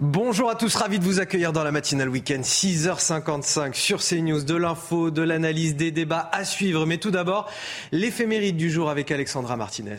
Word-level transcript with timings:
Bonjour 0.00 0.50
à 0.50 0.56
tous, 0.56 0.74
ravi 0.74 0.98
de 0.98 1.04
vous 1.04 1.20
accueillir 1.20 1.52
dans 1.52 1.62
la 1.62 1.70
matinale 1.70 2.08
week-end, 2.08 2.40
6h55 2.40 3.74
sur 3.74 4.02
CNews, 4.02 4.42
de 4.42 4.56
l'info, 4.56 5.12
de 5.12 5.22
l'analyse, 5.22 5.76
des 5.76 5.92
débats 5.92 6.28
à 6.32 6.44
suivre. 6.44 6.84
Mais 6.84 6.98
tout 6.98 7.12
d'abord, 7.12 7.48
l'éphéméride 7.92 8.56
du 8.56 8.70
jour 8.70 8.90
avec 8.90 9.12
Alexandra 9.12 9.56
Martinez. 9.56 9.98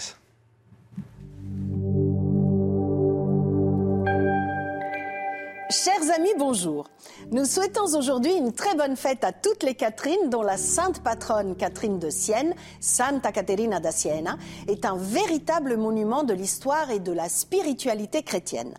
Chers 5.70 6.12
amis, 6.14 6.34
bonjour. 6.38 6.90
Nous 7.32 7.46
souhaitons 7.46 7.86
aujourd'hui 7.98 8.34
une 8.34 8.54
très 8.54 8.76
bonne 8.76 8.96
fête 8.96 9.24
à 9.24 9.32
toutes 9.32 9.64
les 9.64 9.74
Catherines, 9.74 10.30
dont 10.30 10.44
la 10.44 10.58
sainte 10.58 11.02
patronne 11.02 11.56
Catherine 11.56 11.98
de 11.98 12.12
Sienne, 12.12 12.54
Santa 12.80 13.32
Caterina 13.32 13.80
da 13.80 13.92
Siena, 13.92 14.38
est 14.68 14.86
un 14.86 14.96
véritable 14.96 15.76
monument 15.76 16.24
de 16.24 16.34
l'histoire 16.34 16.92
et 16.92 17.00
de 17.00 17.12
la 17.12 17.28
spiritualité 17.28 18.22
chrétienne. 18.22 18.76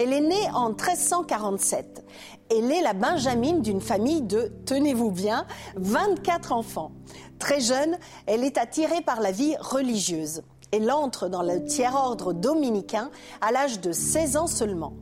Elle 0.00 0.12
est 0.12 0.20
née 0.20 0.48
en 0.54 0.70
1347. 0.70 2.04
Elle 2.50 2.72
est 2.72 2.82
la 2.82 2.94
benjamine 2.94 3.62
d'une 3.62 3.80
famille 3.80 4.22
de, 4.22 4.52
tenez-vous 4.66 5.12
bien, 5.12 5.46
24 5.76 6.50
enfants. 6.50 6.90
Très 7.38 7.60
jeune, 7.60 7.96
elle 8.26 8.42
est 8.42 8.58
attirée 8.58 9.02
par 9.02 9.20
la 9.20 9.30
vie 9.30 9.54
religieuse. 9.60 10.42
Elle 10.76 10.90
entre 10.90 11.28
dans 11.28 11.42
le 11.42 11.64
tiers-ordre 11.64 12.32
dominicain 12.32 13.12
à 13.40 13.52
l'âge 13.52 13.78
de 13.78 13.92
16 13.92 14.36
ans 14.36 14.48
seulement. 14.48 14.94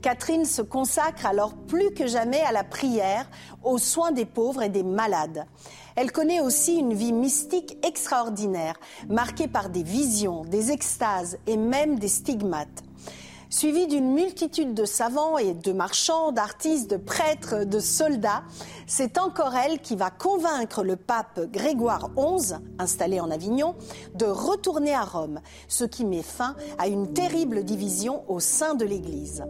Catherine 0.00 0.44
se 0.44 0.62
consacre 0.62 1.26
alors 1.26 1.54
plus 1.66 1.90
que 1.94 2.06
jamais 2.06 2.40
à 2.42 2.52
la 2.52 2.62
prière, 2.62 3.28
aux 3.64 3.78
soins 3.78 4.12
des 4.12 4.24
pauvres 4.24 4.62
et 4.62 4.68
des 4.68 4.84
malades. 4.84 5.46
Elle 5.96 6.12
connaît 6.12 6.40
aussi 6.40 6.76
une 6.76 6.94
vie 6.94 7.12
mystique 7.12 7.76
extraordinaire, 7.84 8.78
marquée 9.08 9.48
par 9.48 9.68
des 9.68 9.82
visions, 9.82 10.44
des 10.44 10.70
extases 10.70 11.38
et 11.48 11.56
même 11.56 11.98
des 11.98 12.06
stigmates 12.06 12.84
suivie 13.50 13.86
d'une 13.86 14.12
multitude 14.12 14.74
de 14.74 14.84
savants 14.84 15.38
et 15.38 15.54
de 15.54 15.72
marchands, 15.72 16.32
d'artistes, 16.32 16.90
de 16.90 16.96
prêtres, 16.96 17.64
de 17.64 17.78
soldats. 17.78 18.42
C'est 18.86 19.18
encore 19.18 19.54
elle 19.54 19.80
qui 19.80 19.96
va 19.96 20.10
convaincre 20.10 20.82
le 20.82 20.96
pape 20.96 21.40
Grégoire 21.52 22.10
XI, 22.16 22.54
installé 22.78 23.20
en 23.20 23.30
Avignon, 23.30 23.74
de 24.14 24.26
retourner 24.26 24.94
à 24.94 25.04
Rome, 25.04 25.40
ce 25.68 25.84
qui 25.84 26.04
met 26.04 26.22
fin 26.22 26.56
à 26.78 26.88
une 26.88 27.12
terrible 27.12 27.64
division 27.64 28.24
au 28.28 28.40
sein 28.40 28.74
de 28.74 28.84
l'Église. 28.84 29.44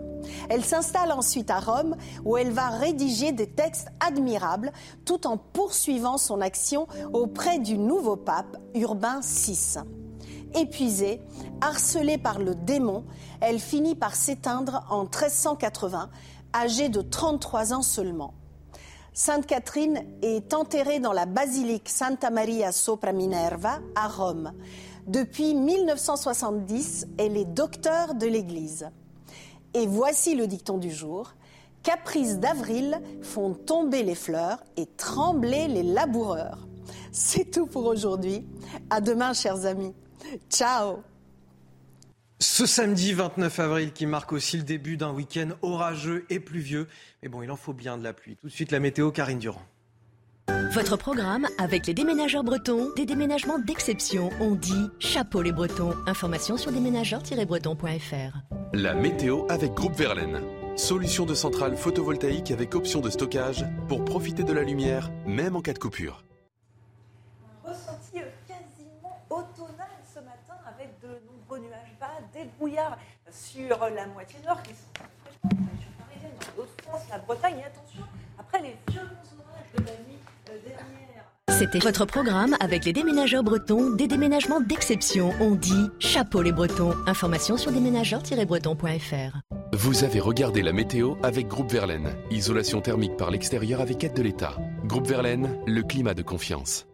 Elle 0.48 0.64
s'installe 0.64 1.12
ensuite 1.12 1.50
à 1.50 1.60
Rome, 1.60 1.96
où 2.24 2.36
elle 2.36 2.50
va 2.50 2.68
rédiger 2.68 3.32
des 3.32 3.46
textes 3.46 3.88
admirables, 4.00 4.72
tout 5.04 5.26
en 5.26 5.36
poursuivant 5.36 6.18
son 6.18 6.40
action 6.40 6.86
auprès 7.12 7.58
du 7.58 7.78
nouveau 7.78 8.16
pape 8.16 8.56
Urbain 8.74 9.20
VI. 9.22 9.78
Épuisée, 10.54 11.20
harcelée 11.60 12.18
par 12.18 12.38
le 12.38 12.54
démon, 12.54 13.04
elle 13.40 13.60
finit 13.60 13.94
par 13.94 14.14
s'éteindre 14.14 14.84
en 14.90 15.02
1380, 15.02 16.10
âgée 16.54 16.88
de 16.88 17.00
33 17.00 17.72
ans 17.72 17.82
seulement. 17.82 18.34
Sainte 19.12 19.46
Catherine 19.46 20.04
est 20.20 20.52
enterrée 20.52 21.00
dans 21.00 21.14
la 21.14 21.24
basilique 21.24 21.88
Santa 21.88 22.30
Maria 22.30 22.70
sopra 22.70 23.12
Minerva 23.12 23.80
à 23.94 24.08
Rome. 24.08 24.52
Depuis 25.06 25.54
1970, 25.54 27.06
elle 27.16 27.36
est 27.36 27.46
docteur 27.46 28.14
de 28.14 28.26
l'Église. 28.26 28.90
Et 29.72 29.86
voici 29.86 30.34
le 30.34 30.46
dicton 30.46 30.78
du 30.78 30.90
jour. 30.90 31.32
Caprices 31.82 32.38
d'avril 32.38 33.00
font 33.22 33.54
tomber 33.54 34.02
les 34.02 34.14
fleurs 34.14 34.62
et 34.76 34.84
trembler 34.84 35.68
les 35.68 35.82
laboureurs. 35.82 36.66
C'est 37.12 37.50
tout 37.50 37.66
pour 37.66 37.86
aujourd'hui. 37.86 38.44
À 38.90 39.00
demain, 39.00 39.32
chers 39.32 39.64
amis. 39.64 39.94
Ciao 40.50 40.96
ce 42.38 42.66
samedi 42.66 43.12
29 43.12 43.60
avril 43.60 43.92
qui 43.92 44.06
marque 44.06 44.32
aussi 44.32 44.56
le 44.56 44.62
début 44.62 44.96
d'un 44.96 45.12
week-end 45.12 45.50
orageux 45.62 46.24
et 46.30 46.40
pluvieux. 46.40 46.86
Mais 47.22 47.28
bon, 47.28 47.42
il 47.42 47.50
en 47.50 47.56
faut 47.56 47.72
bien 47.72 47.96
de 47.96 48.04
la 48.04 48.12
pluie. 48.12 48.36
Tout 48.36 48.48
de 48.48 48.52
suite 48.52 48.72
la 48.72 48.80
météo, 48.80 49.10
Karine 49.10 49.38
Durand. 49.38 49.62
Votre 50.72 50.96
programme 50.96 51.46
avec 51.58 51.86
les 51.86 51.94
déménageurs 51.94 52.44
bretons, 52.44 52.92
des 52.94 53.06
déménagements 53.06 53.58
d'exception. 53.58 54.30
On 54.40 54.54
dit 54.54 54.90
chapeau 54.98 55.42
les 55.42 55.52
bretons. 55.52 55.94
Information 56.06 56.56
sur 56.56 56.70
déménageurs-bretons.fr. 56.72 58.38
La 58.72 58.94
météo 58.94 59.46
avec 59.48 59.72
Groupe 59.72 59.96
Verlaine. 59.96 60.42
Solution 60.76 61.24
de 61.24 61.34
centrale 61.34 61.76
photovoltaïque 61.76 62.50
avec 62.50 62.74
option 62.74 63.00
de 63.00 63.08
stockage 63.08 63.64
pour 63.88 64.04
profiter 64.04 64.44
de 64.44 64.52
la 64.52 64.62
lumière, 64.62 65.10
même 65.26 65.56
en 65.56 65.62
cas 65.62 65.72
de 65.72 65.78
coupure. 65.78 66.25
Sur 73.30 73.78
la 73.78 74.06
moitié 74.06 74.38
nord 74.46 74.62
qui 74.62 74.70
sont 74.70 74.92
fraîchement 74.94 75.50
dans 75.50 75.64
la 75.64 75.70
région 75.72 75.90
parisienne, 75.98 76.32
dans 76.40 76.62
l'autre 76.62 76.72
France, 76.82 77.02
la 77.10 77.18
Bretagne. 77.18 77.58
Et 77.60 77.64
attention, 77.64 78.02
après 78.38 78.62
les 78.62 78.76
violents 78.88 79.08
orages 79.38 79.72
de 79.76 79.84
la 79.84 79.92
nuit 79.92 80.18
euh, 80.50 80.58
dernière. 80.64 81.06
C'était 81.58 81.78
votre 81.78 82.04
programme 82.04 82.54
avec 82.60 82.84
les 82.84 82.92
déménageurs 82.92 83.42
bretons, 83.42 83.90
des 83.90 84.06
déménagements 84.06 84.60
d'exception. 84.60 85.32
On 85.40 85.52
dit 85.52 85.86
chapeau 85.98 86.42
les 86.42 86.52
bretons. 86.52 86.94
Information 87.06 87.56
sur 87.56 87.72
déménageurs-bretons.fr. 87.72 89.38
Vous 89.72 90.04
avez 90.04 90.20
regardé 90.20 90.62
la 90.62 90.72
météo 90.72 91.14
avec 91.22 91.48
Groupe 91.48 91.70
Verlaine. 91.70 92.14
Isolation 92.30 92.80
thermique 92.80 93.16
par 93.16 93.30
l'extérieur 93.30 93.80
avec 93.80 94.04
aide 94.04 94.14
de 94.14 94.22
l'État. 94.22 94.56
Groupe 94.84 95.06
Verlaine, 95.06 95.58
le 95.66 95.82
climat 95.82 96.14
de 96.14 96.22
confiance. 96.22 96.86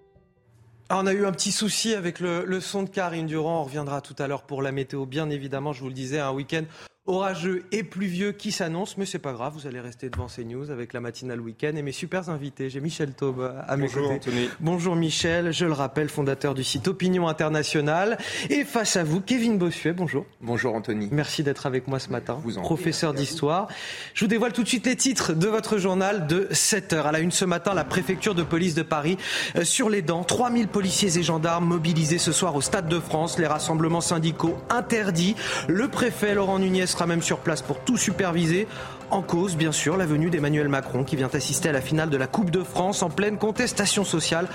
Ah, 0.95 0.99
on 0.99 1.07
a 1.07 1.15
eu 1.15 1.25
un 1.25 1.33
petit 1.33 1.53
souci 1.53 1.95
avec 1.95 2.21
le, 2.21 2.45
le 2.45 2.61
son 2.61 2.83
de 2.83 2.91
Karine 2.91 3.27
Durand. 3.27 3.63
On 3.63 3.65
reviendra 3.65 4.03
tout 4.03 4.15
à 4.19 4.29
l'heure 4.29 4.43
pour 4.43 4.61
la 4.61 4.73
météo. 4.73 5.07
Bien 5.07 5.31
évidemment, 5.31 5.73
je 5.73 5.81
vous 5.81 5.89
le 5.89 5.95
disais, 5.95 6.21
un 6.21 6.33
week-end 6.33 6.65
orageux 7.07 7.65
et 7.73 7.83
pluvieux 7.83 8.31
qui 8.31 8.53
s'annonce, 8.53 8.97
mais 8.97 9.07
c'est 9.07 9.19
pas 9.19 9.33
grave, 9.33 9.55
vous 9.55 9.67
allez 9.67 9.81
rester 9.81 10.09
devant 10.09 10.29
ces 10.29 10.45
news 10.45 10.71
avec 10.71 10.93
la 10.93 11.01
matinale 11.01 11.41
week-end 11.41 11.73
et 11.75 11.83
mes 11.83 11.91
super 11.91 12.31
invités. 12.31 12.71
J'ai 12.71 12.81
Michel 12.81 13.13
Taube 13.13 13.53
à 13.67 13.77
mes 13.77 13.87
Bonjour, 13.87 14.11
Anthony. 14.13 14.49
Bonjour 14.61 14.95
Michel, 14.95 15.53
je 15.53 15.67
le 15.67 15.73
rappelle, 15.73 16.09
fondateur 16.09 16.55
du 16.55 16.63
site 16.63 16.87
Opinion 16.87 17.27
Internationale. 17.27 18.19
Et 18.51 18.65
face 18.65 18.95
à 18.95 19.03
vous, 19.03 19.21
Kevin 19.21 19.59
Bossuet, 19.59 19.93
bonjour. 19.93 20.27
Bonjour 20.41 20.75
Anthony. 20.75 21.09
Merci 21.11 21.43
d'être 21.43 21.67
avec 21.67 21.89
moi 21.89 21.99
ce 21.99 22.11
matin, 22.11 22.41
Vous 22.45 22.59
en 22.59 22.63
professeur 22.63 23.15
d'histoire. 23.15 23.67
Je 24.15 24.25
vous 24.25 24.29
dévoile 24.29 24.53
tout 24.53 24.63
de 24.63 24.69
suite 24.69 24.87
les 24.87 24.97
titres 24.97 25.33
de 25.33 25.49
votre 25.49 25.79
journal 25.79 26.29
de 26.29 26.47
7 26.53 26.93
heures. 26.93 27.07
À 27.09 27.13
la 27.13 27.19
une 27.19 27.33
ce 27.33 27.45
matin, 27.45 27.75
la 27.75 27.85
préfecture 27.85 28.37
de 28.37 28.45
police 28.45 28.77
de 28.77 28.83
Paris 28.83 29.17
euh, 29.57 29.65
sur 29.65 29.89
les 29.89 30.03
dents. 30.03 30.23
3000 30.23 30.69
policiers 30.69 31.19
et 31.19 31.23
gendarmes 31.25 31.65
mobilisés 31.67 32.19
ce 32.19 32.31
soir 32.31 32.55
au 32.55 32.61
Stade 32.61 32.89
de 32.89 33.01
France. 33.01 33.41
Les 33.41 33.47
rassemblements 33.49 34.01
syndicaux 34.01 34.57
interdits. 34.71 35.35
Le 35.67 35.89
préfet 35.89 36.35
Laurent 36.35 36.61
Nunez 36.61 36.87
sera 36.93 37.07
même 37.07 37.23
sur 37.23 37.39
place 37.39 37.63
pour 37.63 37.81
tout 37.81 37.97
superviser. 37.97 38.69
En 39.11 39.23
cause, 39.23 39.57
bien 39.57 39.73
sûr, 39.73 39.97
la 39.97 40.07
venue 40.07 40.31
d'Emmanuel 40.31 40.69
Macron 40.69 41.05
qui 41.05 41.17
vient 41.17 41.31
assister 41.33 41.69
à 41.69 41.73
la 41.73 41.81
finale 41.81 42.11
de 42.11 42.17
la 42.17 42.27
Coupe 42.27 42.51
de 42.51 42.63
France 42.63 43.03
en 43.03 43.11
pleine 43.11 43.37
contestation 43.39 44.05
sociale. 44.05 44.49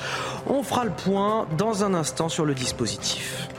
On 0.47 0.63
fera 0.63 0.85
le 0.85 0.91
point 0.91 1.47
dans 1.57 1.83
un 1.83 1.93
instant 1.93 2.29
sur 2.29 2.45
le 2.45 2.53
dispositif. 2.53 3.49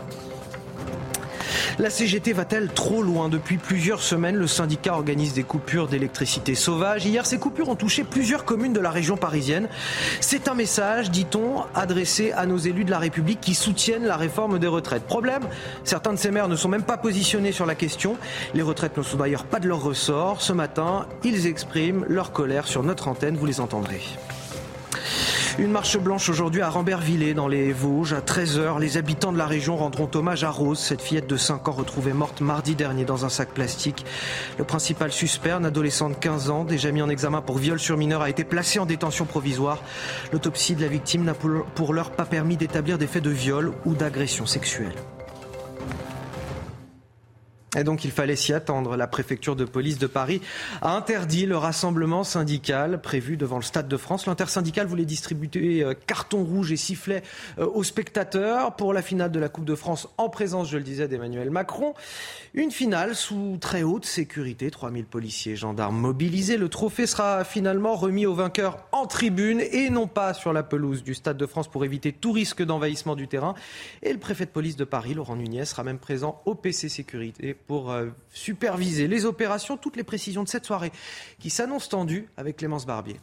La 1.79 1.91
CGT 1.91 2.33
va-t-elle 2.33 2.69
trop 2.69 3.03
loin 3.03 3.29
Depuis 3.29 3.57
plusieurs 3.57 4.03
semaines, 4.03 4.37
le 4.37 4.47
syndicat 4.47 4.95
organise 4.95 5.35
des 5.35 5.43
coupures 5.43 5.89
d'électricité 5.89 6.55
sauvage. 6.55 7.07
Hier, 7.07 7.27
ces 7.27 7.39
coupures 7.39 7.69
ont 7.69 7.77
touché 7.77 8.05
plusieurs 8.05 8.45
communes 8.45 8.73
de 8.73 8.81
la 8.81 8.91
région 8.91 9.17
parisienne. 9.17 9.69
C'est 10.21 10.49
un 10.49 10.55
message, 10.55 11.11
dit-on, 11.11 11.63
adressé 11.75 12.33
à 12.33 12.47
nos 12.47 12.59
élus 12.59 12.85
de 12.85 12.91
la 12.91 12.99
République 12.99 13.41
qui 13.41 13.55
soutiennent 13.55 14.07
la 14.07 14.17
réforme 14.17 14.59
des 14.59 14.67
retraites. 14.67 15.05
Problème, 15.05 15.43
certains 15.85 16.13
de 16.13 16.19
ces 16.19 16.31
maires 16.31 16.49
ne 16.49 16.57
sont 16.57 16.69
même 16.69 16.83
pas 16.83 16.97
positionnés 16.97 17.53
sur 17.53 17.67
la 17.67 17.75
question. 17.75 18.17
Les 18.55 18.63
retraites 18.63 18.97
ne 18.97 19.03
sont 19.03 19.19
d'ailleurs 19.19 19.45
pas 19.45 19.61
de 19.61 19.69
leur 19.69 19.83
ressort. 19.83 20.43
Ce 20.43 20.53
matin, 20.53 21.07
ils 21.25 21.47
expriment 21.47 22.05
leur 22.09 22.33
colère 22.33 22.67
sur 22.67 22.83
notre 22.83 23.09
antenne. 23.09 23.37
Vous 23.37 23.47
les 23.47 23.61
entendrez. 23.61 24.03
Une 25.59 25.73
marche 25.73 25.99
blanche 25.99 26.29
aujourd'hui 26.29 26.63
à 26.63 26.71
Rambervillers 26.71 27.35
dans 27.35 27.49
les 27.49 27.73
Vosges. 27.73 28.13
À 28.13 28.21
13h, 28.21 28.79
les 28.79 28.97
habitants 28.97 29.33
de 29.33 29.39
la 29.39 29.47
région 29.47 29.77
rendront 29.77 30.09
hommage 30.15 30.45
à 30.45 30.51
Rose, 30.51 30.79
cette 30.79 31.03
fillette 31.03 31.27
de 31.27 31.37
5 31.37 31.67
ans 31.67 31.73
retrouvée 31.73 32.13
morte 32.13 32.41
mardi 32.41 32.77
dernier 32.77 33.05
dans 33.05 33.25
un 33.25 33.29
sac 33.29 33.49
plastique. 33.49 34.07
Le 34.57 34.63
principal 34.63 35.11
suspect, 35.11 35.51
un 35.51 35.65
adolescent 35.65 36.11
de 36.11 36.15
15 36.15 36.51
ans, 36.51 36.63
déjà 36.63 36.93
mis 36.93 37.03
en 37.03 37.09
examen 37.09 37.43
pour 37.43 37.59
viol 37.59 37.81
sur 37.81 37.97
mineur, 37.97 38.23
a 38.23 38.31
été 38.31 38.45
placé 38.45 38.79
en 38.79 38.87
détention 38.87 39.25
provisoire. 39.25 39.83
L'autopsie 40.33 40.77
de 40.77 40.83
la 40.83 40.89
victime 40.89 41.25
n'a 41.25 41.35
pour 41.35 41.93
l'heure 41.93 42.13
pas 42.13 42.25
permis 42.25 42.57
d'établir 42.57 42.97
des 42.97 43.09
faits 43.09 43.25
de 43.25 43.31
viol 43.31 43.73
ou 43.85 43.95
d'agression 43.95 44.47
sexuelle. 44.47 44.95
Et 47.77 47.85
donc 47.85 48.05
il 48.05 48.11
fallait 48.11 48.37
s'y 48.37 48.55
attendre. 48.55 48.97
La 48.97 49.07
préfecture 49.07 49.55
de 49.55 49.67
police 49.67 49.99
de 49.99 50.07
Paris 50.07 50.41
a 50.81 50.97
interdit 50.97 51.45
le 51.45 51.59
rassemblement 51.59 52.25
syndical 52.25 53.03
prévu 53.03 53.37
devant 53.37 53.57
le 53.57 53.63
Stade 53.63 53.89
de 53.89 53.97
France. 53.99 54.27
L'intersyndicale 54.27 54.87
voulait 54.87 55.05
distribuer 55.05 55.85
euh, 55.85 55.93
carton 56.07 56.45
rouge 56.45 56.73
et 56.73 56.77
sifflet 56.77 57.23
euh, 57.59 57.67
aux 57.67 57.85
spectateurs 57.85 58.75
pour 58.77 58.95
la 58.95 59.03
finale 59.03 59.31
de 59.31 59.39
la 59.39 59.51
Coupe 59.51 59.67
de 59.67 59.75
France 59.75 60.09
en 60.17 60.31
présence, 60.31 60.71
je 60.71 60.79
le 60.79 60.83
disais, 60.83 61.09
d'Emmanuel 61.09 61.51
Macron. 61.51 61.93
Une 62.55 62.71
finale 62.71 63.15
sous 63.15 63.59
très 63.61 63.83
haute 63.83 64.07
sécurité, 64.07 64.71
3000 64.71 65.05
policiers 65.05 65.53
et 65.53 65.57
gendarmes 65.57 65.99
mobilisés. 65.99 66.57
Le 66.57 66.71
trophée 66.71 67.07
sera 67.07 67.45
finalement 67.45 67.97
remis 67.97 68.25
aux 68.25 68.35
vainqueurs 68.35 68.79
en 68.93 69.07
tribune 69.07 69.61
et 69.61 69.91
non 69.91 70.07
pas 70.07 70.33
sur 70.33 70.55
la 70.55 70.63
pelouse 70.63 71.03
du 71.03 71.13
Stade 71.13 71.37
de 71.37 71.47
France 71.47 71.69
pour 71.69 71.85
éviter 71.85 72.13
tout 72.13 72.33
risque 72.33 72.63
d'envahissement 72.63 73.15
du 73.15 73.29
terrain. 73.29 73.55
Et 74.03 74.13
le 74.13 74.19
préfet 74.19 74.47
de 74.47 74.51
police 74.51 74.77
de 74.77 74.85
Paris, 74.85 75.13
Laurent 75.13 75.37
Nunez, 75.37 75.67
sera 75.67 75.85
même 75.85 75.99
présent 75.99 76.41
au 76.47 76.55
PC 76.55 76.89
Sécurité 76.89 77.59
pour 77.69 77.93
euh, 77.93 78.09
superviser 78.33 79.07
les 79.07 79.25
opérations. 79.25 79.77
Toutes 79.77 79.95
les 79.95 80.03
précisions 80.03 80.43
de 80.43 80.49
cette 80.49 80.67
soirée 80.67 80.91
qui 81.39 81.51
s'annonce 81.51 81.89
tendue 81.89 82.29
avec 82.37 82.57
Clémence 82.57 82.87
Barbier. 82.87 83.21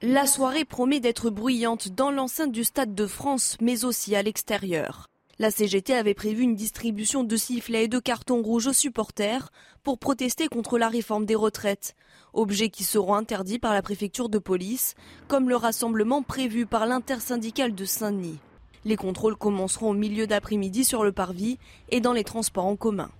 La 0.00 0.26
soirée 0.26 0.64
promet 0.64 1.00
d'être 1.00 1.28
bruyante 1.28 1.90
dans 1.90 2.10
l'enceinte 2.10 2.50
du 2.50 2.64
Stade 2.64 2.94
de 2.94 3.06
France, 3.06 3.56
mais 3.60 3.84
aussi 3.84 4.16
à 4.16 4.22
l'extérieur. 4.22 5.08
La 5.38 5.50
CGT 5.50 5.94
avait 5.94 6.14
prévu 6.14 6.42
une 6.42 6.54
distribution 6.54 7.24
de 7.24 7.36
sifflets 7.36 7.84
et 7.84 7.88
de 7.88 7.98
cartons 7.98 8.42
rouges 8.42 8.68
aux 8.68 8.72
supporters 8.72 9.50
pour 9.82 9.98
protester 9.98 10.48
contre 10.48 10.78
la 10.78 10.88
réforme 10.88 11.26
des 11.26 11.34
retraites, 11.34 11.94
objets 12.32 12.68
qui 12.68 12.84
seront 12.84 13.14
interdits 13.14 13.58
par 13.58 13.72
la 13.72 13.82
préfecture 13.82 14.28
de 14.28 14.38
police, 14.38 14.94
comme 15.28 15.48
le 15.48 15.56
rassemblement 15.56 16.22
prévu 16.22 16.66
par 16.66 16.86
l'intersyndicale 16.86 17.74
de 17.74 17.84
Saint-Denis. 17.84 18.38
Les 18.84 18.96
contrôles 18.96 19.36
commenceront 19.36 19.90
au 19.90 19.94
milieu 19.94 20.26
d'après-midi 20.26 20.84
sur 20.84 21.04
le 21.04 21.12
parvis 21.12 21.58
et 21.90 22.00
dans 22.00 22.12
les 22.12 22.24
transports 22.24 22.66
en 22.66 22.76
commun. 22.76 23.10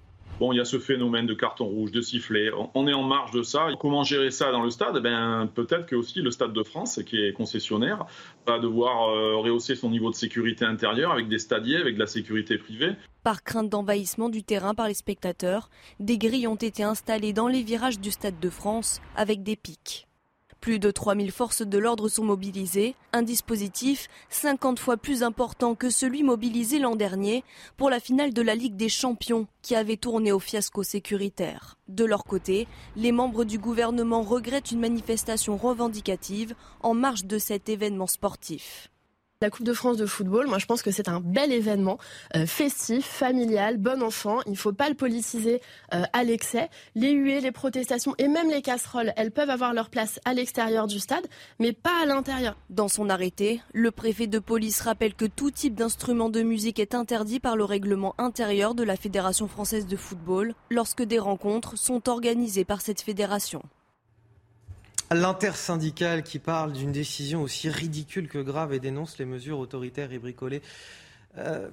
Bon, 0.41 0.53
il 0.53 0.57
y 0.57 0.61
a 0.61 0.65
ce 0.65 0.79
phénomène 0.79 1.27
de 1.27 1.35
carton 1.35 1.67
rouge, 1.67 1.93
de 1.93 2.01
sifflet. 2.01 2.51
On 2.75 2.89
est 2.89 2.93
en 2.93 3.03
marge 3.05 3.31
de 3.31 3.43
ça. 3.43 3.69
Comment 3.79 4.03
gérer 4.03 4.31
ça 4.31 4.51
dans 4.51 4.63
le 4.63 4.71
stade? 4.71 5.01
Ben, 5.03 5.49
Peut-être 5.55 5.87
que 5.87 5.95
aussi 5.95 6.21
le 6.21 6.31
Stade 6.31 6.53
de 6.53 6.63
France, 6.63 7.01
qui 7.07 7.21
est 7.21 7.33
concessionnaire, 7.33 8.07
va 8.47 8.59
devoir 8.59 9.11
euh, 9.11 9.37
rehausser 9.37 9.77
son 9.77 9.91
niveau 9.91 10.11
de 10.11 10.17
sécurité 10.17 10.65
intérieure 10.65 11.13
avec 11.13 11.29
des 11.29 11.39
stadiers, 11.39 11.77
avec 11.77 11.95
de 11.95 12.01
la 12.01 12.07
sécurité 12.07 12.59
privée. 12.59 12.93
Par 13.23 13.45
crainte 13.45 13.69
d'envahissement 13.69 14.29
du 14.29 14.43
terrain 14.43 14.75
par 14.75 14.89
les 14.89 14.95
spectateurs, 14.95 15.71
des 16.01 16.19
grilles 16.19 16.49
ont 16.49 16.57
été 16.57 16.83
installées 16.83 17.33
dans 17.33 17.49
les 17.49 17.63
virages 17.63 18.01
du 18.01 18.11
Stade 18.11 18.41
de 18.41 18.51
France 18.51 19.01
avec 19.15 19.43
des 19.43 19.57
pics. 19.57 20.09
Plus 20.63 20.79
de 20.79 20.93
3000 20.93 21.33
forces 21.33 21.63
de 21.63 21.77
l'ordre 21.77 22.09
sont 22.09 22.23
mobilisées, 22.23 22.95
un 23.13 23.23
dispositif 23.23 24.09
50 24.31 24.79
fois 24.79 24.97
plus 24.97 25.25
important 25.25 25.75
que 25.75 25.91
celui 25.91 26.23
mobilisé 26.23 26.79
l'an 26.79 26.95
dernier 26.95 27.43
pour 27.77 27.91
la 27.91 27.99
finale 27.99 28.33
de 28.33 28.43
la 28.43 28.55
Ligue 28.55 28.77
des 28.77 28.89
Champions 28.89 29.49
qui 29.61 29.75
avait 29.75 29.97
tourné 29.97 30.31
au 30.31 30.39
fiasco 30.39 30.85
sécuritaire. 30.85 31.79
De 31.89 32.05
leur 32.05 32.23
côté, 32.23 32.69
les 32.95 33.11
membres 33.11 33.43
du 33.43 33.59
gouvernement 33.59 34.23
regrettent 34.23 34.71
une 34.71 34.79
manifestation 34.79 35.57
revendicative 35.57 36.55
en 36.81 36.95
marge 36.95 37.25
de 37.25 37.39
cet 37.39 37.69
événement 37.69 38.07
sportif. 38.07 38.92
La 39.43 39.51
Coupe 39.51 39.67
de 39.67 39.73
France 39.73 39.97
de 39.97 40.07
football, 40.07 40.47
moi 40.47 40.59
je 40.59 40.67
pense 40.67 40.83
que 40.83 40.93
c'est 40.93 41.09
un 41.09 41.19
bel 41.19 41.51
événement 41.51 41.99
euh, 42.37 42.47
festif, 42.47 43.05
familial, 43.05 43.77
bon 43.77 44.01
enfant. 44.01 44.39
Il 44.47 44.53
ne 44.53 44.57
faut 44.57 44.73
pas 44.73 44.89
le 44.89 44.95
politiser 44.95 45.61
euh, 45.93 46.05
à 46.13 46.23
l'excès. 46.23 46.71
Les 46.95 47.11
huées, 47.11 47.41
les 47.41 47.51
protestations 47.51 48.15
et 48.19 48.29
même 48.29 48.49
les 48.49 48.63
casseroles, 48.63 49.13
elles 49.17 49.33
peuvent 49.33 49.51
avoir 49.51 49.75
leur 49.75 49.91
place 49.91 50.21
à 50.25 50.33
l'extérieur 50.33 50.87
du 50.87 51.01
stade, 51.01 51.27
mais 51.59 51.73
pas 51.73 52.05
à 52.05 52.07
l'intérieur. 52.07 52.57
Dans 52.71 52.87
son 52.87 53.11
arrêté, 53.11 53.61
le 53.73 53.91
préfet 53.91 54.29
de 54.29 54.39
police 54.39 54.81
rappelle 54.81 55.15
que 55.15 55.25
tout 55.25 55.51
type 55.51 55.75
d'instrument 55.75 56.29
de 56.29 56.43
musique 56.43 56.79
est 56.79 56.95
interdit 56.95 57.41
par 57.41 57.57
le 57.57 57.65
règlement 57.65 58.15
intérieur 58.19 58.77
de 58.77 58.85
la 58.85 58.95
Fédération 58.95 59.49
française 59.49 59.89
de 59.89 59.97
football 59.97 60.55
lorsque 60.71 61.03
des 61.03 61.19
rencontres 61.19 61.77
sont 61.77 62.09
organisées 62.09 62.65
par 62.65 62.81
cette 62.81 63.01
fédération. 63.01 63.61
L'intersyndicale 65.11 66.23
qui 66.23 66.39
parle 66.39 66.73
d'une 66.73 66.93
décision 66.93 67.43
aussi 67.43 67.69
ridicule 67.69 68.29
que 68.29 68.39
grave 68.39 68.73
et 68.73 68.81
dénonce 68.81 69.19
les 69.19 69.25
mesures 69.25 69.59
autoritaires 69.59 70.13
et 70.13 70.19
bricolées. 70.19 70.63
Euh, 71.37 71.69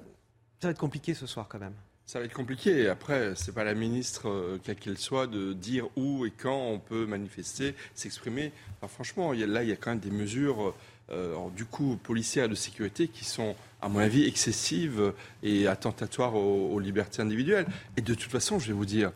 ça 0.60 0.68
va 0.68 0.70
être 0.70 0.78
compliqué 0.78 1.14
ce 1.14 1.26
soir 1.26 1.46
quand 1.48 1.58
même. 1.58 1.74
Ça 2.06 2.18
va 2.18 2.24
être 2.24 2.34
compliqué. 2.34 2.88
Après, 2.88 3.34
c'est 3.36 3.54
pas 3.54 3.64
la 3.64 3.74
ministre, 3.74 4.28
euh, 4.28 4.58
quelle 4.62 4.76
qu'elle 4.76 4.98
soit, 4.98 5.26
de 5.26 5.52
dire 5.52 5.86
où 5.96 6.26
et 6.26 6.32
quand 6.32 6.66
on 6.68 6.78
peut 6.78 7.06
manifester, 7.06 7.74
s'exprimer. 7.94 8.52
franchement, 8.88 9.32
là, 9.32 9.62
il 9.62 9.68
y 9.68 9.72
a 9.72 9.76
quand 9.76 9.90
même 9.90 10.00
des 10.00 10.10
mesures, 10.10 10.74
euh, 11.10 11.36
du 11.56 11.64
coup, 11.64 11.96
policières 12.02 12.48
de 12.48 12.54
sécurité 12.54 13.08
qui 13.08 13.24
sont, 13.24 13.54
à 13.80 13.88
mon 13.88 14.00
avis, 14.00 14.26
excessives 14.26 15.14
et 15.42 15.66
attentatoires 15.66 16.34
aux 16.34 16.78
libertés 16.80 17.22
individuelles. 17.22 17.66
Et 17.96 18.02
de 18.02 18.14
toute 18.14 18.30
façon, 18.30 18.58
je 18.58 18.66
vais 18.66 18.74
vous 18.74 18.86
dire, 18.86 19.12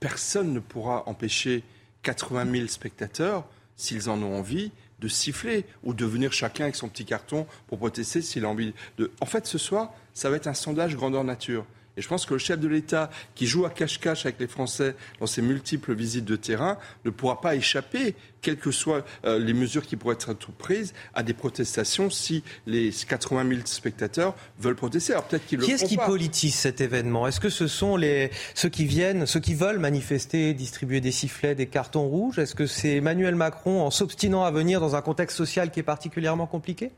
personne 0.00 0.52
ne 0.52 0.60
pourra 0.60 1.08
empêcher 1.08 1.62
80 2.02 2.52
000 2.52 2.66
spectateurs, 2.68 3.46
s'ils 3.76 4.08
en 4.10 4.22
ont 4.22 4.38
envie, 4.38 4.72
de 5.00 5.08
siffler 5.08 5.64
ou 5.82 5.94
de 5.94 6.04
venir 6.04 6.32
chacun 6.32 6.64
avec 6.64 6.76
son 6.76 6.88
petit 6.88 7.04
carton 7.04 7.46
pour 7.66 7.78
protester 7.78 8.22
s'il 8.22 8.44
a 8.44 8.48
envie. 8.48 8.74
En 9.20 9.26
fait, 9.26 9.46
ce 9.46 9.58
soir, 9.58 9.92
ça 10.12 10.30
va 10.30 10.36
être 10.36 10.46
un 10.46 10.54
sondage 10.54 10.96
grandeur 10.96 11.24
nature. 11.24 11.64
Et 11.96 12.02
je 12.02 12.08
pense 12.08 12.26
que 12.26 12.34
le 12.34 12.38
chef 12.38 12.58
de 12.58 12.68
l'État, 12.68 13.10
qui 13.34 13.46
joue 13.46 13.66
à 13.66 13.70
cache-cache 13.70 14.24
avec 14.26 14.38
les 14.40 14.46
Français 14.46 14.94
dans 15.18 15.26
ses 15.26 15.42
multiples 15.42 15.94
visites 15.94 16.24
de 16.24 16.36
terrain, 16.36 16.78
ne 17.04 17.10
pourra 17.10 17.40
pas 17.40 17.54
échapper, 17.54 18.14
quelles 18.42 18.56
que 18.56 18.70
soient 18.70 19.04
euh, 19.24 19.38
les 19.38 19.52
mesures 19.52 19.84
qui 19.84 19.96
pourraient 19.96 20.14
être 20.14 20.52
prises, 20.52 20.94
à 21.14 21.22
des 21.22 21.34
protestations 21.34 22.10
si 22.10 22.42
les 22.66 22.90
80 22.90 23.48
000 23.48 23.60
spectateurs 23.64 24.34
veulent 24.58 24.76
protester. 24.76 25.12
Alors 25.12 25.24
peut-être 25.24 25.46
qu'ils 25.46 25.58
le 25.58 25.64
Qui 25.64 25.72
est-ce 25.72 25.84
qui 25.84 25.96
politise 25.96 26.54
cet 26.54 26.80
événement? 26.80 27.26
Est-ce 27.26 27.40
que 27.40 27.50
ce 27.50 27.66
sont 27.66 27.96
les, 27.96 28.30
ceux 28.54 28.68
qui 28.68 28.84
viennent, 28.84 29.26
ceux 29.26 29.40
qui 29.40 29.54
veulent 29.54 29.78
manifester, 29.78 30.54
distribuer 30.54 31.00
des 31.00 31.12
sifflets, 31.12 31.54
des 31.54 31.66
cartons 31.66 32.06
rouges? 32.06 32.38
Est-ce 32.38 32.54
que 32.54 32.66
c'est 32.66 32.96
Emmanuel 32.96 33.34
Macron 33.34 33.82
en 33.82 33.90
s'obstinant 33.90 34.44
à 34.44 34.50
venir 34.50 34.80
dans 34.80 34.96
un 34.96 35.02
contexte 35.02 35.36
social 35.36 35.70
qui 35.70 35.80
est 35.80 35.84
particulièrement 35.84 36.46
compliqué? 36.46 36.92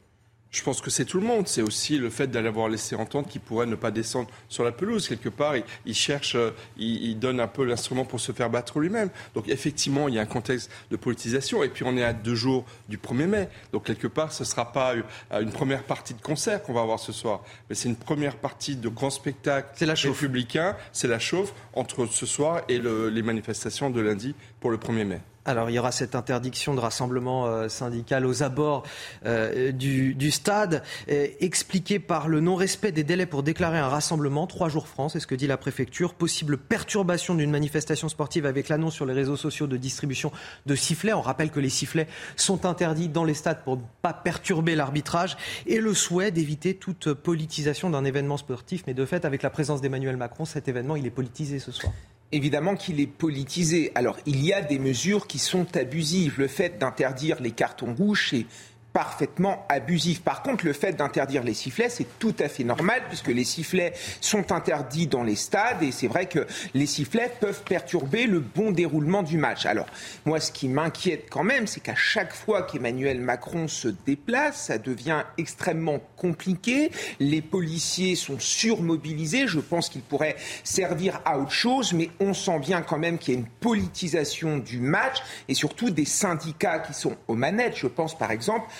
Je 0.52 0.62
pense 0.62 0.82
que 0.82 0.90
c'est 0.90 1.06
tout 1.06 1.18
le 1.18 1.26
monde. 1.26 1.48
C'est 1.48 1.62
aussi 1.62 1.96
le 1.96 2.10
fait 2.10 2.26
d'aller 2.26 2.48
avoir 2.48 2.68
laissé 2.68 2.94
entendre 2.94 3.26
qu'il 3.26 3.40
pourrait 3.40 3.66
ne 3.66 3.74
pas 3.74 3.90
descendre 3.90 4.28
sur 4.50 4.64
la 4.64 4.70
pelouse. 4.70 5.08
Quelque 5.08 5.30
part, 5.30 5.54
il, 5.86 5.94
cherche, 5.94 6.34
euh, 6.34 6.50
il, 6.76 7.18
donne 7.18 7.40
un 7.40 7.48
peu 7.48 7.64
l'instrument 7.64 8.04
pour 8.04 8.20
se 8.20 8.32
faire 8.32 8.50
battre 8.50 8.78
lui-même. 8.78 9.08
Donc 9.34 9.48
effectivement, 9.48 10.08
il 10.08 10.14
y 10.14 10.18
a 10.18 10.22
un 10.22 10.26
contexte 10.26 10.70
de 10.90 10.96
politisation. 10.96 11.62
Et 11.62 11.70
puis 11.70 11.84
on 11.86 11.96
est 11.96 12.04
à 12.04 12.12
deux 12.12 12.34
jours 12.34 12.66
du 12.88 12.98
1er 12.98 13.26
mai. 13.26 13.48
Donc 13.72 13.86
quelque 13.86 14.06
part, 14.06 14.30
ce 14.32 14.42
ne 14.42 14.46
sera 14.46 14.72
pas 14.72 14.94
euh, 14.94 15.40
une 15.40 15.52
première 15.52 15.84
partie 15.84 16.12
de 16.12 16.20
concert 16.20 16.62
qu'on 16.62 16.74
va 16.74 16.82
avoir 16.82 17.00
ce 17.00 17.12
soir. 17.12 17.42
Mais 17.70 17.74
c'est 17.74 17.88
une 17.88 17.96
première 17.96 18.36
partie 18.36 18.76
de 18.76 18.88
grand 18.90 19.10
spectacle 19.10 19.70
c'est 19.74 19.86
la 19.86 19.94
républicain. 19.94 20.76
C'est 20.92 21.08
la 21.08 21.18
chauffe 21.18 21.54
entre 21.72 22.06
ce 22.06 22.26
soir 22.26 22.60
et 22.68 22.78
les 22.78 23.22
manifestations 23.22 23.88
de 23.88 24.00
lundi 24.00 24.34
pour 24.60 24.70
le 24.70 24.76
1er 24.76 25.04
mai. 25.04 25.20
Alors 25.44 25.70
il 25.70 25.72
y 25.74 25.78
aura 25.78 25.90
cette 25.90 26.14
interdiction 26.14 26.74
de 26.74 26.80
rassemblement 26.80 27.46
euh, 27.46 27.68
syndical 27.68 28.26
aux 28.26 28.44
abords 28.44 28.84
euh, 29.26 29.72
du, 29.72 30.30
stade, 30.30 30.84
euh, 31.10 31.26
expliquée 31.40 31.98
par 31.98 32.28
le 32.28 32.40
non-respect 32.40 32.92
des 32.92 33.02
délais 33.02 33.26
pour 33.26 33.42
déclarer 33.42 33.78
un 33.78 33.88
rassemblement, 33.88 34.46
trois 34.46 34.68
jours 34.68 34.86
France, 34.86 35.14
c'est 35.14 35.20
ce 35.20 35.26
que 35.26 35.34
dit 35.34 35.48
la 35.48 35.56
préfecture, 35.56 36.14
possible 36.14 36.58
perturbation 36.58 37.34
d'une 37.34 37.50
manifestation 37.50 38.08
sportive 38.08 38.46
avec 38.46 38.68
l'annonce 38.68 38.94
sur 38.94 39.04
les 39.04 39.14
réseaux 39.14 39.36
sociaux 39.36 39.66
de 39.66 39.76
distribution 39.76 40.30
de 40.66 40.76
sifflets. 40.76 41.12
On 41.12 41.22
rappelle 41.22 41.50
que 41.50 41.60
les 41.60 41.70
sifflets 41.70 42.06
sont 42.36 42.64
interdits 42.64 43.08
dans 43.08 43.24
les 43.24 43.34
stades 43.34 43.64
pour 43.64 43.78
ne 43.78 43.82
pas 44.00 44.12
perturber 44.12 44.76
l'arbitrage 44.76 45.36
et 45.66 45.78
le 45.78 45.92
souhait 45.92 46.30
d'éviter 46.30 46.74
toute 46.74 47.14
politisation 47.14 47.90
d'un 47.90 48.04
événement 48.04 48.36
sportif. 48.36 48.84
Mais 48.86 48.94
de 48.94 49.04
fait, 49.04 49.24
avec 49.24 49.42
la 49.42 49.50
présence 49.50 49.80
d'Emmanuel 49.80 50.16
Macron, 50.16 50.44
cet 50.44 50.68
événement, 50.68 50.94
il 50.94 51.04
est 51.06 51.10
politisé 51.10 51.58
ce 51.58 51.72
soir 51.72 51.92
évidemment 52.32 52.74
qu'il 52.74 53.00
est 53.00 53.06
politisé. 53.06 53.92
Alors, 53.94 54.16
il 54.26 54.44
y 54.44 54.52
a 54.52 54.60
des 54.62 54.78
mesures 54.78 55.26
qui 55.26 55.38
sont 55.38 55.76
abusives. 55.76 56.38
Le 56.38 56.48
fait 56.48 56.78
d'interdire 56.78 57.40
les 57.40 57.52
cartons 57.52 57.94
rouges, 57.94 58.28
c'est 58.30 58.46
parfaitement 58.92 59.64
abusif. 59.68 60.22
Par 60.22 60.42
contre, 60.42 60.64
le 60.64 60.72
fait 60.72 60.92
d'interdire 60.92 61.42
les 61.42 61.54
sifflets, 61.54 61.88
c'est 61.88 62.18
tout 62.18 62.34
à 62.38 62.48
fait 62.48 62.64
normal 62.64 63.02
puisque 63.08 63.28
les 63.28 63.44
sifflets 63.44 63.92
sont 64.20 64.52
interdits 64.52 65.06
dans 65.06 65.22
les 65.22 65.36
stades 65.36 65.82
et 65.82 65.92
c'est 65.92 66.08
vrai 66.08 66.26
que 66.26 66.46
les 66.74 66.86
sifflets 66.86 67.32
peuvent 67.40 67.62
perturber 67.62 68.26
le 68.26 68.40
bon 68.40 68.70
déroulement 68.70 69.22
du 69.22 69.38
match. 69.38 69.66
Alors, 69.66 69.86
moi, 70.24 70.40
ce 70.40 70.52
qui 70.52 70.68
m'inquiète 70.68 71.28
quand 71.30 71.44
même, 71.44 71.66
c'est 71.66 71.80
qu'à 71.80 71.94
chaque 71.94 72.34
fois 72.34 72.62
qu'Emmanuel 72.62 73.20
Macron 73.20 73.68
se 73.68 73.88
déplace, 73.88 74.66
ça 74.66 74.78
devient 74.78 75.22
extrêmement 75.38 76.00
compliqué. 76.16 76.90
Les 77.20 77.42
policiers 77.42 78.14
sont 78.14 78.38
surmobilisés. 78.38 79.46
Je 79.46 79.60
pense 79.60 79.88
qu'ils 79.88 80.02
pourraient 80.02 80.36
servir 80.64 81.20
à 81.24 81.38
autre 81.38 81.50
chose, 81.50 81.92
mais 81.92 82.10
on 82.20 82.34
sent 82.34 82.58
bien 82.58 82.82
quand 82.82 82.98
même 82.98 83.18
qu'il 83.18 83.34
y 83.34 83.36
a 83.36 83.40
une 83.40 83.46
politisation 83.46 84.58
du 84.58 84.78
match 84.78 85.22
et 85.48 85.54
surtout 85.54 85.90
des 85.90 86.04
syndicats 86.04 86.78
qui 86.80 86.94
sont 86.94 87.16
aux 87.28 87.34
manettes. 87.34 87.76
Je 87.76 87.86
pense 87.86 88.16
par 88.16 88.30
exemple 88.30 88.66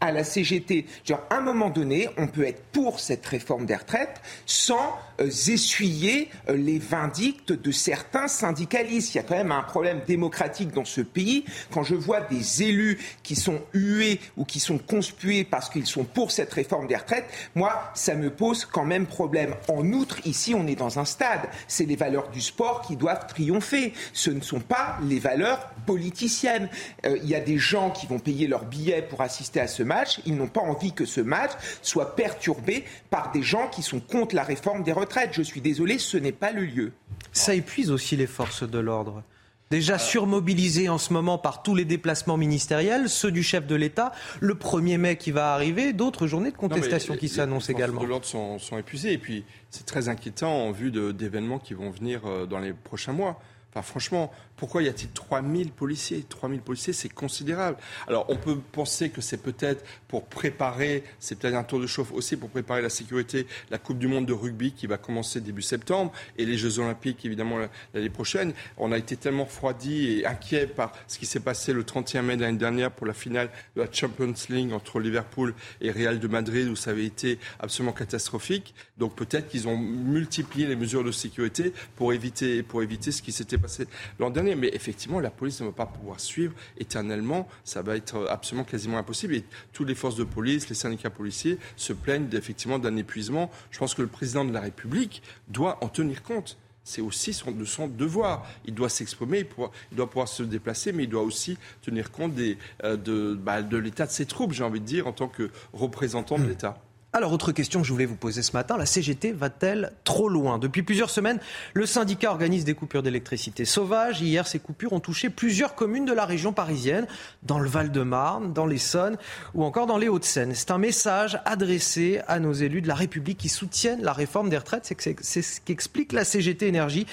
à 0.00 0.12
la 0.12 0.24
CGT. 0.24 0.86
À 1.10 1.36
un 1.36 1.40
moment 1.40 1.70
donné, 1.70 2.08
on 2.16 2.26
peut 2.26 2.46
être 2.46 2.62
pour 2.72 3.00
cette 3.00 3.24
réforme 3.26 3.66
des 3.66 3.76
retraites 3.76 4.20
sans 4.44 4.96
euh, 5.20 5.26
essuyer 5.26 6.28
euh, 6.48 6.56
les 6.56 6.78
vindictes 6.78 7.52
de 7.52 7.70
certains 7.70 8.28
syndicalistes. 8.28 9.14
Il 9.14 9.18
y 9.18 9.20
a 9.20 9.22
quand 9.22 9.36
même 9.36 9.52
un 9.52 9.62
problème 9.62 10.00
démocratique 10.06 10.72
dans 10.72 10.84
ce 10.84 11.00
pays. 11.00 11.44
Quand 11.72 11.82
je 11.82 11.94
vois 11.94 12.20
des 12.20 12.62
élus 12.62 12.98
qui 13.22 13.36
sont 13.36 13.60
hués 13.72 14.20
ou 14.36 14.44
qui 14.44 14.60
sont 14.60 14.78
conspués 14.78 15.44
parce 15.44 15.70
qu'ils 15.70 15.86
sont 15.86 16.04
pour 16.04 16.30
cette 16.30 16.52
réforme 16.52 16.86
des 16.86 16.96
retraites, 16.96 17.26
moi, 17.54 17.90
ça 17.94 18.14
me 18.14 18.30
pose 18.30 18.64
quand 18.64 18.84
même 18.84 19.06
problème. 19.06 19.54
En 19.68 19.86
outre, 19.92 20.18
ici, 20.26 20.54
on 20.54 20.66
est 20.66 20.76
dans 20.76 20.98
un 20.98 21.04
stade. 21.04 21.48
C'est 21.68 21.86
les 21.86 21.96
valeurs 21.96 22.28
du 22.30 22.40
sport 22.40 22.82
qui 22.82 22.96
doivent 22.96 23.26
triompher. 23.26 23.92
Ce 24.12 24.30
ne 24.30 24.40
sont 24.40 24.60
pas 24.60 24.98
les 25.02 25.18
valeurs 25.18 25.70
politiciennes. 25.86 26.68
Euh, 27.06 27.18
il 27.22 27.28
y 27.28 27.34
a 27.34 27.40
des 27.40 27.58
gens 27.58 27.90
qui 27.90 28.06
vont 28.06 28.18
payer 28.18 28.46
leur 28.46 28.64
billet 28.64 29.02
pour 29.02 29.20
assister 29.22 29.60
à 29.60 29.66
ce 29.66 29.82
match. 29.86 30.20
Ils 30.26 30.36
n'ont 30.36 30.48
pas 30.48 30.60
envie 30.60 30.92
que 30.92 31.06
ce 31.06 31.20
match 31.20 31.52
soit 31.82 32.16
perturbé 32.16 32.84
par 33.10 33.32
des 33.32 33.42
gens 33.42 33.68
qui 33.68 33.82
sont 33.82 34.00
contre 34.00 34.34
la 34.34 34.42
réforme 34.42 34.82
des 34.82 34.92
retraites. 34.92 35.30
Je 35.32 35.42
suis 35.42 35.60
désolé, 35.60 35.98
ce 35.98 36.16
n'est 36.16 36.32
pas 36.32 36.52
le 36.52 36.64
lieu. 36.64 36.92
Ça 37.32 37.54
épuise 37.54 37.90
aussi 37.90 38.16
les 38.16 38.26
forces 38.26 38.68
de 38.68 38.78
l'ordre. 38.78 39.22
Déjà 39.70 39.98
surmobilisé 39.98 40.88
en 40.88 40.98
ce 40.98 41.12
moment 41.12 41.38
par 41.38 41.64
tous 41.64 41.74
les 41.74 41.84
déplacements 41.84 42.36
ministériels, 42.36 43.08
ceux 43.08 43.32
du 43.32 43.42
chef 43.42 43.66
de 43.66 43.74
l'État, 43.74 44.12
le 44.38 44.54
1er 44.54 44.96
mai 44.96 45.16
qui 45.16 45.32
va 45.32 45.54
arriver, 45.54 45.92
d'autres 45.92 46.28
journées 46.28 46.52
de 46.52 46.56
contestation 46.56 47.16
qui 47.16 47.28
s'annoncent 47.28 47.72
également. 47.72 48.00
Les 48.00 48.06
l'ordre 48.06 48.26
sont, 48.26 48.60
sont 48.60 48.78
épuisés 48.78 49.12
et 49.12 49.18
puis 49.18 49.44
c'est 49.70 49.84
très 49.84 50.08
inquiétant 50.08 50.52
en 50.52 50.70
vue 50.70 50.92
d'événements 51.12 51.58
qui 51.58 51.74
vont 51.74 51.90
venir 51.90 52.20
euh, 52.26 52.46
dans 52.46 52.60
les 52.60 52.72
prochains 52.72 53.12
mois. 53.12 53.40
Enfin, 53.72 53.82
franchement, 53.82 54.30
pourquoi 54.56 54.82
y 54.82 54.88
a-t-il 54.88 55.10
3000 55.10 55.70
policiers? 55.70 56.24
3000 56.28 56.60
policiers, 56.60 56.92
c'est 56.92 57.08
considérable. 57.08 57.76
Alors, 58.08 58.24
on 58.28 58.36
peut 58.36 58.56
penser 58.72 59.10
que 59.10 59.20
c'est 59.20 59.36
peut-être 59.36 59.84
pour 60.08 60.24
préparer, 60.24 61.04
c'est 61.18 61.38
peut-être 61.38 61.54
un 61.54 61.64
tour 61.64 61.80
de 61.80 61.86
chauffe 61.86 62.12
aussi 62.12 62.36
pour 62.36 62.48
préparer 62.48 62.80
la 62.80 62.88
sécurité, 62.88 63.46
la 63.70 63.78
Coupe 63.78 63.98
du 63.98 64.08
Monde 64.08 64.26
de 64.26 64.32
rugby 64.32 64.72
qui 64.72 64.86
va 64.86 64.96
commencer 64.96 65.40
début 65.40 65.62
septembre 65.62 66.12
et 66.38 66.46
les 66.46 66.56
Jeux 66.56 66.78
Olympiques, 66.78 67.24
évidemment, 67.24 67.58
l'année 67.92 68.08
prochaine. 68.08 68.54
On 68.78 68.92
a 68.92 68.98
été 68.98 69.16
tellement 69.16 69.46
froidi 69.46 70.20
et 70.20 70.26
inquiet 70.26 70.66
par 70.66 70.92
ce 71.06 71.18
qui 71.18 71.26
s'est 71.26 71.40
passé 71.40 71.72
le 71.72 71.84
31 71.84 72.22
mai 72.22 72.36
de 72.36 72.42
l'année 72.42 72.58
dernière 72.58 72.90
pour 72.90 73.06
la 73.06 73.14
finale 73.14 73.50
de 73.76 73.82
la 73.82 73.92
Champions 73.92 74.32
League 74.48 74.72
entre 74.72 75.00
Liverpool 75.00 75.54
et 75.80 75.90
Real 75.90 76.18
de 76.18 76.28
Madrid 76.28 76.68
où 76.68 76.76
ça 76.76 76.92
avait 76.92 77.04
été 77.04 77.38
absolument 77.60 77.92
catastrophique. 77.92 78.74
Donc, 78.96 79.14
peut-être 79.16 79.48
qu'ils 79.48 79.68
ont 79.68 79.76
multiplié 79.76 80.66
les 80.66 80.76
mesures 80.76 81.04
de 81.04 81.12
sécurité 81.12 81.72
pour 81.96 82.14
éviter, 82.14 82.62
pour 82.62 82.82
éviter 82.82 83.12
ce 83.12 83.20
qui 83.20 83.32
s'était 83.32 83.58
passé 83.58 83.86
l'an 84.18 84.30
dernier. 84.30 84.45
Mais 84.54 84.70
effectivement, 84.72 85.20
la 85.20 85.30
police 85.30 85.60
ne 85.60 85.66
va 85.66 85.72
pas 85.72 85.86
pouvoir 85.86 86.20
suivre 86.20 86.54
éternellement. 86.78 87.48
Ça 87.64 87.82
va 87.82 87.96
être 87.96 88.26
absolument 88.28 88.64
quasiment 88.64 88.98
impossible. 88.98 89.34
Et 89.34 89.44
toutes 89.72 89.88
les 89.88 89.94
forces 89.94 90.16
de 90.16 90.24
police, 90.24 90.68
les 90.68 90.74
syndicats 90.74 91.10
policiers 91.10 91.58
se 91.76 91.92
plaignent 91.92 92.28
effectivement 92.32 92.78
d'un 92.78 92.96
épuisement. 92.96 93.50
Je 93.70 93.78
pense 93.78 93.94
que 93.94 94.02
le 94.02 94.08
président 94.08 94.44
de 94.44 94.52
la 94.52 94.60
République 94.60 95.22
doit 95.48 95.82
en 95.82 95.88
tenir 95.88 96.22
compte 96.22 96.58
c'est 96.86 97.00
aussi 97.02 97.32
son, 97.32 97.50
de 97.50 97.64
son 97.64 97.88
devoir. 97.88 98.46
Il 98.64 98.72
doit 98.72 98.88
s'exprimer, 98.88 99.44
il, 99.90 99.96
doit 99.96 100.08
pouvoir 100.08 100.28
se 100.28 100.44
déplacer, 100.44 100.92
mais 100.92 101.02
il 101.02 101.08
doit 101.08 101.22
aussi 101.22 101.58
tenir 101.82 102.12
compte 102.12 102.32
des, 102.32 102.58
euh, 102.84 102.96
de, 102.96 103.34
bah, 103.34 103.60
de 103.60 103.76
l'état 103.76 104.06
de 104.06 104.12
ses 104.12 104.24
troupes, 104.24 104.52
j'ai 104.52 104.62
envie 104.62 104.80
de 104.80 104.84
dire, 104.84 105.08
en 105.08 105.12
tant 105.12 105.26
que 105.26 105.50
représentant 105.72 106.38
de 106.38 106.44
hmm. 106.44 106.48
l'État. 106.48 106.85
Alors, 107.16 107.32
autre 107.32 107.50
question 107.50 107.80
que 107.80 107.86
je 107.86 107.92
voulais 107.94 108.04
vous 108.04 108.14
poser 108.14 108.42
ce 108.42 108.52
matin, 108.52 108.76
la 108.76 108.84
CGT 108.84 109.32
va-t-elle 109.32 109.92
trop 110.04 110.28
loin? 110.28 110.58
Depuis 110.58 110.82
plusieurs 110.82 111.08
semaines, 111.08 111.40
le 111.72 111.86
syndicat 111.86 112.30
organise 112.30 112.66
des 112.66 112.74
coupures 112.74 113.02
d'électricité 113.02 113.64
sauvages. 113.64 114.20
Hier, 114.20 114.46
ces 114.46 114.58
coupures 114.58 114.92
ont 114.92 115.00
touché 115.00 115.30
plusieurs 115.30 115.74
communes 115.74 116.04
de 116.04 116.12
la 116.12 116.26
région 116.26 116.52
parisienne, 116.52 117.06
dans 117.42 117.58
le 117.58 117.70
Val-de-Marne, 117.70 118.52
dans 118.52 118.66
l'Essonne 118.66 119.16
ou 119.54 119.64
encore 119.64 119.86
dans 119.86 119.96
les 119.96 120.08
Hauts-de-Seine. 120.08 120.54
C'est 120.54 120.70
un 120.70 120.76
message 120.76 121.40
adressé 121.46 122.20
à 122.28 122.38
nos 122.38 122.52
élus 122.52 122.82
de 122.82 122.88
la 122.88 122.94
République 122.94 123.38
qui 123.38 123.48
soutiennent 123.48 124.02
la 124.02 124.12
réforme 124.12 124.50
des 124.50 124.58
retraites. 124.58 124.92
C'est 125.22 125.40
ce 125.40 125.62
qu'explique 125.62 126.12
la 126.12 126.22
CGT 126.22 126.68
Énergie, 126.68 127.06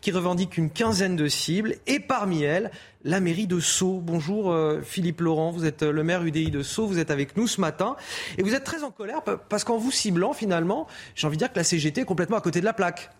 qui 0.00 0.10
revendique 0.10 0.56
une 0.56 0.70
quinzaine 0.70 1.16
de 1.16 1.28
cibles 1.28 1.74
et 1.86 2.00
parmi 2.00 2.44
elles, 2.44 2.70
la 3.04 3.20
mairie 3.20 3.46
de 3.46 3.60
Sceaux. 3.60 4.00
Bonjour 4.02 4.50
euh, 4.52 4.82
Philippe 4.82 5.20
Laurent, 5.20 5.50
vous 5.50 5.64
êtes 5.64 5.82
euh, 5.82 5.92
le 5.92 6.04
maire 6.04 6.22
UDI 6.22 6.50
de 6.50 6.62
Sceaux, 6.62 6.86
vous 6.86 6.98
êtes 6.98 7.10
avec 7.10 7.36
nous 7.36 7.46
ce 7.46 7.60
matin 7.60 7.96
et 8.36 8.42
vous 8.42 8.54
êtes 8.54 8.64
très 8.64 8.82
en 8.82 8.90
colère 8.90 9.22
parce 9.22 9.64
qu'en 9.64 9.78
vous 9.78 9.90
ciblant 9.90 10.32
finalement, 10.32 10.86
j'ai 11.14 11.26
envie 11.26 11.36
de 11.36 11.40
dire 11.40 11.52
que 11.52 11.58
la 11.58 11.64
CGT 11.64 12.02
est 12.02 12.04
complètement 12.04 12.36
à 12.36 12.40
côté 12.40 12.60
de 12.60 12.64
la 12.64 12.72
plaque. 12.72 13.10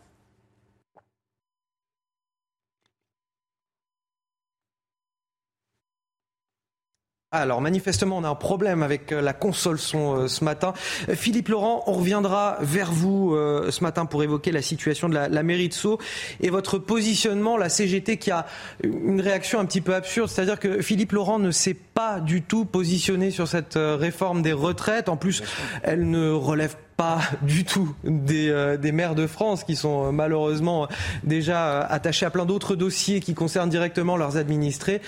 Alors 7.33 7.61
manifestement, 7.61 8.19
on 8.19 8.25
a 8.25 8.29
un 8.29 8.35
problème 8.35 8.83
avec 8.83 9.13
euh, 9.13 9.21
la 9.21 9.33
console 9.33 9.79
son 9.79 10.17
euh, 10.17 10.27
ce 10.27 10.43
matin. 10.43 10.73
Euh, 11.09 11.15
Philippe 11.15 11.47
Laurent, 11.47 11.85
on 11.87 11.93
reviendra 11.93 12.59
vers 12.61 12.91
vous 12.91 13.37
ce 13.71 13.85
matin 13.85 14.05
pour 14.05 14.25
évoquer 14.25 14.51
la 14.51 14.63
situation 14.63 15.09
de 15.09 15.15
la, 15.15 15.43
mairie 15.45 15.69
de 15.69 15.73
Sceaux 15.73 16.01
et 16.41 16.51
votre 16.51 16.79
positionnement, 16.79 17.57
la 17.57 17.69
CGT 17.69 18.17
qui 18.17 18.33
a 18.33 18.47
une 18.83 19.21
réaction 19.21 19.61
un 19.61 19.65
petit 19.65 19.81
peu 19.81 19.95
absurde, 19.95 20.29
c'est-à-dire 20.29 20.59
que 20.59 20.83
Philippe 20.83 21.13
Laurent 21.13 21.39
ne 21.39 21.53
s'est 21.53 21.75
pas 21.75 22.19
du 22.19 22.43
tout 22.43 22.65
positionné 22.65 23.31
sur 23.31 23.47
cette 23.47 23.75
réforme 23.77 24.43
des 24.43 24.53
retraites. 24.53 25.09
En 25.09 25.17
plus, 25.17 25.45
elle 25.85 26.11
ne 26.11 26.31
relève 26.31 26.75
pas 27.01 27.23
du 27.41 27.65
tout 27.65 27.95
des, 28.05 28.51
euh, 28.51 28.77
des, 28.77 28.93
maires 28.93 29.15
de 29.15 29.27
France 29.27 29.65
qui 29.65 29.75
sont 29.75 30.09
euh, 30.09 30.11
malheureusement 30.13 30.87
déjà 31.25 31.69
euh, 31.71 31.87
attachés 31.89 32.27
à 32.27 32.31
plein 32.31 32.45
d'autres 32.45 32.77
dossiers 32.77 33.21
qui 33.21 33.33
concernent 33.33 33.71
directement 33.71 34.19
leurs 34.19 34.37
administrés. 34.37 35.01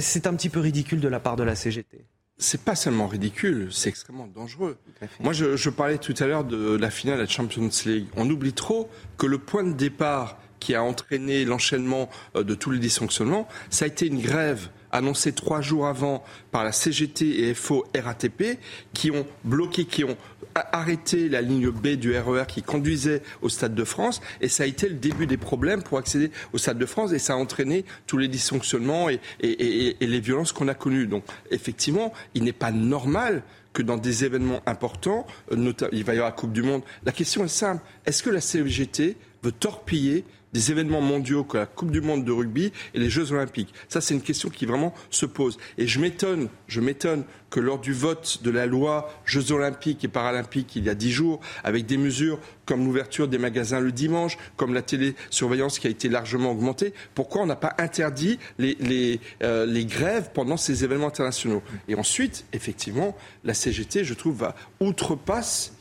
C'est 0.00 0.26
un 0.26 0.32
petit 0.32 0.48
peu 0.48 0.60
ridicule 0.60 0.98
de 0.98 1.08
la 1.08 1.20
part 1.20 1.36
de 1.36 1.42
la 1.42 1.54
CGT. 1.54 2.06
C'est 2.38 2.62
pas 2.62 2.74
seulement 2.74 3.06
ridicule, 3.06 3.68
c'est 3.70 3.90
extrêmement 3.90 4.26
dangereux. 4.26 4.78
Moi, 5.20 5.34
je, 5.34 5.56
je, 5.56 5.68
parlais 5.68 5.98
tout 5.98 6.14
à 6.20 6.26
l'heure 6.26 6.44
de 6.44 6.74
la 6.74 6.88
finale 6.88 7.16
de 7.16 7.22
la 7.22 7.28
Champions 7.28 7.68
League. 7.84 8.06
On 8.16 8.28
oublie 8.30 8.54
trop 8.54 8.88
que 9.18 9.26
le 9.26 9.36
point 9.36 9.64
de 9.64 9.72
départ 9.72 10.38
qui 10.58 10.74
a 10.74 10.82
entraîné 10.82 11.44
l'enchaînement 11.44 12.08
de 12.34 12.54
tous 12.54 12.70
les 12.70 12.78
dysfonctionnements, 12.78 13.46
ça 13.68 13.84
a 13.84 13.88
été 13.88 14.06
une 14.06 14.20
grève 14.20 14.70
annoncé 14.96 15.32
trois 15.32 15.60
jours 15.60 15.86
avant 15.86 16.24
par 16.50 16.64
la 16.64 16.72
CGT 16.72 17.48
et 17.48 17.54
FO 17.54 17.86
RATP, 17.94 18.58
qui 18.92 19.10
ont 19.10 19.26
bloqué, 19.44 19.84
qui 19.84 20.04
ont 20.04 20.16
arrêté 20.60 21.28
la 21.28 21.40
ligne 21.40 21.70
B 21.70 21.88
du 21.88 22.16
RER 22.16 22.42
e 22.42 22.44
qui 22.46 22.62
conduisait 22.62 23.22
au 23.42 23.48
Stade 23.48 23.74
de 23.74 23.84
France. 23.84 24.20
Et 24.40 24.48
ça 24.48 24.62
a 24.62 24.66
été 24.66 24.88
le 24.88 24.94
début 24.94 25.26
des 25.26 25.36
problèmes 25.36 25.82
pour 25.82 25.98
accéder 25.98 26.30
au 26.52 26.58
Stade 26.58 26.78
de 26.78 26.86
France. 26.86 27.12
Et 27.12 27.18
ça 27.18 27.34
a 27.34 27.36
entraîné 27.36 27.84
tous 28.06 28.18
les 28.18 28.28
dysfonctionnements 28.28 29.08
et, 29.08 29.20
les 29.40 30.20
violences 30.20 30.52
qu'on 30.52 30.68
a 30.68 30.74
connues. 30.74 31.06
Donc, 31.06 31.24
effectivement, 31.50 32.12
il 32.34 32.44
n'est 32.44 32.52
pas 32.52 32.70
normal 32.70 33.42
que 33.72 33.82
dans 33.82 33.98
des 33.98 34.24
événements 34.24 34.62
importants, 34.64 35.26
euh, 35.52 35.72
il 35.92 36.04
va 36.04 36.14
y 36.14 36.16
avoir 36.16 36.30
la 36.30 36.36
Coupe 36.36 36.52
du 36.52 36.62
Monde. 36.62 36.82
La 37.04 37.12
question 37.12 37.44
est 37.44 37.48
simple. 37.48 37.82
Est-ce 38.06 38.22
que 38.22 38.30
la 38.30 38.40
CGT 38.40 39.16
veut 39.42 39.52
torpiller 39.52 40.24
des 40.56 40.70
événements 40.70 41.02
mondiaux 41.02 41.44
comme 41.44 41.60
la 41.60 41.66
Coupe 41.66 41.90
du 41.90 42.00
Monde 42.00 42.24
de 42.24 42.32
rugby 42.32 42.72
et 42.94 42.98
les 42.98 43.10
Jeux 43.10 43.30
Olympiques 43.30 43.74
Ça, 43.90 44.00
c'est 44.00 44.14
une 44.14 44.22
question 44.22 44.48
qui 44.48 44.64
vraiment 44.64 44.94
se 45.10 45.26
pose. 45.26 45.58
Et 45.76 45.86
je 45.86 46.00
m'étonne, 46.00 46.48
je 46.66 46.80
m'étonne 46.80 47.24
que 47.50 47.60
lors 47.60 47.78
du 47.78 47.92
vote 47.92 48.40
de 48.42 48.50
la 48.50 48.64
loi 48.64 49.12
Jeux 49.26 49.52
Olympiques 49.52 50.02
et 50.04 50.08
Paralympiques 50.08 50.74
il 50.74 50.84
y 50.84 50.88
a 50.88 50.94
dix 50.94 51.12
jours, 51.12 51.40
avec 51.62 51.84
des 51.84 51.98
mesures 51.98 52.38
comme 52.64 52.86
l'ouverture 52.86 53.28
des 53.28 53.36
magasins 53.36 53.80
le 53.80 53.92
dimanche, 53.92 54.38
comme 54.56 54.72
la 54.72 54.80
télésurveillance 54.80 55.78
qui 55.78 55.88
a 55.88 55.90
été 55.90 56.08
largement 56.08 56.52
augmentée, 56.52 56.94
pourquoi 57.14 57.42
on 57.42 57.46
n'a 57.46 57.54
pas 57.54 57.74
interdit 57.76 58.38
les, 58.58 58.76
les, 58.80 59.20
euh, 59.42 59.84
grèves 59.84 60.30
pendant 60.32 60.56
ces 60.56 60.84
événements 60.84 61.08
internationaux? 61.08 61.62
Et 61.86 61.96
ensuite, 61.96 62.46
effectivement, 62.54 63.14
la 63.44 63.52
CGT, 63.52 64.04
je 64.04 64.14
trouve, 64.14 64.38
va 64.38 64.56
outrepasse 64.80 65.74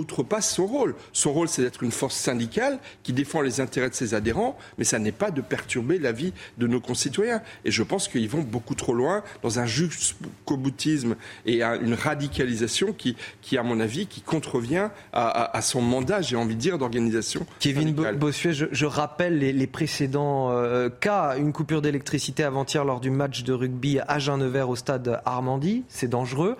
outrepasse 0.00 0.54
son 0.54 0.66
rôle. 0.66 0.94
Son 1.12 1.32
rôle, 1.32 1.48
c'est 1.48 1.62
d'être 1.62 1.82
une 1.82 1.92
force 1.92 2.16
syndicale 2.16 2.78
qui 3.02 3.12
défend 3.12 3.40
les 3.40 3.60
intérêts 3.60 3.90
de 3.90 3.94
ses 3.94 4.14
adhérents, 4.14 4.58
mais 4.78 4.84
ça 4.84 4.98
n'est 4.98 5.12
pas 5.12 5.30
de 5.30 5.40
perturber 5.40 5.98
la 5.98 6.12
vie 6.12 6.32
de 6.58 6.66
nos 6.66 6.80
concitoyens. 6.80 7.42
Et 7.64 7.70
je 7.70 7.82
pense 7.82 8.08
qu'ils 8.08 8.28
vont 8.28 8.42
beaucoup 8.42 8.74
trop 8.74 8.94
loin 8.94 9.22
dans 9.42 9.58
un 9.58 9.66
jusqu'au-boutisme 9.66 11.16
et 11.46 11.62
une 11.62 11.94
radicalisation 11.94 12.92
qui, 12.92 13.16
qui, 13.42 13.56
à 13.58 13.62
mon 13.62 13.80
avis, 13.80 14.06
qui 14.06 14.20
contrevient 14.20 14.88
à, 15.12 15.60
son 15.62 15.82
mandat, 15.82 16.22
j'ai 16.22 16.36
envie 16.36 16.54
de 16.54 16.60
dire, 16.60 16.78
d'organisation. 16.78 17.46
Kevin 17.58 17.92
Bossuet, 17.92 18.52
je, 18.52 18.86
rappelle 18.86 19.38
les, 19.38 19.66
précédents 19.66 20.50
euh, 20.50 20.88
cas. 20.88 21.36
Une 21.36 21.52
coupure 21.52 21.82
d'électricité 21.82 22.42
avant-hier 22.42 22.84
lors 22.84 23.00
du 23.00 23.10
match 23.10 23.44
de 23.44 23.52
rugby 23.52 23.98
à 23.98 24.04
Agen-Nevers 24.12 24.68
au 24.68 24.76
stade 24.76 25.20
Armandie. 25.24 25.84
C'est 25.88 26.08
dangereux. 26.08 26.56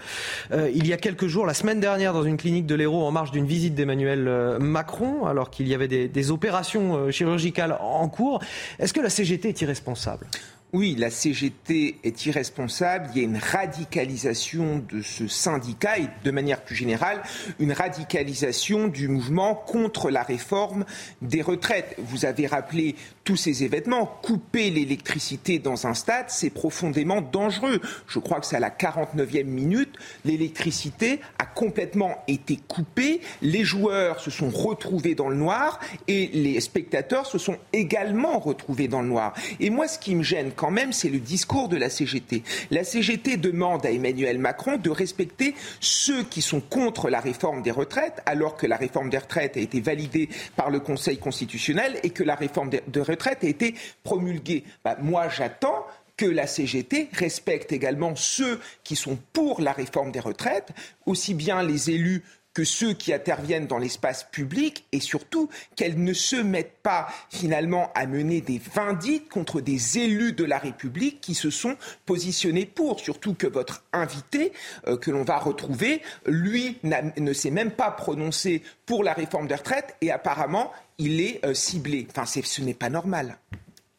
Euh, 0.52 0.70
il 0.74 0.86
y 0.86 0.92
a 0.92 0.96
quelques 0.96 1.26
jours, 1.26 1.46
la 1.46 1.54
semaine 1.54 1.80
dernière, 1.80 2.12
dans 2.12 2.22
une 2.22 2.36
clinique 2.36 2.66
de 2.66 2.74
l'Hérault 2.74 3.04
en 3.04 3.10
marge 3.10 3.29
d'une 3.30 3.46
visite 3.46 3.74
d'Emmanuel 3.74 4.28
euh, 4.28 4.58
Macron, 4.58 5.26
alors 5.26 5.50
qu'il 5.50 5.68
y 5.68 5.74
avait 5.74 5.88
des, 5.88 6.30
opérations 6.30 6.96
euh, 6.96 7.10
chirurgicales 7.10 7.76
en 7.80 8.08
cours. 8.08 8.40
Est-ce 8.78 8.92
que 8.92 9.00
la 9.00 9.10
CGT 9.10 9.48
est 9.48 9.60
irresponsable? 9.62 10.26
Oui, 10.72 10.94
la 10.96 11.10
CGT 11.10 11.96
est 12.04 12.26
irresponsable. 12.26 13.10
Il 13.12 13.18
y 13.18 13.20
a 13.22 13.24
une 13.24 13.38
radicalisation 13.38 14.84
de 14.88 15.02
ce 15.02 15.26
syndicat 15.26 15.98
et 15.98 16.06
de 16.22 16.30
manière 16.30 16.60
plus 16.60 16.76
générale, 16.76 17.22
une 17.58 17.72
radicalisation 17.72 18.86
du 18.86 19.08
mouvement 19.08 19.56
contre 19.56 20.10
la 20.10 20.22
réforme 20.22 20.84
des 21.22 21.42
retraites. 21.42 21.96
Vous 21.98 22.24
avez 22.24 22.46
rappelé 22.46 22.94
tous 23.30 23.36
ces 23.36 23.62
événements. 23.62 24.06
Couper 24.22 24.70
l'électricité 24.70 25.60
dans 25.60 25.86
un 25.86 25.94
stade, 25.94 26.24
c'est 26.30 26.50
profondément 26.50 27.20
dangereux. 27.20 27.80
Je 28.08 28.18
crois 28.18 28.40
que 28.40 28.46
c'est 28.46 28.56
à 28.56 28.60
la 28.60 28.70
49e 28.70 29.44
minute, 29.44 29.94
l'électricité 30.24 31.20
a 31.38 31.46
complètement 31.46 32.24
été 32.26 32.58
coupée, 32.66 33.20
les 33.40 33.62
joueurs 33.62 34.18
se 34.18 34.32
sont 34.32 34.50
retrouvés 34.50 35.14
dans 35.14 35.28
le 35.28 35.36
noir 35.36 35.78
et 36.08 36.26
les 36.34 36.60
spectateurs 36.60 37.24
se 37.24 37.38
sont 37.38 37.56
également 37.72 38.40
retrouvés 38.40 38.88
dans 38.88 39.00
le 39.00 39.06
noir. 39.06 39.32
Et 39.60 39.70
moi, 39.70 39.86
ce 39.86 40.00
qui 40.00 40.16
me 40.16 40.24
gêne 40.24 40.50
quand 40.50 40.72
même, 40.72 40.92
c'est 40.92 41.08
le 41.08 41.20
discours 41.20 41.68
de 41.68 41.76
la 41.76 41.88
CGT. 41.88 42.42
La 42.72 42.82
CGT 42.82 43.36
demande 43.36 43.86
à 43.86 43.92
Emmanuel 43.92 44.40
Macron 44.40 44.76
de 44.76 44.90
respecter 44.90 45.54
ceux 45.78 46.24
qui 46.24 46.42
sont 46.42 46.60
contre 46.60 47.10
la 47.10 47.20
réforme 47.20 47.62
des 47.62 47.70
retraites, 47.70 48.22
alors 48.26 48.56
que 48.56 48.66
la 48.66 48.76
réforme 48.76 49.08
des 49.08 49.18
retraites 49.18 49.56
a 49.56 49.60
été 49.60 49.80
validée 49.80 50.28
par 50.56 50.70
le 50.70 50.80
Conseil 50.80 51.18
constitutionnel 51.18 52.00
et 52.02 52.10
que 52.10 52.24
la 52.24 52.34
réforme 52.34 52.70
des 52.70 53.02
a 53.28 53.46
été 53.46 53.74
promulguée. 54.02 54.64
Bah, 54.84 54.96
moi, 55.00 55.28
j'attends 55.28 55.86
que 56.16 56.26
la 56.26 56.46
CGT 56.46 57.08
respecte 57.12 57.72
également 57.72 58.14
ceux 58.14 58.60
qui 58.84 58.94
sont 58.94 59.18
pour 59.32 59.60
la 59.62 59.72
réforme 59.72 60.12
des 60.12 60.20
retraites, 60.20 60.68
aussi 61.06 61.32
bien 61.32 61.62
les 61.62 61.90
élus 61.90 62.22
que 62.60 62.64
ceux 62.66 62.92
qui 62.92 63.14
interviennent 63.14 63.66
dans 63.66 63.78
l'espace 63.78 64.24
public 64.24 64.84
et 64.92 65.00
surtout 65.00 65.48
qu'elles 65.76 66.04
ne 66.04 66.12
se 66.12 66.36
mettent 66.36 66.76
pas 66.82 67.08
finalement 67.30 67.90
à 67.94 68.04
mener 68.04 68.42
des 68.42 68.60
vindictes 68.74 69.32
contre 69.32 69.62
des 69.62 69.96
élus 69.96 70.34
de 70.34 70.44
la 70.44 70.58
République 70.58 71.22
qui 71.22 71.34
se 71.34 71.48
sont 71.48 71.78
positionnés 72.04 72.66
pour. 72.66 73.00
Surtout 73.00 73.32
que 73.32 73.46
votre 73.46 73.82
invité, 73.94 74.52
euh, 74.88 74.98
que 74.98 75.10
l'on 75.10 75.24
va 75.24 75.38
retrouver, 75.38 76.02
lui 76.26 76.76
ne 76.82 77.32
s'est 77.32 77.50
même 77.50 77.70
pas 77.70 77.92
prononcé 77.92 78.62
pour 78.84 79.04
la 79.04 79.14
réforme 79.14 79.46
des 79.46 79.54
retraites 79.54 79.96
et 80.02 80.10
apparemment 80.10 80.70
il 80.98 81.22
est 81.22 81.42
euh, 81.46 81.54
ciblé. 81.54 82.06
Enfin, 82.10 82.26
ce 82.26 82.60
n'est 82.60 82.74
pas 82.74 82.90
normal. 82.90 83.38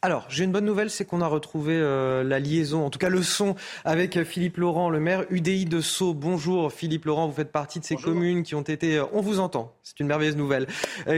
Alors, 0.04 0.26
j'ai 0.30 0.46
une 0.46 0.52
bonne 0.52 0.66
nouvelle, 0.66 0.90
c'est 0.90 1.06
qu'on 1.06 1.22
a 1.22 1.28
retrouvé 1.28 1.76
euh, 1.76 2.24
la 2.24 2.40
liaison, 2.40 2.84
en 2.84 2.90
tout 2.90 2.98
cas 2.98 3.10
le 3.10 3.22
son, 3.22 3.54
avec 3.86 4.18
euh, 4.18 4.24
Philippe 4.24 4.58
Laurent, 4.58 4.90
le 4.90 5.00
maire 5.00 5.26
UDI 5.30 5.66
de 5.66 5.80
Sceaux. 5.80 6.16
Bonjour 6.16 6.74
Philippe 6.74 7.06
Laurent, 7.06 7.28
vous 7.28 7.36
faites 7.36 7.52
partie 7.52 7.80
de 7.80 7.86
ces 7.86 7.98
communes 7.98 8.42
qui 8.42 8.56
ont 8.56 8.64
été, 8.64 8.98
euh, 8.98 9.06
on 9.14 9.22
vous 9.22 9.40
entend, 9.40 9.76
c'est 9.84 10.00
une 10.00 10.08
merveilleuse 10.08 10.38
nouvelle, 10.38 10.66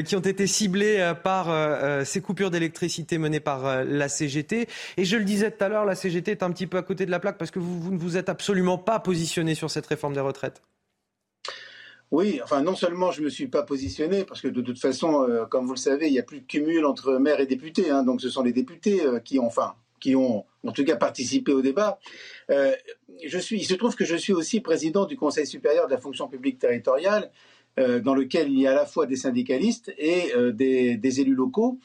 qui 0.05 0.17
ont 0.17 0.19
été 0.19 0.47
ciblées 0.47 1.13
par 1.23 1.47
ces 2.05 2.19
coupures 2.19 2.51
d'électricité 2.51 3.17
menées 3.17 3.39
par 3.39 3.85
la 3.85 4.09
CGT. 4.09 4.67
Et 4.97 5.05
je 5.05 5.15
le 5.15 5.23
disais 5.23 5.51
tout 5.51 5.63
à 5.63 5.69
l'heure, 5.69 5.85
la 5.85 5.95
CGT 5.95 6.31
est 6.31 6.43
un 6.43 6.51
petit 6.51 6.67
peu 6.67 6.77
à 6.77 6.81
côté 6.81 7.05
de 7.05 7.11
la 7.11 7.19
plaque 7.19 7.37
parce 7.37 7.51
que 7.51 7.59
vous, 7.59 7.79
vous 7.79 7.91
ne 7.91 7.97
vous 7.97 8.17
êtes 8.17 8.27
absolument 8.27 8.77
pas 8.77 8.99
positionné 8.99 9.55
sur 9.55 9.71
cette 9.71 9.85
réforme 9.85 10.13
des 10.13 10.19
retraites. 10.19 10.61
Oui, 12.13 12.39
enfin 12.43 12.62
non 12.62 12.75
seulement 12.75 13.10
je 13.10 13.22
ne 13.22 13.25
me 13.25 13.29
suis 13.32 13.48
pas 13.48 13.63
positionné, 13.63 14.24
parce 14.24 14.39
que 14.39 14.48
de 14.48 14.62
toute 14.62 14.77
façon, 14.77 15.27
euh, 15.27 15.46
comme 15.48 15.65
vous 15.65 15.74
le 15.74 15.79
savez, 15.79 16.05
il 16.05 16.12
n'y 16.12 16.20
a 16.20 16.24
plus 16.24 16.41
de 16.41 16.46
cumul 16.46 16.86
entre 16.86 17.13
maire 17.13 17.39
et 17.39 17.48
député, 17.48 17.89
hein, 17.89 18.03
donc 18.03 18.22
ce 18.22 18.29
sont 18.29 18.43
les 18.43 18.53
députés 18.53 19.03
euh, 19.03 19.17
qui 19.17 19.39
ont, 19.39 19.48
enfin, 19.48 19.74
qui 20.00 20.15
ont 20.15 20.46
en 20.63 20.72
tout 20.72 20.86
cas 20.86 20.96
participé 20.96 21.53
au 21.53 21.63
débat. 21.63 21.98
Euh, 22.51 22.72
je 23.25 23.39
suis, 23.39 23.58
il 23.58 23.63
se 23.63 23.74
trouve 23.74 23.96
que 23.96 24.05
je 24.05 24.15
suis 24.15 24.32
aussi 24.32 24.60
président 24.60 25.05
du 25.08 25.17
Conseil 25.17 25.48
supérieur 25.48 25.88
de 25.88 25.91
la 25.93 25.98
fonction 26.00 26.27
publique 26.27 26.60
territoriale, 26.60 27.32
dans 27.75 28.13
lequel 28.13 28.51
il 28.51 28.60
y 28.60 28.67
a 28.67 28.72
à 28.74 28.75
la 28.75 28.86
fois 28.86 29.08
des 29.08 29.15
syndicalistes 29.15 29.91
et 29.98 30.32
des, 30.53 30.96
des, 30.96 31.22
élus 31.22 31.34
locaux. 31.34 31.79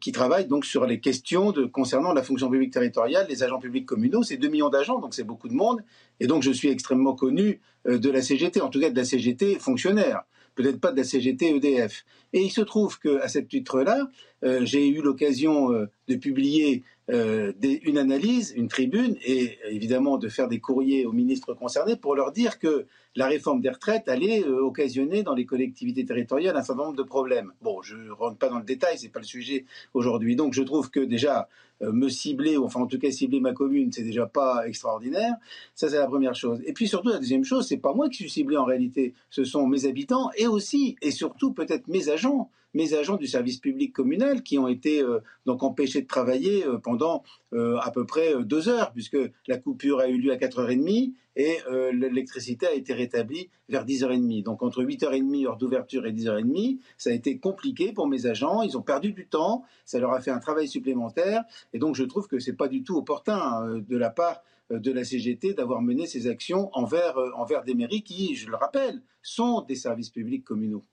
Qui 0.00 0.10
travaillent 0.10 0.48
donc 0.48 0.64
sur 0.64 0.84
les 0.84 0.98
questions 0.98 1.52
de, 1.52 1.64
concernant 1.64 2.12
la 2.12 2.24
fonction 2.24 2.50
publique 2.50 2.72
territoriale, 2.72 3.26
les 3.28 3.44
agents 3.44 3.60
publics 3.60 3.86
communaux. 3.86 4.24
C'est 4.24 4.36
2 4.36 4.48
millions 4.48 4.68
d'agents, 4.68 4.98
donc 4.98 5.14
c'est 5.14 5.22
beaucoup 5.22 5.48
de 5.48 5.54
monde. 5.54 5.84
Et 6.18 6.26
donc 6.26 6.42
je 6.42 6.50
suis 6.50 6.68
extrêmement 6.68 7.14
connu 7.14 7.60
euh, 7.86 7.98
de 7.98 8.10
la 8.10 8.22
CGT, 8.22 8.60
en 8.60 8.68
tout 8.68 8.80
cas 8.80 8.90
de 8.90 8.96
la 8.96 9.04
CGT 9.04 9.58
fonctionnaire, 9.58 10.22
peut-être 10.54 10.80
pas 10.80 10.92
de 10.92 10.96
la 10.96 11.04
CGT 11.04 11.56
EDF. 11.56 12.04
Et 12.32 12.40
il 12.40 12.50
se 12.50 12.60
trouve 12.60 12.98
qu'à 12.98 13.28
ce 13.28 13.38
titre-là, 13.38 14.08
euh, 14.44 14.64
j'ai 14.64 14.88
eu 14.88 15.02
l'occasion 15.02 15.72
euh, 15.72 15.86
de 16.08 16.16
publier 16.16 16.82
une 17.08 17.98
analyse, 17.98 18.52
une 18.56 18.68
tribune, 18.68 19.16
et 19.24 19.58
évidemment 19.68 20.16
de 20.16 20.28
faire 20.28 20.48
des 20.48 20.60
courriers 20.60 21.04
aux 21.04 21.12
ministres 21.12 21.54
concernés 21.54 21.96
pour 21.96 22.14
leur 22.14 22.32
dire 22.32 22.58
que 22.58 22.86
la 23.16 23.26
réforme 23.26 23.60
des 23.60 23.70
retraites 23.70 24.08
allait 24.08 24.44
occasionner 24.44 25.22
dans 25.22 25.34
les 25.34 25.46
collectivités 25.46 26.04
territoriales 26.04 26.56
un 26.56 26.62
certain 26.62 26.84
nombre 26.84 26.96
de 26.96 27.02
problèmes. 27.02 27.52
Bon, 27.62 27.80
je 27.82 27.96
ne 27.96 28.10
rentre 28.10 28.38
pas 28.38 28.48
dans 28.48 28.58
le 28.58 28.64
détail, 28.64 28.98
c'est 28.98 29.10
pas 29.10 29.20
le 29.20 29.24
sujet 29.24 29.66
aujourd'hui. 29.92 30.34
Donc 30.34 30.54
je 30.54 30.62
trouve 30.62 30.90
que 30.90 31.00
déjà 31.00 31.48
euh, 31.82 31.92
me 31.92 32.08
cibler, 32.08 32.56
ou 32.56 32.64
enfin 32.64 32.80
en 32.80 32.86
tout 32.86 32.98
cas 32.98 33.10
cibler 33.10 33.40
ma 33.40 33.52
commune, 33.52 33.92
c'est 33.92 34.02
déjà 34.02 34.26
pas 34.26 34.66
extraordinaire. 34.66 35.34
Ça, 35.74 35.88
c'est 35.88 35.98
la 35.98 36.06
première 36.06 36.34
chose. 36.34 36.60
Et 36.66 36.72
puis 36.72 36.88
surtout, 36.88 37.08
la 37.08 37.18
deuxième 37.18 37.44
chose, 37.44 37.66
c'est 37.66 37.78
pas 37.78 37.92
moi 37.92 38.08
qui 38.08 38.16
suis 38.16 38.30
ciblé 38.30 38.56
en 38.56 38.64
réalité, 38.64 39.14
ce 39.30 39.44
sont 39.44 39.66
mes 39.66 39.86
habitants 39.86 40.30
et 40.36 40.46
aussi 40.46 40.96
et 41.02 41.10
surtout 41.10 41.52
peut-être 41.52 41.88
mes 41.88 42.08
agents 42.08 42.50
mes 42.74 42.94
agents 42.94 43.16
du 43.16 43.26
service 43.26 43.58
public 43.58 43.92
communal 43.92 44.42
qui 44.42 44.58
ont 44.58 44.68
été 44.68 45.00
euh, 45.00 45.20
donc 45.46 45.62
empêchés 45.62 46.02
de 46.02 46.06
travailler 46.06 46.66
euh, 46.66 46.78
pendant 46.78 47.22
euh, 47.52 47.78
à 47.78 47.90
peu 47.90 48.04
près 48.04 48.34
deux 48.44 48.68
heures, 48.68 48.92
puisque 48.92 49.16
la 49.46 49.56
coupure 49.56 50.00
a 50.00 50.08
eu 50.08 50.18
lieu 50.18 50.32
à 50.32 50.36
4h30 50.36 51.14
et 51.36 51.58
l'électricité 51.92 52.66
a 52.68 52.74
été 52.74 52.92
rétablie 52.92 53.50
vers 53.68 53.84
10h30. 53.84 54.44
Donc 54.44 54.62
entre 54.62 54.84
8h30, 54.84 55.46
heure 55.46 55.56
d'ouverture, 55.56 56.06
et 56.06 56.12
10h30, 56.12 56.78
ça 56.96 57.10
a 57.10 57.12
été 57.12 57.38
compliqué 57.38 57.92
pour 57.92 58.06
mes 58.06 58.26
agents. 58.26 58.62
Ils 58.62 58.78
ont 58.78 58.82
perdu 58.82 59.12
du 59.12 59.26
temps, 59.26 59.64
ça 59.84 59.98
leur 59.98 60.12
a 60.12 60.20
fait 60.20 60.30
un 60.30 60.38
travail 60.38 60.68
supplémentaire. 60.68 61.42
Et 61.72 61.80
donc 61.80 61.96
je 61.96 62.04
trouve 62.04 62.28
que 62.28 62.38
c'est 62.38 62.52
pas 62.52 62.68
du 62.68 62.84
tout 62.84 62.96
opportun 62.96 63.82
de 63.88 63.96
la 63.96 64.10
part 64.10 64.44
de 64.70 64.92
la 64.92 65.02
CGT 65.02 65.54
d'avoir 65.54 65.82
mené 65.82 66.06
ces 66.06 66.28
actions 66.28 66.70
envers, 66.72 67.16
envers 67.36 67.64
des 67.64 67.74
mairies 67.74 68.02
qui, 68.02 68.36
je 68.36 68.48
le 68.48 68.56
rappelle, 68.56 69.02
sont 69.22 69.62
des 69.62 69.76
services 69.76 70.10
publics 70.10 70.44
communaux. 70.44 70.84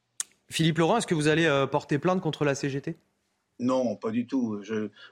Philippe 0.52 0.78
Laurent, 0.78 0.98
est-ce 0.98 1.08
que 1.08 1.16
vous 1.16 1.28
allez 1.28 1.46
euh, 1.46 1.66
porter 1.66 1.98
plainte 1.98 2.22
contre 2.22 2.46
la 2.46 2.56
CGT 2.56 2.98
non, 3.60 3.96
pas 3.96 4.10
du 4.10 4.26
tout. 4.26 4.60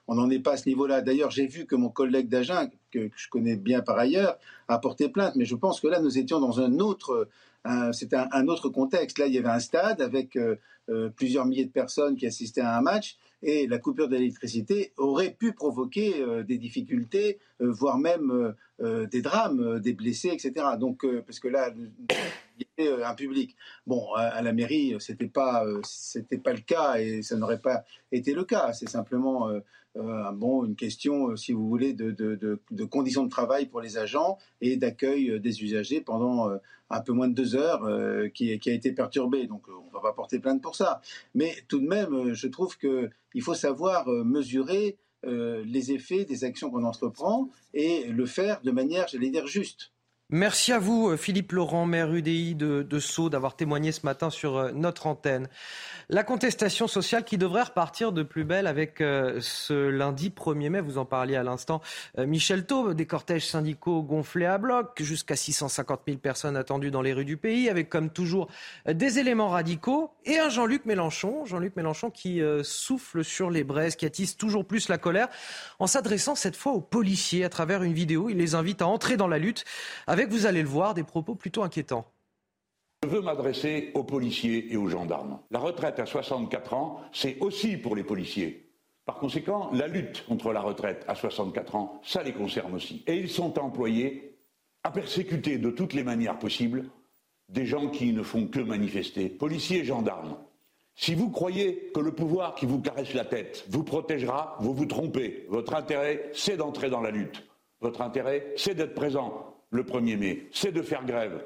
on 0.08 0.16
n'en 0.16 0.28
est 0.32 0.40
pas 0.40 0.54
à 0.54 0.58
ce 0.58 0.68
niveau-là. 0.68 1.02
D'ailleurs, 1.02 1.30
j'ai 1.30 1.46
vu 1.46 1.68
que 1.68 1.76
mon 1.76 1.90
collègue 1.90 2.30
d'Agen, 2.30 2.72
que, 2.90 3.12
je 3.16 3.30
connais 3.30 3.56
bien 3.56 3.82
par 3.82 4.00
ailleurs, 4.00 4.40
a 4.68 4.80
porté 4.80 5.08
plainte. 5.08 5.36
Mais 5.36 5.46
je 5.46 5.54
pense 5.54 5.80
que 5.80 5.88
là, 5.88 6.00
nous 6.00 6.18
étions 6.18 6.40
dans 6.40 6.60
un 6.60 6.80
autre, 6.80 7.30
un, 7.64 8.48
autre 8.48 8.70
contexte. 8.70 9.20
Là, 9.20 9.28
il 9.28 9.34
y 9.34 9.38
avait 9.38 9.50
un 9.50 9.60
stade 9.60 10.02
avec 10.02 10.36
euh, 10.36 10.56
euh, 10.90 11.10
plusieurs 11.10 11.46
milliers 11.46 11.66
de 11.66 11.72
personnes 11.72 12.16
qui 12.16 12.26
assistaient 12.26 12.62
à 12.62 12.76
un 12.76 12.82
match 12.82 13.18
et 13.42 13.68
la 13.68 13.78
coupure 13.78 14.10
d'électricité 14.10 14.92
aurait 14.98 15.32
pu 15.32 15.54
provoquer 15.54 16.22
euh, 16.22 16.44
des 16.44 16.58
difficultés, 16.58 17.40
euh, 17.62 17.72
voire 17.72 17.98
même 17.98 18.54
euh, 18.82 19.06
des 19.08 19.22
drames, 19.22 19.80
des 19.80 19.94
blessés, 19.94 20.30
etc. 20.30 20.54
Donc, 20.80 21.06
parce 21.26 21.40
que 21.40 21.48
là, 21.48 21.72
il 22.58 22.66
y 22.78 22.88
avait 22.88 23.04
un 23.04 23.16
public. 23.16 23.56
Bon, 23.88 24.14
à, 24.14 24.42
la 24.42 24.54
mairie, 24.54 24.96
c'était 25.00 25.28
pas, 25.28 25.66
c'était 25.84 26.38
pas 26.38 26.54
le 26.54 26.62
cas 26.62 26.96
et 26.96 27.22
ça 27.22 27.36
n'aurait 27.36 27.60
pas 27.60 27.84
été 28.12 28.34
le 28.34 28.44
cas. 28.44 28.74
C'est 28.74 28.90
simplement 28.90 29.50
bon, 30.34 30.66
une 30.66 30.76
question, 30.76 31.36
si 31.36 31.52
vous 31.54 31.68
voulez, 31.68 31.94
de, 31.94 32.12
de, 32.12 32.86
conditions 32.86 33.24
de 33.24 33.30
travail 33.30 33.68
pour 33.68 33.82
les 33.82 33.98
agents 33.98 34.38
et 34.62 34.78
d'accueil 34.78 35.40
des 35.40 35.64
usagers 35.64 36.02
pendant 36.02 36.50
un 36.90 37.02
peu 37.02 37.14
moins 37.14 37.28
de 37.28 37.34
deux 37.34 37.56
heures 37.56 37.88
qui, 38.34 38.52
a 38.52 38.74
été 38.74 38.92
perturbée. 38.92 39.48
Donc, 39.48 39.68
on 39.68 39.88
ne 39.88 39.94
va 39.94 40.02
pas 40.02 40.14
porter 40.14 40.40
plainte 40.40 40.62
pour 40.62 40.76
ça. 40.76 41.02
Mais 41.36 41.56
tout 41.68 41.80
de 41.80 41.88
même, 41.88 42.34
je 42.34 42.48
trouve 42.48 42.78
que 42.78 43.10
il 43.34 43.42
faut 43.42 43.54
savoir 43.54 44.08
euh, 44.08 44.24
mesurer 44.24 44.98
euh, 45.26 45.64
les 45.66 45.92
effets 45.92 46.26
des 46.26 46.44
actions 46.44 46.72
qu'on 46.72 46.84
entreprend 46.84 47.50
et 47.74 48.06
le 48.06 48.26
faire 48.26 48.62
de 48.62 48.72
manière, 48.72 49.08
j'allais 49.08 49.30
dire, 49.30 49.48
juste. 49.48 49.92
Merci 50.32 50.74
à 50.74 50.78
vous, 50.78 51.10
euh, 51.10 51.18
Philippe 51.18 51.54
Laurent, 51.54 51.88
maire 51.88 52.14
UDI 52.14 52.54
de, 52.54 53.00
Sceaux, 53.00 53.32
d'avoir 53.32 53.56
témoigné 53.56 53.92
ce 53.92 54.02
matin 54.06 54.30
sur 54.30 54.58
euh, 54.58 54.72
notre 54.72 55.08
antenne. 55.08 55.48
La 56.08 56.24
contestation 56.24 56.88
sociale 56.88 57.24
qui 57.24 57.40
devrait 57.40 57.64
repartir 57.64 58.12
de 58.12 58.22
plus 58.22 58.44
belle 58.44 58.68
avec 58.68 59.02
euh, 59.02 59.40
ce 59.42 59.74
lundi 59.74 60.30
1er 60.30 60.70
mai, 60.70 60.82
vous 60.82 61.00
en 61.00 61.06
parliez 61.06 61.36
à 61.36 61.42
l'instant, 61.42 61.82
Michel 62.18 62.68
Taube, 62.68 62.94
des 62.94 63.08
cortèges 63.08 63.48
syndicaux 63.48 64.04
gonflés 64.04 64.46
à 64.46 64.60
bloc, 64.60 65.02
jusqu'à 65.02 65.36
650 65.36 66.02
000 66.06 66.20
personnes 66.20 66.56
attendues 66.58 66.92
dans 66.92 67.02
les 67.02 67.14
rues 67.14 67.26
du 67.26 67.38
pays, 67.38 67.68
avec 67.68 67.90
comme 67.90 68.12
toujours 68.12 68.50
des 68.88 69.18
éléments 69.20 69.50
radicaux 69.50 70.12
et 70.26 70.38
un 70.38 70.50
Jean-Luc 70.50 70.86
Mélenchon, 70.86 71.46
Jean-Luc 71.46 71.76
Mélenchon 71.76 72.10
qui 72.10 72.42
souffle 72.64 73.24
sur 73.24 73.50
les 73.50 73.64
braises, 73.64 73.96
qui 73.96 74.06
attise 74.06 74.36
toujours 74.36 74.66
plus 74.66 74.90
la 74.90 74.98
colère, 74.98 75.28
en 75.78 75.88
s'adressant 75.88 76.36
cette 76.36 76.56
fois 76.56 76.74
aux 76.74 76.82
policiers 76.82 77.46
à 77.46 77.50
travers 77.50 77.84
une 77.84 77.94
vidéo. 77.94 78.30
Il 78.30 78.38
les 78.38 78.56
invite 78.56 78.82
à 78.82 78.88
entrer 78.88 79.16
dans 79.16 79.28
la 79.28 79.38
lutte 79.38 79.64
vous 80.26 80.46
allez 80.46 80.62
le 80.62 80.68
voir, 80.68 80.94
des 80.94 81.04
propos 81.04 81.36
plutôt 81.36 81.64
inquiétants. 81.64 82.06
Je 83.04 83.08
veux 83.08 83.22
m'adresser 83.22 83.92
aux 83.94 84.04
policiers 84.04 84.74
et 84.74 84.78
aux 84.78 84.90
gendarmes. 84.90 85.40
La 85.52 85.60
retraite 85.60 86.00
à 86.00 86.06
64 86.06 86.74
ans, 86.74 87.02
c'est 87.14 87.40
aussi 87.40 87.78
pour 87.78 87.96
les 87.96 88.04
policiers. 88.04 88.70
Par 89.06 89.18
conséquent, 89.18 89.70
la 89.74 89.88
lutte 89.88 90.26
contre 90.28 90.52
la 90.52 90.62
retraite 90.62 91.06
à 91.08 91.16
64 91.16 91.76
ans, 91.76 92.02
ça 92.04 92.24
les 92.24 92.34
concerne 92.34 92.76
aussi. 92.76 93.04
Et 93.08 93.16
ils 93.16 93.30
sont 93.30 93.58
employés 93.58 94.38
à 94.84 94.92
persécuter 94.92 95.58
de 95.58 95.72
toutes 95.72 95.94
les 95.94 96.04
manières 96.04 96.40
possibles 96.40 96.90
des 97.48 97.66
gens 97.66 97.90
qui 97.90 98.14
ne 98.14 98.22
font 98.22 98.48
que 98.48 98.60
manifester, 98.60 99.30
policiers 99.30 99.80
et 99.80 99.86
gendarmes. 99.86 100.38
Si 100.96 101.16
vous 101.16 101.30
croyez 101.30 101.92
que 101.96 102.02
le 102.02 102.12
pouvoir 102.12 102.54
qui 102.56 102.66
vous 102.66 102.82
caresse 102.82 103.14
la 103.14 103.26
tête 103.26 103.66
vous 103.70 103.84
protégera, 103.84 104.58
vous 104.60 104.74
vous 104.74 104.86
trompez. 104.86 105.46
Votre 105.48 105.74
intérêt, 105.74 106.30
c'est 106.34 106.58
d'entrer 106.58 106.90
dans 106.90 107.02
la 107.02 107.12
lutte. 107.12 107.48
Votre 107.80 108.02
intérêt, 108.02 108.54
c'est 108.58 108.76
d'être 108.76 108.94
présent 108.94 109.56
le 109.72 109.84
1er 109.84 110.18
mai, 110.18 110.48
c'est 110.52 110.72
de 110.72 110.82
faire 110.82 111.06
grève 111.06 111.44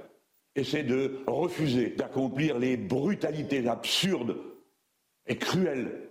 et 0.56 0.64
c'est 0.64 0.84
de 0.84 1.20
refuser 1.28 1.90
d'accomplir 1.90 2.60
les 2.60 2.78
brutalités 2.78 3.68
absurdes 3.68 4.38
et 5.28 5.38
cruelles 5.38 6.10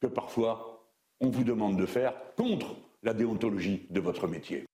que 0.00 0.06
parfois 0.06 0.86
on 1.20 1.28
vous 1.28 1.44
demande 1.44 1.78
de 1.78 1.86
faire 1.86 2.14
contre 2.36 2.76
la 3.02 3.14
déontologie 3.14 3.86
de 3.90 4.00
votre 4.00 4.26
métier. 4.26 4.64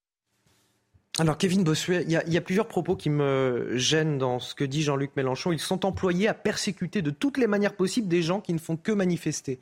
Alors 1.19 1.37
Kevin 1.37 1.63
Bossuet, 1.63 2.05
il 2.05 2.11
y, 2.11 2.37
a 2.39 2.41
plusieurs 2.41 2.67
propos 2.67 2.97
qui 2.97 3.11
me 3.11 3.77
gênent 3.77 4.17
dans 4.17 4.39
ce 4.39 4.55
que 4.55 4.65
dit 4.65 4.83
Jean-Luc 4.83 5.15
Mélenchon. 5.15 5.53
Ils 5.53 5.59
sont 5.59 5.85
employés 5.85 6.27
à 6.27 6.33
persécuter 6.33 7.03
de 7.03 7.11
toutes 7.11 7.37
les 7.37 7.47
manières 7.47 7.77
possibles 7.77 8.09
des 8.09 8.23
gens 8.23 8.41
qui 8.41 8.55
ne 8.55 8.59
font 8.59 8.79
que 8.79 8.93
manifester. 8.93 9.61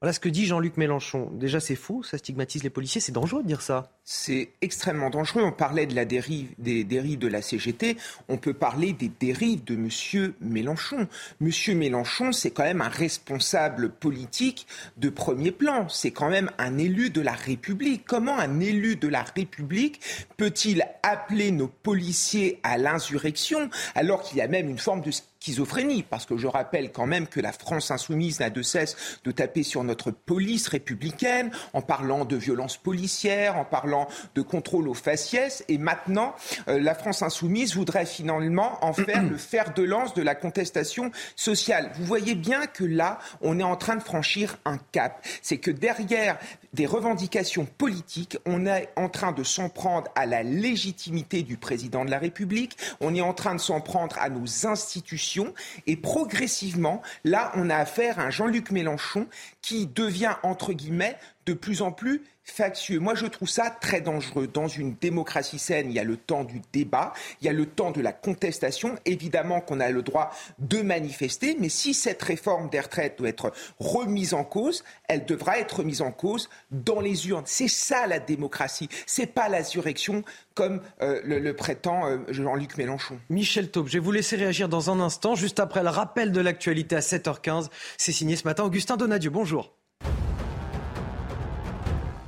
Voilà 0.00 0.14
ce 0.14 0.18
que 0.18 0.30
dit 0.30 0.46
Jean-Luc 0.46 0.78
Mélenchon. 0.78 1.30
Déjà, 1.34 1.60
c'est 1.60 1.76
faux, 1.76 2.02
ça 2.02 2.16
stigmatise 2.16 2.62
les 2.64 2.70
policiers, 2.70 3.02
c'est 3.02 3.12
dangereux 3.12 3.42
de 3.42 3.46
dire 3.46 3.60
ça. 3.60 3.92
C'est 4.04 4.50
extrêmement 4.62 5.10
dangereux. 5.10 5.42
On 5.44 5.52
parlait 5.52 5.86
de 5.86 5.94
la 5.94 6.04
dérive, 6.04 6.48
des 6.58 6.82
dérives 6.82 7.20
de 7.20 7.28
la 7.28 7.40
CGT, 7.40 7.96
on 8.28 8.36
peut 8.36 8.52
parler 8.52 8.92
des 8.92 9.08
dérives 9.08 9.62
de 9.62 9.74
M. 9.74 10.34
Mélenchon. 10.40 11.06
M. 11.40 11.78
Mélenchon, 11.78 12.32
c'est 12.32 12.50
quand 12.50 12.64
même 12.64 12.80
un 12.80 12.88
responsable 12.88 13.90
politique 13.90 14.66
de 14.96 15.08
premier 15.08 15.52
plan. 15.52 15.88
C'est 15.88 16.10
quand 16.10 16.30
même 16.30 16.50
un 16.58 16.78
élu 16.78 17.10
de 17.10 17.20
la 17.20 17.32
République. 17.32 18.04
Comment 18.04 18.36
un 18.36 18.58
élu 18.58 18.96
de 18.96 19.06
la 19.06 19.22
République 19.22 20.00
peut-il 20.36 20.84
appeler 21.04 21.52
nos 21.52 21.68
policiers 21.68 22.58
à 22.64 22.78
l'insurrection 22.78 23.70
alors 23.94 24.22
qu'il 24.22 24.38
y 24.38 24.40
a 24.40 24.48
même 24.48 24.68
une 24.68 24.78
forme 24.78 25.02
de 25.02 25.12
schizophrénie, 25.42 26.04
parce 26.04 26.24
que 26.24 26.36
je 26.36 26.46
rappelle 26.46 26.92
quand 26.92 27.06
même 27.06 27.26
que 27.26 27.40
la 27.40 27.50
France 27.50 27.90
insoumise 27.90 28.38
n'a 28.38 28.50
de 28.50 28.62
cesse 28.62 29.18
de 29.24 29.32
taper 29.32 29.64
sur 29.64 29.82
notre 29.82 30.12
police 30.12 30.68
républicaine 30.68 31.50
en 31.72 31.82
parlant 31.82 32.24
de 32.24 32.36
violences 32.36 32.76
policières, 32.76 33.56
en 33.56 33.64
parlant 33.64 33.91
de 34.34 34.42
contrôle 34.42 34.88
aux 34.88 34.94
faciès, 34.94 35.64
et 35.68 35.78
maintenant 35.78 36.34
euh, 36.68 36.80
la 36.80 36.94
France 36.94 37.22
insoumise 37.22 37.74
voudrait 37.74 38.06
finalement 38.06 38.84
en 38.84 38.92
faire 38.92 39.22
le 39.22 39.36
fer 39.36 39.74
de 39.74 39.82
lance 39.82 40.14
de 40.14 40.22
la 40.22 40.34
contestation 40.34 41.10
sociale. 41.36 41.92
Vous 41.96 42.04
voyez 42.04 42.34
bien 42.34 42.66
que 42.66 42.84
là, 42.84 43.18
on 43.40 43.58
est 43.58 43.64
en 43.64 43.76
train 43.76 43.96
de 43.96 44.02
franchir 44.02 44.58
un 44.64 44.78
cap. 44.92 45.24
C'est 45.42 45.58
que 45.58 45.70
derrière 45.70 46.38
des 46.72 46.86
revendications 46.86 47.66
politiques, 47.66 48.38
on 48.46 48.66
est 48.66 48.88
en 48.96 49.08
train 49.08 49.32
de 49.32 49.44
s'en 49.44 49.68
prendre 49.68 50.10
à 50.14 50.24
la 50.26 50.42
légitimité 50.42 51.42
du 51.42 51.56
président 51.56 52.04
de 52.04 52.10
la 52.10 52.18
République, 52.18 52.76
on 53.00 53.14
est 53.14 53.20
en 53.20 53.34
train 53.34 53.54
de 53.54 53.60
s'en 53.60 53.80
prendre 53.80 54.16
à 54.18 54.30
nos 54.30 54.66
institutions, 54.66 55.52
et 55.86 55.96
progressivement, 55.96 57.02
là, 57.24 57.52
on 57.56 57.68
a 57.68 57.76
affaire 57.76 58.18
à 58.18 58.24
un 58.24 58.30
Jean-Luc 58.30 58.70
Mélenchon 58.70 59.26
qui 59.60 59.86
devient, 59.86 60.34
entre 60.42 60.72
guillemets, 60.72 61.18
de 61.46 61.52
plus 61.52 61.82
en 61.82 61.92
plus 61.92 62.22
factieux. 62.44 62.98
Moi, 62.98 63.14
je 63.14 63.26
trouve 63.26 63.48
ça 63.48 63.70
très 63.70 64.00
dangereux. 64.00 64.46
Dans 64.46 64.68
une 64.68 64.94
démocratie 64.94 65.58
saine, 65.58 65.90
il 65.90 65.94
y 65.94 65.98
a 65.98 66.04
le 66.04 66.16
temps 66.16 66.44
du 66.44 66.60
débat, 66.72 67.12
il 67.40 67.46
y 67.46 67.48
a 67.48 67.52
le 67.52 67.66
temps 67.66 67.90
de 67.90 68.00
la 68.00 68.12
contestation. 68.12 68.96
Évidemment 69.04 69.60
qu'on 69.60 69.80
a 69.80 69.90
le 69.90 70.02
droit 70.02 70.30
de 70.58 70.82
manifester, 70.82 71.56
mais 71.58 71.68
si 71.68 71.94
cette 71.94 72.22
réforme 72.22 72.68
des 72.68 72.80
retraites 72.80 73.18
doit 73.18 73.28
être 73.28 73.52
remise 73.78 74.34
en 74.34 74.44
cause, 74.44 74.84
elle 75.08 75.24
devra 75.24 75.58
être 75.58 75.78
remise 75.78 76.02
en 76.02 76.12
cause 76.12 76.48
dans 76.70 77.00
les 77.00 77.28
urnes. 77.28 77.44
C'est 77.46 77.68
ça 77.68 78.06
la 78.06 78.18
démocratie. 78.18 78.88
C'est 79.06 79.26
pas 79.26 79.48
l'insurrection 79.48 80.24
comme 80.54 80.80
euh, 81.00 81.20
le, 81.24 81.54
prétend 81.54 82.06
euh, 82.06 82.18
Jean-Luc 82.28 82.76
Mélenchon. 82.76 83.18
Michel 83.30 83.70
Taube, 83.70 83.88
je 83.88 83.94
vais 83.94 83.98
vous 83.98 84.12
laisser 84.12 84.36
réagir 84.36 84.68
dans 84.68 84.90
un 84.90 85.00
instant, 85.00 85.34
juste 85.34 85.60
après 85.60 85.82
le 85.82 85.88
rappel 85.88 86.32
de 86.32 86.40
l'actualité 86.40 86.96
à 86.96 87.00
7h15. 87.00 87.68
C'est 87.96 88.12
signé 88.12 88.36
ce 88.36 88.44
matin 88.44 88.64
Augustin 88.64 88.96
Donadieu. 88.96 89.30
Bonjour. 89.30 89.72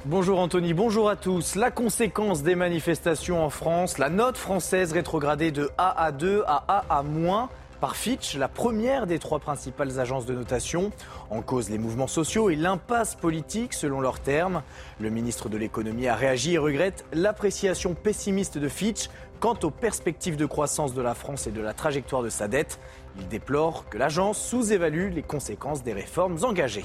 Bonjour 0.06 0.38
Anthony, 0.38 0.74
bonjour 0.74 1.08
à 1.08 1.16
tous. 1.16 1.54
La 1.54 1.70
conséquence 1.70 2.42
des 2.42 2.56
manifestations 2.56 3.42
en 3.42 3.48
France, 3.48 3.96
la 3.96 4.10
note 4.10 4.36
française 4.36 4.92
rétrogradée 4.92 5.50
de 5.50 5.70
A 5.78 6.04
à 6.04 6.12
2 6.12 6.44
à 6.46 6.62
A 6.68 6.98
à 6.98 7.02
moins 7.02 7.48
par 7.80 7.96
Fitch, 7.96 8.36
la 8.36 8.48
première 8.48 9.06
des 9.06 9.18
trois 9.18 9.38
principales 9.38 9.98
agences 9.98 10.26
de 10.26 10.34
notation. 10.34 10.92
En 11.30 11.40
cause 11.40 11.70
les 11.70 11.78
mouvements 11.78 12.06
sociaux 12.06 12.50
et 12.50 12.54
l'impasse 12.54 13.14
politique 13.14 13.72
selon 13.72 14.02
leurs 14.02 14.20
termes. 14.20 14.62
Le 15.00 15.08
ministre 15.08 15.48
de 15.48 15.56
l'économie 15.56 16.06
a 16.06 16.14
réagi 16.14 16.52
et 16.52 16.58
regrette 16.58 17.06
l'appréciation 17.14 17.94
pessimiste 17.94 18.58
de 18.58 18.68
Fitch 18.68 19.08
quant 19.40 19.58
aux 19.62 19.70
perspectives 19.70 20.36
de 20.36 20.44
croissance 20.44 20.92
de 20.92 21.00
la 21.00 21.14
France 21.14 21.46
et 21.46 21.50
de 21.50 21.62
la 21.62 21.72
trajectoire 21.72 22.22
de 22.22 22.28
sa 22.28 22.46
dette. 22.46 22.78
Il 23.18 23.26
déplore 23.28 23.88
que 23.88 23.96
l'agence 23.96 24.38
sous-évalue 24.38 25.14
les 25.14 25.22
conséquences 25.22 25.82
des 25.82 25.94
réformes 25.94 26.36
engagées. 26.42 26.84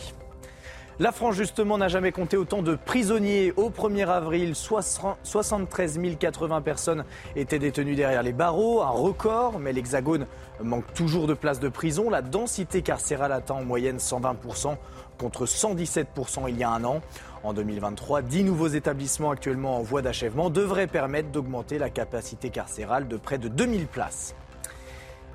La 1.02 1.14
France, 1.14 1.36
justement, 1.36 1.78
n'a 1.78 1.88
jamais 1.88 2.12
compté 2.12 2.36
autant 2.36 2.62
de 2.62 2.76
prisonniers. 2.76 3.54
Au 3.56 3.70
1er 3.70 4.10
avril, 4.10 4.54
73 4.54 5.98
080 6.20 6.62
personnes 6.62 7.06
étaient 7.38 7.58
détenues 7.58 7.96
derrière 7.96 8.22
les 8.22 8.34
barreaux, 8.34 8.82
un 8.82 8.90
record, 8.90 9.60
mais 9.60 9.72
l'Hexagone 9.72 10.28
manque 10.62 10.94
toujours 10.94 11.26
de 11.26 11.34
places 11.34 11.62
de 11.62 11.70
prison. 11.70 12.10
La 12.10 12.22
densité 12.22 12.82
carcérale 12.82 13.32
atteint 13.32 13.54
en 13.54 13.64
moyenne 13.64 13.96
120% 13.96 14.76
contre 15.18 15.46
117% 15.46 16.50
il 16.50 16.58
y 16.58 16.66
a 16.66 16.70
un 16.70 16.84
an. 16.84 17.00
En 17.44 17.54
2023, 17.54 18.22
10 18.22 18.44
nouveaux 18.44 18.68
établissements 18.68 19.32
actuellement 19.32 19.78
en 19.78 19.82
voie 19.82 20.02
d'achèvement 20.02 20.50
devraient 20.50 20.88
permettre 20.88 21.30
d'augmenter 21.30 21.78
la 21.78 21.90
capacité 21.90 22.50
carcérale 22.50 23.08
de 23.08 23.16
près 23.16 23.38
de 23.38 23.48
2000 23.48 23.88
places. 23.88 24.36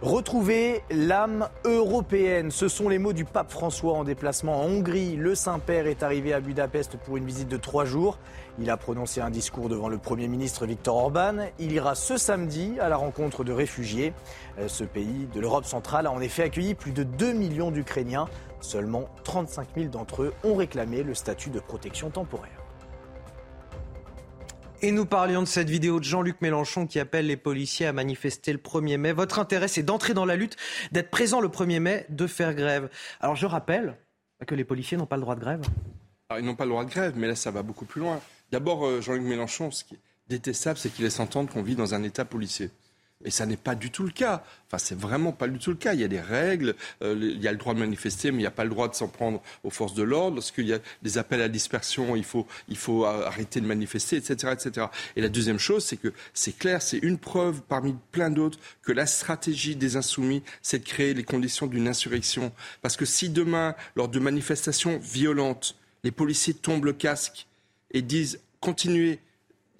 Retrouver 0.04 0.82
l'âme 0.90 1.48
européenne, 1.64 2.50
ce 2.50 2.68
sont 2.68 2.90
les 2.90 2.98
mots 2.98 3.14
du 3.14 3.24
pape 3.24 3.50
François 3.50 3.94
en 3.94 4.04
déplacement 4.04 4.60
en 4.60 4.66
Hongrie. 4.66 5.16
Le 5.16 5.34
Saint-Père 5.34 5.86
est 5.86 6.02
arrivé 6.02 6.34
à 6.34 6.40
Budapest 6.40 6.98
pour 6.98 7.16
une 7.16 7.24
visite 7.24 7.48
de 7.48 7.56
trois 7.56 7.86
jours. 7.86 8.18
Il 8.58 8.68
a 8.68 8.76
prononcé 8.76 9.22
un 9.22 9.30
discours 9.30 9.70
devant 9.70 9.88
le 9.88 9.96
Premier 9.96 10.28
ministre 10.28 10.66
Viktor 10.66 10.94
Orban. 10.94 11.46
Il 11.58 11.72
ira 11.72 11.94
ce 11.94 12.18
samedi 12.18 12.74
à 12.80 12.90
la 12.90 12.96
rencontre 12.96 13.44
de 13.44 13.52
réfugiés. 13.52 14.12
Euh, 14.58 14.68
ce 14.68 14.84
pays 14.84 15.26
de 15.32 15.40
l'Europe 15.40 15.64
centrale 15.64 16.06
a 16.06 16.12
en 16.12 16.20
effet 16.20 16.42
accueilli 16.42 16.74
plus 16.74 16.92
de 16.92 17.02
2 17.02 17.32
millions 17.32 17.70
d'Ukrainiens. 17.70 18.28
Seulement 18.60 19.08
35 19.24 19.68
000 19.74 19.88
d'entre 19.88 20.24
eux 20.24 20.34
ont 20.44 20.54
réclamé 20.54 21.02
le 21.02 21.14
statut 21.14 21.48
de 21.48 21.60
protection 21.60 22.10
temporaire. 22.10 22.53
Et 24.84 24.92
nous 24.92 25.06
parlions 25.06 25.40
de 25.40 25.46
cette 25.46 25.70
vidéo 25.70 25.98
de 25.98 26.04
Jean-Luc 26.04 26.42
Mélenchon 26.42 26.86
qui 26.86 27.00
appelle 27.00 27.26
les 27.26 27.38
policiers 27.38 27.86
à 27.86 27.94
manifester 27.94 28.52
le 28.52 28.58
1er 28.58 28.98
mai. 28.98 29.12
Votre 29.12 29.38
intérêt, 29.38 29.66
c'est 29.66 29.82
d'entrer 29.82 30.12
dans 30.12 30.26
la 30.26 30.36
lutte, 30.36 30.58
d'être 30.92 31.08
présent 31.08 31.40
le 31.40 31.48
1er 31.48 31.80
mai, 31.80 32.04
de 32.10 32.26
faire 32.26 32.52
grève. 32.52 32.90
Alors 33.18 33.34
je 33.34 33.46
rappelle 33.46 33.96
que 34.46 34.54
les 34.54 34.62
policiers 34.62 34.98
n'ont 34.98 35.06
pas 35.06 35.16
le 35.16 35.22
droit 35.22 35.36
de 35.36 35.40
grève. 35.40 35.62
Alors, 36.28 36.42
ils 36.42 36.44
n'ont 36.44 36.54
pas 36.54 36.66
le 36.66 36.70
droit 36.72 36.84
de 36.84 36.90
grève, 36.90 37.14
mais 37.16 37.26
là, 37.26 37.34
ça 37.34 37.50
va 37.50 37.62
beaucoup 37.62 37.86
plus 37.86 38.02
loin. 38.02 38.20
D'abord, 38.52 38.84
euh, 38.84 39.00
Jean-Luc 39.00 39.22
Mélenchon, 39.22 39.70
ce 39.70 39.84
qui 39.84 39.94
est 39.94 40.00
détestable, 40.28 40.78
c'est 40.78 40.90
qu'il 40.90 41.06
laisse 41.06 41.18
entendre 41.18 41.50
qu'on 41.50 41.62
vit 41.62 41.76
dans 41.76 41.94
un 41.94 42.02
État 42.02 42.26
policier. 42.26 42.68
Et 43.24 43.30
ça 43.30 43.46
n'est 43.46 43.56
pas 43.56 43.74
du 43.74 43.90
tout 43.90 44.04
le 44.04 44.10
cas. 44.10 44.44
Enfin, 44.66 44.78
c'est 44.78 44.98
vraiment 44.98 45.32
pas 45.32 45.48
du 45.48 45.58
tout 45.58 45.70
le 45.70 45.76
cas. 45.76 45.94
Il 45.94 46.00
y 46.00 46.04
a 46.04 46.08
des 46.08 46.20
règles, 46.20 46.74
euh, 47.02 47.16
il 47.18 47.42
y 47.42 47.48
a 47.48 47.52
le 47.52 47.58
droit 47.58 47.74
de 47.74 47.78
manifester, 47.78 48.30
mais 48.30 48.38
il 48.38 48.40
n'y 48.40 48.46
a 48.46 48.50
pas 48.50 48.64
le 48.64 48.70
droit 48.70 48.88
de 48.88 48.94
s'en 48.94 49.08
prendre 49.08 49.42
aux 49.62 49.70
forces 49.70 49.94
de 49.94 50.02
l'ordre. 50.02 50.36
Lorsqu'il 50.36 50.66
y 50.66 50.72
a 50.72 50.78
des 51.02 51.18
appels 51.18 51.40
à 51.40 51.48
dispersion, 51.48 52.16
il 52.16 52.24
faut, 52.24 52.46
il 52.68 52.76
faut 52.76 53.04
arrêter 53.04 53.60
de 53.60 53.66
manifester, 53.66 54.16
etc., 54.16 54.52
etc. 54.52 54.86
Et 55.16 55.20
la 55.20 55.28
deuxième 55.28 55.58
chose, 55.58 55.84
c'est 55.84 55.96
que 55.96 56.12
c'est 56.32 56.56
clair, 56.56 56.82
c'est 56.82 56.98
une 56.98 57.18
preuve 57.18 57.62
parmi 57.62 57.94
plein 58.12 58.30
d'autres 58.30 58.58
que 58.82 58.92
la 58.92 59.06
stratégie 59.06 59.76
des 59.76 59.96
insoumis, 59.96 60.42
c'est 60.62 60.80
de 60.80 60.84
créer 60.84 61.14
les 61.14 61.24
conditions 61.24 61.66
d'une 61.66 61.88
insurrection. 61.88 62.52
Parce 62.82 62.96
que 62.96 63.04
si 63.04 63.28
demain, 63.30 63.74
lors 63.96 64.08
de 64.08 64.18
manifestations 64.18 64.98
violentes, 64.98 65.76
les 66.02 66.10
policiers 66.10 66.54
tombent 66.54 66.84
le 66.84 66.92
casque 66.92 67.46
et 67.90 68.02
disent 68.02 68.40
continuez, 68.60 69.20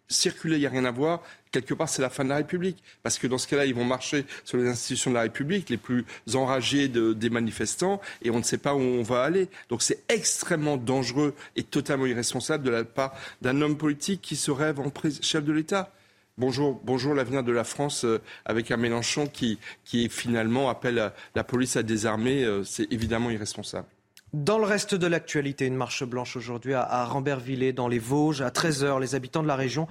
circuler, 0.08 0.56
il 0.56 0.60
n'y 0.60 0.66
a 0.66 0.70
rien 0.70 0.84
à 0.84 0.90
voir, 0.90 1.22
quelque 1.54 1.74
part, 1.74 1.88
c'est 1.88 2.02
la 2.02 2.10
fin 2.10 2.24
de 2.24 2.28
la 2.28 2.36
République. 2.36 2.82
Parce 3.02 3.18
que 3.18 3.26
dans 3.26 3.38
ce 3.38 3.46
cas-là, 3.46 3.64
ils 3.64 3.74
vont 3.74 3.84
marcher 3.84 4.26
sur 4.44 4.58
les 4.58 4.68
institutions 4.68 5.10
de 5.10 5.16
la 5.16 5.22
République, 5.22 5.70
les 5.70 5.76
plus 5.76 6.04
enragés 6.34 6.88
des 6.88 7.30
manifestants, 7.30 8.00
et 8.22 8.30
on 8.30 8.38
ne 8.38 8.42
sait 8.42 8.58
pas 8.58 8.74
où 8.74 8.80
on 8.80 9.02
va 9.02 9.22
aller. 9.22 9.48
Donc 9.68 9.82
c'est 9.82 10.02
extrêmement 10.08 10.76
dangereux 10.76 11.34
et 11.56 11.62
totalement 11.62 12.06
irresponsable 12.06 12.64
de 12.64 12.70
la 12.70 12.84
part 12.84 13.14
d'un 13.40 13.60
homme 13.60 13.78
politique 13.78 14.20
qui 14.20 14.36
se 14.36 14.50
rêve 14.50 14.80
en 14.80 14.92
chef 15.22 15.44
de 15.44 15.52
l'État. 15.52 15.92
Bonjour, 16.36 16.80
bonjour 16.82 17.14
l'avenir 17.14 17.44
de 17.44 17.52
la 17.52 17.62
France 17.62 18.04
euh, 18.04 18.20
avec 18.44 18.72
un 18.72 18.76
Mélenchon 18.76 19.28
qui, 19.28 19.60
qui 19.84 20.08
finalement 20.08 20.68
appelle 20.68 21.12
la 21.36 21.44
police 21.44 21.76
à 21.76 21.84
désarmer. 21.84 22.42
Euh, 22.42 22.64
c'est 22.64 22.92
évidemment 22.92 23.30
irresponsable. 23.30 23.86
Dans 24.34 24.58
le 24.58 24.64
reste 24.64 24.96
de 24.96 25.06
l'actualité, 25.06 25.64
une 25.64 25.76
marche 25.76 26.02
blanche 26.02 26.34
aujourd'hui 26.34 26.74
à, 26.74 27.04
Rambervillers, 27.04 27.72
dans 27.72 27.86
les 27.86 28.00
Vosges, 28.00 28.42
à 28.42 28.48
13h. 28.48 29.00
Les 29.00 29.14
habitants 29.14 29.44
de 29.44 29.46
la 29.46 29.54
région 29.54 29.86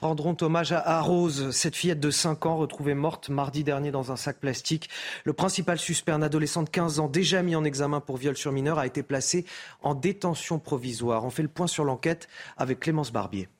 rendront 0.00 0.34
hommage 0.40 0.72
à 0.72 1.02
Rose, 1.02 1.50
cette 1.50 1.76
fillette 1.76 2.00
de 2.00 2.10
5 2.10 2.46
ans 2.46 2.56
retrouvée 2.56 2.94
morte 2.94 3.28
mardi 3.28 3.62
dernier 3.62 3.90
dans 3.90 4.10
un 4.10 4.16
sac 4.16 4.38
plastique. 4.38 4.88
Le 5.24 5.34
principal 5.34 5.78
suspect, 5.78 6.12
un 6.12 6.22
adolescent 6.22 6.62
de 6.62 6.70
15 6.70 6.98
ans 6.98 7.08
déjà 7.08 7.42
mis 7.42 7.54
en 7.56 7.62
examen 7.62 8.00
pour 8.00 8.16
viol 8.16 8.38
sur 8.38 8.52
mineur, 8.52 8.78
a 8.78 8.86
été 8.86 9.02
placé 9.02 9.44
en 9.82 9.94
détention 9.94 10.58
provisoire. 10.58 11.22
On 11.26 11.30
fait 11.30 11.42
le 11.42 11.48
point 11.48 11.66
sur 11.66 11.84
l'enquête 11.84 12.26
avec 12.56 12.80
Clémence 12.80 13.12
Barbier. 13.12 13.50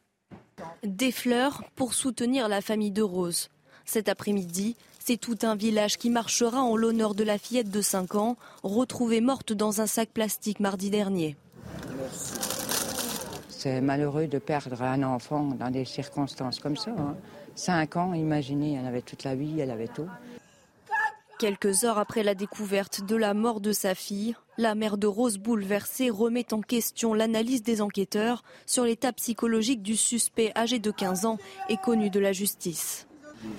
Des 0.85 1.13
fleurs 1.13 1.65
pour 1.77 1.93
soutenir 1.93 2.49
la 2.49 2.63
famille 2.63 2.93
de 2.93 3.03
Rose. 3.03 3.51
Cet 3.85 4.09
après-midi, 4.09 4.77
c'est 5.07 5.19
tout 5.19 5.37
un 5.43 5.55
village 5.55 5.99
qui 5.99 6.09
marchera 6.09 6.63
en 6.63 6.77
l'honneur 6.77 7.15
de 7.15 7.25
la 7.25 7.37
fillette 7.37 7.69
de 7.69 7.83
5 7.83 8.15
ans, 8.15 8.37
retrouvée 8.63 9.21
morte 9.21 9.53
dans 9.53 9.83
un 9.83 9.87
sac 9.87 10.09
plastique 10.09 10.61
mardi 10.61 10.89
dernier. 10.89 11.37
C'est 13.51 13.83
malheureux 13.83 14.29
de 14.29 14.39
perdre 14.39 14.81
un 14.81 15.03
enfant 15.03 15.49
dans 15.59 15.71
des 15.71 15.85
circonstances 15.85 16.59
comme 16.59 16.79
ça. 16.79 16.93
Hein. 16.93 17.17
Cinq 17.55 17.97
ans, 17.97 18.15
imaginez, 18.15 18.79
elle 18.81 18.87
avait 18.87 19.03
toute 19.03 19.25
la 19.25 19.35
vie, 19.35 19.61
elle 19.61 19.71
avait 19.71 19.89
tout. 19.89 20.09
Quelques 21.39 21.85
heures 21.85 21.99
après 21.99 22.23
la 22.23 22.35
découverte 22.35 23.05
de 23.05 23.17
la 23.17 23.35
mort 23.35 23.61
de 23.61 23.73
sa 23.73 23.95
fille, 23.95 24.35
la 24.57 24.75
mère 24.75 24.97
de 24.97 25.07
Rose 25.07 25.37
bouleversée 25.37 26.09
remet 26.09 26.55
en 26.55 26.63
question 26.63 27.13
l'analyse 27.13 27.63
des 27.63 27.83
enquêteurs 27.83 28.43
sur 28.65 28.85
l'état 28.85 29.13
psychologique 29.13 29.83
du 29.83 29.97
suspect 29.97 30.53
âgé 30.57 30.79
de 30.79 30.91
15 30.91 31.27
ans 31.27 31.39
et 31.69 31.77
connu 31.77 32.09
de 32.09 32.21
la 32.21 32.33
justice. 32.33 33.07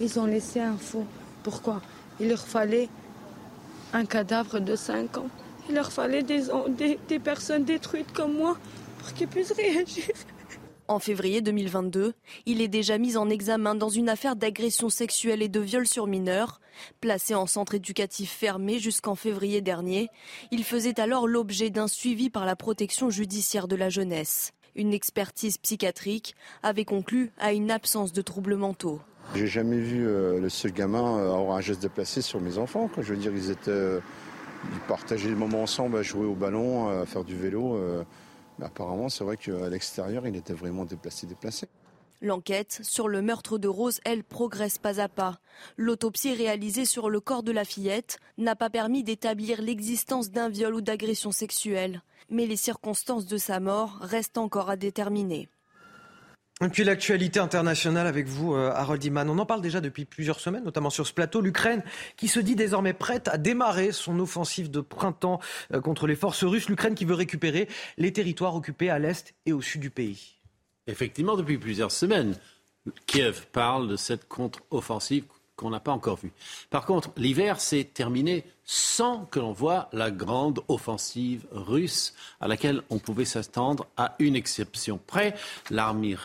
Ils 0.01 0.19
ont 0.19 0.25
laissé 0.25 0.59
un 0.59 0.77
faux. 0.77 1.05
Pourquoi 1.45 1.79
Il 2.19 2.29
leur 2.29 2.39
fallait 2.39 2.89
un 3.93 4.03
cadavre 4.07 4.59
de 4.59 4.75
5 4.75 5.19
ans. 5.19 5.29
Il 5.69 5.75
leur 5.75 5.91
fallait 5.91 6.23
des, 6.23 7.19
personnes 7.19 7.63
détruites 7.63 8.11
comme 8.13 8.33
moi 8.33 8.57
qu'il 9.15 9.27
puisse 9.27 9.51
réagir. 9.51 10.05
En 10.87 10.97
février 10.97 11.41
2022, 11.41 12.13
il 12.47 12.61
est 12.61 12.67
déjà 12.67 12.97
mis 12.97 13.15
en 13.15 13.29
examen 13.29 13.75
dans 13.75 13.89
une 13.89 14.09
affaire 14.09 14.35
d'agression 14.35 14.89
sexuelle 14.89 15.43
et 15.43 15.47
de 15.47 15.59
viol 15.59 15.87
sur 15.87 16.07
mineurs. 16.07 16.61
Placé 16.99 17.35
en 17.35 17.45
centre 17.45 17.75
éducatif 17.75 18.31
fermé 18.31 18.79
jusqu'en 18.79 19.13
février 19.13 19.61
dernier, 19.61 20.09
il 20.49 20.63
faisait 20.63 20.99
alors 20.99 21.27
l'objet 21.27 21.69
d'un 21.69 21.87
suivi 21.87 22.31
par 22.31 22.45
la 22.45 22.55
protection 22.55 23.11
judiciaire 23.11 23.67
de 23.67 23.75
la 23.75 23.89
jeunesse. 23.89 24.51
Une 24.73 24.93
expertise 24.93 25.59
psychiatrique 25.59 26.33
avait 26.63 26.85
conclu 26.85 27.31
à 27.37 27.53
une 27.53 27.69
absence 27.69 28.13
de 28.13 28.23
troubles 28.23 28.55
mentaux. 28.55 28.99
J'ai 29.33 29.47
jamais 29.47 29.79
vu 29.79 30.07
euh, 30.07 30.39
le 30.39 30.49
seul 30.49 30.71
gamin 30.71 31.17
euh, 31.17 31.33
avoir 31.33 31.57
un 31.57 31.61
geste 31.61 31.81
déplacé 31.81 32.21
sur 32.21 32.39
mes 32.39 32.57
enfants. 32.57 32.89
Je 32.97 33.13
veux 33.13 33.17
dire, 33.17 33.33
ils 33.33 33.49
étaient, 33.49 33.71
euh, 33.71 33.99
partageaient 34.87 35.29
les 35.29 35.35
moments 35.35 35.63
ensemble 35.63 35.97
à 35.97 36.03
jouer 36.03 36.25
au 36.25 36.35
ballon, 36.35 36.87
à 37.01 37.05
faire 37.05 37.23
du 37.23 37.35
vélo. 37.35 37.79
mais 38.59 38.65
apparemment, 38.65 39.09
c'est 39.09 39.23
vrai 39.23 39.37
qu'à 39.37 39.69
l'extérieur, 39.69 40.27
il 40.27 40.35
était 40.35 40.53
vraiment 40.53 40.85
déplacé, 40.85 41.27
déplacé. 41.27 41.67
L'enquête 42.21 42.79
sur 42.81 43.09
le 43.09 43.21
meurtre 43.21 43.57
de 43.57 43.67
Rose, 43.67 43.99
elle, 44.05 44.23
progresse 44.23 44.77
pas 44.77 45.01
à 45.01 45.09
pas. 45.09 45.39
L'autopsie 45.75 46.33
réalisée 46.33 46.85
sur 46.85 47.09
le 47.09 47.19
corps 47.19 47.43
de 47.43 47.51
la 47.51 47.65
fillette 47.65 48.19
n'a 48.37 48.55
pas 48.55 48.69
permis 48.69 49.03
d'établir 49.03 49.61
l'existence 49.61 50.31
d'un 50.31 50.47
viol 50.47 50.73
ou 50.75 50.81
d'agression 50.81 51.31
sexuelle. 51.31 52.01
Mais 52.29 52.45
les 52.45 52.55
circonstances 52.55 53.25
de 53.25 53.37
sa 53.37 53.59
mort 53.59 53.97
restent 54.01 54.37
encore 54.37 54.69
à 54.69 54.77
déterminer. 54.77 55.49
Et 56.63 56.69
puis 56.69 56.85
l'actualité 56.85 57.41
internationale 57.41 58.07
avec 58.07 58.27
vous, 58.27 58.53
euh, 58.53 58.71
Harold 58.73 59.03
Iman. 59.03 59.29
On 59.29 59.37
en 59.39 59.45
parle 59.45 59.61
déjà 59.61 59.81
depuis 59.81 60.05
plusieurs 60.05 60.39
semaines, 60.39 60.63
notamment 60.63 60.89
sur 60.89 61.05
ce 61.05 61.11
plateau. 61.11 61.41
L'Ukraine 61.41 61.83
qui 62.15 62.29
se 62.29 62.39
dit 62.39 62.55
désormais 62.55 62.93
prête 62.93 63.27
à 63.27 63.37
démarrer 63.37 63.91
son 63.91 64.17
offensive 64.21 64.71
de 64.71 64.79
printemps 64.79 65.41
euh, 65.73 65.81
contre 65.81 66.07
les 66.07 66.15
forces 66.15 66.45
russes. 66.45 66.69
L'Ukraine 66.69 66.95
qui 66.95 67.03
veut 67.03 67.13
récupérer 67.13 67.67
les 67.97 68.13
territoires 68.13 68.55
occupés 68.55 68.89
à 68.89 68.99
l'est 68.99 69.35
et 69.45 69.51
au 69.51 69.61
sud 69.61 69.81
du 69.81 69.89
pays. 69.89 70.35
Effectivement, 70.87 71.35
depuis 71.35 71.57
plusieurs 71.57 71.91
semaines, 71.91 72.37
Kiev 73.05 73.47
parle 73.51 73.89
de 73.89 73.97
cette 73.97 74.27
contre-offensive 74.29 75.25
qu'on 75.55 75.69
n'a 75.69 75.79
pas 75.79 75.91
encore 75.91 76.17
vue. 76.17 76.33
Par 76.69 76.85
contre, 76.85 77.11
l'hiver 77.17 77.59
s'est 77.61 77.85
terminé 77.93 78.43
sans 78.65 79.25
que 79.25 79.39
l'on 79.39 79.53
voie 79.53 79.89
la 79.93 80.11
grande 80.11 80.61
offensive 80.67 81.45
russe 81.51 82.13
à 82.41 82.47
laquelle 82.47 82.81
on 82.89 82.97
pouvait 82.97 83.25
s'attendre 83.25 83.85
à 83.95 84.15
une 84.19 84.35
exception 84.35 84.99
près. 85.05 85.35
L'armée 85.69 86.17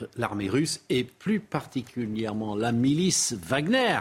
russe 0.48 0.80
et 0.88 1.04
plus 1.04 1.40
particulièrement 1.40 2.56
la 2.56 2.72
milice 2.72 3.34
Wagner, 3.34 4.00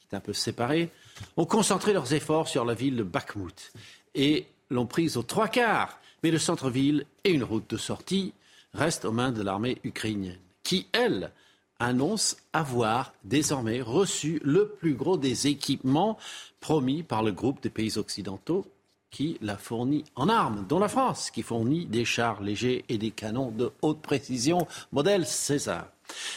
qui 0.00 0.06
est 0.10 0.16
un 0.16 0.20
peu 0.20 0.32
séparée, 0.32 0.90
ont 1.36 1.46
concentré 1.46 1.92
leurs 1.92 2.12
efforts 2.12 2.48
sur 2.48 2.64
la 2.64 2.74
ville 2.74 2.96
de 2.96 3.02
Bakhmut 3.02 3.72
et 4.14 4.46
l'ont 4.70 4.86
prise 4.86 5.16
aux 5.16 5.22
trois 5.22 5.48
quarts. 5.48 5.98
Mais 6.22 6.30
le 6.30 6.38
centre-ville 6.38 7.06
et 7.22 7.30
une 7.30 7.44
route 7.44 7.68
de 7.68 7.76
sortie 7.76 8.32
restent 8.72 9.04
aux 9.04 9.12
mains 9.12 9.30
de 9.30 9.42
l'armée 9.42 9.78
ukrainienne, 9.84 10.38
qui, 10.62 10.88
elle, 10.92 11.30
annonce 11.78 12.36
avoir 12.52 13.12
désormais 13.24 13.80
reçu 13.80 14.40
le 14.44 14.68
plus 14.68 14.94
gros 14.94 15.16
des 15.16 15.46
équipements 15.46 16.18
promis 16.60 17.02
par 17.02 17.22
le 17.22 17.32
groupe 17.32 17.62
des 17.62 17.70
pays 17.70 17.98
occidentaux 17.98 18.66
qui 19.10 19.38
l'a 19.42 19.56
fourni 19.56 20.04
en 20.16 20.28
armes, 20.28 20.66
dont 20.68 20.80
la 20.80 20.88
France, 20.88 21.30
qui 21.30 21.42
fournit 21.42 21.86
des 21.86 22.04
chars 22.04 22.42
légers 22.42 22.84
et 22.88 22.98
des 22.98 23.12
canons 23.12 23.52
de 23.52 23.70
haute 23.80 24.02
précision, 24.02 24.66
modèle 24.90 25.24
César. 25.24 25.86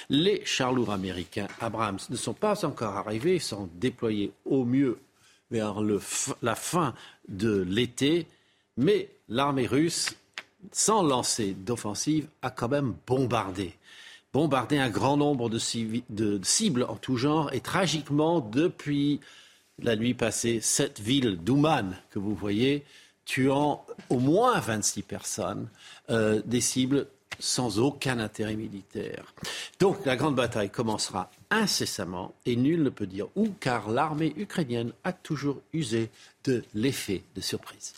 Les 0.10 0.45
chars 0.45 0.73
lourds 0.73 0.91
américains 0.91 1.47
Abrams 1.60 2.00
ne 2.10 2.15
sont 2.15 2.36
pas 2.36 2.65
encore 2.65 2.95
arrivés, 2.95 3.39
sont 3.39 3.67
déployés 3.76 4.32
au 4.45 4.63
mieux 4.63 5.00
vers 5.50 5.82
la 6.41 6.56
fin 6.56 6.93
de 7.30 7.65
l'été, 7.67 8.28
mais 8.76 9.10
l'armée 9.28 9.65
russe, 9.65 10.15
sans 10.71 11.02
lancer 11.02 11.54
d'offensive, 11.54 12.28
a 12.41 12.52
quand 12.52 12.69
même 12.69 12.95
bombardé 13.08 13.73
bombardé 14.34 14.78
un 14.78 14.90
grand 14.90 15.18
nombre 15.18 15.50
de, 15.50 15.60
cibles 16.44 16.84
en 16.84 16.96
tout 16.96 17.18
genre 17.18 17.54
et 17.54 17.62
tragiquement, 17.62 18.40
depuis 18.40 19.20
la 19.80 19.96
nuit 19.96 20.13
passée, 20.13 20.60
cette 20.62 21.00
ville 21.00 21.38
d'Ouman 21.38 21.96
que 22.10 22.20
vous 22.20 22.36
voyez, 22.36 22.84
tuant 23.26 23.86
au 24.10 24.20
moins 24.20 24.60
26 24.60 25.04
personnes, 25.04 25.70
euh, 26.10 26.42
des 26.46 26.62
cibles 26.62 27.08
sans 27.40 27.80
aucun 27.80 28.20
intérêt 28.20 28.56
militaire. 28.56 29.34
Donc 29.80 30.06
la 30.06 30.16
grande 30.16 30.36
bataille 30.36 30.70
commencera 30.70 31.30
incessamment 31.52 32.34
et 32.46 32.56
nul 32.56 32.84
ne 32.84 32.90
peut 32.90 33.06
dire 33.06 33.28
où, 33.36 33.50
car 33.60 33.90
l'armée 33.90 34.34
ukrainienne 34.38 34.92
a 35.04 35.13
toujours 35.13 35.62
usé 35.74 36.10
de 36.46 36.63
l'effet 36.74 37.24
de 37.36 37.42
surprise. 37.42 37.94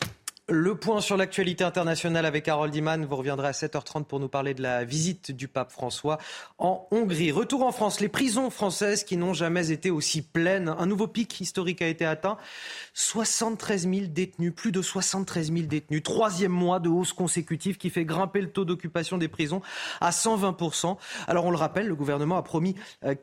Le 0.52 0.74
point 0.74 1.00
sur 1.00 1.16
l'actualité 1.16 1.64
internationale 1.64 2.26
avec 2.26 2.48
Harold 2.48 2.74
Iman. 2.74 3.06
Vous 3.06 3.16
reviendrez 3.16 3.48
à 3.48 3.52
7h30 3.52 4.06
pour 4.06 4.20
nous 4.20 4.30
parler 4.30 4.56
de 4.56 4.64
la 4.64 4.84
visite 4.84 5.32
du 5.32 5.48
pape 5.48 5.72
François 5.72 6.18
en 6.58 6.88
Hongrie. 6.90 7.32
Retour 7.32 7.64
en 7.64 7.72
France. 7.72 8.00
Les 8.00 8.10
prisons 8.10 8.50
françaises 8.50 9.04
qui 9.04 9.16
n'ont 9.16 9.36
jamais 9.36 9.70
été 9.70 9.92
aussi 9.92 10.24
pleines. 10.24 10.70
Un 10.70 10.88
nouveau 10.88 11.06
pic 11.06 11.40
historique 11.40 11.84
a 11.84 11.88
été 11.88 12.04
atteint. 12.04 12.38
73 12.96 13.88
000 13.88 14.06
détenus, 14.08 14.52
plus 14.56 14.72
de 14.72 14.82
73 14.82 15.54
000 15.54 15.68
détenus. 15.68 16.02
Troisième 16.02 16.52
mois 16.52 16.80
de 16.80 16.90
hausse 16.90 17.14
consécutive 17.14 17.78
qui 17.78 17.92
fait 17.92 18.04
grimper 18.04 18.42
le 18.42 18.50
taux 18.50 18.66
d'occupation 18.66 19.20
des 19.20 19.28
prisons 19.28 19.62
à 20.02 20.10
120% 20.10 20.98
Alors 21.28 21.46
on 21.46 21.52
le 21.52 21.58
rappelle, 21.58 21.86
le 21.86 21.96
gouvernement 21.96 22.38
a 22.38 22.42
promis 22.42 22.74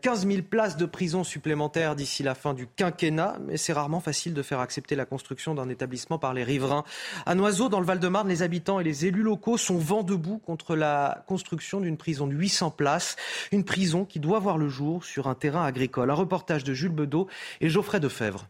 15 0.00 0.26
euh, 0.26 0.30
000 0.30 0.42
places 0.48 0.76
de 0.76 0.86
prison 0.86 1.24
supplémentaires 1.24 1.96
d'ici 1.96 2.22
la 2.22 2.36
fin 2.36 2.54
du 2.54 2.68
quinquennat. 2.68 3.38
Mais 3.40 3.56
c'est 3.56 3.72
rarement 3.72 4.00
facile 4.00 4.32
de 4.32 4.42
faire 4.42 4.60
accepter 4.60 4.94
la 4.94 5.06
construction 5.06 5.56
d'un 5.56 5.68
établissement 5.68 6.20
par 6.20 6.32
les 6.32 6.44
riverains. 6.44 6.84
À 7.24 7.35
Noiseau, 7.35 7.68
dans 7.68 7.81
le 7.81 7.87
Val-de-Marne, 7.87 8.29
les 8.29 8.42
habitants 8.42 8.81
et 8.81 8.85
les 8.85 9.07
élus 9.07 9.22
locaux 9.22 9.57
sont 9.57 9.79
vent 9.79 10.02
debout 10.02 10.38
contre 10.38 10.76
la 10.76 11.24
construction 11.26 11.81
d'une 11.81 11.96
prison 11.96 12.26
de 12.26 12.35
800 12.35 12.70
places. 12.70 13.16
Une 13.52 13.64
prison 13.64 14.05
qui 14.05 14.20
doit 14.20 14.38
voir 14.38 14.59
le 14.59 14.68
jour 14.68 15.05
sur 15.05 15.29
un 15.29 15.35
terrain 15.35 15.64
agricole. 15.64 16.11
Un 16.11 16.14
reportage 16.14 16.64
de 16.64 16.74
Jules 16.74 16.92
Bedeau 16.92 17.29
et 17.61 17.68
Geoffrey 17.68 18.00
Defebvre. 18.00 18.48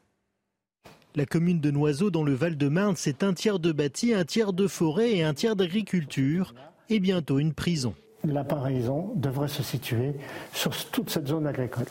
La 1.14 1.24
commune 1.24 1.61
de 1.61 1.70
Noiseau, 1.70 2.11
dans 2.11 2.24
le 2.24 2.35
Val-de-Marne, 2.35 2.96
c'est 2.96 3.22
un 3.22 3.33
tiers 3.33 3.59
de 3.59 3.72
bâti, 3.72 4.12
un 4.12 4.24
tiers 4.24 4.52
de 4.52 4.66
forêt 4.66 5.12
et 5.12 5.22
un 5.22 5.33
tiers 5.33 5.57
d'agriculture. 5.57 6.55
Et 6.88 7.00
bientôt 7.00 7.38
une 7.38 7.55
prison. 7.55 7.94
La 8.24 8.44
paraison 8.44 9.12
devrait 9.16 9.48
se 9.48 9.62
situer 9.62 10.12
sur 10.52 10.72
toute 10.90 11.11
cette 11.11 11.29
zone 11.29 11.46
agricole. 11.46 11.87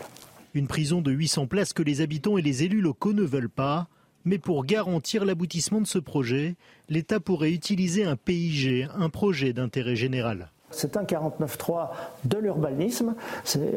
Une 0.54 0.68
prison 0.68 1.02
de 1.02 1.12
800 1.12 1.48
places 1.48 1.74
que 1.74 1.84
les 1.84 2.02
habitants 2.02 2.38
et 2.38 2.42
les 2.42 2.64
élus 2.64 2.82
locaux 2.82 3.14
ne 3.14 3.24
veulent 3.24 3.50
pas. 3.50 3.88
Mais 4.26 4.40
pour 4.40 4.66
garantir 4.66 5.24
l'aboutissement 5.24 5.82
de 5.82 5.88
ce 5.88 6.00
projet, 6.00 6.56
l'État 6.90 7.20
pourrait 7.20 7.52
utiliser 7.52 8.04
un 8.06 8.16
PIG, 8.16 8.88
un 8.98 9.10
projet 9.10 9.54
d'intérêt 9.54 9.96
général. 9.96 10.50
C'est 10.72 10.98
un 10.98 11.04
49.3 11.04 11.92
de 12.26 12.38
l'urbanisme. 12.38 13.16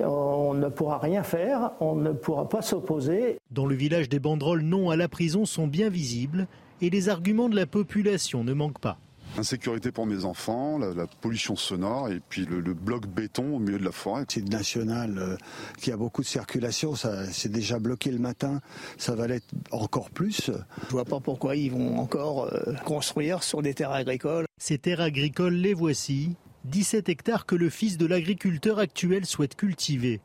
On 0.05 0.55
ne 0.55 0.69
pourra 0.69 0.99
rien 0.99 1.23
faire, 1.23 1.73
on 1.81 1.95
ne 1.95 2.13
pourra 2.13 2.49
pas 2.49 2.63
s'opposer. 2.63 3.39
Dans 3.51 3.67
le 3.67 3.75
village, 3.75 4.09
des 4.09 4.19
banderoles 4.19 4.63
non 4.63 4.91
à 4.91 4.97
la 4.97 5.07
prison 5.07 5.45
sont 5.45 5.67
bien 5.67 5.91
visibles 5.91 6.47
et 6.81 6.91
les 6.91 7.09
arguments 7.09 7.49
de 7.49 7.57
la 7.57 7.67
population 7.67 8.43
ne 8.43 8.53
manquent 8.53 8.81
pas. 8.81 8.99
Insécurité 9.39 9.93
pour 9.93 10.05
mes 10.05 10.25
enfants, 10.25 10.79
la, 10.79 11.07
pollution 11.21 11.55
sonore 11.55 12.09
et 12.09 12.21
puis 12.29 12.45
le, 12.45 12.61
bloc 12.75 13.07
béton 13.07 13.57
au 13.57 13.59
milieu 13.59 13.79
de 13.79 13.85
la 13.85 13.93
forêt. 13.93 14.25
C'est 14.29 14.41
une 14.41 14.49
nationale 14.49 15.19
euh, 15.19 15.37
qui 15.81 15.93
a 15.93 15.97
beaucoup 15.97 16.23
de 16.23 16.27
circulation, 16.27 16.97
ça 16.97 17.25
c'est 17.33 17.51
déjà 17.51 17.79
bloqué 17.79 18.11
le 18.11 18.19
matin, 18.19 18.61
ça 18.97 19.15
va 19.15 19.27
l'être 19.27 19.47
encore 19.71 20.11
plus. 20.11 20.51
Je 20.87 20.91
vois 20.91 21.05
pas 21.05 21.21
pourquoi 21.21 21.55
ils 21.55 21.71
vont 21.71 21.99
encore 21.99 22.53
euh, 22.53 22.75
construire 22.85 23.43
sur 23.43 23.63
des 23.63 23.75
terres 23.75 23.93
agricoles. 23.93 24.47
Ces 24.59 24.79
terres 24.79 25.01
agricoles, 25.01 25.55
les 25.55 25.75
voici, 25.75 26.35
17 26.65 27.09
hectares 27.09 27.47
que 27.47 27.55
le 27.55 27.71
fils 27.71 27.97
de 27.97 28.07
l'agriculteur 28.07 28.79
actuel 28.79 29.25
souhaite 29.25 29.55
cultiver. 29.55 30.21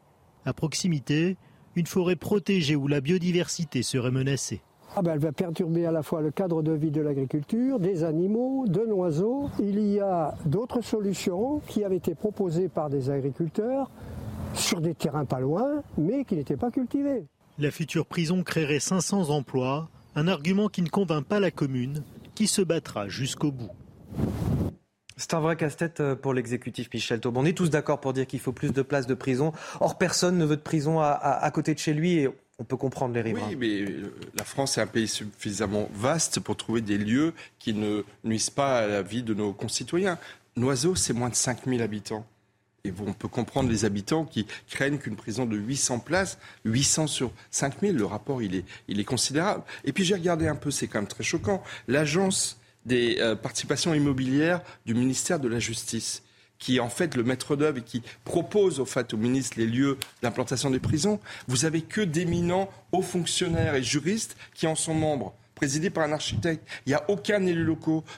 À 0.46 0.54
proximité, 0.54 1.38
une 1.76 1.88
forêt 1.88 2.16
protégée 2.16 2.76
où 2.76 2.88
la 2.88 3.02
biodiversité 3.02 3.84
serait 3.84 4.12
menacée. 4.12 4.62
Ah 4.96 5.02
ben, 5.02 5.14
elle 5.14 5.20
va 5.20 5.32
perturber 5.32 5.88
à 5.88 5.92
la 5.92 6.04
fois 6.04 6.22
le 6.22 6.30
cadre 6.30 6.62
de 6.62 6.72
vie 6.72 6.92
de 6.92 7.02
l'agriculture, 7.02 7.80
des 7.80 8.04
animaux, 8.04 8.66
de 8.68 8.82
l'oiseau. 8.82 9.50
Il 9.60 9.80
y 9.80 10.00
a 10.00 10.36
d'autres 10.46 10.82
solutions 10.82 11.62
qui 11.68 11.84
avaient 11.84 11.98
été 11.98 12.14
proposées 12.14 12.70
par 12.70 12.92
des 12.92 13.10
agriculteurs 13.10 13.90
sur 14.54 14.82
des 14.82 14.94
terrains 14.94 15.26
pas 15.26 15.40
loin, 15.40 15.82
mais 15.98 16.26
qui 16.26 16.36
n'étaient 16.36 16.58
pas 16.58 16.70
cultivés. 16.70 17.26
La 17.58 17.72
future 17.72 18.06
prison 18.06 18.44
créerait 18.44 18.80
500 18.80 19.32
emplois, 19.32 19.90
un 20.16 20.28
argument 20.28 20.70
qui 20.70 20.84
ne 20.84 20.90
convainc 20.90 21.26
pas 21.26 21.40
la 21.40 21.50
commune, 21.50 22.04
qui 22.36 22.46
se 22.46 22.62
battra 22.62 23.08
jusqu'au 23.08 23.52
bout. 23.52 23.72
C'est 25.18 25.34
un 25.36 25.40
vrai 25.40 25.56
casse-tête 25.56 26.00
euh, 26.00 26.16
pour 26.16 26.34
l'exécutif 26.34 26.90
Michel 26.94 27.20
Taubon. 27.20 27.42
On 27.42 27.46
est 27.46 27.58
tous 27.58 27.70
d'accord 27.70 28.00
pour 28.00 28.14
dire 28.14 28.26
qu'il 28.26 28.40
faut 28.40 28.52
plus 28.52 28.74
de 28.74 28.82
places 28.82 29.06
de 29.06 29.14
prison. 29.14 29.54
Or, 29.80 29.98
personne 29.98 30.38
ne 30.38 30.46
veut 30.46 30.56
de 30.56 30.62
prison 30.62 31.00
à, 31.00 31.50
côté 31.52 31.74
de 31.74 31.80
chez 31.80 31.94
lui 31.94 32.14
et 32.14 32.30
on 32.64 32.66
peut 32.66 32.78
comprendre 32.78 33.14
les 33.14 33.22
riverains. 33.22 33.50
Oui, 33.50 33.58
mais 33.58 33.82
euh, 33.82 34.16
la 34.38 34.46
France 34.46 34.78
est 34.78 34.82
un 34.82 34.88
pays 34.88 35.10
suffisamment 35.10 35.90
vaste 35.94 36.40
pour 36.40 36.56
trouver 36.56 36.80
des 36.80 36.98
lieux 36.98 37.34
qui 37.60 37.74
ne 37.74 38.04
nuisent 38.24 38.50
pas 38.50 38.80
à 38.80 38.88
la 38.88 39.02
vie 39.02 39.22
de 39.22 39.34
nos 39.34 39.52
concitoyens. 39.52 40.18
Noiseau, 40.56 40.96
c'est 40.96 41.12
moins 41.12 41.28
de 41.28 41.36
5000 41.36 41.82
habitants. 41.82 42.26
Et 42.86 42.94
on 43.06 43.12
peut 43.12 43.28
comprendre 43.28 43.70
les 43.70 43.84
habitants 43.84 44.24
qui 44.24 44.48
craignent 44.70 44.98
qu'une 44.98 45.18
prison 45.18 45.46
de 45.46 45.58
800 45.58 46.00
places, 46.00 46.38
800 46.64 47.08
sur 47.08 47.32
5000, 47.52 47.98
le 47.98 48.06
rapport 48.06 48.42
il 48.42 48.56
est, 48.56 48.66
il 48.88 48.98
est 49.02 49.06
considérable. 49.06 49.64
Et 49.84 49.92
puis 49.92 50.06
j'ai 50.06 50.16
regardé 50.16 50.48
un 50.48 50.56
peu, 50.56 50.72
c'est 50.72 50.88
quand 50.88 51.00
même 51.00 51.08
très 51.08 51.24
choquant, 51.24 51.62
l'agence 51.90 52.62
des 52.86 53.18
euh, 53.20 53.36
participations 53.36 53.94
immobilières 53.94 54.62
du 54.86 54.94
ministère 54.94 55.40
de 55.40 55.50
la 55.50 55.60
Justice 55.60 56.24
qui 56.64 56.78
est 56.78 56.80
en 56.80 56.88
fait 56.88 57.16
le 57.16 57.26
maître 57.26 57.58
d'œuvre 57.58 57.80
et 57.80 57.82
qui 57.82 58.02
propose 58.24 58.80
au 58.80 58.86
fait 58.86 59.14
au 59.14 59.18
ministre 59.18 59.60
les 59.60 59.66
lieux 59.66 59.98
d'implantation 60.22 60.70
des 60.70 60.80
prisons, 60.80 61.20
vous 61.50 61.66
avez 61.66 61.82
que 61.82 62.00
d'éminents 62.00 62.70
hauts 62.94 63.02
fonctionnaires 63.02 63.76
et 63.76 63.84
juristes 63.84 64.38
qui 64.54 64.66
en 64.66 64.76
sont 64.76 64.94
membres. 64.94 65.34
Présidé 65.56 65.90
par 65.90 66.04
un 66.04 66.12
architecte. 66.12 66.68
Il 66.86 66.90
n'y 66.90 66.96
a 66.96 67.04
aucun 67.10 67.46
élu 67.46 67.64
local. 67.64 67.74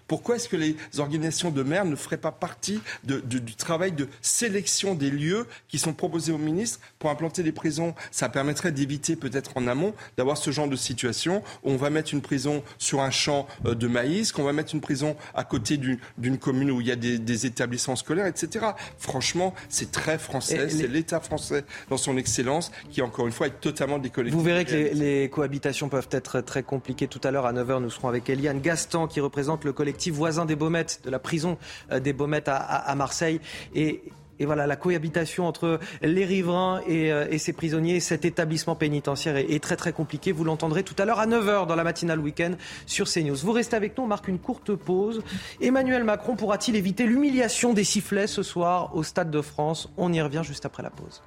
Pourquoi 0.08 0.36
est-ce 0.36 0.50
que 0.50 0.56
les 0.56 0.76
organisations 0.98 1.52
de 1.52 1.63
maires 1.63 1.86
ne 1.86 1.95
feraient 1.95 2.17
pas 2.17 2.32
partie 2.32 2.82
du 3.04 3.56
travail 3.56 3.91
de 3.91 4.08
sélection 4.21 4.95
des 4.95 5.10
lieux 5.10 5.48
qui 5.67 5.80
sont 5.80 5.93
proposés 5.93 6.32
au 6.32 6.38
ministre 6.38 6.80
pour 7.00 7.10
implanter 7.10 7.43
des 7.43 7.52
prisons? 7.52 7.95
Ça 8.12 8.30
permettrait 8.30 8.71
d'éviter 8.71 9.15
peut-être 9.15 9.58
en 9.58 9.67
amont 9.67 9.93
d'avoir 10.17 10.38
ce 10.38 10.52
genre 10.52 10.67
de 10.67 10.76
situation 10.76 11.41
où 11.63 11.71
on 11.71 11.78
va 11.78 11.89
mettre 11.89 12.13
une 12.13 12.21
prison 12.21 12.63
sur 12.78 13.02
un 13.02 13.12
champ 13.12 13.48
euh, 13.65 13.76
de 13.76 13.88
maïs, 13.88 14.32
qu'on 14.32 14.43
va 14.43 14.54
mettre 14.54 14.74
une 14.74 14.82
prison 14.82 15.15
à 15.34 15.43
côté 15.43 15.78
d'une 15.78 16.38
commune 16.38 16.71
où 16.71 16.82
il 16.82 16.88
y 16.88 16.91
a 16.91 16.95
des, 16.95 17.45
établissements 17.45 17.95
scolaires, 17.95 18.28
etc. 18.28 18.65
Franchement, 18.98 19.54
c'est 19.69 19.91
très 19.91 20.17
français, 20.17 20.69
c'est 20.69 20.88
l'État 20.88 21.19
français 21.19 21.65
dans 21.89 21.98
son 21.98 22.17
excellence 22.17 22.71
qui, 22.89 23.02
encore 23.02 23.28
une 23.28 23.34
fois, 23.34 23.48
est 23.48 23.62
totalement 23.62 24.00
déconnecté. 24.00 24.36
Vous 24.36 24.43
verrez 24.43 24.65
que 24.65 24.71
les, 24.71 24.93
les 24.93 25.30
cohabitations 25.30 25.89
peuvent 25.89 26.08
être 26.12 26.41
très 26.41 26.63
compliquées 26.63 27.08
tout 27.08 27.21
à 27.24 27.32
l'heure 27.32 27.35
à 27.43 27.54
9h, 27.54 27.82
nous 27.82 27.89
serons 27.89 28.08
avec 28.08 28.30
Eliane 28.30 28.62
Gaston 28.62 29.08
qui 29.08 29.19
représente 29.19 29.65
le 29.65 29.74
collectif 29.74 30.13
voisin 30.13 30.45
des 30.45 30.56
Baumettes, 30.56 31.02
de 31.04 31.10
la 31.10 31.19
prison 31.19 31.58
euh, 31.91 32.00
des 32.00 32.13
Baumettes 32.13 32.48
à, 32.48 32.93
Marseille. 32.95 33.41
Et, 33.74 34.04
voilà, 34.39 34.67
la 34.67 34.76
cohabitation 34.76 35.48
entre 35.48 35.80
les 36.02 36.26
riverains 36.26 36.82
et, 36.88 37.12
euh, 37.12 37.38
ces 37.38 37.54
prisonniers, 37.54 38.00
cet 38.00 38.26
établissement 38.26 38.76
pénitentiaire 38.76 39.38
est, 39.38 39.62
très 39.62 39.76
très 39.76 39.91
compliqué. 39.93 40.32
Vous 40.32 40.43
l'entendrez 40.43 40.84
tout 40.84 40.95
à 40.98 41.06
l'heure 41.06 41.19
à 41.19 41.28
9h 41.28 41.67
dans 41.67 41.76
la 41.76 41.84
matinale 41.84 42.19
week-end 42.19 42.52
sur 42.86 43.08
CNews. 43.10 43.36
Vous 43.36 43.52
restez 43.52 43.76
avec 43.76 43.98
nous, 43.98 44.04
on 44.04 44.08
marque 44.08 44.28
une 44.28 44.39
courte 44.39 44.76
pause. 44.76 45.21
Emmanuel 45.62 46.04
Macron 46.04 46.36
pourra-t-il 46.36 46.76
éviter 46.76 47.06
l'humiliation 47.06 47.74
des 47.74 47.84
sifflets 47.84 48.28
ce 48.28 48.43
soir 48.43 48.95
au 48.95 49.04
Stade 49.04 49.32
de 49.32 49.41
France? 49.41 49.89
On 49.98 50.13
y 50.13 50.21
revient 50.21 50.43
juste 50.43 50.65
après 50.65 50.84
la 50.84 50.89
pause. 50.89 51.21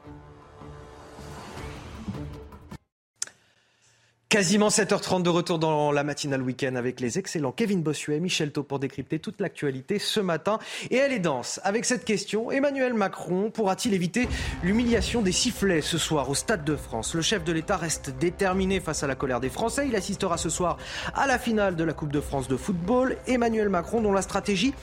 Quasiment 4.31 4.69
7h30 4.69 5.23
de 5.23 5.31
retour 5.31 5.59
dans 5.59 5.91
la 5.91 6.05
matinale 6.05 6.43
week-end 6.43 6.75
avec 6.75 7.01
les 7.01 7.19
excellents 7.19 7.51
Kevin 7.51 7.81
Bossuet 7.81 8.17
et 8.17 8.21
Michel 8.21 8.53
Thau 8.53 8.62
pour 8.62 8.79
décrypter 8.79 9.19
toute 9.19 9.41
l'actualité 9.41 9.99
ce 9.99 10.21
matin. 10.21 10.59
Et 10.91 10.97
elle 10.97 11.14
est 11.14 11.19
dense 11.19 11.62
avec 11.64 11.87
cette 11.87 12.05
question. 12.05 12.51
Emmanuel 12.51 12.93
Macron 12.93 13.51
pourra-t-il 13.51 13.95
éviter 13.95 14.29
l'humiliation 14.62 15.23
des 15.23 15.33
sifflets 15.33 15.81
ce 15.81 15.97
soir 15.97 16.29
au 16.29 16.35
Stade 16.35 16.62
de 16.62 16.77
France? 16.77 17.14
Le 17.14 17.23
chef 17.23 17.43
de 17.43 17.53
l'État 17.53 17.79
reste 17.79 18.11
déterminé 18.21 18.81
face 18.81 19.03
à 19.03 19.07
la 19.07 19.14
colère 19.14 19.41
des 19.41 19.49
Français. 19.49 19.87
Il 19.88 19.97
assistera 19.97 20.37
ce 20.37 20.51
soir 20.51 20.77
à 21.14 21.27
la 21.27 21.38
finale 21.38 21.75
de 21.75 21.85
la 21.85 21.95
Coupe 21.95 22.12
de 22.12 22.21
France 22.21 22.49
de 22.49 22.59
football. 22.59 23.17
Emmanuel 23.27 23.71
Macron 23.71 24.03
dont 24.03 24.12
la 24.12 24.21
stratégie 24.21 24.75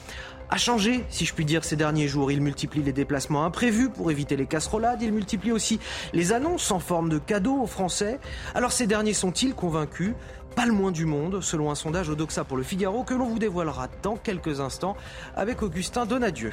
a 0.50 0.58
changé, 0.58 1.04
si 1.10 1.26
je 1.26 1.34
puis 1.34 1.46
dire, 1.46 1.64
ces 1.64 1.76
derniers 1.76 2.08
jours. 2.08 2.32
Il 2.32 2.42
multiplie 2.42 2.84
les 2.84 2.94
déplacements 2.94 3.46
imprévus 3.46 3.90
pour 3.90 4.12
éviter 4.12 4.36
les 4.36 4.46
casserolades. 4.46 5.02
Il 5.02 5.12
multiplie 5.12 5.52
aussi 5.52 5.80
les 6.14 6.32
annonces 6.32 6.72
en 6.72 6.80
forme 6.80 7.10
de 7.10 7.18
cadeaux 7.18 7.62
aux 7.62 7.68
Français. 7.68 8.20
Alors 8.54 8.72
ces 8.72 8.88
derniers 8.88 9.14
sont-ils 9.14 9.54
convaincus? 9.54 10.14
Pas 10.56 10.66
le 10.66 10.72
moins 10.72 10.92
du 10.92 11.06
monde, 11.06 11.42
selon 11.42 11.70
un 11.70 11.76
sondage 11.76 12.10
Odoxa 12.10 12.46
pour 12.46 12.56
le 12.56 12.64
Figaro 12.64 13.04
que 13.04 13.14
l'on 13.14 13.26
vous 13.26 13.40
dévoilera 13.40 13.90
dans 14.04 14.16
quelques 14.16 14.62
instants 14.62 14.96
avec 15.36 15.62
Augustin 15.62 16.06
Donadieu. 16.06 16.52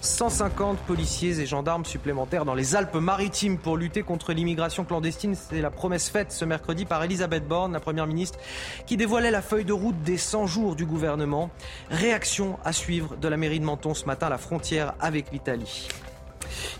150 0.00 0.78
policiers 0.80 1.40
et 1.40 1.46
gendarmes 1.46 1.84
supplémentaires 1.84 2.44
dans 2.44 2.54
les 2.54 2.76
Alpes-Maritimes 2.76 3.58
pour 3.58 3.76
lutter 3.76 4.02
contre 4.02 4.32
l'immigration 4.32 4.84
clandestine. 4.84 5.34
C'est 5.34 5.60
la 5.60 5.70
promesse 5.70 6.08
faite 6.08 6.32
ce 6.32 6.44
mercredi 6.44 6.84
par 6.84 7.02
Elisabeth 7.02 7.46
Borne, 7.46 7.72
la 7.72 7.80
Première 7.80 8.06
ministre, 8.06 8.38
qui 8.86 8.96
dévoilait 8.96 9.30
la 9.30 9.42
feuille 9.42 9.64
de 9.64 9.72
route 9.72 10.00
des 10.02 10.18
100 10.18 10.46
jours 10.46 10.76
du 10.76 10.86
gouvernement. 10.86 11.50
Réaction 11.90 12.58
à 12.64 12.72
suivre 12.72 13.16
de 13.16 13.28
la 13.28 13.36
mairie 13.36 13.60
de 13.60 13.64
Menton 13.64 13.94
ce 13.94 14.04
matin 14.04 14.26
à 14.26 14.30
la 14.30 14.38
frontière 14.38 14.94
avec 15.00 15.32
l'Italie. 15.32 15.88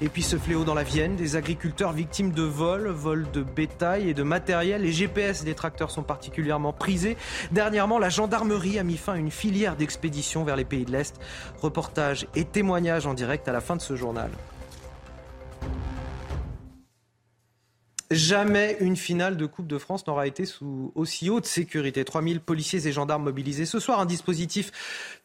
Et 0.00 0.08
puis 0.08 0.22
ce 0.22 0.36
fléau 0.36 0.64
dans 0.64 0.74
la 0.74 0.82
Vienne, 0.82 1.16
des 1.16 1.36
agriculteurs 1.36 1.92
victimes 1.92 2.32
de 2.32 2.42
vols, 2.42 2.88
vols 2.88 3.26
de 3.32 3.42
bétail 3.42 4.08
et 4.08 4.14
de 4.14 4.22
matériel. 4.22 4.82
Les 4.82 4.92
GPS 4.92 5.44
des 5.44 5.54
tracteurs 5.54 5.90
sont 5.90 6.02
particulièrement 6.02 6.72
prisés. 6.72 7.16
Dernièrement, 7.50 7.98
la 7.98 8.08
gendarmerie 8.08 8.78
a 8.78 8.82
mis 8.82 8.96
fin 8.96 9.14
à 9.14 9.18
une 9.18 9.30
filière 9.30 9.76
d'expédition 9.76 10.44
vers 10.44 10.56
les 10.56 10.64
pays 10.64 10.84
de 10.84 10.92
l'Est. 10.92 11.16
Reportage 11.60 12.26
et 12.34 12.44
témoignages 12.44 13.06
en 13.06 13.14
direct 13.14 13.48
à 13.48 13.52
la 13.52 13.60
fin 13.60 13.76
de 13.76 13.82
ce 13.82 13.96
journal. 13.96 14.30
Jamais 18.12 18.76
une 18.78 18.94
finale 18.94 19.36
de 19.36 19.46
Coupe 19.46 19.66
de 19.66 19.78
France 19.78 20.06
n'aura 20.06 20.28
été 20.28 20.46
sous 20.46 20.92
aussi 20.94 21.28
haute 21.28 21.44
sécurité. 21.44 22.04
3000 22.04 22.38
policiers 22.38 22.86
et 22.86 22.92
gendarmes 22.92 23.24
mobilisés 23.24 23.66
ce 23.66 23.80
soir. 23.80 23.98
Un 23.98 24.06
dispositif 24.06 24.70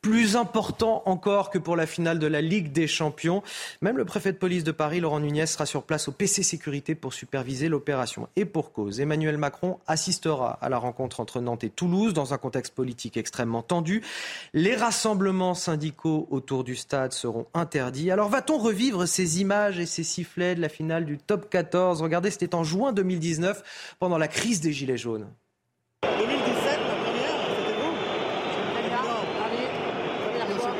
plus 0.01 0.35
important 0.35 1.03
encore 1.05 1.51
que 1.51 1.59
pour 1.59 1.75
la 1.75 1.85
finale 1.85 2.17
de 2.17 2.25
la 2.25 2.41
Ligue 2.41 2.71
des 2.71 2.87
Champions. 2.87 3.43
Même 3.83 3.97
le 3.97 4.05
préfet 4.05 4.31
de 4.31 4.37
police 4.37 4.63
de 4.63 4.71
Paris, 4.71 4.99
Laurent 4.99 5.19
Nunez, 5.19 5.45
sera 5.45 5.67
sur 5.67 5.83
place 5.83 6.07
au 6.07 6.11
PC 6.11 6.41
Sécurité 6.41 6.95
pour 6.95 7.13
superviser 7.13 7.69
l'opération. 7.69 8.27
Et 8.35 8.45
pour 8.45 8.71
cause, 8.71 8.99
Emmanuel 8.99 9.37
Macron 9.37 9.77
assistera 9.85 10.57
à 10.59 10.67
la 10.67 10.79
rencontre 10.79 11.19
entre 11.19 11.39
Nantes 11.39 11.63
et 11.63 11.69
Toulouse 11.69 12.13
dans 12.13 12.33
un 12.33 12.39
contexte 12.39 12.73
politique 12.73 13.15
extrêmement 13.15 13.61
tendu. 13.61 14.01
Les 14.55 14.75
rassemblements 14.75 15.53
syndicaux 15.53 16.27
autour 16.31 16.63
du 16.63 16.75
stade 16.75 17.13
seront 17.13 17.45
interdits. 17.53 18.09
Alors 18.09 18.29
va-t-on 18.29 18.57
revivre 18.57 19.07
ces 19.07 19.39
images 19.39 19.77
et 19.77 19.85
ces 19.85 20.03
sifflets 20.03 20.55
de 20.55 20.61
la 20.61 20.69
finale 20.69 21.05
du 21.05 21.19
top 21.19 21.47
14 21.47 22.01
Regardez, 22.01 22.31
c'était 22.31 22.55
en 22.55 22.63
juin 22.71 22.93
2019, 22.93 23.95
pendant 23.99 24.17
la 24.17 24.27
crise 24.29 24.61
des 24.61 24.71
Gilets 24.71 24.97
jaunes. 24.97 25.27
2017, 26.03 26.15
la 26.17 26.95
première, 27.03 27.35
c'était 27.57 27.75
vous 27.81 27.93
Première, 28.73 29.01
première 30.23 30.47
fois. 30.57 30.73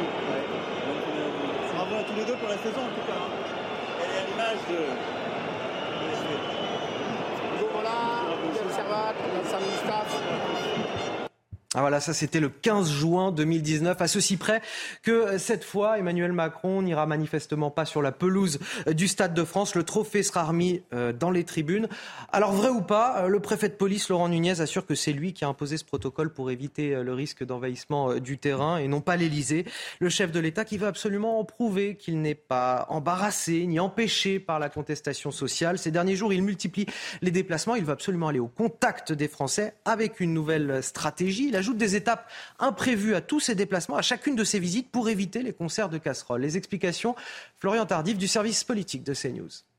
Bravo 1.75 1.95
à 1.95 2.04
tous 2.04 2.15
les 2.15 2.25
deux 2.25 2.38
pour 2.38 2.47
la 2.49 2.58
saison 2.58 2.82
en 2.89 2.93
tout 2.95 3.06
cas. 3.10 3.23
Elle 3.99 4.12
est 4.12 4.19
à 4.21 4.25
l'image 4.27 4.62
de. 4.71 4.80
Bonjour, 7.51 7.69
voilà, 7.73 7.99
Miguel 8.41 8.69
Servat, 8.73 9.13
Vincent 9.36 9.63
Staff. 9.84 10.10
Ah 11.74 11.80
voilà, 11.80 12.02
ça 12.02 12.14
c'était 12.14 12.42
le 12.42 12.50
15 12.50 12.92
juin 12.92 13.32
2019, 13.32 14.02
à 14.02 14.08
ceci 14.10 14.36
près 14.36 14.62
que 15.04 15.12
euh, 15.12 15.38
cette 15.38 15.64
fois, 15.64 15.98
Emmanuel 15.98 16.34
Macron 16.34 16.82
n'ira 16.82 17.06
manifestement 17.06 17.72
pas 17.72 17.86
sur 17.86 18.02
la 18.02 18.12
pelouse 18.12 18.60
euh, 18.90 18.94
du 18.94 19.08
Stade 19.08 19.34
de 19.34 19.46
France. 19.46 19.74
Le 19.74 19.84
trophée 19.84 20.22
sera 20.22 20.44
remis 20.44 20.84
euh, 20.94 21.14
dans 21.14 21.32
les 21.32 21.46
tribunes. 21.46 21.88
Alors 22.34 22.52
vrai 22.52 22.68
ou 22.68 22.82
pas, 22.82 23.26
le 23.30 23.40
préfet 23.40 23.70
de 23.70 23.76
police 23.76 24.10
Laurent 24.10 24.28
Nunez 24.28 24.60
assure 24.60 24.86
que 24.86 24.96
c'est 24.96 25.14
lui 25.14 25.32
qui 25.32 25.46
a 25.46 25.48
imposé 25.48 25.78
ce 25.78 25.86
protocole 25.86 26.34
pour 26.34 26.52
éviter 26.52 26.94
le 26.94 27.14
risque 27.14 27.46
d'envahissement 27.46 28.16
du 28.16 28.38
terrain 28.38 28.78
et 28.78 28.90
non 28.90 29.00
pas 29.00 29.16
l'Elysée. 29.16 29.64
Le 30.02 30.10
chef 30.10 30.34
de 30.34 30.42
l'État 30.42 30.66
qui 30.66 30.78
veut 30.78 30.88
absolument 30.88 31.40
en 31.40 31.46
prouver 31.46 31.96
qu'il 31.96 32.22
n'est 32.22 32.36
pas 32.36 32.86
embarrassé 32.90 33.66
ni 33.66 33.80
empêché 33.80 34.42
par 34.42 34.60
la 34.60 34.68
contestation 34.68 35.32
sociale. 35.32 35.78
Ces 35.78 35.92
derniers 35.92 36.18
jours, 36.18 36.34
il 36.34 36.44
multiplie 36.44 36.86
les 37.22 37.32
déplacements. 37.32 37.76
Il 37.76 37.86
veut 37.86 37.94
absolument 37.94 38.28
aller 38.28 38.40
au 38.40 38.50
contact 38.50 39.14
des 39.14 39.30
Français 39.30 39.74
avec 39.86 40.20
une 40.20 40.34
nouvelle 40.34 40.84
stratégie 40.84 41.50
ajoute 41.62 41.78
des 41.78 41.95
étapes 41.95 42.30
imprévues 42.60 43.15
à 43.15 43.21
tous 43.21 43.39
ces 43.39 43.56
déplacements, 43.56 43.95
à 43.95 44.02
chacune 44.02 44.36
de 44.36 44.43
ces 44.43 44.60
visites, 44.60 44.91
pour 44.91 45.10
éviter 45.10 45.43
les 45.43 45.54
concerts 45.54 45.89
de 45.89 46.00
casseroles. 46.00 46.41
Les 46.41 46.58
explications, 46.58 47.15
Florian 47.60 47.86
Tardif 47.86 48.17
du 48.17 48.28
service 48.28 48.63
politique 48.63 49.04
de 49.04 49.13
CNews. 49.13 49.71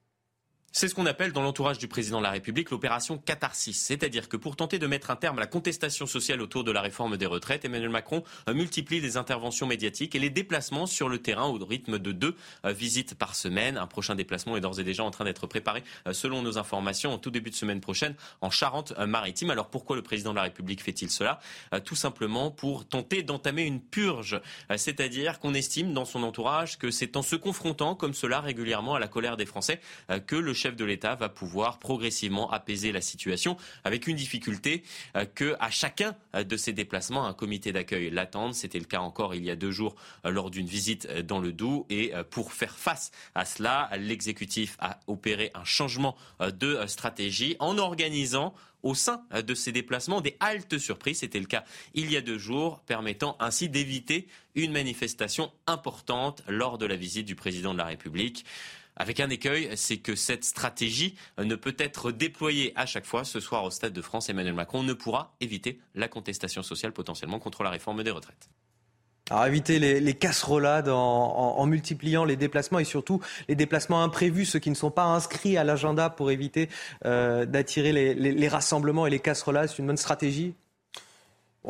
C'est 0.75 0.89
ce 0.89 0.95
qu'on 0.95 1.05
appelle 1.05 1.33
dans 1.33 1.43
l'entourage 1.43 1.77
du 1.77 1.87
président 1.87 2.17
de 2.17 2.23
la 2.23 2.31
République 2.31 2.71
l'opération 2.71 3.19
catharsis. 3.19 3.79
C'est-à-dire 3.79 4.31
que 4.31 4.39
pour 4.39 4.57
tenter 4.57 4.79
de 4.79 4.87
mettre 4.87 5.11
un 5.11 5.17
terme 5.17 5.37
à 5.37 5.41
la 5.43 5.47
contestation 5.47 6.07
sociale 6.07 6.41
autour 6.41 6.65
de 6.65 6.73
la 6.73 6.81
réforme 6.81 7.19
des 7.19 7.27
retraites, 7.27 7.67
Emmanuel 7.67 7.91
Macron 7.91 8.25
multiplie 8.49 8.99
les 8.99 9.19
interventions 9.19 9.67
médiatiques 9.67 10.15
et 10.15 10.19
les 10.19 10.31
déplacements 10.31 10.87
sur 10.87 11.11
le 11.11 11.19
terrain 11.19 11.45
au 11.45 11.63
rythme 11.63 11.99
de 11.99 12.13
deux 12.13 12.37
euh, 12.65 12.73
visites 12.73 13.15
par 13.15 13.35
semaine. 13.35 13.77
Un 13.77 13.87
prochain 13.87 14.15
déplacement 14.15 14.57
est 14.57 14.63
d'ores 14.63 14.81
et 14.81 14.83
déjà 14.83 15.05
en 15.05 15.11
train 15.11 15.27
d'être 15.27 15.47
préparé, 15.47 15.85
euh, 16.07 16.15
selon 16.15 16.41
nos 16.41 16.57
informations, 16.57 17.13
en 17.13 17.19
tout 17.19 17.31
début 17.31 17.51
de 17.51 17.55
semaine 17.55 17.83
prochaine 17.83 18.15
en 18.41 18.49
Charente-Maritime. 18.49 19.51
Alors 19.51 19.69
pourquoi 19.69 19.95
le 19.95 20.03
président 20.03 20.31
de 20.31 20.37
la 20.37 20.45
République 20.45 20.83
fait-il 20.83 21.11
cela? 21.11 21.39
Euh, 21.75 21.81
Tout 21.81 21.97
simplement 21.97 22.51
pour 22.51 22.89
tenter 22.89 23.23
d'entamer 23.23 23.65
une 23.65 23.83
purge. 23.83 24.41
C'est-à-dire 24.75 25.39
qu'on 25.39 25.53
estime 25.53 25.93
dans 25.93 26.07
son 26.07 26.23
entourage 26.23 26.79
que 26.79 26.91
c'est 26.91 27.19
en 27.19 27.23
se 27.23 27.37
confrontant 27.37 27.95
comme 27.95 28.15
cela 28.15 28.41
régulièrement 28.41 28.95
à 28.95 28.99
la 28.99 29.09
colère 29.09 29.37
des 29.37 29.45
Français 29.45 29.79
que 30.27 30.37
le 30.37 30.55
chef 30.62 30.77
de 30.77 30.85
l'État 30.85 31.16
va 31.16 31.29
pouvoir 31.29 31.81
progressivement 31.81 32.51
apaiser 32.53 32.92
la 32.92 33.01
situation 33.01 33.57
avec 33.83 34.07
une 34.07 34.14
difficulté 34.14 34.85
euh, 35.16 35.25
que 35.25 35.57
à 35.59 35.70
chacun 35.70 36.14
euh, 36.37 36.44
de 36.44 36.57
ces 36.57 36.72
déplacements, 36.72 37.27
un 37.27 37.35
comité 37.35 37.72
d'accueil 37.72 38.11
l'attende. 38.11 38.55
C'était 38.55 38.79
le 38.79 38.85
cas 38.85 39.01
encore 39.01 39.35
il 39.35 39.44
y 39.44 39.51
a 39.51 39.57
deux 39.57 39.72
jours 39.72 39.96
euh, 40.25 40.31
lors 40.31 40.51
d'une 40.51 40.66
visite 40.66 41.11
dans 41.11 41.40
le 41.40 41.53
Doubs. 41.53 41.85
Et 41.90 42.12
pour 42.31 42.53
faire 42.53 42.77
face 42.77 43.11
à 43.35 43.44
cela, 43.44 43.90
l'exécutif 43.98 44.77
a 44.79 45.01
opéré 45.07 45.51
un 45.55 45.64
changement 45.64 46.16
de 46.40 46.79
stratégie 46.87 47.57
en 47.59 47.79
organisant 47.79 48.55
au 48.83 48.94
sein 48.94 49.25
de 49.33 49.55
ces 49.55 49.72
déplacements 49.72 50.20
des 50.20 50.37
haltes 50.40 50.79
surprises. 50.79 51.20
C'était 51.20 51.40
le 51.40 51.46
cas 51.46 51.64
il 51.94 52.11
y 52.11 52.16
a 52.16 52.20
deux 52.20 52.38
jours, 52.38 52.81
permettant 52.81 53.37
ainsi 53.40 53.68
d'éviter 53.68 54.27
une 54.55 54.72
manifestation 54.72 55.53
importante 55.66 56.42
lors 56.48 56.79
de 56.79 56.87
la 56.87 56.96
visite 56.96 57.27
du 57.27 57.35
président 57.35 57.72
de 57.72 57.79
la 57.79 57.87
République. 57.87 58.44
Avec 59.03 59.19
un 59.19 59.31
écueil, 59.31 59.69
c'est 59.75 59.97
que 59.97 60.15
cette 60.15 60.45
stratégie 60.45 61.17
ne 61.37 61.57
peut 61.57 61.75
être 61.77 62.12
déployée 62.12 62.73
à 62.77 62.87
chaque 62.87 63.05
fois. 63.05 63.25
Ce 63.25 63.41
soir, 63.41 63.65
au 63.65 63.71
Stade 63.73 63.93
de 63.93 64.01
France, 64.01 64.31
Emmanuel 64.31 64.55
Macron 64.55 64.85
ne 64.85 64.93
pourra 64.93 65.35
éviter 65.41 65.81
la 65.97 66.07
contestation 66.07 66.63
sociale 66.63 66.92
potentiellement 66.92 67.40
contre 67.40 67.65
la 67.65 67.71
réforme 67.71 68.05
des 68.05 68.13
retraites. 68.13 68.48
Alors 69.29 69.44
éviter 69.46 69.81
les, 69.81 70.15
casserolades 70.15 70.88
en, 70.88 71.67
multipliant 71.67 72.25
les 72.25 72.37
déplacements 72.37 72.79
et 72.79 72.85
surtout 72.85 73.21
les 73.48 73.57
déplacements 73.57 74.05
imprévus, 74.05 74.44
ceux 74.44 74.61
qui 74.61 74.71
ne 74.71 74.77
sont 74.77 74.92
pas 74.92 75.07
inscrits 75.07 75.57
à 75.57 75.65
l'agenda 75.65 76.09
pour 76.09 76.31
éviter 76.31 76.69
euh, 77.05 77.44
d'attirer 77.44 77.92
les, 77.92 78.15
les, 78.15 78.48
rassemblements 78.48 79.09
et 79.09 79.11
les 79.11 79.19
casserolades, 79.19 79.69
c'est 79.69 79.79
une 79.79 79.88
bonne 79.88 79.96
stratégie 79.96 80.55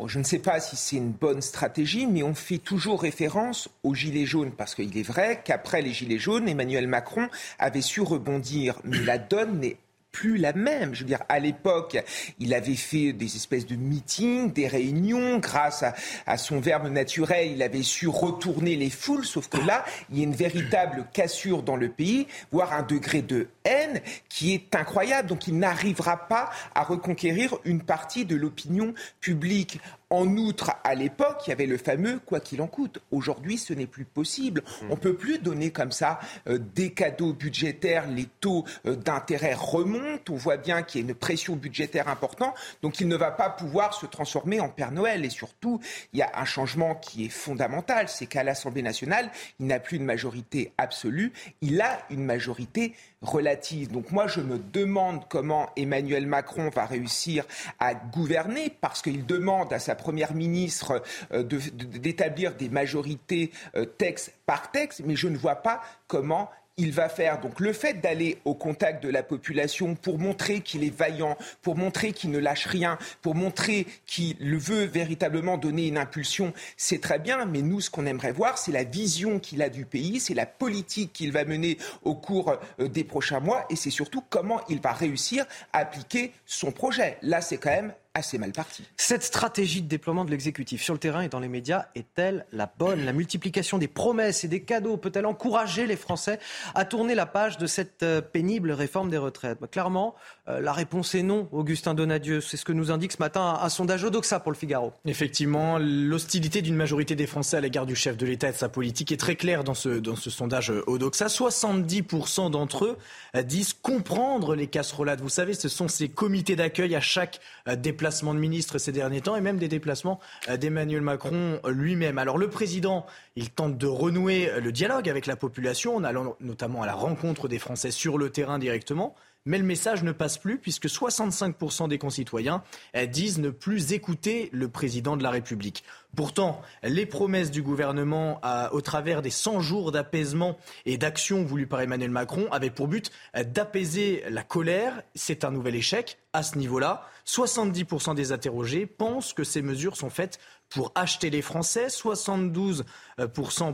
je 0.07 0.19
ne 0.19 0.23
sais 0.23 0.39
pas 0.39 0.59
si 0.59 0.75
c'est 0.75 0.95
une 0.95 1.11
bonne 1.11 1.41
stratégie, 1.41 2.07
mais 2.07 2.23
on 2.23 2.33
fait 2.33 2.57
toujours 2.57 3.01
référence 3.01 3.69
aux 3.83 3.93
Gilets 3.93 4.25
jaunes, 4.25 4.51
parce 4.51 4.75
qu'il 4.75 4.97
est 4.97 5.03
vrai 5.03 5.41
qu'après 5.43 5.81
les 5.81 5.93
Gilets 5.93 6.19
jaunes, 6.19 6.49
Emmanuel 6.49 6.87
Macron 6.87 7.29
avait 7.59 7.81
su 7.81 8.01
rebondir. 8.01 8.79
Mais 8.83 8.99
la 8.99 9.17
donne 9.17 9.59
n'est 9.59 9.77
plus 10.13 10.37
la 10.37 10.53
même. 10.53 10.95
Je 10.95 11.01
veux 11.01 11.07
dire, 11.07 11.23
à 11.27 11.39
l'époque, 11.39 11.97
il 12.39 12.53
avait 12.53 12.75
fait 12.75 13.11
des 13.11 13.35
espèces 13.35 13.65
de 13.65 13.75
meetings, 13.75 14.53
des 14.53 14.67
réunions. 14.67 15.39
Grâce 15.39 15.83
à, 16.25 16.37
son 16.37 16.61
verbe 16.61 16.87
naturel, 16.87 17.51
il 17.51 17.61
avait 17.61 17.83
su 17.83 18.07
retourner 18.07 18.77
les 18.77 18.89
foules. 18.89 19.25
Sauf 19.25 19.49
que 19.49 19.57
là, 19.57 19.83
il 20.09 20.19
y 20.19 20.21
a 20.21 20.23
une 20.23 20.35
véritable 20.35 21.07
cassure 21.11 21.63
dans 21.63 21.75
le 21.75 21.89
pays, 21.89 22.27
voire 22.51 22.71
un 22.71 22.83
degré 22.83 23.21
de 23.21 23.47
haine 23.65 24.01
qui 24.29 24.53
est 24.53 24.73
incroyable. 24.75 25.27
Donc, 25.27 25.47
il 25.47 25.57
n'arrivera 25.57 26.27
pas 26.27 26.51
à 26.75 26.83
reconquérir 26.83 27.57
une 27.65 27.81
partie 27.81 28.23
de 28.23 28.35
l'opinion 28.35 28.93
publique. 29.19 29.81
En 30.09 30.37
outre, 30.37 30.71
à 30.83 30.95
l'époque, 30.95 31.41
il 31.45 31.49
y 31.49 31.53
avait 31.53 31.65
le 31.65 31.77
fameux 31.77 32.19
quoi 32.25 32.39
qu'il 32.39 32.61
en 32.61 32.67
coûte. 32.67 32.99
Aujourd'hui, 33.11 33.57
ce 33.57 33.73
n'est 33.73 33.87
plus 33.87 34.05
possible. 34.05 34.61
Mmh. 34.61 34.85
On 34.89 34.95
ne 34.95 34.99
peut 34.99 35.15
plus 35.15 35.39
donner 35.39 35.71
comme 35.71 35.91
ça 35.91 36.19
euh, 36.47 36.59
des 36.75 36.91
cadeaux 36.91 37.33
budgétaires. 37.33 38.07
Les 38.07 38.27
taux 38.39 38.65
euh, 38.85 38.95
d'intérêt 38.95 39.53
remontent. 39.53 40.33
On 40.33 40.37
voit 40.37 40.57
bien 40.57 40.83
qu'il 40.83 41.01
y 41.01 41.03
a 41.03 41.07
une 41.07 41.15
pression 41.15 41.55
budgétaire 41.55 42.07
importante. 42.07 42.53
Donc, 42.81 42.99
il 42.99 43.07
ne 43.07 43.15
va 43.15 43.31
pas 43.31 43.49
pouvoir 43.49 43.93
se 43.93 44.05
transformer 44.05 44.59
en 44.59 44.69
Père 44.69 44.91
Noël. 44.91 45.25
Et 45.25 45.29
surtout, 45.29 45.79
il 46.13 46.19
y 46.19 46.21
a 46.21 46.31
un 46.35 46.45
changement 46.45 46.95
qui 46.95 47.25
est 47.25 47.29
fondamental. 47.29 48.07
C'est 48.07 48.27
qu'à 48.27 48.43
l'Assemblée 48.43 48.83
nationale, 48.83 49.31
il 49.59 49.67
n'a 49.67 49.79
plus 49.79 49.97
une 49.97 50.05
majorité 50.05 50.73
absolue. 50.77 51.33
Il 51.61 51.81
a 51.81 51.99
une 52.09 52.23
majorité 52.23 52.93
relative. 53.23 53.91
Donc 53.91 54.11
moi, 54.11 54.27
je 54.27 54.41
me 54.41 54.59
demande 54.59 55.27
comment 55.29 55.69
Emmanuel 55.75 56.27
Macron 56.27 56.69
va 56.69 56.85
réussir 56.85 57.45
à 57.79 57.95
gouverner 57.95 58.71
parce 58.81 59.01
qu'il 59.01 59.25
demande 59.25 59.73
à 59.73 59.79
sa 59.79 59.95
première 59.95 60.33
ministre 60.33 61.01
euh, 61.31 61.43
d'établir 61.43 62.55
des 62.55 62.69
majorités 62.69 63.51
euh, 63.75 63.85
texte 63.85 64.33
par 64.45 64.71
texte, 64.71 65.01
mais 65.05 65.15
je 65.15 65.27
ne 65.27 65.37
vois 65.37 65.55
pas 65.55 65.81
comment 66.07 66.49
il 66.77 66.91
va 66.91 67.09
faire. 67.09 67.39
Donc 67.39 67.59
le 67.59 67.73
fait 67.73 68.01
d'aller 68.01 68.39
au 68.45 68.55
contact 68.55 69.03
de 69.03 69.09
la 69.09 69.23
population 69.23 69.95
pour 69.95 70.17
montrer 70.17 70.61
qu'il 70.61 70.83
est 70.83 70.95
vaillant, 70.95 71.37
pour 71.61 71.75
montrer 71.75 72.13
qu'il 72.13 72.31
ne 72.31 72.39
lâche 72.39 72.65
rien, 72.65 72.97
pour 73.21 73.35
montrer 73.35 73.85
qu'il 74.05 74.57
veut 74.57 74.85
véritablement 74.85 75.57
donner 75.57 75.87
une 75.87 75.97
impulsion, 75.97 76.53
c'est 76.77 77.01
très 77.01 77.19
bien. 77.19 77.45
Mais 77.45 77.61
nous, 77.61 77.81
ce 77.81 77.89
qu'on 77.89 78.05
aimerait 78.05 78.31
voir, 78.31 78.57
c'est 78.57 78.71
la 78.71 78.83
vision 78.83 79.39
qu'il 79.39 79.61
a 79.61 79.69
du 79.69 79.85
pays, 79.85 80.19
c'est 80.19 80.33
la 80.33 80.45
politique 80.45 81.13
qu'il 81.13 81.31
va 81.31 81.45
mener 81.45 81.77
au 82.03 82.15
cours 82.15 82.57
euh, 82.79 82.87
des 82.87 83.03
prochains 83.03 83.39
mois 83.39 83.65
et 83.69 83.75
c'est 83.75 83.89
surtout 83.89 84.23
comment 84.29 84.61
il 84.69 84.81
va 84.81 84.93
réussir 84.93 85.45
à 85.73 85.79
appliquer 85.79 86.31
son 86.45 86.71
projet. 86.71 87.17
Là, 87.21 87.41
c'est 87.41 87.57
quand 87.57 87.69
même 87.69 87.93
assez 88.15 88.37
mal 88.37 88.51
parti. 88.51 88.83
Cette 88.95 89.23
stratégie 89.23 89.81
de 89.81 89.87
déploiement 89.87 90.23
de 90.23 90.29
l'exécutif 90.29 90.83
sur 90.83 90.93
le 90.93 90.99
terrain 90.99 91.21
et 91.21 91.29
dans 91.29 91.39
les 91.39 91.47
médias 91.47 91.87
est-elle 91.95 92.45
la 92.51 92.71
bonne? 92.77 93.05
La 93.05 93.13
multiplication 93.13 93.79
des 93.79 93.87
promesses 93.87 94.43
et 94.43 94.47
des 94.47 94.61
cadeaux 94.61 94.97
peut-elle 94.97 95.25
encourager 95.25 95.87
les 95.87 95.95
Français 95.95 96.39
à 96.75 96.85
tourner 96.85 97.15
la 97.15 97.25
page 97.25 97.57
de 97.57 97.65
cette 97.65 98.03
euh, 98.03 98.21
pénible 98.21 98.71
réforme 98.71 99.09
des 99.09 99.17
retraites? 99.17 99.57
Bah, 99.59 99.67
Clairement, 99.67 100.13
euh, 100.47 100.59
la 100.59 100.73
réponse 100.73 101.15
est 101.15 101.23
non, 101.23 101.49
Augustin 101.51 101.95
Donadieu. 101.95 102.39
C'est 102.39 102.55
ce 102.55 102.65
que 102.65 102.71
nous 102.71 102.91
indique 102.91 103.13
ce 103.13 103.17
matin 103.17 103.57
un, 103.59 103.69
sondage 103.69 104.03
Odoxa 104.03 104.39
pour 104.39 104.51
le 104.51 104.57
Figaro. 104.57 104.93
Effectivement, 105.05 105.79
l'hostilité 105.79 106.61
d'une 106.61 106.75
majorité 106.75 107.15
des 107.15 107.25
Français 107.25 107.57
à 107.57 107.61
l'égard 107.61 107.87
du 107.87 107.95
chef 107.95 108.15
de 108.15 108.27
l'État 108.27 108.49
et 108.49 108.51
de 108.51 108.57
sa 108.57 108.69
politique 108.69 109.11
est 109.11 109.17
très 109.17 109.35
claire 109.35 109.63
dans 109.63 109.73
ce, 109.73 109.89
dans 109.89 110.15
ce 110.15 110.29
sondage 110.29 110.71
Odoxa. 110.85 111.25
70% 111.25 112.51
d'entre 112.51 112.85
eux 112.85 112.97
euh, 113.35 113.41
disent 113.41 113.73
comprendre 113.73 114.53
les 114.53 114.67
casserolades. 114.67 115.21
Vous 115.21 115.29
savez, 115.29 115.55
ce 115.55 115.67
sont 115.67 115.87
ces 115.87 116.09
comités 116.09 116.55
d'accueil 116.55 116.93
à 116.93 117.01
chaque 117.01 117.39
déplacement 117.75 118.02
déplacements 118.03 118.33
de 118.33 118.39
ministres 118.39 118.79
ces 118.79 118.91
derniers 118.91 119.21
temps 119.21 119.37
et 119.37 119.41
même 119.41 119.57
des 119.57 119.69
déplacements 119.69 120.19
euh, 120.49 120.57
d'Emmanuel 120.57 120.99
Macron 120.99 121.61
lui-même. 121.65 122.17
Alors 122.17 122.37
le 122.37 122.49
président, 122.49 123.05
il 123.37 123.49
tente 123.49 123.77
de 123.77 123.87
renouer 123.87 124.51
le 124.59 124.73
dialogue 124.73 125.07
avec 125.07 125.25
la 125.25 125.37
population 125.37 125.95
en 125.95 126.03
allant 126.03 126.35
notamment 126.41 126.83
à 126.83 126.85
la 126.85 126.95
rencontre 126.95 127.47
des 127.47 127.59
Français 127.59 127.91
sur 127.91 128.17
le 128.17 128.29
terrain 128.29 128.59
directement. 128.59 129.15
Mais 129.45 129.57
le 129.57 129.65
message 129.65 130.03
ne 130.03 130.13
passe 130.13 130.37
plus 130.37 130.57
puisque 130.57 130.85
65% 130.85 131.89
des 131.89 131.97
concitoyens 131.97 132.63
eh, 132.93 133.07
disent 133.07 133.39
ne 133.39 133.49
plus 133.49 133.91
écouter 133.91 134.49
le 134.53 134.69
président 134.69 135.17
de 135.17 135.23
la 135.23 135.31
République. 135.31 135.83
Pourtant, 136.15 136.61
les 136.83 137.05
promesses 137.05 137.51
du 137.51 137.61
gouvernement 137.61 138.39
au 138.71 138.81
travers 138.81 139.21
des 139.21 139.31
100 139.31 139.59
jours 139.59 139.91
d'apaisement 139.91 140.57
et 140.85 140.97
d'action 140.97 141.43
voulues 141.43 141.67
par 141.67 141.81
Emmanuel 141.81 142.11
Macron 142.11 142.47
avaient 142.51 142.69
pour 142.69 142.87
but 142.87 143.11
eh, 143.35 143.43
d'apaiser 143.43 144.23
la 144.29 144.43
colère. 144.43 145.01
C'est 145.15 145.43
un 145.43 145.51
nouvel 145.51 145.75
échec 145.75 146.19
à 146.31 146.41
ce 146.41 146.57
niveau-là. 146.57 147.05
70% 147.25 148.15
des 148.15 148.31
interrogés 148.31 148.85
pensent 148.85 149.33
que 149.33 149.43
ces 149.43 149.61
mesures 149.61 149.97
sont 149.97 150.09
faites 150.09 150.39
pour 150.73 150.91
acheter 150.95 151.29
les 151.29 151.41
Français. 151.41 151.87
72% 151.87 152.83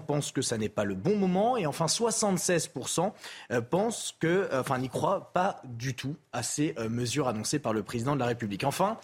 pensent 0.05 0.31
que 0.31 0.41
ça 0.41 0.57
n'est 0.57 0.69
pas 0.69 0.83
le 0.83 0.95
bon 0.95 1.15
moment. 1.15 1.57
Et 1.57 1.65
enfin, 1.65 1.85
76% 1.85 3.11
euh, 3.51 3.61
pensent 3.61 4.15
que, 4.19 4.27
euh, 4.27 4.61
enfin, 4.61 4.77
n'y 4.77 4.89
croient 4.89 5.31
pas 5.33 5.61
du 5.65 5.95
tout 5.95 6.15
à 6.33 6.43
ces 6.43 6.75
euh, 6.77 6.89
mesures 6.89 7.27
annoncées 7.27 7.59
par 7.59 7.73
le 7.73 7.83
président 7.83 8.15
de 8.15 8.19
la 8.19 8.25
République. 8.25 8.63
Enfin, 8.63 8.97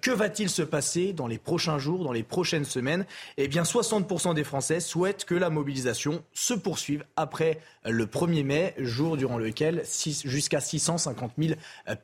que 0.00 0.10
va-t-il 0.10 0.48
se 0.48 0.62
passer 0.62 1.12
dans 1.12 1.26
les 1.26 1.38
prochains 1.38 1.78
jours, 1.78 2.04
dans 2.04 2.12
les 2.12 2.22
prochaines 2.22 2.64
semaines? 2.64 3.04
Eh 3.36 3.48
bien, 3.48 3.62
60% 3.62 4.34
des 4.34 4.44
Français 4.44 4.80
souhaitent 4.80 5.24
que 5.24 5.34
la 5.34 5.50
mobilisation 5.50 6.22
se 6.32 6.54
poursuive 6.54 7.04
après 7.16 7.60
le 7.84 8.06
1er 8.06 8.44
mai, 8.44 8.74
jour 8.78 9.16
durant 9.16 9.38
lequel 9.38 9.82
jusqu'à 10.24 10.60
650 10.60 11.32
000 11.38 11.54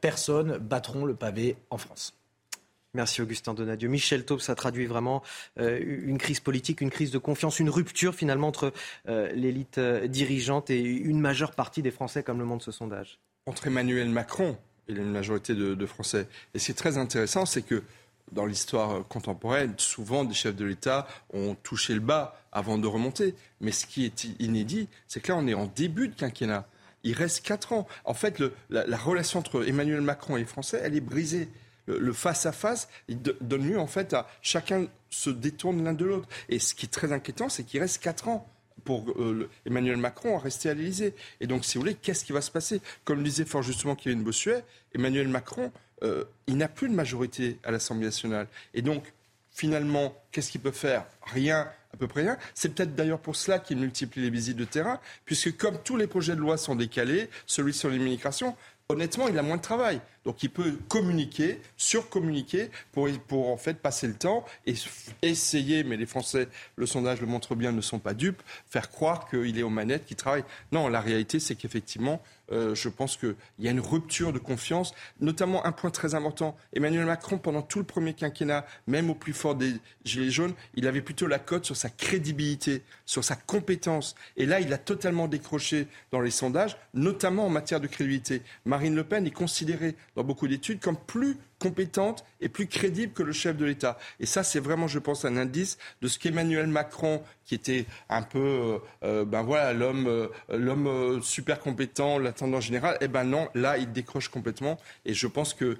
personnes 0.00 0.58
battront 0.58 1.04
le 1.04 1.14
pavé 1.14 1.56
en 1.70 1.78
France. 1.78 2.14
Merci 2.96 3.20
Augustin 3.20 3.52
Donadieu. 3.52 3.90
Michel 3.90 4.24
Taube, 4.24 4.40
ça 4.40 4.54
traduit 4.54 4.86
vraiment 4.86 5.22
euh, 5.60 5.78
une 5.82 6.16
crise 6.16 6.40
politique, 6.40 6.80
une 6.80 6.88
crise 6.88 7.10
de 7.10 7.18
confiance, 7.18 7.60
une 7.60 7.68
rupture 7.68 8.14
finalement 8.14 8.48
entre 8.48 8.72
euh, 9.06 9.30
l'élite 9.32 9.76
euh, 9.76 10.06
dirigeante 10.06 10.70
et 10.70 10.80
une 10.80 11.20
majeure 11.20 11.52
partie 11.52 11.82
des 11.82 11.90
Français, 11.90 12.22
comme 12.22 12.38
le 12.38 12.46
montre 12.46 12.64
ce 12.64 12.72
sondage. 12.72 13.18
Entre 13.44 13.66
Emmanuel 13.66 14.08
Macron 14.08 14.56
et 14.88 14.92
une 14.92 15.10
majorité 15.10 15.54
de, 15.54 15.86
Français. 15.86 16.26
Et 16.54 16.58
ce 16.58 16.66
qui 16.66 16.72
est 16.72 16.74
très 16.74 16.96
intéressant, 16.96 17.44
c'est 17.44 17.60
que 17.60 17.82
dans 18.32 18.46
l'histoire 18.46 19.06
contemporaine, 19.08 19.74
souvent 19.76 20.24
des 20.24 20.34
chefs 20.34 20.56
de 20.56 20.64
l'État 20.64 21.06
ont 21.34 21.54
touché 21.54 21.92
le 21.92 22.00
bas 22.00 22.40
avant 22.50 22.78
de 22.78 22.86
remonter. 22.86 23.34
Mais 23.60 23.72
ce 23.72 23.84
qui 23.84 24.06
est 24.06 24.24
inédit, 24.40 24.88
c'est 25.06 25.20
que 25.20 25.32
là, 25.32 25.38
on 25.38 25.46
est 25.46 25.54
en 25.54 25.66
début 25.66 26.08
de 26.08 26.14
quinquennat. 26.14 26.66
Il 27.02 27.12
reste 27.12 27.44
quatre 27.44 27.74
ans. 27.74 27.86
En 28.06 28.14
fait, 28.14 28.40
la, 28.70 28.86
la 28.86 28.96
relation 28.96 29.40
entre 29.40 29.68
Emmanuel 29.68 30.00
Macron 30.00 30.36
et 30.36 30.40
les 30.40 30.46
Français, 30.46 30.80
elle 30.82 30.96
est 30.96 31.00
brisée 31.00 31.48
le 31.86 32.12
face-à-face, 32.12 32.88
donne 33.08 33.66
lieu 33.66 33.78
en 33.78 33.86
fait 33.86 34.14
à 34.14 34.28
chacun 34.42 34.86
se 35.10 35.30
détourne 35.30 35.84
l'un 35.84 35.92
de 35.92 36.04
l'autre. 36.04 36.28
Et 36.48 36.58
ce 36.58 36.74
qui 36.74 36.86
est 36.86 36.90
très 36.90 37.12
inquiétant, 37.12 37.48
c'est 37.48 37.64
qu'il 37.64 37.80
reste 37.80 38.02
4 38.02 38.28
ans 38.28 38.48
pour 38.84 39.10
euh, 39.10 39.48
Emmanuel 39.64 39.96
Macron 39.96 40.36
à 40.36 40.40
rester 40.40 40.68
à 40.68 40.74
l'Élysée. 40.74 41.14
Et 41.40 41.46
donc, 41.46 41.64
si 41.64 41.76
vous 41.76 41.82
voulez, 41.82 41.94
qu'est-ce 41.94 42.24
qui 42.24 42.32
va 42.32 42.40
se 42.40 42.50
passer? 42.50 42.80
Comme 43.04 43.18
le 43.18 43.24
disait 43.24 43.44
fort 43.44 43.62
justement 43.62 43.96
Kevin 43.96 44.22
Bossuet, 44.22 44.64
Emmanuel 44.94 45.28
Macron, 45.28 45.72
euh, 46.02 46.24
il 46.46 46.56
n'a 46.56 46.68
plus 46.68 46.88
de 46.88 46.94
majorité 46.94 47.58
à 47.64 47.70
l'Assemblée 47.70 48.06
nationale. 48.06 48.46
Et 48.74 48.82
donc, 48.82 49.12
finalement, 49.50 50.14
qu'est-ce 50.30 50.50
qu'il 50.50 50.60
peut 50.60 50.70
faire? 50.70 51.06
Rien, 51.22 51.68
à 51.92 51.96
peu 51.96 52.06
près 52.06 52.22
rien. 52.22 52.36
C'est 52.54 52.74
peut-être 52.74 52.94
d'ailleurs 52.94 53.20
pour 53.20 53.36
cela 53.36 53.58
qu'il 53.58 53.78
multiplie 53.78 54.22
les 54.22 54.30
visites 54.30 54.56
de 54.56 54.64
terrain, 54.64 55.00
puisque 55.24 55.56
comme 55.56 55.78
tous 55.82 55.96
les 55.96 56.06
projets 56.06 56.34
de 56.34 56.40
loi 56.40 56.58
sont 56.58 56.76
décalés, 56.76 57.30
celui 57.46 57.72
sur 57.72 57.88
l'immigration, 57.88 58.54
honnêtement, 58.88 59.28
il 59.28 59.38
a 59.38 59.42
moins 59.42 59.56
de 59.56 59.62
travail. 59.62 60.00
Donc 60.24 60.42
il 60.42 60.50
peut 60.50 60.78
communiquer, 60.88 61.60
surcommuniquer 61.76 62.70
pour, 62.92 63.08
pour 63.26 63.50
en 63.50 63.56
fait 63.56 63.74
passer 63.74 64.06
le 64.06 64.14
temps 64.14 64.44
et 64.66 64.74
essayer, 65.22 65.84
mais 65.84 65.96
les 65.96 66.06
Français, 66.06 66.48
le 66.76 66.86
sondage 66.86 67.20
le 67.20 67.26
montre 67.26 67.54
bien, 67.54 67.72
ne 67.72 67.80
sont 67.80 67.98
pas 67.98 68.14
dupes, 68.14 68.42
faire 68.68 68.90
croire 68.90 69.28
qu'il 69.28 69.58
est 69.58 69.62
aux 69.62 69.70
manettes, 69.70 70.06
qu'il 70.06 70.16
travaille. 70.16 70.44
Non, 70.72 70.88
la 70.88 71.00
réalité, 71.00 71.40
c'est 71.40 71.54
qu'effectivement, 71.54 72.22
euh, 72.52 72.74
je 72.74 72.88
pense 72.88 73.16
qu'il 73.16 73.34
y 73.58 73.68
a 73.68 73.70
une 73.70 73.80
rupture 73.80 74.32
de 74.32 74.38
confiance, 74.38 74.94
notamment 75.20 75.64
un 75.66 75.72
point 75.72 75.90
très 75.90 76.14
important. 76.14 76.56
Emmanuel 76.72 77.06
Macron, 77.06 77.38
pendant 77.38 77.62
tout 77.62 77.78
le 77.78 77.84
premier 77.84 78.14
quinquennat, 78.14 78.66
même 78.86 79.10
au 79.10 79.14
plus 79.14 79.32
fort 79.32 79.54
des 79.54 79.74
Gilets 80.04 80.30
jaunes, 80.30 80.54
il 80.74 80.86
avait 80.86 81.02
plutôt 81.02 81.26
la 81.26 81.38
cote 81.38 81.64
sur 81.64 81.76
sa 81.76 81.90
crédibilité, 81.90 82.82
sur 83.04 83.24
sa 83.24 83.36
compétence. 83.36 84.14
Et 84.36 84.46
là, 84.46 84.60
il 84.60 84.72
a 84.72 84.78
totalement 84.78 85.28
décroché 85.28 85.88
dans 86.12 86.20
les 86.20 86.30
sondages, 86.30 86.76
notamment 86.94 87.46
en 87.46 87.50
matière 87.50 87.80
de 87.80 87.86
crédibilité. 87.86 88.42
Marine 88.64 88.94
Le 88.94 89.04
Pen 89.04 89.26
est 89.26 89.30
considérée 89.30 89.96
dans 90.14 90.24
beaucoup 90.24 90.48
d'études 90.48 90.80
comme 90.80 90.96
plus 90.96 91.36
compétente 91.66 92.24
et 92.40 92.48
plus 92.48 92.68
crédible 92.68 93.12
que 93.12 93.24
le 93.24 93.32
chef 93.32 93.56
de 93.56 93.64
l'État. 93.64 93.98
Et 94.20 94.26
ça, 94.26 94.44
c'est 94.44 94.60
vraiment, 94.60 94.86
je 94.86 95.00
pense, 95.00 95.24
un 95.24 95.36
indice 95.36 95.78
de 96.00 96.06
ce 96.06 96.18
qu'Emmanuel 96.18 96.68
Macron, 96.68 97.22
qui 97.44 97.56
était 97.56 97.86
un 98.08 98.22
peu, 98.22 98.38
euh, 98.38 98.78
euh, 99.02 99.24
ben 99.24 99.42
voilà, 99.42 99.72
l'homme, 99.72 100.06
euh, 100.06 100.28
l'homme 100.48 101.20
super 101.22 101.58
compétent, 101.58 102.18
l'attendant 102.20 102.60
général. 102.60 102.98
Eh 103.00 103.08
ben 103.08 103.24
non, 103.24 103.48
là, 103.54 103.78
il 103.78 103.90
décroche 103.90 104.28
complètement. 104.28 104.78
Et 105.04 105.12
je 105.12 105.26
pense 105.26 105.54
que 105.54 105.76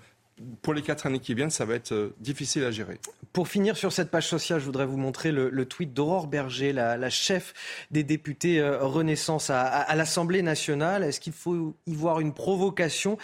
pour 0.60 0.74
les 0.74 0.82
quatre 0.82 1.06
années 1.06 1.20
qui 1.20 1.34
viennent, 1.34 1.50
ça 1.50 1.64
va 1.64 1.74
être 1.74 2.12
difficile 2.18 2.64
à 2.64 2.72
gérer. 2.72 2.98
Pour 3.32 3.46
finir 3.46 3.76
sur 3.76 3.92
cette 3.92 4.10
page 4.10 4.26
sociale, 4.26 4.58
je 4.60 4.66
voudrais 4.66 4.86
vous 4.86 4.98
montrer 4.98 5.30
le, 5.30 5.64
tweet 5.64 5.94
d'Aurore 5.94 6.26
Berger, 6.26 6.72
la, 6.72 7.10
chef 7.10 7.54
des 7.90 8.02
députés 8.02 8.60
Renaissance 8.62 9.48
à, 9.48 9.94
l'Assemblée 9.94 10.42
nationale. 10.42 11.04
Est-ce 11.04 11.20
qu'il 11.20 11.32
faut 11.32 11.74
y 11.86 11.94
voir 11.94 12.20
une 12.20 12.34
provocation? 12.34 13.16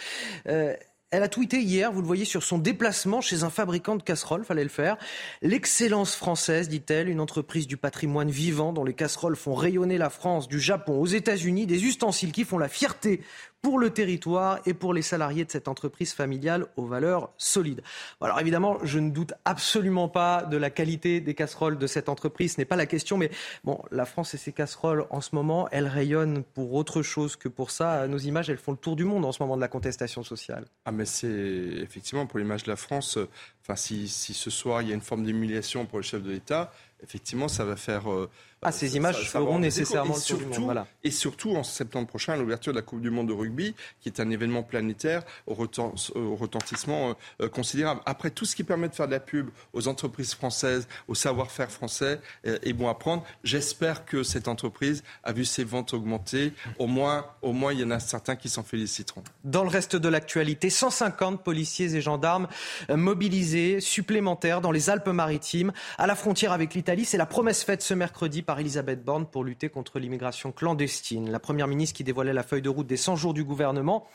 Elle 1.13 1.21
a 1.21 1.29
tweeté 1.29 1.61
hier, 1.61 1.91
vous 1.91 2.01
le 2.01 2.07
voyez, 2.07 2.25
sur 2.25 2.41
son 2.41 2.57
déplacement 2.57 3.21
chez 3.21 3.43
un 3.43 3.51
fabricant 3.51 3.95
de 3.95 4.01
casseroles, 4.01 4.43
fallait 4.43 4.63
le 4.63 4.69
faire. 4.69 4.97
L'excellence 5.43 6.15
française, 6.15 6.69
dit-elle, 6.69 7.07
une 7.07 7.19
entreprise 7.19 7.67
du 7.67 7.77
patrimoine 7.77 8.31
vivant 8.31 8.73
dont 8.73 8.83
les 8.83 8.95
casseroles 8.95 9.35
font 9.35 9.53
rayonner 9.53 9.99
la 9.99 10.09
France, 10.09 10.47
du 10.47 10.59
Japon 10.59 10.99
aux 10.99 11.05
États-Unis, 11.05 11.67
des 11.67 11.85
ustensiles 11.85 12.31
qui 12.31 12.45
font 12.45 12.57
la 12.57 12.67
fierté 12.67 13.21
pour 13.63 13.79
le 13.79 13.91
territoire 13.91 14.59
et 14.65 14.73
pour 14.73 14.93
les 14.93 15.01
salariés 15.01 15.45
de 15.45 15.49
cette 15.49 15.69
entreprise 15.69 16.13
familiale 16.13 16.67
aux 16.75 16.85
valeurs 16.85 17.31
solides. 17.37 17.81
Alors 18.19 18.39
évidemment, 18.39 18.77
je 18.83 18.99
ne 18.99 19.09
doute 19.09 19.33
absolument 19.45 20.09
pas 20.09 20.43
de 20.43 20.57
la 20.57 20.69
qualité 20.69 21.21
des 21.21 21.33
casseroles 21.33 21.77
de 21.77 21.87
cette 21.87 22.09
entreprise, 22.09 22.55
ce 22.55 22.61
n'est 22.61 22.65
pas 22.65 22.75
la 22.75 22.85
question, 22.85 23.17
mais 23.17 23.31
bon, 23.63 23.81
la 23.89 24.05
France 24.05 24.33
et 24.33 24.37
ses 24.37 24.51
casseroles 24.51 25.05
en 25.09 25.21
ce 25.21 25.33
moment, 25.33 25.69
elles 25.71 25.87
rayonnent 25.87 26.43
pour 26.43 26.73
autre 26.73 27.01
chose 27.01 27.37
que 27.37 27.47
pour 27.47 27.71
ça. 27.71 28.05
Nos 28.09 28.17
images, 28.17 28.49
elles 28.49 28.57
font 28.57 28.73
le 28.73 28.77
tour 28.77 28.97
du 28.97 29.05
monde 29.05 29.23
en 29.23 29.31
ce 29.31 29.41
moment 29.41 29.55
de 29.55 29.61
la 29.61 29.69
contestation 29.69 30.23
sociale. 30.23 30.65
Ah 30.83 30.91
mais 30.91 31.05
c'est 31.05 31.27
effectivement 31.27 32.25
pour 32.27 32.39
l'image 32.39 32.63
de 32.63 32.69
la 32.69 32.75
France, 32.75 33.17
enfin 33.61 33.77
si, 33.77 34.09
si 34.09 34.33
ce 34.33 34.49
soir 34.49 34.81
il 34.81 34.89
y 34.89 34.91
a 34.91 34.95
une 34.95 35.01
forme 35.01 35.23
d'humiliation 35.23 35.85
pour 35.85 35.99
le 35.99 36.03
chef 36.03 36.21
de 36.21 36.31
l'État, 36.31 36.73
effectivement 37.01 37.47
ça 37.47 37.63
va 37.63 37.77
faire... 37.77 38.11
Euh, 38.11 38.29
ah, 38.63 38.71
ces 38.71 38.95
images 38.95 39.29
feront 39.29 39.59
nécessairement 39.59 40.15
et 40.15 40.19
surtout, 40.19 40.63
Voilà. 40.63 40.87
Et 41.03 41.11
surtout, 41.11 41.55
en 41.55 41.63
septembre 41.63 42.07
prochain, 42.07 42.35
l'ouverture 42.35 42.73
de 42.73 42.77
la 42.77 42.81
Coupe 42.81 43.01
du 43.01 43.09
Monde 43.09 43.27
de 43.27 43.33
rugby, 43.33 43.75
qui 44.01 44.09
est 44.09 44.19
un 44.19 44.29
événement 44.29 44.63
planétaire 44.63 45.23
au, 45.47 45.55
retentissement 45.55 47.15
euh, 47.41 47.49
considérable. 47.49 48.01
Après, 48.05 48.29
tout 48.29 48.45
ce 48.45 48.55
qui 48.55 48.63
permet 48.63 48.89
de 48.89 48.95
faire 48.95 49.07
de 49.07 49.11
la 49.11 49.19
pub 49.19 49.49
aux 49.73 49.87
entreprises 49.87 50.33
françaises, 50.33 50.87
au 51.07 51.15
savoir-faire 51.15 51.71
français, 51.71 52.19
euh, 52.45 52.57
est 52.63 52.73
bon 52.73 52.89
à 52.89 52.95
prendre. 52.95 53.23
J'espère 53.43 54.05
que 54.05 54.23
cette 54.23 54.47
entreprise 54.47 55.03
a 55.23 55.33
vu 55.33 55.45
ses 55.45 55.63
ventes 55.63 55.93
augmenter. 55.93 56.53
Au 56.79 56.87
moins, 56.87 57.25
au 57.41 57.53
moins, 57.53 57.73
il 57.73 57.79
y 57.79 57.83
en 57.83 57.91
a 57.91 57.99
certains 57.99 58.35
qui 58.35 58.49
s'en 58.49 58.63
féliciteront. 58.63 59.23
Dans 59.43 59.63
le 59.63 59.69
reste 59.69 59.95
de 59.95 60.09
l'actualité, 60.09 60.69
150 60.69 61.43
policiers 61.43 61.95
et 61.95 62.01
gendarmes 62.01 62.47
euh, 62.89 62.97
mobilisés 62.97 63.79
supplémentaires 63.79 64.61
dans 64.61 64.71
les 64.71 64.89
Alpes-Maritimes, 64.89 65.71
à 65.97 66.07
la 66.07 66.15
frontière 66.15 66.51
avec 66.51 66.73
l'Italie. 66.73 67.05
C'est 67.05 67.17
la 67.17 67.25
promesse 67.25 67.63
faite 67.63 67.81
ce 67.81 67.93
mercredi 67.93 68.41
par 68.41 68.52
Elisabeth 68.59 69.03
Borne 69.03 69.25
pour 69.25 69.43
lutter 69.43 69.69
contre 69.69 69.99
l'immigration 69.99 70.51
clandestine. 70.51 71.31
La 71.31 71.39
première 71.39 71.67
ministre 71.67 71.97
qui 71.97 72.03
dévoilait 72.03 72.33
la 72.33 72.43
feuille 72.43 72.61
de 72.61 72.69
route 72.69 72.87
des 72.87 72.97
100 72.97 73.15
jours 73.15 73.33
du 73.33 73.43
gouvernement. 73.43 74.07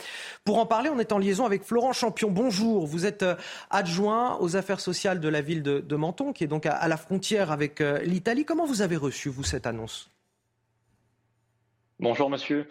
Pour 0.44 0.58
en 0.58 0.66
parler, 0.66 0.90
on 0.90 0.98
est 0.98 1.12
en 1.12 1.18
liaison 1.18 1.44
avec 1.44 1.64
Florent 1.64 1.92
Champion. 1.92 2.30
Bonjour, 2.30 2.86
vous 2.86 3.06
êtes 3.06 3.22
euh, 3.22 3.34
adjoint 3.70 4.38
aux 4.40 4.56
affaires 4.56 4.80
sociales 4.80 5.20
de 5.20 5.28
la 5.28 5.40
ville 5.40 5.62
de, 5.62 5.96
Menton, 5.96 6.32
qui 6.32 6.44
est 6.44 6.48
donc 6.48 6.66
à, 6.66 6.86
la 6.88 6.96
frontière 6.96 7.50
avec 7.50 7.80
euh, 7.80 7.98
l'Italie. 8.00 8.44
Comment 8.44 8.66
vous 8.66 8.82
avez 8.82 8.96
reçu, 8.96 9.28
vous, 9.28 9.44
cette 9.44 9.66
annonce? 9.66 10.10
Bonjour, 12.00 12.30
monsieur. 12.30 12.68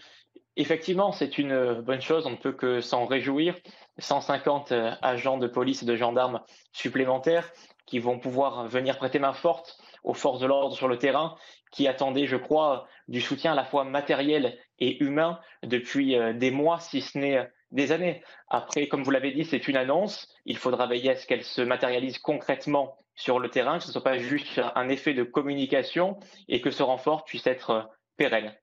Effectivement, 0.55 1.11
c'est 1.11 1.37
une 1.37 1.81
bonne 1.81 2.01
chose, 2.01 2.25
on 2.25 2.31
ne 2.31 2.35
peut 2.35 2.53
que 2.53 2.81
s'en 2.81 3.05
réjouir. 3.05 3.55
150 3.99 4.71
euh, 4.71 4.91
agents 5.01 5.37
de 5.37 5.47
police 5.47 5.83
et 5.83 5.85
de 5.85 5.95
gendarmes 5.95 6.41
supplémentaires 6.71 7.51
qui 7.85 7.99
vont 7.99 8.19
pouvoir 8.19 8.67
venir 8.67 8.97
prêter 8.97 9.19
main 9.19 9.33
forte 9.33 9.77
aux 10.03 10.13
forces 10.13 10.39
de 10.39 10.45
l'ordre 10.45 10.75
sur 10.75 10.87
le 10.87 10.97
terrain 10.97 11.35
qui 11.71 11.87
attendaient, 11.87 12.27
je 12.27 12.37
crois, 12.37 12.87
du 13.07 13.21
soutien 13.21 13.53
à 13.53 13.55
la 13.55 13.65
fois 13.65 13.83
matériel 13.83 14.57
et 14.79 15.03
humain 15.03 15.39
depuis 15.63 16.15
euh, 16.15 16.33
des 16.33 16.51
mois, 16.51 16.79
si 16.79 17.01
ce 17.01 17.17
n'est 17.17 17.37
euh, 17.37 17.45
des 17.71 17.91
années. 17.91 18.23
Après, 18.49 18.87
comme 18.87 19.03
vous 19.03 19.11
l'avez 19.11 19.31
dit, 19.31 19.45
c'est 19.45 19.67
une 19.67 19.77
annonce. 19.77 20.27
Il 20.45 20.57
faudra 20.57 20.87
veiller 20.87 21.11
à 21.11 21.15
ce 21.15 21.25
qu'elle 21.25 21.43
se 21.43 21.61
matérialise 21.61 22.17
concrètement 22.19 22.97
sur 23.15 23.39
le 23.39 23.49
terrain, 23.49 23.77
que 23.77 23.83
ce 23.83 23.89
ne 23.89 23.93
soit 23.93 24.03
pas 24.03 24.17
juste 24.17 24.61
un 24.75 24.89
effet 24.89 25.13
de 25.13 25.23
communication 25.23 26.19
et 26.47 26.61
que 26.61 26.71
ce 26.71 26.83
renfort 26.83 27.25
puisse 27.25 27.47
être 27.47 27.69
euh, 27.71 27.81
pérenne. 28.15 28.53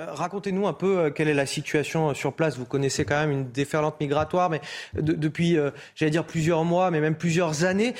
Euh, 0.00 0.06
racontez-nous 0.08 0.66
un 0.66 0.72
peu 0.72 0.98
euh, 0.98 1.10
quelle 1.10 1.28
est 1.28 1.34
la 1.34 1.46
situation 1.46 2.10
euh, 2.10 2.14
sur 2.14 2.32
place. 2.32 2.58
Vous 2.58 2.64
connaissez 2.64 3.04
quand 3.04 3.14
même 3.14 3.30
une 3.30 3.52
déferlante 3.52 4.00
migratoire, 4.00 4.50
mais 4.50 4.60
depuis, 4.94 5.56
j'allais 5.94 6.10
dire 6.10 6.26
plusieurs 6.26 6.64
mois, 6.64 6.90
mais 6.90 7.00
même 7.00 7.16
plusieurs 7.16 7.64
années, 7.64 7.94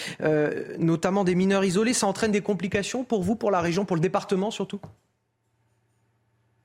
notamment 0.79 1.25
des 1.25 1.35
mineurs 1.35 1.65
isolés, 1.65 1.93
ça 1.93 2.07
entraîne 2.07 2.33
des 2.33 2.41
complications 2.41 3.05
pour 3.05 3.23
vous, 3.23 3.37
pour 3.37 3.51
la 3.51 3.61
région, 3.61 3.85
pour 3.85 3.97
le 3.97 4.03
département 4.03 4.51
surtout? 4.51 4.81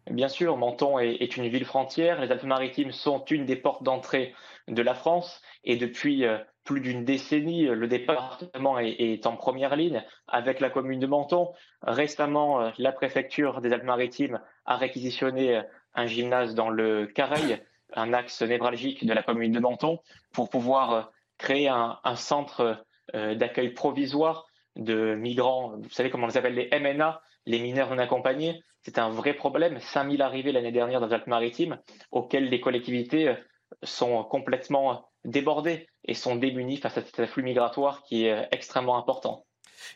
Bien 0.09 0.27
sûr, 0.27 0.57
Menton 0.57 0.97
est, 0.97 1.37
une 1.37 1.47
ville 1.47 1.65
frontière. 1.65 2.19
Les 2.19 2.31
Alpes-Maritimes 2.31 2.91
sont 2.91 3.23
une 3.25 3.45
des 3.45 3.55
portes 3.55 3.83
d'entrée 3.83 4.33
de 4.67 4.81
la 4.81 4.95
France. 4.95 5.41
Et 5.63 5.77
depuis 5.77 6.25
plus 6.69 6.81
d'une 6.81 7.03
décennie, 7.03 7.63
le 7.63 7.87
département 7.87 8.77
est, 8.77 9.25
en 9.25 9.35
première 9.35 9.75
ligne 9.75 10.03
avec 10.27 10.59
la 10.59 10.69
commune 10.69 10.99
de 10.99 11.07
Menton. 11.07 11.51
Récemment, 11.81 12.71
la 12.77 12.91
préfecture 12.91 13.59
des 13.59 13.73
Alpes-Maritimes 13.73 14.39
a 14.65 14.77
réquisitionné 14.77 15.63
un 15.95 16.05
gymnase 16.05 16.53
dans 16.53 16.69
le 16.69 17.07
Careil, 17.07 17.59
un 17.95 18.13
axe 18.13 18.43
névralgique 18.43 19.03
de 19.03 19.11
la 19.11 19.23
commune 19.23 19.51
de 19.51 19.59
Menton, 19.59 19.97
pour 20.31 20.51
pouvoir 20.51 21.09
créer 21.39 21.69
un, 21.69 21.97
centre 22.15 22.85
euh, 23.15 23.33
d'accueil 23.33 23.69
provisoire 23.69 24.45
de 24.75 25.15
migrants. 25.15 25.73
Vous 25.75 25.89
savez 25.89 26.11
comment 26.11 26.25
on 26.25 26.29
les 26.29 26.37
appelle 26.37 26.53
les 26.53 26.69
MNA, 26.79 27.19
les 27.47 27.57
mineurs 27.57 27.89
non 27.89 27.97
accompagnés. 27.97 28.61
C'est 28.83 28.99
un 28.99 29.09
vrai 29.09 29.33
problème. 29.33 29.79
5000 29.79 30.21
arrivées 30.21 30.51
l'année 30.51 30.71
dernière 30.71 30.99
dans 30.99 31.07
les 31.07 31.13
Alpes-Maritimes, 31.15 31.79
auxquelles 32.11 32.47
les 32.47 32.61
collectivités 32.61 33.33
sont 33.81 34.23
complètement 34.23 35.08
débordées 35.25 35.87
et 36.05 36.13
sont 36.13 36.35
démunies 36.35 36.77
face 36.77 36.97
à 36.97 37.03
cet 37.03 37.19
afflux 37.19 37.43
migratoire 37.43 38.03
qui 38.03 38.25
est 38.25 38.47
extrêmement 38.51 38.97
important. 38.97 39.45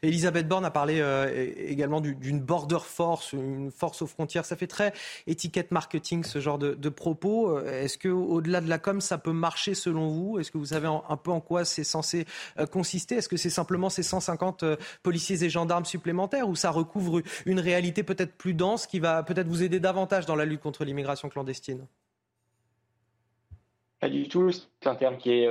Elisabeth 0.01 0.47
Borne 0.47 0.65
a 0.65 0.71
parlé 0.71 0.99
euh, 0.99 1.53
également 1.57 2.01
d'une 2.01 2.41
border 2.41 2.79
force, 2.83 3.33
une 3.33 3.71
force 3.71 4.01
aux 4.01 4.07
frontières. 4.07 4.45
Ça 4.45 4.55
fait 4.55 4.67
très 4.67 4.93
étiquette 5.27 5.71
marketing 5.71 6.23
ce 6.23 6.39
genre 6.39 6.57
de, 6.57 6.89
propos. 6.89 7.57
Euh, 7.57 7.83
est-ce 7.83 7.97
que 7.97 8.09
au-delà 8.09 8.61
de 8.61 8.69
la 8.69 8.79
com, 8.79 9.01
ça 9.01 9.17
peut 9.17 9.31
marcher 9.31 9.73
selon 9.73 10.09
vous? 10.09 10.39
Est-ce 10.39 10.51
que 10.51 10.57
vous 10.57 10.67
savez 10.67 10.87
un 10.87 11.17
peu 11.17 11.31
en 11.31 11.41
quoi 11.41 11.65
c'est 11.65 11.83
censé 11.83 12.25
euh, 12.59 12.65
consister? 12.65 13.15
Est-ce 13.15 13.29
que 13.29 13.37
c'est 13.37 13.49
simplement 13.49 13.89
ces 13.89 14.03
150 14.03 14.65
policiers 15.01 15.43
et 15.43 15.49
gendarmes 15.49 15.85
supplémentaires 15.85 16.47
ou 16.47 16.55
ça 16.55 16.71
recouvre 16.71 17.21
une 17.45 17.59
réalité 17.59 18.03
peut-être 18.03 18.35
plus 18.35 18.53
dense 18.53 18.87
qui 18.87 18.99
va 18.99 19.23
peut-être 19.23 19.47
vous 19.47 19.63
aider 19.63 19.79
davantage 19.79 20.25
dans 20.25 20.35
la 20.35 20.45
lutte 20.45 20.61
contre 20.61 20.85
l'immigration 20.85 21.29
clandestine? 21.29 21.87
Pas 24.03 24.09
du 24.09 24.27
tout. 24.27 24.51
C'est 24.51 24.89
un 24.89 24.95
terme 24.95 25.15
qui 25.15 25.31
est 25.31 25.49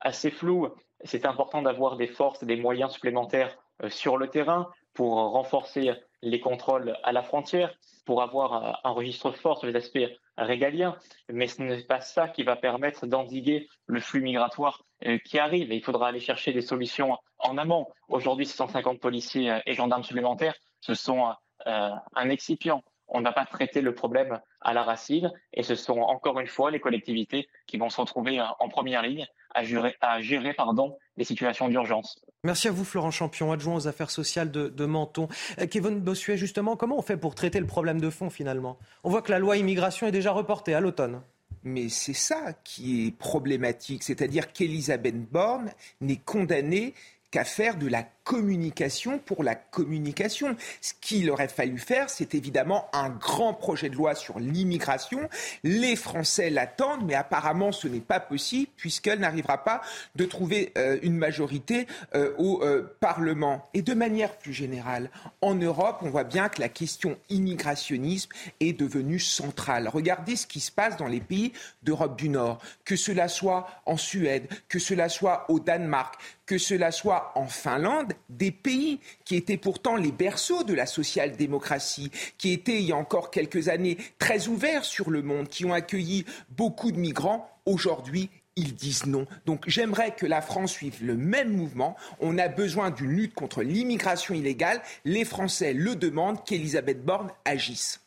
assez 0.00 0.32
flou. 0.32 0.66
C'est 1.04 1.24
important 1.24 1.62
d'avoir 1.62 1.96
des 1.96 2.08
forces 2.08 2.42
des 2.42 2.56
moyens 2.56 2.90
supplémentaires 2.90 3.56
euh, 3.84 3.90
sur 3.90 4.16
le 4.18 4.26
terrain 4.26 4.68
pour 4.92 5.14
renforcer 5.14 5.92
les 6.20 6.40
contrôles 6.40 6.98
à 7.04 7.12
la 7.12 7.22
frontière, 7.22 7.72
pour 8.04 8.20
avoir 8.20 8.80
un 8.84 8.90
registre 8.90 9.30
fort 9.30 9.58
sur 9.58 9.68
les 9.68 9.76
aspects 9.76 10.10
régaliens, 10.36 10.98
mais 11.28 11.46
ce 11.46 11.62
n'est 11.62 11.84
pas 11.84 12.00
ça 12.00 12.26
qui 12.26 12.42
va 12.42 12.56
permettre 12.56 13.06
d'endiguer 13.06 13.68
le 13.86 14.00
flux 14.00 14.20
migratoire 14.20 14.82
euh, 15.06 15.18
qui 15.18 15.38
arrive. 15.38 15.72
Il 15.72 15.84
faudra 15.84 16.08
aller 16.08 16.18
chercher 16.18 16.52
des 16.52 16.60
solutions 16.60 17.16
en 17.38 17.56
amont. 17.56 17.86
Aujourd'hui, 18.08 18.46
650 18.46 18.98
policiers 18.98 19.48
euh, 19.48 19.60
et 19.64 19.74
gendarmes 19.74 20.02
supplémentaires, 20.02 20.56
ce 20.80 20.94
sont 20.94 21.32
un 21.64 22.28
excipient. 22.28 22.82
On 23.14 23.20
n'a 23.20 23.32
pas 23.32 23.44
traité 23.44 23.82
le 23.82 23.94
problème 23.94 24.40
à 24.62 24.72
la 24.72 24.82
racine 24.82 25.30
et 25.52 25.62
ce 25.62 25.74
sont 25.74 26.00
encore 26.00 26.40
une 26.40 26.46
fois 26.46 26.70
les 26.70 26.80
collectivités 26.80 27.46
qui 27.66 27.76
vont 27.76 27.90
se 27.90 28.00
retrouver 28.00 28.40
en 28.40 28.68
première 28.68 29.02
ligne 29.02 29.26
à 29.54 29.64
gérer, 29.64 29.94
à 30.00 30.20
gérer 30.22 30.54
pardon, 30.54 30.96
les 31.18 31.24
situations 31.24 31.68
d'urgence. 31.68 32.18
Merci 32.42 32.68
à 32.68 32.70
vous, 32.70 32.84
Florent 32.84 33.10
Champion, 33.10 33.52
adjoint 33.52 33.76
aux 33.76 33.86
affaires 33.86 34.10
sociales 34.10 34.50
de, 34.50 34.86
Menton. 34.86 35.28
Euh, 35.60 35.66
Kevin 35.66 36.00
Bossuet, 36.00 36.36
justement, 36.38 36.74
comment 36.74 36.98
on 36.98 37.02
fait 37.02 37.18
pour 37.18 37.34
traiter 37.34 37.60
le 37.60 37.66
problème 37.66 38.00
de 38.00 38.10
fond 38.10 38.30
finalement? 38.30 38.78
On 39.04 39.10
voit 39.10 39.22
que 39.22 39.30
la 39.30 39.38
loi 39.38 39.58
immigration 39.58 40.06
est 40.06 40.12
déjà 40.12 40.32
reportée 40.32 40.74
à 40.74 40.80
l'automne. 40.80 41.20
Mais 41.64 41.88
c'est 41.88 42.14
ça 42.14 42.54
qui 42.64 43.06
est 43.06 43.16
problématique, 43.16 44.02
c'est-à-dire 44.02 44.52
qu'Elisabeth 44.52 45.30
Borne 45.30 45.70
n'est 46.00 46.16
condamnée 46.16 46.94
qu'à 47.30 47.44
faire 47.44 47.76
de 47.76 47.86
la 47.86 48.02
communication 48.24 49.18
pour 49.18 49.42
la 49.42 49.54
communication. 49.54 50.56
Ce 50.80 50.92
qu'il 51.00 51.30
aurait 51.30 51.48
fallu 51.48 51.78
faire, 51.78 52.10
c'est 52.10 52.34
évidemment 52.34 52.88
un 52.92 53.10
grand 53.10 53.54
projet 53.54 53.88
de 53.88 53.96
loi 53.96 54.14
sur 54.14 54.38
l'immigration. 54.38 55.28
Les 55.64 55.96
Français 55.96 56.50
l'attendent, 56.50 57.04
mais 57.04 57.14
apparemment 57.14 57.72
ce 57.72 57.88
n'est 57.88 58.00
pas 58.00 58.20
possible 58.20 58.70
puisqu'elle 58.76 59.20
n'arrivera 59.20 59.64
pas 59.64 59.82
de 60.16 60.24
trouver 60.24 60.72
euh, 60.78 60.98
une 61.02 61.16
majorité 61.16 61.86
euh, 62.14 62.32
au 62.38 62.62
euh, 62.62 62.96
Parlement. 63.00 63.68
Et 63.74 63.82
de 63.82 63.94
manière 63.94 64.36
plus 64.36 64.52
générale, 64.52 65.10
en 65.40 65.54
Europe, 65.54 65.98
on 66.02 66.10
voit 66.10 66.24
bien 66.24 66.48
que 66.48 66.60
la 66.60 66.68
question 66.68 67.16
immigrationnisme 67.30 68.30
est 68.60 68.72
devenue 68.72 69.18
centrale. 69.18 69.88
Regardez 69.88 70.36
ce 70.36 70.46
qui 70.46 70.60
se 70.60 70.70
passe 70.70 70.96
dans 70.96 71.06
les 71.06 71.20
pays 71.20 71.52
d'Europe 71.82 72.16
du 72.16 72.28
Nord, 72.28 72.60
que 72.84 72.96
cela 72.96 73.28
soit 73.28 73.68
en 73.86 73.96
Suède, 73.96 74.48
que 74.68 74.78
cela 74.78 75.08
soit 75.08 75.46
au 75.48 75.60
Danemark, 75.60 76.14
que 76.46 76.58
cela 76.58 76.90
soit 76.90 77.32
en 77.34 77.46
Finlande, 77.46 78.11
des 78.28 78.50
pays 78.50 79.00
qui 79.24 79.36
étaient 79.36 79.56
pourtant 79.56 79.96
les 79.96 80.12
berceaux 80.12 80.64
de 80.64 80.74
la 80.74 80.86
social-démocratie, 80.86 82.10
qui 82.38 82.52
étaient 82.52 82.80
il 82.80 82.88
y 82.88 82.92
a 82.92 82.96
encore 82.96 83.30
quelques 83.30 83.68
années 83.68 83.98
très 84.18 84.48
ouverts 84.48 84.84
sur 84.84 85.10
le 85.10 85.22
monde, 85.22 85.48
qui 85.48 85.64
ont 85.64 85.72
accueilli 85.72 86.24
beaucoup 86.50 86.92
de 86.92 86.98
migrants, 86.98 87.48
aujourd'hui 87.66 88.30
ils 88.56 88.74
disent 88.74 89.06
non. 89.06 89.26
Donc 89.46 89.64
j'aimerais 89.66 90.14
que 90.14 90.26
la 90.26 90.42
France 90.42 90.72
suive 90.72 91.04
le 91.04 91.16
même 91.16 91.56
mouvement. 91.56 91.96
On 92.20 92.38
a 92.38 92.48
besoin 92.48 92.90
d'une 92.90 93.10
lutte 93.10 93.34
contre 93.34 93.62
l'immigration 93.62 94.34
illégale. 94.34 94.82
Les 95.04 95.24
Français 95.24 95.72
le 95.72 95.96
demandent, 95.96 96.44
qu'Elisabeth 96.44 97.04
Borne 97.04 97.30
agisse. 97.44 98.00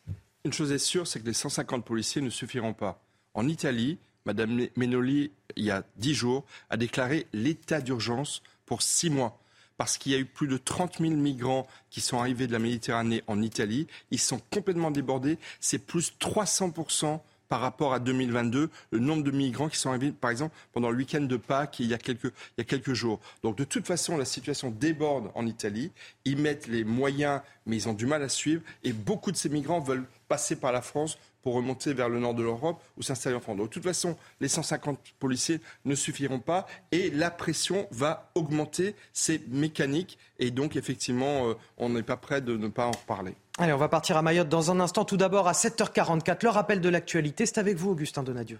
Une 0.44 0.52
chose 0.52 0.70
est 0.70 0.78
sûre, 0.78 1.06
c'est 1.06 1.20
que 1.20 1.26
les 1.26 1.32
150 1.32 1.84
policiers 1.84 2.22
ne 2.22 2.30
suffiront 2.30 2.72
pas. 2.72 3.02
En 3.34 3.48
Italie, 3.48 3.98
Madame 4.24 4.68
Menoli, 4.76 5.32
il 5.56 5.64
y 5.64 5.70
a 5.70 5.82
dix 5.96 6.14
jours, 6.14 6.44
a 6.70 6.76
déclaré 6.76 7.26
l'état 7.32 7.80
d'urgence 7.80 8.42
pour 8.64 8.82
six 8.82 9.10
mois 9.10 9.38
parce 9.76 9.98
qu'il 9.98 10.12
y 10.12 10.14
a 10.14 10.18
eu 10.18 10.24
plus 10.24 10.48
de 10.48 10.56
30 10.56 10.98
000 11.00 11.14
migrants 11.14 11.66
qui 11.90 12.00
sont 12.00 12.18
arrivés 12.18 12.46
de 12.46 12.52
la 12.52 12.58
Méditerranée 12.58 13.22
en 13.26 13.42
Italie. 13.42 13.86
Ils 14.10 14.20
sont 14.20 14.40
complètement 14.50 14.90
débordés. 14.90 15.38
C'est 15.60 15.78
plus 15.78 16.12
300% 16.20 17.20
par 17.48 17.60
rapport 17.60 17.94
à 17.94 18.00
2022, 18.00 18.70
le 18.90 18.98
nombre 18.98 19.22
de 19.22 19.30
migrants 19.30 19.68
qui 19.68 19.78
sont 19.78 19.90
arrivés, 19.90 20.12
par 20.12 20.30
exemple, 20.30 20.54
pendant 20.72 20.90
le 20.90 20.96
week-end 20.96 21.20
de 21.20 21.36
Pâques 21.36 21.78
il 21.80 21.86
y, 21.86 21.94
a 21.94 21.98
quelques, 21.98 22.24
il 22.24 22.58
y 22.58 22.60
a 22.60 22.64
quelques 22.64 22.92
jours. 22.92 23.20
Donc 23.42 23.56
de 23.56 23.64
toute 23.64 23.86
façon, 23.86 24.16
la 24.16 24.24
situation 24.24 24.70
déborde 24.70 25.30
en 25.34 25.46
Italie. 25.46 25.92
Ils 26.24 26.38
mettent 26.38 26.66
les 26.66 26.84
moyens, 26.84 27.40
mais 27.64 27.76
ils 27.76 27.88
ont 27.88 27.92
du 27.92 28.06
mal 28.06 28.22
à 28.22 28.28
suivre. 28.28 28.62
Et 28.82 28.92
beaucoup 28.92 29.30
de 29.30 29.36
ces 29.36 29.48
migrants 29.48 29.80
veulent 29.80 30.06
passer 30.28 30.56
par 30.56 30.72
la 30.72 30.82
France 30.82 31.18
pour 31.46 31.54
remonter 31.54 31.94
vers 31.94 32.08
le 32.08 32.18
nord 32.18 32.34
de 32.34 32.42
l'Europe 32.42 32.82
ou 32.96 33.02
s'installer 33.02 33.36
en 33.36 33.40
France. 33.40 33.56
De 33.56 33.66
toute 33.68 33.84
façon, 33.84 34.16
les 34.40 34.48
150 34.48 34.98
policiers 35.20 35.60
ne 35.84 35.94
suffiront 35.94 36.40
pas 36.40 36.66
et 36.90 37.08
la 37.12 37.30
pression 37.30 37.86
va 37.92 38.32
augmenter. 38.34 38.96
C'est 39.12 39.46
mécanique 39.46 40.18
et 40.40 40.50
donc, 40.50 40.74
effectivement, 40.74 41.50
euh, 41.50 41.54
on 41.78 41.90
n'est 41.90 42.02
pas 42.02 42.16
prêt 42.16 42.40
de 42.40 42.56
ne 42.56 42.66
pas 42.66 42.86
en 42.86 42.90
reparler. 42.90 43.36
Allez, 43.58 43.72
on 43.72 43.76
va 43.76 43.88
partir 43.88 44.16
à 44.16 44.22
Mayotte 44.22 44.48
dans 44.48 44.72
un 44.72 44.80
instant. 44.80 45.04
Tout 45.04 45.16
d'abord, 45.16 45.46
à 45.46 45.52
7h44, 45.52 46.38
le 46.42 46.48
rappel 46.48 46.80
de 46.80 46.88
l'actualité. 46.88 47.46
C'est 47.46 47.58
avec 47.58 47.76
vous, 47.76 47.92
Augustin 47.92 48.24
Donadieu. 48.24 48.58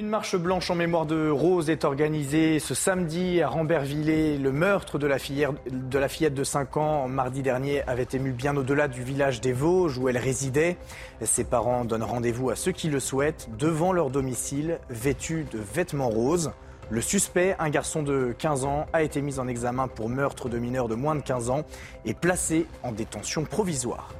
Une 0.00 0.08
marche 0.08 0.34
blanche 0.34 0.70
en 0.70 0.76
mémoire 0.76 1.04
de 1.04 1.28
Rose 1.28 1.68
est 1.68 1.84
organisée 1.84 2.58
ce 2.58 2.72
samedi 2.72 3.42
à 3.42 3.50
Rambervillers. 3.50 4.38
Le 4.38 4.50
meurtre 4.50 4.98
de 4.98 5.06
la, 5.06 5.18
de 5.70 5.98
la 5.98 6.08
fillette 6.08 6.32
de 6.32 6.42
5 6.42 6.78
ans 6.78 7.06
mardi 7.06 7.42
dernier 7.42 7.82
avait 7.82 8.08
ému 8.14 8.32
bien 8.32 8.56
au-delà 8.56 8.88
du 8.88 9.02
village 9.02 9.42
des 9.42 9.52
Vosges 9.52 9.98
où 9.98 10.08
elle 10.08 10.16
résidait. 10.16 10.78
Ses 11.20 11.44
parents 11.44 11.84
donnent 11.84 12.02
rendez-vous 12.02 12.48
à 12.48 12.56
ceux 12.56 12.72
qui 12.72 12.88
le 12.88 12.98
souhaitent 12.98 13.50
devant 13.58 13.92
leur 13.92 14.08
domicile, 14.08 14.78
vêtus 14.88 15.44
de 15.52 15.58
vêtements 15.58 16.08
roses. 16.08 16.52
Le 16.88 17.02
suspect, 17.02 17.54
un 17.58 17.68
garçon 17.68 18.02
de 18.02 18.34
15 18.38 18.64
ans, 18.64 18.86
a 18.94 19.02
été 19.02 19.20
mis 19.20 19.38
en 19.38 19.48
examen 19.48 19.86
pour 19.86 20.08
meurtre 20.08 20.48
de 20.48 20.58
mineurs 20.58 20.88
de 20.88 20.94
moins 20.94 21.14
de 21.14 21.20
15 21.20 21.50
ans 21.50 21.66
et 22.06 22.14
placé 22.14 22.64
en 22.82 22.92
détention 22.92 23.44
provisoire. 23.44 24.14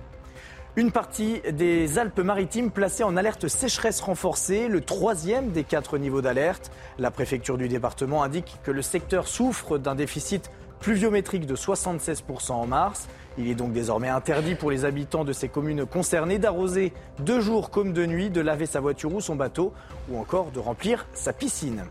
Une 0.77 0.93
partie 0.93 1.41
des 1.51 1.99
Alpes-Maritimes 1.99 2.71
placée 2.71 3.03
en 3.03 3.17
alerte 3.17 3.49
sécheresse 3.49 4.01
renforcée, 4.01 4.69
le 4.69 4.81
troisième 4.81 5.51
des 5.51 5.65
quatre 5.65 5.99
niveaux 5.99 6.23
d'alerte. 6.23 6.71
La 7.01 7.11
préfecture 7.11 7.59
du 7.59 7.67
département 7.67 8.23
indique 8.23 8.57
que 8.63 8.71
le 8.71 8.81
secteur 8.81 9.27
souffre 9.27 9.79
d'un 9.79 9.97
déficit 9.97 10.49
pluviométrique 10.79 11.45
de 11.45 11.57
76% 11.57 12.53
en 12.53 12.67
mars. 12.69 13.09
Il 13.37 13.49
est 13.49 13.57
donc 13.57 13.73
désormais 13.73 14.09
interdit 14.09 14.55
pour 14.55 14.71
les 14.71 14.85
habitants 14.85 15.25
de 15.25 15.33
ces 15.33 15.49
communes 15.49 15.87
concernées 15.87 16.39
d'arroser 16.39 16.93
de 17.19 17.41
jour 17.41 17.71
comme 17.71 17.93
de 17.93 18.07
nuit, 18.07 18.31
de 18.31 18.41
laver 18.41 18.67
sa 18.67 18.79
voiture 18.79 19.13
ou 19.13 19.21
son 19.21 19.35
bateau, 19.35 19.73
ou 20.09 20.19
encore 20.21 20.53
de 20.53 20.61
remplir 20.61 21.05
sa 21.15 21.33
piscine. 21.33 21.83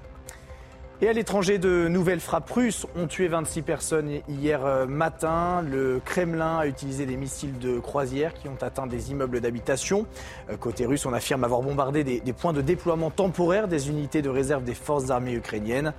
Et 1.02 1.08
à 1.08 1.14
l'étranger, 1.14 1.60
de 1.60 1.88
nouvelles 1.88 2.20
frappes 2.20 2.50
russes 2.50 2.86
ont 2.98 3.08
tué 3.08 3.30
26 3.30 3.62
personnes 3.62 4.20
hier 4.28 4.66
euh, 4.66 4.86
matin. 4.86 5.62
Le 5.62 6.02
Kremlin 6.04 6.58
a 6.58 6.68
utilisé 6.68 7.06
des 7.06 7.16
missiles 7.16 7.58
de 7.58 7.80
croisière 7.80 8.34
qui 8.34 8.50
ont 8.50 8.58
atteint 8.60 8.86
des 8.86 9.10
immeubles 9.12 9.40
d'habitation. 9.40 10.06
Euh, 10.50 10.58
côté 10.58 10.86
russe, 10.86 11.06
on 11.06 11.14
affirme 11.14 11.46
avoir 11.46 11.62
bombardé 11.62 12.04
des, 12.04 12.34
points 12.34 12.52
de 12.52 12.62
déploiement 12.62 13.12
temporaire 13.12 13.70
des 13.70 13.88
unités 13.88 14.22
de 14.22 14.28
réserve 14.28 14.66
des 14.66 14.74
forces 14.74 15.10
armées 15.10 15.36
ukrainiennes. 15.36 15.94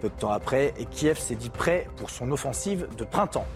Peu 0.00 0.08
de 0.08 0.14
temps 0.14 0.30
après, 0.30 0.72
Kiev 0.92 1.18
s'est 1.18 1.34
dit 1.34 1.50
prêt 1.50 1.88
pour 1.96 2.10
son 2.10 2.30
offensive 2.30 2.86
de 2.96 3.02
printemps. 3.02 3.46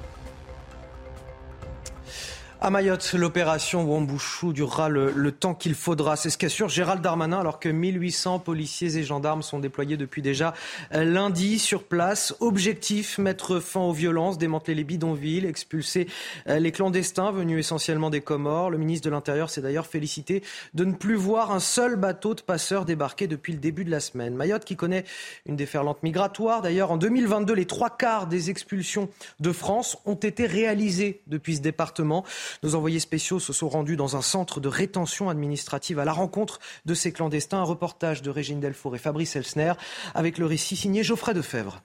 À 2.61 2.70
Mayotte, 2.70 3.12
l'opération 3.12 3.84
Wambouchou 3.84 4.52
durera 4.52 4.88
le, 4.88 5.30
temps 5.30 5.54
qu'il 5.54 5.76
faudra. 5.76 6.16
C'est 6.16 6.28
ce 6.28 6.36
qu'assure 6.36 6.68
Gérald 6.68 7.00
Darmanin 7.00 7.38
alors 7.38 7.61
que 7.61 7.68
1800 7.68 8.40
policiers 8.40 8.96
et 8.96 9.04
gendarmes 9.04 9.42
sont 9.42 9.61
déployés 9.61 9.96
depuis 9.96 10.22
déjà 10.22 10.54
euh, 10.92 11.04
lundi 11.04 11.61
sur 11.61 11.84
place. 11.84 12.34
Objectif, 12.40 13.18
mettre 13.18 13.61
fin 13.61 13.78
aux 13.78 13.92
violences, 13.92 14.38
démanteler 14.38 14.74
les 14.74 14.82
bidonvilles, 14.82 15.46
expulser 15.46 16.09
euh, 16.48 16.59
les 16.59 16.72
clandestins 16.72 17.30
venus 17.30 17.61
essentiellement 17.61 18.11
des 18.11 18.22
Comores. 18.22 18.70
Le 18.70 18.78
ministre 18.78 19.04
de 19.04 19.14
l'Intérieur 19.14 19.50
s'est 19.50 19.62
d'ailleurs 19.62 19.86
félicité 19.86 20.42
de 20.74 20.84
ne 20.84 20.94
plus 20.94 21.14
voir 21.14 21.52
un 21.52 21.61
seul 21.61 21.94
bateau 21.94 22.34
de 22.34 22.40
passeurs 22.40 22.84
débarquer 22.84 23.28
depuis 23.28 23.52
le 23.52 23.61
début 23.61 23.84
de 23.84 23.90
la 23.92 24.00
semaine. 24.00 24.34
Mayotte 24.34 24.64
qui 24.64 24.74
connaît 24.74 25.04
une 25.46 25.54
déferlante 25.54 26.02
migratoire. 26.02 26.61
D'ailleurs, 26.61 26.90
en 26.90 26.96
2022, 26.96 27.54
les 27.54 27.66
trois 27.66 27.96
quarts 27.96 28.26
des 28.26 28.50
expulsions 28.50 29.09
de 29.38 29.52
France 29.52 29.96
ont 30.06 30.14
été 30.14 30.44
réalisées 30.44 31.22
depuis 31.28 31.54
ce 31.54 31.62
département. 31.62 32.24
Nos 32.62 32.74
envoyés 32.74 33.01
spéciaux 33.01 33.38
se 33.38 33.53
sont 33.53 33.68
rendus 33.68 33.96
dans 33.96 34.16
un 34.16 34.22
centre 34.22 34.61
de 34.61 34.68
rétention 34.68 35.28
administrative 35.28 35.99
à 35.99 36.05
la 36.05 36.12
rencontre 36.12 36.59
de 36.86 36.94
ces 36.94 37.12
clandestins. 37.12 37.59
Un 37.59 37.64
reportage 37.64 38.22
de 38.22 38.30
Régine 38.30 38.61
Delfour 38.61 38.94
et 38.96 38.99
Fabrice 38.99 39.36
Elsner 39.36 39.72
avec 40.14 40.38
le 40.38 40.46
récit 40.46 40.76
signé 40.76 41.03
Geoffrey 41.03 41.34
Defebvre. 41.34 41.82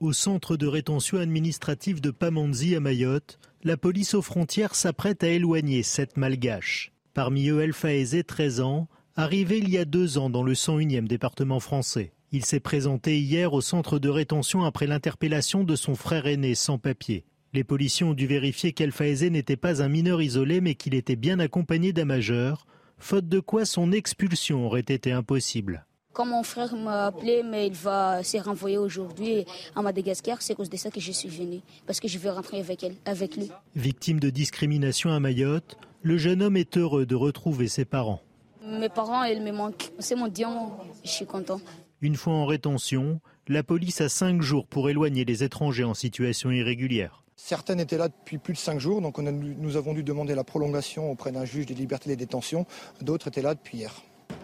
Au 0.00 0.12
centre 0.12 0.56
de 0.56 0.66
rétention 0.66 1.18
administrative 1.18 2.00
de 2.00 2.10
Pamanzi 2.10 2.74
à 2.74 2.80
Mayotte, 2.80 3.38
la 3.62 3.76
police 3.76 4.14
aux 4.14 4.22
frontières 4.22 4.74
s'apprête 4.74 5.24
à 5.24 5.28
éloigner 5.28 5.82
sept 5.82 6.16
malgaches. 6.16 6.92
Parmi 7.14 7.48
eux, 7.48 7.62
El 7.62 7.72
Faezé, 7.72 8.24
13 8.24 8.60
ans, 8.60 8.88
arrivé 9.16 9.58
il 9.58 9.70
y 9.70 9.78
a 9.78 9.84
deux 9.84 10.18
ans 10.18 10.28
dans 10.28 10.42
le 10.42 10.54
101e 10.54 11.06
département 11.06 11.60
français. 11.60 12.12
Il 12.32 12.44
s'est 12.44 12.60
présenté 12.60 13.20
hier 13.20 13.52
au 13.52 13.60
centre 13.60 14.00
de 14.00 14.08
rétention 14.08 14.64
après 14.64 14.88
l'interpellation 14.88 15.62
de 15.62 15.76
son 15.76 15.94
frère 15.94 16.26
aîné 16.26 16.56
sans 16.56 16.78
papier. 16.78 17.24
Les 17.54 17.62
policiers 17.62 18.04
ont 18.04 18.14
dû 18.14 18.26
vérifier 18.26 18.72
qu'El-Faezé 18.72 19.30
n'était 19.30 19.56
pas 19.56 19.80
un 19.80 19.88
mineur 19.88 20.20
isolé 20.20 20.60
mais 20.60 20.74
qu'il 20.74 20.92
était 20.92 21.14
bien 21.14 21.38
accompagné 21.38 21.92
d'un 21.92 22.04
majeur, 22.04 22.66
faute 22.98 23.28
de 23.28 23.38
quoi 23.38 23.64
son 23.64 23.92
expulsion 23.92 24.66
aurait 24.66 24.80
été 24.80 25.12
impossible. 25.12 25.86
Quand 26.12 26.26
mon 26.26 26.42
frère 26.42 26.74
m'a 26.74 27.06
appelé, 27.06 27.44
mais 27.44 27.68
il 27.68 27.72
va 27.72 28.24
se 28.24 28.38
renvoyer 28.38 28.76
aujourd'hui 28.76 29.44
à 29.76 29.82
Madagascar, 29.82 30.42
c'est 30.42 30.54
à 30.54 30.56
cause 30.56 30.68
de 30.68 30.76
ça 30.76 30.90
que 30.90 30.98
je 30.98 31.12
suis 31.12 31.28
venu, 31.28 31.60
parce 31.86 32.00
que 32.00 32.08
je 32.08 32.18
veux 32.18 32.30
rentrer 32.30 32.58
avec, 32.58 32.82
elle, 32.82 32.96
avec 33.04 33.36
lui. 33.36 33.52
Victime 33.76 34.18
de 34.18 34.30
discrimination 34.30 35.10
à 35.10 35.20
Mayotte, 35.20 35.76
le 36.02 36.18
jeune 36.18 36.42
homme 36.42 36.56
est 36.56 36.76
heureux 36.76 37.06
de 37.06 37.14
retrouver 37.14 37.68
ses 37.68 37.84
parents. 37.84 38.20
Mes 38.66 38.88
parents, 38.88 39.22
ils 39.22 39.40
me 39.40 39.52
manquent. 39.52 39.92
C'est 40.00 40.16
mon 40.16 40.26
diamant, 40.26 40.80
je 41.04 41.10
suis 41.10 41.26
content. 41.26 41.60
Une 42.00 42.16
fois 42.16 42.32
en 42.32 42.46
rétention, 42.46 43.20
la 43.46 43.62
police 43.62 44.00
a 44.00 44.08
cinq 44.08 44.42
jours 44.42 44.66
pour 44.66 44.90
éloigner 44.90 45.24
les 45.24 45.44
étrangers 45.44 45.84
en 45.84 45.94
situation 45.94 46.50
irrégulière. 46.50 47.23
Certaines 47.36 47.80
étaient 47.80 47.98
là 47.98 48.08
depuis 48.08 48.38
plus 48.38 48.54
de 48.54 48.58
cinq 48.58 48.78
jours, 48.78 49.00
donc 49.00 49.18
nous 49.18 49.76
avons 49.76 49.92
dû 49.92 50.02
demander 50.02 50.34
la 50.34 50.44
prolongation 50.44 51.10
auprès 51.10 51.32
d'un 51.32 51.44
juge 51.44 51.66
des 51.66 51.74
libertés 51.74 52.10
et 52.10 52.16
des 52.16 52.24
détentions. 52.24 52.64
D'autres 53.02 53.28
étaient 53.28 53.42
là 53.42 53.54
depuis 53.54 53.78
hier. 53.78 54.02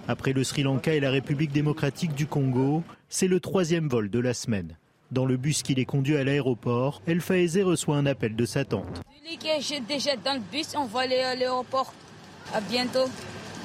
Après 0.08 0.32
le 0.32 0.42
Sri 0.44 0.62
Lanka 0.62 0.92
et 0.92 1.00
la 1.00 1.10
République 1.10 1.52
démocratique 1.52 2.14
du 2.14 2.26
Congo, 2.26 2.82
c'est 3.08 3.28
le 3.28 3.38
troisième 3.38 3.88
vol 3.88 4.10
de 4.10 4.18
la 4.18 4.34
semaine. 4.34 4.76
Dans 5.12 5.24
le 5.24 5.36
bus 5.36 5.62
qui 5.62 5.74
les 5.74 5.84
conduit 5.84 6.16
à 6.16 6.24
l'aéroport, 6.24 7.02
El 7.06 7.20
Faezé 7.20 7.62
reçoit 7.62 7.96
un 7.96 8.06
appel 8.06 8.36
de 8.36 8.44
sa 8.44 8.64
tante. 8.64 9.02
J'ai 9.60 9.80
déjà 9.80 10.16
dans 10.16 10.34
le 10.34 10.40
bus, 10.52 10.74
on 10.76 10.86
va 10.86 11.00
aller 11.00 11.18
à 11.18 11.34
l'aéroport. 11.34 11.92
À 12.52 12.60
bientôt. 12.60 13.08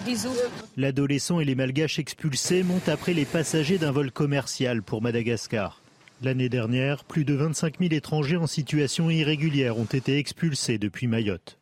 Bisous. 0.06 0.30
L'adolescent 0.78 1.40
et 1.40 1.46
les 1.46 1.56
malgaches 1.56 1.98
expulsés 1.98 2.62
montent 2.62 2.90
après 2.90 3.14
les 3.14 3.26
passagers 3.26 3.80
d'un 3.80 3.92
vol 3.92 4.12
commercial 4.12 4.84
pour 4.84 5.02
Madagascar. 5.02 5.82
L'année 6.26 6.50
dernière, 6.50 7.04
plus 7.04 7.24
de 7.24 7.36
25 7.36 7.78
000 7.78 7.94
étrangers 7.94 8.36
en 8.36 8.48
situation 8.48 9.12
irrégulière 9.12 9.78
ont 9.78 9.86
été 9.86 10.18
expulsés 10.18 10.80
depuis 10.80 11.06
Mayotte. 11.06 11.60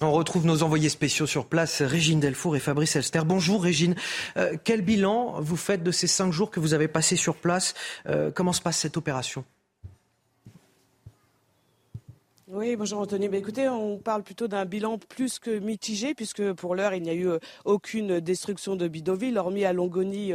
On 0.00 0.10
retrouve 0.10 0.44
nos 0.44 0.64
envoyés 0.64 0.88
spéciaux 0.88 1.28
sur 1.28 1.46
place, 1.46 1.80
Régine 1.80 2.18
Delfour 2.18 2.56
et 2.56 2.58
Fabrice 2.58 2.96
Elster. 2.96 3.20
Bonjour 3.24 3.62
Régine. 3.62 3.94
Euh, 4.38 4.56
quel 4.64 4.82
bilan 4.82 5.40
vous 5.40 5.56
faites 5.56 5.84
de 5.84 5.92
ces 5.92 6.08
cinq 6.08 6.32
jours 6.32 6.50
que 6.50 6.58
vous 6.58 6.74
avez 6.74 6.88
passés 6.88 7.14
sur 7.14 7.36
place? 7.36 7.74
Euh, 8.08 8.32
Comment 8.34 8.52
se 8.52 8.60
passe 8.60 8.78
cette 8.78 8.96
opération? 8.96 9.44
Oui, 12.48 12.74
bonjour 12.74 12.98
Anthony. 12.98 13.28
Bah, 13.28 13.36
écoutez, 13.36 13.68
on 13.68 13.98
parle 13.98 14.24
plutôt 14.24 14.48
d'un 14.48 14.64
bilan 14.64 14.98
plus 14.98 15.38
que 15.38 15.60
mitigé, 15.60 16.14
puisque 16.14 16.54
pour 16.54 16.74
l'heure, 16.74 16.94
il 16.94 17.02
n'y 17.02 17.10
a 17.10 17.14
eu 17.14 17.28
euh, 17.28 17.38
aucune 17.64 18.18
destruction 18.18 18.74
de 18.74 18.88
bidonville, 18.88 19.38
hormis 19.38 19.64
à 19.64 19.72
Longoni 19.72 20.32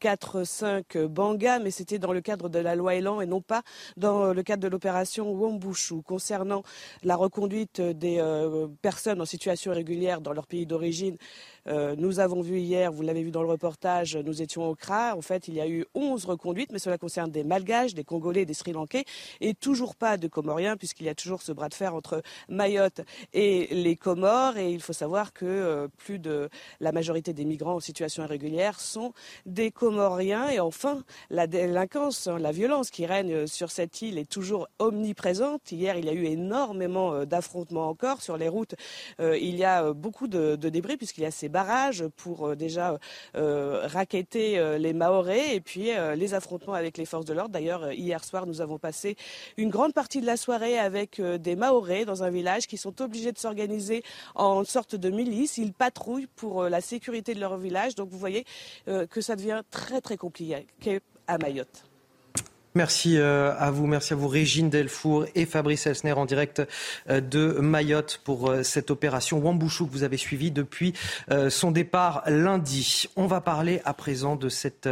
4-5 0.00 1.06
Banga, 1.06 1.58
mais 1.58 1.70
c'était 1.70 1.98
dans 1.98 2.12
le 2.12 2.20
cadre 2.20 2.48
de 2.48 2.58
la 2.58 2.74
loi 2.74 2.94
Elan 2.94 3.20
et 3.20 3.26
non 3.26 3.40
pas 3.40 3.62
dans 3.96 4.32
le 4.32 4.42
cadre 4.42 4.62
de 4.62 4.68
l'opération 4.68 5.32
Wombushu. 5.32 6.02
Concernant 6.02 6.62
la 7.02 7.16
reconduite 7.16 7.80
des 7.80 8.18
euh, 8.18 8.66
personnes 8.82 9.20
en 9.20 9.24
situation 9.24 9.72
irrégulière 9.72 10.20
dans 10.20 10.32
leur 10.32 10.46
pays 10.46 10.66
d'origine, 10.66 11.16
euh, 11.66 11.94
nous 11.96 12.20
avons 12.20 12.42
vu 12.42 12.58
hier, 12.58 12.92
vous 12.92 13.02
l'avez 13.02 13.22
vu 13.22 13.30
dans 13.30 13.42
le 13.42 13.48
reportage, 13.48 14.16
nous 14.16 14.42
étions 14.42 14.68
au 14.68 14.74
CRA. 14.74 15.16
En 15.16 15.22
fait, 15.22 15.48
il 15.48 15.54
y 15.54 15.60
a 15.60 15.68
eu 15.68 15.86
11 15.94 16.24
reconduites, 16.26 16.72
mais 16.72 16.78
cela 16.78 16.98
concerne 16.98 17.30
des 17.30 17.44
Malgaches, 17.44 17.94
des 17.94 18.04
Congolais, 18.04 18.44
des 18.44 18.54
Sri 18.54 18.72
Lankais 18.72 19.04
et 19.40 19.54
toujours 19.54 19.96
pas 19.96 20.16
de 20.16 20.28
Comoriens, 20.28 20.76
puisqu'il 20.76 21.06
y 21.06 21.08
a 21.08 21.14
toujours 21.14 21.42
ce 21.42 21.52
bras 21.52 21.68
de 21.68 21.74
fer 21.74 21.94
entre 21.94 22.22
Mayotte 22.48 23.00
et 23.32 23.68
les 23.74 23.96
Comores. 23.96 24.58
Et 24.58 24.70
il 24.72 24.82
faut 24.82 24.92
savoir 24.92 25.32
que 25.32 25.46
euh, 25.46 25.88
plus 25.96 26.18
de 26.18 26.50
la 26.80 26.92
majorité 26.92 27.32
des 27.32 27.44
migrants 27.44 27.76
en 27.76 27.80
situation 27.80 28.24
irrégulière 28.24 28.80
sont 28.80 29.12
des 29.46 29.70
Comoriens 29.70 29.83
Et 30.50 30.60
enfin, 30.60 31.02
la 31.28 31.46
délinquance, 31.46 32.26
hein, 32.26 32.38
la 32.38 32.52
violence 32.52 32.90
qui 32.90 33.04
règne 33.04 33.46
sur 33.46 33.70
cette 33.70 34.00
île 34.00 34.16
est 34.18 34.30
toujours 34.30 34.68
omniprésente. 34.78 35.72
Hier, 35.72 35.96
il 35.96 36.06
y 36.06 36.08
a 36.08 36.12
eu 36.12 36.24
énormément 36.24 37.24
d'affrontements 37.26 37.88
encore 37.88 38.22
sur 38.22 38.38
les 38.38 38.48
routes. 38.48 38.74
Il 39.18 39.56
y 39.56 39.64
a 39.64 39.92
beaucoup 39.92 40.26
de, 40.26 40.56
débris 40.56 40.96
puisqu'il 40.96 41.22
y 41.22 41.26
a 41.26 41.30
ces 41.30 41.48
barrages 41.50 42.06
pour 42.16 42.56
déjà 42.56 42.98
raqueter 43.34 44.78
les 44.78 44.92
Mahorais 44.94 45.54
et 45.54 45.60
puis 45.60 45.90
les 46.16 46.34
affrontements 46.34 46.74
avec 46.74 46.96
les 46.96 47.04
forces 47.04 47.26
de 47.26 47.34
l'ordre. 47.34 47.50
D'ailleurs, 47.50 47.92
hier 47.92 48.24
soir, 48.24 48.46
nous 48.46 48.60
avons 48.60 48.78
passé 48.78 49.16
une 49.56 49.68
grande 49.68 49.92
partie 49.92 50.20
de 50.20 50.26
la 50.26 50.36
soirée 50.36 50.78
avec 50.78 51.20
des 51.20 51.56
Mahorais 51.56 52.04
dans 52.04 52.22
un 52.22 52.30
village 52.30 52.66
qui 52.66 52.78
sont 52.78 53.02
obligés 53.02 53.32
de 53.32 53.38
s'organiser 53.38 54.02
en 54.34 54.64
sorte 54.64 54.96
de 54.96 55.10
milice. 55.10 55.58
Ils 55.58 55.74
patrouillent 55.74 56.28
pour 56.36 56.64
la 56.64 56.80
sécurité 56.80 57.34
de 57.34 57.40
leur 57.40 57.58
village. 57.58 57.94
Donc 57.94 58.08
vous 58.08 58.18
voyez 58.18 58.46
que 58.86 59.20
ça 59.20 59.36
devient 59.36 59.62
très 59.74 60.00
très 60.00 60.16
compliqué 60.16 60.66
à 61.26 61.36
Mayotte. 61.38 61.84
Merci 62.76 63.18
euh, 63.18 63.54
à 63.56 63.70
vous, 63.70 63.86
merci 63.86 64.14
à 64.14 64.16
vous 64.16 64.26
Régine 64.26 64.68
Delfour 64.68 65.26
et 65.36 65.46
Fabrice 65.46 65.86
Elsner 65.86 66.10
en 66.10 66.26
direct 66.26 66.60
euh, 67.08 67.20
de 67.20 67.60
Mayotte 67.60 68.20
pour 68.24 68.50
euh, 68.50 68.64
cette 68.64 68.90
opération 68.90 69.38
Wambouchou 69.38 69.86
que 69.86 69.92
vous 69.92 70.02
avez 70.02 70.16
suivie 70.16 70.50
depuis 70.50 70.92
son 71.50 71.70
départ 71.70 72.24
lundi. 72.26 73.08
On 73.14 73.26
va 73.26 73.40
parler 73.40 73.80
à 73.84 73.94
présent 73.94 74.34
de 74.34 74.48
cette 74.48 74.88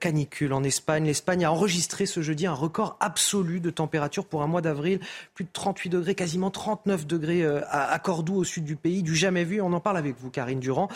canicule 0.00 0.52
en 0.52 0.62
Espagne. 0.62 1.04
L'Espagne 1.04 1.44
a 1.44 1.52
enregistré 1.52 2.06
ce 2.06 2.22
jeudi 2.22 2.46
un 2.46 2.54
record 2.54 2.96
absolu 3.00 3.60
de 3.60 3.70
température 3.70 4.24
pour 4.24 4.42
un 4.42 4.46
mois 4.46 4.62
d'avril, 4.62 5.00
plus 5.34 5.44
de 5.44 5.50
38 5.52 5.90
degrés, 5.90 6.14
quasiment 6.14 6.50
39 6.50 7.06
degrés 7.06 7.44
à 7.70 7.98
Cordoue 7.98 8.36
au 8.36 8.44
sud 8.44 8.64
du 8.64 8.76
pays, 8.76 9.02
du 9.02 9.14
jamais 9.14 9.44
vu. 9.44 9.60
On 9.60 9.72
en 9.72 9.80
parle 9.80 9.96
avec 9.96 10.16
vous 10.18 10.30
Karine 10.30 10.60
Durand. 10.60 10.88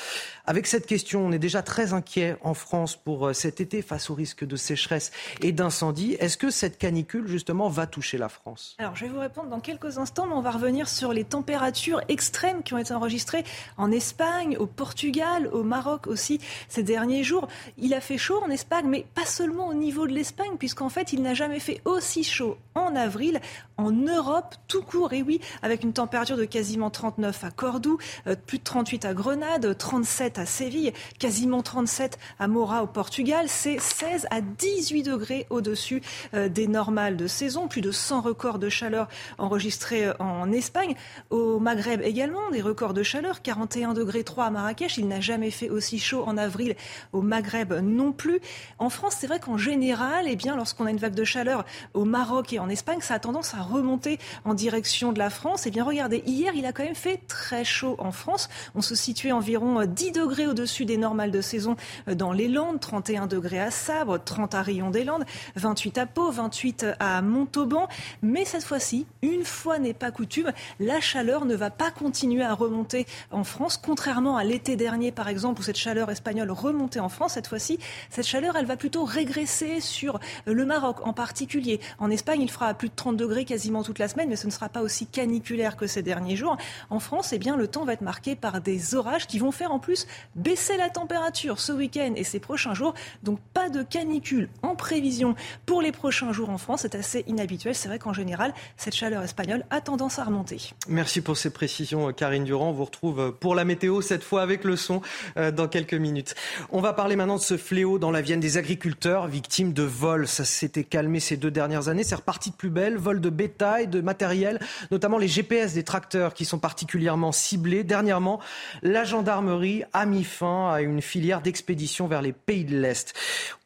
Avec 0.46 0.66
cette 0.66 0.86
question, 0.86 1.26
on 1.26 1.32
est 1.32 1.38
déjà 1.38 1.62
très 1.62 1.92
inquiet 1.92 2.36
en 2.42 2.54
France 2.54 2.96
pour 2.96 3.34
cet 3.34 3.60
été 3.60 3.82
face 3.82 4.10
au 4.10 4.14
risque 4.14 4.44
de 4.44 4.56
sécheresse 4.56 5.12
et 5.40 5.52
d'incendie. 5.52 6.13
Est-ce 6.20 6.36
que 6.36 6.50
cette 6.50 6.78
canicule, 6.78 7.26
justement, 7.26 7.68
va 7.68 7.86
toucher 7.86 8.18
la 8.18 8.28
France? 8.28 8.76
Alors, 8.78 8.96
je 8.96 9.04
vais 9.06 9.10
vous 9.10 9.20
répondre 9.20 9.48
dans 9.48 9.60
quelques 9.60 9.98
instants, 9.98 10.26
mais 10.26 10.34
on 10.34 10.40
va 10.40 10.50
revenir 10.50 10.88
sur 10.88 11.12
les 11.12 11.24
températures 11.24 12.00
extrêmes 12.08 12.62
qui 12.62 12.74
ont 12.74 12.78
été 12.78 12.92
enregistrées 12.94 13.44
en 13.76 13.90
Espagne, 13.90 14.56
au 14.58 14.66
Portugal, 14.66 15.48
au 15.52 15.62
Maroc 15.62 16.06
aussi 16.06 16.40
ces 16.68 16.82
derniers 16.82 17.24
jours. 17.24 17.48
Il 17.78 17.94
a 17.94 18.00
fait 18.00 18.18
chaud 18.18 18.40
en 18.44 18.50
Espagne, 18.50 18.86
mais 18.88 19.06
pas 19.14 19.26
seulement 19.26 19.68
au 19.68 19.74
niveau 19.74 20.06
de 20.06 20.12
l'Espagne, 20.12 20.56
puisqu'en 20.58 20.88
fait, 20.88 21.12
il 21.12 21.22
n'a 21.22 21.34
jamais 21.34 21.60
fait 21.60 21.80
aussi 21.84 22.24
chaud 22.24 22.56
en 22.74 22.96
avril 22.96 23.40
en 23.76 23.90
Europe 23.90 24.54
tout 24.68 24.82
court. 24.82 25.12
Et 25.12 25.22
oui, 25.22 25.40
avec 25.62 25.82
une 25.82 25.92
température 25.92 26.36
de 26.36 26.44
quasiment 26.44 26.90
39 26.90 27.44
à 27.44 27.50
Cordoue, 27.50 27.98
euh, 28.26 28.36
plus 28.36 28.58
de 28.58 28.64
38 28.64 29.04
à 29.04 29.14
Grenade, 29.14 29.76
37 29.76 30.38
à 30.38 30.46
Séville, 30.46 30.92
quasiment 31.18 31.62
37 31.62 32.18
à 32.38 32.48
Mora 32.48 32.82
au 32.82 32.86
Portugal. 32.86 33.46
C'est 33.48 33.80
16 33.80 34.26
à 34.30 34.40
18 34.40 35.02
degrés 35.02 35.46
au-dessus 35.50 36.02
des 36.32 36.66
normales 36.66 37.16
de 37.16 37.26
saison. 37.26 37.68
Plus 37.68 37.80
de 37.80 37.90
100 37.90 38.20
records 38.20 38.58
de 38.58 38.68
chaleur 38.68 39.08
enregistrés 39.38 40.06
euh, 40.06 40.14
en 40.18 40.50
Espagne. 40.52 40.94
Au 41.30 41.58
Maghreb 41.58 42.00
également, 42.02 42.50
des 42.50 42.62
records 42.62 42.94
de 42.94 43.02
chaleur. 43.02 43.42
41 43.42 43.94
degrés 43.94 44.24
3 44.24 44.46
à 44.46 44.50
Marrakech. 44.50 44.98
Il 44.98 45.08
n'a 45.08 45.20
jamais 45.20 45.50
fait 45.50 45.70
aussi 45.70 45.98
chaud 45.98 46.24
en 46.26 46.36
avril 46.36 46.76
au 47.12 47.22
Maghreb 47.22 47.72
non 47.72 48.12
plus. 48.12 48.40
En 48.78 48.90
France, 48.90 49.16
c'est 49.18 49.26
vrai 49.26 49.40
qu'en 49.40 49.58
général, 49.58 50.26
eh 50.28 50.36
bien, 50.36 50.56
lorsqu'on 50.56 50.86
a 50.86 50.90
une 50.90 50.98
vague 50.98 51.14
de 51.14 51.24
chaleur 51.24 51.64
au 51.94 52.04
Maroc 52.04 52.52
et 52.52 52.58
en 52.58 52.68
Espagne, 52.68 53.00
ça 53.00 53.14
a 53.14 53.18
tendance 53.18 53.54
à 53.54 53.62
remonter 53.62 54.18
en 54.44 54.54
direction 54.54 55.12
de 55.12 55.18
la 55.18 55.30
France. 55.30 55.66
Eh 55.66 55.70
bien, 55.70 55.84
regardez, 55.84 56.22
hier, 56.26 56.52
il 56.54 56.66
a 56.66 56.72
quand 56.72 56.84
même 56.84 56.94
fait 56.94 57.20
très 57.28 57.64
chaud 57.64 57.96
en 57.98 58.12
France. 58.12 58.48
On 58.74 58.82
se 58.82 58.94
situait 58.94 59.32
environ 59.32 59.84
10 59.84 60.12
degrés 60.12 60.46
au-dessus 60.46 60.84
des 60.84 60.96
normales 60.96 61.30
de 61.30 61.40
saison 61.40 61.76
dans 62.06 62.32
les 62.32 62.48
Landes, 62.48 62.80
31 62.80 63.26
degrés 63.26 63.60
à 63.60 63.70
Sabre, 63.70 64.18
30 64.22 64.54
à 64.54 64.62
Rion 64.62 64.90
des 64.90 65.04
Landes, 65.04 65.24
28 65.56 65.93
à 65.98 66.06
Pau, 66.06 66.30
28 66.30 66.86
à 66.98 67.22
Montauban. 67.22 67.88
Mais 68.22 68.44
cette 68.44 68.64
fois-ci, 68.64 69.06
une 69.22 69.44
fois 69.44 69.78
n'est 69.78 69.94
pas 69.94 70.10
coutume, 70.10 70.52
la 70.80 71.00
chaleur 71.00 71.44
ne 71.44 71.54
va 71.54 71.70
pas 71.70 71.90
continuer 71.90 72.42
à 72.42 72.54
remonter 72.54 73.06
en 73.30 73.44
France, 73.44 73.76
contrairement 73.76 74.36
à 74.36 74.44
l'été 74.44 74.76
dernier, 74.76 75.12
par 75.12 75.28
exemple, 75.28 75.60
où 75.60 75.64
cette 75.64 75.76
chaleur 75.76 76.10
espagnole 76.10 76.50
remontait 76.50 77.00
en 77.00 77.08
France. 77.08 77.34
Cette 77.34 77.46
fois-ci, 77.46 77.78
cette 78.10 78.26
chaleur, 78.26 78.56
elle 78.56 78.66
va 78.66 78.76
plutôt 78.76 79.04
régresser 79.04 79.80
sur 79.80 80.20
le 80.46 80.64
Maroc 80.64 81.06
en 81.06 81.12
particulier. 81.12 81.80
En 81.98 82.10
Espagne, 82.10 82.42
il 82.42 82.50
fera 82.50 82.74
plus 82.74 82.88
de 82.88 82.94
30 82.94 83.16
degrés 83.16 83.44
quasiment 83.44 83.82
toute 83.82 83.98
la 83.98 84.08
semaine, 84.08 84.28
mais 84.28 84.36
ce 84.36 84.46
ne 84.46 84.52
sera 84.52 84.68
pas 84.68 84.82
aussi 84.82 85.06
caniculaire 85.06 85.76
que 85.76 85.86
ces 85.86 86.02
derniers 86.02 86.36
jours. 86.36 86.56
En 86.90 87.00
France, 87.00 87.32
eh 87.32 87.38
bien, 87.38 87.56
le 87.56 87.68
temps 87.68 87.84
va 87.84 87.92
être 87.92 88.00
marqué 88.00 88.36
par 88.36 88.60
des 88.60 88.94
orages 88.94 89.26
qui 89.26 89.38
vont 89.38 89.52
faire 89.52 89.72
en 89.72 89.78
plus 89.78 90.06
baisser 90.34 90.76
la 90.76 90.90
température 90.90 91.60
ce 91.60 91.72
week-end 91.72 92.12
et 92.16 92.24
ces 92.24 92.40
prochains 92.40 92.74
jours. 92.74 92.94
Donc 93.22 93.38
pas 93.52 93.68
de 93.68 93.82
canicule 93.82 94.48
en 94.62 94.74
prévision 94.74 95.34
pour 95.66 95.82
les 95.84 95.92
prochains 95.92 96.32
jours 96.32 96.50
en 96.50 96.58
France. 96.58 96.80
C'est 96.82 96.96
assez 96.96 97.24
inhabituel. 97.28 97.74
C'est 97.74 97.88
vrai 97.88 97.98
qu'en 97.98 98.12
général, 98.12 98.52
cette 98.76 98.94
chaleur 98.94 99.22
espagnole 99.22 99.64
a 99.70 99.80
tendance 99.80 100.18
à 100.18 100.24
remonter. 100.24 100.72
Merci 100.88 101.20
pour 101.20 101.36
ces 101.36 101.50
précisions, 101.50 102.12
Karine 102.12 102.44
Durand. 102.44 102.70
On 102.70 102.72
vous 102.72 102.84
retrouve 102.84 103.32
pour 103.38 103.54
la 103.54 103.64
météo, 103.64 104.00
cette 104.00 104.24
fois 104.24 104.42
avec 104.42 104.64
le 104.64 104.76
son, 104.76 105.02
euh, 105.36 105.52
dans 105.52 105.68
quelques 105.68 105.94
minutes. 105.94 106.34
On 106.70 106.80
va 106.80 106.92
parler 106.92 107.14
maintenant 107.16 107.36
de 107.36 107.42
ce 107.42 107.56
fléau 107.56 107.98
dans 107.98 108.10
la 108.10 108.22
Vienne 108.22 108.40
des 108.40 108.56
agriculteurs 108.56 109.28
victimes 109.28 109.72
de 109.72 109.82
vols. 109.82 110.26
Ça 110.26 110.44
s'était 110.44 110.84
calmé 110.84 111.20
ces 111.20 111.36
deux 111.36 111.50
dernières 111.50 111.88
années. 111.88 112.02
C'est 112.02 112.14
reparti 112.14 112.50
de 112.50 112.56
plus 112.56 112.70
belle. 112.70 112.96
Vol 112.96 113.20
de 113.20 113.30
bétail, 113.30 113.86
de 113.86 114.00
matériel, 114.00 114.60
notamment 114.90 115.18
les 115.18 115.28
GPS 115.28 115.74
des 115.74 115.84
tracteurs 115.84 116.34
qui 116.34 116.46
sont 116.46 116.58
particulièrement 116.58 117.30
ciblés. 117.30 117.84
Dernièrement, 117.84 118.40
la 118.82 119.04
gendarmerie 119.04 119.84
a 119.92 120.06
mis 120.06 120.24
fin 120.24 120.72
à 120.72 120.80
une 120.80 121.02
filière 121.02 121.42
d'expédition 121.42 122.06
vers 122.06 122.22
les 122.22 122.32
pays 122.32 122.64
de 122.64 122.78
l'Est. 122.78 123.12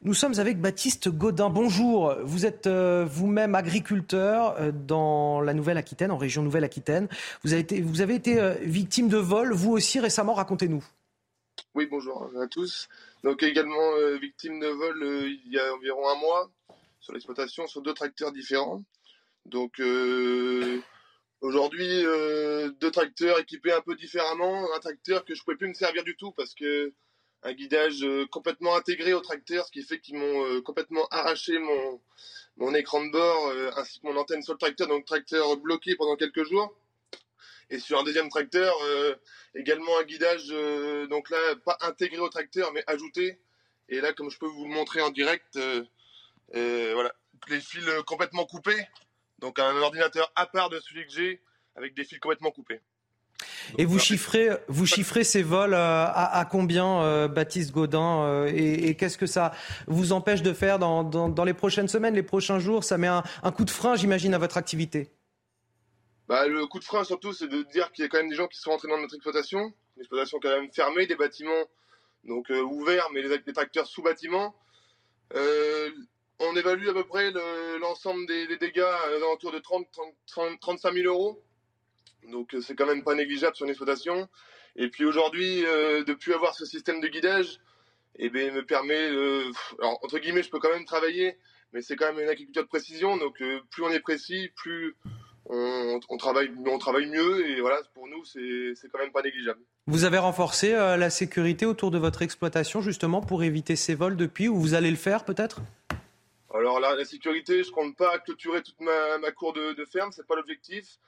Nous 0.03 0.13
sommes 0.13 0.37
avec 0.39 0.59
Baptiste 0.59 1.09
Godin. 1.09 1.49
Bonjour. 1.49 1.98
Vous 2.23 2.45
êtes 2.45 2.67
euh, 2.67 3.05
vous-même 3.05 3.55
agriculteur 3.55 4.55
euh, 4.59 4.71
dans 4.71 5.41
la 5.41 5.53
Nouvelle-Aquitaine, 5.53 6.11
en 6.11 6.17
région 6.17 6.43
Nouvelle-Aquitaine. 6.43 7.07
Vous 7.43 7.53
avez 7.53 8.15
été, 8.15 8.39
euh, 8.39 8.55
victime 8.61 9.09
de 9.09 9.17
vol, 9.17 9.53
vous 9.53 9.71
aussi 9.71 9.99
récemment. 9.99 10.33
Racontez-nous. 10.33 10.83
Oui, 11.75 11.87
bonjour 11.89 12.31
à 12.41 12.47
tous. 12.47 12.87
Donc 13.23 13.43
également 13.43 13.91
victime 14.21 14.59
de 14.59 14.67
vol 14.67 15.27
il 15.27 15.51
y 15.51 15.59
a 15.59 15.73
environ 15.73 16.07
un 16.07 16.15
mois 16.15 16.49
sur 17.01 17.13
l'exploitation 17.13 17.67
sur 17.67 17.81
deux 17.81 17.93
tracteurs 17.93 18.31
différents. 18.31 18.81
Donc 19.45 19.81
aujourd'hui, 21.41 22.03
deux 22.79 22.91
tracteurs 22.91 23.39
équipés 23.39 23.73
un 23.73 23.81
peu 23.81 23.95
différemment. 23.95 24.67
Un 24.75 24.79
tracteur 24.79 25.25
que 25.25 25.35
je 25.35 25.43
pouvais 25.43 25.57
plus 25.57 25.67
me 25.67 25.73
servir 25.73 26.05
du 26.05 26.15
tout 26.15 26.31
parce 26.31 26.55
que 26.55 26.93
un 27.43 27.53
guidage 27.53 28.03
euh, 28.03 28.25
complètement 28.27 28.75
intégré 28.75 29.13
au 29.13 29.21
tracteur, 29.21 29.65
ce 29.65 29.71
qui 29.71 29.83
fait 29.83 29.99
qu'ils 29.99 30.17
m'ont 30.17 30.61
complètement 30.61 31.07
arraché 31.09 31.57
mon, 31.57 32.01
mon 32.57 32.73
écran 32.75 33.05
de 33.05 33.11
bord 33.11 33.53
ainsi 33.77 33.99
que 33.99 34.07
mon 34.07 34.17
antenne 34.17 34.41
sur 34.43 34.53
le 34.53 34.59
tracteur. 34.59 34.87
Donc 34.87 35.05
tracteur 35.05 35.57
bloqué 35.57 35.95
pendant 35.95 36.15
quelques 36.15 36.43
jours. 36.43 36.75
Et 37.69 37.79
sur 37.79 37.99
un 37.99 38.03
deuxième 38.03 38.29
tracteur, 38.29 38.73
également 39.53 39.99
un 39.99 40.03
guidage, 40.03 40.47
donc 41.09 41.29
là, 41.29 41.37
pas 41.63 41.77
intégré 41.81 42.17
au 42.17 42.27
tracteur, 42.27 42.73
mais 42.73 42.83
ajouté. 42.87 43.39
Et 43.89 44.01
là, 44.01 44.11
comme 44.11 44.31
je 44.31 44.39
peux 44.39 44.47
vous 44.47 44.65
le 44.65 44.73
montrer 44.73 45.01
en 45.01 45.11
direct, 45.11 45.59
voilà, 46.51 47.13
les 47.47 47.61
fils 47.61 47.85
complètement 48.07 48.45
coupés. 48.45 48.87
Donc 49.37 49.59
un 49.59 49.77
ordinateur 49.77 50.31
à 50.35 50.47
part 50.47 50.69
de 50.69 50.79
celui 50.79 51.05
que 51.05 51.13
j'ai 51.13 51.41
avec 51.75 51.93
des 51.93 52.03
fils 52.03 52.19
complètement 52.19 52.51
coupés. 52.51 52.81
Et 53.77 53.85
vous 53.85 53.99
chiffrez, 53.99 54.49
vous 54.67 54.85
chiffrez 54.85 55.23
ces 55.23 55.43
vols 55.43 55.73
euh, 55.73 56.05
à, 56.07 56.45
combien, 56.49 57.01
euh, 57.01 57.27
Baptiste 57.27 57.71
Gaudin 57.71 58.23
euh, 58.23 58.51
Et, 58.53 58.95
qu'est-ce 58.95 59.17
que 59.17 59.25
ça 59.25 59.53
vous 59.87 60.11
empêche 60.11 60.41
de 60.41 60.53
faire 60.53 60.79
dans, 60.79 61.45
les 61.45 61.53
prochaines 61.53 61.87
semaines, 61.87 62.15
les 62.15 62.23
prochains 62.23 62.59
jours? 62.59 62.83
Ça 62.83 62.97
met 62.97 63.07
un, 63.07 63.23
coup 63.51 63.65
de 63.65 63.69
frein, 63.69 63.95
j'imagine, 63.95 64.33
à 64.33 64.37
votre 64.37 64.57
activité 64.57 65.11
bah, 66.27 66.47
Le 66.47 66.65
coup 66.67 66.79
de 66.79 66.83
frein, 66.83 67.03
surtout, 67.03 67.33
c'est 67.33 67.47
de 67.47 67.63
dire 67.63 67.91
qu'il 67.91 68.03
y 68.03 68.05
a 68.05 68.09
quand 68.09 68.17
même 68.17 68.29
des 68.29 68.35
gens 68.35 68.47
qui 68.47 68.59
sont 68.59 68.71
rentrés 68.71 68.87
dans 68.87 68.99
notre 68.99 69.15
exploitation. 69.15 69.59
Une 69.59 70.01
exploitation 70.01 70.39
quand 70.41 70.49
même 70.49 70.71
fermée, 70.71 71.05
des 71.07 71.15
bâtiments 71.15 71.65
donc 72.25 72.49
ouverts, 72.49 73.07
mais 73.13 73.21
les, 73.21 73.37
des 73.39 73.53
tracteurs 73.53 73.87
sous 73.87 74.01
bâtiments. 74.01 74.55
On 76.41 76.55
évalue 76.55 76.87
à 76.87 76.93
peu 76.93 77.03
près 77.03 77.31
l'ensemble 77.79 78.25
des, 78.25 78.57
dégâts 78.57 78.79
à 78.79 79.19
l'entour 79.19 79.51
de 79.51 79.59
30, 79.59 79.87
35 80.61 80.93
000 80.93 81.13
euros. 81.13 81.43
Donc 82.29 82.53
euh, 82.53 82.61
c'est 82.61 82.75
quand 82.75 82.85
même 82.85 83.03
pas 83.03 83.15
négligeable 83.15 83.55
sur 83.55 83.65
une 83.65 83.71
exploitation. 83.71 84.27
Et 84.75 84.89
puis 84.89 85.05
aujourd'hui, 85.05 85.65
euh, 85.65 86.03
de 86.03 86.13
plus 86.13 86.33
avoir 86.33 86.55
ce 86.55 86.65
système 86.65 87.01
de 87.01 87.07
guidage, 87.07 87.59
eh 88.17 88.29
bien, 88.29 88.51
me 88.51 88.65
permet, 88.65 89.07
alors 89.79 89.99
entre 90.03 90.19
guillemets, 90.19 90.43
je 90.43 90.49
peux 90.49 90.59
quand 90.59 90.71
même 90.71 90.85
travailler, 90.85 91.37
mais 91.73 91.81
c'est 91.81 91.95
quand 91.95 92.11
même 92.11 92.19
une 92.23 92.29
agriculture 92.29 92.63
de 92.63 92.67
précision. 92.67 93.17
Donc 93.17 93.41
euh, 93.41 93.59
plus 93.71 93.83
on 93.83 93.89
est 93.89 93.99
précis, 93.99 94.49
plus 94.55 94.95
on, 95.45 95.99
travaille, 96.17 96.51
on 96.65 96.77
travaille 96.77 97.07
mieux. 97.07 97.47
Et 97.49 97.61
voilà, 97.61 97.81
pour 97.93 98.07
nous, 98.07 98.23
c'est 98.25 98.73
quand 98.91 98.99
même 98.99 99.11
pas 99.11 99.21
négligeable. 99.21 99.59
Vous 99.87 100.03
avez 100.03 100.19
renforcé 100.19 100.73
la 100.73 101.09
sécurité 101.09 101.65
autour 101.65 101.91
de 101.91 101.97
votre 101.97 102.21
exploitation 102.21 102.81
justement 102.81 103.21
pour 103.21 103.43
éviter 103.43 103.75
ces 103.75 103.95
vols 103.95 104.17
depuis, 104.17 104.47
ou 104.47 104.55
vous 104.57 104.75
allez 104.75 104.91
le 104.91 104.97
faire 104.97 105.25
peut-être? 105.25 105.61
Alors 106.53 106.79
la, 106.79 106.95
la, 106.95 107.05
sécurité, 107.05 107.63
je 107.63 107.71
compte 107.71 107.95
pas 107.95 108.17
clôturer 108.19 108.63
toute 108.63 108.79
ma, 108.81 109.19
ma 109.19 109.31
cour 109.31 109.53
de, 109.53 109.73
de 109.73 109.85
ferme, 109.85 110.11
c'est 110.11 110.25
pas 110.25 110.35
l'objectif. 110.35 110.99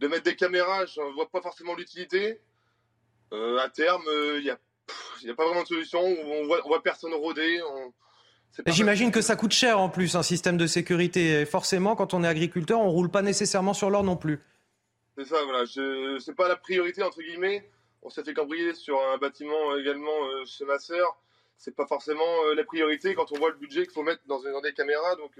De 0.00 0.08
mettre 0.08 0.24
des 0.24 0.34
caméras, 0.34 0.86
je 0.86 1.00
vois 1.14 1.28
pas 1.28 1.42
forcément 1.42 1.74
l'utilité. 1.74 2.40
Euh, 3.32 3.58
à 3.58 3.68
terme, 3.68 4.02
euh, 4.08 4.40
il 4.42 4.50
a, 4.50 4.58
il 5.20 5.26
n'y 5.26 5.30
a 5.30 5.34
pas 5.34 5.44
vraiment 5.44 5.62
de 5.62 5.68
solution. 5.68 6.00
On 6.00 6.46
voit, 6.46 6.60
on 6.64 6.68
voit 6.68 6.82
personne 6.82 7.12
rôder. 7.12 7.60
On... 7.62 7.92
J'imagine 8.66 9.10
que 9.10 9.20
ça 9.20 9.36
coûte 9.36 9.52
cher 9.52 9.78
en 9.78 9.90
plus 9.90 10.16
un 10.16 10.22
système 10.22 10.56
de 10.56 10.66
sécurité. 10.66 11.42
Et 11.42 11.46
forcément, 11.46 11.96
quand 11.96 12.14
on 12.14 12.24
est 12.24 12.28
agriculteur, 12.28 12.80
on 12.80 12.90
roule 12.90 13.10
pas 13.10 13.22
nécessairement 13.22 13.74
sur 13.74 13.90
l'or 13.90 14.02
non 14.02 14.16
plus. 14.16 14.40
C'est 15.18 15.26
ça, 15.26 15.36
voilà. 15.44 15.66
Je... 15.66 16.18
C'est 16.18 16.34
pas 16.34 16.48
la 16.48 16.56
priorité 16.56 17.02
entre 17.02 17.20
guillemets. 17.20 17.70
On 18.02 18.08
s'est 18.08 18.24
fait 18.24 18.32
cambrioler 18.32 18.74
sur 18.74 18.98
un 19.12 19.18
bâtiment 19.18 19.76
également 19.76 20.24
euh, 20.24 20.44
chez 20.46 20.64
ma 20.64 20.78
sœur. 20.78 21.20
C'est 21.58 21.76
pas 21.76 21.86
forcément 21.86 22.24
euh, 22.46 22.54
la 22.54 22.64
priorité 22.64 23.14
quand 23.14 23.30
on 23.32 23.38
voit 23.38 23.50
le 23.50 23.56
budget 23.56 23.82
qu'il 23.82 23.92
faut 23.92 24.02
mettre 24.02 24.22
dans, 24.26 24.40
dans, 24.42 24.62
des 24.62 24.72
caméras. 24.72 25.16
Donc, 25.16 25.32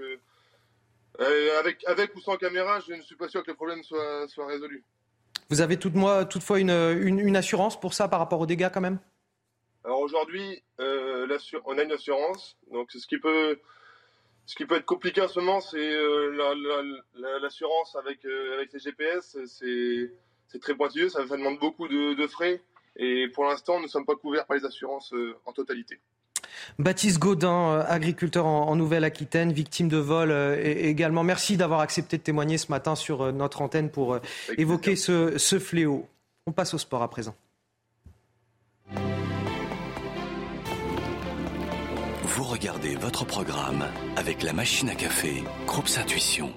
euh, 1.18 1.58
avec, 1.58 1.84
avec 1.86 2.14
ou 2.14 2.20
sans 2.20 2.36
caméra, 2.36 2.80
je 2.80 2.94
ne 2.94 3.02
suis 3.02 3.16
pas 3.16 3.28
sûr 3.28 3.42
que 3.42 3.50
le 3.50 3.56
problème 3.56 3.82
soit, 3.82 4.28
soit 4.28 4.46
résolu. 4.46 4.84
Vous 5.50 5.60
avez 5.60 5.78
toutefois 5.78 6.60
une, 6.60 6.70
une, 6.70 7.18
une 7.18 7.36
assurance 7.36 7.78
pour 7.78 7.92
ça 7.92 8.08
par 8.08 8.20
rapport 8.20 8.40
aux 8.40 8.46
dégâts 8.46 8.70
quand 8.72 8.80
même? 8.80 9.00
Alors 9.84 10.00
aujourd'hui, 10.00 10.62
euh, 10.78 11.26
on 11.64 11.78
a 11.78 11.82
une 11.82 11.92
assurance. 11.92 12.56
Donc 12.70 12.92
ce 12.92 13.06
qui 13.06 13.18
peut, 13.18 13.58
ce 14.46 14.54
qui 14.54 14.64
peut 14.64 14.76
être 14.76 14.86
compliqué 14.86 15.20
en 15.20 15.28
ce 15.28 15.40
moment, 15.40 15.60
c'est 15.60 15.78
euh, 15.78 16.30
l'assurance 17.40 17.96
avec, 17.96 18.24
avec 18.24 18.72
les 18.72 18.78
GPS. 18.78 19.36
C'est 19.46 20.60
très 20.60 20.74
pointilleux, 20.74 21.08
ça, 21.08 21.24
demande 21.24 21.58
beaucoup 21.58 21.88
de, 21.88 22.26
frais. 22.26 22.62
Et 22.96 23.28
pour 23.28 23.44
l'instant, 23.44 23.76
nous 23.78 23.84
ne 23.84 23.88
sommes 23.88 24.06
pas 24.06 24.16
couverts 24.16 24.46
par 24.46 24.56
les 24.56 24.64
assurances 24.64 25.14
en 25.46 25.52
totalité. 25.52 26.00
Baptiste 26.78 27.18
Gaudin, 27.18 27.84
agriculteur 27.88 28.46
en, 28.46 28.74
Nouvelle-Aquitaine, 28.76 29.52
victime 29.52 29.88
de 29.88 29.96
vol 29.96 30.32
également. 30.62 31.22
Merci 31.22 31.56
d'avoir 31.56 31.80
accepté 31.80 32.18
de 32.18 32.22
témoigner 32.22 32.58
ce 32.58 32.70
matin 32.70 32.94
sur 32.94 33.32
notre 33.32 33.62
antenne 33.62 33.90
pour 33.90 34.18
évoquer 34.56 34.96
ce, 34.96 35.38
ce 35.38 35.58
fléau. 35.58 36.08
On 36.46 36.52
passe 36.52 36.74
au 36.74 36.78
sport 36.78 37.02
à 37.02 37.10
présent. 37.10 37.34
Vous 42.24 42.44
regardez 42.44 42.94
votre 42.94 43.24
programme 43.26 43.84
avec 44.16 44.42
la 44.42 44.52
machine 44.52 44.88
à 44.88 44.94
café, 44.94 45.42
Groupe 45.66 45.88
Intuition. 45.98 46.52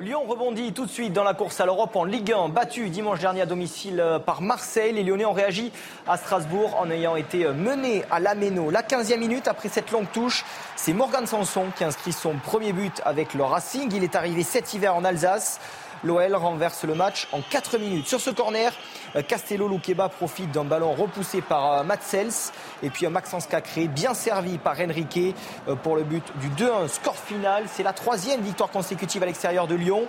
Lyon 0.00 0.24
rebondit 0.26 0.72
tout 0.72 0.86
de 0.86 0.90
suite 0.90 1.12
dans 1.12 1.22
la 1.22 1.34
course 1.34 1.60
à 1.60 1.66
l'Europe 1.66 1.94
en 1.94 2.02
Ligue 2.02 2.32
1, 2.32 2.48
battu 2.48 2.90
dimanche 2.90 3.20
dernier 3.20 3.42
à 3.42 3.46
domicile 3.46 4.00
euh, 4.00 4.18
par 4.18 4.42
Marseille. 4.42 4.92
Les 4.92 5.04
Lyonnais 5.04 5.24
ont 5.24 5.32
réagi 5.32 5.70
à 6.08 6.16
Strasbourg 6.16 6.74
en 6.80 6.90
ayant 6.90 7.14
été 7.14 7.46
euh, 7.46 7.52
menés 7.52 8.02
à 8.10 8.18
l'Améno. 8.18 8.70
La 8.72 8.82
15e 8.82 9.20
minute 9.20 9.46
après 9.46 9.68
cette 9.68 9.92
longue 9.92 10.10
touche, 10.12 10.44
c'est 10.74 10.92
Morgan 10.92 11.28
Sanson 11.28 11.66
qui 11.76 11.84
inscrit 11.84 12.12
son 12.12 12.34
premier 12.38 12.72
but 12.72 13.00
avec 13.04 13.34
le 13.34 13.44
Racing. 13.44 13.88
Il 13.94 14.02
est 14.02 14.16
arrivé 14.16 14.42
cet 14.42 14.74
hiver 14.74 14.96
en 14.96 15.04
Alsace. 15.04 15.60
L'OL 16.04 16.34
renverse 16.36 16.84
le 16.84 16.94
match 16.94 17.28
en 17.32 17.40
4 17.40 17.78
minutes. 17.78 18.06
Sur 18.06 18.20
ce 18.20 18.30
corner, 18.30 18.72
euh, 19.16 19.22
Castello 19.22 19.68
Luqueba 19.68 20.10
profite 20.10 20.50
d'un 20.50 20.64
ballon 20.64 20.92
repoussé 20.92 21.40
par 21.40 21.72
euh, 21.72 21.82
Matsels. 21.82 22.52
Et 22.82 22.90
puis 22.90 23.06
un 23.06 23.10
Maxence 23.10 23.46
Cacré 23.46 23.88
bien 23.88 24.12
servi 24.12 24.58
par 24.58 24.78
Enrique 24.80 25.34
euh, 25.66 25.74
pour 25.74 25.96
le 25.96 26.04
but 26.04 26.24
du 26.40 26.50
2-1. 26.50 26.88
Score 26.88 27.16
final, 27.16 27.64
c'est 27.68 27.82
la 27.82 27.94
troisième 27.94 28.42
victoire 28.42 28.70
consécutive 28.70 29.22
à 29.22 29.26
l'extérieur 29.26 29.66
de 29.66 29.74
Lyon. 29.74 30.02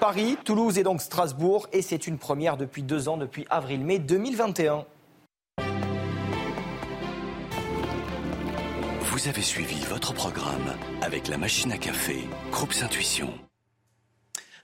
Paris, 0.00 0.38
Toulouse 0.42 0.78
et 0.78 0.82
donc 0.82 1.02
Strasbourg. 1.02 1.66
Et 1.72 1.82
c'est 1.82 2.06
une 2.06 2.16
première 2.16 2.56
depuis 2.56 2.82
deux 2.82 3.10
ans, 3.10 3.18
depuis 3.18 3.46
avril-mai 3.50 3.98
2021. 3.98 4.86
Vous 9.02 9.28
avez 9.28 9.42
suivi 9.42 9.84
votre 9.84 10.14
programme 10.14 10.74
avec 11.02 11.28
la 11.28 11.36
machine 11.36 11.70
à 11.70 11.76
café, 11.76 12.26
Groupe 12.50 12.72
Intuition. 12.82 13.28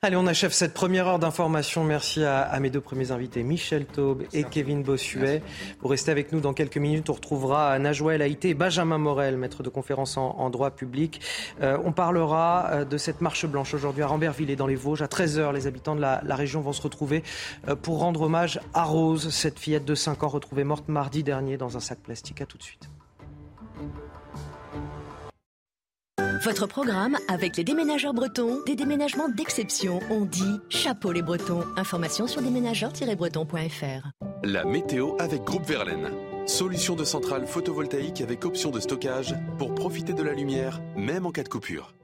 Allez, 0.01 0.15
on 0.15 0.29
achève 0.29 0.53
cette 0.53 0.75
première 0.75 1.09
heure 1.09 1.19
d'information. 1.19 1.83
Merci 1.83 2.23
à, 2.23 2.57
mes 2.61 2.71
deux 2.71 2.81
premiers 2.81 3.11
invités, 3.11 3.43
Michel 3.43 3.85
Taube 3.85 4.23
et 4.33 4.45
Kevin 4.45 4.85
Bossuet. 4.85 5.43
Pour 5.81 5.91
rester 5.91 6.13
avec 6.13 6.31
nous 6.31 6.39
dans 6.39 6.53
quelques 6.53 6.77
minutes, 6.77 7.11
on 7.11 7.15
retrouvera 7.15 7.77
Najouel 7.81 8.23
Haïté 8.23 8.51
et 8.51 8.55
Benjamin 8.55 8.99
Morel, 8.99 9.37
maître 9.37 9.65
de 9.65 9.69
conférence 9.69 10.17
en, 10.17 10.51
droit 10.51 10.71
public. 10.71 11.21
Euh, 11.63 11.77
on 11.85 11.91
parlera 11.91 12.71
euh, 12.71 12.85
de 12.85 12.97
cette 12.97 13.21
marche 13.21 13.45
blanche 13.47 13.75
aujourd'hui 13.75 14.05
à 14.05 14.07
Ramberville 14.07 14.51
et 14.51 14.57
dans 14.57 14.69
les 14.69 14.77
Vosges. 14.77 15.03
À 15.03 15.07
13h, 15.07 15.53
les 15.53 15.67
habitants 15.67 15.97
de 15.97 16.01
la, 16.01 16.23
la 16.25 16.37
région 16.37 16.61
vont 16.61 16.73
se 16.73 16.83
retrouver 16.83 17.25
euh, 17.67 17.75
pour 17.75 17.99
rendre 17.99 18.23
hommage 18.23 18.61
à 18.75 18.85
Rose, 18.85 19.31
cette 19.31 19.59
fillette 19.59 19.85
de 19.85 19.97
5 19.97 20.23
ans 20.23 20.29
retrouvée 20.29 20.63
morte 20.63 20.87
mardi 20.87 21.25
dernier 21.25 21.57
dans 21.57 21.77
un 21.77 21.81
sac 21.81 21.99
plastique. 21.99 22.41
À 22.41 22.47
tout 22.47 22.57
de 22.57 22.63
suite. 22.63 22.89
Votre 26.45 26.69
programme 26.69 27.17
avec 27.27 27.57
les 27.57 27.65
déménageurs 27.65 28.15
bretons, 28.15 28.61
des 28.65 28.77
déménagements 28.77 29.29
d'exception. 29.29 29.99
On 30.09 30.25
dit 30.25 30.61
chapeau 30.69 31.11
les 31.11 31.23
bretons. 31.23 31.65
Information 31.77 32.29
sur 32.29 32.43
déménageurs-bretons.fr. 32.43 34.09
La 34.45 34.65
météo 34.65 35.17
avec 35.19 35.43
Groupe 35.43 35.67
Verlaine. 35.67 36.11
Solution 36.47 36.95
de 36.95 37.03
centrale 37.05 37.47
photovoltaïque 37.47 38.21
avec 38.21 38.45
option 38.45 38.71
de 38.71 38.79
stockage 38.79 39.35
pour 39.59 39.75
profiter 39.75 40.13
de 40.13 40.23
la 40.23 40.33
lumière, 40.33 40.81
même 40.97 41.27
en 41.27 41.33
cas 41.33 41.43
de 41.43 41.49
coupure. 41.49 41.98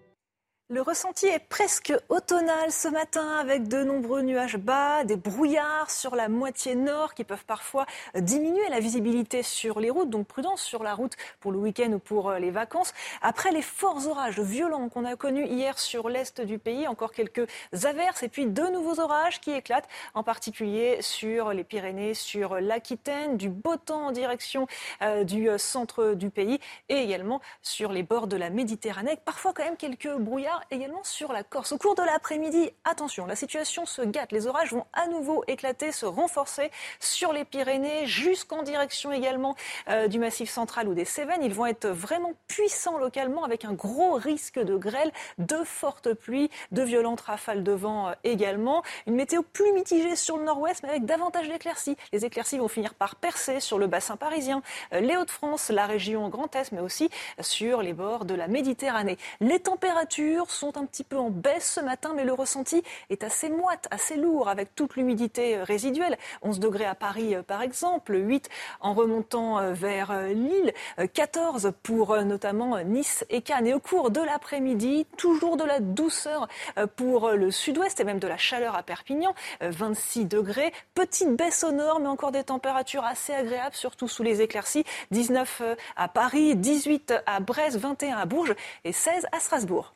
Le 0.70 0.80
ressenti 0.80 1.26
est 1.26 1.46
presque 1.46 1.92
automnal 2.08 2.72
ce 2.72 2.88
matin 2.88 3.36
avec 3.36 3.68
de 3.68 3.84
nombreux 3.84 4.22
nuages 4.22 4.56
bas, 4.56 5.04
des 5.04 5.16
brouillards 5.16 5.90
sur 5.90 6.16
la 6.16 6.30
moitié 6.30 6.74
nord 6.74 7.12
qui 7.12 7.22
peuvent 7.22 7.44
parfois 7.44 7.84
diminuer 8.14 8.66
la 8.70 8.80
visibilité 8.80 9.42
sur 9.42 9.78
les 9.78 9.90
routes, 9.90 10.08
donc 10.08 10.26
prudence 10.26 10.62
sur 10.62 10.82
la 10.82 10.94
route 10.94 11.12
pour 11.40 11.52
le 11.52 11.58
week-end 11.58 11.92
ou 11.92 11.98
pour 11.98 12.30
euh, 12.30 12.38
les 12.38 12.50
vacances. 12.50 12.94
Après 13.20 13.52
les 13.52 13.60
forts 13.60 14.06
orages 14.08 14.40
violents 14.40 14.88
qu'on 14.88 15.04
a 15.04 15.16
connus 15.16 15.44
hier 15.44 15.78
sur 15.78 16.08
l'est 16.08 16.40
du 16.40 16.58
pays, 16.58 16.88
encore 16.88 17.12
quelques 17.12 17.46
averses 17.84 18.22
et 18.22 18.30
puis 18.30 18.46
de 18.46 18.62
nouveaux 18.62 19.00
orages 19.00 19.42
qui 19.42 19.50
éclatent, 19.50 19.88
en 20.14 20.22
particulier 20.22 21.02
sur 21.02 21.52
les 21.52 21.64
Pyrénées, 21.64 22.14
sur 22.14 22.58
l'Aquitaine, 22.58 23.36
du 23.36 23.50
beau 23.50 23.76
temps 23.76 24.06
en 24.06 24.12
direction 24.12 24.66
euh, 25.02 25.24
du 25.24 25.50
euh, 25.50 25.58
centre 25.58 26.14
du 26.14 26.30
pays 26.30 26.58
et 26.88 26.96
également 26.96 27.42
sur 27.60 27.92
les 27.92 28.02
bords 28.02 28.28
de 28.28 28.38
la 28.38 28.48
Méditerranée. 28.48 29.18
Parfois 29.26 29.52
quand 29.52 29.64
même 29.64 29.76
quelques 29.76 30.10
brouillards 30.16 30.53
également 30.70 31.02
sur 31.04 31.32
la 31.32 31.42
Corse. 31.42 31.72
Au 31.72 31.78
cours 31.78 31.94
de 31.94 32.02
l'après-midi, 32.02 32.70
attention, 32.84 33.26
la 33.26 33.36
situation 33.36 33.86
se 33.86 34.02
gâte. 34.02 34.32
Les 34.32 34.46
orages 34.46 34.72
vont 34.72 34.86
à 34.92 35.06
nouveau 35.06 35.44
éclater, 35.46 35.92
se 35.92 36.06
renforcer 36.06 36.70
sur 37.00 37.32
les 37.32 37.44
Pyrénées, 37.44 38.06
jusqu'en 38.06 38.62
direction 38.62 39.12
également 39.12 39.54
euh, 39.88 40.08
du 40.08 40.18
Massif 40.18 40.50
central 40.50 40.88
ou 40.88 40.94
des 40.94 41.04
Cévennes. 41.04 41.42
Ils 41.42 41.54
vont 41.54 41.66
être 41.66 41.88
vraiment 41.88 42.32
puissants 42.48 42.98
localement 42.98 43.44
avec 43.44 43.64
un 43.64 43.72
gros 43.72 44.14
risque 44.14 44.58
de 44.58 44.76
grêle, 44.76 45.12
de 45.38 45.62
fortes 45.64 46.12
pluies, 46.14 46.50
de 46.72 46.82
violentes 46.82 47.22
rafales 47.22 47.62
de 47.62 47.72
vent 47.72 48.08
euh, 48.08 48.12
également. 48.24 48.82
Une 49.06 49.14
météo 49.14 49.42
plus 49.42 49.72
mitigée 49.72 50.16
sur 50.16 50.36
le 50.36 50.44
nord-ouest, 50.44 50.82
mais 50.82 50.90
avec 50.90 51.04
davantage 51.04 51.48
d'éclaircies. 51.48 51.96
Les 52.12 52.24
éclaircies 52.24 52.58
vont 52.58 52.68
finir 52.68 52.94
par 52.94 53.16
percer 53.16 53.60
sur 53.60 53.78
le 53.78 53.86
bassin 53.86 54.16
parisien, 54.16 54.62
euh, 54.92 55.00
les 55.00 55.16
Hauts-de-France, 55.16 55.70
la 55.70 55.86
région 55.86 56.28
Grand 56.28 56.54
Est, 56.56 56.72
mais 56.72 56.80
aussi 56.80 57.10
sur 57.40 57.82
les 57.82 57.92
bords 57.92 58.24
de 58.24 58.34
la 58.34 58.48
Méditerranée. 58.48 59.18
Les 59.40 59.60
températures 59.60 60.43
sont 60.50 60.76
un 60.78 60.86
petit 60.86 61.04
peu 61.04 61.16
en 61.16 61.30
baisse 61.30 61.74
ce 61.74 61.80
matin, 61.80 62.12
mais 62.14 62.24
le 62.24 62.32
ressenti 62.32 62.82
est 63.10 63.24
assez 63.24 63.48
moite, 63.48 63.88
assez 63.90 64.16
lourd, 64.16 64.48
avec 64.48 64.74
toute 64.74 64.96
l'humidité 64.96 65.56
euh, 65.56 65.64
résiduelle. 65.64 66.16
11 66.42 66.60
degrés 66.60 66.84
à 66.84 66.94
Paris, 66.94 67.34
euh, 67.34 67.42
par 67.42 67.62
exemple, 67.62 68.14
8 68.16 68.48
en 68.80 68.94
remontant 68.94 69.58
euh, 69.58 69.72
vers 69.72 70.12
Lille, 70.28 70.72
14 71.12 71.72
pour 71.82 72.16
notamment 72.22 72.78
Nice 72.84 73.24
et 73.30 73.42
Cannes. 73.42 73.66
Et 73.66 73.74
au 73.74 73.80
cours 73.80 74.10
de 74.10 74.20
l'après-midi, 74.20 75.06
toujours 75.16 75.56
de 75.56 75.64
la 75.64 75.80
douceur 75.80 76.48
pour 76.96 77.30
le 77.30 77.50
sud-ouest 77.50 77.98
et 78.00 78.04
même 78.04 78.18
de 78.18 78.26
la 78.26 78.36
chaleur 78.36 78.76
à 78.76 78.82
Perpignan, 78.82 79.34
26 79.60 80.26
degrés. 80.26 80.72
Petite 80.94 81.36
baisse 81.36 81.64
au 81.64 81.72
nord, 81.72 82.00
mais 82.00 82.08
encore 82.08 82.32
des 82.32 82.44
températures 82.44 83.04
assez 83.04 83.32
agréables, 83.32 83.74
surtout 83.74 84.08
sous 84.08 84.22
les 84.22 84.42
éclaircies. 84.42 84.84
19 85.10 85.62
à 85.96 86.08
Paris, 86.08 86.56
18 86.56 87.14
à 87.26 87.40
Brest, 87.40 87.78
21 87.78 88.16
à 88.16 88.26
Bourges 88.26 88.54
et 88.84 88.92
16 88.92 89.26
à 89.32 89.40
Strasbourg. 89.40 89.94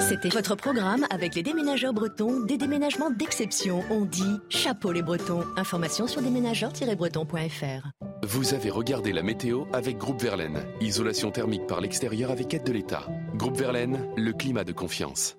C'était 0.00 0.28
votre 0.28 0.54
programme 0.54 1.06
avec 1.10 1.34
les 1.34 1.42
déménageurs 1.42 1.94
bretons, 1.94 2.40
des 2.40 2.58
déménagements 2.58 3.10
d'exception. 3.10 3.82
On 3.90 4.04
dit 4.04 4.36
chapeau 4.50 4.92
les 4.92 5.02
bretons. 5.02 5.42
Information 5.56 6.06
sur 6.06 6.20
déménageurs-bretons.fr. 6.20 7.88
Vous 8.22 8.54
avez 8.54 8.70
regardé 8.70 9.12
la 9.12 9.22
météo 9.22 9.64
avec 9.72 9.96
Groupe 9.96 10.20
Verlaine. 10.20 10.64
Isolation 10.80 11.30
thermique 11.30 11.66
par 11.66 11.80
l'extérieur 11.80 12.30
avec 12.30 12.52
aide 12.54 12.64
de 12.64 12.72
l'État. 12.72 13.06
Groupe 13.34 13.56
Verlaine, 13.56 14.06
le 14.16 14.32
climat 14.32 14.64
de 14.64 14.72
confiance. 14.72 15.36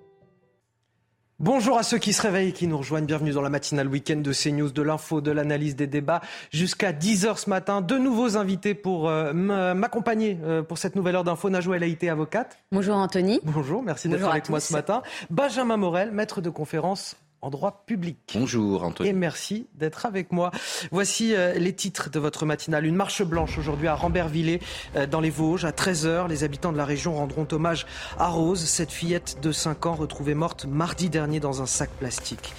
Bonjour 1.40 1.78
à 1.78 1.84
ceux 1.84 1.98
qui 1.98 2.12
se 2.12 2.22
réveillent 2.22 2.48
et 2.48 2.52
qui 2.52 2.66
nous 2.66 2.76
rejoignent. 2.76 3.06
Bienvenue 3.06 3.30
dans 3.30 3.42
la 3.42 3.48
matinale 3.48 3.86
week-end 3.86 4.16
de 4.16 4.32
CNews, 4.32 4.72
de 4.72 4.82
l'info, 4.82 5.20
de 5.20 5.30
l'analyse 5.30 5.76
des 5.76 5.86
débats. 5.86 6.20
Jusqu'à 6.50 6.92
10h 6.92 7.36
ce 7.36 7.48
matin, 7.48 7.80
de 7.80 7.96
nouveaux 7.96 8.36
invités 8.36 8.74
pour 8.74 9.08
euh, 9.08 9.32
m'accompagner 9.32 10.36
euh, 10.42 10.64
pour 10.64 10.78
cette 10.78 10.96
nouvelle 10.96 11.14
heure 11.14 11.22
d'info. 11.22 11.48
Najou 11.48 11.74
été 11.74 12.10
avocate. 12.10 12.58
Bonjour 12.72 12.96
Anthony. 12.96 13.38
Bonjour, 13.44 13.84
merci 13.84 14.08
d'être 14.08 14.28
avec 14.28 14.48
moi 14.48 14.58
ce 14.58 14.72
matin. 14.72 15.00
Benjamin 15.30 15.76
Morel, 15.76 16.10
maître 16.10 16.40
de 16.40 16.50
conférence 16.50 17.14
en 17.40 17.50
droit 17.50 17.84
public. 17.86 18.18
Bonjour 18.34 18.82
Anthony. 18.82 19.10
Et 19.10 19.12
merci 19.12 19.66
d'être 19.74 20.06
avec 20.06 20.32
moi. 20.32 20.50
Voici 20.90 21.34
euh, 21.34 21.54
les 21.54 21.72
titres 21.72 22.10
de 22.10 22.18
votre 22.18 22.46
matinale. 22.46 22.86
Une 22.86 22.96
marche 22.96 23.22
blanche 23.22 23.58
aujourd'hui 23.58 23.88
à 23.88 23.94
Rambervillers 23.94 24.60
euh, 24.96 25.06
dans 25.06 25.20
les 25.20 25.30
Vosges. 25.30 25.64
À 25.64 25.70
13h, 25.70 26.28
les 26.28 26.44
habitants 26.44 26.72
de 26.72 26.76
la 26.76 26.84
région 26.84 27.14
rendront 27.14 27.46
hommage 27.52 27.86
à 28.18 28.28
Rose, 28.28 28.64
cette 28.64 28.90
fillette 28.90 29.38
de 29.40 29.52
5 29.52 29.86
ans 29.86 29.94
retrouvée 29.94 30.34
morte 30.34 30.66
mardi 30.66 31.08
dernier 31.10 31.40
dans 31.40 31.62
un 31.62 31.66
sac 31.66 31.90
plastique. 31.90 32.54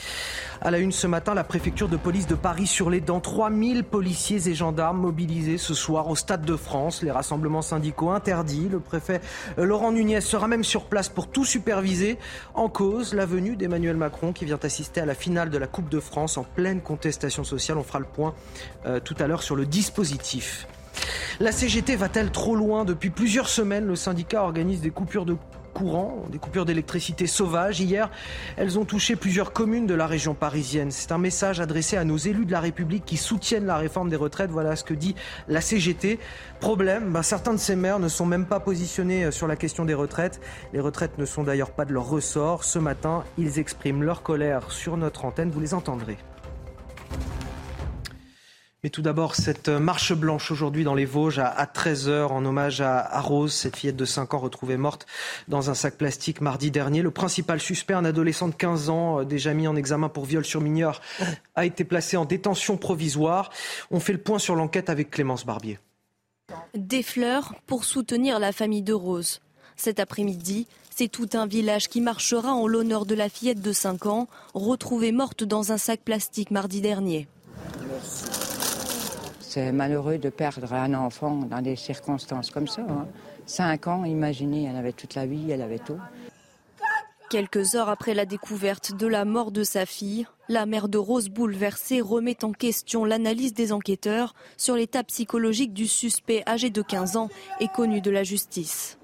À 0.62 0.72
la 0.72 0.80
une 0.80 0.92
ce 0.92 1.08
matin, 1.08 1.34
la 1.34 1.46
préfecture 1.46 1.88
de 1.88 1.96
police 1.96 2.28
de 2.28 2.36
Paris 2.36 2.68
sur 2.68 2.90
les 2.90 3.00
dents. 3.00 3.22
3000 3.22 3.86
policiers 3.86 4.50
et 4.50 4.54
gendarmes 4.54 5.00
mobilisés 5.00 5.58
ce 5.58 5.74
soir 5.74 6.10
au 6.10 6.18
Stade 6.18 6.44
de 6.44 6.58
France. 6.58 7.02
Les 7.02 7.12
rassemblements 7.12 7.62
syndicaux 7.62 8.10
interdits. 8.10 8.68
Le 8.70 8.82
préfet 8.82 9.22
Laurent 9.58 9.94
Nunez 9.94 10.20
sera 10.20 10.50
même 10.50 10.66
sur 10.66 10.84
place 10.84 11.08
pour 11.08 11.28
tout 11.28 11.46
superviser. 11.46 12.18
En 12.56 12.68
cause, 12.68 13.14
la 13.14 13.26
venue 13.26 13.56
d'Emmanuel 13.56 13.96
Macron 13.96 14.34
qui 14.34 14.44
vient 14.44 14.60
assister 14.62 15.00
à 15.00 15.06
la 15.06 15.16
finale 15.16 15.50
de 15.50 15.58
la 15.58 15.68
Coupe 15.68 15.88
de 15.88 16.02
France 16.02 16.38
en 16.38 16.44
pleine 16.44 16.82
contestation 16.82 17.46
sociale. 17.46 17.78
On 17.78 17.84
fera 17.84 18.00
le 18.00 18.06
point 18.06 18.36
euh, 18.86 19.00
tout 19.00 19.16
à 19.18 19.28
l'heure 19.28 19.44
sur 19.44 19.56
le 19.56 19.66
dispositif. 19.66 20.68
La 21.40 21.54
CGT 21.54 21.96
va-t-elle 21.96 22.32
trop 22.32 22.58
loin? 22.58 22.84
Depuis 22.84 23.12
plusieurs 23.12 23.48
semaines, 23.48 23.86
le 23.86 23.96
syndicat 23.96 24.44
organise 24.44 24.82
des 24.82 24.90
coupures 24.90 25.24
de 25.24 25.38
courant, 25.80 26.26
des 26.30 26.40
coupures 26.40 26.66
d'électricité 26.66 27.26
sauvages. 27.26 27.80
Hier, 27.80 28.12
elles 28.58 28.78
ont 28.78 28.84
touché 28.84 29.16
plusieurs 29.16 29.54
communes 29.54 29.88
de 29.88 29.94
la 29.94 30.08
région 30.08 30.34
parisienne. 30.34 30.92
C'est 30.92 31.14
un 31.14 31.18
message 31.18 31.62
adressé 31.62 31.96
à 31.96 32.04
nos 32.04 32.18
élus 32.18 32.46
de 32.46 32.52
la 32.52 32.60
République 32.60 33.06
qui 33.06 33.16
soutiennent 33.16 33.66
la 33.66 33.78
réforme 33.78 34.10
des 34.10 34.18
retraites. 34.18 34.52
Voilà 34.52 34.76
ce 34.76 34.84
que 34.84 34.94
dit 34.94 35.16
la 35.48 35.62
CGT. 35.62 36.20
Problème, 36.60 37.14
ben, 37.14 37.24
certains 37.24 37.54
de 37.54 37.60
ces 37.60 37.78
maires 37.78 38.00
ne 38.00 38.10
sont 38.10 38.26
même 38.26 38.46
pas 38.46 38.60
positionnés 38.60 39.24
euh, 39.24 39.32
sur 39.32 39.48
la 39.48 39.56
question 39.56 39.86
des 39.86 39.94
retraites. 39.94 40.42
Les 40.74 40.82
retraites 40.82 41.18
ne 41.18 41.24
sont 41.24 41.44
d'ailleurs 41.44 41.72
pas 41.72 41.86
de 41.86 41.94
leur 41.94 42.10
ressort. 42.10 42.66
Ce 42.66 42.78
matin, 42.78 43.24
ils 43.38 43.58
expriment 43.58 44.04
leur 44.04 44.22
colère 44.22 44.72
sur 44.72 44.98
notre 44.98 45.24
antenne. 45.24 45.50
Vous 45.50 45.62
les 45.62 45.74
entendrez. 45.74 46.18
Mais 48.84 48.90
tout 48.90 49.02
d'abord, 49.02 49.36
cette 49.36 49.68
marche 49.68 50.14
blanche 50.14 50.52
aujourd'hui 50.52 50.86
dans 50.86 50.96
les 50.96 51.04
Vosges 51.04 51.40
à 51.40 51.66
13h 51.66 52.28
en 52.28 52.46
hommage 52.46 52.80
à, 52.80 53.20
Rose, 53.20 53.54
cette 53.54 53.76
fillette 53.76 53.98
de 53.98 54.06
5 54.06 54.34
ans 54.34 54.40
retrouvée 54.40 54.78
morte 54.78 55.06
dans 55.50 55.70
un 55.70 55.74
sac 55.74 55.98
plastique 55.98 56.40
mardi 56.40 56.72
dernier. 56.72 57.02
Le 57.02 57.12
principal 57.12 57.60
suspect, 57.60 57.94
un 57.94 58.06
adolescent 58.06 58.48
de 58.48 58.54
15 58.56 58.90
ans, 58.90 59.20
euh, 59.20 59.26
déjà 59.26 59.54
mis 59.54 59.68
en 59.68 59.76
examen 59.76 60.08
pour 60.08 60.24
viol 60.24 60.46
sur 60.46 60.62
mineur, 60.62 61.02
a 61.56 61.66
été 61.66 61.84
placé 61.84 62.16
en 62.16 62.24
détention 62.24 62.78
provisoire. 62.78 63.50
On 63.92 64.00
fait 64.00 64.14
le 64.14 64.20
point 64.20 64.40
sur 64.40 64.56
l'enquête 64.56 64.90
avec 64.90 65.12
Clémence 65.12 65.46
Barbier. 65.46 65.78
Des 66.74 67.04
fleurs 67.04 67.56
pour 67.68 67.84
soutenir 67.84 68.40
la 68.40 68.54
famille 68.54 68.82
de 68.82 68.94
Rose. 68.94 69.42
Cet 69.76 70.00
après-midi, 70.00 70.68
c'est 70.90 71.10
tout 71.10 71.30
un 71.34 71.48
village 71.48 71.90
qui 71.90 72.00
marchera 72.00 72.54
en 72.54 72.66
l'honneur 72.66 73.06
de 73.06 73.16
la 73.16 73.28
fillette 73.28 73.62
de 73.62 73.74
5 73.74 74.06
ans, 74.06 74.28
retrouvée 74.54 75.12
morte 75.12 75.44
dans 75.44 75.74
un 75.74 75.78
sac 75.78 76.00
plastique 76.00 76.52
mardi 76.52 76.80
dernier. 76.80 77.28
C'est 79.50 79.72
malheureux 79.72 80.20
de 80.20 80.30
perdre 80.30 80.72
un 80.74 80.94
enfant 80.94 81.38
dans 81.38 81.64
des 81.64 81.76
circonstances 81.76 82.52
comme 82.52 82.68
ça. 82.68 82.84
Hein. 82.84 83.08
Cinq 83.48 83.88
ans, 83.88 84.06
imaginez, 84.06 84.66
elle 84.66 84.76
avait 84.76 84.92
toute 84.92 85.16
la 85.16 85.26
vie, 85.26 85.50
elle 85.50 85.64
avait 85.64 85.80
tout. 85.80 85.98
Quelques 87.32 87.74
heures 87.74 87.90
après 87.90 88.14
la 88.14 88.28
découverte 88.28 88.96
de 88.96 89.08
la 89.08 89.26
mort 89.26 89.50
de 89.50 89.64
sa 89.64 89.88
fille, 89.88 90.28
la 90.50 90.68
mère 90.68 90.88
de 90.88 91.00
Rose 91.00 91.30
bouleversée 91.30 92.00
remet 92.00 92.44
en 92.44 92.52
question 92.52 93.06
l'analyse 93.06 93.56
des 93.56 93.74
enquêteurs 93.74 94.36
sur 94.56 94.76
l'état 94.76 95.04
psychologique 95.04 95.74
du 95.74 95.88
suspect 95.88 96.44
âgé 96.48 96.70
de 96.70 96.84
15 96.84 97.18
ans 97.18 97.30
et 97.60 97.70
connu 97.70 98.02
de 98.02 98.12
la 98.12 98.22
justice. 98.22 99.00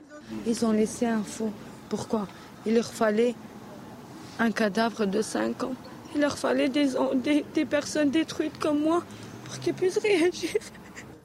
Ils 0.45 0.63
ont 0.63 0.73
laissé 0.73 1.07
un 1.07 1.23
faux. 1.23 1.51
Pourquoi? 1.89 2.27
Il 2.67 2.75
leur 2.75 2.93
fallait 2.93 3.33
un 4.37 4.51
cadavre 4.51 5.07
de 5.07 5.23
5 5.23 5.63
ans. 5.63 5.73
Il 6.13 6.21
leur 6.21 6.37
fallait 6.37 6.69
des, 6.69 6.91
des 7.55 7.65
personnes 7.65 8.11
détruites 8.11 8.59
comme 8.59 8.81
moi 8.81 9.01
pour 9.55 9.63
qu'il 9.63 9.73
puisse 9.73 9.97
réagir. 9.97 10.51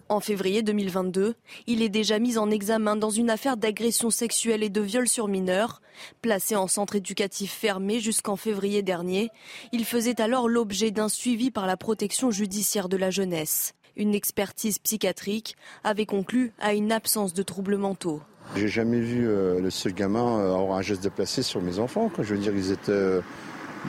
En 0.08 0.18
février 0.18 0.62
2022, 0.62 1.34
il 1.68 1.82
est 1.82 1.88
déjà 1.88 2.18
mis 2.18 2.36
en 2.36 2.50
examen 2.50 2.96
dans 2.96 3.10
une 3.10 3.30
affaire 3.30 3.56
d'agression 3.56 4.10
sexuelle 4.10 4.64
et 4.64 4.68
de 4.68 4.80
viol 4.80 5.06
sur 5.06 5.28
mineurs. 5.28 5.80
Placé 6.20 6.56
en 6.56 6.66
centre 6.66 6.96
éducatif 6.96 7.52
fermé 7.52 8.00
jusqu'en 8.00 8.34
février 8.34 8.82
dernier, 8.82 9.30
il 9.70 9.84
faisait 9.84 10.20
alors 10.20 10.48
l'objet 10.48 10.90
d'un 10.90 11.08
suivi 11.08 11.52
par 11.52 11.66
la 11.66 11.76
protection 11.76 12.32
judiciaire 12.32 12.88
de 12.88 12.96
la 12.96 13.10
jeunesse. 13.10 13.74
Une 13.96 14.14
expertise 14.14 14.80
psychiatrique 14.80 15.56
avait 15.84 16.06
conclu 16.06 16.52
à 16.58 16.74
une 16.74 16.90
absence 16.90 17.32
de 17.32 17.42
troubles 17.42 17.76
mentaux. 17.76 18.20
J'ai 18.56 18.68
jamais 18.68 19.00
vu 19.00 19.28
euh, 19.28 19.60
le 19.60 19.70
seul 19.70 19.92
gamin 19.92 20.40
euh, 20.40 20.54
avoir 20.54 20.78
un 20.78 20.82
geste 20.82 21.04
déplacé 21.04 21.42
sur 21.42 21.62
mes 21.62 21.78
enfants. 21.78 22.10
Je 22.18 22.34
veux 22.34 22.40
dire, 22.40 22.52
ils 22.52 22.72
étaient, 22.72 22.90
euh, 22.90 23.20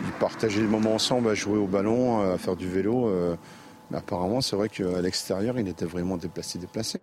ils 0.06 0.12
partageaient 0.20 0.62
le 0.62 0.68
moment 0.68 0.94
ensemble 0.94 1.30
à 1.30 1.34
jouer 1.34 1.58
au 1.58 1.66
ballon, 1.66 2.22
à 2.32 2.38
faire 2.38 2.56
du 2.56 2.70
vélo. 2.70 3.10
Mais 3.92 3.98
apparemment, 3.98 4.42
c'est 4.42 4.56
vrai 4.56 4.70
qu'à 4.70 5.02
l'extérieur, 5.02 5.60
il 5.60 5.68
était 5.68 5.86
vraiment 5.86 6.18
déplacé, 6.18 6.58
déplacé. 6.58 7.02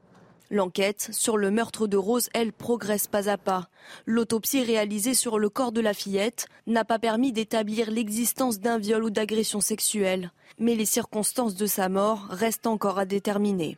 L'enquête 0.50 1.10
sur 1.12 1.36
le 1.36 1.50
meurtre 1.50 1.86
de 1.86 1.98
Rose, 1.98 2.30
elle, 2.32 2.54
progresse 2.54 3.06
pas 3.06 3.28
à 3.28 3.36
pas. 3.36 3.68
L'autopsie 4.06 4.62
réalisée 4.62 5.12
sur 5.12 5.38
le 5.38 5.50
corps 5.50 5.72
de 5.72 5.82
la 5.82 5.92
fillette 5.92 6.46
n'a 6.66 6.86
pas 6.86 6.98
permis 6.98 7.32
d'établir 7.32 7.90
l'existence 7.90 8.58
d'un 8.58 8.78
viol 8.78 9.04
ou 9.04 9.10
d'agression 9.10 9.60
sexuelle. 9.60 10.32
Mais 10.58 10.74
les 10.74 10.86
circonstances 10.86 11.54
de 11.54 11.66
sa 11.66 11.90
mort 11.90 12.26
restent 12.30 12.66
encore 12.66 12.98
à 12.98 13.04
déterminer. 13.04 13.76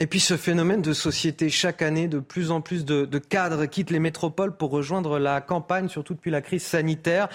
Et 0.00 0.06
puis 0.06 0.20
ce 0.20 0.36
phénomène 0.36 0.80
de 0.80 0.92
société, 0.92 1.50
chaque 1.50 1.82
année, 1.82 2.06
de 2.06 2.20
plus 2.20 2.52
en 2.52 2.60
plus 2.60 2.84
de, 2.84 3.18
cadres 3.18 3.66
quittent 3.66 3.90
les 3.90 3.98
métropoles 3.98 4.56
pour 4.56 4.70
rejoindre 4.70 5.18
la 5.18 5.40
campagne, 5.40 5.88
surtout 5.88 6.14
depuis 6.14 6.30
la 6.30 6.40
crise 6.40 6.62
sanitaire. 6.62 7.28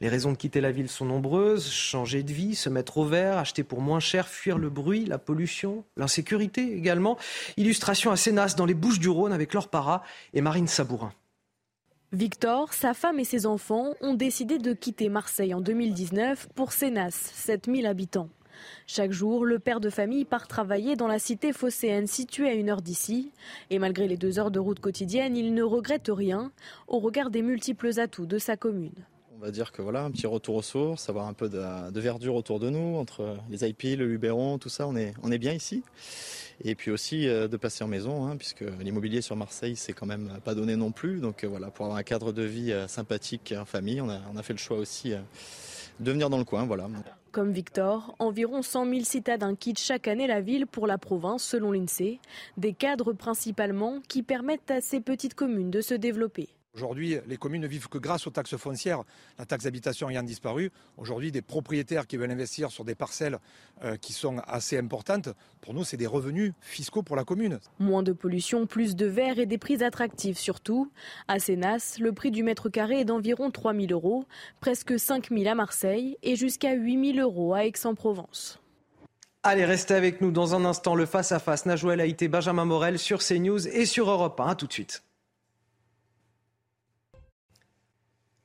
Les 0.00 0.08
raisons 0.08 0.32
de 0.32 0.36
quitter 0.36 0.60
la 0.60 0.72
ville 0.72 0.88
sont 0.88 1.04
nombreuses. 1.04 1.70
Changer 1.70 2.24
de 2.24 2.32
vie, 2.32 2.56
se 2.56 2.68
mettre 2.68 2.98
au 2.98 3.04
vert, 3.04 3.38
acheter 3.38 3.62
pour 3.62 3.80
moins 3.80 4.00
cher, 4.00 4.26
fuir 4.26 4.58
le 4.58 4.68
bruit, 4.68 5.04
la 5.04 5.18
pollution, 5.18 5.84
l'insécurité 5.96 6.76
également. 6.76 7.18
Illustration 7.56 8.10
à 8.10 8.16
Sénas 8.16 8.56
dans 8.56 8.66
les 8.66 8.74
Bouches 8.74 8.98
du 8.98 9.08
Rhône 9.08 9.32
avec 9.32 9.54
Laure 9.54 9.68
Para 9.68 10.02
et 10.34 10.40
Marine 10.40 10.66
Sabourin. 10.66 11.12
Victor, 12.10 12.72
sa 12.72 12.94
femme 12.94 13.20
et 13.20 13.24
ses 13.24 13.46
enfants 13.46 13.94
ont 14.00 14.14
décidé 14.14 14.58
de 14.58 14.72
quitter 14.72 15.08
Marseille 15.08 15.54
en 15.54 15.60
2019 15.60 16.48
pour 16.56 16.72
Sénas, 16.72 17.30
7000 17.34 17.86
habitants. 17.86 18.28
Chaque 18.86 19.12
jour, 19.12 19.44
le 19.44 19.58
père 19.58 19.80
de 19.80 19.90
famille 19.90 20.24
part 20.24 20.48
travailler 20.48 20.96
dans 20.96 21.08
la 21.08 21.18
cité 21.18 21.52
phocéenne 21.52 22.06
située 22.06 22.48
à 22.48 22.54
une 22.54 22.70
heure 22.70 22.82
d'ici. 22.82 23.32
Et 23.70 23.78
malgré 23.78 24.08
les 24.08 24.16
deux 24.16 24.38
heures 24.38 24.50
de 24.50 24.58
route 24.58 24.80
quotidienne, 24.80 25.36
il 25.36 25.54
ne 25.54 25.62
regrette 25.62 26.10
rien 26.12 26.52
au 26.86 26.98
regard 26.98 27.30
des 27.30 27.42
multiples 27.42 27.98
atouts 28.00 28.26
de 28.26 28.38
sa 28.38 28.56
commune. 28.56 28.92
On 29.40 29.44
va 29.44 29.52
dire 29.52 29.70
que 29.70 29.82
voilà, 29.82 30.02
un 30.02 30.10
petit 30.10 30.26
retour 30.26 30.56
aux 30.56 30.62
sources, 30.62 31.08
avoir 31.08 31.28
un 31.28 31.32
peu 31.32 31.48
de, 31.48 32.00
verdure 32.00 32.34
autour 32.34 32.58
de 32.58 32.70
nous, 32.70 32.96
entre 32.96 33.36
les 33.48 33.64
IP, 33.64 33.96
le 33.96 34.04
Luberon, 34.08 34.58
tout 34.58 34.68
ça, 34.68 34.88
on 34.88 34.96
est, 34.96 35.38
bien 35.38 35.52
ici. 35.52 35.84
Et 36.64 36.74
puis 36.74 36.90
aussi 36.90 37.28
euh, 37.28 37.46
de 37.46 37.56
passer 37.56 37.84
en 37.84 37.86
maison, 37.86 38.26
hein, 38.26 38.36
puisque 38.36 38.64
l'immobilier 38.80 39.20
sur 39.20 39.36
Marseille, 39.36 39.76
c'est 39.76 39.92
quand 39.92 40.06
même 40.06 40.40
pas 40.44 40.56
donné 40.56 40.74
non 40.74 40.90
plus. 40.90 41.20
Donc 41.20 41.44
euh, 41.44 41.46
voilà, 41.46 41.70
pour 41.70 41.84
avoir 41.84 41.98
un 41.98 42.02
cadre 42.02 42.32
de 42.32 42.42
vie 42.42 42.72
euh, 42.72 42.88
sympathique 42.88 43.54
en 43.56 43.64
famille, 43.64 44.00
on 44.00 44.08
a 44.08 44.42
fait 44.42 44.54
le 44.54 44.58
choix 44.58 44.78
aussi 44.78 45.12
de 46.00 46.12
venir 46.12 46.30
dans 46.30 46.38
le 46.38 46.44
coin. 46.44 46.64
Voilà. 46.64 46.88
Comme 47.32 47.52
Victor, 47.52 48.14
environ 48.18 48.62
100 48.62 48.86
000 48.86 49.04
citadins 49.04 49.54
quittent 49.54 49.78
chaque 49.78 50.08
année 50.08 50.26
la 50.26 50.40
ville 50.40 50.66
pour 50.66 50.86
la 50.86 50.98
province, 50.98 51.42
selon 51.44 51.72
l'INSEE. 51.72 52.20
Des 52.56 52.72
cadres 52.72 53.12
principalement 53.12 54.00
qui 54.08 54.22
permettent 54.22 54.70
à 54.70 54.80
ces 54.80 55.00
petites 55.00 55.34
communes 55.34 55.70
de 55.70 55.80
se 55.80 55.94
développer. 55.94 56.48
Aujourd'hui, 56.74 57.16
les 57.26 57.36
communes 57.36 57.62
ne 57.62 57.66
vivent 57.66 57.88
que 57.88 57.98
grâce 57.98 58.26
aux 58.26 58.30
taxes 58.30 58.56
foncières, 58.56 59.02
la 59.38 59.46
taxe 59.46 59.64
d'habitation 59.64 60.10
ayant 60.10 60.22
disparu. 60.22 60.70
Aujourd'hui, 60.96 61.32
des 61.32 61.42
propriétaires 61.42 62.06
qui 62.06 62.16
veulent 62.16 62.30
investir 62.30 62.70
sur 62.70 62.84
des 62.84 62.94
parcelles 62.94 63.38
euh, 63.82 63.96
qui 63.96 64.12
sont 64.12 64.38
assez 64.46 64.78
importantes, 64.78 65.30
pour 65.60 65.74
nous, 65.74 65.82
c'est 65.82 65.96
des 65.96 66.06
revenus 66.06 66.52
fiscaux 66.60 67.02
pour 67.02 67.16
la 67.16 67.24
commune. 67.24 67.58
Moins 67.80 68.02
de 68.02 68.12
pollution, 68.12 68.66
plus 68.66 68.94
de 68.94 69.06
verre 69.06 69.38
et 69.38 69.46
des 69.46 69.58
prix 69.58 69.82
attractifs 69.82 70.38
surtout. 70.38 70.90
À 71.26 71.38
Sénas, 71.38 71.96
le 71.98 72.12
prix 72.12 72.30
du 72.30 72.42
mètre 72.42 72.68
carré 72.68 73.00
est 73.00 73.04
d'environ 73.04 73.50
3 73.50 73.74
000 73.74 73.86
euros, 73.90 74.24
presque 74.60 74.98
5 74.98 75.30
000 75.30 75.48
à 75.48 75.54
Marseille 75.54 76.16
et 76.22 76.36
jusqu'à 76.36 76.74
8 76.74 77.14
000 77.14 77.26
euros 77.26 77.54
à 77.54 77.64
Aix-en-Provence. 77.64 78.60
Allez, 79.42 79.64
restez 79.64 79.94
avec 79.94 80.20
nous 80.20 80.30
dans 80.30 80.54
un 80.54 80.64
instant. 80.64 80.94
Le 80.94 81.06
face-à-face, 81.06 81.64
Najouel 81.64 82.00
Haïté, 82.00 82.28
Benjamin 82.28 82.66
Morel 82.66 82.98
sur 82.98 83.20
CNews 83.20 83.66
et 83.66 83.86
sur 83.86 84.10
Europe 84.10 84.38
1. 84.38 84.48
A 84.48 84.54
tout 84.54 84.66
de 84.66 84.72
suite. 84.72 85.02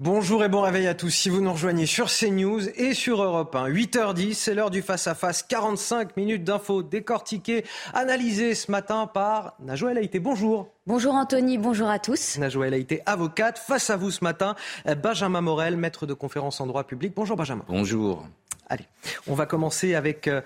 Bonjour 0.04 0.44
et 0.44 0.50
bon 0.50 0.60
réveil 0.60 0.88
à 0.88 0.96
tous. 0.96 1.12
Si 1.12 1.30
vous 1.30 1.40
nous 1.40 1.54
rejoignez 1.54 1.86
sur 1.86 2.08
CNews 2.08 2.68
et 2.76 2.94
sur 2.94 3.24
Europe 3.24 3.56
1, 3.56 3.70
8h10, 3.70 4.34
c'est 4.34 4.54
l'heure 4.54 4.70
du 4.70 4.82
face-à-face. 4.82 5.44
45 5.44 6.18
minutes 6.18 6.44
d'infos 6.44 6.84
décortiquées, 6.84 7.64
analysées 7.94 8.54
ce 8.54 8.70
matin 8.70 9.08
par 9.08 9.54
Najouel 9.62 9.98
Haïté. 9.98 10.20
Bonjour. 10.20 10.68
Bonjour 10.88 11.14
Anthony, 11.14 11.58
bonjour 11.58 11.88
à 11.88 12.00
tous. 12.00 12.38
Najouel 12.38 12.74
Haïté, 12.74 13.02
avocate. 13.06 13.58
Face 13.58 13.90
à 13.90 13.96
vous 13.96 14.12
ce 14.12 14.26
matin, 14.26 14.56
Benjamin 15.02 15.40
Morel, 15.40 15.78
maître 15.78 16.06
de 16.06 16.14
conférence 16.14 16.60
en 16.60 16.68
droit 16.68 16.84
public. 16.84 17.14
Bonjour 17.16 17.38
Benjamin. 17.38 17.64
Bonjour. 17.70 18.28
Allez, 18.68 18.86
on 19.28 19.36
va 19.36 19.46
commencer 19.46 19.96
avec... 19.96 20.28
Euh, 20.28 20.42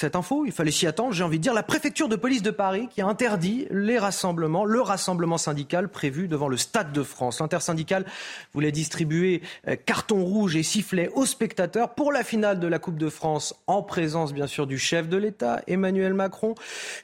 cette 0.00 0.16
info, 0.16 0.46
il 0.46 0.52
fallait 0.52 0.70
s'y 0.70 0.86
attendre, 0.86 1.12
j'ai 1.12 1.22
envie 1.22 1.36
de 1.36 1.42
dire, 1.42 1.52
la 1.52 1.62
préfecture 1.62 2.08
de 2.08 2.16
police 2.16 2.40
de 2.40 2.50
Paris 2.50 2.88
qui 2.90 3.02
a 3.02 3.06
interdit 3.06 3.66
les 3.70 3.98
rassemblements, 3.98 4.64
le 4.64 4.80
rassemblement 4.80 5.36
syndical 5.36 5.90
prévu 5.90 6.26
devant 6.26 6.48
le 6.48 6.56
Stade 6.56 6.90
de 6.92 7.02
France. 7.02 7.40
L'intersyndicale 7.40 8.06
voulait 8.54 8.72
distribuer 8.72 9.42
euh, 9.68 9.76
carton 9.76 10.24
rouge 10.24 10.56
et 10.56 10.62
sifflet 10.62 11.10
aux 11.14 11.26
spectateurs 11.26 11.94
pour 11.94 12.12
la 12.12 12.24
finale 12.24 12.60
de 12.60 12.66
la 12.66 12.78
Coupe 12.78 12.96
de 12.96 13.10
France, 13.10 13.54
en 13.66 13.82
présence 13.82 14.32
bien 14.32 14.46
sûr 14.46 14.66
du 14.66 14.78
chef 14.78 15.06
de 15.06 15.18
l'État, 15.18 15.60
Emmanuel 15.66 16.14
Macron. 16.14 16.54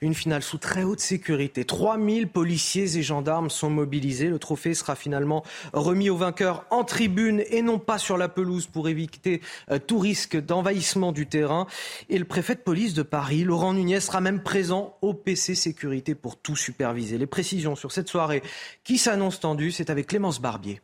Une 0.00 0.14
finale 0.14 0.42
sous 0.42 0.56
très 0.56 0.82
haute 0.82 1.00
sécurité. 1.00 1.66
3000 1.66 2.28
policiers 2.28 2.96
et 2.96 3.02
gendarmes 3.02 3.50
sont 3.50 3.68
mobilisés. 3.68 4.28
Le 4.28 4.38
trophée 4.38 4.72
sera 4.72 4.96
finalement 4.96 5.44
remis 5.74 6.08
aux 6.08 6.16
vainqueurs 6.16 6.64
en 6.70 6.82
tribune 6.82 7.44
et 7.50 7.60
non 7.60 7.78
pas 7.78 7.98
sur 7.98 8.16
la 8.16 8.30
pelouse 8.30 8.66
pour 8.66 8.88
éviter 8.88 9.42
euh, 9.70 9.78
tout 9.78 9.98
risque 9.98 10.40
d'envahissement 10.40 11.12
du 11.12 11.26
terrain. 11.26 11.66
Et 12.08 12.18
le 12.18 12.24
préfet 12.24 12.54
de 12.54 12.60
police 12.60 12.85
de 12.94 13.02
Paris, 13.02 13.44
Laurent 13.44 13.74
Nunez, 13.74 14.00
sera 14.00 14.20
même 14.20 14.42
présent 14.42 14.96
au 15.02 15.14
PC 15.14 15.54
Sécurité 15.54 16.14
pour 16.14 16.36
tout 16.36 16.56
superviser. 16.56 17.18
Les 17.18 17.26
précisions 17.26 17.76
sur 17.76 17.92
cette 17.92 18.08
soirée 18.08 18.42
qui 18.84 18.98
s'annonce 18.98 19.40
tendue, 19.40 19.72
c'est 19.72 19.90
avec 19.90 20.06
Clémence 20.06 20.40
Barbier. 20.40 20.80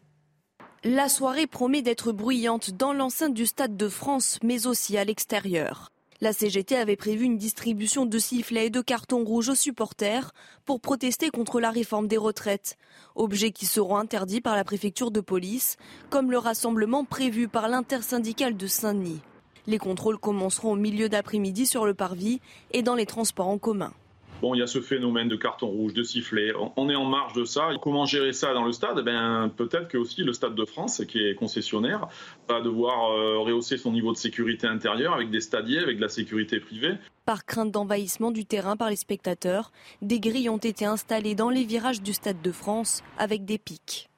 La 0.84 1.08
soirée 1.08 1.46
promet 1.46 1.82
d'être 1.82 2.12
bruyante 2.12 2.70
dans 2.70 2.92
l'enceinte 2.92 3.34
du 3.34 3.46
Stade 3.46 3.76
de 3.76 3.88
France, 3.88 4.38
mais 4.42 4.66
aussi 4.66 4.98
à 4.98 5.04
l'extérieur. 5.04 5.92
La 6.20 6.32
CGT 6.32 6.76
avait 6.76 6.96
prévu 6.96 7.24
une 7.24 7.36
distribution 7.36 8.06
de 8.06 8.18
sifflets 8.18 8.66
et 8.66 8.70
de 8.70 8.80
cartons 8.80 9.24
rouges 9.24 9.48
aux 9.48 9.56
supporters 9.56 10.32
pour 10.64 10.80
protester 10.80 11.30
contre 11.30 11.60
la 11.60 11.70
réforme 11.70 12.06
des 12.06 12.16
retraites, 12.16 12.78
objets 13.16 13.50
qui 13.50 13.66
seront 13.66 13.96
interdits 13.96 14.40
par 14.40 14.54
la 14.54 14.62
préfecture 14.62 15.10
de 15.10 15.20
police, 15.20 15.76
comme 16.10 16.30
le 16.30 16.38
rassemblement 16.38 17.04
prévu 17.04 17.48
par 17.48 17.68
l'intersyndicale 17.68 18.56
de 18.56 18.66
Saint-Denis. 18.68 19.20
Les 19.66 19.78
contrôles 19.78 20.18
commenceront 20.18 20.72
au 20.72 20.76
milieu 20.76 21.08
d'après-midi 21.08 21.66
sur 21.66 21.86
le 21.86 21.94
parvis 21.94 22.40
et 22.72 22.82
dans 22.82 22.94
les 22.94 23.06
transports 23.06 23.48
en 23.48 23.58
commun. 23.58 23.92
Bon, 24.42 24.56
il 24.56 24.58
y 24.58 24.62
a 24.62 24.66
ce 24.66 24.80
phénomène 24.80 25.28
de 25.28 25.36
carton 25.36 25.68
rouge, 25.68 25.94
de 25.94 26.02
sifflet. 26.02 26.52
On 26.76 26.90
est 26.90 26.96
en 26.96 27.04
marge 27.04 27.32
de 27.32 27.44
ça. 27.44 27.68
Comment 27.80 28.06
gérer 28.06 28.32
ça 28.32 28.52
dans 28.52 28.64
le 28.64 28.72
stade? 28.72 28.96
Eh 28.98 29.02
ben, 29.04 29.48
Peut-être 29.56 29.86
que 29.86 29.96
aussi 29.96 30.24
le 30.24 30.32
Stade 30.32 30.56
de 30.56 30.64
France, 30.64 31.04
qui 31.06 31.24
est 31.24 31.36
concessionnaire, 31.36 32.08
va 32.48 32.60
devoir 32.60 33.12
euh, 33.12 33.38
rehausser 33.38 33.76
son 33.76 33.92
niveau 33.92 34.10
de 34.10 34.16
sécurité 34.16 34.66
intérieure 34.66 35.14
avec 35.14 35.30
des 35.30 35.40
stadiers, 35.40 35.78
avec 35.78 35.98
de 35.98 36.02
la 36.02 36.08
sécurité 36.08 36.58
privée. 36.58 36.94
Par 37.24 37.44
crainte 37.44 37.70
d'envahissement 37.70 38.32
du 38.32 38.44
terrain 38.44 38.76
par 38.76 38.90
les 38.90 38.96
spectateurs, 38.96 39.70
des 40.02 40.18
grilles 40.18 40.48
ont 40.48 40.56
été 40.56 40.86
installées 40.86 41.36
dans 41.36 41.50
les 41.50 41.62
virages 41.62 42.02
du 42.02 42.12
Stade 42.12 42.42
de 42.42 42.50
France 42.50 43.04
avec 43.18 43.44
des 43.44 43.58
pics. 43.58 44.10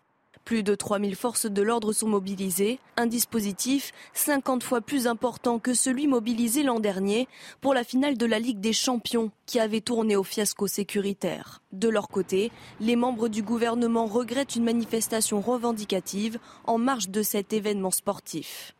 Plus 0.44 0.62
de 0.62 0.74
3000 0.74 1.16
forces 1.16 1.46
de 1.46 1.62
l'ordre 1.62 1.94
sont 1.94 2.08
mobilisées, 2.08 2.78
un 2.98 3.06
dispositif 3.06 3.92
50 4.12 4.62
fois 4.62 4.82
plus 4.82 5.06
important 5.06 5.58
que 5.58 5.72
celui 5.72 6.06
mobilisé 6.06 6.62
l'an 6.62 6.80
dernier 6.80 7.28
pour 7.62 7.72
la 7.72 7.82
finale 7.82 8.18
de 8.18 8.26
la 8.26 8.38
Ligue 8.38 8.60
des 8.60 8.74
Champions 8.74 9.30
qui 9.46 9.58
avait 9.58 9.80
tourné 9.80 10.16
au 10.16 10.22
fiasco 10.22 10.66
sécuritaire. 10.66 11.62
De 11.72 11.88
leur 11.88 12.08
côté, 12.08 12.52
les 12.78 12.94
membres 12.94 13.28
du 13.28 13.42
gouvernement 13.42 14.04
regrettent 14.04 14.56
une 14.56 14.64
manifestation 14.64 15.40
revendicative 15.40 16.38
en 16.66 16.76
marge 16.76 17.08
de 17.08 17.22
cet 17.22 17.54
événement 17.54 17.90
sportif. 17.90 18.73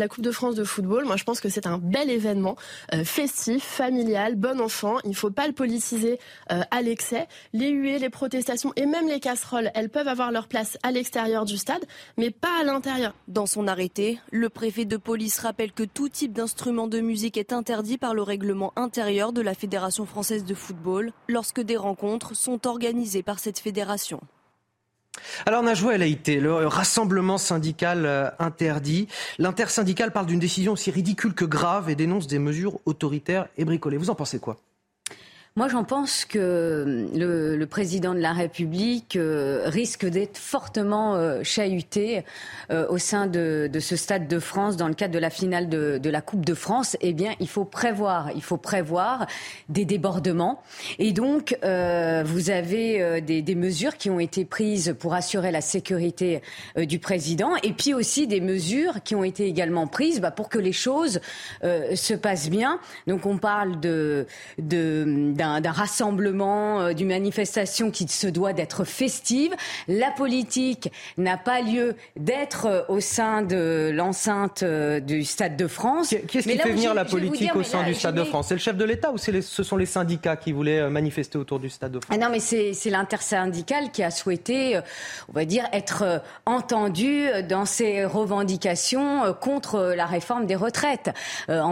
La 0.00 0.06
Coupe 0.06 0.22
de 0.22 0.30
France 0.30 0.54
de 0.54 0.62
football, 0.62 1.06
moi 1.06 1.16
je 1.16 1.24
pense 1.24 1.40
que 1.40 1.48
c'est 1.48 1.66
un 1.66 1.78
bel 1.78 2.08
événement, 2.08 2.54
euh, 2.94 3.02
festif, 3.02 3.64
familial, 3.64 4.36
bon 4.36 4.60
enfant. 4.60 4.98
Il 5.02 5.10
ne 5.10 5.14
faut 5.16 5.32
pas 5.32 5.48
le 5.48 5.52
politiser 5.52 6.20
euh, 6.52 6.60
à 6.70 6.82
l'excès. 6.82 7.26
Les 7.52 7.70
huées, 7.70 7.98
les 7.98 8.08
protestations 8.08 8.72
et 8.76 8.86
même 8.86 9.08
les 9.08 9.18
casseroles, 9.18 9.72
elles 9.74 9.88
peuvent 9.88 10.06
avoir 10.06 10.30
leur 10.30 10.46
place 10.46 10.78
à 10.84 10.92
l'extérieur 10.92 11.46
du 11.46 11.56
stade, 11.56 11.84
mais 12.16 12.30
pas 12.30 12.60
à 12.60 12.62
l'intérieur. 12.62 13.12
Dans 13.26 13.46
son 13.46 13.66
arrêté, 13.66 14.20
le 14.30 14.48
préfet 14.48 14.84
de 14.84 14.96
police 14.96 15.40
rappelle 15.40 15.72
que 15.72 15.82
tout 15.82 16.08
type 16.08 16.32
d'instrument 16.32 16.86
de 16.86 17.00
musique 17.00 17.36
est 17.36 17.52
interdit 17.52 17.98
par 17.98 18.14
le 18.14 18.22
règlement 18.22 18.72
intérieur 18.76 19.32
de 19.32 19.40
la 19.40 19.54
Fédération 19.54 20.06
française 20.06 20.44
de 20.44 20.54
football 20.54 21.10
lorsque 21.26 21.60
des 21.60 21.76
rencontres 21.76 22.36
sont 22.36 22.68
organisées 22.68 23.24
par 23.24 23.40
cette 23.40 23.58
fédération. 23.58 24.20
Alors 25.46 25.62
Najwa 25.62 25.94
El 25.94 26.02
Haïté, 26.02 26.40
le 26.40 26.66
rassemblement 26.66 27.38
syndical 27.38 28.06
euh, 28.06 28.30
interdit. 28.38 29.08
L'intersyndicale 29.38 30.12
parle 30.12 30.26
d'une 30.26 30.38
décision 30.38 30.72
aussi 30.72 30.90
ridicule 30.90 31.34
que 31.34 31.44
grave 31.44 31.90
et 31.90 31.94
dénonce 31.94 32.26
des 32.26 32.38
mesures 32.38 32.78
autoritaires 32.86 33.48
et 33.56 33.64
bricolées. 33.64 33.96
Vous 33.96 34.10
en 34.10 34.14
pensez 34.14 34.38
quoi? 34.38 34.56
Moi, 35.56 35.66
j'en 35.66 35.82
pense 35.82 36.24
que 36.24 37.08
le, 37.12 37.56
le, 37.56 37.66
président 37.66 38.14
de 38.14 38.20
la 38.20 38.32
République 38.32 39.16
euh, 39.16 39.62
risque 39.66 40.06
d'être 40.06 40.38
fortement 40.38 41.16
euh, 41.16 41.42
chahuté 41.42 42.22
euh, 42.70 42.86
au 42.88 42.98
sein 42.98 43.26
de, 43.26 43.68
ce 43.80 43.96
stade 43.96 44.28
de 44.28 44.38
France 44.38 44.76
dans 44.76 44.86
le 44.86 44.94
cadre 44.94 45.12
de 45.14 45.18
la 45.18 45.30
finale 45.30 45.68
de, 45.68 46.08
la 46.08 46.20
Coupe 46.20 46.46
de 46.46 46.54
France. 46.54 46.96
Eh 47.00 47.12
bien, 47.12 47.32
il 47.40 47.48
faut 47.48 47.64
prévoir, 47.64 48.30
il 48.36 48.42
faut 48.42 48.56
prévoir 48.56 49.26
des 49.68 49.84
débordements. 49.84 50.62
Et 51.00 51.10
donc, 51.10 51.58
vous 51.62 52.50
avez 52.50 53.20
des, 53.20 53.54
mesures 53.54 53.96
qui 53.96 54.10
ont 54.10 54.20
été 54.20 54.44
prises 54.44 54.94
pour 54.98 55.14
assurer 55.14 55.50
la 55.50 55.60
sécurité 55.60 56.40
du 56.76 56.98
président, 56.98 57.56
et 57.62 57.72
puis 57.72 57.94
aussi 57.94 58.26
des 58.26 58.40
mesures 58.40 59.02
qui 59.02 59.14
ont 59.14 59.24
été 59.24 59.46
également 59.46 59.86
prises 59.86 60.20
bah, 60.20 60.30
pour 60.30 60.48
que 60.48 60.58
les 60.58 60.72
choses 60.72 61.20
se 61.62 62.14
passent 62.14 62.50
bien. 62.50 62.78
Donc, 63.06 63.26
on 63.26 63.38
parle 63.38 63.80
de 63.80 64.26
d'un 64.58 65.47
d'un 65.60 65.72
rassemblement, 65.72 66.80
euh, 66.80 66.92
d'une 66.92 67.08
manifestation 67.08 67.90
qui 67.90 68.06
se 68.08 68.26
doit 68.26 68.52
d'être 68.52 68.84
festive. 68.84 69.54
La 69.86 70.10
politique 70.10 70.90
n'a 71.16 71.36
pas 71.36 71.60
lieu 71.60 71.96
d'être 72.16 72.66
euh, 72.66 72.82
au 72.88 73.00
sein 73.00 73.42
de 73.42 73.90
l'enceinte 73.94 74.62
euh, 74.62 75.00
du 75.00 75.24
Stade 75.24 75.56
de 75.56 75.66
France. 75.66 76.08
Qui 76.08 76.38
est-ce 76.38 76.48
qui 76.48 76.58
fait 76.58 76.70
venir 76.70 76.94
la 76.94 77.04
politique 77.04 77.54
au 77.54 77.62
sein 77.62 77.84
du 77.84 77.94
Stade 77.94 78.14
de 78.14 78.24
France? 78.24 78.46
C'est 78.48 78.54
le 78.54 78.60
chef 78.60 78.76
de 78.76 78.84
l'État 78.84 79.12
ou 79.12 79.18
ce 79.18 79.62
sont 79.62 79.76
les 79.76 79.86
syndicats 79.86 80.36
qui 80.36 80.52
voulaient 80.52 80.88
manifester 80.90 81.38
autour 81.38 81.58
du 81.58 81.68
Stade 81.68 81.92
de 81.92 82.00
France? 82.00 82.14
Ah 82.14 82.22
Non, 82.22 82.30
mais 82.30 82.40
c'est 82.40 82.90
l'intersyndicale 82.90 83.90
qui 83.92 84.02
a 84.02 84.10
souhaité, 84.10 84.78
on 85.28 85.32
va 85.32 85.44
dire, 85.44 85.64
être 85.72 86.22
entendu 86.46 87.26
dans 87.48 87.64
ses 87.64 88.04
revendications 88.04 89.34
contre 89.40 89.92
la 89.96 90.06
réforme 90.06 90.46
des 90.46 90.56
retraites. 90.56 91.10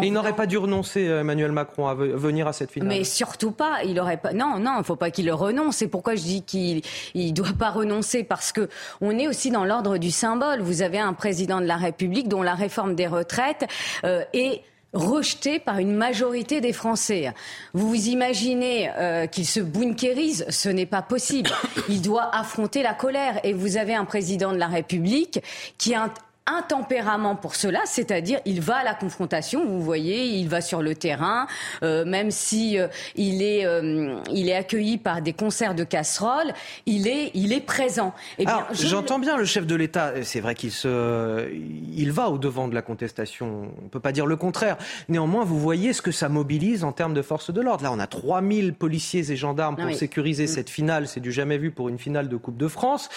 il 0.03 0.12
n'aurait 0.12 0.35
pas 0.35 0.47
dû 0.47 0.59
renoncer, 0.59 1.03
Emmanuel 1.03 1.53
Macron, 1.53 1.89
à 1.89 1.95
venir 1.95 2.47
à 2.47 2.53
cette 2.53 2.70
finale? 2.70 2.89
Mais 2.89 3.05
surtout 3.05 3.53
il 3.84 3.98
aurait 4.00 4.16
pas. 4.16 4.32
Non, 4.32 4.59
non, 4.59 4.76
il 4.78 4.84
faut 4.84 4.96
pas 4.96 5.11
qu'il 5.11 5.30
renonce. 5.32 5.76
C'est 5.76 5.88
pourquoi 5.88 6.14
je 6.14 6.22
dis 6.22 6.42
qu'il 6.42 6.82
il 7.14 7.32
doit 7.32 7.54
pas 7.59 7.70
renoncer 7.70 8.24
parce 8.24 8.52
que 8.52 8.68
on 9.00 9.18
est 9.18 9.28
aussi 9.28 9.50
dans 9.50 9.64
l'ordre 9.64 9.98
du 9.98 10.11
symbole. 10.11 10.61
Vous 10.61 10.82
avez 10.82 10.98
un 10.98 11.12
président 11.12 11.61
de 11.61 11.66
la 11.66 11.76
République 11.76 12.28
dont 12.28 12.42
la 12.42 12.54
réforme 12.54 12.94
des 12.94 13.07
retraites 13.07 13.66
euh, 14.04 14.22
est 14.32 14.62
rejetée 14.92 15.59
par 15.59 15.78
une 15.78 15.94
majorité 15.94 16.61
des 16.61 16.72
Français. 16.72 17.32
Vous 17.74 17.88
vous 17.88 18.09
imaginez 18.09 18.90
euh, 18.96 19.26
qu'il 19.26 19.46
se 19.46 19.61
bunkérise 19.61 20.46
Ce 20.48 20.68
n'est 20.68 20.86
pas 20.86 21.02
possible. 21.02 21.50
Il 21.88 22.02
doit 22.02 22.34
affronter 22.34 22.82
la 22.82 22.94
colère. 22.94 23.38
Et 23.44 23.52
vous 23.52 23.76
avez 23.76 23.94
un 23.94 24.04
président 24.04 24.52
de 24.52 24.59
la 24.59 24.68
République 24.68 25.40
qui 25.78 25.94
a 25.94 26.12
un 26.47 26.62
tempérament 26.62 27.34
pour 27.34 27.57
cela, 27.57 27.80
c'est-à-dire 27.86 28.38
il 28.44 28.61
va 28.61 28.76
à 28.76 28.84
la 28.84 28.94
confrontation. 28.94 29.66
Vous 29.66 29.82
voyez, 29.82 30.26
il 30.26 30.49
va 30.49 30.61
sur 30.61 30.80
le 30.80 30.94
terrain, 30.94 31.49
euh, 31.82 32.05
même 32.05 32.30
si 32.30 32.78
euh, 32.78 32.86
il 33.16 33.42
est 33.42 33.66
euh, 33.66 34.20
il 34.30 34.49
est 34.49 34.55
accueilli 34.55 34.97
par 34.97 35.22
des 35.22 35.32
concerts 35.32 35.74
de 35.74 35.82
casseroles, 35.82 36.53
il 36.86 37.09
est 37.09 37.32
il 37.34 37.53
est 37.53 37.61
présent. 37.61 38.14
Eh 38.38 38.44
j'entends 38.72 39.18
bien 39.18 39.36
le 39.36 39.44
chef 39.44 39.66
de 39.66 39.74
l'État. 39.74 40.12
C'est 40.22 40.40
vrai 40.40 40.55
qu'il 40.55 40.70
se 40.70 41.51
il 41.53 42.12
va 42.12 42.30
au 42.30 42.38
devant 42.38 42.68
de 42.68 42.74
la 42.74 42.82
contestation. 42.82 43.72
On 43.84 43.88
peut 43.88 44.01
pas 44.01 44.12
dire 44.12 44.26
le 44.26 44.36
contraire. 44.36 44.76
Néanmoins, 45.09 45.44
vous 45.44 45.59
voyez 45.59 45.92
ce 45.92 46.03
que 46.03 46.12
ça 46.12 46.28
mobilise 46.28 46.84
en 46.84 46.92
termes 46.92 47.14
de 47.14 47.22
force 47.22 47.53
de 47.53 47.61
l'ordre. 47.61 47.82
Là, 47.82 47.92
on 47.92 47.99
a 47.99 48.07
3000 48.07 48.74
policiers 48.74 49.32
et 49.32 49.36
gendarmes 49.36 49.76
pour 49.76 49.92
sécuriser 49.92 50.44
mm. 50.44 50.49
cette 50.49 50.70
finale. 50.70 51.09
C'est 51.09 51.20
du 51.20 51.32
jamais 51.32 51.59
vu 51.59 51.72
pour 51.72 51.88
une 51.88 51.99
finale 51.99 52.28
de 52.28 52.36
Coupe 52.36 52.57
de 52.57 52.68
France. 52.68 53.09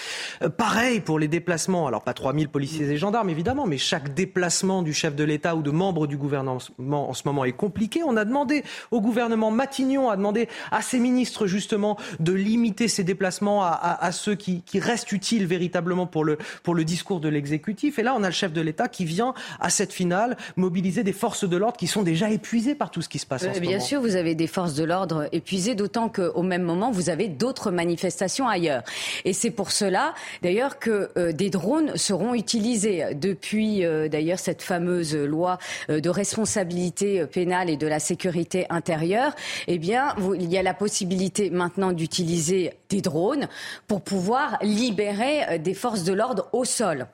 pareil 0.57 0.99
pour 0.99 1.19
les 1.19 1.27
déplacements. 1.27 1.85
Alors 1.85 2.01
pas 2.01 2.13
3000 2.13 2.49
policiers 2.49 2.89
et 2.89 2.97
gendarmes 2.97 3.18
évidemment, 3.27 3.65
mais 3.65 3.77
chaque 3.77 4.13
déplacement 4.13 4.81
du 4.81 4.93
chef 4.93 5.15
de 5.15 5.23
l'État 5.23 5.55
ou 5.55 5.61
de 5.61 5.71
membres 5.71 6.07
du 6.07 6.15
gouvernement 6.15 6.59
en 6.79 7.13
ce 7.13 7.23
moment 7.25 7.43
est 7.43 7.51
compliqué. 7.51 8.01
On 8.03 8.15
a 8.15 8.25
demandé 8.25 8.63
au 8.91 9.01
gouvernement, 9.01 9.51
Matignon 9.51 10.09
a 10.09 10.15
demandé 10.15 10.47
à 10.71 10.81
ses 10.81 10.99
ministres 10.99 11.47
justement 11.47 11.97
de 12.19 12.33
limiter 12.33 12.87
ces 12.87 13.03
déplacements 13.03 13.63
à, 13.63 14.11
ceux 14.11 14.35
qui, 14.35 14.63
restent 14.79 15.11
utiles 15.11 15.45
véritablement 15.45 16.07
pour 16.07 16.23
le, 16.23 16.37
pour 16.63 16.75
le 16.75 16.85
discours 16.85 17.19
de 17.19 17.27
l'exécutif. 17.27 17.99
Et 17.99 18.03
là, 18.03 18.15
on 18.15 18.23
a 18.23 18.27
le 18.27 18.33
chef 18.33 18.53
de 18.53 18.61
l'État 18.61 18.87
qui 18.87 19.03
vient 19.05 19.33
à 19.59 19.69
cette 19.69 19.91
finale 19.91 20.37
mobiliser 20.55 21.03
des 21.03 21.13
forces 21.13 21.47
de 21.47 21.57
l'ordre 21.57 21.77
qui 21.77 21.87
sont 21.87 22.03
déjà 22.03 22.29
épuisées 22.29 22.75
par 22.75 22.91
tout 22.91 23.01
ce 23.01 23.09
qui 23.09 23.19
se 23.19 23.25
passe 23.25 23.43
en 23.43 23.47
euh, 23.47 23.53
ce 23.53 23.59
bien 23.59 23.71
moment. 23.71 23.77
Bien 23.79 23.85
sûr, 23.85 24.01
vous 24.01 24.15
avez 24.15 24.35
des 24.35 24.47
forces 24.47 24.75
de 24.75 24.83
l'ordre 24.83 25.27
épuisées, 25.31 25.75
d'autant 25.75 26.09
qu'au 26.09 26.43
même 26.43 26.63
moment, 26.63 26.91
vous 26.91 27.09
avez 27.09 27.27
d'autres 27.27 27.71
manifestations 27.71 28.47
ailleurs. 28.47 28.83
Et 29.25 29.33
c'est 29.33 29.51
pour 29.51 29.71
cela, 29.71 30.13
d'ailleurs, 30.41 30.79
que 30.79 31.09
euh, 31.17 31.31
des 31.31 31.49
drones 31.49 31.95
seront 31.97 32.33
utilisés 32.33 33.08
depuis 33.13 33.85
euh, 33.85 34.07
d'ailleurs 34.07 34.39
cette 34.39 34.61
fameuse 34.61 35.15
loi 35.15 35.57
euh, 35.89 35.99
de 35.99 36.09
responsabilité 36.09 37.25
pénale 37.25 37.69
et 37.69 37.77
de 37.77 37.87
la 37.87 37.99
sécurité 37.99 38.65
intérieure, 38.69 39.33
eh 39.67 39.77
bien, 39.77 40.15
il 40.35 40.51
y 40.51 40.57
a 40.57 40.63
la 40.63 40.73
possibilité 40.73 41.49
maintenant 41.49 41.91
d'utiliser 41.91 42.73
des 42.89 43.01
drones 43.01 43.47
pour 43.87 44.01
pouvoir 44.01 44.57
libérer 44.61 45.43
euh, 45.49 45.57
des 45.57 45.73
forces 45.73 46.03
de 46.03 46.13
l'ordre 46.13 46.49
au 46.53 46.65
sol. 46.65 47.07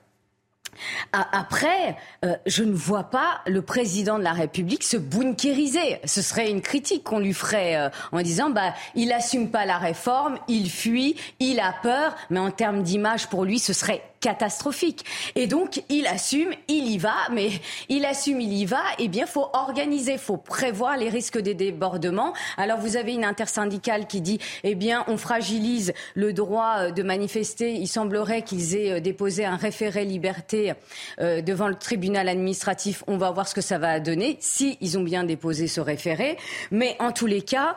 Après, 1.12 1.96
euh, 2.24 2.36
je 2.46 2.62
ne 2.62 2.74
vois 2.74 3.04
pas 3.04 3.40
le 3.46 3.62
président 3.62 4.18
de 4.18 4.24
la 4.24 4.32
République 4.32 4.82
se 4.82 4.96
bunkériser. 4.96 6.00
Ce 6.04 6.22
serait 6.22 6.50
une 6.50 6.60
critique 6.60 7.04
qu'on 7.04 7.18
lui 7.18 7.32
ferait 7.32 7.76
euh, 7.76 7.88
en 8.12 8.20
disant 8.20 8.50
bah 8.50 8.74
il 8.94 9.12
assume 9.12 9.50
pas 9.50 9.64
la 9.64 9.78
réforme, 9.78 10.38
il 10.48 10.70
fuit, 10.70 11.16
il 11.40 11.60
a 11.60 11.74
peur, 11.82 12.14
mais 12.30 12.40
en 12.40 12.50
termes 12.50 12.82
d'image 12.82 13.28
pour 13.28 13.44
lui, 13.44 13.58
ce 13.58 13.72
serait 13.72 14.02
catastrophique. 14.20 15.04
Et 15.34 15.46
donc, 15.46 15.82
il 15.88 16.06
assume, 16.06 16.50
il 16.68 16.88
y 16.88 16.98
va, 16.98 17.14
mais 17.32 17.50
il 17.88 18.04
assume, 18.04 18.40
il 18.40 18.52
y 18.52 18.64
va, 18.64 18.82
eh 18.98 19.08
bien, 19.08 19.26
faut 19.26 19.48
organiser, 19.52 20.18
faut 20.18 20.36
prévoir 20.36 20.96
les 20.96 21.08
risques 21.08 21.38
des 21.38 21.54
débordements. 21.54 22.32
Alors, 22.56 22.78
vous 22.78 22.96
avez 22.96 23.14
une 23.14 23.24
intersyndicale 23.24 24.06
qui 24.06 24.20
dit, 24.20 24.38
eh 24.64 24.74
bien, 24.74 25.04
on 25.08 25.16
fragilise 25.16 25.92
le 26.14 26.32
droit 26.32 26.76
euh, 26.78 26.90
de 26.90 27.02
manifester. 27.02 27.74
Il 27.74 27.88
semblerait 27.88 28.42
qu'ils 28.42 28.76
aient 28.76 28.92
euh, 28.92 29.00
déposé 29.00 29.44
un 29.44 29.56
référé 29.56 30.04
liberté 30.04 30.74
euh, 31.20 31.40
devant 31.42 31.68
le 31.68 31.76
tribunal 31.76 32.28
administratif. 32.28 33.04
On 33.06 33.16
va 33.16 33.30
voir 33.30 33.48
ce 33.48 33.54
que 33.54 33.60
ça 33.60 33.78
va 33.78 34.00
donner, 34.00 34.36
si 34.40 34.76
ils 34.80 34.98
ont 34.98 35.02
bien 35.02 35.24
déposé 35.24 35.66
ce 35.66 35.80
référé. 35.80 36.36
Mais 36.70 36.96
en 36.98 37.12
tous 37.12 37.26
les 37.26 37.42
cas, 37.42 37.76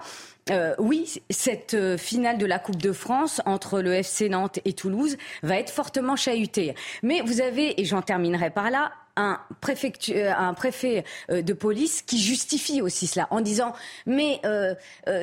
euh, 0.50 0.74
oui, 0.80 1.22
cette 1.30 1.74
euh, 1.74 1.98
finale 1.98 2.38
de 2.38 2.46
la 2.46 2.60
Coupe 2.60 2.78
de 2.78 2.92
France 2.92 3.42
entre 3.46 3.82
le 3.82 3.94
FC 3.94 4.30
Nantes 4.30 4.60
et 4.66 4.74
Toulouse 4.74 5.18
va 5.44 5.58
être 5.58 5.70
fortement 5.70 6.16
chahutée. 6.16 6.76
Mais 7.04 7.22
vous 7.22 7.42
avez, 7.42 7.80
et 7.80 7.86
j'en 7.86 8.02
terminerai 8.02 8.50
par 8.50 8.72
là, 8.72 8.92
un, 9.16 9.34
euh, 9.34 10.54
préfet 10.54 11.04
de 11.30 11.54
police 11.54 12.02
qui 12.02 12.20
justifie 12.20 12.82
aussi 12.82 13.06
cela 13.06 13.28
en 13.32 13.42
disant 13.42 13.74
mais 14.06 14.40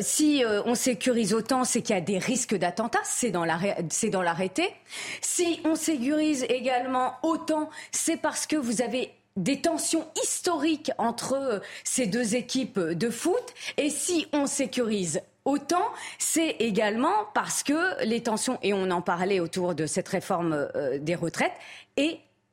si 0.01 0.45
on 0.67 0.75
sécurise 0.75 1.33
autant, 1.33 1.65
c'est 1.65 1.81
qu'il 1.81 1.95
y 1.95 1.99
a 1.99 2.03
des 2.03 2.19
risques 2.19 2.55
d'attentat, 2.55 2.99
c'est 3.05 3.31
dans 3.31 3.45
l'arrêté. 3.45 4.69
Si 5.23 5.61
on 5.65 5.77
sécurise 5.77 6.45
également 6.51 7.15
autant, 7.23 7.71
c'est 7.91 8.19
parce 8.19 8.47
que 8.47 8.57
vous 8.57 8.83
avez 8.83 9.16
des 9.37 9.61
tensions 9.61 10.07
historiques 10.23 10.91
entre 10.99 11.35
euh, 11.35 11.59
ces 11.85 12.07
deux 12.07 12.35
équipes 12.35 12.79
de 12.79 13.11
foot. 13.11 13.43
Et 13.77 13.91
si 13.91 14.27
on 14.33 14.47
sécurise 14.47 15.21
autant, 15.45 15.87
c'est 16.19 16.57
également 16.59 17.15
parce 17.35 17.63
que 17.63 18.05
les 18.05 18.23
tensions, 18.23 18.59
et 18.63 18.73
on 18.73 18.91
en 18.91 19.01
parlait 19.01 19.41
autour 19.41 19.75
de 19.75 19.87
cette 19.87 20.09
réforme 20.09 20.69
euh, 20.75 20.99
des 20.99 21.15
retraites, 21.15 21.55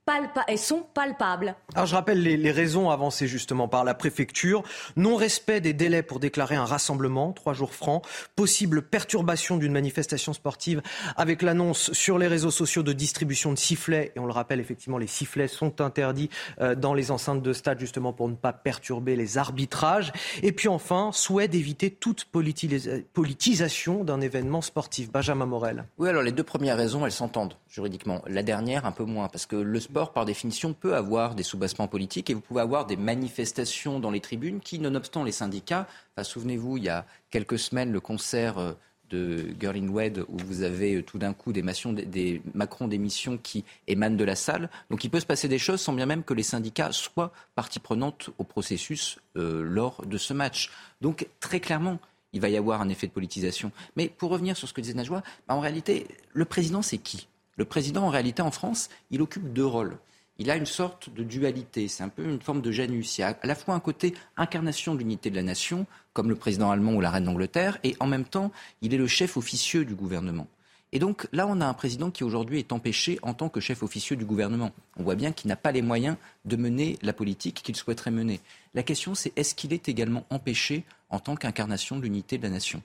et 0.05 0.51
elles 0.51 0.59
sont 0.59 0.83
palpables. 0.93 1.55
Alors 1.75 1.85
je 1.85 1.95
rappelle 1.95 2.21
les, 2.21 2.51
raisons 2.51 2.89
avancées 2.89 3.27
justement 3.27 3.69
par 3.69 3.85
la 3.85 3.93
préfecture. 3.93 4.63
Non-respect 4.97 5.61
des 5.61 5.73
délais 5.73 6.03
pour 6.03 6.19
déclarer 6.19 6.55
un 6.55 6.65
rassemblement, 6.65 7.31
trois 7.31 7.53
jours 7.53 7.73
francs. 7.73 8.05
Possible 8.35 8.81
perturbation 8.81 9.55
d'une 9.57 9.71
manifestation 9.71 10.33
sportive 10.33 10.81
avec 11.15 11.41
l'annonce 11.41 11.93
sur 11.93 12.17
les 12.17 12.27
réseaux 12.27 12.51
sociaux 12.51 12.83
de 12.83 12.91
distribution 12.91 13.53
de 13.53 13.57
sifflets. 13.57 14.11
Et 14.15 14.19
on 14.19 14.25
le 14.25 14.33
rappelle, 14.33 14.59
effectivement, 14.59 14.97
les 14.97 15.07
sifflets 15.07 15.47
sont 15.47 15.79
interdits 15.79 16.29
euh, 16.59 16.75
dans 16.75 16.93
les 16.93 17.09
enceintes 17.09 17.41
de 17.41 17.53
stade 17.53 17.79
justement 17.79 18.11
pour 18.11 18.27
ne 18.27 18.35
pas 18.35 18.51
perturber 18.51 19.15
les 19.15 19.37
arbitrages. 19.37 20.11
Et 20.41 20.51
puis 20.51 20.67
enfin, 20.67 21.11
souhait 21.13 21.47
d'éviter 21.47 21.91
toute 21.91 22.25
politisation 22.25 24.03
d'un 24.03 24.19
événement 24.19 24.61
sportif. 24.61 25.11
Benjamin 25.11 25.45
Morel. 25.45 25.85
Oui, 25.97 26.09
alors 26.09 26.23
les 26.23 26.33
deux 26.33 26.43
premières 26.43 26.77
raisons, 26.77 27.05
elles 27.05 27.11
s'entendent 27.13 27.55
juridiquement. 27.73 28.21
La 28.27 28.43
dernière, 28.43 28.85
un 28.85 28.91
peu 28.91 29.03
moins, 29.03 29.27
parce 29.27 29.47
que 29.47 29.55
le 29.55 29.79
sport, 29.79 30.13
par 30.13 30.25
définition, 30.25 30.73
peut 30.73 30.95
avoir 30.95 31.33
des 31.33 31.41
soubassements 31.41 31.87
politiques 31.87 32.29
et 32.29 32.35
vous 32.35 32.41
pouvez 32.41 32.61
avoir 32.61 32.85
des 32.85 32.97
manifestations 32.97 33.99
dans 33.99 34.11
les 34.11 34.19
tribunes 34.19 34.59
qui, 34.59 34.77
nonobstant 34.77 35.23
les 35.23 35.31
syndicats, 35.31 35.87
souvenez-vous, 36.21 36.77
il 36.77 36.83
y 36.83 36.89
a 36.89 37.05
quelques 37.31 37.57
semaines, 37.57 37.91
le 37.91 37.99
concert 37.99 38.59
euh, 38.59 38.73
de 39.09 39.55
Girl 39.59 39.75
in 39.75 39.89
Wed 39.89 40.23
où 40.27 40.37
vous 40.45 40.61
avez 40.61 40.95
euh, 40.95 41.01
tout 41.01 41.17
d'un 41.17 41.33
coup 41.33 41.51
des, 41.51 41.63
des 41.63 42.43
Macron 42.53 42.87
d'émissions 42.87 43.39
qui 43.41 43.65
émanent 43.87 44.17
de 44.17 44.23
la 44.23 44.35
salle. 44.35 44.69
Donc 44.91 45.03
il 45.03 45.09
peut 45.09 45.19
se 45.19 45.25
passer 45.25 45.47
des 45.47 45.57
choses 45.57 45.81
sans 45.81 45.93
bien 45.93 46.05
même 46.05 46.23
que 46.23 46.35
les 46.35 46.43
syndicats 46.43 46.91
soient 46.91 47.31
partie 47.55 47.79
prenante 47.79 48.29
au 48.37 48.43
processus 48.43 49.17
euh, 49.35 49.63
lors 49.63 50.05
de 50.05 50.19
ce 50.19 50.33
match. 50.33 50.69
Donc 51.01 51.27
très 51.39 51.59
clairement, 51.59 51.97
il 52.33 52.41
va 52.41 52.49
y 52.49 52.57
avoir 52.57 52.81
un 52.81 52.89
effet 52.89 53.07
de 53.07 53.11
politisation. 53.11 53.71
Mais 53.95 54.09
pour 54.09 54.29
revenir 54.29 54.57
sur 54.57 54.67
ce 54.67 54.73
que 54.73 54.81
disait 54.81 54.93
Najwa, 54.93 55.23
bah, 55.47 55.55
en 55.55 55.59
réalité, 55.59 56.07
le 56.33 56.45
président, 56.45 56.83
c'est 56.83 56.99
qui? 56.99 57.27
Le 57.55 57.65
président, 57.65 58.03
en 58.03 58.09
réalité, 58.09 58.41
en 58.41 58.51
France, 58.51 58.89
il 59.11 59.21
occupe 59.21 59.53
deux 59.53 59.65
rôles. 59.65 59.97
Il 60.39 60.49
a 60.49 60.55
une 60.55 60.65
sorte 60.65 61.13
de 61.13 61.23
dualité, 61.23 61.87
c'est 61.87 62.03
un 62.03 62.09
peu 62.09 62.23
une 62.23 62.41
forme 62.41 62.61
de 62.61 62.71
Janus. 62.71 63.17
Il 63.17 63.21
y 63.21 63.23
a 63.23 63.37
à 63.39 63.47
la 63.47 63.53
fois 63.53 63.75
un 63.75 63.79
côté 63.79 64.15
incarnation 64.35 64.95
de 64.95 64.99
l'unité 64.99 65.29
de 65.29 65.35
la 65.35 65.43
nation, 65.43 65.85
comme 66.13 66.29
le 66.29 66.35
président 66.35 66.71
allemand 66.71 66.93
ou 66.93 67.01
la 67.01 67.11
reine 67.11 67.25
d'Angleterre, 67.25 67.77
et 67.83 67.95
en 67.99 68.07
même 68.07 68.25
temps, 68.25 68.51
il 68.81 68.95
est 68.95 68.97
le 68.97 69.05
chef 69.05 69.37
officieux 69.37 69.85
du 69.85 69.93
gouvernement. 69.93 70.47
Et 70.91 70.99
donc 70.99 71.27
là, 71.31 71.47
on 71.47 71.61
a 71.61 71.65
un 71.65 71.73
président 71.73 72.11
qui 72.11 72.23
aujourd'hui 72.23 72.59
est 72.59 72.71
empêché 72.71 73.19
en 73.21 73.33
tant 73.33 73.49
que 73.49 73.59
chef 73.59 73.81
officieux 73.81 74.15
du 74.15 74.25
gouvernement. 74.25 74.71
On 74.97 75.03
voit 75.03 75.15
bien 75.15 75.31
qu'il 75.31 75.49
n'a 75.49 75.55
pas 75.55 75.71
les 75.71 75.81
moyens 75.81 76.17
de 76.45 76.55
mener 76.55 76.99
la 77.01 77.13
politique 77.13 77.61
qu'il 77.63 77.75
souhaiterait 77.75 78.11
mener. 78.11 78.39
La 78.75 78.83
question, 78.83 79.15
c'est 79.15 79.33
est-ce 79.35 79.55
qu'il 79.55 79.73
est 79.73 79.89
également 79.89 80.25
empêché 80.29 80.83
en 81.09 81.19
tant 81.19 81.35
qu'incarnation 81.35 81.97
de 81.97 82.03
l'unité 82.03 82.37
de 82.37 82.43
la 82.43 82.49
nation? 82.49 82.81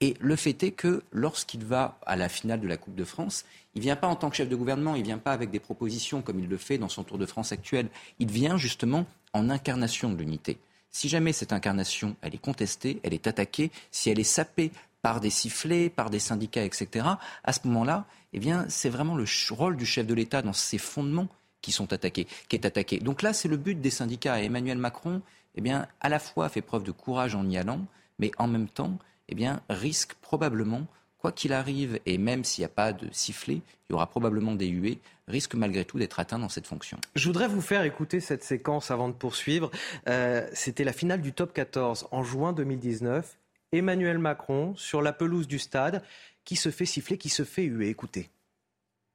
Et 0.00 0.14
le 0.20 0.36
fait 0.36 0.62
est 0.62 0.70
que 0.70 1.02
lorsqu'il 1.10 1.64
va 1.64 1.98
à 2.06 2.14
la 2.14 2.28
finale 2.28 2.60
de 2.60 2.68
la 2.68 2.76
Coupe 2.76 2.94
de 2.94 3.04
France, 3.04 3.44
il 3.74 3.78
ne 3.78 3.82
vient 3.82 3.96
pas 3.96 4.06
en 4.06 4.14
tant 4.14 4.30
que 4.30 4.36
chef 4.36 4.48
de 4.48 4.54
gouvernement, 4.54 4.94
il 4.94 5.00
ne 5.00 5.06
vient 5.06 5.18
pas 5.18 5.32
avec 5.32 5.50
des 5.50 5.58
propositions 5.58 6.22
comme 6.22 6.38
il 6.38 6.48
le 6.48 6.56
fait 6.56 6.78
dans 6.78 6.88
son 6.88 7.02
Tour 7.02 7.18
de 7.18 7.26
France 7.26 7.50
actuel. 7.50 7.88
Il 8.18 8.30
vient 8.30 8.56
justement 8.56 9.06
en 9.32 9.50
incarnation 9.50 10.10
de 10.10 10.16
l'unité. 10.16 10.58
Si 10.90 11.08
jamais 11.08 11.32
cette 11.32 11.52
incarnation, 11.52 12.16
elle 12.22 12.34
est 12.34 12.42
contestée, 12.42 13.00
elle 13.02 13.12
est 13.12 13.26
attaquée, 13.26 13.70
si 13.90 14.08
elle 14.08 14.20
est 14.20 14.24
sapée 14.24 14.70
par 15.02 15.20
des 15.20 15.30
sifflets, 15.30 15.90
par 15.90 16.10
des 16.10 16.18
syndicats, 16.18 16.64
etc., 16.64 17.06
à 17.44 17.52
ce 17.52 17.60
moment-là, 17.66 18.06
eh 18.32 18.38
bien, 18.38 18.66
c'est 18.68 18.88
vraiment 18.88 19.16
le 19.16 19.24
rôle 19.50 19.76
du 19.76 19.86
chef 19.86 20.06
de 20.06 20.14
l'État 20.14 20.42
dans 20.42 20.52
ses 20.52 20.78
fondements 20.78 21.28
qui 21.60 21.72
sont 21.72 21.92
attaqués, 21.92 22.26
qui 22.48 22.56
est 22.56 22.64
attaqué. 22.64 22.98
Donc 23.00 23.22
là, 23.22 23.32
c'est 23.32 23.48
le 23.48 23.56
but 23.56 23.80
des 23.80 23.90
syndicats. 23.90 24.40
Et 24.40 24.46
Emmanuel 24.46 24.78
Macron, 24.78 25.22
eh 25.56 25.60
bien, 25.60 25.86
à 26.00 26.08
la 26.08 26.18
fois 26.18 26.48
fait 26.48 26.62
preuve 26.62 26.84
de 26.84 26.92
courage 26.92 27.34
en 27.34 27.48
y 27.48 27.56
allant, 27.56 27.84
mais 28.18 28.30
en 28.38 28.48
même 28.48 28.68
temps, 28.68 28.98
eh 29.28 29.34
bien, 29.34 29.60
risque 29.68 30.14
probablement, 30.20 30.86
quoi 31.18 31.32
qu'il 31.32 31.52
arrive, 31.52 31.98
et 32.06 32.18
même 32.18 32.44
s'il 32.44 32.62
n'y 32.62 32.66
a 32.66 32.70
pas 32.70 32.92
de 32.92 33.08
sifflet, 33.12 33.60
il 33.88 33.92
y 33.92 33.94
aura 33.94 34.06
probablement 34.06 34.54
des 34.54 34.68
huées, 34.68 34.98
risque 35.26 35.54
malgré 35.54 35.84
tout 35.84 35.98
d'être 35.98 36.20
atteint 36.20 36.38
dans 36.38 36.48
cette 36.48 36.66
fonction. 36.66 36.98
Je 37.14 37.26
voudrais 37.26 37.48
vous 37.48 37.60
faire 37.60 37.82
écouter 37.82 38.20
cette 38.20 38.44
séquence 38.44 38.90
avant 38.90 39.08
de 39.08 39.14
poursuivre. 39.14 39.70
Euh, 40.08 40.46
c'était 40.52 40.84
la 40.84 40.92
finale 40.92 41.20
du 41.20 41.32
top 41.32 41.52
14 41.52 42.08
en 42.10 42.22
juin 42.22 42.52
2019. 42.52 43.36
Emmanuel 43.72 44.18
Macron 44.18 44.74
sur 44.76 45.02
la 45.02 45.12
pelouse 45.12 45.46
du 45.46 45.58
stade 45.58 46.02
qui 46.44 46.56
se 46.56 46.70
fait 46.70 46.86
siffler, 46.86 47.18
qui 47.18 47.28
se 47.28 47.44
fait 47.44 47.64
huer. 47.64 47.88
Écoutez. 47.88 48.30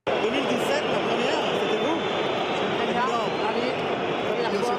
2017, 0.06 0.22
la 0.22 0.99
première, 0.99 1.41
c'était 1.61 1.77
vous 1.77 1.98
C'est 2.60 2.95
Allez, 3.48 3.72
première 4.27 4.52
fois. 4.61 4.77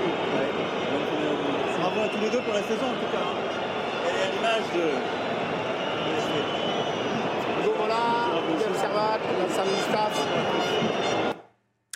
Bravo 1.81 2.01
à 2.01 2.09
tous 2.09 2.21
les 2.21 2.31
deux 2.31 2.43
pour 2.43 2.55
la 2.55 2.63
saison 2.63 2.87
en 2.87 2.95
tout 2.95 3.11
cas. 3.11 3.25
Hein. 9.27 10.54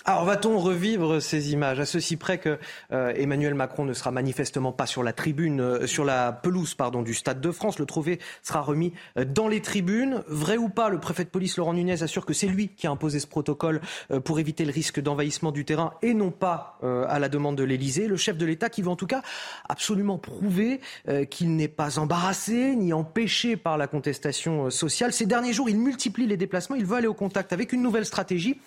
Alors 0.08 0.24
va-t-on 0.24 0.58
revivre 0.58 1.20
ces 1.20 1.52
images 1.52 1.80
à 1.80 1.84
ceci 1.84 2.16
près 2.16 2.38
que 2.38 2.58
euh, 2.92 3.12
Emmanuel 3.14 3.52
Macron 3.52 3.84
ne 3.84 3.92
sera 3.92 4.10
manifestement 4.10 4.72
pas 4.72 4.86
sur 4.86 5.02
la 5.02 5.12
tribune, 5.12 5.60
euh, 5.60 5.86
sur 5.86 6.02
la 6.06 6.32
pelouse 6.32 6.72
pardon 6.74 7.02
du 7.02 7.12
Stade 7.12 7.42
de 7.42 7.50
France. 7.50 7.78
Le 7.78 7.84
trophée 7.84 8.18
sera 8.42 8.62
remis 8.62 8.94
euh, 9.18 9.26
dans 9.26 9.48
les 9.48 9.60
tribunes. 9.60 10.22
Vrai 10.26 10.56
ou 10.56 10.70
pas, 10.70 10.88
le 10.88 10.98
préfet 10.98 11.24
de 11.24 11.28
police 11.28 11.58
Laurent 11.58 11.74
Nunez 11.74 12.02
assure 12.02 12.24
que 12.24 12.32
c'est 12.32 12.46
lui 12.46 12.68
qui 12.68 12.86
a 12.86 12.90
imposé 12.90 13.20
ce 13.20 13.26
protocole 13.26 13.82
pour 14.24 14.38
éviter 14.40 14.64
le 14.64 14.72
risque 14.72 14.98
d'envahissement 14.98 15.52
du 15.52 15.66
terrain 15.66 15.92
et 16.00 16.14
non 16.14 16.30
pas 16.30 16.78
à 16.82 17.18
la 17.18 17.28
demande 17.28 17.56
de 17.56 17.64
l'Élysée. 17.64 18.06
Le 18.06 18.16
chef 18.16 18.38
de 18.38 18.46
l'État 18.46 18.70
qui 18.70 18.80
veut 18.80 18.88
en 18.88 18.96
tout 18.96 19.06
cas 19.06 19.20
absolument 19.68 20.16
prouver 20.16 20.80
qu'il 21.28 21.54
n'est 21.54 21.68
pas 21.68 21.98
embarrassé 21.98 22.74
ni 22.76 22.94
empêché 22.94 23.56
par 23.56 23.76
la 23.76 23.86
contestation 23.86 24.70
sociale. 24.70 25.12
Ces 25.12 25.26
derniers 25.26 25.52
jours, 25.52 25.68
il 25.68 25.78
multiplie 25.78 26.26
les 26.26 26.36
déplacements. 26.36 26.76
Il 26.76 26.86
veut 26.86 26.96
aller 26.96 27.06
au 27.06 27.14
contact 27.14 27.52
avec 27.52 27.72
une 27.72 27.82
nouvelle 27.82 28.06
stratégie, 28.06 28.58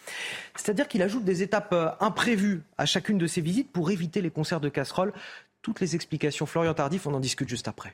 c'est-à-dire 0.55 0.87
qu'il 0.87 1.01
ajoute 1.01 1.23
des 1.23 1.30
étapes 1.39 1.73
euh, 1.73 1.89
imprévues 1.99 2.63
à 2.77 2.85
chacune 2.85 3.17
de 3.17 3.27
ces 3.27 3.41
visites 3.41 3.71
pour 3.71 3.91
éviter 3.91 4.21
les 4.21 4.29
concerts 4.29 4.59
de 4.59 4.69
casseroles. 4.69 5.13
Toutes 5.61 5.79
les 5.79 5.95
explications, 5.95 6.45
Florian 6.45 6.73
Tardif, 6.73 7.07
on 7.07 7.13
en 7.13 7.19
discute 7.19 7.47
juste 7.47 7.67
après. 7.67 7.93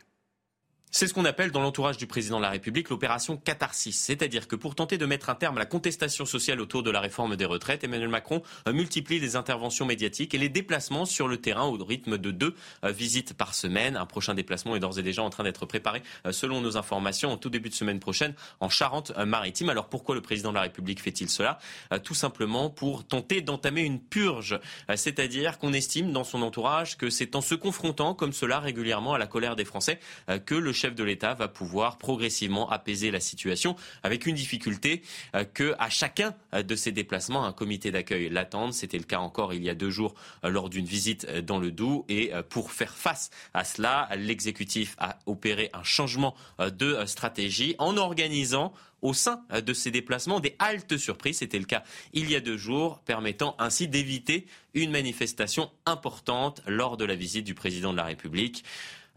C'est 0.89 1.05
ce 1.05 1.13
qu'on 1.13 1.25
appelle 1.25 1.51
dans 1.51 1.61
l'entourage 1.61 1.97
du 1.97 2.07
président 2.07 2.37
de 2.37 2.43
la 2.43 2.49
République 2.49 2.89
l'opération 2.89 3.35
catharsis. 3.35 3.99
C'est-à-dire 3.99 4.47
que 4.47 4.55
pour 4.55 4.73
tenter 4.73 4.97
de 4.97 5.05
mettre 5.05 5.29
un 5.29 5.35
terme 5.35 5.57
à 5.57 5.59
la 5.59 5.65
contestation 5.65 6.25
sociale 6.25 6.61
autour 6.61 6.81
de 6.81 6.89
la 6.89 7.01
réforme 7.01 7.35
des 7.35 7.43
retraites, 7.43 7.83
Emmanuel 7.83 8.07
Macron 8.07 8.41
multiplie 8.71 9.19
les 9.19 9.35
interventions 9.35 9.85
médiatiques 9.85 10.33
et 10.33 10.37
les 10.37 10.47
déplacements 10.47 11.05
sur 11.05 11.27
le 11.27 11.37
terrain 11.37 11.65
au 11.65 11.77
rythme 11.83 12.17
de 12.17 12.31
deux 12.31 12.55
euh, 12.85 12.91
visites 12.91 13.33
par 13.33 13.53
semaine. 13.53 13.97
Un 13.97 14.05
prochain 14.05 14.33
déplacement 14.33 14.77
est 14.77 14.79
d'ores 14.79 14.97
et 14.97 15.03
déjà 15.03 15.23
en 15.23 15.29
train 15.29 15.43
d'être 15.43 15.65
préparé 15.65 16.01
euh, 16.25 16.31
selon 16.31 16.61
nos 16.61 16.77
informations 16.77 17.33
en 17.33 17.37
tout 17.37 17.49
début 17.49 17.69
de 17.69 17.75
semaine 17.75 17.99
prochaine 17.99 18.33
en 18.61 18.69
Charente-Maritime. 18.69 19.69
Alors 19.69 19.89
pourquoi 19.89 20.15
le 20.15 20.21
président 20.21 20.49
de 20.51 20.55
la 20.55 20.61
République 20.61 21.01
fait-il 21.01 21.29
cela? 21.29 21.59
Euh, 21.91 21.99
Tout 21.99 22.15
simplement 22.15 22.69
pour 22.69 23.05
tenter 23.05 23.41
d'entamer 23.41 23.81
une 23.81 23.99
purge. 23.99 24.57
C'est-à-dire 24.95 25.59
qu'on 25.59 25.73
estime 25.73 26.13
dans 26.13 26.23
son 26.23 26.41
entourage 26.41 26.97
que 26.97 27.09
c'est 27.09 27.35
en 27.35 27.41
se 27.41 27.55
confrontant 27.55 28.13
comme 28.13 28.31
cela 28.31 28.61
régulièrement 28.61 29.13
à 29.13 29.17
la 29.17 29.27
colère 29.27 29.57
des 29.57 29.65
Français 29.65 29.99
que 30.45 30.55
le 30.55 30.71
chef 30.77 30.95
de 30.95 31.03
l'État 31.03 31.33
va 31.33 31.47
pouvoir 31.47 31.97
progressivement 31.97 32.69
apaiser 32.69 33.11
la 33.11 33.19
situation 33.19 33.75
avec 34.03 34.25
une 34.25 34.35
difficulté 34.35 35.01
euh, 35.35 35.43
que 35.43 35.75
à 35.79 35.89
chacun 35.89 36.35
de 36.53 36.75
ses 36.75 36.91
déplacements, 36.91 37.45
un 37.45 37.53
comité 37.53 37.91
d'accueil 37.91 38.29
l'attende. 38.29 38.73
C'était 38.73 38.97
le 38.97 39.03
cas 39.03 39.19
encore 39.19 39.53
il 39.53 39.63
y 39.63 39.69
a 39.69 39.75
deux 39.75 39.89
jours 39.89 40.15
lors 40.43 40.69
d'une 40.69 40.85
visite 40.85 41.29
dans 41.41 41.59
le 41.59 41.71
Doubs. 41.71 42.05
Et 42.09 42.31
pour 42.49 42.71
faire 42.71 42.95
face 42.95 43.29
à 43.53 43.63
cela, 43.63 44.09
l'exécutif 44.15 44.95
a 44.99 45.19
opéré 45.25 45.69
un 45.73 45.83
changement 45.83 46.35
de 46.59 47.05
stratégie 47.05 47.75
en 47.79 47.97
organisant 47.97 48.73
au 49.01 49.13
sein 49.13 49.43
de 49.53 49.73
ces 49.73 49.91
déplacements 49.91 50.39
des 50.39 50.55
haltes 50.59 50.97
surprises. 50.97 51.37
C'était 51.37 51.59
le 51.59 51.65
cas 51.65 51.83
il 52.13 52.29
y 52.29 52.35
a 52.35 52.39
deux 52.39 52.57
jours, 52.57 52.99
permettant 52.99 53.55
ainsi 53.59 53.87
d'éviter 53.87 54.47
une 54.73 54.91
manifestation 54.91 55.71
importante 55.85 56.61
lors 56.67 56.97
de 56.97 57.05
la 57.05 57.15
visite 57.15 57.45
du 57.45 57.53
président 57.53 57.91
de 57.91 57.97
la 57.97 58.05
République. 58.05 58.63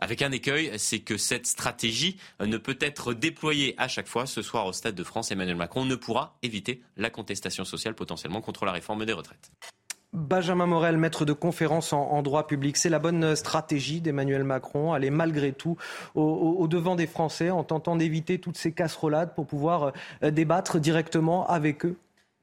Avec 0.03 0.23
un 0.23 0.33
écueil, 0.33 0.73
c'est 0.79 1.01
que 1.01 1.19
cette 1.19 1.47
stratégie 1.47 2.17
ne 2.41 2.57
peut 2.57 2.79
être 2.81 3.13
déployée 3.13 3.75
à 3.77 3.87
chaque 3.87 4.09
fois. 4.09 4.25
Ce 4.25 4.41
soir, 4.41 4.67
au 4.67 4.73
Stade 4.73 4.95
de 4.95 5.05
France, 5.05 5.31
Emmanuel 5.31 5.57
Macron 5.57 5.85
ne 5.85 5.95
pourra 5.95 6.39
éviter 6.43 6.81
la 6.97 7.11
contestation 7.11 7.67
sociale 7.67 7.95
potentiellement 7.95 8.41
contre 8.41 8.65
la 8.65 8.73
réforme 8.73 9.05
des 9.05 9.13
retraites. 9.13 9.53
Benjamin 10.15 10.67
Morel, 10.67 10.97
maître 10.97 11.25
de 11.25 11.35
conférence 11.35 11.93
en, 11.93 12.23
droit 12.23 12.47
public, 12.47 12.79
c'est 12.79 12.89
la 12.89 12.99
bonne 12.99 13.37
stratégie 13.37 14.01
d'Emmanuel 14.01 14.43
Macron, 14.43 14.93
aller 14.93 15.11
malgré 15.11 15.53
tout 15.53 15.77
au, 16.17 16.67
devant 16.67 16.97
des 16.97 17.07
Français 17.07 17.51
en 17.51 17.63
tentant 17.63 17.95
d'éviter 17.95 18.41
toutes 18.41 18.57
ces 18.57 18.73
casserolades 18.73 19.35
pour 19.35 19.47
pouvoir 19.47 19.93
euh, 20.25 20.31
débattre 20.33 20.81
directement 20.81 21.47
avec 21.47 21.85
eux 21.85 21.97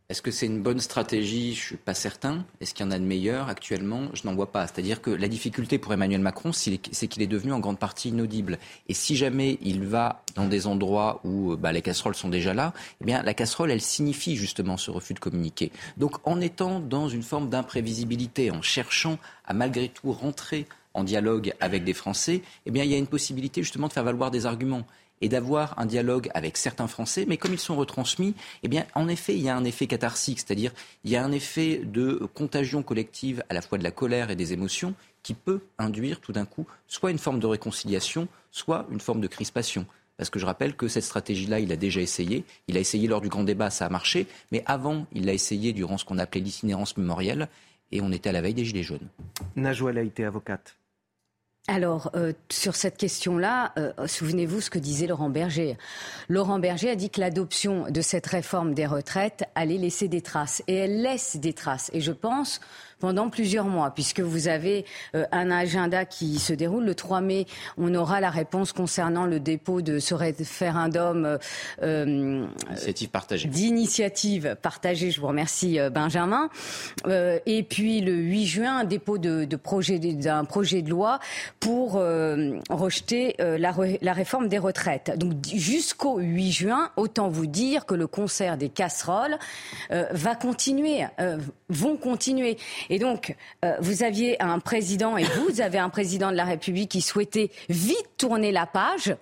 est-ce 0.09 0.21
que 0.21 0.31
c'est 0.31 0.45
une 0.45 0.61
bonne 0.61 0.79
stratégie? 0.79 1.53
Je 1.53 1.59
ne 1.59 1.65
suis 1.65 1.75
pas 1.75 1.93
certain. 1.93 2.45
Est-ce 2.61 2.73
qu'il 2.73 2.85
y 2.85 2.87
en 2.87 2.91
a 2.91 2.99
de 2.99 3.03
meilleures 3.03 3.49
actuellement? 3.49 4.03
Je 4.13 4.25
n'en 4.25 4.35
vois 4.35 4.53
pas. 4.53 4.65
C'est-à-dire 4.65 5.01
que 5.01 5.11
la 5.11 5.27
difficulté 5.27 5.79
pour 5.79 5.91
Emmanuel 5.91 6.21
Macron, 6.21 6.53
c'est 6.53 6.77
qu'il 6.77 7.21
est 7.21 7.27
devenu 7.27 7.51
en 7.51 7.59
grande 7.59 7.77
partie 7.77 8.07
inaudible. 8.07 8.57
Et 8.87 8.93
si 8.93 9.17
jamais 9.17 9.57
il 9.61 9.83
va 9.83 10.23
dans 10.35 10.47
des 10.47 10.65
endroits 10.65 11.19
où 11.25 11.57
bah, 11.57 11.73
les 11.73 11.81
casseroles 11.81 12.15
sont 12.15 12.29
déjà 12.29 12.53
là, 12.53 12.73
eh 13.01 13.05
bien 13.05 13.21
la 13.21 13.33
casserole, 13.33 13.69
elle 13.69 13.81
signifie 13.81 14.37
justement 14.37 14.77
ce 14.77 14.91
refus 14.91 15.13
de 15.13 15.19
communiquer. 15.19 15.73
Donc 15.97 16.25
en 16.25 16.39
étant 16.39 16.79
dans 16.79 17.09
une 17.09 17.23
forme 17.23 17.49
d'imprévisibilité, 17.49 18.49
en 18.49 18.61
cherchant 18.61 19.19
à 19.43 19.53
malgré 19.53 19.89
tout 19.89 20.13
rentrer 20.13 20.67
en 20.93 21.03
dialogue 21.03 21.53
avec 21.59 21.83
des 21.83 21.93
Français, 21.93 22.43
eh 22.65 22.71
bien 22.71 22.85
il 22.85 22.91
y 22.91 22.95
a 22.95 22.97
une 22.97 23.07
possibilité 23.07 23.61
justement 23.61 23.89
de 23.89 23.93
faire 23.93 24.05
valoir 24.05 24.31
des 24.31 24.45
arguments 24.45 24.87
et 25.21 25.29
d'avoir 25.29 25.77
un 25.79 25.85
dialogue 25.85 26.29
avec 26.33 26.57
certains 26.57 26.87
Français, 26.87 27.25
mais 27.27 27.37
comme 27.37 27.53
ils 27.53 27.59
sont 27.59 27.75
retransmis, 27.75 28.35
eh 28.63 28.67
bien, 28.67 28.85
en 28.95 29.07
effet, 29.07 29.33
il 29.35 29.41
y 29.41 29.49
a 29.49 29.55
un 29.55 29.63
effet 29.63 29.87
catharsique, 29.87 30.39
c'est-à-dire 30.39 30.71
il 31.03 31.11
y 31.11 31.15
a 31.15 31.23
un 31.23 31.31
effet 31.31 31.81
de 31.83 32.27
contagion 32.33 32.83
collective 32.83 33.43
à 33.49 33.53
la 33.53 33.61
fois 33.61 33.77
de 33.77 33.83
la 33.83 33.91
colère 33.91 34.29
et 34.29 34.35
des 34.35 34.53
émotions 34.53 34.93
qui 35.23 35.33
peut 35.33 35.61
induire 35.77 36.21
tout 36.21 36.31
d'un 36.31 36.45
coup 36.45 36.65
soit 36.87 37.11
une 37.11 37.17
forme 37.17 37.39
de 37.39 37.47
réconciliation, 37.47 38.27
soit 38.51 38.87
une 38.91 38.99
forme 38.99 39.21
de 39.21 39.27
crispation. 39.27 39.85
Parce 40.17 40.29
que 40.29 40.39
je 40.39 40.45
rappelle 40.45 40.75
que 40.75 40.87
cette 40.87 41.03
stratégie-là, 41.03 41.59
il 41.59 41.71
a 41.71 41.75
déjà 41.75 42.01
essayé. 42.01 42.43
Il 42.67 42.75
a 42.75 42.79
essayé 42.79 43.07
lors 43.07 43.21
du 43.21 43.29
grand 43.29 43.43
débat, 43.43 43.69
ça 43.69 43.85
a 43.85 43.89
marché. 43.89 44.25
Mais 44.51 44.63
avant, 44.65 45.05
il 45.13 45.25
l'a 45.25 45.33
essayé 45.33 45.73
durant 45.73 45.97
ce 45.97 46.05
qu'on 46.05 46.17
appelait 46.17 46.41
l'itinérance 46.41 46.97
mémorielle. 46.97 47.49
Et 47.91 48.01
on 48.01 48.11
était 48.11 48.29
à 48.29 48.31
la 48.31 48.41
veille 48.41 48.55
des 48.55 48.65
Gilets 48.65 48.83
jaunes. 48.83 49.07
Najoual 49.55 49.97
a 49.97 50.01
été 50.01 50.25
avocate. 50.25 50.75
Alors, 51.69 52.11
euh, 52.15 52.31
sur 52.49 52.77
cette 52.77 52.95
question-là, 52.95 53.73
euh, 53.77 53.91
souvenez-vous 54.07 54.61
ce 54.61 54.69
que 54.69 54.79
disait 54.79 55.05
Laurent 55.05 55.29
Berger. 55.29 55.77
Laurent 56.29 56.59
Berger 56.59 56.91
a 56.91 56.95
dit 56.95 57.09
que 57.09 57.19
l'adoption 57.19 57.91
de 57.91 57.99
cette 57.99 58.25
réforme 58.25 58.73
des 58.73 58.85
retraites 58.85 59.43
allait 59.53 59.77
laisser 59.77 60.07
des 60.07 60.21
traces. 60.21 60.63
Et 60.67 60.75
elle 60.75 61.01
laisse 61.01 61.35
des 61.35 61.51
traces. 61.51 61.89
Et 61.91 61.99
je 61.99 62.13
pense 62.13 62.61
pendant 62.99 63.29
plusieurs 63.29 63.65
mois, 63.65 63.91
puisque 63.91 64.19
vous 64.19 64.47
avez 64.47 64.85
euh, 65.15 65.25
un 65.31 65.51
agenda 65.51 66.05
qui 66.05 66.39
se 66.39 66.53
déroule. 66.53 66.85
Le 66.85 66.95
3 66.95 67.21
mai, 67.21 67.45
on 67.77 67.93
aura 67.93 68.21
la 68.21 68.29
réponse 68.29 68.73
concernant 68.73 69.25
le 69.25 69.39
dépôt 69.39 69.81
de 69.81 69.99
ce 69.99 70.13
référendum 70.13 71.25
euh, 71.25 71.37
euh 71.83 72.45
Initiative 72.69 73.09
partagée. 73.09 73.47
d'initiative 73.47 74.55
partagée. 74.61 75.11
Je 75.11 75.21
vous 75.21 75.27
remercie, 75.27 75.79
euh, 75.79 75.89
Benjamin. 75.89 76.49
et 77.07 77.63
puis 77.63 78.01
le 78.01 78.13
8 78.13 78.45
juin, 78.45 78.77
un 78.79 78.83
dépôt 78.83 79.17
de, 79.17 79.45
de 79.45 79.55
projet 79.55 79.99
d'un 79.99 80.45
projet 80.45 80.81
de 80.81 80.89
loi 80.89 81.19
pour 81.59 81.93
rejeter 82.69 83.35
la, 83.39 83.73
la 84.01 84.13
réforme 84.13 84.47
des 84.47 84.57
retraites. 84.57 85.17
Donc 85.17 85.33
jusqu'au 85.53 86.19
8 86.19 86.51
juin, 86.51 86.91
autant 86.95 87.29
vous 87.29 87.47
dire 87.47 87.85
que 87.85 87.95
le 87.95 88.07
concert 88.07 88.57
des 88.57 88.69
casseroles 88.69 89.37
va 89.89 90.35
continuer, 90.35 91.05
vont 91.69 91.97
continuer. 91.97 92.57
Et 92.89 92.99
donc, 92.99 93.35
euh, 93.65 93.75
vous 93.79 94.03
aviez 94.03 94.41
un 94.41 94.59
président, 94.59 95.17
et 95.17 95.23
vous 95.23 95.61
avez 95.61 95.77
un 95.77 95.89
président 95.89 96.31
de 96.31 96.35
la 96.35 96.45
République 96.45 96.89
qui 96.89 97.01
souhaitait 97.01 97.51
vite 97.69 98.09
tourner 98.17 98.51
la 98.51 98.65
page 98.65 99.15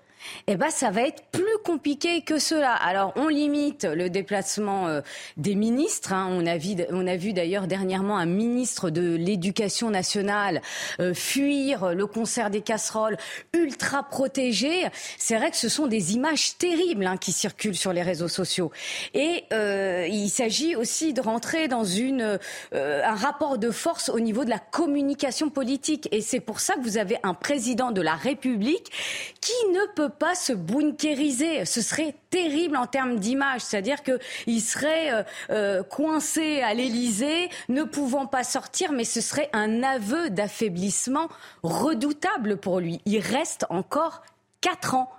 eh 0.47 0.56
ben 0.56 0.69
ça 0.69 0.91
va 0.91 1.02
être 1.02 1.23
plus 1.31 1.43
compliqué 1.64 2.22
que 2.22 2.39
cela. 2.39 2.73
Alors 2.73 3.14
on 3.15 3.27
limite 3.27 3.85
le 3.85 4.10
déplacement 4.10 4.88
euh, 4.88 5.02
des 5.38 5.56
ministres. 5.56 6.14
Hein. 6.14 6.27
On 6.31 6.45
a 6.45 6.57
vu, 6.57 6.76
on 6.91 7.07
a 7.07 7.15
vu 7.15 7.34
d'ailleurs 7.34 7.68
dernièrement 7.68 8.18
un 8.18 8.26
ministre 8.26 8.89
de 8.89 9.15
l'Éducation 9.15 9.89
nationale 9.89 10.61
euh, 10.99 11.14
fuir 11.14 11.93
le 11.93 12.06
concert 12.06 12.49
des 12.49 12.61
casseroles, 12.61 13.18
ultra 13.53 14.03
protégé. 14.03 14.85
C'est 15.18 15.38
vrai 15.38 15.52
que 15.52 15.57
ce 15.57 15.69
sont 15.69 15.88
des 15.88 16.14
images 16.14 16.57
terribles 16.57 17.06
hein, 17.06 17.18
qui 17.18 17.31
circulent 17.31 17.76
sur 17.76 17.93
les 17.93 18.02
réseaux 18.02 18.27
sociaux. 18.27 18.72
Et 19.14 19.43
euh, 19.53 20.07
il 20.10 20.30
s'agit 20.30 20.76
aussi 20.76 21.14
de 21.14 21.22
rentrer 21.22 21.68
dans 21.68 21.84
une, 21.84 22.39
un 22.73 23.15
rapport 23.15 23.57
de 23.57 23.72
force 23.72 24.10
au 24.10 24.19
niveau 24.19 24.45
de 24.45 24.49
la 24.49 24.60
communication 24.60 25.49
politique. 25.49 26.07
Et 26.11 26.22
c'est 26.22 26.39
pour 26.39 26.60
ça 26.60 26.76
que 26.76 26.81
vous 26.81 26.97
avez 26.97 27.18
un 27.23 27.34
président 27.34 27.91
de 27.91 28.02
la 28.02 28.15
République 28.15 28.91
qui 29.41 29.72
ne 29.72 29.93
peut 29.95 30.10
pas 30.17 30.35
se 30.35 30.53
bunkériser. 30.53 31.65
Ce 31.65 31.81
serait 31.81 32.15
terrible 32.29 32.77
en 32.77 32.87
termes 32.87 33.19
d'image. 33.19 33.61
C'est-à-dire 33.61 33.97
qu'il 34.03 34.61
serait 34.61 35.13
euh, 35.13 35.23
euh, 35.49 35.83
coincé 35.83 36.61
à 36.61 36.73
l'Élysée, 36.73 37.49
ne 37.69 37.83
pouvant 37.83 38.25
pas 38.25 38.43
sortir, 38.43 38.91
mais 38.91 39.03
ce 39.03 39.21
serait 39.21 39.49
un 39.53 39.83
aveu 39.83 40.29
d'affaiblissement 40.29 41.27
redoutable 41.63 42.57
pour 42.57 42.79
lui. 42.79 43.01
Il 43.05 43.19
reste 43.19 43.65
encore 43.69 44.23
quatre 44.61 44.95
ans. 44.95 45.11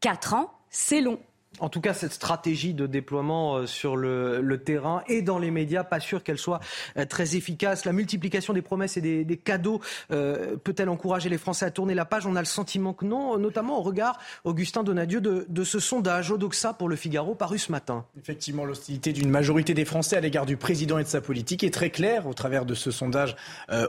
Quatre 0.00 0.34
ans, 0.34 0.52
c'est 0.70 1.00
long. 1.00 1.20
En 1.62 1.68
tout 1.68 1.80
cas, 1.80 1.94
cette 1.94 2.12
stratégie 2.12 2.74
de 2.74 2.88
déploiement 2.88 3.54
euh, 3.54 3.66
sur 3.66 3.96
le, 3.96 4.60
terrain 4.64 5.04
et 5.06 5.22
dans 5.22 5.38
les 5.38 5.52
médias, 5.52 5.84
pas 5.84 6.00
sûr 6.00 6.24
qu'elle 6.24 6.36
soit 6.36 6.58
euh, 6.96 7.04
très 7.06 7.36
efficace. 7.36 7.84
La 7.84 7.92
multiplication 7.92 8.52
des 8.52 8.62
promesses 8.62 8.96
et 8.96 9.00
des, 9.00 9.36
cadeaux 9.36 9.80
euh, 10.10 10.56
peut-elle 10.56 10.88
encourager 10.88 11.28
les 11.28 11.38
Français 11.38 11.64
à 11.64 11.70
tourner 11.70 11.94
la 11.94 12.04
page? 12.04 12.26
On 12.26 12.34
a 12.34 12.40
le 12.40 12.46
sentiment 12.46 12.92
que 12.94 13.04
non, 13.04 13.38
notamment 13.38 13.78
au 13.78 13.82
regard, 13.82 14.18
Augustin 14.42 14.82
Donadieu, 14.82 15.20
de, 15.20 15.64
ce 15.64 15.78
sondage 15.78 16.32
Odoxa 16.32 16.72
pour 16.72 16.88
le 16.88 16.96
Figaro 16.96 17.36
paru 17.36 17.60
ce 17.60 17.70
matin. 17.70 18.06
Effectivement, 18.18 18.64
l'hostilité 18.64 19.12
d'une 19.12 19.30
majorité 19.30 19.72
des 19.72 19.84
Français 19.84 20.16
à 20.16 20.20
l'égard 20.20 20.46
du 20.46 20.56
président 20.56 20.98
et 20.98 21.04
de 21.04 21.08
sa 21.08 21.20
politique 21.20 21.62
est 21.62 21.72
très 21.72 21.90
claire 21.90 22.26
au 22.26 22.34
travers 22.34 22.66
de 22.66 22.74
ce 22.74 22.90
sondage 22.90 23.36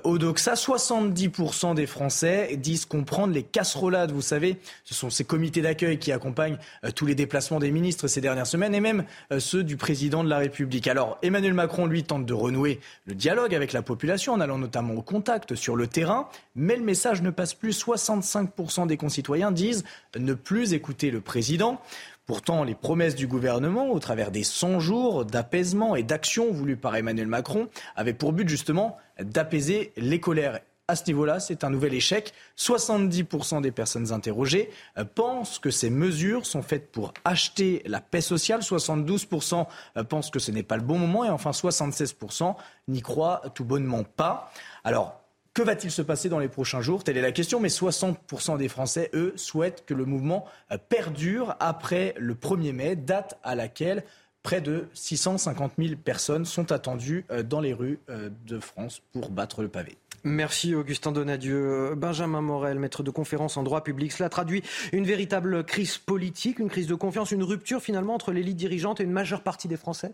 Odoxa. 0.04 0.54
70% 0.54 1.74
des 1.74 1.88
Français 1.88 2.56
disent 2.56 2.86
comprendre 2.86 3.34
les 3.34 3.44
casserolades. 3.44 4.12
Vous 4.12 4.22
savez, 4.22 4.60
ce 4.84 4.94
sont 4.94 5.10
ces 5.10 5.24
comités 5.24 5.64
d'accueil 5.64 5.98
qui 5.98 6.12
accompagnent 6.12 6.58
tous 6.96 7.08
les 7.08 7.16
déplacements 7.16 7.60
des 7.64 7.72
ministres 7.72 8.08
ces 8.08 8.22
dernières 8.22 8.48
semaines 8.48 8.76
et 8.76 8.80
même 8.80 9.06
euh, 9.32 9.40
ceux 9.40 9.64
du 9.64 9.78
président 9.78 10.24
de 10.24 10.30
la 10.30 10.38
République. 10.38 10.88
Alors 10.88 11.18
Emmanuel 11.24 11.54
Macron, 11.54 11.86
lui, 11.86 12.04
tente 12.04 12.26
de 12.26 12.34
renouer 12.34 12.80
le 13.06 13.16
dialogue 13.16 13.56
avec 13.56 13.74
la 13.74 13.82
population 13.82 14.34
en 14.34 14.40
allant 14.40 14.58
notamment 14.58 14.94
au 14.94 15.02
contact 15.02 15.56
sur 15.56 15.76
le 15.76 15.88
terrain, 15.88 16.28
mais 16.56 16.76
le 16.76 16.84
message 16.84 17.22
ne 17.22 17.32
passe 17.32 17.54
plus. 17.54 17.84
65% 17.84 18.88
des 18.88 18.98
concitoyens 18.98 19.52
disent 19.52 19.84
ne 20.18 20.34
plus 20.34 20.74
écouter 20.74 21.10
le 21.10 21.22
président. 21.22 21.82
Pourtant, 22.26 22.64
les 22.64 22.76
promesses 22.76 23.16
du 23.16 23.28
gouvernement, 23.28 23.92
au 23.92 24.00
travers 24.00 24.32
des 24.32 24.44
100 24.44 24.80
jours 24.80 25.26
d'apaisement 25.26 25.96
et 25.96 26.04
d'action 26.04 26.52
voulues 26.52 26.78
par 26.78 26.96
Emmanuel 26.96 27.28
Macron, 27.28 27.68
avaient 27.98 28.14
pour 28.14 28.32
but 28.32 28.48
justement 28.48 28.98
d'apaiser 29.20 29.92
les 29.98 30.22
colères 30.22 30.60
à 30.90 30.98
ce 30.98 31.06
niveau-là, 31.08 31.40
c'est 31.40 31.64
un 31.64 31.70
nouvel 31.70 31.94
échec. 31.94 32.34
70% 32.58 33.62
des 33.62 33.72
personnes 33.72 34.12
interrogées 34.12 34.70
euh, 34.98 35.06
pensent 35.06 35.58
que 35.58 35.72
ces 35.72 35.90
mesures 35.90 36.46
sont 36.46 36.62
faites 36.62 36.92
pour 36.92 37.14
acheter 37.24 37.82
la 37.86 38.02
paix 38.02 38.20
sociale. 38.20 38.60
72% 38.60 39.66
euh, 39.96 40.04
pensent 40.04 40.30
que 40.30 40.40
ce 40.40 40.52
n'est 40.52 40.64
pas 40.64 40.76
le 40.76 40.84
bon 40.84 40.98
moment. 40.98 41.24
Et 41.24 41.30
enfin, 41.30 41.52
76% 41.52 42.56
n'y 42.90 43.02
croient 43.02 43.44
tout 43.56 43.64
bonnement 43.64 44.04
pas. 44.04 44.52
Alors, 44.84 45.22
que 45.54 45.62
va-t-il 45.62 45.90
se 45.90 46.02
passer 46.02 46.28
dans 46.28 46.40
les 46.40 46.50
prochains 46.50 46.82
jours? 46.82 47.06
Telle 47.06 47.16
est 47.16 47.22
la 47.22 47.32
question, 47.32 47.62
mais 47.62 47.70
60% 47.70 48.58
des 48.58 48.68
Français, 48.68 49.10
eux, 49.14 49.34
souhaitent 49.38 49.86
que 49.86 49.94
le 49.94 50.04
mouvement 50.04 50.46
euh, 50.72 50.78
perdure 50.78 51.56
après 51.62 52.14
le 52.18 52.34
1er 52.34 52.74
mai, 52.74 52.96
date 52.98 53.40
à 53.44 53.56
laquelle 53.56 54.04
près 54.42 54.60
de 54.60 54.90
650 54.94 55.74
000 55.78 55.96
personnes 55.96 56.44
sont 56.44 56.74
attendues 56.74 57.26
dans 57.46 57.62
les 57.62 57.72
rues 57.72 58.02
de 58.10 58.60
France 58.60 59.02
pour 59.14 59.30
battre 59.30 59.62
le 59.62 59.70
pavé. 59.70 59.98
Merci 60.26 60.74
Augustin 60.74 61.12
Donadieu. 61.12 61.96
Benjamin 61.96 62.42
Morel, 62.42 62.80
maître 62.80 63.04
de 63.04 63.12
conférence 63.12 63.58
en 63.58 63.64
droit 63.64 63.84
public. 63.84 64.14
Cela 64.14 64.30
traduit 64.30 64.64
une 64.94 65.06
véritable 65.06 65.66
crise 65.66 65.98
politique, 65.98 66.60
une 66.60 66.70
crise 66.70 66.88
de 66.88 66.96
confiance, 66.96 67.32
une 67.32 67.44
rupture 67.44 67.82
finalement 67.82 68.16
entre 68.16 68.32
l'élite 68.32 68.56
dirigeante 68.56 69.02
et 69.02 69.04
une 69.04 69.12
majeure 69.12 69.44
partie 69.44 69.68
des 69.68 69.76
Français? 69.76 70.14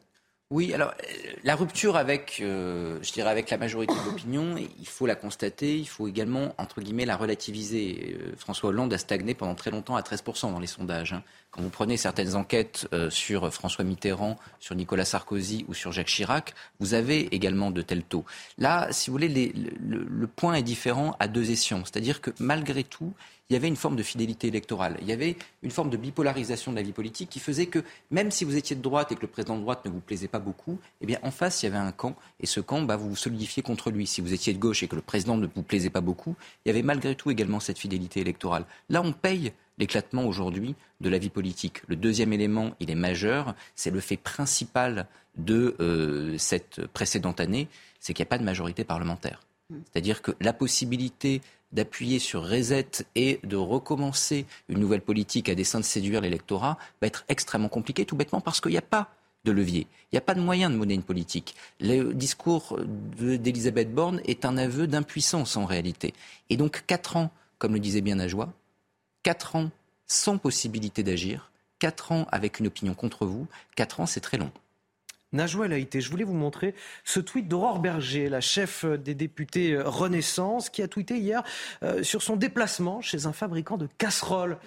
Oui, 0.51 0.73
alors 0.73 0.95
euh, 1.03 1.33
la 1.43 1.55
rupture 1.55 1.95
avec, 1.95 2.39
euh, 2.41 2.97
je 3.03 3.11
dirais 3.11 3.29
avec 3.29 3.51
la 3.51 3.59
majorité 3.59 3.93
de 3.93 4.09
l'opinion, 4.09 4.55
il 4.57 4.87
faut 4.87 5.05
la 5.05 5.13
constater, 5.13 5.77
il 5.77 5.87
faut 5.87 6.07
également 6.07 6.55
entre 6.57 6.81
guillemets 6.81 7.05
la 7.05 7.17
relativiser. 7.17 8.17
Euh, 8.19 8.33
François 8.35 8.69
Hollande 8.69 8.91
a 8.91 8.97
stagné 8.97 9.35
pendant 9.35 9.53
très 9.53 9.69
longtemps 9.69 9.95
à 9.95 10.01
13% 10.01 10.51
dans 10.51 10.59
les 10.59 10.65
sondages. 10.65 11.13
Hein. 11.13 11.21
Quand 11.51 11.61
vous 11.61 11.69
prenez 11.69 11.97
certaines 11.97 12.35
enquêtes 12.35 12.87
sur 13.09 13.51
François 13.51 13.83
Mitterrand, 13.83 14.37
sur 14.59 14.75
Nicolas 14.75 15.05
Sarkozy 15.05 15.65
ou 15.67 15.75
sur 15.75 15.91
Jacques 15.91 16.07
Chirac, 16.07 16.53
vous 16.79 16.93
avez 16.93 17.33
également 17.33 17.69
de 17.71 17.81
tels 17.81 18.03
taux. 18.03 18.23
Là, 18.59 18.87
si 18.91 19.09
vous 19.09 19.15
voulez, 19.15 19.53
le, 19.79 20.27
point 20.27 20.53
est 20.53 20.63
différent 20.63 21.15
à 21.19 21.27
deux 21.27 21.49
essions, 21.49 21.83
c'est-à-dire 21.85 22.21
que 22.21 22.29
malgré 22.39 22.83
tout, 22.83 23.13
il 23.49 23.53
y 23.53 23.55
avait 23.55 23.67
une 23.67 23.75
forme 23.75 23.95
de 23.95 24.03
fidélité 24.03 24.47
électorale. 24.47 24.97
Il 25.01 25.07
y 25.07 25.11
avait 25.11 25.35
une 25.63 25.71
forme 25.71 25.89
de 25.89 25.97
bipolarisation 25.97 26.71
de 26.71 26.77
la 26.77 26.83
vie 26.83 26.91
politique 26.91 27.29
qui 27.29 27.39
faisait 27.39 27.65
que 27.65 27.83
même 28.11 28.29
si 28.29 28.45
vous 28.45 28.55
étiez 28.55 28.75
de 28.75 28.81
droite 28.81 29.11
et 29.11 29.15
que 29.15 29.21
le 29.21 29.27
président 29.27 29.55
de 29.55 29.61
droite 29.61 29.83
ne 29.85 29.89
vous 29.89 30.01
plaisait 30.01 30.27
pas 30.27 30.39
beaucoup, 30.39 30.77
eh 31.01 31.07
bien 31.07 31.17
en 31.23 31.31
face 31.31 31.63
il 31.63 31.65
y 31.65 31.69
avait 31.69 31.77
un 31.77 31.91
camp 31.91 32.15
et 32.39 32.45
ce 32.45 32.59
camp, 32.59 32.83
bah, 32.83 32.95
vous 32.95 33.09
vous 33.09 33.15
solidifiez 33.15 33.63
contre 33.63 33.89
lui. 33.89 34.05
Si 34.05 34.21
vous 34.21 34.33
étiez 34.33 34.53
de 34.53 34.59
gauche 34.59 34.83
et 34.83 34.87
que 34.87 34.95
le 34.95 35.01
président 35.01 35.35
ne 35.35 35.47
vous 35.47 35.63
plaisait 35.63 35.89
pas 35.89 36.01
beaucoup, 36.01 36.35
il 36.63 36.69
y 36.69 36.71
avait 36.71 36.83
malgré 36.83 37.15
tout 37.15 37.31
également 37.31 37.59
cette 37.59 37.79
fidélité 37.79 38.19
électorale. 38.19 38.65
Là, 38.89 39.01
on 39.03 39.13
paye 39.13 39.51
l'éclatement 39.79 40.25
aujourd'hui 40.25 40.75
de 41.01 41.09
la 41.09 41.17
vie 41.17 41.29
politique. 41.29 41.81
Le 41.87 41.95
deuxième 41.95 42.33
élément, 42.33 42.75
il 42.79 42.91
est 42.91 42.95
majeur, 42.95 43.55
c'est 43.75 43.91
le 43.91 43.99
fait 43.99 44.17
principal 44.17 45.07
de 45.37 45.75
euh, 45.79 46.37
cette 46.37 46.85
précédente 46.87 47.39
année, 47.39 47.67
c'est 47.99 48.13
qu'il 48.13 48.23
n'y 48.23 48.27
a 48.27 48.29
pas 48.29 48.37
de 48.37 48.43
majorité 48.43 48.83
parlementaire. 48.83 49.41
Mmh. 49.69 49.75
C'est-à-dire 49.91 50.21
que 50.21 50.31
la 50.41 50.53
possibilité 50.53 51.41
d'appuyer 51.71 52.19
sur 52.19 52.47
reset 52.47 53.05
et 53.15 53.39
de 53.43 53.55
recommencer 53.55 54.45
une 54.67 54.79
nouvelle 54.79 55.01
politique 55.01 55.49
à 55.49 55.55
dessein 55.55 55.79
de 55.79 55.85
séduire 55.85 56.21
l'électorat 56.21 56.77
va 57.01 57.07
être 57.07 57.25
extrêmement 57.29 57.69
compliqué, 57.69 58.05
tout 58.05 58.15
bêtement 58.15 58.41
parce 58.41 58.61
qu'il 58.61 58.71
n'y 58.71 58.77
a 58.77 58.81
pas 58.81 59.09
de 59.45 59.51
levier. 59.51 59.87
Il 60.11 60.15
n'y 60.15 60.17
a 60.17 60.21
pas 60.21 60.33
de 60.33 60.41
moyen 60.41 60.69
de 60.69 60.75
mener 60.75 60.93
une 60.93 61.03
politique. 61.03 61.55
Le 61.79 62.13
discours 62.13 62.79
d'Elisabeth 62.81 63.93
Borne 63.93 64.21
est 64.25 64.45
un 64.45 64.57
aveu 64.57 64.87
d'impuissance 64.87 65.55
en 65.55 65.65
réalité. 65.65 66.13
Et 66.49 66.57
donc 66.57 66.83
quatre 66.87 67.15
ans, 67.15 67.31
comme 67.57 67.73
le 67.73 67.79
disait 67.79 68.01
bien 68.01 68.15
Najwa, 68.15 68.51
quatre 69.23 69.55
ans 69.55 69.69
sans 70.07 70.37
possibilité 70.37 71.03
d'agir, 71.03 71.51
quatre 71.77 72.11
ans 72.11 72.27
avec 72.31 72.59
une 72.59 72.67
opinion 72.67 72.93
contre 72.93 73.25
vous, 73.25 73.47
quatre 73.75 73.99
ans 73.99 74.05
c'est 74.05 74.19
très 74.19 74.37
long. 74.37 74.51
Najwa 75.31 75.67
été. 75.77 76.01
je 76.01 76.09
voulais 76.09 76.23
vous 76.23 76.33
montrer 76.33 76.73
ce 77.03 77.19
tweet 77.19 77.47
d'Aurore 77.47 77.79
Berger, 77.79 78.29
la 78.29 78.41
chef 78.41 78.85
des 78.85 79.13
députés 79.13 79.77
Renaissance, 79.77 80.69
qui 80.69 80.81
a 80.81 80.87
tweeté 80.87 81.17
hier 81.17 81.43
euh, 81.83 82.03
sur 82.03 82.23
son 82.23 82.35
déplacement 82.35 83.01
chez 83.01 83.25
un 83.25 83.33
fabricant 83.33 83.77
de 83.77 83.87
casseroles. 83.97 84.57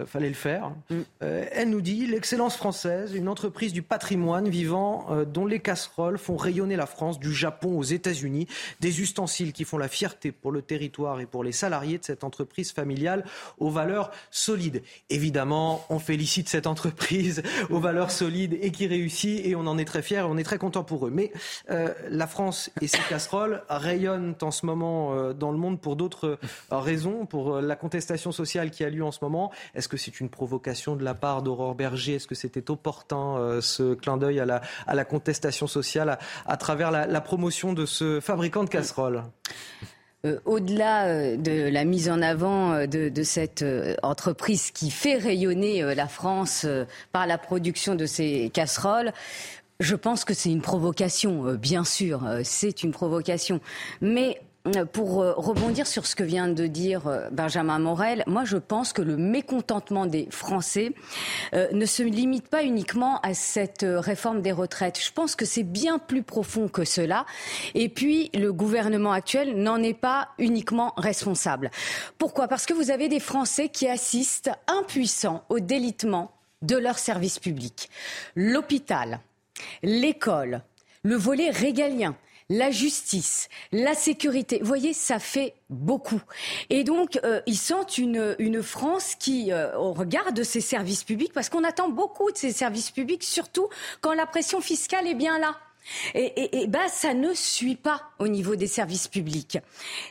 Euh, 0.00 0.06
fallait 0.06 0.28
le 0.28 0.34
faire. 0.34 0.72
Mm. 0.90 0.94
Euh, 1.22 1.44
elle 1.52 1.70
nous 1.70 1.80
dit 1.80 2.06
l'excellence 2.06 2.56
française, 2.56 3.14
une 3.14 3.28
entreprise 3.28 3.72
du 3.72 3.82
patrimoine 3.82 4.48
vivant 4.48 5.06
euh, 5.10 5.24
dont 5.24 5.46
les 5.46 5.60
casseroles 5.60 6.18
font 6.18 6.36
rayonner 6.36 6.76
la 6.76 6.86
France, 6.86 7.18
du 7.18 7.32
Japon 7.32 7.78
aux 7.78 7.82
États-Unis, 7.82 8.46
des 8.80 9.00
ustensiles 9.00 9.52
qui 9.52 9.64
font 9.64 9.78
la 9.78 9.88
fierté 9.88 10.32
pour 10.32 10.52
le 10.52 10.62
territoire 10.62 11.20
et 11.20 11.26
pour 11.26 11.44
les 11.44 11.52
salariés 11.52 11.98
de 11.98 12.04
cette 12.04 12.24
entreprise 12.24 12.72
familiale 12.72 13.24
aux 13.58 13.70
valeurs 13.70 14.10
solides. 14.30 14.82
Évidemment, 15.08 15.84
on 15.88 15.98
félicite 15.98 16.48
cette 16.48 16.66
entreprise 16.66 17.42
aux 17.70 17.80
valeurs 17.80 18.10
solides 18.10 18.58
et 18.60 18.70
qui 18.70 18.86
réussit 18.86 19.44
et 19.44 19.54
on 19.54 19.66
en 19.66 19.78
est 19.78 19.84
très 19.84 20.02
fiers 20.02 20.18
et 20.18 20.22
on 20.22 20.36
est 20.36 20.44
très 20.44 20.58
content 20.58 20.84
pour 20.84 21.06
eux. 21.06 21.10
Mais 21.10 21.32
la 21.68 22.26
France 22.26 22.70
et 22.80 22.86
ses 22.86 23.00
casseroles 23.08 23.62
rayonnent 23.68 24.34
en 24.42 24.50
ce 24.50 24.66
moment 24.66 25.32
dans 25.32 25.50
le 25.50 25.58
monde 25.58 25.80
pour 25.80 25.96
d'autres 25.96 26.38
raisons, 26.70 27.26
pour 27.26 27.60
la 27.60 27.76
contestation 27.76 28.32
sociale 28.32 28.70
qui 28.70 28.84
a 28.84 28.90
lieu 28.90 29.04
en 29.04 29.12
ce 29.12 29.18
moment. 29.22 29.50
Est-ce 29.74 29.88
que 29.90 29.98
c'est 29.98 30.20
une 30.20 30.30
provocation 30.30 30.96
de 30.96 31.04
la 31.04 31.12
part 31.12 31.42
d'Aurore 31.42 31.74
Berger? 31.74 32.14
Est-ce 32.14 32.26
que 32.26 32.34
c'était 32.34 32.70
opportun 32.70 33.36
euh, 33.36 33.60
ce 33.60 33.94
clin 33.94 34.16
d'œil 34.16 34.40
à 34.40 34.46
la, 34.46 35.04
contestation 35.04 35.66
sociale 35.66 36.18
à, 36.46 36.56
travers 36.56 36.90
la, 36.90 37.20
promotion 37.20 37.74
de 37.74 37.84
ce 37.84 38.20
fabricant 38.20 38.64
de 38.64 38.70
casseroles? 38.70 39.24
Euh, 40.24 40.38
au-delà 40.44 41.06
euh, 41.06 41.36
de 41.36 41.68
la 41.68 41.84
mise 41.84 42.08
en 42.08 42.22
avant 42.22 42.86
de, 42.86 43.22
cette 43.22 43.64
entreprise 44.02 44.70
qui 44.70 44.90
fait 44.90 45.16
rayonner 45.16 45.94
la 45.94 46.08
France 46.08 46.66
par 47.12 47.26
la 47.26 47.36
production 47.36 47.94
de 47.94 48.06
ces 48.06 48.50
casseroles, 48.54 49.12
je 49.80 49.96
pense 49.96 50.24
que 50.24 50.34
c'est 50.34 50.50
une 50.50 50.62
provocation, 50.62 51.54
bien 51.54 51.84
sûr, 51.84 52.22
c'est 52.44 52.82
une 52.82 52.92
provocation. 52.92 53.60
Mais 54.00 54.40
pour 54.92 55.22
euh, 55.22 55.32
rebondir 55.36 55.86
sur 55.86 56.06
ce 56.06 56.14
que 56.14 56.22
vient 56.22 56.48
de 56.48 56.66
dire 56.66 57.06
euh, 57.06 57.30
Benjamin 57.30 57.78
Morel, 57.78 58.22
moi 58.26 58.44
je 58.44 58.58
pense 58.58 58.92
que 58.92 59.00
le 59.00 59.16
mécontentement 59.16 60.06
des 60.06 60.28
Français 60.30 60.92
euh, 61.54 61.68
ne 61.72 61.86
se 61.86 62.02
limite 62.02 62.48
pas 62.48 62.62
uniquement 62.62 63.20
à 63.22 63.32
cette 63.32 63.86
réforme 63.88 64.42
des 64.42 64.52
retraites. 64.52 65.00
Je 65.02 65.12
pense 65.12 65.34
que 65.34 65.46
c'est 65.46 65.62
bien 65.62 65.98
plus 65.98 66.22
profond 66.22 66.68
que 66.68 66.84
cela. 66.84 67.24
Et 67.74 67.88
puis 67.88 68.30
le 68.34 68.52
gouvernement 68.52 69.12
actuel 69.12 69.56
n'en 69.56 69.82
est 69.82 69.94
pas 69.94 70.28
uniquement 70.38 70.92
responsable. 70.96 71.70
Pourquoi? 72.18 72.46
Parce 72.46 72.66
que 72.66 72.74
vous 72.74 72.90
avez 72.90 73.08
des 73.08 73.20
Français 73.20 73.70
qui 73.70 73.88
assistent 73.88 74.50
impuissants 74.66 75.44
au 75.48 75.60
délitement 75.60 76.32
de 76.60 76.76
leurs 76.76 76.98
services 76.98 77.38
publics. 77.38 77.88
L'hôpital, 78.36 79.20
l'école, 79.82 80.62
le 81.02 81.16
volet 81.16 81.48
régalien 81.48 82.14
la 82.50 82.70
justice, 82.70 83.48
la 83.72 83.94
sécurité. 83.94 84.58
Vous 84.60 84.66
voyez, 84.66 84.92
ça 84.92 85.18
fait 85.18 85.54
beaucoup. 85.70 86.20
Et 86.68 86.84
donc, 86.84 87.18
euh, 87.24 87.40
ils 87.46 87.56
sentent 87.56 87.96
une, 87.96 88.34
une 88.40 88.62
France 88.62 89.14
qui, 89.14 89.52
euh, 89.52 89.74
au 89.78 89.92
regard 89.92 90.32
de 90.32 90.42
ces 90.42 90.60
services 90.60 91.04
publics, 91.04 91.32
parce 91.32 91.48
qu'on 91.48 91.64
attend 91.64 91.88
beaucoup 91.88 92.30
de 92.30 92.36
ces 92.36 92.52
services 92.52 92.90
publics, 92.90 93.22
surtout 93.22 93.68
quand 94.00 94.12
la 94.12 94.26
pression 94.26 94.60
fiscale 94.60 95.06
est 95.06 95.14
bien 95.14 95.38
là. 95.38 95.56
Et, 96.14 96.62
et, 96.62 96.66
bah, 96.66 96.88
ça 96.88 97.14
ne 97.14 97.34
suit 97.34 97.76
pas 97.76 98.02
au 98.18 98.28
niveau 98.28 98.56
des 98.56 98.66
services 98.66 99.08
publics. 99.08 99.58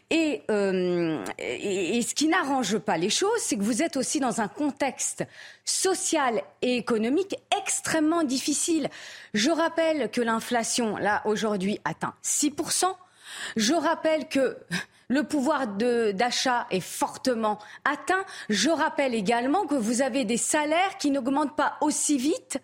Et, 0.09 0.41
euh, 0.49 1.23
et 1.37 2.01
ce 2.01 2.15
qui 2.15 2.27
n'arrange 2.27 2.77
pas 2.77 2.97
les 2.97 3.09
choses, 3.09 3.39
c'est 3.39 3.57
que 3.57 3.63
vous 3.63 3.81
êtes 3.81 3.97
aussi 3.97 4.19
dans 4.19 4.41
un 4.41 4.47
contexte 4.47 5.23
social 5.63 6.41
et 6.61 6.77
économique 6.77 7.35
extrêmement 7.61 8.23
difficile. 8.23 8.89
Je 9.33 9.51
rappelle 9.51 10.09
que 10.11 10.21
l'inflation, 10.21 10.97
là, 10.97 11.21
aujourd'hui, 11.25 11.79
atteint 11.85 12.13
6%. 12.23 12.85
Je 13.55 13.73
rappelle 13.73 14.27
que 14.27 14.57
le 15.07 15.23
pouvoir 15.23 15.67
d'achat 15.67 16.67
est 16.71 16.79
fortement 16.79 17.59
atteint. 17.83 18.23
Je 18.49 18.69
rappelle 18.69 19.15
également 19.15 19.65
que 19.65 19.75
vous 19.75 20.01
avez 20.01 20.23
des 20.23 20.37
salaires 20.37 20.97
qui 20.97 21.11
n'augmentent 21.11 21.55
pas 21.55 21.77
aussi 21.81 22.17
vite 22.17 22.59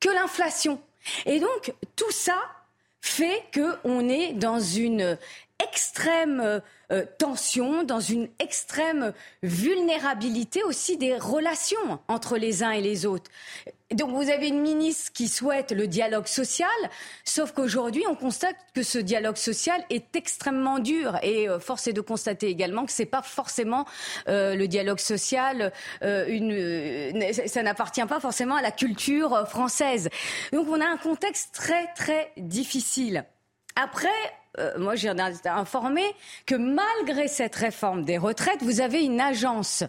que 0.00 0.10
l'inflation. 0.10 0.80
Et 1.26 1.40
donc, 1.40 1.74
tout 1.96 2.10
ça 2.10 2.36
fait 3.00 3.42
qu'on 3.54 4.08
est 4.08 4.32
dans 4.32 4.60
une 4.60 5.18
extrême 5.62 6.60
euh, 6.92 7.04
tension, 7.18 7.84
dans 7.84 8.00
une 8.00 8.28
extrême 8.38 9.12
vulnérabilité 9.42 10.62
aussi 10.64 10.96
des 10.96 11.16
relations 11.16 12.00
entre 12.08 12.36
les 12.36 12.62
uns 12.62 12.72
et 12.72 12.80
les 12.80 13.06
autres. 13.06 13.30
Donc 13.92 14.10
vous 14.10 14.30
avez 14.30 14.48
une 14.48 14.60
ministre 14.60 15.12
qui 15.12 15.28
souhaite 15.28 15.70
le 15.70 15.86
dialogue 15.86 16.26
social, 16.26 16.68
sauf 17.24 17.52
qu'aujourd'hui 17.52 18.04
on 18.08 18.16
constate 18.16 18.56
que 18.74 18.82
ce 18.82 18.98
dialogue 18.98 19.36
social 19.36 19.84
est 19.90 20.16
extrêmement 20.16 20.80
dur 20.80 21.16
et 21.22 21.48
euh, 21.48 21.60
force 21.60 21.86
est 21.86 21.92
de 21.92 22.00
constater 22.00 22.48
également 22.48 22.86
que 22.86 22.92
c'est 22.92 23.06
pas 23.06 23.22
forcément 23.22 23.86
euh, 24.28 24.56
le 24.56 24.66
dialogue 24.66 24.98
social, 24.98 25.72
une, 26.02 27.32
ça 27.46 27.62
n'appartient 27.62 28.04
pas 28.06 28.20
forcément 28.20 28.56
à 28.56 28.62
la 28.62 28.72
culture 28.72 29.48
française. 29.48 30.08
Donc 30.52 30.66
on 30.68 30.80
a 30.80 30.86
un 30.86 30.96
contexte 30.96 31.54
très 31.54 31.86
très 31.94 32.32
difficile. 32.36 33.24
Après, 33.76 34.08
euh, 34.58 34.78
moi 34.78 34.94
j'ai 34.94 35.12
informé 35.46 36.02
que 36.46 36.54
malgré 36.54 37.28
cette 37.28 37.54
réforme 37.54 38.04
des 38.04 38.18
retraites, 38.18 38.62
vous 38.62 38.80
avez 38.80 39.04
une 39.04 39.20
agence 39.20 39.84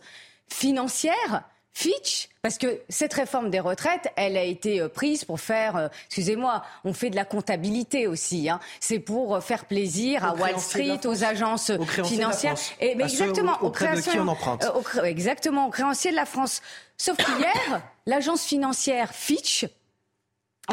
financière 0.48 1.44
Fitch, 1.78 2.30
parce 2.42 2.58
que 2.58 2.80
cette 2.88 3.14
réforme 3.14 3.50
des 3.50 3.60
retraites, 3.60 4.08
elle 4.16 4.38
a 4.38 4.44
été 4.44 4.80
euh, 4.80 4.88
prise 4.88 5.26
pour 5.26 5.42
faire, 5.42 5.76
euh, 5.76 5.88
excusez-moi, 6.06 6.64
on 6.86 6.94
fait 6.94 7.10
de 7.10 7.18
la 7.18 7.26
comptabilité 7.26 8.08
aussi. 8.08 8.50
Hein. 8.50 8.62
C'est 8.80 9.00
pour 9.00 9.44
faire 9.44 9.66
plaisir 9.66 10.24
à 10.24 10.36
Wall 10.36 10.58
Street, 10.58 11.06
aux 11.06 11.26
agences 11.26 11.74
financières. 12.06 12.56
Et, 12.80 12.96
mais 12.96 13.04
exactement, 13.04 13.62
auprès 13.62 13.94
de 13.94 14.00
qui 14.00 14.18
on 14.18 14.28
emprunte. 14.30 14.64
exactement, 15.04 15.68
aux 15.68 15.70
créanciers 15.70 16.12
de 16.12 16.16
la 16.16 16.26
France. 16.26 16.62
Sauf 16.98 17.18
qu'hier, 17.18 17.82
l'agence 18.06 18.46
financière 18.46 19.14
Fitch, 19.14 19.66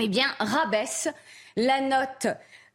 eh 0.01 0.09
bien, 0.09 0.28
rabaisse 0.39 1.09
la 1.56 1.81
note 1.81 2.28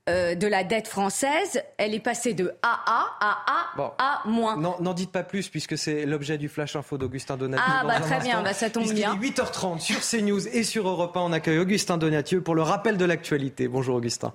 euh, 0.08 0.36
de 0.36 0.48
la 0.48 0.64
dette 0.64 0.88
française, 0.88 1.62
elle 1.78 1.94
est 1.94 2.00
passée 2.00 2.34
de 2.34 2.54
AA 2.62 2.78
à 3.20 3.38
A 3.48 3.96
à 3.98 4.28
moins. 4.28 4.58
N'en 4.58 4.94
dites 4.94 5.12
pas 5.12 5.24
plus 5.24 5.50
puisque 5.50 5.78
c'est 5.78 6.06
l'objet 6.06 6.38
du 6.38 6.50
flash 6.50 6.76
info 6.76 6.98
d'Augustin 6.98 7.38
Donatieu. 7.38 7.66
Ah 7.68 7.84
bah 7.86 8.00
très 8.00 8.20
bien, 8.20 8.42
bah, 8.42 8.54
ça 8.54 8.70
tombe 8.70 8.92
bien. 8.92 9.18
Il 9.22 9.26
est 9.26 9.32
8h30 9.32 9.80
sur 9.80 10.00
CNews 10.00 10.48
et 10.48 10.64
sur 10.64 10.88
Europe 10.88 11.16
1. 11.16 11.22
On 11.22 11.32
accueille 11.34 11.60
Augustin 11.60 11.98
Donatieu 11.98 12.42
pour 12.42 12.56
le 12.56 12.62
rappel 12.62 12.98
de 12.98 13.06
l'actualité. 13.06 13.68
Bonjour 13.68 13.96
Augustin. 13.96 14.34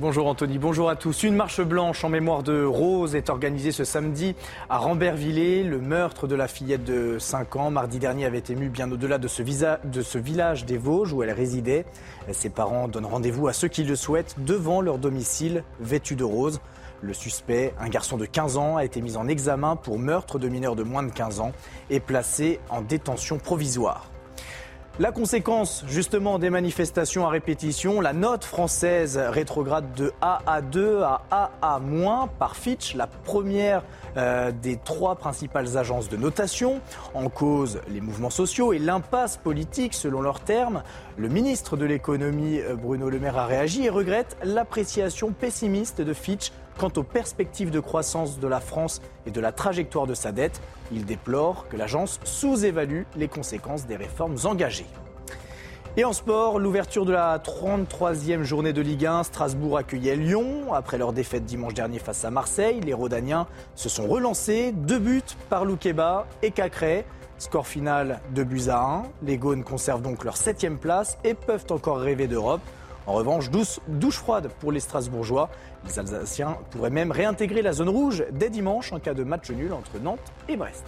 Bonjour 0.00 0.28
Anthony, 0.28 0.56
bonjour 0.56 0.88
à 0.88 0.96
tous. 0.96 1.24
Une 1.24 1.34
marche 1.34 1.60
blanche 1.60 2.04
en 2.04 2.08
mémoire 2.08 2.42
de 2.42 2.64
Rose 2.64 3.14
est 3.14 3.28
organisée 3.28 3.70
ce 3.70 3.84
samedi 3.84 4.34
à 4.70 4.78
Rambervillers. 4.78 5.62
Le 5.62 5.78
meurtre 5.78 6.26
de 6.26 6.34
la 6.34 6.48
fillette 6.48 6.84
de 6.84 7.18
5 7.18 7.56
ans, 7.56 7.70
mardi 7.70 7.98
dernier, 7.98 8.24
avait 8.24 8.42
ému 8.48 8.70
bien 8.70 8.90
au-delà 8.90 9.18
de, 9.18 9.28
ce 9.28 9.42
de 9.42 10.00
ce 10.00 10.16
village 10.16 10.64
des 10.64 10.78
Vosges 10.78 11.12
où 11.12 11.22
elle 11.22 11.32
résidait. 11.32 11.84
Ses 12.32 12.48
parents 12.48 12.88
donnent 12.88 13.04
rendez-vous 13.04 13.46
à 13.46 13.52
ceux 13.52 13.68
qui 13.68 13.84
le 13.84 13.94
souhaitent 13.94 14.36
devant 14.38 14.80
leur 14.80 14.96
domicile, 14.96 15.64
vêtus 15.80 16.16
de 16.16 16.24
rose. 16.24 16.62
Le 17.02 17.12
suspect, 17.12 17.74
un 17.78 17.90
garçon 17.90 18.16
de 18.16 18.24
15 18.24 18.56
ans, 18.56 18.78
a 18.78 18.86
été 18.86 19.02
mis 19.02 19.18
en 19.18 19.28
examen 19.28 19.76
pour 19.76 19.98
meurtre 19.98 20.38
de 20.38 20.48
mineurs 20.48 20.76
de 20.76 20.82
moins 20.82 21.02
de 21.02 21.12
15 21.12 21.40
ans 21.40 21.52
et 21.90 22.00
placé 22.00 22.58
en 22.70 22.80
détention 22.80 23.36
provisoire. 23.36 24.08
La 25.00 25.12
conséquence 25.12 25.82
justement 25.88 26.38
des 26.38 26.50
manifestations 26.50 27.26
à 27.26 27.30
répétition, 27.30 28.02
la 28.02 28.12
note 28.12 28.44
française 28.44 29.16
rétrograde 29.16 29.94
de 29.96 30.12
A 30.20 30.42
à 30.46 30.60
2 30.60 31.00
à 31.00 31.22
A 31.30 31.50
à- 31.62 31.80
par 32.38 32.54
Fitch, 32.54 32.94
la 32.94 33.06
première 33.06 33.82
euh, 34.18 34.52
des 34.52 34.76
trois 34.76 35.16
principales 35.16 35.78
agences 35.78 36.10
de 36.10 36.18
notation. 36.18 36.82
En 37.14 37.30
cause, 37.30 37.80
les 37.88 38.02
mouvements 38.02 38.28
sociaux 38.28 38.74
et 38.74 38.78
l'impasse 38.78 39.38
politique 39.38 39.94
selon 39.94 40.20
leurs 40.20 40.40
termes. 40.40 40.82
Le 41.16 41.30
ministre 41.30 41.78
de 41.78 41.86
l'économie, 41.86 42.60
euh, 42.60 42.74
Bruno 42.74 43.08
Le 43.08 43.18
Maire, 43.18 43.38
a 43.38 43.46
réagi 43.46 43.86
et 43.86 43.88
regrette 43.88 44.36
l'appréciation 44.44 45.32
pessimiste 45.32 46.02
de 46.02 46.12
Fitch 46.12 46.52
quant 46.80 46.90
aux 46.96 47.02
perspectives 47.02 47.70
de 47.70 47.78
croissance 47.78 48.38
de 48.38 48.48
la 48.48 48.58
France 48.58 49.02
et 49.26 49.30
de 49.30 49.38
la 49.38 49.52
trajectoire 49.52 50.06
de 50.06 50.14
sa 50.14 50.32
dette. 50.32 50.62
Il 50.90 51.04
déplore 51.04 51.68
que 51.68 51.76
l'agence 51.76 52.18
sous-évalue 52.24 53.02
les 53.16 53.28
conséquences 53.28 53.86
des 53.86 53.96
réformes 53.96 54.36
engagées. 54.44 54.86
Et 55.98 56.04
en 56.04 56.14
sport, 56.14 56.58
l'ouverture 56.58 57.04
de 57.04 57.12
la 57.12 57.38
33e 57.38 58.44
journée 58.44 58.72
de 58.72 58.80
Ligue 58.80 59.04
1, 59.04 59.24
Strasbourg 59.24 59.76
accueillait 59.76 60.16
Lyon. 60.16 60.72
Après 60.72 60.96
leur 60.96 61.12
défaite 61.12 61.44
dimanche 61.44 61.74
dernier 61.74 61.98
face 61.98 62.24
à 62.24 62.30
Marseille, 62.30 62.80
les 62.80 62.94
Rodaniens 62.94 63.46
se 63.74 63.90
sont 63.90 64.06
relancés. 64.06 64.72
Deux 64.72 65.00
buts 65.00 65.20
par 65.50 65.66
Loukeba 65.66 66.26
et 66.40 66.50
Cacré. 66.50 67.04
Score 67.36 67.66
final 67.66 68.20
2 68.30 68.44
buts 68.44 68.68
à 68.70 68.80
1. 68.80 69.02
Les 69.22 69.36
Gaunes 69.36 69.64
conservent 69.64 70.02
donc 70.02 70.24
leur 70.24 70.38
septième 70.38 70.78
place 70.78 71.18
et 71.24 71.34
peuvent 71.34 71.66
encore 71.70 71.98
rêver 71.98 72.26
d'Europe. 72.26 72.62
En 73.10 73.14
revanche, 73.14 73.50
douce, 73.50 73.80
douche 73.88 74.18
froide 74.18 74.50
pour 74.60 74.70
les 74.70 74.78
Strasbourgeois. 74.78 75.50
Les 75.84 75.98
Alsaciens 75.98 76.58
pourraient 76.70 76.90
même 76.90 77.10
réintégrer 77.10 77.60
la 77.60 77.72
zone 77.72 77.88
rouge 77.88 78.24
dès 78.30 78.50
dimanche 78.50 78.92
en 78.92 79.00
cas 79.00 79.14
de 79.14 79.24
match 79.24 79.50
nul 79.50 79.72
entre 79.72 79.98
Nantes 79.98 80.32
et 80.48 80.56
Brest. 80.56 80.84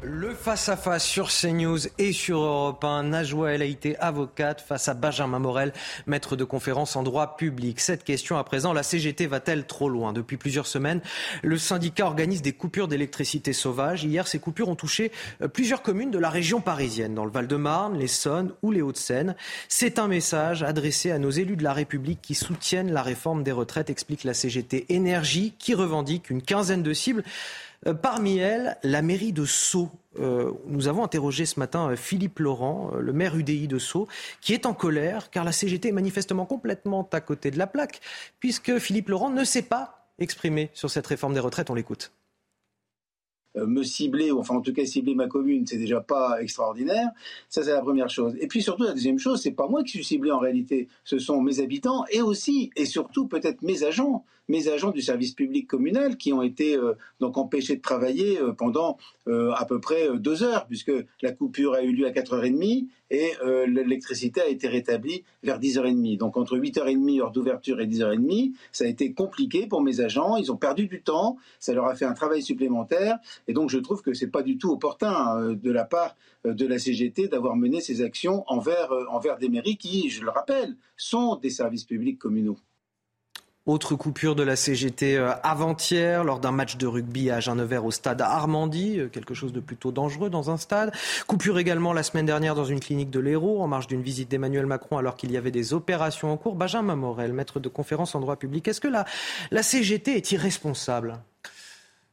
Le 0.00 0.32
face-à-face 0.32 1.04
sur 1.04 1.28
CNews 1.28 1.80
et 1.98 2.12
sur 2.12 2.38
Europe 2.38 2.84
1. 2.84 3.02
Najwa 3.02 3.54
El 3.54 3.62
Haïté, 3.62 3.96
avocate, 3.98 4.60
face 4.60 4.86
à 4.86 4.94
Benjamin 4.94 5.40
Morel, 5.40 5.72
maître 6.06 6.36
de 6.36 6.44
conférence 6.44 6.94
en 6.94 7.02
droit 7.02 7.36
public. 7.36 7.80
Cette 7.80 8.04
question 8.04 8.38
à 8.38 8.44
présent, 8.44 8.72
la 8.72 8.84
CGT 8.84 9.26
va-t-elle 9.26 9.66
trop 9.66 9.88
loin? 9.88 10.12
Depuis 10.12 10.36
plusieurs 10.36 10.68
semaines, 10.68 11.00
le 11.42 11.58
syndicat 11.58 12.06
organise 12.06 12.42
des 12.42 12.52
coupures 12.52 12.86
d'électricité 12.86 13.52
sauvages. 13.52 14.04
Hier, 14.04 14.28
ces 14.28 14.38
coupures 14.38 14.68
ont 14.68 14.76
touché 14.76 15.10
euh, 15.42 15.48
plusieurs 15.48 15.82
communes 15.82 16.12
de 16.12 16.18
la 16.18 16.30
région 16.30 16.60
parisienne, 16.60 17.16
dans 17.16 17.24
le 17.24 17.32
Val-de-Marne, 17.32 17.98
l'Essonne 17.98 18.52
ou 18.62 18.70
les 18.70 18.82
Hauts-de-Seine. 18.82 19.34
C'est 19.66 19.98
un 19.98 20.06
message 20.06 20.62
adressé 20.62 21.10
à 21.10 21.18
nos 21.18 21.30
élus 21.30 21.56
de 21.56 21.64
la 21.64 21.72
République 21.72 22.20
qui 22.22 22.36
soutiennent 22.36 22.92
la 22.92 23.02
réforme 23.02 23.42
des 23.42 23.50
retraites, 23.52 23.90
explique 23.90 24.22
la 24.22 24.34
CGT 24.34 24.86
Énergie, 24.90 25.54
qui 25.58 25.74
revendique 25.74 26.30
une 26.30 26.40
quinzaine 26.40 26.84
de 26.84 26.92
cibles. 26.92 27.24
Euh, 27.86 27.94
Parmi 27.94 28.38
elles, 28.38 28.76
la 28.82 29.02
mairie 29.02 29.32
de 29.32 29.44
Sceaux. 29.44 29.90
Euh, 30.18 30.52
nous 30.66 30.88
avons 30.88 31.04
interrogé 31.04 31.46
ce 31.46 31.60
matin 31.60 31.90
euh, 31.90 31.96
Philippe 31.96 32.40
Laurent, 32.40 32.92
le 32.98 33.12
maire 33.12 33.36
UDI 33.36 33.68
de 33.68 33.78
Sceaux, 33.78 34.08
qui 34.40 34.52
est 34.52 34.66
en 34.66 34.74
colère 34.74 35.30
car 35.30 35.44
la 35.44 35.52
CGT 35.52 35.88
est 35.88 35.92
manifestement 35.92 36.44
complètement 36.44 37.08
à 37.12 37.20
côté 37.20 37.50
de 37.50 37.58
la 37.58 37.66
plaque, 37.66 38.00
puisque 38.40 38.78
Philippe 38.78 39.08
Laurent 39.08 39.30
ne 39.30 39.44
s'est 39.44 39.62
pas 39.62 40.10
exprimé 40.18 40.70
sur 40.74 40.90
cette 40.90 41.06
réforme 41.06 41.34
des 41.34 41.40
retraites. 41.40 41.70
On 41.70 41.74
l'écoute. 41.74 42.12
Me 43.54 43.82
cibler, 43.82 44.30
ou 44.30 44.38
enfin 44.38 44.54
en 44.54 44.60
tout 44.60 44.72
cas 44.72 44.84
cibler 44.84 45.14
ma 45.14 45.26
commune, 45.26 45.66
c'est 45.66 45.78
déjà 45.78 46.00
pas 46.00 46.40
extraordinaire. 46.40 47.08
Ça, 47.48 47.64
c'est 47.64 47.72
la 47.72 47.80
première 47.80 48.08
chose. 48.08 48.36
Et 48.40 48.46
puis 48.46 48.62
surtout, 48.62 48.84
la 48.84 48.92
deuxième 48.92 49.18
chose, 49.18 49.40
c'est 49.42 49.52
pas 49.52 49.66
moi 49.66 49.82
qui 49.82 49.92
suis 49.92 50.04
ciblé 50.04 50.30
en 50.30 50.38
réalité, 50.38 50.86
ce 51.02 51.18
sont 51.18 51.40
mes 51.40 51.58
habitants 51.58 52.04
et 52.10 52.22
aussi 52.22 52.70
et 52.76 52.84
surtout 52.84 53.26
peut-être 53.26 53.62
mes 53.62 53.82
agents, 53.82 54.24
mes 54.48 54.68
agents 54.68 54.90
du 54.90 55.02
service 55.02 55.32
public 55.32 55.66
communal 55.66 56.16
qui 56.16 56.32
ont 56.32 56.42
été 56.42 56.76
euh, 56.76 56.94
donc 57.20 57.36
empêchés 57.36 57.76
de 57.76 57.82
travailler 57.82 58.40
euh, 58.40 58.52
pendant 58.52 58.96
euh, 59.28 59.52
à 59.52 59.66
peu 59.66 59.78
près 59.80 60.08
euh, 60.08 60.16
deux 60.16 60.42
heures, 60.42 60.66
puisque 60.66 60.92
la 61.22 61.32
coupure 61.32 61.74
a 61.74 61.82
eu 61.82 61.92
lieu 61.92 62.06
à 62.06 62.10
4h30 62.10 62.86
et 63.10 63.30
euh, 63.44 63.66
l'électricité 63.66 64.40
a 64.40 64.48
été 64.48 64.68
rétablie 64.68 65.24
vers 65.42 65.60
10h30. 65.60 66.16
Donc 66.16 66.36
entre 66.36 66.56
8h30 66.56 67.20
heure 67.20 67.30
d'ouverture 67.30 67.80
et 67.80 67.86
10h30, 67.86 68.52
ça 68.72 68.84
a 68.84 68.86
été 68.86 69.12
compliqué 69.12 69.66
pour 69.66 69.82
mes 69.82 70.00
agents. 70.00 70.36
Ils 70.36 70.50
ont 70.50 70.56
perdu 70.56 70.86
du 70.86 71.02
temps, 71.02 71.36
ça 71.60 71.74
leur 71.74 71.86
a 71.86 71.94
fait 71.94 72.06
un 72.06 72.14
travail 72.14 72.42
supplémentaire. 72.42 73.18
Et 73.48 73.52
donc 73.52 73.68
je 73.68 73.78
trouve 73.78 74.02
que 74.02 74.14
c'est 74.14 74.28
pas 74.28 74.42
du 74.42 74.56
tout 74.56 74.70
opportun 74.70 75.52
de 75.52 75.70
la 75.70 75.84
part 75.84 76.16
de 76.44 76.66
la 76.66 76.78
CGT 76.78 77.28
d'avoir 77.28 77.56
mené 77.56 77.80
ces 77.80 78.00
actions 78.00 78.44
envers, 78.46 78.90
envers 79.10 79.38
des 79.38 79.48
mairies 79.48 79.76
qui, 79.76 80.08
je 80.08 80.22
le 80.22 80.30
rappelle, 80.30 80.76
sont 80.96 81.36
des 81.36 81.50
services 81.50 81.84
publics 81.84 82.18
communaux. 82.18 82.56
Autre 83.68 83.96
coupure 83.96 84.34
de 84.34 84.42
la 84.42 84.56
CGT 84.56 85.18
euh, 85.18 85.34
avant-hier 85.42 86.24
lors 86.24 86.40
d'un 86.40 86.52
match 86.52 86.78
de 86.78 86.86
rugby 86.86 87.30
à 87.30 87.36
Agen-Nevers 87.36 87.84
au 87.84 87.90
stade 87.90 88.22
Armandie, 88.22 88.98
euh, 88.98 89.08
quelque 89.08 89.34
chose 89.34 89.52
de 89.52 89.60
plutôt 89.60 89.92
dangereux 89.92 90.30
dans 90.30 90.50
un 90.50 90.56
stade. 90.56 90.90
Coupure 91.26 91.58
également 91.58 91.92
la 91.92 92.02
semaine 92.02 92.24
dernière 92.24 92.54
dans 92.54 92.64
une 92.64 92.80
clinique 92.80 93.10
de 93.10 93.20
l'Hérault 93.20 93.60
en 93.60 93.66
marge 93.66 93.86
d'une 93.86 94.00
visite 94.00 94.30
d'Emmanuel 94.30 94.64
Macron 94.64 94.96
alors 94.96 95.16
qu'il 95.16 95.30
y 95.30 95.36
avait 95.36 95.50
des 95.50 95.74
opérations 95.74 96.32
en 96.32 96.38
cours. 96.38 96.54
Benjamin 96.54 96.96
Morel, 96.96 97.34
maître 97.34 97.60
de 97.60 97.68
conférence 97.68 98.14
en 98.14 98.20
droit 98.20 98.36
public, 98.36 98.66
est-ce 98.68 98.80
que 98.80 98.88
la 98.88 99.62
CGT 99.62 100.16
est 100.16 100.32
irresponsable? 100.32 101.18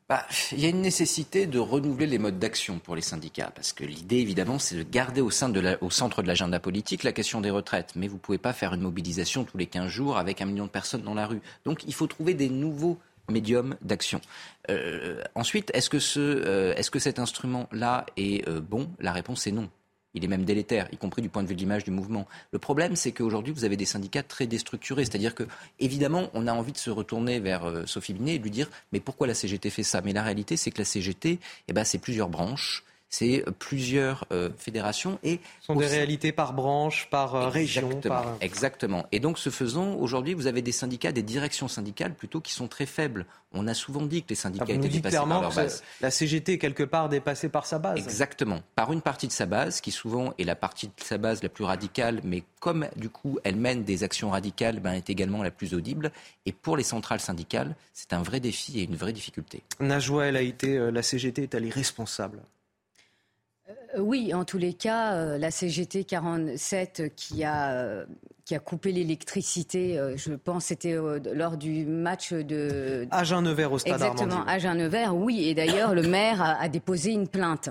Bah, 0.08 0.24
il 0.52 0.60
y 0.60 0.68
a 0.68 0.70
une 0.70 0.82
nécessité 0.82 1.48
de 1.48 1.58
renouveler 1.58 2.06
les 2.06 2.20
modes 2.20 2.38
d'action 2.38 2.78
pour 2.78 2.96
les 2.96 3.02
syndicats, 3.02 3.52
parce 3.56 3.74
que 3.74 3.84
l'idée, 3.84 4.18
évidemment, 4.18 4.60
c'est 4.60 4.76
de 4.76 4.84
garder 4.84 5.22
au, 5.22 5.32
centre 5.32 6.22
de 6.22 6.28
l'agenda 6.28 6.60
politique 6.60 7.02
la 7.02 7.12
question 7.12 7.42
des 7.42 7.50
retraites. 7.50 7.94
Mais 7.96 8.08
vous 8.08 8.16
ne 8.16 8.20
pouvez 8.20 8.38
pas 8.38 8.54
faire 8.54 8.76
une 8.76 8.82
mobilisation 8.82 9.46
tous 9.46 9.58
les 9.58 9.66
15 9.66 9.88
jours 9.88 10.18
avec 10.20 10.42
un 10.42 10.46
million 10.46 10.66
de 10.66 10.70
personnes 10.70 11.02
dans 11.02 11.16
la 11.16 11.26
rue. 11.26 11.42
Donc, 11.66 11.84
il 11.88 11.94
faut 11.94 12.06
trouver 12.06 12.36
des 12.36 12.50
nouveaux 12.50 13.00
médiums 13.32 13.78
d'action. 13.82 14.22
Euh, 14.70 15.24
ensuite, 15.34 15.72
est-ce 15.74 15.90
que, 15.90 15.98
ce, 15.98 16.20
euh, 16.20 16.76
est-ce 16.76 16.92
que 16.92 17.00
cet 17.00 17.18
instrument-là 17.18 18.06
est 18.16 18.48
euh, 18.48 18.62
bon? 18.62 18.92
La 19.00 19.12
réponse 19.12 19.48
est 19.48 19.52
non. 19.52 19.72
Il 20.16 20.24
est 20.24 20.28
même 20.28 20.46
délétère, 20.46 20.88
y 20.92 20.98
compris 20.98 21.22
du 21.22 21.30
point 21.30 21.44
de 21.44 21.48
vue 21.48 21.56
de 21.56 21.60
l'image 21.60 21.84
du 21.84 21.92
mouvement. 21.92 22.26
Le 22.52 22.60
problème, 22.60 22.96
c'est 22.96 23.12
qu'aujourd'hui, 23.12 23.54
vous 23.54 23.66
avez 23.66 23.78
des 23.78 23.86
syndicats 23.86 24.24
très 24.24 24.48
déstructurés. 24.48 25.06
C'est-à-dire 25.06 25.36
que, 25.36 25.44
évidemment, 25.80 26.30
on 26.34 26.48
a 26.48 26.54
envie 26.54 26.72
de 26.72 26.78
se 26.78 26.90
retourner 26.90 27.40
vers 27.40 27.66
euh, 27.66 27.86
Sophie 27.86 28.14
Binet 28.14 28.36
et 28.36 28.40
de 28.40 28.44
lui 28.44 28.52
dire 28.52 28.70
Mais 28.94 29.02
pourquoi 29.02 29.28
la 29.28 29.34
CGT 29.34 29.70
fait 29.70 29.84
ça? 29.84 30.02
Mais 30.02 30.14
la 30.14 30.24
réalité, 30.24 30.56
c'est 30.56 30.72
que 30.72 30.80
la 30.80 30.86
CGT, 30.86 31.40
eh 31.68 31.74
ben, 31.74 31.84
c'est 31.84 32.00
plusieurs 32.00 32.30
branches, 32.30 32.85
c'est 33.10 33.44
euh, 33.48 33.52
plusieurs 33.58 34.26
euh, 34.32 34.50
fédérations 34.58 35.20
et. 35.24 35.40
Ce 35.62 35.68
sont 35.68 35.76
des 35.76 35.88
sein- 35.88 35.92
réalités 35.96 36.32
par 36.32 36.54
branche, 36.54 37.08
par 37.10 37.36
euh, 37.36 37.50
région. 37.50 37.88
Exactement, 37.88 38.16
Par... 38.22 38.38
exactement. 38.42 39.06
Et 39.12 39.20
donc, 39.20 39.38
ce 39.40 39.50
faisant, 39.50 39.94
aujourd'hui, 39.96 40.34
vous 40.34 40.48
avez 40.48 40.62
des 40.62 40.72
syndicats, 40.72 41.12
des 41.12 41.24
directions 41.24 41.68
syndicales 41.68 42.14
plutôt 42.14 42.42
qui 42.42 42.52
sont 42.52 42.68
très 42.68 42.86
faibles. 42.86 43.26
On 43.54 43.68
a 43.68 43.74
souvent 43.74 44.02
dit 44.02 44.22
que 44.24 44.30
les 44.30 44.36
syndicats 44.36 44.66
Ah, 44.68 44.74
vous 44.74 44.80
nous 44.80 44.86
étaient 44.86 44.96
dépassés 44.98 45.16
par 45.18 45.42
leur 45.42 45.54
base. 45.54 45.84
la 46.02 46.12
CGT 46.12 46.54
est 46.54 46.58
quelque 46.58 46.84
part 46.84 47.08
dépassée 47.08 47.48
par 47.48 47.66
sa 47.66 47.80
base. 47.80 47.98
Exactement. 48.00 48.60
Par 48.76 48.92
une 48.92 49.02
partie 49.02 49.28
de 49.28 49.32
sa 49.32 49.46
base, 49.46 49.80
qui 49.80 49.92
souvent 49.92 50.34
est 50.38 50.44
la 50.44 50.56
partie 50.56 50.88
de 50.88 50.94
sa 51.02 51.18
base 51.18 51.42
la 51.42 51.48
plus 51.50 51.64
radicale, 51.64 52.20
mais 52.26 52.44
comme 52.60 52.88
du 52.98 53.10
coup 53.10 53.40
elle 53.46 53.56
mène 53.56 53.84
des 53.84 54.04
actions 54.04 54.30
radicales, 54.32 54.80
ben, 54.82 54.92
est 54.94 55.10
également 55.10 55.42
la 55.42 55.52
plus 55.52 55.74
audible. 55.74 56.12
Et 56.46 56.52
pour 56.52 56.76
les 56.76 56.84
centrales 56.84 57.22
syndicales, 57.22 57.76
c'est 57.94 58.12
un 58.12 58.22
vrai 58.24 58.40
défi 58.42 58.80
et 58.80 58.84
une 58.84 58.96
vraie 58.96 59.14
difficulté. 59.14 59.62
Najwa 59.80 60.26
El 60.26 60.36
Haïté, 60.36 60.78
euh, 60.78 60.92
la 60.92 61.02
CGT 61.02 61.44
est-elle 61.44 61.66
irresponsable 61.66 62.40
Euh, 62.40 62.55
Oui, 63.98 64.34
en 64.34 64.46
tous 64.46 64.58
les 64.58 64.74
cas, 64.74 65.14
euh, 65.14 65.38
la 65.38 65.52
CGT 65.52 66.04
47 66.04 67.14
qui 67.16 67.44
a, 67.44 67.72
euh, 67.72 68.06
qui 68.44 68.54
a 68.54 68.60
coupé 68.60 68.92
l'électricité, 68.92 69.98
euh, 69.98 70.16
je 70.18 70.34
pense 70.34 70.66
c'était 70.66 70.94
euh, 70.94 71.20
lors 71.34 71.58
du 71.58 71.86
match 71.86 72.34
de... 72.34 73.08
Agen-Nevers 73.12 73.72
au 73.72 73.80
stade 73.80 73.94
Exactement. 73.94 74.46
Agen-Nevers, 74.46 75.16
oui. 75.16 75.48
Et 75.48 75.56
d'ailleurs, 75.56 75.96
le 75.96 76.04
maire 76.04 76.42
a, 76.42 76.62
a 76.62 76.70
déposé 76.70 77.12
une 77.12 77.28
plainte. 77.28 77.70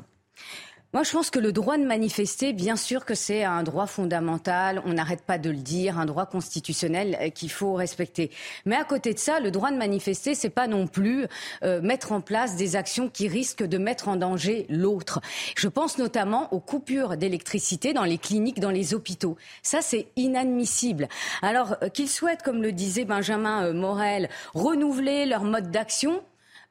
Moi, 0.94 1.02
je 1.02 1.10
pense 1.10 1.28
que 1.28 1.40
le 1.40 1.50
droit 1.50 1.76
de 1.76 1.84
manifester, 1.84 2.52
bien 2.52 2.76
sûr 2.76 3.04
que 3.04 3.16
c'est 3.16 3.42
un 3.42 3.64
droit 3.64 3.88
fondamental, 3.88 4.80
on 4.86 4.92
n'arrête 4.92 5.22
pas 5.22 5.38
de 5.38 5.50
le 5.50 5.56
dire, 5.56 5.98
un 5.98 6.06
droit 6.06 6.24
constitutionnel 6.24 7.18
euh, 7.20 7.30
qu'il 7.30 7.50
faut 7.50 7.74
respecter. 7.74 8.30
Mais 8.64 8.76
à 8.76 8.84
côté 8.84 9.12
de 9.12 9.18
ça, 9.18 9.40
le 9.40 9.50
droit 9.50 9.72
de 9.72 9.76
manifester, 9.76 10.36
c'est 10.36 10.50
pas 10.50 10.68
non 10.68 10.86
plus 10.86 11.26
euh, 11.64 11.82
mettre 11.82 12.12
en 12.12 12.20
place 12.20 12.54
des 12.54 12.76
actions 12.76 13.08
qui 13.08 13.26
risquent 13.26 13.64
de 13.64 13.76
mettre 13.76 14.06
en 14.06 14.14
danger 14.14 14.66
l'autre. 14.68 15.20
Je 15.56 15.66
pense 15.66 15.98
notamment 15.98 16.54
aux 16.54 16.60
coupures 16.60 17.16
d'électricité 17.16 17.92
dans 17.92 18.04
les 18.04 18.18
cliniques, 18.18 18.60
dans 18.60 18.70
les 18.70 18.94
hôpitaux. 18.94 19.36
Ça, 19.64 19.80
c'est 19.82 20.06
inadmissible. 20.14 21.08
Alors 21.42 21.74
euh, 21.82 21.88
qu'ils 21.88 22.08
souhaitent, 22.08 22.44
comme 22.44 22.62
le 22.62 22.70
disait 22.70 23.04
Benjamin 23.04 23.72
Morel, 23.72 24.28
renouveler 24.54 25.26
leur 25.26 25.42
mode 25.42 25.72
d'action, 25.72 26.22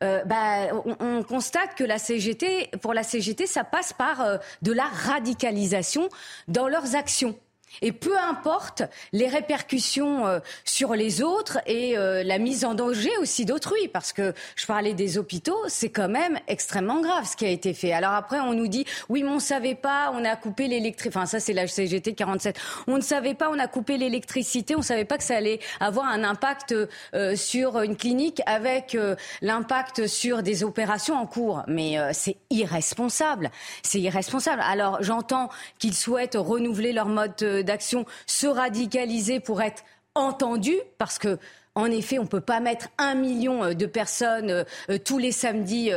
euh, 0.03 0.23
bah, 0.25 0.67
on, 0.85 0.95
on 0.99 1.23
constate 1.23 1.75
que 1.75 1.83
la 1.83 1.97
CGT, 1.97 2.71
pour 2.81 2.93
la 2.93 3.03
CGT, 3.03 3.47
ça 3.47 3.63
passe 3.63 3.93
par 3.93 4.21
euh, 4.21 4.37
de 4.61 4.71
la 4.71 4.83
radicalisation 4.83 6.09
dans 6.47 6.67
leurs 6.67 6.95
actions. 6.95 7.35
Et 7.81 7.91
peu 7.91 8.17
importe 8.17 8.83
les 9.11 9.27
répercussions 9.27 10.27
euh, 10.27 10.39
sur 10.63 10.95
les 10.95 11.21
autres 11.21 11.59
et 11.65 11.97
euh, 11.97 12.23
la 12.23 12.37
mise 12.37 12.65
en 12.65 12.73
danger 12.73 13.11
aussi 13.19 13.45
d'autrui, 13.45 13.87
parce 13.87 14.13
que 14.13 14.33
je 14.55 14.65
parlais 14.65 14.93
des 14.93 15.17
hôpitaux, 15.17 15.57
c'est 15.67 15.89
quand 15.89 16.09
même 16.09 16.39
extrêmement 16.47 17.01
grave 17.01 17.25
ce 17.25 17.35
qui 17.35 17.45
a 17.45 17.49
été 17.49 17.73
fait. 17.73 17.93
Alors 17.93 18.11
après, 18.11 18.39
on 18.39 18.53
nous 18.53 18.67
dit, 18.67 18.85
oui, 19.09 19.23
mais 19.23 19.29
on 19.29 19.35
ne 19.35 19.39
savait 19.39 19.75
pas, 19.75 20.11
on 20.13 20.23
a 20.23 20.35
coupé 20.35 20.67
l'électricité, 20.67 21.17
enfin 21.17 21.25
ça 21.25 21.39
c'est 21.39 21.53
la 21.53 21.67
CGT 21.67 22.13
47, 22.13 22.59
on 22.87 22.97
ne 22.97 23.01
savait 23.01 23.33
pas, 23.33 23.49
on 23.49 23.59
a 23.59 23.67
coupé 23.67 23.97
l'électricité, 23.97 24.75
on 24.75 24.79
ne 24.79 24.83
savait 24.83 25.05
pas 25.05 25.17
que 25.17 25.23
ça 25.23 25.35
allait 25.35 25.59
avoir 25.79 26.05
un 26.07 26.23
impact 26.23 26.75
euh, 27.13 27.35
sur 27.35 27.81
une 27.81 27.95
clinique 27.95 28.41
avec 28.45 28.97
l'impact 29.41 30.07
sur 30.07 30.43
des 30.43 30.63
opérations 30.63 31.15
en 31.15 31.25
cours. 31.25 31.63
Mais 31.67 31.97
c'est 32.13 32.37
irresponsable, 32.49 33.51
c'est 33.81 33.99
irresponsable. 33.99 34.61
Alors 34.65 34.97
j'entends 35.01 35.49
qu'ils 35.79 35.93
souhaitent 35.93 36.35
renouveler 36.35 36.93
leur 36.93 37.07
mode 37.07 37.62
d'action, 37.63 38.05
se 38.25 38.47
radicaliser 38.47 39.39
pour 39.39 39.61
être 39.61 39.83
entendu, 40.15 40.75
parce 40.97 41.17
que 41.17 41.39
en 41.75 41.87
effet, 41.87 42.19
on 42.19 42.23
ne 42.23 42.27
peut 42.27 42.41
pas 42.41 42.59
mettre 42.59 42.89
un 42.99 43.15
million 43.15 43.63
euh, 43.63 43.73
de 43.73 43.87
personnes 43.87 44.51
euh, 44.51 44.63
euh, 44.91 44.99
tous 45.03 45.17
les 45.17 45.31
samedis 45.31 45.91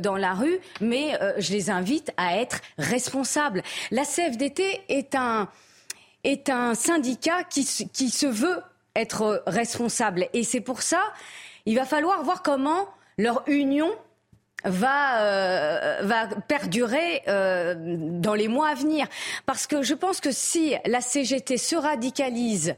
dans 0.00 0.16
la 0.16 0.34
rue, 0.34 0.58
mais 0.80 1.18
je 1.38 1.52
les 1.52 1.70
invite 1.70 2.12
à 2.16 2.36
être 2.36 2.60
responsables. 2.78 3.62
La 3.90 4.04
CFDT 4.04 4.82
est 4.88 5.14
un, 5.14 5.48
est 6.24 6.50
un 6.50 6.74
syndicat 6.74 7.44
qui, 7.44 7.64
qui 7.92 8.10
se 8.10 8.26
veut 8.26 8.62
être 8.94 9.42
responsable. 9.46 10.28
Et 10.32 10.44
c'est 10.44 10.60
pour 10.60 10.82
ça, 10.82 11.02
il 11.66 11.76
va 11.76 11.84
falloir 11.84 12.22
voir 12.22 12.42
comment 12.42 12.86
leur 13.18 13.42
union 13.46 13.90
va, 14.64 15.22
euh, 15.22 15.98
va 16.02 16.26
perdurer 16.48 17.22
euh, 17.28 17.74
dans 17.76 18.34
les 18.34 18.48
mois 18.48 18.68
à 18.68 18.74
venir. 18.74 19.06
Parce 19.46 19.66
que 19.66 19.82
je 19.82 19.94
pense 19.94 20.20
que 20.20 20.30
si 20.30 20.74
la 20.86 21.00
CGT 21.00 21.56
se 21.56 21.76
radicalise 21.76 22.74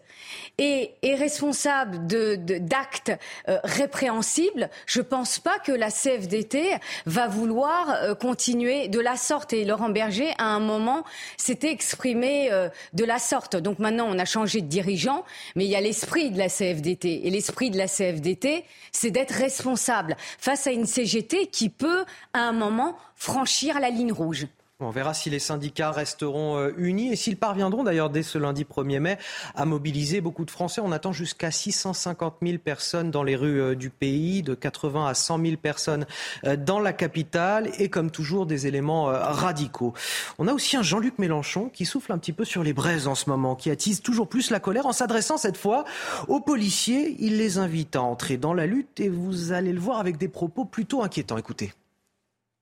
et 0.59 0.93
est 1.03 1.15
responsable 1.15 2.07
d'actes 2.07 2.45
de, 2.45 2.59
d'actes 2.59 3.13
euh, 3.49 3.59
répréhensibles, 3.65 4.71
je 4.87 5.01
ne 5.01 5.05
pense 5.05 5.39
pas 5.39 5.59
que 5.59 5.73
la 5.73 5.91
CFDT 5.91 6.77
va 7.07 7.27
vouloir 7.29 7.91
euh, 7.91 8.15
continuer 8.15 8.89
de 8.89 9.01
la 9.01 9.17
sorte. 9.17 9.53
Et 9.53 9.65
Laurent 9.65 9.89
Berger, 9.89 10.33
à 10.39 10.45
un 10.45 10.61
moment, 10.61 11.05
s'était 11.37 11.71
exprimé 11.71 12.53
euh, 12.53 12.69
de 12.93 13.05
la 13.05 13.19
sorte. 13.19 13.57
Donc 13.57 13.79
maintenant, 13.79 14.07
on 14.09 14.19
a 14.19 14.25
changé 14.25 14.61
de 14.61 14.67
dirigeant, 14.67 15.25
mais 15.57 15.65
il 15.65 15.71
y 15.71 15.77
a 15.77 15.81
l'esprit 15.81 16.31
de 16.31 16.39
la 16.39 16.49
CFDT. 16.49 17.27
Et 17.27 17.31
l'esprit 17.31 17.71
de 17.71 17.79
la 17.79 17.89
CFDT, 17.89 18.65
c'est 18.93 19.11
d'être 19.11 19.35
responsable 19.35 20.17
face 20.39 20.67
à 20.67 20.73
une 20.73 20.87
CGT 20.87 21.47
qui 21.47 21.69
peut, 21.79 22.05
à 22.33 22.41
un 22.41 22.53
moment, 22.53 22.97
franchir 23.17 23.81
la 23.81 23.91
ligne 23.91 24.13
rouge. 24.13 24.47
On 24.85 24.91
verra 24.91 25.15
si 25.15 25.31
les 25.31 25.39
syndicats 25.39 25.91
resteront 25.91 26.59
euh, 26.59 26.73
unis 26.77 27.13
et 27.13 27.17
s'ils 27.17 27.37
parviendront 27.37 27.85
d'ailleurs 27.85 28.11
dès 28.11 28.23
ce 28.23 28.39
lundi 28.39 28.65
1er 28.65 29.01
mai 29.01 29.19
à 29.55 29.65
mobiliser 29.65 30.21
beaucoup 30.21 30.45
de 30.45 30.51
Français. 30.51 30.81
On 30.85 30.93
attend 30.93 31.13
jusqu'à 31.13 31.51
650 31.51 32.37
000 32.43 32.59
personnes 32.59 33.11
dans 33.11 33.23
les 33.23 33.37
rues 33.37 33.61
euh, 33.61 33.75
du 33.75 33.91
pays, 33.91 34.43
de 34.43 34.55
80 34.55 35.07
à 35.07 35.15
100 35.15 35.41
000 35.41 35.57
personnes 35.57 36.07
euh, 36.45 36.57
dans 36.57 36.79
la 36.79 36.93
capitale 36.93 37.71
et 37.79 37.89
comme 37.89 38.11
toujours 38.11 38.47
des 38.47 38.67
éléments 38.67 39.05
radicaux. 39.05 39.95
On 40.39 40.49
a 40.49 40.53
aussi 40.53 40.77
un 40.77 40.83
Jean-Luc 40.83 41.19
Mélenchon 41.19 41.71
qui 41.73 41.85
souffle 41.85 42.13
un 42.13 42.19
petit 42.19 42.33
peu 42.33 42.45
sur 42.45 42.63
les 42.63 42.73
braises 42.73 43.07
en 43.07 43.15
ce 43.15 43.29
moment, 43.31 43.55
qui 43.55 43.71
attise 43.71 44.03
toujours 44.03 44.29
plus 44.29 44.51
la 44.51 44.61
colère 44.61 44.87
en 44.87 44.93
s'adressant 44.93 45.37
cette 45.37 45.57
fois 45.57 45.85
aux 46.29 46.41
policiers. 46.41 47.17
Il 47.19 47.39
les 47.39 47.59
invite 47.59 47.97
à 47.97 48.03
entrer 48.03 48.37
dans 48.37 48.55
la 48.55 48.67
lutte 48.67 49.01
et 49.01 49.09
vous 49.09 49.53
allez 49.53 49.73
le 49.73 49.81
voir 49.81 49.99
avec 49.99 50.17
des 50.17 50.29
propos 50.29 50.65
plutôt 50.65 51.03
inquiétants. 51.03 51.39
Écoutez. 51.39 51.73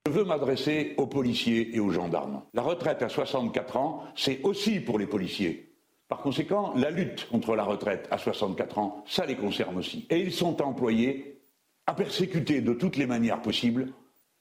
Je 0.04 0.10
veux 0.10 0.24
m'adresser 0.24 0.94
aux 0.96 1.06
policiers 1.06 1.76
et 1.76 1.78
aux 1.78 1.90
gendarmes. 1.90 2.42
La 2.54 2.62
retraite 2.62 3.02
à 3.02 3.08
64 3.08 3.76
ans, 3.76 4.02
c'est 4.16 4.42
aussi 4.42 4.80
pour 4.80 4.98
les 4.98 5.06
policiers. 5.06 5.72
Par 6.08 6.18
conséquent, 6.18 6.72
la 6.74 6.90
lutte 6.90 7.28
contre 7.30 7.54
la 7.54 7.62
retraite 7.62 8.08
à 8.10 8.18
64 8.18 8.78
ans, 8.78 9.04
ça 9.06 9.26
les 9.26 9.36
concerne 9.36 9.78
aussi. 9.78 10.06
Et 10.10 10.18
ils 10.18 10.32
sont 10.32 10.60
employés 10.60 11.40
à 11.86 11.94
persécuter 11.94 12.60
de 12.60 12.74
toutes 12.74 12.96
les 12.96 13.06
manières 13.06 13.42
possibles 13.42 13.92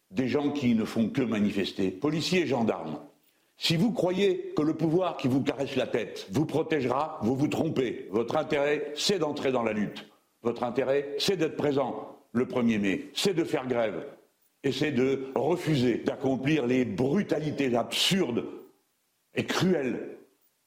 des 0.09 0.27
gens 0.27 0.49
qui 0.49 0.73
ne 0.73 0.83
font 0.83 1.09
que 1.09 1.21
manifester, 1.21 1.91
policiers 1.91 2.41
et 2.41 2.47
gendarmes. 2.47 2.99
Si 3.57 3.77
vous 3.77 3.91
croyez 3.91 4.53
que 4.57 4.63
le 4.63 4.73
pouvoir 4.73 5.15
qui 5.15 5.27
vous 5.27 5.43
caresse 5.43 5.75
la 5.75 5.85
tête 5.85 6.27
vous 6.31 6.47
protégera, 6.47 7.19
vous 7.21 7.35
vous 7.35 7.47
trompez. 7.47 8.07
Votre 8.09 8.35
intérêt, 8.35 8.91
c'est 8.95 9.19
d'entrer 9.19 9.51
dans 9.51 9.63
la 9.63 9.73
lutte. 9.73 10.09
Votre 10.41 10.63
intérêt, 10.63 11.13
c'est 11.19 11.38
d'être 11.38 11.55
présent 11.55 12.17
le 12.31 12.45
1er 12.45 12.79
mai, 12.79 13.11
c'est 13.13 13.35
de 13.35 13.43
faire 13.43 13.67
grève, 13.67 14.03
et 14.63 14.71
c'est 14.71 14.91
de 14.91 15.31
refuser 15.35 15.97
d'accomplir 15.97 16.65
les 16.67 16.85
brutalités 16.85 17.75
absurdes 17.75 18.45
et 19.33 19.45
cruelles 19.45 20.17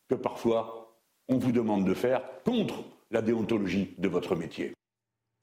que 0.08 0.14
parfois 0.14 0.98
on 1.28 1.38
vous 1.38 1.52
demande 1.52 1.86
de 1.86 1.94
faire 1.94 2.22
contre 2.44 2.84
la 3.10 3.22
déontologie 3.22 3.94
de 3.98 4.08
votre 4.08 4.36
métier. 4.36 4.72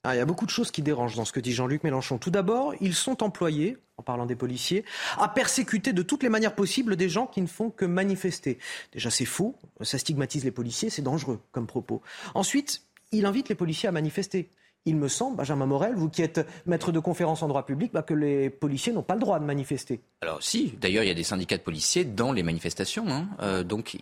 Ah, 0.04 0.16
il 0.16 0.18
y 0.18 0.20
a 0.20 0.26
beaucoup 0.26 0.46
de 0.46 0.50
choses 0.50 0.72
qui 0.72 0.82
dérangent 0.82 1.14
dans 1.14 1.24
ce 1.24 1.32
que 1.32 1.38
dit 1.38 1.52
Jean-Luc 1.52 1.84
Mélenchon. 1.84 2.18
Tout 2.18 2.32
d'abord, 2.32 2.74
ils 2.80 2.94
sont 2.94 3.22
employés, 3.22 3.76
en 3.98 4.02
parlant 4.02 4.26
des 4.26 4.34
policiers, 4.34 4.84
à 5.16 5.28
persécuter 5.28 5.92
de 5.92 6.02
toutes 6.02 6.24
les 6.24 6.28
manières 6.28 6.56
possibles 6.56 6.96
des 6.96 7.08
gens 7.08 7.28
qui 7.28 7.40
ne 7.40 7.46
font 7.46 7.70
que 7.70 7.84
manifester. 7.84 8.58
Déjà, 8.92 9.10
c'est 9.10 9.24
faux, 9.24 9.54
ça 9.80 9.98
stigmatise 9.98 10.44
les 10.44 10.50
policiers, 10.50 10.90
c'est 10.90 11.02
dangereux 11.02 11.40
comme 11.52 11.68
propos. 11.68 12.02
Ensuite, 12.34 12.82
il 13.12 13.26
invite 13.26 13.48
les 13.48 13.54
policiers 13.54 13.88
à 13.88 13.92
manifester 13.92 14.48
il 14.84 14.96
me 14.96 15.08
semble, 15.08 15.36
Benjamin 15.36 15.66
Morel, 15.66 15.94
vous 15.94 16.08
qui 16.08 16.22
êtes 16.22 16.46
maître 16.66 16.92
de 16.92 16.98
conférence 16.98 17.42
en 17.42 17.48
droit 17.48 17.64
public, 17.64 17.92
bah, 17.92 18.02
que 18.02 18.14
les 18.14 18.50
policiers 18.50 18.92
n'ont 18.92 19.02
pas 19.02 19.14
le 19.14 19.20
droit 19.20 19.38
de 19.38 19.44
manifester. 19.44 20.00
Alors 20.22 20.42
si, 20.42 20.74
d'ailleurs 20.80 21.04
il 21.04 21.08
y 21.08 21.10
a 21.10 21.14
des 21.14 21.22
syndicats 21.22 21.56
de 21.56 21.62
policiers 21.62 22.04
dans 22.04 22.32
les 22.32 22.42
manifestations. 22.42 23.08
Hein. 23.08 23.28
Euh, 23.40 23.62
donc, 23.62 23.96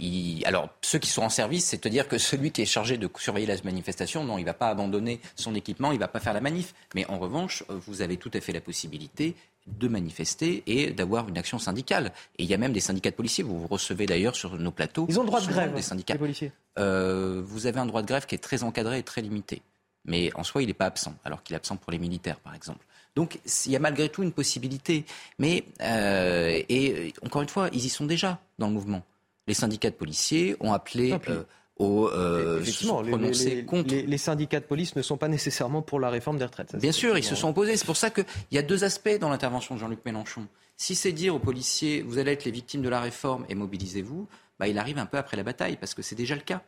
alors 0.44 0.69
ceux 0.81 0.98
qui 0.98 1.11
sont 1.11 1.23
en 1.23 1.28
service, 1.28 1.66
c'est-à-dire 1.66 2.09
que 2.09 2.19
celui 2.19 2.51
qui 2.51 2.62
est 2.62 2.66
chargé 2.66 2.97
de 2.97 3.09
surveiller 3.19 3.47
la 3.47 3.57
manifestation, 3.65 4.24
non, 4.24 4.39
il 4.39 4.43
ne 4.43 4.47
va 4.47 4.55
pas 4.55 4.69
abandonner 4.69 5.20
son 5.36 5.55
équipement, 5.55 5.93
il 5.93 5.97
ne 5.97 6.01
va 6.01 6.09
pas 6.09 6.20
faire 6.20 6.35
la 6.35 6.40
manif. 6.40 6.74
Mais 6.94 7.07
en 7.07 7.19
revanche, 7.19 7.65
vous 7.69 8.02
avez 8.02 8.16
tout 8.16 8.31
à 8.32 8.40
fait 8.40 8.52
la 8.52 8.61
possibilité 8.61 9.35
de 9.66 9.89
manifester 9.89 10.62
et 10.66 10.90
d'avoir 10.90 11.28
une 11.28 11.39
action 11.39 11.59
syndicale. 11.59 12.12
Et 12.39 12.44
il 12.44 12.51
y 12.51 12.55
a 12.55 12.59
même 12.59 12.73
des 12.73 12.81
syndicats 12.81 13.11
de 13.11 13.16
policiers. 13.16 13.44
Vous 13.44 13.61
vous 13.61 13.66
recevez 13.66 14.07
d'ailleurs 14.07 14.35
sur 14.35 14.57
nos 14.57 14.70
plateaux. 14.70 15.07
Ils 15.09 15.19
ont 15.19 15.23
le 15.23 15.28
droit 15.28 15.40
de 15.40 15.47
grève, 15.47 15.74
des 15.74 15.82
syndicats. 15.82 16.15
Les 16.15 16.19
policiers. 16.19 16.52
Euh, 16.78 17.43
vous 17.44 17.66
avez 17.66 17.78
un 17.78 17.86
droit 17.86 18.02
de 18.02 18.07
grève 18.07 18.27
qui 18.27 18.35
est 18.35 18.39
très 18.39 18.62
encadré 18.62 18.98
et 18.98 19.02
très 19.02 19.20
limité 19.20 19.62
mais 20.05 20.31
en 20.35 20.44
soi, 20.44 20.62
il 20.62 20.66
n'est 20.66 20.74
pas 20.74 20.86
absent, 20.86 21.14
alors 21.24 21.43
qu'il 21.43 21.55
est 21.55 21.56
absent 21.56 21.77
pour 21.77 21.93
les 21.93 21.98
militaires, 21.98 22.40
par 22.40 22.55
exemple. 22.55 22.85
Donc, 23.16 23.40
il 23.66 23.72
y 23.72 23.77
a 23.77 23.81
malgré 23.81 24.09
tout 24.09 24.22
une 24.22 24.32
possibilité. 24.32 25.05
Mais, 25.39 25.64
euh, 25.82 26.62
et 26.68 27.12
encore 27.24 27.43
une 27.43 27.48
fois, 27.48 27.68
ils 27.72 27.85
y 27.85 27.89
sont 27.89 28.06
déjà 28.06 28.40
dans 28.59 28.68
le 28.68 28.72
mouvement. 28.72 29.02
Les 29.47 29.55
syndicats 29.55 29.90
de 29.90 29.97
policiers 29.97 30.56
ont 30.60 30.72
appelé 30.72 31.12
euh, 31.28 31.43
aux. 31.77 32.09
Euh, 32.09 32.60
Effectivement, 32.60 33.02
les, 33.02 33.64
contre. 33.64 33.94
Les, 33.94 34.18
syndicats 34.18 34.60
de 34.60 34.64
police 34.64 34.94
ne 34.94 35.02
sont 35.02 35.16
pas 35.16 35.28
nécessairement 35.28 35.82
pour 35.82 35.98
la 35.98 36.09
réforme 36.09 36.39
des 36.39 36.44
retraites. 36.44 36.77
Bien 36.77 36.93
sûr, 36.93 37.18
ils 37.18 37.24
se 37.24 37.35
sont 37.35 37.48
opposés. 37.48 37.77
C'est 37.77 37.86
pour 37.86 37.97
ça 37.97 38.10
qu'il 38.10 38.24
y 38.52 38.59
a 38.59 38.62
deux 38.62 38.85
aspects 38.85 39.18
dans 39.20 39.28
l'intervention 39.28 39.74
de 39.74 39.81
Jean-Luc 39.81 40.05
Mélenchon. 40.05 40.47
Si 40.77 40.94
c'est 40.94 41.12
dire 41.12 41.35
aux 41.35 41.40
policiers, 41.40 42.02
vous 42.02 42.18
allez 42.18 42.32
être 42.32 42.44
les 42.44 42.51
victimes 42.51 42.81
de 42.81 42.89
la 42.89 43.01
réforme 43.01 43.44
et 43.48 43.55
mobilisez-vous, 43.55 44.28
bah, 44.59 44.68
il 44.68 44.78
arrive 44.78 44.98
un 44.98 45.06
peu 45.06 45.18
après 45.18 45.36
la 45.36 45.43
bataille, 45.43 45.77
parce 45.77 45.94
que 45.94 46.01
c'est 46.01 46.14
déjà 46.14 46.35
le 46.35 46.40
cas. 46.43 46.62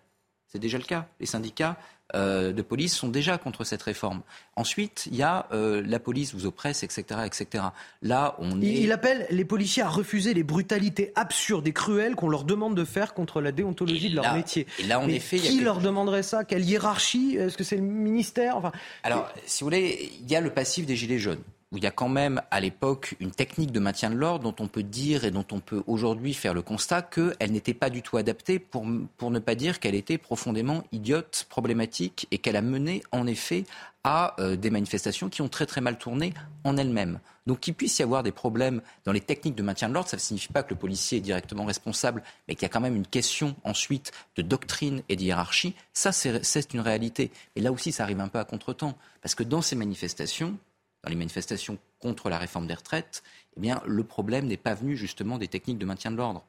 C'est 0.52 0.58
déjà 0.58 0.76
le 0.76 0.84
cas. 0.84 1.06
Les 1.18 1.24
syndicats 1.24 1.78
euh, 2.14 2.52
de 2.52 2.60
police 2.60 2.94
sont 2.94 3.08
déjà 3.08 3.38
contre 3.38 3.64
cette 3.64 3.80
réforme. 3.80 4.20
Ensuite, 4.54 5.08
il 5.10 5.16
y 5.16 5.22
a 5.22 5.46
euh, 5.52 5.82
la 5.86 5.98
police 5.98 6.34
vous 6.34 6.44
oppresse, 6.44 6.82
etc., 6.82 7.20
etc. 7.24 7.64
Là, 8.02 8.36
on 8.38 8.60
est... 8.60 8.66
Il 8.66 8.92
appelle 8.92 9.26
les 9.30 9.46
policiers 9.46 9.82
à 9.82 9.88
refuser 9.88 10.34
les 10.34 10.42
brutalités 10.42 11.10
absurdes 11.14 11.66
et 11.66 11.72
cruelles 11.72 12.16
qu'on 12.16 12.28
leur 12.28 12.44
demande 12.44 12.74
de 12.74 12.84
faire 12.84 13.14
contre 13.14 13.40
la 13.40 13.50
déontologie 13.50 14.10
de 14.10 14.16
leur 14.16 14.34
métier. 14.34 14.66
Et 14.78 14.82
là, 14.82 15.00
en 15.00 15.08
effet, 15.08 15.38
qui 15.38 15.60
leur 15.60 15.78
demanderait 15.78 16.22
ça? 16.22 16.44
Quelle 16.44 16.66
hiérarchie? 16.66 17.36
Est-ce 17.38 17.56
que 17.56 17.64
c'est 17.64 17.76
le 17.76 17.82
ministère? 17.82 18.58
Enfin, 18.58 18.72
Alors, 19.04 19.32
si 19.46 19.64
vous 19.64 19.68
voulez, 19.68 20.12
il 20.20 20.30
y 20.30 20.36
a 20.36 20.42
le 20.42 20.50
passif 20.50 20.84
des 20.84 20.96
gilets 20.96 21.18
jaunes 21.18 21.40
où 21.72 21.78
il 21.78 21.82
y 21.82 21.86
a 21.86 21.90
quand 21.90 22.08
même 22.08 22.42
à 22.50 22.60
l'époque 22.60 23.16
une 23.18 23.30
technique 23.30 23.72
de 23.72 23.80
maintien 23.80 24.10
de 24.10 24.14
l'ordre 24.14 24.52
dont 24.52 24.62
on 24.62 24.68
peut 24.68 24.82
dire 24.82 25.24
et 25.24 25.30
dont 25.30 25.46
on 25.50 25.60
peut 25.60 25.82
aujourd'hui 25.86 26.34
faire 26.34 26.52
le 26.52 26.62
constat 26.62 27.02
qu'elle 27.02 27.50
n'était 27.50 27.74
pas 27.74 27.88
du 27.88 28.02
tout 28.02 28.18
adaptée 28.18 28.58
pour, 28.58 28.84
ne 28.84 29.38
pas 29.38 29.54
dire 29.54 29.80
qu'elle 29.80 29.94
était 29.94 30.18
profondément 30.18 30.84
idiote, 30.92 31.46
problématique 31.48 32.28
et 32.30 32.38
qu'elle 32.38 32.56
a 32.56 32.62
mené 32.62 33.02
en 33.10 33.26
effet 33.26 33.64
à 34.04 34.34
euh, 34.40 34.56
des 34.56 34.70
manifestations 34.70 35.28
qui 35.28 35.42
ont 35.42 35.48
très 35.48 35.64
très 35.64 35.80
mal 35.80 35.96
tourné 35.96 36.34
en 36.64 36.76
elles-mêmes. 36.76 37.20
Donc 37.46 37.60
qu'il 37.60 37.74
puisse 37.74 37.98
y 37.98 38.02
avoir 38.02 38.22
des 38.22 38.32
problèmes 38.32 38.82
dans 39.04 39.12
les 39.12 39.20
techniques 39.20 39.54
de 39.54 39.62
maintien 39.62 39.88
de 39.88 39.94
l'ordre, 39.94 40.08
ça 40.08 40.16
ne 40.16 40.20
signifie 40.20 40.52
pas 40.52 40.62
que 40.62 40.70
le 40.70 40.78
policier 40.78 41.18
est 41.18 41.22
directement 41.22 41.64
responsable, 41.64 42.22
mais 42.46 42.54
qu'il 42.54 42.62
y 42.62 42.66
a 42.66 42.68
quand 42.68 42.80
même 42.80 42.96
une 42.96 43.06
question 43.06 43.56
ensuite 43.64 44.12
de 44.36 44.42
doctrine 44.42 45.02
et 45.08 45.16
de 45.16 45.22
hiérarchie. 45.22 45.74
Ça, 45.92 46.12
c'est 46.12 46.74
une 46.74 46.80
réalité. 46.80 47.30
Et 47.56 47.60
là 47.60 47.72
aussi, 47.72 47.92
ça 47.92 48.04
arrive 48.04 48.20
un 48.20 48.28
peu 48.28 48.38
à 48.38 48.44
contretemps. 48.44 48.96
Parce 49.22 49.34
que 49.34 49.42
dans 49.42 49.62
ces 49.62 49.76
manifestations, 49.76 50.56
dans 51.02 51.10
les 51.10 51.16
manifestations 51.16 51.78
contre 52.00 52.28
la 52.28 52.38
réforme 52.38 52.66
des 52.66 52.74
retraites, 52.74 53.22
eh 53.56 53.60
bien, 53.60 53.82
le 53.86 54.04
problème 54.04 54.46
n'est 54.46 54.56
pas 54.56 54.74
venu 54.74 54.96
justement 54.96 55.36
des 55.38 55.48
techniques 55.48 55.78
de 55.78 55.84
maintien 55.84 56.10
de 56.12 56.16
l'ordre. 56.16 56.44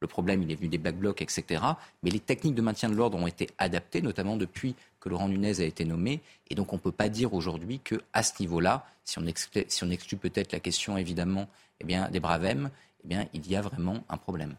Le 0.00 0.06
problème, 0.06 0.42
il 0.42 0.52
est 0.52 0.56
venu 0.56 0.68
des 0.68 0.78
black 0.78 0.96
blocs, 0.96 1.22
etc. 1.22 1.62
Mais 2.02 2.10
les 2.10 2.20
techniques 2.20 2.54
de 2.54 2.62
maintien 2.62 2.88
de 2.88 2.94
l'ordre 2.94 3.18
ont 3.18 3.26
été 3.26 3.48
adaptées, 3.58 4.02
notamment 4.02 4.36
depuis 4.36 4.76
que 5.00 5.08
Laurent 5.08 5.28
Nunez 5.28 5.60
a 5.60 5.64
été 5.64 5.84
nommé. 5.84 6.20
Et 6.50 6.54
donc, 6.54 6.72
on 6.72 6.76
ne 6.76 6.80
peut 6.80 6.92
pas 6.92 7.08
dire 7.08 7.34
aujourd'hui 7.34 7.80
qu'à 7.80 8.22
ce 8.22 8.32
niveau-là, 8.40 8.86
si 9.04 9.18
on 9.18 9.26
exclut, 9.26 10.16
peut-être 10.18 10.52
la 10.52 10.60
question, 10.60 10.98
évidemment, 10.98 11.48
eh 11.80 11.84
bien, 11.84 12.10
des 12.10 12.20
bravèmes, 12.20 12.70
eh 13.04 13.08
bien, 13.08 13.26
il 13.32 13.48
y 13.50 13.56
a 13.56 13.62
vraiment 13.62 14.04
un 14.08 14.18
problème. 14.18 14.54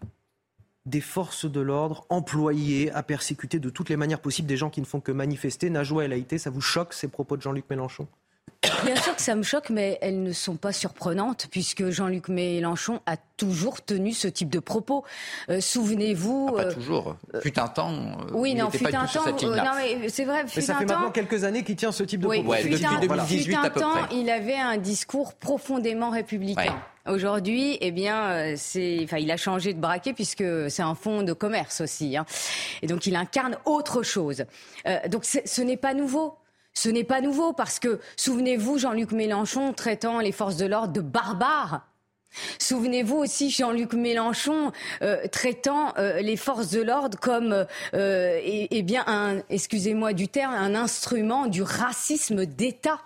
des 0.88 1.02
forces 1.02 1.46
de 1.46 1.60
l'ordre 1.60 2.06
employées 2.10 2.92
à 2.92 3.04
persécuter 3.04 3.60
de 3.60 3.70
toutes 3.70 3.90
les 3.90 3.98
manières 3.98 4.22
possibles 4.22 4.48
des 4.48 4.58
gens 4.58 4.70
qui 4.70 4.80
ne 4.82 4.86
font 4.86 5.02
que 5.02 5.12
manifester. 5.12 5.70
Najwa 5.70 6.06
El 6.06 6.14
Haïté, 6.14 6.38
ça 6.38 6.50
vous 6.50 6.62
choque 6.62 6.94
ces 6.94 7.10
propos 7.10 7.38
de 7.38 7.42
Jean-Luc 7.42 7.70
Mélenchon? 7.70 8.08
Bien 8.84 8.96
sûr 8.96 9.16
que 9.16 9.22
ça 9.22 9.36
me 9.36 9.44
choque, 9.44 9.70
mais 9.70 9.98
elles 10.02 10.22
ne 10.22 10.32
sont 10.32 10.56
pas 10.56 10.72
surprenantes 10.72 11.48
puisque 11.52 11.90
Jean-Luc 11.90 12.28
Mélenchon 12.28 13.02
a 13.06 13.18
toujours 13.38 13.84
tenu 13.84 14.14
ce 14.14 14.28
type 14.28 14.50
de 14.50 14.60
propos. 14.60 15.04
Euh, 15.50 15.62
souvenez-vous. 15.62 16.50
Ah, 16.50 16.56
pas 16.56 16.66
euh, 16.66 16.74
toujours. 16.74 17.16
Fut 17.42 17.60
un 17.60 17.68
temps. 17.68 17.92
Euh, 17.92 18.32
oui, 18.34 18.56
non, 18.56 18.70
fut 18.70 18.86
un 18.86 19.06
temps. 19.06 19.26
non, 19.26 19.72
mais 19.76 20.10
c'est 20.10 20.26
vrai. 20.26 20.44
Mais 20.56 20.62
ça 20.62 20.76
fait 20.76 20.86
maintenant 20.86 21.12
quelques 21.12 21.44
années 21.44 21.64
qu'il 21.64 21.76
tient 21.76 21.92
ce 21.92 22.04
type 22.04 22.22
de 22.22 22.28
propos. 22.28 22.54
depuis 22.54 23.08
2018 23.08 23.56
à 23.56 23.70
peu 23.70 23.80
temps, 23.80 24.08
il 24.12 24.30
avait 24.30 24.58
un 24.58 24.78
discours 24.78 25.34
profondément 25.34 26.10
républicain. 26.10 26.82
Aujourd'hui, 27.08 27.78
eh 27.80 27.92
bien, 27.92 28.56
c'est, 28.58 29.00
enfin, 29.04 29.18
il 29.18 29.32
a 29.32 29.38
changé 29.38 29.74
de 29.74 29.80
braquet 29.80 30.12
puisque 30.12 30.44
c'est 30.70 30.82
un 30.82 30.94
fonds 30.94 31.24
de 31.24 31.32
commerce 31.32 31.80
aussi, 31.80 32.18
hein. 32.18 32.26
et 32.82 32.88
donc 32.88 33.06
il 33.06 33.16
incarne 33.16 33.58
autre 33.64 34.04
chose. 34.04 34.44
donc 35.10 35.24
ce 35.24 35.62
n'est 35.62 35.78
pas 35.78 35.94
nouveau. 35.94 36.38
Ce 36.74 36.90
n'est 36.90 37.04
pas 37.04 37.22
nouveau 37.22 37.54
parce 37.54 37.80
que, 37.80 38.00
souvenez-vous, 38.18 38.78
Jean-Luc 38.78 39.12
Mélenchon 39.12 39.74
traitant 39.74 40.20
les 40.20 40.32
forces 40.32 40.58
de 40.58 40.66
l'ordre 40.66 40.94
de 40.94 41.02
barbares. 41.02 41.88
Souvenez-vous 42.60 43.18
aussi 43.18 43.50
Jean-Luc 43.50 43.94
Mélenchon 43.94 44.72
euh, 45.02 45.28
traitant 45.32 45.94
euh, 45.98 46.22
les 46.22 46.38
forces 46.38 46.70
de 46.70 46.82
l'ordre 46.82 47.18
comme, 47.20 47.66
euh, 47.94 48.40
eh 48.44 48.82
bien, 48.84 49.44
excusez-moi 49.50 50.14
du 50.14 50.28
terme, 50.28 50.54
un 50.54 50.76
instrument 50.76 51.48
du 51.48 51.62
racisme 51.62 52.46
d'État. 52.46 53.00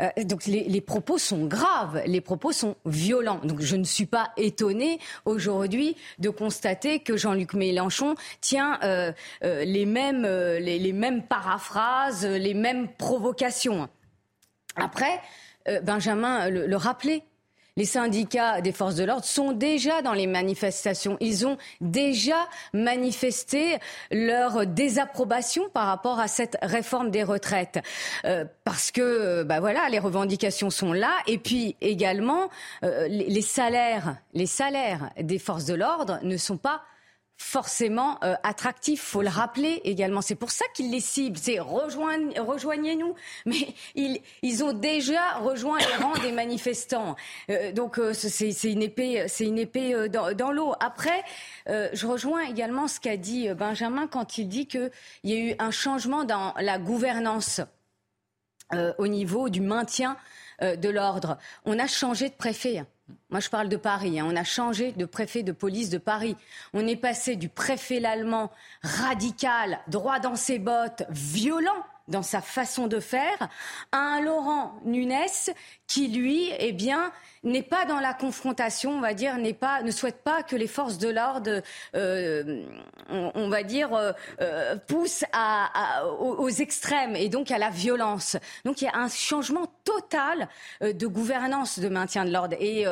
Euh, 0.00 0.08
donc 0.24 0.46
les, 0.46 0.80
propos 0.80 1.18
sont 1.18 1.46
graves, 1.46 2.02
les 2.06 2.20
propos 2.20 2.52
sont 2.52 2.76
violents. 2.86 3.40
Donc 3.44 3.60
je 3.60 3.76
ne 3.76 3.84
suis 3.84 4.06
pas 4.06 4.30
étonnée 4.36 4.98
aujourd'hui 5.24 5.96
de 6.18 6.28
constater 6.28 7.00
que 7.00 7.16
Jean-Luc 7.16 7.54
Mélenchon 7.54 8.14
tient 8.40 8.78
euh, 8.82 9.12
euh, 9.44 9.64
les, 9.64 9.86
mêmes, 9.86 10.26
les, 10.26 10.92
mêmes 10.92 11.22
paraphrases, 11.22 12.26
les 12.26 12.54
mêmes 12.54 12.88
provocations. 12.88 13.88
Après, 14.76 15.20
Benjamin 15.82 16.48
le 16.48 16.76
rappelait, 16.76 17.22
les 17.76 17.84
syndicats 17.84 18.60
des 18.60 18.72
forces 18.72 18.96
de 18.96 19.04
l'ordre 19.04 19.24
sont 19.24 19.52
déjà 19.52 20.02
dans 20.02 20.12
les 20.12 20.26
manifestations. 20.26 21.16
Ils 21.20 21.46
ont 21.46 21.56
déjà 21.80 22.48
manifesté 22.72 23.78
leur 24.10 24.66
désapprobation 24.66 25.68
par 25.72 25.86
rapport 25.86 26.20
à 26.20 26.28
cette 26.28 26.58
réforme 26.62 27.10
des 27.10 27.22
retraites. 27.22 27.80
Euh, 28.24 28.44
parce 28.64 28.90
que, 28.90 29.42
bah 29.42 29.60
voilà, 29.60 29.88
les 29.88 29.98
revendications 29.98 30.70
sont 30.70 30.92
là. 30.92 31.12
Et 31.26 31.38
puis 31.38 31.76
également, 31.80 32.50
euh, 32.84 33.08
les 33.08 33.42
salaires, 33.42 34.16
les 34.34 34.46
salaires 34.46 35.10
des 35.20 35.38
forces 35.38 35.64
de 35.64 35.74
l'ordre 35.74 36.18
ne 36.22 36.36
sont 36.36 36.56
pas 36.56 36.82
forcément 37.42 38.18
euh, 38.24 38.34
attractif. 38.44 39.02
Faut 39.02 39.22
le 39.22 39.28
rappeler 39.28 39.80
également. 39.84 40.22
C'est 40.22 40.34
pour 40.36 40.50
ça 40.50 40.64
qu'ils 40.74 40.90
les 40.90 41.00
ciblent. 41.00 41.38
C'est 41.38 41.58
rejoignez-nous. 41.58 43.14
Mais 43.46 43.74
ils, 43.94 44.20
ils 44.42 44.64
ont 44.64 44.72
déjà 44.72 45.34
rejoint 45.38 45.78
les 45.78 45.96
rangs 46.02 46.18
des 46.18 46.32
manifestants. 46.32 47.16
Euh, 47.50 47.72
donc 47.72 47.98
euh, 47.98 48.12
c'est 48.14 48.50
une 48.70 48.82
épée, 48.82 49.26
c'est 49.28 49.44
une 49.44 49.58
épée 49.58 50.08
dans, 50.08 50.34
dans 50.34 50.52
l'eau. 50.52 50.74
Après, 50.80 51.24
je 51.66 52.06
rejoins 52.06 52.42
également 52.42 52.88
ce 52.88 53.00
qu'a 53.00 53.16
dit 53.16 53.48
Benjamin 53.54 54.06
quand 54.06 54.38
il 54.38 54.48
dit 54.48 54.66
qu'il 54.66 54.90
y 55.24 55.32
a 55.32 55.36
eu 55.36 55.54
un 55.58 55.70
changement 55.70 56.24
dans 56.24 56.54
la 56.58 56.78
gouvernance 56.78 57.60
au 58.98 59.06
niveau 59.06 59.48
du 59.48 59.60
maintien 59.60 60.16
de 60.60 60.88
l'ordre. 60.88 61.38
On 61.64 61.78
a 61.78 61.86
changé 61.86 62.28
de 62.28 62.34
préfet. 62.34 62.84
Moi, 63.30 63.40
je 63.40 63.48
parle 63.48 63.68
de 63.68 63.76
Paris. 63.76 64.20
Hein. 64.20 64.26
On 64.28 64.36
a 64.36 64.44
changé 64.44 64.92
de 64.92 65.04
préfet 65.04 65.42
de 65.42 65.52
police 65.52 65.90
de 65.90 65.98
Paris. 65.98 66.36
On 66.72 66.86
est 66.86 66.96
passé 66.96 67.36
du 67.36 67.48
préfet 67.48 68.00
l'allemand 68.00 68.50
radical, 68.82 69.80
droit 69.88 70.18
dans 70.18 70.36
ses 70.36 70.58
bottes, 70.58 71.04
violent 71.10 71.84
dans 72.08 72.22
sa 72.22 72.40
façon 72.40 72.88
de 72.88 73.00
faire, 73.00 73.48
à 73.92 73.98
un 73.98 74.20
Laurent 74.20 74.74
Nunes 74.84 75.14
qui, 75.86 76.08
lui, 76.08 76.50
eh 76.58 76.72
bien, 76.72 77.12
n'est 77.44 77.62
pas 77.62 77.84
dans 77.84 77.98
la 77.98 78.14
confrontation, 78.14 78.92
on 78.92 79.00
va 79.00 79.14
dire, 79.14 79.36
n'est 79.36 79.52
pas, 79.52 79.82
ne 79.82 79.90
souhaite 79.90 80.22
pas 80.22 80.42
que 80.42 80.54
les 80.54 80.66
forces 80.66 80.98
de 80.98 81.08
l'ordre, 81.08 81.60
euh, 81.96 82.64
on, 83.08 83.48
va 83.48 83.62
dire, 83.62 83.92
euh, 83.94 84.12
euh, 84.40 84.76
poussent 84.86 85.24
aux, 86.20 86.48
extrêmes 86.48 87.16
et 87.16 87.28
donc 87.28 87.50
à 87.50 87.58
la 87.58 87.70
violence. 87.70 88.36
Donc 88.64 88.82
il 88.82 88.84
y 88.84 88.88
a 88.88 88.96
un 88.96 89.08
changement 89.08 89.66
total 89.84 90.48
de 90.80 91.06
gouvernance 91.06 91.78
de 91.78 91.88
maintien 91.88 92.24
de 92.24 92.30
l'ordre. 92.30 92.56
Et, 92.60 92.84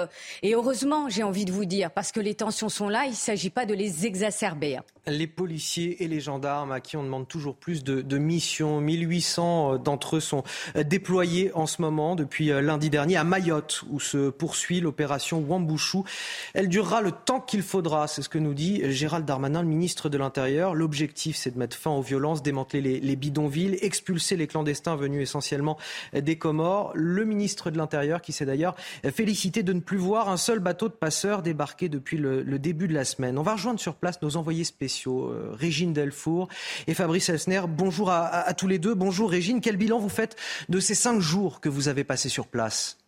et 0.43 0.55
heureusement, 0.55 1.09
j'ai 1.09 1.22
envie 1.22 1.44
de 1.44 1.52
vous 1.52 1.66
dire, 1.66 1.90
parce 1.90 2.10
que 2.10 2.20
les 2.20 2.35
tensions 2.35 2.68
sont 2.68 2.89
là, 2.89 3.05
il 3.05 3.10
ne 3.10 3.14
s'agit 3.14 3.51
pas 3.51 3.66
de 3.66 3.74
les 3.74 4.06
exacerber. 4.06 4.78
Les 5.06 5.27
policiers 5.27 6.02
et 6.02 6.09
les 6.09 6.20
gendarmes 6.20 6.72
à 6.72 6.81
qui 6.81 6.97
on 6.97 7.05
demande 7.05 7.28
toujours 7.28 7.56
plus 7.56 7.85
de, 7.85 8.01
de 8.01 8.18
missions, 8.18 8.81
1800 8.81 9.78
d'entre 9.78 10.16
eux 10.16 10.20
sont 10.20 10.43
déployés 10.74 11.52
en 11.55 11.66
ce 11.66 11.82
moment 11.82 12.16
depuis 12.16 12.47
lundi 12.47 12.90
dernier 12.90 13.16
à 13.16 13.24
Mayotte, 13.24 13.85
où 13.90 14.01
se 14.01 14.31
poursuit 14.41 14.81
l'opération 14.81 15.45
Wambouchou. 15.47 16.05
Elle 16.55 16.71
durera 16.71 17.03
le 17.03 17.12
temps 17.12 17.41
qu'il 17.41 17.62
faudra, 17.62 18.09
c'est 18.09 18.23
ce 18.23 18.31
que 18.31 18.39
nous 18.39 18.55
dit 18.55 18.81
Gérald 18.91 19.27
Darmanin, 19.27 19.61
le 19.61 19.69
ministre 19.69 20.09
de 20.09 20.17
l'Intérieur. 20.17 20.75
L'objectif, 20.75 21.37
c'est 21.37 21.51
de 21.51 21.59
mettre 21.59 21.77
fin 21.77 21.91
aux 21.91 22.01
violences, 22.01 22.43
démanteler 22.43 23.01
les, 23.01 23.17
bidonvilles, 23.17 23.77
expulser 23.83 24.37
les 24.37 24.47
clandestins 24.47 24.97
venus 24.97 25.21
essentiellement 25.21 25.77
des 26.15 26.39
Comores. 26.39 26.93
Le 26.95 27.27
ministre 27.27 27.71
de 27.71 27.77
l'Intérieur 27.77 28.23
qui 28.23 28.33
s'est 28.33 28.47
d'ailleurs 28.47 28.77
félicité 29.12 29.62
de 29.62 29.75
ne 29.75 29.81
plus 29.81 29.99
voir 29.99 30.31
un 30.31 30.39
seul 30.39 30.59
bateau 30.59 30.89
de 30.89 30.95
passeurs 30.95 31.43
débarquer 31.43 31.91
depuis 31.91 32.17
le, 32.17 32.59
début 32.59 32.89
de 32.89 32.95
la 32.95 33.05
semaine. 33.05 33.37
On 33.37 33.43
va 33.43 33.53
rejoindre 33.53 33.79
sur 33.79 33.95
place 33.95 34.23
nos 34.23 34.39
envoyés 34.39 34.65
spéciaux, 34.65 35.29
euh, 35.29 35.51
Régine 35.53 35.93
Delfour 35.93 36.49
et 36.87 36.95
Fabrice 36.95 37.29
Elsner. 37.29 37.61
Bonjour 37.69 38.11
à 38.11 38.55
tous 38.55 38.69
les 38.69 38.79
deux. 38.79 38.95
Bonjour 38.95 39.31
Régine, 39.31 39.61
quel 39.61 39.77
bilan 39.77 39.99
vous 39.99 40.09
faites 40.09 40.37
de 40.71 40.81
ces 40.81 40.95
cinq 40.95 41.21
jours 41.21 41.61
que 41.61 41.69
vous 41.69 41.89
avez 41.89 42.05
passés 42.05 42.31
sur 42.31 42.47
place? 42.47 42.99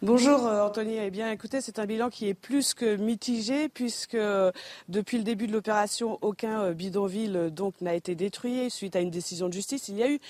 Bonjour 0.00 0.46
euh, 0.46 0.64
Anthony. 0.64 0.96
Eh 0.98 1.10
bien, 1.10 1.28
écoutez, 1.32 1.60
c'est 1.60 1.80
un 1.80 1.84
bilan 1.84 2.08
qui 2.08 2.28
est 2.28 2.34
plus 2.34 2.72
que 2.72 2.94
mitigé 2.94 3.68
puisque 3.68 4.14
euh, 4.14 4.52
depuis 4.88 5.18
le 5.18 5.24
début 5.24 5.48
de 5.48 5.52
l'opération, 5.52 6.18
aucun 6.22 6.62
euh, 6.62 6.72
bidonville 6.72 7.50
donc 7.50 7.80
n'a 7.80 7.94
été 7.94 8.14
détruit 8.14 8.70
suite 8.70 8.94
à 8.94 9.00
une 9.00 9.10
décision 9.10 9.48
de 9.48 9.54
justice. 9.54 9.88
Il 9.88 9.96
y 9.96 10.04
a 10.04 10.08
eu 10.08 10.20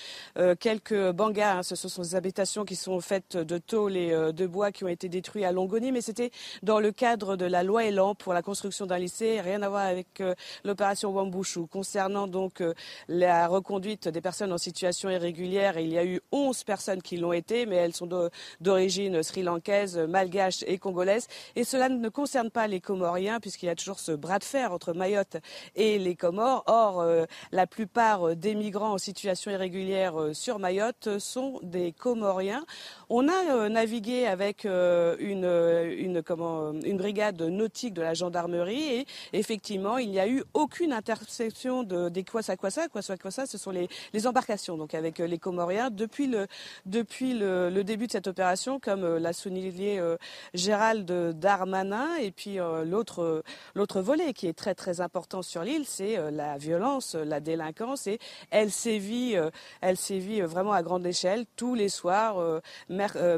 quelques 0.59 1.11
bangas, 1.11 1.57
hein, 1.57 1.63
ce 1.63 1.75
sont 1.75 2.01
des 2.01 2.15
habitations 2.15 2.65
qui 2.65 2.75
sont 2.75 2.99
faites 2.99 3.37
de 3.37 3.57
tôle 3.59 3.95
et 3.95 4.09
de 4.09 4.47
bois 4.47 4.71
qui 4.71 4.83
ont 4.85 4.87
été 4.87 5.07
détruits 5.07 5.45
à 5.45 5.51
Longoni, 5.51 5.91
mais 5.91 6.01
c'était 6.01 6.31
dans 6.63 6.79
le 6.79 6.91
cadre 6.91 7.35
de 7.35 7.45
la 7.45 7.63
loi 7.63 7.85
Elan 7.85 8.15
pour 8.15 8.33
la 8.33 8.41
construction 8.41 8.85
d'un 8.85 8.97
lycée, 8.97 9.41
rien 9.41 9.61
à 9.61 9.69
voir 9.69 9.85
avec 9.85 10.23
l'opération 10.63 11.11
Wambouchou. 11.11 11.67
Concernant 11.67 12.27
donc 12.27 12.63
la 13.07 13.47
reconduite 13.47 14.07
des 14.07 14.21
personnes 14.21 14.53
en 14.53 14.57
situation 14.57 15.09
irrégulière, 15.09 15.77
il 15.77 15.91
y 15.91 15.97
a 15.97 16.05
eu 16.05 16.21
11 16.31 16.63
personnes 16.63 17.01
qui 17.01 17.17
l'ont 17.17 17.33
été, 17.33 17.65
mais 17.65 17.75
elles 17.75 17.95
sont 17.95 18.29
d'origine 18.61 19.21
sri 19.21 19.43
lankaise 19.43 19.58
malgache 20.07 20.63
et 20.67 20.77
congolaise. 20.77 21.27
Et 21.55 21.63
cela 21.63 21.89
ne 21.89 22.09
concerne 22.09 22.49
pas 22.49 22.67
les 22.67 22.81
Comoriens, 22.81 23.39
puisqu'il 23.39 23.67
y 23.67 23.69
a 23.69 23.75
toujours 23.75 23.99
ce 23.99 24.11
bras 24.11 24.39
de 24.39 24.43
fer 24.43 24.71
entre 24.71 24.93
Mayotte 24.93 25.37
et 25.75 25.99
les 25.99 26.15
Comores. 26.15 26.63
Or, 26.67 27.01
euh, 27.01 27.25
la 27.51 27.67
plupart 27.67 28.35
des 28.35 28.55
migrants 28.55 28.93
en 28.93 28.97
situation 28.97 29.51
irrégulière 29.51 30.19
euh, 30.19 30.33
sur 30.33 30.59
Mayotte 30.59 31.19
sont 31.19 31.59
des 31.63 31.91
Comoriens. 31.91 32.65
On 33.09 33.27
a 33.27 33.55
euh, 33.55 33.69
navigué 33.69 34.25
avec 34.25 34.65
une, 34.65 35.45
une, 35.45 36.21
comment, 36.23 36.73
une 36.73 36.97
brigade 36.97 37.41
nautique 37.41 37.93
de 37.93 38.01
la 38.01 38.13
gendarmerie 38.13 38.83
et 38.99 39.05
effectivement, 39.33 39.97
il 39.97 40.09
n'y 40.11 40.19
a 40.19 40.27
eu 40.27 40.43
aucune 40.53 40.93
intersection 40.93 41.83
de, 41.83 42.09
des 42.09 42.23
Kwasa 42.23 42.55
Kwasa. 42.55 42.87
Kwasa 42.87 43.17
Kwasa, 43.17 43.45
ce 43.45 43.57
sont 43.57 43.71
les, 43.71 43.87
les 44.13 44.27
embarcations 44.27 44.77
donc 44.77 44.93
avec 44.93 45.19
les 45.19 45.37
Comoriens 45.37 45.89
depuis 45.89 46.27
le, 46.27 46.47
depuis 46.85 47.33
le, 47.33 47.69
le 47.69 47.83
début 47.83 48.07
de 48.07 48.11
cette 48.11 48.27
opération, 48.27 48.79
comme 48.79 49.17
l'a 49.17 49.33
souligné 49.33 49.99
euh, 49.99 50.17
Gérald 50.53 51.05
Darmanin. 51.39 52.15
Et 52.17 52.31
puis 52.31 52.59
euh, 52.59 52.85
l'autre 52.85 53.43
l'autre 53.75 54.01
volet 54.01 54.33
qui 54.33 54.47
est 54.47 54.53
très 54.53 54.75
très 54.75 55.01
important 55.01 55.41
sur 55.41 55.63
l'île, 55.63 55.85
c'est 55.85 56.17
euh, 56.17 56.31
la 56.31 56.57
violence, 56.57 57.15
la 57.15 57.39
délinquance. 57.39 58.07
Et 58.07 58.19
elle 58.51 58.71
sévit, 58.71 59.35
elle 59.81 59.97
sévit 59.97 60.41
vraiment 60.41 60.73
à 60.73 60.83
grande 60.83 61.05
échelle 61.05 61.45
tous 61.55 61.75
les 61.75 61.89
soirs. 61.89 62.61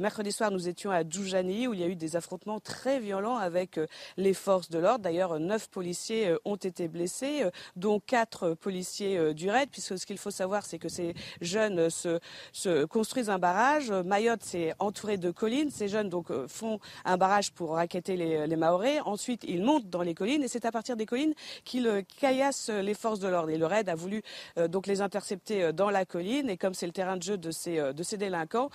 Mercredi 0.01 0.31
soir, 0.31 0.51
nous 0.51 0.67
étions 0.67 0.91
à 0.91 1.07
Djoujani 1.07 1.67
où 1.67 1.73
il 1.73 1.79
y 1.79 1.83
a 1.83 1.88
eu 1.88 1.95
des 1.95 2.15
affrontements 2.15 2.59
très 2.59 2.99
violents 2.99 3.38
avec 3.38 3.79
les 4.17 4.33
forces 4.33 4.69
de 4.69 4.79
l'ordre. 4.79 5.03
D'ailleurs, 5.03 5.39
neuf 5.39 5.69
policiers 5.69 6.35
ont 6.45 6.55
été 6.55 6.88
blessés, 6.88 7.45
dont 7.75 7.99
quatre 7.99 8.53
policiers 8.53 9.33
du 9.33 9.49
raid, 9.49 9.69
puisque 9.71 9.97
ce 9.97 10.05
qu'il 10.05 10.17
faut 10.17 10.31
savoir, 10.31 10.65
c'est 10.65 10.79
que 10.79 10.89
ces 10.89 11.13
jeunes 11.41 11.89
se, 11.89 12.19
se 12.51 12.85
construisent 12.85 13.29
un 13.29 13.39
barrage. 13.39 13.91
Mayotte, 13.91 14.43
c'est 14.43 14.73
entouré 14.79 15.17
de 15.17 15.31
collines. 15.31 15.69
Ces 15.69 15.88
jeunes 15.88 16.09
donc 16.09 16.31
euh, 16.31 16.47
font 16.47 16.79
un 17.05 17.17
barrage 17.17 17.51
pour 17.51 17.71
raqueter 17.71 18.15
les, 18.15 18.47
les. 18.47 18.61
Ensuite, 19.05 19.43
ils 19.47 19.63
montent 19.63 19.89
dans 19.89 20.01
les 20.01 20.13
collines 20.13 20.43
et 20.43 20.47
c'est 20.47 20.65
à 20.65 20.71
partir 20.71 20.95
des 20.95 21.05
collines 21.05 21.33
qu'ils 21.63 21.88
euh, 21.88 22.01
caillassent 22.19 22.69
les 22.69 22.93
forces 22.93 23.19
de 23.19 23.27
l'ordre. 23.27 23.49
Et 23.49 23.57
le 23.57 23.65
raid 23.65 23.89
a 23.89 23.95
voulu 23.95 24.21
euh, 24.57 24.67
donc 24.67 24.88
les 24.88 25.01
intercepter 25.01 25.73
dans 25.73 25.89
la 25.89 26.05
colline. 26.05 26.49
Et 26.49 26.57
comme 26.57 26.73
c'est 26.73 26.85
le 26.85 26.91
terrain 26.91 27.17
de 27.17 27.23
jeu 27.23 27.38
de 27.38 27.51
ces, 27.51 27.93
de 27.93 28.03
ces 28.03 28.17
délinquants, 28.17 28.69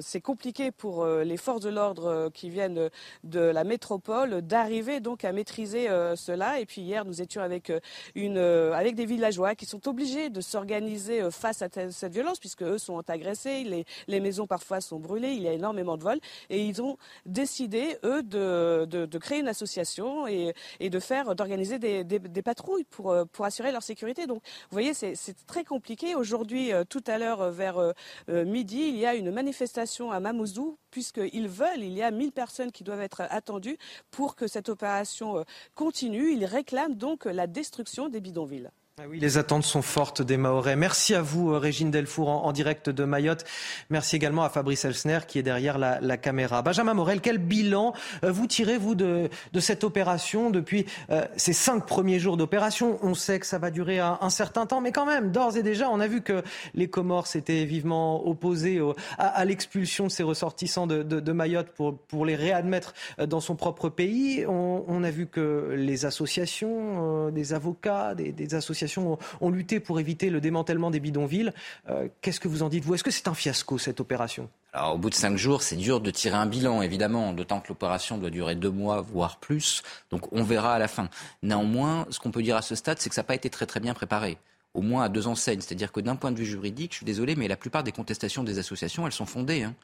ces 0.00 0.20
compliqué 0.22 0.70
pour 0.70 1.06
les 1.06 1.36
forces 1.36 1.60
de 1.62 1.70
l'ordre 1.70 2.30
qui 2.32 2.50
viennent 2.50 2.88
de 3.24 3.40
la 3.40 3.64
métropole 3.64 4.42
d'arriver 4.42 5.00
donc 5.00 5.24
à 5.24 5.32
maîtriser 5.32 5.88
cela. 6.16 6.60
Et 6.60 6.66
puis 6.66 6.82
hier, 6.82 7.04
nous 7.04 7.20
étions 7.20 7.42
avec, 7.42 7.72
une, 8.14 8.38
avec 8.38 8.94
des 8.94 9.06
villageois 9.06 9.54
qui 9.54 9.66
sont 9.66 9.88
obligés 9.88 10.30
de 10.30 10.40
s'organiser 10.40 11.30
face 11.30 11.62
à 11.62 11.68
cette 11.90 12.12
violence, 12.12 12.38
puisque 12.38 12.62
eux 12.62 12.78
sont 12.78 13.02
agressés, 13.08 13.64
les, 13.64 13.84
les 14.08 14.20
maisons 14.20 14.46
parfois 14.46 14.80
sont 14.80 14.98
brûlées, 14.98 15.32
il 15.32 15.42
y 15.42 15.48
a 15.48 15.52
énormément 15.52 15.96
de 15.96 16.02
vols. 16.02 16.20
Et 16.50 16.64
ils 16.64 16.80
ont 16.82 16.96
décidé, 17.26 17.96
eux, 18.04 18.22
de, 18.22 18.86
de, 18.86 19.18
créer 19.18 19.40
une 19.40 19.48
association 19.48 20.26
et, 20.26 20.54
et 20.80 20.90
de 20.90 21.00
faire, 21.00 21.34
d'organiser 21.34 21.78
des, 21.78 22.04
des, 22.04 22.42
patrouilles 22.42 22.84
pour, 22.84 23.14
pour 23.32 23.44
assurer 23.44 23.72
leur 23.72 23.82
sécurité. 23.82 24.26
Donc, 24.26 24.42
vous 24.44 24.74
voyez, 24.74 24.94
c'est 24.94 25.46
très 25.46 25.64
compliqué. 25.64 26.14
Aujourd'hui, 26.14 26.72
tout 26.88 27.04
à 27.06 27.18
l'heure, 27.18 27.50
vers 27.50 27.92
midi, 28.28 28.88
il 28.88 28.96
y 28.96 29.06
a 29.06 29.14
une 29.14 29.30
manifestation 29.30 30.11
à 30.12 30.20
Mamoudzou, 30.20 30.78
puisqu'ils 30.90 31.48
veulent, 31.48 31.82
il 31.82 31.92
y 31.92 32.02
a 32.02 32.10
1000 32.10 32.32
personnes 32.32 32.72
qui 32.72 32.84
doivent 32.84 33.00
être 33.00 33.22
attendues 33.30 33.78
pour 34.10 34.36
que 34.36 34.46
cette 34.46 34.68
opération 34.68 35.44
continue. 35.74 36.32
Ils 36.32 36.44
réclament 36.44 36.94
donc 36.94 37.24
la 37.24 37.46
destruction 37.46 38.08
des 38.08 38.20
bidonvilles. 38.20 38.70
Ah 39.00 39.04
oui, 39.08 39.18
les 39.20 39.38
attentes 39.38 39.64
sont 39.64 39.80
fortes 39.80 40.20
des 40.20 40.36
Mahorais. 40.36 40.76
Merci 40.76 41.14
à 41.14 41.22
vous, 41.22 41.50
euh, 41.50 41.56
Régine 41.56 41.90
Delfour, 41.90 42.28
en, 42.28 42.52
direct 42.52 42.90
de 42.90 43.04
Mayotte. 43.04 43.42
Merci 43.88 44.16
également 44.16 44.44
à 44.44 44.50
Fabrice 44.50 44.84
Elsner, 44.84 45.20
qui 45.26 45.38
est 45.38 45.42
derrière 45.42 45.78
la, 45.78 46.16
caméra. 46.18 46.60
Benjamin 46.60 46.92
Morel, 46.92 47.22
quel 47.22 47.38
bilan 47.38 47.94
euh, 48.22 48.30
vous 48.30 48.46
tirez, 48.46 48.76
vous, 48.76 48.94
de, 48.94 49.30
cette 49.60 49.82
opération 49.82 50.50
depuis 50.50 50.84
euh, 51.08 51.24
ces 51.38 51.54
cinq 51.54 51.86
premiers 51.86 52.18
jours 52.18 52.36
d'opération? 52.36 52.98
On 53.00 53.14
sait 53.14 53.40
que 53.40 53.46
ça 53.46 53.58
va 53.58 53.70
durer 53.70 53.98
un, 53.98 54.28
certain 54.28 54.66
temps, 54.66 54.82
mais 54.82 54.92
quand 54.92 55.06
même, 55.06 55.32
d'ores 55.32 55.56
et 55.56 55.62
déjà, 55.62 55.88
on 55.88 55.98
a 55.98 56.06
vu 56.06 56.20
que 56.20 56.42
les 56.74 56.88
Comores 56.88 57.28
s'étaient 57.28 57.64
vivement 57.64 58.28
opposés 58.28 58.78
à, 59.16 59.42
l'expulsion 59.46 60.08
de 60.08 60.10
ces 60.10 60.22
ressortissants 60.22 60.86
de, 60.86 61.32
Mayotte 61.32 61.70
pour, 61.70 62.26
les 62.26 62.36
réadmettre 62.36 62.92
dans 63.26 63.40
son 63.40 63.56
propre 63.56 63.88
pays. 63.88 64.44
On, 64.46 65.02
a 65.02 65.10
vu 65.10 65.28
que 65.28 65.72
les 65.78 66.04
associations, 66.04 67.30
des 67.30 67.54
avocats, 67.54 68.14
des 68.14 68.54
associations 68.54 68.81
ont, 68.98 69.50
lutté 69.50 69.80
pour 69.80 70.00
éviter 70.00 70.30
le 70.30 70.40
démantèlement 70.40 70.90
des 70.90 71.00
bidonvilles. 71.00 71.52
Euh, 71.88 72.08
qu'est-ce 72.20 72.40
que 72.40 72.48
vous 72.48 72.62
en 72.62 72.68
dites, 72.68 72.84
vous? 72.84 72.94
Est-ce 72.94 73.04
que 73.04 73.10
c'est 73.10 73.28
un 73.28 73.34
fiasco, 73.34 73.78
cette 73.78 74.00
opération? 74.00 74.48
Alors, 74.72 74.94
au 74.94 74.98
bout 74.98 75.10
de 75.10 75.14
cinq 75.14 75.36
jours, 75.36 75.62
c'est 75.62 75.76
dur 75.76 76.00
de 76.00 76.10
tirer 76.10 76.36
un 76.36 76.46
bilan, 76.46 76.82
évidemment, 76.82 77.32
d'autant 77.32 77.60
que 77.60 77.68
l'opération 77.68 78.16
doit 78.18 78.30
durer 78.30 78.54
deux 78.54 78.70
mois, 78.70 79.00
voire 79.00 79.36
plus. 79.36 79.82
Donc, 80.10 80.32
on 80.32 80.42
verra 80.42 80.74
à 80.74 80.78
la 80.78 80.88
fin. 80.88 81.08
Néanmoins, 81.42 82.06
ce 82.10 82.18
qu'on 82.18 82.30
peut 82.30 82.42
dire 82.42 82.56
à 82.56 82.62
ce 82.62 82.74
stade, 82.74 82.98
c'est 82.98 83.08
que 83.08 83.14
ça 83.14 83.20
n'a 83.22 83.26
pas 83.26 83.34
été 83.34 83.50
très 83.50 83.66
très 83.66 83.80
bien 83.80 83.94
préparé 83.94 84.38
au 84.74 84.80
moins 84.80 85.04
à 85.04 85.08
deux 85.08 85.26
enseignes. 85.26 85.60
C'est-à-dire 85.60 85.92
que 85.92 86.00
d'un 86.00 86.16
point 86.16 86.32
de 86.32 86.38
vue 86.38 86.46
juridique, 86.46 86.92
je 86.92 86.98
suis 86.98 87.06
désolé, 87.06 87.36
mais 87.36 87.48
la 87.48 87.56
plupart 87.56 87.84
des 87.84 87.92
contestations 87.92 88.44
des 88.44 88.58
associations, 88.58 89.06
elles 89.06 89.12
sont 89.12 89.26
fondées. 89.26 89.62
Hein. 89.62 89.74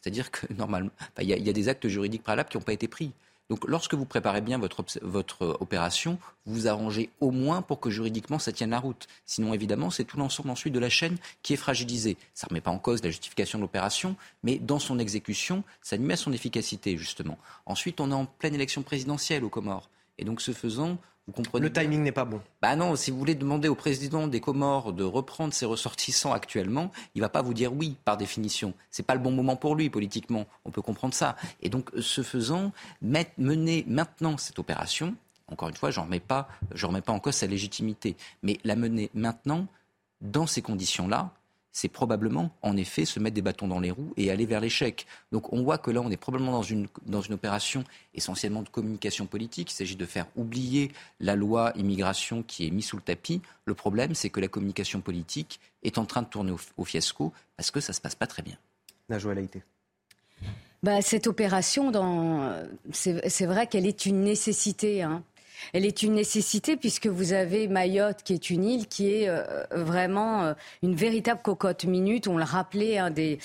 C'est-à-dire 0.00 0.30
que 0.30 0.52
normalement, 0.52 0.90
il 1.20 1.28
y, 1.28 1.48
a 1.48 1.52
des 1.52 1.68
actes 1.68 1.88
juridiques 1.88 2.22
préalables 2.22 2.48
qui 2.48 2.56
n'ont 2.56 2.62
pas 2.62 2.72
été 2.72 2.88
pris. 2.88 3.12
Donc 3.50 3.68
lorsque 3.68 3.94
vous 3.94 4.06
préparez 4.06 4.40
bien 4.40 4.58
votre, 4.58 4.84
votre 5.02 5.58
opération, 5.60 6.18
vous 6.46 6.54
vous 6.54 6.68
arrangez 6.68 7.10
au 7.20 7.30
moins 7.30 7.62
pour 7.62 7.80
que 7.80 7.90
juridiquement 7.90 8.38
ça 8.38 8.52
tienne 8.52 8.70
la 8.70 8.78
route. 8.78 9.06
Sinon, 9.26 9.52
évidemment, 9.52 9.90
c'est 9.90 10.04
tout 10.04 10.16
l'ensemble 10.16 10.50
ensuite 10.50 10.72
de 10.72 10.78
la 10.78 10.88
chaîne 10.88 11.16
qui 11.42 11.52
est 11.52 11.56
fragilisé. 11.56 12.16
Ça 12.32 12.46
ne 12.46 12.50
remet 12.50 12.60
pas 12.60 12.70
en 12.70 12.78
cause 12.78 13.02
la 13.02 13.10
justification 13.10 13.58
de 13.58 13.62
l'opération, 13.64 14.16
mais 14.42 14.58
dans 14.58 14.78
son 14.78 14.98
exécution, 14.98 15.62
ça 15.82 15.98
nuit 15.98 16.12
à 16.12 16.16
son 16.16 16.32
efficacité, 16.32 16.96
justement. 16.96 17.38
Ensuite, 17.66 18.00
on 18.00 18.10
est 18.10 18.14
en 18.14 18.26
pleine 18.26 18.54
élection 18.54 18.82
présidentielle 18.82 19.44
aux 19.44 19.50
Comores. 19.50 19.90
Et 20.16 20.24
donc, 20.24 20.40
ce 20.40 20.52
faisant, 20.52 20.96
le 21.54 21.72
timing 21.72 22.02
n'est 22.02 22.12
pas 22.12 22.26
bon. 22.26 22.40
Bah 22.60 22.76
non, 22.76 22.96
si 22.96 23.10
vous 23.10 23.18
voulez 23.18 23.34
demander 23.34 23.68
au 23.68 23.74
président 23.74 24.26
des 24.26 24.40
Comores 24.40 24.92
de 24.92 25.04
reprendre 25.04 25.54
ses 25.54 25.64
ressortissants 25.64 26.32
actuellement, 26.32 26.90
il 27.14 27.22
va 27.22 27.30
pas 27.30 27.40
vous 27.40 27.54
dire 27.54 27.72
oui 27.72 27.96
par 28.04 28.16
définition. 28.16 28.74
C'est 28.90 29.04
pas 29.04 29.14
le 29.14 29.20
bon 29.20 29.30
moment 29.30 29.56
pour 29.56 29.74
lui 29.74 29.88
politiquement. 29.88 30.46
On 30.64 30.70
peut 30.70 30.82
comprendre 30.82 31.14
ça. 31.14 31.36
Et 31.62 31.70
donc, 31.70 31.90
ce 31.98 32.22
faisant, 32.22 32.72
mener 33.02 33.84
maintenant 33.88 34.36
cette 34.36 34.58
opération, 34.58 35.14
encore 35.48 35.68
une 35.68 35.76
fois, 35.76 35.90
j'en 35.90 36.04
remets 36.04 36.20
pas, 36.20 36.48
je 36.72 36.86
remets 36.86 37.00
pas 37.00 37.12
en 37.12 37.20
cause 37.20 37.34
sa 37.34 37.46
légitimité, 37.46 38.16
mais 38.42 38.58
la 38.64 38.76
mener 38.76 39.10
maintenant 39.14 39.66
dans 40.20 40.46
ces 40.46 40.62
conditions-là, 40.62 41.32
c'est 41.74 41.88
probablement, 41.88 42.50
en 42.62 42.76
effet, 42.76 43.04
se 43.04 43.18
mettre 43.18 43.34
des 43.34 43.42
bâtons 43.42 43.66
dans 43.66 43.80
les 43.80 43.90
roues 43.90 44.14
et 44.16 44.30
aller 44.30 44.46
vers 44.46 44.60
l'échec. 44.60 45.06
Donc 45.32 45.52
on 45.52 45.64
voit 45.64 45.76
que 45.76 45.90
là, 45.90 46.00
on 46.00 46.10
est 46.10 46.16
probablement 46.16 46.52
dans 46.52 46.62
une, 46.62 46.86
dans 47.04 47.20
une 47.20 47.34
opération 47.34 47.82
essentiellement 48.14 48.62
de 48.62 48.68
communication 48.68 49.26
politique. 49.26 49.72
Il 49.72 49.74
s'agit 49.74 49.96
de 49.96 50.06
faire 50.06 50.26
oublier 50.36 50.92
la 51.18 51.34
loi 51.34 51.72
immigration 51.74 52.44
qui 52.44 52.68
est 52.68 52.70
mise 52.70 52.86
sous 52.86 52.96
le 52.96 53.02
tapis. 53.02 53.42
Le 53.64 53.74
problème, 53.74 54.14
c'est 54.14 54.30
que 54.30 54.38
la 54.38 54.46
communication 54.46 55.00
politique 55.00 55.58
est 55.82 55.98
en 55.98 56.04
train 56.04 56.22
de 56.22 56.28
tourner 56.28 56.54
au, 56.76 56.84
fiasco 56.84 57.32
parce 57.56 57.72
que 57.72 57.80
ça 57.80 57.92
ne 57.92 57.96
se 57.96 58.00
passe 58.00 58.14
pas 58.14 58.28
très 58.28 58.42
bien. 58.42 58.56
Najwa 59.08 59.34
Laïté. 59.34 59.64
Bah, 60.84 61.02
cette 61.02 61.26
opération, 61.26 61.90
c'est 62.92 63.46
vrai 63.46 63.66
qu'elle 63.66 63.86
est 63.86 64.06
une 64.06 64.22
nécessité. 64.22 65.02
Hein 65.02 65.24
elle 65.72 65.84
est 65.84 66.02
une 66.02 66.14
nécessité 66.14 66.76
puisque 66.76 67.06
vous 67.06 67.32
avez 67.32 67.68
Mayotte 67.68 68.22
qui 68.22 68.34
est 68.34 68.50
une 68.50 68.64
île 68.64 68.86
qui 68.86 69.12
est 69.12 69.28
euh, 69.28 69.42
vraiment 69.70 70.42
euh, 70.42 70.54
une 70.82 70.94
véritable 70.94 71.40
cocotte 71.42 71.84
minute. 71.84 72.28
On 72.28 72.36
le 72.36 72.44
rappelait, 72.44 72.98
hein, 72.98 73.10
des, 73.10 73.38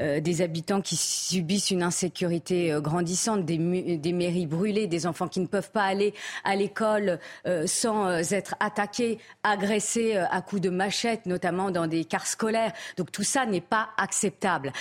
euh, 0.00 0.20
des 0.20 0.42
habitants 0.42 0.80
qui 0.80 0.96
subissent 0.96 1.70
une 1.70 1.82
insécurité 1.82 2.76
grandissante, 2.80 3.44
des, 3.44 3.58
des, 3.98 4.12
mairies 4.12 4.46
brûlées, 4.46 4.86
des 4.86 5.06
enfants 5.06 5.28
qui 5.28 5.40
ne 5.40 5.46
peuvent 5.46 5.70
pas 5.70 5.84
aller 5.84 6.14
à 6.44 6.56
l'école 6.56 7.18
sans 7.66 8.32
être 8.32 8.54
attaqués, 8.60 9.18
agressés 9.42 10.16
à 10.16 10.40
coups 10.42 10.62
de 10.62 10.70
machette, 10.70 11.26
notamment 11.26 11.70
dans 11.70 11.86
des 11.86 12.04
cars 12.04 12.26
scolaires. 12.26 12.72
Donc 12.96 13.12
tout 13.12 13.22
ça 13.22 13.46
n'est 13.46 13.60
pas 13.60 13.90
acceptable. 13.96 14.72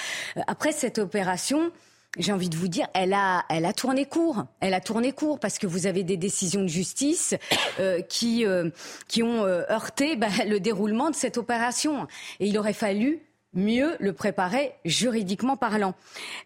Après 0.47 0.71
cette 0.71 0.99
opération, 0.99 1.71
j'ai 2.17 2.31
envie 2.31 2.49
de 2.49 2.55
vous 2.55 2.67
dire, 2.67 2.87
elle 2.93 3.13
a, 3.13 3.45
elle 3.49 3.65
a 3.65 3.73
tourné 3.73 4.05
court. 4.05 4.45
Elle 4.59 4.73
a 4.73 4.81
tourné 4.81 5.11
court 5.11 5.39
parce 5.39 5.59
que 5.59 5.67
vous 5.67 5.87
avez 5.87 6.03
des 6.03 6.17
décisions 6.17 6.61
de 6.61 6.67
justice 6.67 7.35
euh, 7.79 8.01
qui, 8.01 8.45
euh, 8.45 8.69
qui 9.07 9.23
ont 9.23 9.43
euh, 9.45 9.63
heurté 9.69 10.15
bah, 10.15 10.27
le 10.47 10.59
déroulement 10.59 11.09
de 11.09 11.15
cette 11.15 11.37
opération. 11.37 12.07
Et 12.39 12.47
il 12.47 12.57
aurait 12.57 12.73
fallu 12.73 13.19
mieux 13.55 13.95
le 13.99 14.13
préparer 14.13 14.73
juridiquement 14.85 15.57
parlant. 15.57 15.95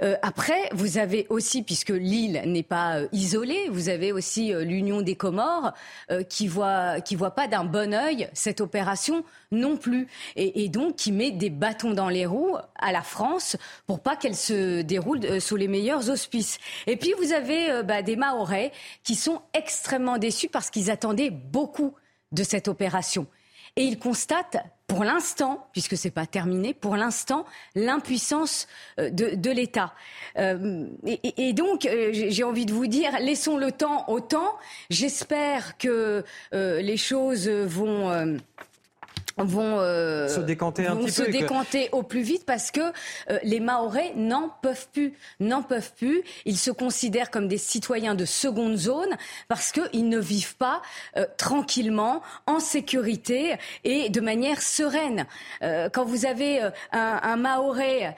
Euh, 0.01 0.15
après, 0.21 0.69
vous 0.73 0.97
avez 0.97 1.25
aussi, 1.29 1.63
puisque 1.63 1.89
l'île 1.89 2.41
n'est 2.45 2.63
pas 2.63 2.99
euh, 2.99 3.07
isolée, 3.11 3.67
vous 3.69 3.89
avez 3.89 4.11
aussi 4.11 4.53
euh, 4.53 4.63
l'Union 4.63 5.01
des 5.01 5.15
Comores 5.15 5.73
qui 6.29 6.47
voit 6.47 7.01
qui 7.01 7.15
voit 7.15 7.31
pas 7.31 7.47
d'un 7.47 7.63
bon 7.63 7.93
œil 7.93 8.29
cette 8.33 8.61
opération 8.61 9.23
non 9.51 9.77
plus, 9.77 10.07
et, 10.35 10.69
donc 10.69 10.95
qui 10.95 11.11
met 11.11 11.31
des 11.31 11.49
bâtons 11.49 11.93
dans 11.93 12.09
les 12.09 12.25
roues 12.25 12.57
à 12.75 12.91
la 12.91 13.01
France 13.01 13.57
pour 13.87 13.99
pas 14.01 14.15
qu'elle 14.15 14.35
se 14.35 14.81
déroule 14.81 15.41
sous 15.41 15.55
les 15.55 15.67
meilleurs 15.67 16.09
auspices. 16.09 16.59
Et 16.87 16.97
puis 16.97 17.13
vous 17.17 17.33
avez 17.33 17.83
bah, 17.83 18.01
des 18.01 18.15
Mahorais 18.15 18.71
qui 19.03 19.15
sont 19.15 19.41
extrêmement 19.53 20.17
déçus 20.17 20.49
parce 20.49 20.69
qu'ils 20.69 20.91
attendaient 20.91 21.31
beaucoup 21.31 21.93
de 22.31 22.43
cette 22.43 22.67
opération. 22.67 23.27
Et 23.75 23.83
ils 23.83 23.99
constatent 23.99 24.57
pour 24.89 25.03
l'instant, 25.03 25.67
puisque 25.71 25.95
c'est 25.95 26.11
pas 26.11 26.25
terminé, 26.25 26.73
pour 26.73 26.95
l'instant, 26.95 27.45
l'impuissance 27.75 28.67
euh, 28.99 29.11
de, 29.11 29.51
l'État. 29.51 29.93
Euh, 30.37 30.87
et, 31.05 31.53
donc, 31.53 31.85
euh, 31.85 32.09
j'ai 32.11 32.43
envie 32.43 32.65
de 32.65 32.73
vous 32.73 32.87
dire, 32.87 33.11
laissons 33.19 33.57
le 33.57 33.71
temps 33.71 34.09
au 34.09 34.19
temps. 34.19 34.57
J'espère 34.89 35.77
que 35.77 36.23
les 36.51 36.97
choses 36.97 37.47
vont 37.47 38.39
vont 39.43 39.79
euh, 39.79 40.27
se 40.27 40.39
décanter 40.39 40.87
un 40.87 40.95
petit 40.95 41.11
se 41.11 41.23
décanter 41.23 41.89
au 41.91 42.03
plus 42.03 42.21
vite 42.21 42.45
parce 42.45 42.71
que 42.71 42.81
euh, 42.81 43.39
les 43.43 43.59
Maorais 43.59 44.13
n'en 44.15 44.49
peuvent 44.61 44.87
plus, 44.91 45.13
n'en 45.39 45.61
peuvent 45.61 45.91
plus. 45.95 46.23
Ils 46.45 46.57
se 46.57 46.71
considèrent 46.71 47.31
comme 47.31 47.47
des 47.47 47.57
citoyens 47.57 48.15
de 48.15 48.25
seconde 48.25 48.75
zone 48.75 49.15
parce 49.47 49.71
qu'ils 49.71 50.09
ne 50.09 50.19
vivent 50.19 50.55
pas 50.57 50.81
euh, 51.17 51.25
tranquillement, 51.37 52.21
en 52.45 52.59
sécurité 52.59 53.55
et 53.83 54.09
de 54.09 54.21
manière 54.21 54.61
sereine. 54.61 55.25
quand 55.61 56.05
vous 56.05 56.25
avez 56.25 56.61
un, 56.61 56.71
un 56.91 57.35
Maoré 57.35 58.15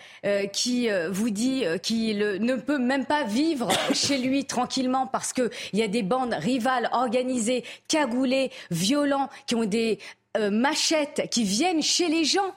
qui 0.53 0.89
vous 1.09 1.29
dit 1.29 1.63
qu'il 1.81 2.19
ne 2.19 2.55
peut 2.55 2.77
même 2.77 3.05
pas 3.05 3.23
vivre 3.23 3.69
chez 3.93 4.17
lui 4.17 4.45
tranquillement 4.45 5.07
parce 5.07 5.33
qu'il 5.33 5.49
y 5.73 5.83
a 5.83 5.87
des 5.87 6.03
bandes 6.03 6.33
rivales 6.33 6.89
organisées, 6.91 7.63
cagoulées, 7.87 8.51
violents, 8.69 9.29
qui 9.45 9.55
ont 9.55 9.65
des 9.65 9.99
euh, 10.37 10.49
machettes 10.49 11.29
qui 11.29 11.43
viennent 11.43 11.81
chez 11.81 12.07
les 12.07 12.25
gens, 12.25 12.55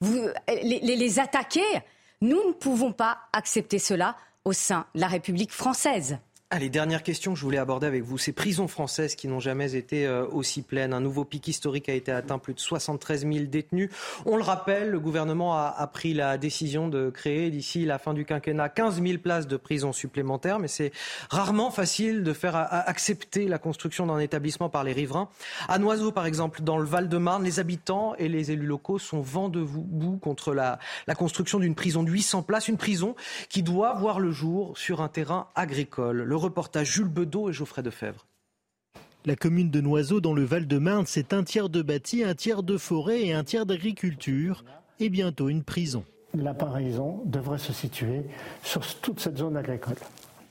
vous, 0.00 0.28
les, 0.48 0.80
les 0.80 1.18
attaquer, 1.18 1.64
nous 2.20 2.42
ne 2.46 2.52
pouvons 2.52 2.92
pas 2.92 3.18
accepter 3.32 3.78
cela 3.78 4.16
au 4.44 4.52
sein 4.52 4.86
de 4.94 5.00
la 5.00 5.08
République 5.08 5.52
française. 5.52 6.18
Allez, 6.50 6.70
dernière 6.70 7.02
question 7.02 7.34
que 7.34 7.38
je 7.38 7.44
voulais 7.44 7.58
aborder 7.58 7.86
avec 7.86 8.02
vous. 8.04 8.16
Ces 8.16 8.32
prisons 8.32 8.68
françaises 8.68 9.16
qui 9.16 9.28
n'ont 9.28 9.38
jamais 9.38 9.74
été 9.74 10.06
euh, 10.06 10.24
aussi 10.28 10.62
pleines. 10.62 10.94
Un 10.94 11.00
nouveau 11.02 11.26
pic 11.26 11.46
historique 11.46 11.90
a 11.90 11.92
été 11.92 12.10
atteint, 12.10 12.38
plus 12.38 12.54
de 12.54 12.58
73 12.58 13.26
000 13.30 13.44
détenus. 13.48 13.90
On 14.24 14.34
le 14.38 14.42
rappelle, 14.42 14.88
le 14.88 14.98
gouvernement 14.98 15.58
a, 15.58 15.86
pris 15.92 16.14
la 16.14 16.38
décision 16.38 16.88
de 16.88 17.10
créer 17.10 17.50
d'ici 17.50 17.84
la 17.84 17.98
fin 17.98 18.14
du 18.14 18.24
quinquennat 18.24 18.70
15 18.70 19.02
000 19.02 19.18
places 19.18 19.46
de 19.46 19.58
prison 19.58 19.92
supplémentaires, 19.92 20.58
mais 20.58 20.68
c'est 20.68 20.90
rarement 21.28 21.70
facile 21.70 22.22
de 22.22 22.32
faire 22.32 22.56
accepter 22.56 23.46
la 23.46 23.58
construction 23.58 24.06
d'un 24.06 24.18
établissement 24.18 24.70
par 24.70 24.84
les 24.84 24.94
riverains. 24.94 25.28
À 25.68 25.78
Noiseau, 25.78 26.12
par 26.12 26.24
exemple, 26.24 26.62
dans 26.62 26.78
le 26.78 26.86
Val-de-Marne, 26.86 27.44
les 27.44 27.60
habitants 27.60 28.14
et 28.14 28.30
les 28.30 28.52
élus 28.52 28.64
locaux 28.64 28.98
sont 28.98 29.20
vent 29.20 29.50
debout 29.50 30.16
contre 30.16 30.54
la, 30.54 30.78
construction 31.14 31.58
d'une 31.58 31.74
prison 31.74 32.02
de 32.02 32.10
800 32.10 32.42
places, 32.42 32.68
une 32.68 32.78
prison 32.78 33.16
qui 33.50 33.62
doit 33.62 33.92
voir 33.92 34.18
le 34.18 34.30
jour 34.30 34.78
sur 34.78 35.02
un 35.02 35.08
terrain 35.08 35.48
agricole. 35.54 36.22
Le 36.22 36.37
reportage 36.38 36.92
Jules 36.92 37.08
Bedeau 37.08 37.50
et 37.50 37.52
Geoffrey 37.52 37.82
Defebvre. 37.82 38.26
La 39.26 39.36
commune 39.36 39.70
de 39.70 39.80
Noiseau 39.80 40.20
dans 40.20 40.32
le 40.32 40.44
Val-de-Marne, 40.44 41.04
c'est 41.06 41.32
un 41.32 41.44
tiers 41.44 41.68
de 41.68 41.82
bâti, 41.82 42.24
un 42.24 42.34
tiers 42.34 42.62
de 42.62 42.78
forêt 42.78 43.26
et 43.26 43.32
un 43.32 43.44
tiers 43.44 43.66
d'agriculture 43.66 44.64
et 45.00 45.10
bientôt 45.10 45.48
une 45.48 45.64
prison. 45.64 46.04
La 46.34 46.54
paraison 46.54 47.22
devrait 47.24 47.58
se 47.58 47.72
situer 47.72 48.22
sur 48.62 48.86
toute 49.00 49.20
cette 49.20 49.38
zone 49.38 49.56
agricole. 49.56 49.96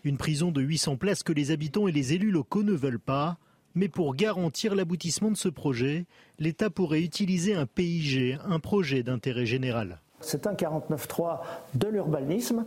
Une 0.03 0.17
prison 0.17 0.51
de 0.51 0.61
800 0.61 0.97
places 0.97 1.23
que 1.23 1.33
les 1.33 1.51
habitants 1.51 1.87
et 1.87 1.91
les 1.91 2.13
élus 2.13 2.31
locaux 2.31 2.63
ne 2.63 2.73
veulent 2.73 2.99
pas. 2.99 3.37
Mais 3.75 3.89
pour 3.89 4.15
garantir 4.15 4.73
l'aboutissement 4.73 5.31
de 5.31 5.37
ce 5.37 5.49
projet, 5.49 6.05
l'État 6.39 6.69
pourrait 6.69 7.03
utiliser 7.03 7.53
un 7.53 7.67
PIG, 7.67 8.39
un 8.43 8.59
projet 8.59 9.03
d'intérêt 9.03 9.45
général. 9.45 10.01
C'est 10.27 10.45
un 10.45 10.53
49.3 10.53 11.39
de 11.75 11.87
l'urbanisme. 11.87 12.65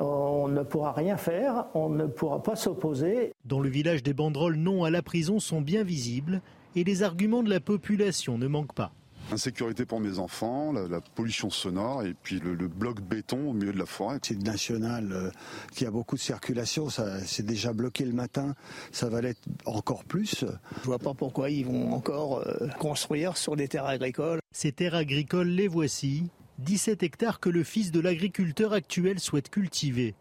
On 0.00 0.46
ne 0.46 0.62
pourra 0.62 0.92
rien 0.92 1.16
faire, 1.16 1.66
on 1.74 1.88
ne 1.88 2.06
pourra 2.06 2.40
pas 2.40 2.54
s'opposer. 2.54 3.32
Dans 3.44 3.58
le 3.58 3.68
village, 3.68 4.04
des 4.04 4.14
banderoles 4.14 4.54
non 4.54 4.84
à 4.84 4.90
la 4.90 5.02
prison 5.02 5.40
sont 5.40 5.60
bien 5.60 5.82
visibles 5.82 6.40
et 6.76 6.84
les 6.84 7.02
arguments 7.02 7.42
de 7.42 7.50
la 7.50 7.58
population 7.58 8.38
ne 8.38 8.46
manquent 8.46 8.74
pas. 8.74 8.92
Insécurité 9.32 9.86
pour 9.86 9.98
mes 9.98 10.20
enfants, 10.20 10.72
la, 10.72 11.00
pollution 11.00 11.50
sonore 11.50 12.04
et 12.04 12.14
puis 12.14 12.38
le, 12.38 12.68
bloc 12.68 13.00
béton 13.00 13.50
au 13.50 13.52
milieu 13.54 13.72
de 13.72 13.78
la 13.78 13.86
forêt. 13.86 14.18
C'est 14.22 14.40
national 14.40 15.10
euh, 15.10 15.30
qui 15.72 15.86
a 15.86 15.90
beaucoup 15.90 16.14
de 16.14 16.20
circulation, 16.20 16.90
ça 16.90 17.18
c'est 17.24 17.44
déjà 17.44 17.72
bloqué 17.72 18.04
le 18.04 18.12
matin, 18.12 18.54
ça 18.92 19.08
va 19.08 19.20
l'être 19.20 19.40
encore 19.64 20.04
plus. 20.04 20.44
Je 20.82 20.84
vois 20.84 21.00
pas 21.00 21.14
pourquoi 21.14 21.50
ils 21.50 21.66
vont 21.66 21.92
encore 21.92 22.40
euh, 22.46 22.68
construire 22.78 23.36
sur 23.36 23.56
des 23.56 23.66
terres 23.66 23.86
agricoles. 23.86 24.40
Ces 24.52 24.72
terres 24.72 24.94
agricoles, 24.94 25.48
les 25.48 25.68
voici, 25.68 26.28
17 26.58 27.02
hectares 27.02 27.40
que 27.40 27.48
le 27.48 27.64
fils 27.64 27.90
de 27.90 28.00
l'agriculteur 28.00 28.72
actuel 28.72 29.18
souhaite 29.18 29.50
cultiver. 29.50 30.14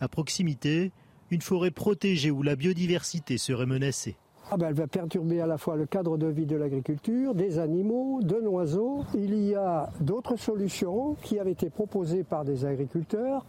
À 0.00 0.08
proximité, 0.08 0.92
une 1.30 1.42
forêt 1.42 1.70
protégée 1.70 2.30
où 2.30 2.42
la 2.42 2.56
biodiversité 2.56 3.38
serait 3.38 3.66
menacée. 3.66 4.16
Ah 4.52 4.56
ben, 4.56 4.68
elle 4.68 4.74
va 4.74 4.86
perturber 4.88 5.40
à 5.40 5.46
la 5.46 5.58
fois 5.58 5.76
le 5.76 5.86
cadre 5.86 6.18
de 6.18 6.26
vie 6.26 6.46
de 6.46 6.56
l'agriculture, 6.56 7.34
des 7.34 7.58
animaux, 7.58 8.20
de 8.22 8.36
oiseaux. 8.36 9.04
Il 9.14 9.34
y 9.34 9.54
a 9.54 9.88
d'autres 10.00 10.36
solutions 10.36 11.16
qui 11.22 11.38
avaient 11.38 11.52
été 11.52 11.70
proposées 11.70 12.24
par 12.24 12.44
des 12.44 12.64
agriculteurs 12.64 13.44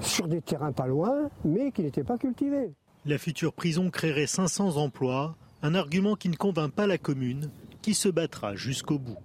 sur 0.00 0.26
des 0.26 0.40
terrains 0.40 0.72
pas 0.72 0.88
loin, 0.88 1.30
mais 1.44 1.70
qui 1.70 1.82
n'étaient 1.82 2.02
pas 2.02 2.18
cultivés. 2.18 2.72
La 3.04 3.18
future 3.18 3.52
prison 3.52 3.90
créerait 3.90 4.26
500 4.26 4.76
emplois, 4.78 5.36
un 5.62 5.74
argument 5.74 6.16
qui 6.16 6.28
ne 6.28 6.36
convainc 6.36 6.72
pas 6.72 6.88
la 6.88 6.98
commune, 6.98 7.50
qui 7.80 7.94
se 7.94 8.08
battra 8.08 8.56
jusqu'au 8.56 8.98
bout. 8.98 9.18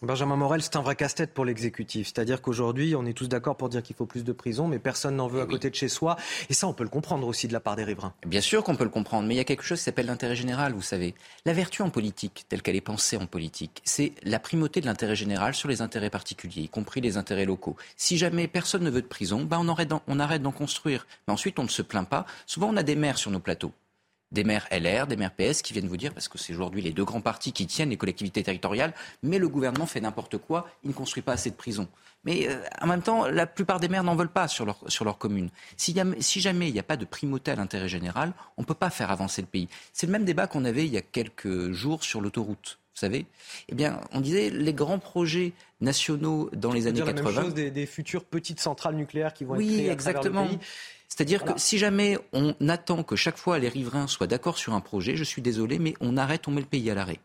Benjamin 0.00 0.36
Morel, 0.36 0.62
c'est 0.62 0.76
un 0.76 0.80
vrai 0.80 0.94
casse-tête 0.94 1.34
pour 1.34 1.44
l'exécutif. 1.44 2.06
C'est-à-dire 2.06 2.40
qu'aujourd'hui, 2.40 2.94
on 2.94 3.04
est 3.04 3.14
tous 3.14 3.28
d'accord 3.28 3.56
pour 3.56 3.68
dire 3.68 3.82
qu'il 3.82 3.96
faut 3.96 4.06
plus 4.06 4.22
de 4.22 4.32
prisons, 4.32 4.68
mais 4.68 4.78
personne 4.78 5.16
n'en 5.16 5.26
veut 5.26 5.40
à 5.40 5.46
côté 5.46 5.70
de 5.70 5.74
chez 5.74 5.88
soi. 5.88 6.16
Et 6.48 6.54
ça, 6.54 6.68
on 6.68 6.72
peut 6.72 6.84
le 6.84 6.88
comprendre 6.88 7.26
aussi 7.26 7.48
de 7.48 7.52
la 7.52 7.58
part 7.58 7.74
des 7.74 7.82
riverains. 7.82 8.14
Bien 8.24 8.40
sûr 8.40 8.62
qu'on 8.62 8.76
peut 8.76 8.84
le 8.84 8.90
comprendre, 8.90 9.26
mais 9.26 9.34
il 9.34 9.38
y 9.38 9.40
a 9.40 9.44
quelque 9.44 9.64
chose 9.64 9.78
qui 9.78 9.84
s'appelle 9.84 10.06
l'intérêt 10.06 10.36
général, 10.36 10.72
vous 10.72 10.82
savez. 10.82 11.16
La 11.44 11.52
vertu 11.52 11.82
en 11.82 11.90
politique, 11.90 12.46
telle 12.48 12.62
qu'elle 12.62 12.76
est 12.76 12.80
pensée 12.80 13.16
en 13.16 13.26
politique, 13.26 13.82
c'est 13.84 14.12
la 14.22 14.38
primauté 14.38 14.80
de 14.80 14.86
l'intérêt 14.86 15.16
général 15.16 15.54
sur 15.54 15.68
les 15.68 15.82
intérêts 15.82 16.10
particuliers, 16.10 16.62
y 16.62 16.68
compris 16.68 17.00
les 17.00 17.16
intérêts 17.16 17.44
locaux. 17.44 17.76
Si 17.96 18.18
jamais 18.18 18.46
personne 18.46 18.84
ne 18.84 18.90
veut 18.90 19.02
de 19.02 19.06
prison, 19.06 19.42
ben 19.44 19.58
on, 19.58 20.00
on 20.06 20.20
arrête 20.20 20.42
d'en 20.42 20.52
construire. 20.52 21.08
Mais 21.26 21.34
ensuite, 21.34 21.58
on 21.58 21.64
ne 21.64 21.68
se 21.68 21.82
plaint 21.82 22.08
pas. 22.08 22.24
Souvent, 22.46 22.68
on 22.68 22.76
a 22.76 22.84
des 22.84 22.94
maires 22.94 23.18
sur 23.18 23.32
nos 23.32 23.40
plateaux 23.40 23.72
des 24.32 24.44
maires 24.44 24.66
LR, 24.70 25.06
des 25.06 25.16
maires 25.16 25.34
PS 25.34 25.62
qui 25.62 25.72
viennent 25.72 25.88
vous 25.88 25.96
dire, 25.96 26.12
parce 26.12 26.28
que 26.28 26.38
c'est 26.38 26.52
aujourd'hui 26.52 26.82
les 26.82 26.92
deux 26.92 27.04
grands 27.04 27.20
partis 27.20 27.52
qui 27.52 27.66
tiennent 27.66 27.90
les 27.90 27.96
collectivités 27.96 28.42
territoriales, 28.42 28.94
mais 29.22 29.38
le 29.38 29.48
gouvernement 29.48 29.86
fait 29.86 30.00
n'importe 30.00 30.38
quoi, 30.38 30.68
il 30.84 30.88
ne 30.88 30.94
construit 30.94 31.22
pas 31.22 31.32
assez 31.32 31.50
de 31.50 31.56
prisons. 31.56 31.88
Mais 32.24 32.48
euh, 32.48 32.60
en 32.80 32.86
même 32.86 33.02
temps, 33.02 33.26
la 33.26 33.46
plupart 33.46 33.80
des 33.80 33.88
maires 33.88 34.04
n'en 34.04 34.16
veulent 34.16 34.28
pas 34.28 34.48
sur 34.48 34.66
leur, 34.66 34.78
sur 34.88 35.04
leur 35.04 35.18
commune. 35.18 35.50
Si, 35.76 35.94
jamais 36.40 36.68
il 36.68 36.72
n'y 36.72 36.80
a 36.80 36.84
pas 36.84 36.96
de 36.96 37.04
primauté 37.04 37.50
à 37.50 37.54
l'intérêt 37.54 37.88
général, 37.88 38.32
on 38.56 38.62
ne 38.62 38.66
peut 38.66 38.74
pas 38.74 38.90
faire 38.90 39.10
avancer 39.10 39.40
le 39.40 39.46
pays. 39.46 39.68
C'est 39.92 40.06
le 40.06 40.12
même 40.12 40.24
débat 40.24 40.46
qu'on 40.46 40.64
avait 40.64 40.84
il 40.84 40.92
y 40.92 40.98
a 40.98 41.02
quelques 41.02 41.70
jours 41.70 42.04
sur 42.04 42.20
l'autoroute. 42.20 42.78
Vous 42.98 43.06
savez 43.06 43.26
Eh 43.68 43.76
bien, 43.76 44.00
on 44.10 44.20
disait 44.20 44.50
les 44.50 44.74
grands 44.74 44.98
projets 44.98 45.52
nationaux 45.80 46.50
dans 46.52 46.72
les 46.72 46.88
années 46.88 46.98
80. 46.98 47.22
La 47.22 47.30
même 47.30 47.44
chose 47.44 47.54
des, 47.54 47.70
des, 47.70 47.86
futures 47.86 48.24
petites 48.24 48.58
centrales 48.58 48.96
nucléaires 48.96 49.32
qui 49.32 49.44
vont 49.44 49.54
être 49.54 49.64
créées 49.64 49.88
exactement. 49.88 50.40
à 50.40 50.44
le 50.44 50.50
pays. 50.50 50.58
C'est-à-dire 51.08 51.44
que 51.44 51.52
si 51.56 51.78
jamais 51.78 52.18
on 52.32 52.56
attend 52.68 53.04
que 53.04 53.14
chaque 53.14 53.36
fois 53.36 53.60
les 53.60 53.68
riverains 53.68 54.08
soient 54.08 54.26
d'accord 54.26 54.58
sur 54.58 54.74
un 54.74 54.80
projet, 54.80 55.14
je 55.14 55.22
suis 55.22 55.42
désolé, 55.42 55.78
mais 55.78 55.94
on 56.00 56.16
arrête, 56.16 56.48
on 56.48 56.50
met 56.50 56.60
le 56.60 56.66
pays 56.66 56.90
à 56.90 56.94
l'arrêt. 56.96 57.20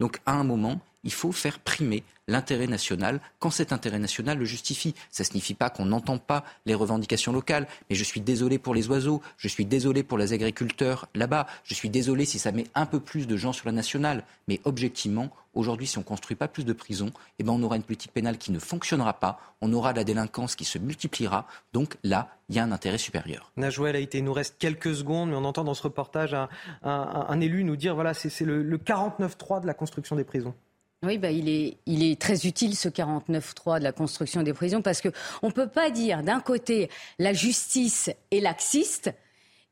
Donc 0.00 0.18
à 0.26 0.32
un 0.32 0.42
moment, 0.42 0.80
il 1.04 1.12
faut 1.12 1.32
faire 1.32 1.58
primer 1.58 2.04
l'intérêt 2.28 2.66
national 2.66 3.20
quand 3.38 3.50
cet 3.50 3.72
intérêt 3.72 3.98
national 3.98 4.38
le 4.38 4.44
justifie. 4.44 4.94
Ça 5.10 5.24
ne 5.24 5.26
signifie 5.26 5.54
pas 5.54 5.70
qu'on 5.70 5.86
n'entend 5.86 6.18
pas 6.18 6.44
les 6.66 6.74
revendications 6.74 7.32
locales, 7.32 7.66
mais 7.90 7.96
je 7.96 8.04
suis 8.04 8.20
désolé 8.20 8.58
pour 8.58 8.74
les 8.74 8.88
oiseaux, 8.88 9.20
je 9.36 9.48
suis 9.48 9.64
désolé 9.64 10.02
pour 10.02 10.18
les 10.18 10.32
agriculteurs 10.32 11.08
là-bas, 11.14 11.46
je 11.64 11.74
suis 11.74 11.90
désolé 11.90 12.24
si 12.24 12.38
ça 12.38 12.52
met 12.52 12.66
un 12.74 12.86
peu 12.86 13.00
plus 13.00 13.26
de 13.26 13.36
gens 13.36 13.52
sur 13.52 13.66
la 13.66 13.72
nationale. 13.72 14.24
Mais 14.46 14.60
objectivement, 14.64 15.30
aujourd'hui, 15.54 15.86
si 15.86 15.98
on 15.98 16.02
ne 16.02 16.06
construit 16.06 16.36
pas 16.36 16.48
plus 16.48 16.64
de 16.64 16.72
prisons, 16.72 17.10
eh 17.38 17.42
ben 17.42 17.52
on 17.52 17.62
aura 17.62 17.76
une 17.76 17.82
politique 17.82 18.12
pénale 18.12 18.38
qui 18.38 18.52
ne 18.52 18.58
fonctionnera 18.58 19.14
pas, 19.14 19.40
on 19.60 19.72
aura 19.72 19.92
la 19.92 20.04
délinquance 20.04 20.54
qui 20.54 20.64
se 20.64 20.78
multipliera. 20.78 21.46
Donc 21.72 21.96
là, 22.04 22.28
il 22.48 22.56
y 22.56 22.58
a 22.58 22.64
un 22.64 22.72
intérêt 22.72 22.98
supérieur. 22.98 23.50
Najouel 23.56 23.96
a 23.96 23.98
été, 23.98 24.18
il 24.18 24.24
nous 24.24 24.32
reste 24.32 24.56
quelques 24.58 24.94
secondes, 24.94 25.30
mais 25.30 25.36
on 25.36 25.44
entend 25.44 25.64
dans 25.64 25.74
ce 25.74 25.82
reportage 25.82 26.36
un, 26.82 27.40
élu 27.40 27.64
nous 27.64 27.76
dire 27.76 27.94
voilà, 27.94 28.14
c'est 28.14 28.44
le, 28.44 28.62
le 28.62 28.78
49-3 28.78 29.60
de 29.60 29.66
la 29.66 29.74
construction 29.74 30.14
des 30.16 30.24
prisons. 30.24 30.54
Oui, 31.04 31.18
bah, 31.18 31.32
il, 31.32 31.48
est, 31.48 31.78
il 31.86 32.04
est 32.04 32.20
très 32.20 32.46
utile 32.46 32.76
ce 32.76 32.88
49.3 32.88 33.80
de 33.80 33.84
la 33.84 33.90
construction 33.90 34.44
des 34.44 34.52
prisons 34.52 34.82
parce 34.82 35.00
qu'on 35.00 35.48
ne 35.48 35.52
peut 35.52 35.66
pas 35.66 35.90
dire 35.90 36.22
d'un 36.22 36.38
côté 36.38 36.90
la 37.18 37.32
justice 37.32 38.08
est 38.30 38.38
laxiste 38.38 39.12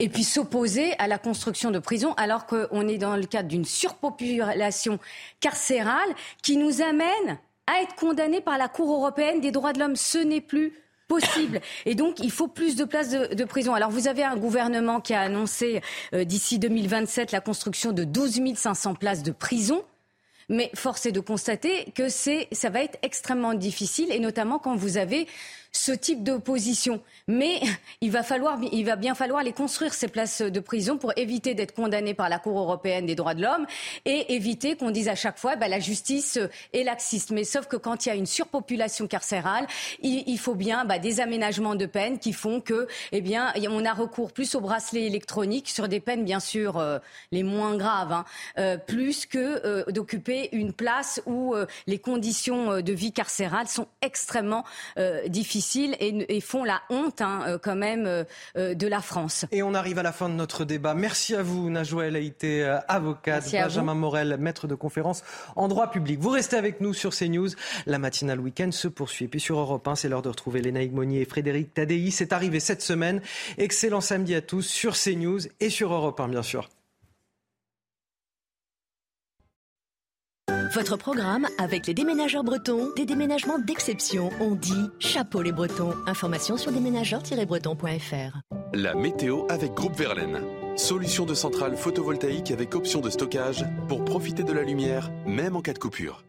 et 0.01 0.09
puis 0.09 0.25
s'opposer 0.25 0.93
à 0.99 1.07
la 1.07 1.19
construction 1.19 1.71
de 1.71 1.79
prisons 1.79 2.15
alors 2.15 2.47
qu'on 2.47 2.89
est 2.89 2.99
dans 2.99 3.15
le 3.15 3.27
cadre 3.27 3.49
d'une 3.49 3.65
surpopulation 3.65 4.99
carcérale 5.39 6.09
qui 6.43 6.57
nous 6.57 6.83
amène 6.83 7.39
à 7.69 7.81
être 7.83 7.95
condamnés 7.95 8.41
par 8.41 8.59
la 8.59 8.67
Cour 8.67 8.93
européenne 8.93 9.41
des 9.41 9.53
droits 9.53 9.73
de 9.73 9.79
l'homme. 9.79 9.95
Ce 9.95 10.19
n'est 10.19 10.41
plus 10.41 10.73
possible. 11.07 11.61
Et 11.87 11.95
donc, 11.95 12.19
il 12.19 12.33
faut 12.33 12.49
plus 12.49 12.75
de 12.75 12.85
places 12.85 13.11
de, 13.11 13.45
prison. 13.45 13.75
Alors, 13.75 13.91
vous 13.91 14.09
avez 14.09 14.25
un 14.25 14.37
gouvernement 14.37 15.01
qui 15.01 15.15
a 15.15 15.21
annoncé 15.21 15.81
euh, 16.13 16.25
d'ici 16.25 16.59
2027 16.59 17.31
la 17.31 17.41
construction 17.41 17.93
de 17.93 18.03
12 18.03 18.41
500 18.57 18.95
places 18.95 19.23
de 19.23 19.33
prison. 19.33 19.85
Mais 20.51 20.71
force 20.75 21.07
est 21.07 21.13
de 21.13 21.21
constater 21.21 21.93
que 21.95 22.09
c'est, 22.09 22.49
ça 22.51 22.69
va 22.71 22.83
être 22.83 22.99
extrêmement 23.03 23.55
difficile, 23.55 24.11
et 24.11 24.19
notamment 24.19 24.59
quand 24.59 24.77
vous 24.77 24.99
avez 24.99 25.27
ce 25.73 25.93
type 25.93 26.23
d'opposition. 26.25 27.01
Mais 27.29 27.61
il 28.01 28.11
va, 28.11 28.23
bien 28.97 29.15
falloir 29.15 29.43
les 29.43 29.53
construire, 29.53 29.95
ces 29.95 30.09
places 30.09 30.43
de 30.43 30.61
prison, 30.61 30.99
pour 30.99 31.13
éviter 31.17 31.55
d'être 31.55 31.75
condamnés 31.75 32.15
par 32.15 32.29
la 32.29 32.39
Cour 32.39 32.59
européenne 32.59 33.07
des 33.07 33.15
droits 33.15 33.35
de 33.35 33.43
l'homme 33.43 33.67
et 34.05 34.35
éviter 34.35 34.77
qu'on 34.77 34.91
dise 34.91 35.09
à 35.09 35.15
chaque 35.15 35.39
fois 35.39 35.57
bah, 35.57 35.69
la 35.69 35.81
justice 35.81 36.39
est 36.73 36.83
laxiste. 36.83 37.31
Mais 37.31 37.45
sauf 37.45 37.67
que 37.67 37.77
quand 37.77 38.07
il 38.07 38.09
y 38.09 38.13
a 38.13 38.15
une 38.15 38.27
surpopulation 38.27 39.07
carcérale, 39.07 39.67
il, 40.03 40.39
faut 40.39 40.55
bien 40.55 40.85
bah, 40.85 40.99
des 40.99 41.21
aménagements 41.21 41.75
de 41.75 41.87
peine 41.87 42.19
qui 42.19 42.33
font 42.33 42.61
que, 42.61 42.89
eh 43.13 43.23
on 43.69 43.85
a 43.85 43.93
recours 43.93 44.33
plus 44.33 44.55
au 44.55 44.61
bracelet 44.61 45.07
électronique 45.07 45.69
sur 45.69 45.89
des 45.89 46.01
peines, 46.01 46.25
bien 46.25 46.41
sûr, 46.41 46.79
euh, 46.79 46.99
les 47.31 47.43
moins 47.43 47.77
graves, 47.77 48.13
hein, 48.13 48.25
euh, 48.59 48.77
plus 48.77 49.27
que 49.27 49.39
euh, 49.65 49.85
d'occuper 49.91 50.49
une 50.53 50.73
place 50.73 51.23
où 51.27 51.55
les 51.87 51.99
conditions 51.99 52.81
de 52.81 52.93
vie 52.93 53.13
carcérale 53.13 53.69
sont 53.69 53.87
extrêmement 54.03 54.65
difficiles 55.27 55.60
et, 56.01 56.41
font 56.41 56.65
la 56.65 56.83
honte 56.91 57.21
hein, 57.21 57.43
euh, 57.47 57.59
quand 57.59 57.77
même 57.77 58.07
euh, 58.07 58.25
euh, 58.57 58.75
de 58.75 58.87
la 58.87 59.01
France. 59.01 59.47
Et 59.53 59.63
on 59.63 59.75
arrive 59.75 59.99
à 59.99 60.03
la 60.03 60.13
fin 60.13 60.29
de 60.29 60.35
notre 60.35 60.65
débat. 60.65 60.95
Merci 60.95 61.35
à 61.35 61.43
vous, 61.43 61.71
Najouel 61.71 62.17
Haïté, 62.17 62.65
avocate, 62.89 63.51
Benjamin 63.53 63.95
Morel, 63.95 64.37
maître 64.39 64.67
de 64.67 64.75
conférence 64.75 65.23
en 65.57 65.69
droit 65.69 65.91
public. 65.91 66.19
Vous 66.21 66.31
restez 66.31 66.57
avec 66.57 66.81
nous 66.81 66.95
sur 66.95 67.15
CNews. 67.15 67.51
La 67.87 67.99
matinale 67.99 68.41
week-end 68.41 68.71
se 68.73 68.89
poursuit. 68.89 69.27
Et 69.27 69.29
puis 69.29 69.41
sur 69.41 69.59
Europe 69.59 69.87
1, 69.87 69.95
c'est 69.95 70.09
l'heure 70.09 70.23
de 70.23 70.29
retrouver 70.29 70.61
Lénaïque 70.61 70.93
Monnier 70.93 71.21
et 71.21 71.27
Frédéric 71.27 71.75
Tadei. 71.75 72.11
C'est 72.11 72.33
arrivé 72.33 72.61
cette 72.61 72.83
semaine. 72.83 73.21
Excellent 73.59 74.01
samedi 74.01 74.35
à 74.35 74.41
tous 74.41 74.63
sur 74.63 74.95
CNews 74.97 75.41
et 75.61 75.71
sur 75.71 75.93
Europe 75.93 76.21
1, 76.21 76.29
bien 76.29 76.43
sûr. 76.43 76.69
Votre 80.73 80.97
programme 80.97 81.49
avec 81.59 81.89
les 81.89 81.95
déménageurs 81.95 82.45
bretons, 82.45 82.93
des 82.95 83.05
déménagements 83.05 83.59
d'exception. 83.59 84.31
On 84.41 84.55
dit 84.55 84.89
chapeau 85.01 85.43
les 85.43 85.51
bretons. 85.51 85.95
Information 86.07 86.57
sur 86.57 86.71
déménageurs-bretons.fr. 86.71 88.39
La 88.75 88.95
météo 88.95 89.47
avec 89.49 89.75
Groupe 89.75 89.97
Verlaine. 89.97 90.41
Solution 90.77 91.27
de 91.27 91.35
centrale 91.35 91.77
photovoltaïque 91.77 92.53
avec 92.53 92.77
option 92.77 93.01
de 93.01 93.11
stockage 93.11 93.65
pour 93.89 94.05
profiter 94.05 94.45
de 94.45 94.53
la 94.53 94.63
lumière, 94.63 95.11
même 95.27 95.57
en 95.57 95.61
cas 95.61 95.73
de 95.73 95.81
coupure. 95.81 96.23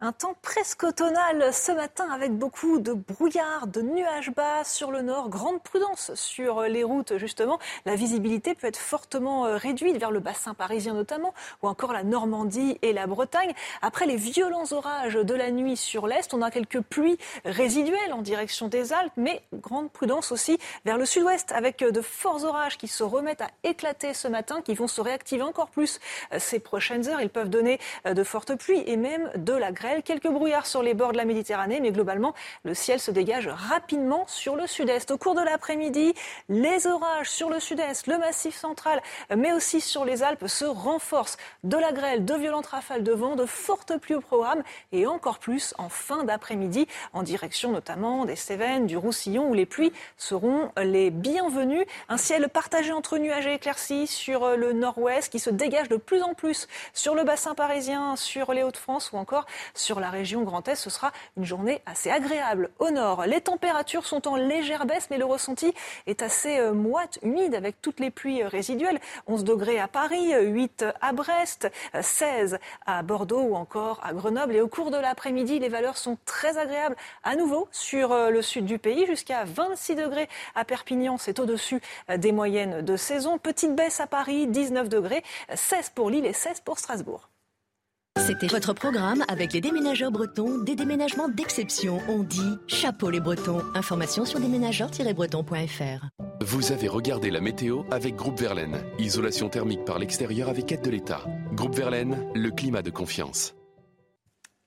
Un 0.00 0.12
temps 0.12 0.36
presque 0.42 0.84
automnal 0.84 1.52
ce 1.52 1.72
matin 1.72 2.08
avec 2.12 2.30
beaucoup 2.30 2.78
de 2.78 2.92
brouillard, 2.92 3.66
de 3.66 3.82
nuages 3.82 4.30
bas 4.30 4.62
sur 4.62 4.92
le 4.92 5.02
nord. 5.02 5.28
Grande 5.28 5.60
prudence 5.60 6.12
sur 6.14 6.62
les 6.62 6.84
routes 6.84 7.16
justement. 7.16 7.58
La 7.84 7.96
visibilité 7.96 8.54
peut 8.54 8.68
être 8.68 8.78
fortement 8.78 9.46
euh, 9.46 9.56
réduite 9.56 9.96
vers 9.96 10.12
le 10.12 10.20
bassin 10.20 10.54
parisien 10.54 10.94
notamment 10.94 11.34
ou 11.64 11.68
encore 11.68 11.92
la 11.92 12.04
Normandie 12.04 12.78
et 12.82 12.92
la 12.92 13.08
Bretagne. 13.08 13.52
Après 13.82 14.06
les 14.06 14.14
violents 14.14 14.70
orages 14.70 15.14
de 15.14 15.34
la 15.34 15.50
nuit 15.50 15.76
sur 15.76 16.06
l'est, 16.06 16.32
on 16.32 16.42
a 16.42 16.52
quelques 16.52 16.80
pluies 16.80 17.18
résiduelles 17.44 18.12
en 18.12 18.22
direction 18.22 18.68
des 18.68 18.92
Alpes, 18.92 19.14
mais 19.16 19.42
grande 19.52 19.90
prudence 19.90 20.30
aussi 20.30 20.60
vers 20.84 20.96
le 20.96 21.06
sud-ouest 21.06 21.50
avec 21.50 21.80
de 21.80 22.00
forts 22.02 22.44
orages 22.44 22.78
qui 22.78 22.86
se 22.86 23.02
remettent 23.02 23.42
à 23.42 23.50
éclater 23.64 24.14
ce 24.14 24.28
matin, 24.28 24.62
qui 24.62 24.74
vont 24.74 24.86
se 24.86 25.00
réactiver 25.00 25.42
encore 25.42 25.70
plus 25.70 25.98
euh, 26.32 26.38
ces 26.38 26.60
prochaines 26.60 27.08
heures. 27.08 27.20
Ils 27.20 27.30
peuvent 27.30 27.50
donner 27.50 27.80
euh, 28.06 28.14
de 28.14 28.22
fortes 28.22 28.54
pluies 28.54 28.84
et 28.86 28.96
même 28.96 29.32
de 29.34 29.54
la 29.54 29.72
grêle 29.72 29.87
Quelques 30.04 30.28
brouillards 30.28 30.66
sur 30.66 30.82
les 30.82 30.94
bords 30.94 31.12
de 31.12 31.16
la 31.16 31.24
Méditerranée, 31.24 31.80
mais 31.80 31.92
globalement, 31.92 32.34
le 32.64 32.74
ciel 32.74 33.00
se 33.00 33.10
dégage 33.10 33.48
rapidement 33.48 34.26
sur 34.26 34.54
le 34.54 34.66
sud-est. 34.66 35.10
Au 35.10 35.18
cours 35.18 35.34
de 35.34 35.40
l'après-midi, 35.40 36.14
les 36.48 36.86
orages 36.86 37.30
sur 37.30 37.48
le 37.48 37.58
sud-est, 37.58 38.06
le 38.06 38.18
massif 38.18 38.54
central, 38.54 39.00
mais 39.34 39.52
aussi 39.52 39.80
sur 39.80 40.04
les 40.04 40.22
Alpes 40.22 40.46
se 40.46 40.64
renforcent. 40.66 41.38
De 41.64 41.76
la 41.76 41.92
grêle, 41.92 42.24
de 42.24 42.34
violentes 42.34 42.66
rafales 42.66 43.02
de 43.02 43.12
vent, 43.12 43.34
de 43.34 43.46
fortes 43.46 43.96
pluies 43.98 44.14
au 44.14 44.20
programme 44.20 44.62
et 44.92 45.06
encore 45.06 45.38
plus 45.38 45.74
en 45.78 45.88
fin 45.88 46.24
d'après-midi, 46.24 46.86
en 47.12 47.22
direction 47.22 47.72
notamment 47.72 48.24
des 48.24 48.36
Cévennes, 48.36 48.86
du 48.86 48.96
Roussillon, 48.96 49.48
où 49.48 49.54
les 49.54 49.66
pluies 49.66 49.92
seront 50.16 50.70
les 50.76 51.10
bienvenues. 51.10 51.86
Un 52.08 52.18
ciel 52.18 52.48
partagé 52.48 52.92
entre 52.92 53.18
nuages 53.18 53.46
et 53.46 53.54
éclaircies 53.54 54.06
sur 54.06 54.56
le 54.56 54.72
nord-ouest 54.72 55.32
qui 55.32 55.38
se 55.38 55.50
dégage 55.50 55.88
de 55.88 55.96
plus 55.96 56.22
en 56.22 56.34
plus 56.34 56.68
sur 56.92 57.14
le 57.14 57.24
bassin 57.24 57.54
parisien, 57.54 58.16
sur 58.16 58.52
les 58.52 58.62
Hauts-de-France 58.62 59.12
ou 59.12 59.16
encore 59.16 59.46
sur 59.78 60.00
la 60.00 60.10
région 60.10 60.42
Grand 60.42 60.66
Est, 60.68 60.74
ce 60.74 60.90
sera 60.90 61.12
une 61.36 61.44
journée 61.44 61.82
assez 61.86 62.10
agréable. 62.10 62.70
Au 62.78 62.90
nord, 62.90 63.24
les 63.26 63.40
températures 63.40 64.06
sont 64.06 64.28
en 64.28 64.36
légère 64.36 64.86
baisse, 64.86 65.08
mais 65.10 65.18
le 65.18 65.24
ressenti 65.24 65.72
est 66.06 66.22
assez 66.22 66.58
euh, 66.58 66.72
moite, 66.72 67.18
humide, 67.22 67.54
avec 67.54 67.80
toutes 67.80 68.00
les 68.00 68.10
pluies 68.10 68.42
euh, 68.42 68.48
résiduelles. 68.48 69.00
11 69.26 69.44
degrés 69.44 69.78
à 69.78 69.88
Paris, 69.88 70.32
8 70.34 70.84
à 71.00 71.12
Brest, 71.12 71.70
16 72.00 72.54
euh, 72.54 72.58
à 72.86 73.02
Bordeaux 73.02 73.40
ou 73.40 73.54
encore 73.54 74.00
à 74.02 74.12
Grenoble. 74.12 74.56
Et 74.56 74.60
au 74.60 74.68
cours 74.68 74.90
de 74.90 74.96
l'après-midi, 74.96 75.58
les 75.58 75.68
valeurs 75.68 75.96
sont 75.96 76.18
très 76.24 76.58
agréables 76.58 76.96
à 77.22 77.36
nouveau 77.36 77.68
sur 77.72 78.14
le 78.30 78.42
sud 78.42 78.64
du 78.64 78.78
pays, 78.78 79.06
jusqu'à 79.06 79.44
26 79.44 79.94
degrés 79.94 80.28
à 80.54 80.64
Perpignan, 80.64 81.18
c'est 81.18 81.38
au-dessus 81.38 81.80
des 82.16 82.32
moyennes 82.32 82.82
de 82.82 82.96
saison. 82.96 83.38
Petite 83.38 83.74
baisse 83.74 84.00
à 84.00 84.06
Paris, 84.06 84.46
19 84.46 84.88
degrés, 84.88 85.22
16 85.54 85.90
pour 85.94 86.10
Lille 86.10 86.26
et 86.26 86.32
16 86.32 86.60
pour 86.60 86.78
Strasbourg. 86.78 87.28
C'était 88.18 88.46
votre 88.46 88.72
programme 88.74 89.24
avec 89.28 89.52
les 89.52 89.60
déménageurs 89.60 90.10
bretons, 90.10 90.58
des 90.58 90.74
déménagements 90.74 91.28
d'exception. 91.28 92.00
On 92.08 92.22
dit 92.22 92.58
chapeau 92.66 93.10
les 93.10 93.20
bretons. 93.20 93.62
Information 93.74 94.24
sur 94.24 94.40
déménageurs-bretons.fr. 94.40 96.06
Vous 96.40 96.72
avez 96.72 96.88
regardé 96.88 97.30
la 97.30 97.40
météo 97.40 97.82
avec 97.90 98.16
Groupe 98.16 98.38
Verlaine. 98.38 98.78
Isolation 98.98 99.48
thermique 99.48 99.84
par 99.84 99.98
l'extérieur 99.98 100.48
avec 100.48 100.70
aide 100.72 100.82
de 100.82 100.90
l'État. 100.90 101.22
Groupe 101.52 101.74
Verlaine, 101.74 102.16
le 102.34 102.50
climat 102.50 102.82
de 102.82 102.90
confiance. 102.90 103.54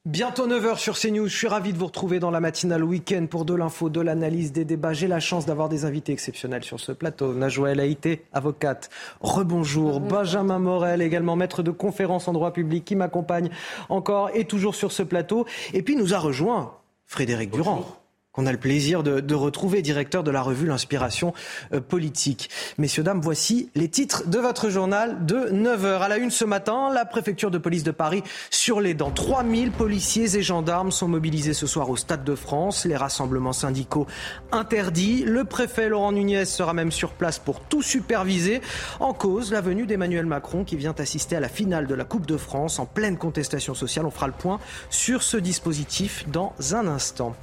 Bientôt 0.07 0.47
9h 0.47 0.79
sur 0.79 0.97
CNews. 0.97 1.27
Je 1.27 1.37
suis 1.37 1.47
ravi 1.47 1.73
de 1.73 1.77
vous 1.77 1.85
retrouver 1.85 2.19
dans 2.19 2.31
la 2.31 2.39
matinale 2.39 2.83
week-end 2.83 3.27
pour 3.29 3.45
de 3.45 3.53
l'info, 3.53 3.87
de 3.87 4.01
l'analyse, 4.01 4.51
des 4.51 4.65
débats. 4.65 4.93
J'ai 4.93 5.07
la 5.07 5.19
chance 5.19 5.45
d'avoir 5.45 5.69
des 5.69 5.85
invités 5.85 6.11
exceptionnels 6.11 6.63
sur 6.63 6.79
ce 6.79 6.91
plateau. 6.91 7.35
Najouel 7.35 7.79
Haïté, 7.79 8.25
avocate. 8.33 8.89
Rebonjour. 9.19 9.99
Benjamin 9.99 10.57
Morel, 10.57 11.03
également 11.03 11.35
maître 11.35 11.61
de 11.61 11.69
conférence 11.69 12.27
en 12.27 12.33
droit 12.33 12.51
public, 12.51 12.83
qui 12.83 12.95
m'accompagne 12.95 13.51
encore 13.89 14.31
et 14.33 14.45
toujours 14.45 14.73
sur 14.73 14.91
ce 14.91 15.03
plateau. 15.03 15.45
Et 15.71 15.83
puis 15.83 15.95
nous 15.95 16.15
a 16.15 16.17
rejoint 16.17 16.73
Frédéric 17.05 17.51
Durand 17.51 18.00
qu'on 18.33 18.45
a 18.45 18.51
le 18.51 18.57
plaisir 18.57 19.03
de, 19.03 19.35
retrouver, 19.35 19.81
directeur 19.81 20.23
de 20.23 20.31
la 20.31 20.41
revue 20.41 20.65
L'Inspiration 20.65 21.33
euh, 21.73 21.81
politique. 21.81 22.49
Messieurs, 22.77 23.03
dames, 23.03 23.19
voici 23.19 23.69
les 23.75 23.89
titres 23.89 24.27
de 24.27 24.39
votre 24.39 24.69
journal 24.69 25.25
de 25.25 25.49
9h. 25.51 25.99
À 25.99 26.07
la 26.07 26.17
une 26.17 26.31
ce 26.31 26.45
matin, 26.45 26.89
la 26.93 27.03
préfecture 27.03 27.51
de 27.51 27.57
police 27.57 27.83
de 27.83 27.91
Paris 27.91 28.23
sur 28.49 28.79
les 28.79 28.93
dents. 28.93 29.11
3000 29.11 29.71
policiers 29.71 30.37
et 30.37 30.41
gendarmes 30.41 30.91
sont 30.91 31.09
mobilisés 31.09 31.53
ce 31.53 31.67
soir 31.67 31.89
au 31.89 31.97
Stade 31.97 32.23
de 32.23 32.35
France. 32.35 32.85
Les 32.85 32.95
rassemblements 32.95 33.53
syndicaux 33.53 34.07
interdits. 34.51 35.23
Le 35.25 35.43
préfet 35.43 35.89
Laurent 35.89 36.13
Nunez 36.13 36.45
sera 36.45 36.73
même 36.73 36.91
sur 36.91 37.11
place 37.11 37.37
pour 37.37 37.59
tout 37.59 37.81
superviser. 37.81 38.61
En 39.01 39.13
cause, 39.13 39.51
la 39.51 39.59
venue 39.59 39.85
d'Emmanuel 39.85 40.25
Macron 40.25 40.63
qui 40.63 40.77
vient 40.77 40.95
assister 40.97 41.35
à 41.35 41.41
la 41.41 41.49
finale 41.49 41.85
de 41.85 41.95
la 41.95 42.05
Coupe 42.05 42.25
de 42.25 42.37
France 42.37 42.79
en 42.79 42.85
pleine 42.85 43.17
contestation 43.17 43.73
sociale. 43.73 44.05
On 44.05 44.11
fera 44.11 44.27
le 44.27 44.33
point 44.33 44.59
sur 44.89 45.21
ce 45.21 45.35
dispositif 45.35 46.25
dans 46.29 46.53
un 46.73 46.87
instant. 46.87 47.35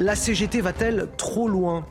La 0.00 0.14
CGT 0.14 0.60
va-t-elle 0.60 1.08
trop 1.16 1.48
loin? 1.48 1.84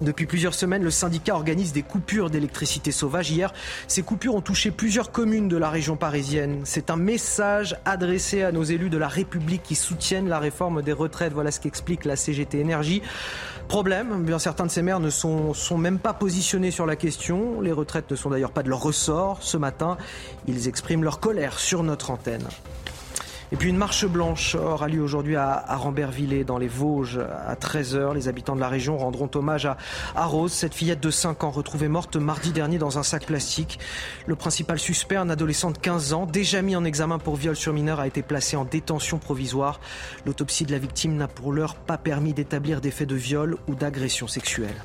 Depuis 0.00 0.24
plusieurs 0.24 0.54
semaines, 0.54 0.82
le 0.82 0.90
syndicat 0.90 1.34
organise 1.34 1.74
des 1.74 1.82
coupures 1.82 2.30
d'électricité 2.30 2.90
sauvage. 2.92 3.30
Hier, 3.30 3.52
ces 3.88 4.02
coupures 4.02 4.34
ont 4.34 4.40
touché 4.40 4.70
plusieurs 4.70 5.12
communes 5.12 5.48
de 5.48 5.58
la 5.58 5.68
région 5.68 5.96
parisienne. 5.96 6.62
C'est 6.64 6.88
un 6.88 6.96
message 6.96 7.76
adressé 7.84 8.42
à 8.42 8.52
nos 8.52 8.62
élus 8.62 8.88
de 8.88 8.96
la 8.96 9.06
République 9.06 9.62
qui 9.62 9.74
soutiennent 9.74 10.30
la 10.30 10.38
réforme 10.38 10.80
des 10.80 10.94
retraites. 10.94 11.34
Voilà 11.34 11.50
ce 11.50 11.60
qu'explique 11.60 12.06
la 12.06 12.16
CGT 12.16 12.58
Énergie. 12.58 13.02
Problème, 13.68 14.22
bien 14.22 14.38
certains 14.38 14.64
de 14.64 14.70
ces 14.70 14.80
maires 14.80 15.00
ne 15.00 15.10
sont, 15.10 15.52
sont 15.52 15.76
même 15.76 15.98
pas 15.98 16.14
positionnés 16.14 16.70
sur 16.70 16.86
la 16.86 16.96
question. 16.96 17.60
Les 17.60 17.72
retraites 17.72 18.10
ne 18.10 18.16
sont 18.16 18.30
d'ailleurs 18.30 18.52
pas 18.52 18.62
de 18.62 18.70
leur 18.70 18.80
ressort. 18.80 19.42
Ce 19.42 19.58
matin, 19.58 19.98
ils 20.48 20.68
expriment 20.68 21.04
leur 21.04 21.20
colère 21.20 21.58
sur 21.58 21.82
notre 21.82 22.10
antenne. 22.10 22.48
Et 23.52 23.56
puis 23.56 23.68
une 23.68 23.76
marche 23.76 24.06
blanche 24.06 24.54
aura 24.54 24.88
lieu 24.88 25.02
aujourd'hui 25.02 25.36
à, 25.36 25.62
Rambervillers, 25.68 26.42
dans 26.42 26.56
les 26.56 26.68
Vosges, 26.68 27.18
à 27.18 27.54
13h. 27.54 28.14
Les 28.14 28.26
habitants 28.26 28.56
de 28.56 28.60
la 28.60 28.68
région 28.68 28.96
rendront 28.96 29.30
hommage 29.34 29.66
à, 29.66 29.76
à 30.16 30.24
Rose, 30.24 30.52
cette 30.52 30.72
fillette 30.72 31.00
de 31.00 31.10
5 31.10 31.44
ans 31.44 31.50
retrouvée 31.50 31.88
morte 31.88 32.16
mardi 32.16 32.52
dernier 32.52 32.78
dans 32.78 32.98
un 32.98 33.02
sac 33.02 33.26
plastique. 33.26 33.78
Le 34.26 34.36
principal 34.36 34.78
suspect, 34.78 35.16
un 35.16 35.28
adolescent 35.28 35.70
de 35.70 35.76
15 35.76 36.14
ans, 36.14 36.24
déjà 36.24 36.62
mis 36.62 36.76
en 36.76 36.84
examen 36.84 37.18
pour 37.18 37.36
viol 37.36 37.54
sur 37.54 37.74
mineur, 37.74 38.00
a 38.00 38.06
été 38.06 38.22
placé 38.22 38.56
en 38.56 38.64
détention 38.64 39.18
provisoire. 39.18 39.80
L'autopsie 40.24 40.64
de 40.64 40.72
la 40.72 40.78
victime 40.78 41.14
n'a 41.16 41.28
pour 41.28 41.52
l'heure 41.52 41.74
pas 41.74 41.98
permis 41.98 42.32
d'établir 42.32 42.80
des 42.80 42.90
faits 42.90 43.08
de 43.08 43.16
viol 43.16 43.58
ou 43.68 43.74
d'agression 43.74 44.28
sexuelle. 44.28 44.82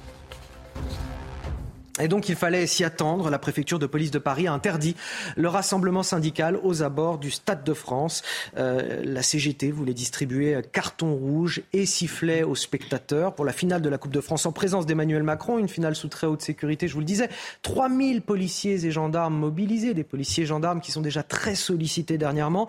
Et 1.99 2.07
donc 2.07 2.29
il 2.29 2.35
fallait 2.35 2.67
s'y 2.67 2.83
attendre. 2.83 3.29
La 3.29 3.39
préfecture 3.39 3.79
de 3.79 3.87
police 3.87 4.11
de 4.11 4.19
Paris 4.19 4.47
a 4.47 4.53
interdit 4.53 4.95
le 5.35 5.47
rassemblement 5.47 6.03
syndical 6.03 6.59
aux 6.63 6.83
abords 6.83 7.17
du 7.17 7.31
Stade 7.31 7.63
de 7.63 7.73
France. 7.73 8.21
Euh, 8.57 9.01
la 9.03 9.21
CGT 9.21 9.71
voulait 9.71 9.93
distribuer 9.93 10.57
carton 10.71 11.15
rouge 11.15 11.61
et 11.73 11.85
sifflet 11.85 12.43
aux 12.43 12.55
spectateurs 12.55 13.35
pour 13.35 13.45
la 13.45 13.53
finale 13.53 13.81
de 13.81 13.89
la 13.89 13.97
Coupe 13.97 14.11
de 14.11 14.21
France 14.21 14.45
en 14.45 14.51
présence 14.51 14.85
d'Emmanuel 14.85 15.23
Macron, 15.23 15.57
une 15.57 15.67
finale 15.67 15.95
sous 15.95 16.07
très 16.07 16.27
haute 16.27 16.41
sécurité, 16.41 16.87
je 16.87 16.93
vous 16.93 16.99
le 16.99 17.05
disais. 17.05 17.29
3000 17.63 18.21
policiers 18.21 18.85
et 18.85 18.91
gendarmes 18.91 19.37
mobilisés, 19.37 19.93
des 19.93 20.03
policiers 20.03 20.43
et 20.43 20.47
gendarmes 20.47 20.81
qui 20.81 20.91
sont 20.91 21.01
déjà 21.01 21.23
très 21.23 21.55
sollicités 21.55 22.17
dernièrement. 22.17 22.67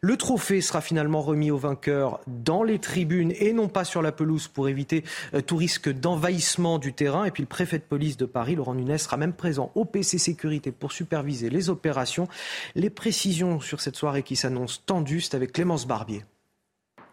Le 0.00 0.16
trophée 0.16 0.60
sera 0.60 0.80
finalement 0.80 1.20
remis 1.20 1.50
aux 1.50 1.58
vainqueurs 1.58 2.20
dans 2.26 2.62
les 2.62 2.78
tribunes 2.78 3.32
et 3.38 3.52
non 3.52 3.68
pas 3.68 3.84
sur 3.84 4.02
la 4.02 4.12
pelouse 4.12 4.48
pour 4.48 4.68
éviter 4.68 5.04
euh, 5.34 5.40
tout 5.40 5.56
risque 5.56 5.88
d'envahissement 5.88 6.78
du 6.78 6.92
terrain. 6.92 7.24
Et 7.24 7.30
puis 7.30 7.42
le 7.42 7.48
préfet 7.48 7.78
de 7.78 7.84
police 7.84 8.16
de 8.16 8.26
Paris, 8.26 8.56
Nunez, 8.74 8.98
sera 8.98 9.16
même 9.16 9.32
présent 9.32 9.70
au 9.74 9.84
PC 9.84 10.18
Sécurité 10.18 10.72
pour 10.72 10.92
superviser 10.92 11.50
les 11.50 11.70
opérations. 11.70 12.28
Les 12.74 12.90
précisions 12.90 13.60
sur 13.60 13.80
cette 13.80 13.96
soirée 13.96 14.22
qui 14.22 14.36
s'annonce 14.36 14.82
tendue, 14.84 15.20
c'est 15.20 15.34
avec 15.34 15.52
Clémence 15.52 15.86
Barbier. 15.86 16.24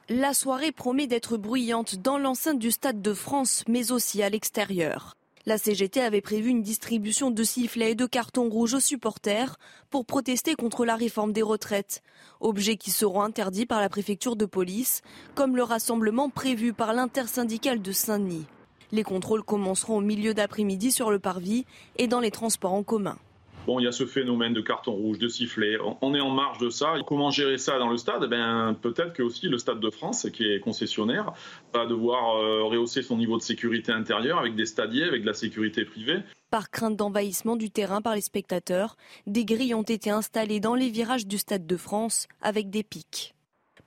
La 0.09 0.35
soirée 0.35 0.71
promet 0.71 1.07
d'être 1.07 1.37
bruyante 1.37 1.95
dans 1.95 2.19
l'enceinte 2.19 2.59
du 2.59 2.69
Stade 2.69 3.01
de 3.01 3.13
France, 3.13 3.63
mais 3.67 3.91
aussi 3.91 4.21
à 4.21 4.29
l'extérieur. 4.29 5.15
La 5.47 5.59
CGT 5.59 6.01
avait 6.01 6.21
prévu 6.21 6.49
une 6.49 6.63
distribution 6.63 7.29
de 7.29 7.43
sifflets 7.43 7.91
et 7.91 7.95
de 7.95 8.07
cartons 8.07 8.49
rouges 8.49 8.73
aux 8.73 8.79
supporters 8.79 9.57
pour 9.91 10.07
protester 10.07 10.55
contre 10.55 10.85
la 10.85 10.95
réforme 10.95 11.33
des 11.33 11.43
retraites, 11.43 12.01
objets 12.39 12.77
qui 12.77 12.89
seront 12.89 13.21
interdits 13.21 13.67
par 13.67 13.79
la 13.79 13.89
préfecture 13.89 14.35
de 14.35 14.45
police, 14.45 15.03
comme 15.35 15.55
le 15.55 15.61
rassemblement 15.61 16.31
prévu 16.31 16.73
par 16.73 16.93
l'intersyndicale 16.93 17.83
de 17.83 17.91
Saint-Denis. 17.91 18.47
Les 18.91 19.03
contrôles 19.03 19.43
commenceront 19.43 19.97
au 19.97 20.01
milieu 20.01 20.33
d'après-midi 20.33 20.91
sur 20.91 21.11
le 21.11 21.19
parvis 21.19 21.65
et 21.97 22.07
dans 22.07 22.19
les 22.19 22.31
transports 22.31 22.73
en 22.73 22.83
commun. 22.83 23.17
Bon, 23.65 23.79
il 23.79 23.85
y 23.85 23.87
a 23.87 23.91
ce 23.91 24.05
phénomène 24.05 24.53
de 24.53 24.61
carton 24.61 24.91
rouge, 24.91 25.17
de 25.17 25.27
sifflet. 25.27 25.77
On 26.01 26.13
est 26.13 26.21
en 26.21 26.29
marge 26.29 26.59
de 26.59 26.69
ça. 26.69 26.93
Comment 27.07 27.31
gérer 27.31 27.57
ça 27.57 27.79
dans 27.79 27.89
le 27.89 27.97
stade? 27.97 28.21
Eh 28.23 28.27
ben, 28.27 28.77
Peut-être 28.79 29.13
que 29.13 29.23
aussi 29.23 29.47
le 29.47 29.57
Stade 29.57 29.79
de 29.79 29.89
France, 29.89 30.27
qui 30.31 30.43
est 30.43 30.59
concessionnaire, 30.59 31.33
va 31.73 31.87
devoir 31.87 32.37
euh, 32.37 32.63
rehausser 32.63 33.01
son 33.01 33.17
niveau 33.17 33.37
de 33.37 33.41
sécurité 33.41 33.91
intérieure 33.91 34.37
avec 34.37 34.55
des 34.55 34.67
stadiers, 34.67 35.05
avec 35.05 35.21
de 35.23 35.27
la 35.27 35.33
sécurité 35.33 35.83
privée. 35.83 36.19
Par 36.51 36.69
crainte 36.69 36.95
d'envahissement 36.95 37.55
du 37.55 37.71
terrain 37.71 38.03
par 38.03 38.13
les 38.13 38.21
spectateurs, 38.21 38.97
des 39.25 39.45
grilles 39.45 39.73
ont 39.73 39.81
été 39.81 40.11
installées 40.11 40.59
dans 40.59 40.75
les 40.75 40.89
virages 40.89 41.25
du 41.25 41.39
Stade 41.39 41.65
de 41.65 41.77
France 41.77 42.27
avec 42.41 42.69
des 42.69 42.83
pics. 42.83 43.33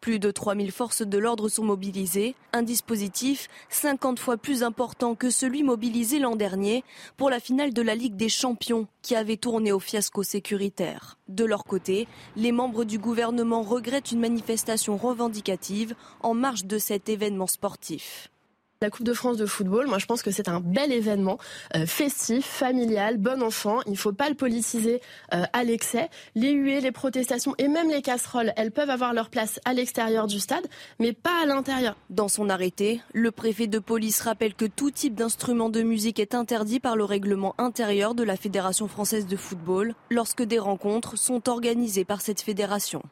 Plus 0.01 0.19
de 0.19 0.31
3000 0.31 0.71
forces 0.71 1.03
de 1.03 1.19
l'ordre 1.19 1.49
sont 1.49 1.65
mobilisées, 1.65 2.35
un 2.53 2.63
dispositif 2.63 3.49
50 3.69 4.19
fois 4.19 4.37
plus 4.37 4.63
important 4.63 5.15
que 5.15 5.29
celui 5.29 5.63
mobilisé 5.63 6.19
l'an 6.19 6.37
dernier 6.37 6.85
pour 7.17 7.31
la 7.31 7.41
finale 7.41 7.75
de 7.75 7.83
la 7.83 7.95
Ligue 7.95 8.17
des 8.17 8.29
Champions 8.29 8.87
qui 9.03 9.17
avait 9.17 9.37
tourné 9.37 9.73
au 9.73 9.81
fiasco 9.81 10.23
sécuritaire. 10.23 11.19
De 11.29 11.45
leur 11.45 11.65
côté, 11.65 12.07
les 12.37 12.53
membres 12.53 12.85
du 12.85 12.99
gouvernement 12.99 13.63
regrettent 13.63 14.13
une 14.13 14.21
manifestation 14.21 14.97
revendicative 14.97 15.95
en 16.21 16.35
marge 16.35 16.65
de 16.65 16.79
cet 16.79 17.09
événement 17.09 17.49
sportif. 17.49 18.31
La 18.81 18.91
Coupe 18.91 19.07
de 19.07 19.13
France 19.13 19.37
de 19.39 19.45
football, 19.45 19.89
moi 19.89 19.99
je 19.99 20.07
pense 20.07 20.23
que 20.23 20.31
c'est 20.31 20.49
un 20.49 20.61
bel 20.61 20.93
événement 20.93 21.39
euh, 21.75 21.85
festif, 21.85 22.47
familial, 22.47 23.17
bon 23.17 23.43
enfant. 23.43 23.81
Il 23.87 23.93
ne 23.93 23.97
faut 23.97 24.13
pas 24.13 24.29
le 24.29 24.37
politiser 24.37 25.01
euh, 25.35 25.43
à 25.53 25.65
l'excès. 25.65 26.09
Les 26.37 26.53
huées, 26.53 26.81
les 26.81 26.93
protestations 26.93 27.57
et 27.59 27.67
même 27.67 27.91
les 27.91 28.03
casseroles, 28.03 28.53
elles 28.55 28.71
peuvent 28.71 28.89
avoir 28.89 29.15
leur 29.15 29.31
place 29.31 29.59
à 29.65 29.73
l'extérieur 29.73 30.29
du 30.29 30.39
stade, 30.39 30.65
mais 31.01 31.13
pas 31.13 31.43
à 31.43 31.47
l'intérieur. 31.47 31.97
Dans 32.09 32.29
son 32.29 32.49
arrêté, 32.49 33.01
le 33.13 33.33
préfet 33.33 33.67
de 33.67 33.81
police 33.81 34.21
rappelle 34.21 34.55
que 34.55 34.67
tout 34.67 34.93
type 34.93 35.17
d'instrument 35.17 35.71
de 35.71 35.83
musique 35.83 36.21
est 36.21 36.37
interdit 36.37 36.79
par 36.79 36.95
le 36.95 37.03
règlement 37.03 37.57
intérieur 37.59 38.15
de 38.15 38.23
la 38.23 38.37
Fédération 38.37 38.87
française 38.87 39.27
de 39.27 39.37
football 39.37 39.97
lorsque 40.09 40.45
des 40.45 40.61
rencontres 40.61 41.19
sont 41.19 41.49
organisées 41.49 42.05
par 42.05 42.21
cette 42.21 42.43
fédération. 42.43 43.03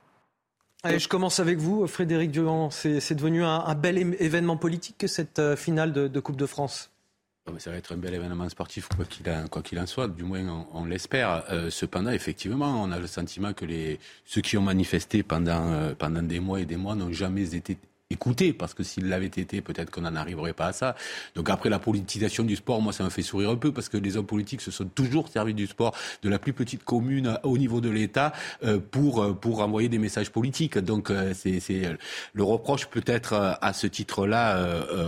Je 0.98 1.08
commence 1.08 1.40
avec 1.40 1.58
vous, 1.58 1.86
Frédéric 1.86 2.30
Durand. 2.30 2.70
C'est 2.70 3.14
devenu 3.14 3.44
un, 3.44 3.74
bel 3.74 3.98
événement 4.18 4.56
politique 4.56 4.96
que 4.98 5.06
cette 5.06 5.38
euh, 5.38 5.56
finale 5.56 5.92
de, 5.92 6.20
Coupe 6.20 6.36
de 6.36 6.46
France? 6.46 6.90
Ça 7.58 7.70
va 7.70 7.76
être 7.76 7.92
un 7.92 7.96
bel 7.96 8.12
événement 8.14 8.48
sportif, 8.48 8.88
quoi 8.88 9.62
qu'il 9.62 9.78
en, 9.78 9.86
soit, 9.86 10.08
du 10.08 10.24
moins 10.24 10.66
on, 10.72 10.84
l'espère. 10.84 11.44
Euh, 11.50 11.70
cependant, 11.70 12.10
effectivement, 12.10 12.82
on 12.82 12.90
a 12.90 12.98
le 12.98 13.06
sentiment 13.06 13.52
que 13.52 13.64
les, 13.64 14.00
ceux 14.24 14.40
qui 14.40 14.56
ont 14.56 14.62
manifesté 14.62 15.22
pendant, 15.22 15.72
euh, 15.72 15.94
pendant 15.96 16.22
des 16.22 16.40
mois 16.40 16.60
et 16.60 16.64
des 16.64 16.76
mois 16.76 16.96
n'ont 16.96 17.12
jamais 17.12 17.54
été 17.54 17.78
écouter, 18.10 18.52
parce 18.52 18.72
que 18.72 18.84
s'il 18.84 19.08
l'avait 19.08 19.26
été, 19.26 19.60
peut-être 19.60 19.90
qu'on 19.90 20.02
n'en 20.02 20.14
arriverait 20.14 20.52
pas 20.52 20.66
à 20.66 20.72
ça. 20.72 20.94
Donc 21.34 21.50
après 21.50 21.68
la 21.68 21.80
politisation 21.80 22.44
du 22.44 22.54
sport, 22.54 22.80
moi 22.80 22.92
ça 22.92 23.02
me 23.02 23.10
fait 23.10 23.22
sourire 23.22 23.50
un 23.50 23.56
peu, 23.56 23.72
parce 23.72 23.88
que 23.88 23.96
les 23.96 24.16
hommes 24.16 24.26
politiques 24.26 24.60
se 24.60 24.70
sont 24.70 24.84
toujours 24.84 25.28
servis 25.28 25.54
du 25.54 25.66
sport, 25.66 25.92
de 26.22 26.28
la 26.28 26.38
plus 26.38 26.52
petite 26.52 26.84
commune 26.84 27.36
au 27.42 27.58
niveau 27.58 27.80
de 27.80 27.90
l'État, 27.90 28.32
euh, 28.62 28.78
pour 28.78 29.22
euh, 29.22 29.32
pour 29.32 29.60
envoyer 29.60 29.88
des 29.88 29.98
messages 29.98 30.30
politiques. 30.30 30.78
Donc 30.78 31.10
euh, 31.10 31.34
c'est 31.34 31.82
le 32.32 32.42
reproche 32.44 32.86
peut 32.86 33.02
être 33.06 33.58
à 33.60 33.72
ce 33.72 33.88
titre-là 33.88 34.56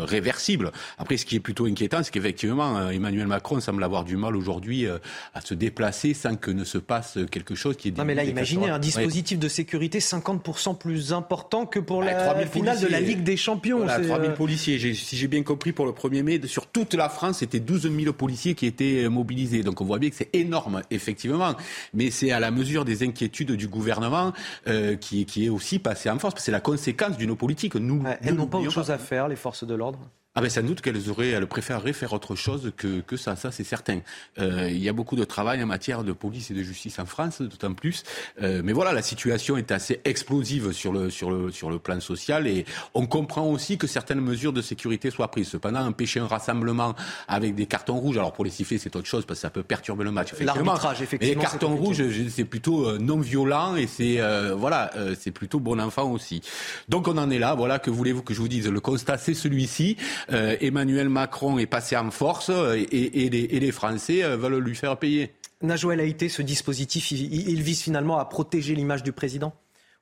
réversible. 0.04 0.72
Après, 0.98 1.16
ce 1.16 1.24
qui 1.24 1.36
est 1.36 1.40
plutôt 1.40 1.66
inquiétant, 1.66 2.02
c'est 2.02 2.10
qu'effectivement 2.10 2.90
Emmanuel 2.90 3.26
Macron 3.26 3.60
semble 3.60 3.84
avoir 3.84 4.04
du 4.04 4.16
mal 4.16 4.34
aujourd'hui 4.34 4.86
à 5.34 5.40
se 5.40 5.54
déplacer 5.54 6.14
sans 6.14 6.36
que 6.36 6.50
ne 6.50 6.64
se 6.64 6.78
passe 6.78 7.18
quelque 7.30 7.54
chose 7.54 7.76
qui 7.76 7.88
est. 7.88 7.98
Non 7.98 8.04
mais 8.04 8.14
là, 8.14 8.24
imaginez 8.24 8.70
un 8.70 8.78
dispositif 8.78 9.38
de 9.38 9.48
sécurité 9.48 10.00
50% 10.00 10.76
plus 10.78 11.12
important 11.12 11.66
que 11.66 11.78
pour 11.78 12.02
la 12.02 12.46
finale 12.46 12.80
de 12.80 12.87
la 12.88 13.00
Ligue 13.00 13.22
des 13.22 13.36
Champions. 13.36 13.78
Voilà, 13.78 14.00
3000 14.00 14.30
euh, 14.30 14.34
policiers. 14.34 14.94
Si 14.94 15.16
j'ai 15.16 15.28
bien 15.28 15.42
compris, 15.42 15.72
pour 15.72 15.86
le 15.86 15.92
1er 15.92 16.22
mai, 16.22 16.40
sur 16.46 16.66
toute 16.66 16.94
la 16.94 17.08
France, 17.08 17.38
c'était 17.38 17.60
12 17.60 17.90
000 17.90 18.12
policiers 18.12 18.54
qui 18.54 18.66
étaient 18.66 19.04
euh, 19.04 19.08
mobilisés. 19.08 19.62
Donc 19.62 19.80
on 19.80 19.84
voit 19.84 19.98
bien 19.98 20.10
que 20.10 20.16
c'est 20.16 20.34
énorme, 20.34 20.82
effectivement. 20.90 21.54
Mais 21.94 22.10
c'est 22.10 22.30
à 22.30 22.40
la 22.40 22.50
mesure 22.50 22.84
des 22.84 23.02
inquiétudes 23.02 23.52
du 23.52 23.68
gouvernement 23.68 24.32
euh, 24.66 24.96
qui, 24.96 25.24
qui, 25.24 25.46
est 25.46 25.48
aussi 25.48 25.78
passé 25.78 26.10
en 26.10 26.18
force. 26.18 26.34
C'est 26.38 26.52
la 26.52 26.60
conséquence 26.60 27.16
d'une 27.16 27.36
politique. 27.36 27.74
Nous, 27.74 28.02
elles 28.22 28.34
n'ont 28.34 28.46
pas 28.46 28.58
autre 28.58 28.72
chose 28.72 28.90
à 28.90 28.98
faire, 28.98 29.28
les 29.28 29.36
forces 29.36 29.64
de 29.64 29.74
l'ordre? 29.74 30.00
Ah 30.34 30.40
ben 30.40 30.50
sans 30.50 30.62
doute 30.62 30.80
qu'elles 30.82 31.10
auraient, 31.10 31.30
elles 31.30 31.46
préféreraient 31.46 31.92
faire 31.92 32.12
autre 32.12 32.36
chose 32.36 32.72
que, 32.76 33.00
que 33.00 33.16
ça, 33.16 33.34
ça 33.34 33.50
c'est 33.50 33.64
certain. 33.64 34.00
Euh, 34.38 34.68
il 34.70 34.78
y 34.78 34.88
a 34.88 34.92
beaucoup 34.92 35.16
de 35.16 35.24
travail 35.24 35.60
en 35.62 35.66
matière 35.66 36.04
de 36.04 36.12
police 36.12 36.50
et 36.50 36.54
de 36.54 36.62
justice 36.62 36.98
en 36.98 37.06
France, 37.06 37.42
d'autant 37.42 37.74
plus. 37.74 38.04
Euh, 38.40 38.60
mais 38.62 38.72
voilà, 38.72 38.92
la 38.92 39.02
situation 39.02 39.56
est 39.56 39.72
assez 39.72 40.00
explosive 40.04 40.72
sur 40.72 40.92
le, 40.92 41.10
sur, 41.10 41.30
le, 41.30 41.50
sur 41.50 41.70
le 41.70 41.78
plan 41.78 41.98
social 41.98 42.46
et 42.46 42.66
on 42.94 43.06
comprend 43.06 43.46
aussi 43.46 43.78
que 43.78 43.86
certaines 43.86 44.20
mesures 44.20 44.52
de 44.52 44.62
sécurité 44.62 45.10
soient 45.10 45.30
prises. 45.30 45.48
Cependant, 45.48 45.80
empêcher 45.80 46.20
un 46.20 46.28
rassemblement 46.28 46.94
avec 47.26 47.54
des 47.54 47.66
cartons 47.66 47.98
rouges, 47.98 48.18
alors 48.18 48.32
pour 48.32 48.44
les 48.44 48.50
siffler 48.50 48.78
c'est 48.78 48.94
autre 48.94 49.08
chose 49.08 49.24
parce 49.26 49.40
que 49.40 49.42
ça 49.42 49.50
peut 49.50 49.62
perturber 49.62 50.04
le 50.04 50.12
match. 50.12 50.34
L'arbitrage, 50.40 51.02
effectivement. 51.02 51.34
Mais 51.34 51.34
les 51.34 51.50
cartons 51.50 51.74
rouges, 51.74 52.02
c'est 52.28 52.44
plutôt 52.44 52.88
euh, 52.88 52.98
non 52.98 53.18
violent 53.18 53.76
et 53.76 53.86
c'est 53.86 54.20
euh, 54.20 54.54
voilà, 54.54 54.90
euh, 54.96 55.14
c'est 55.18 55.30
plutôt 55.30 55.58
bon 55.58 55.80
enfant 55.80 56.10
aussi. 56.10 56.42
Donc 56.88 57.08
on 57.08 57.18
en 57.18 57.30
est 57.30 57.38
là. 57.38 57.54
Voilà, 57.54 57.78
que 57.78 57.90
voulez-vous 57.90 58.22
que 58.22 58.34
je 58.34 58.40
vous 58.40 58.48
dise 58.48 58.68
Le 58.68 58.80
constat 58.80 59.18
c'est 59.18 59.34
celui-ci. 59.34 59.96
Euh, 60.32 60.56
Emmanuel 60.60 61.08
Macron 61.08 61.58
est 61.58 61.66
passé 61.66 61.96
en 61.96 62.10
force 62.10 62.50
euh, 62.50 62.74
et, 62.90 63.28
les, 63.28 63.72
Français 63.72 64.24
euh, 64.24 64.36
veulent 64.36 64.58
lui 64.58 64.74
faire 64.74 64.96
payer. 64.98 65.32
Najouel 65.62 66.00
Haïté, 66.00 66.28
ce 66.28 66.42
dispositif, 66.42 67.10
il, 67.10 67.62
vise 67.62 67.82
finalement 67.82 68.18
à 68.18 68.24
protéger 68.24 68.74
l'image 68.74 69.02
du 69.02 69.12
président? 69.12 69.54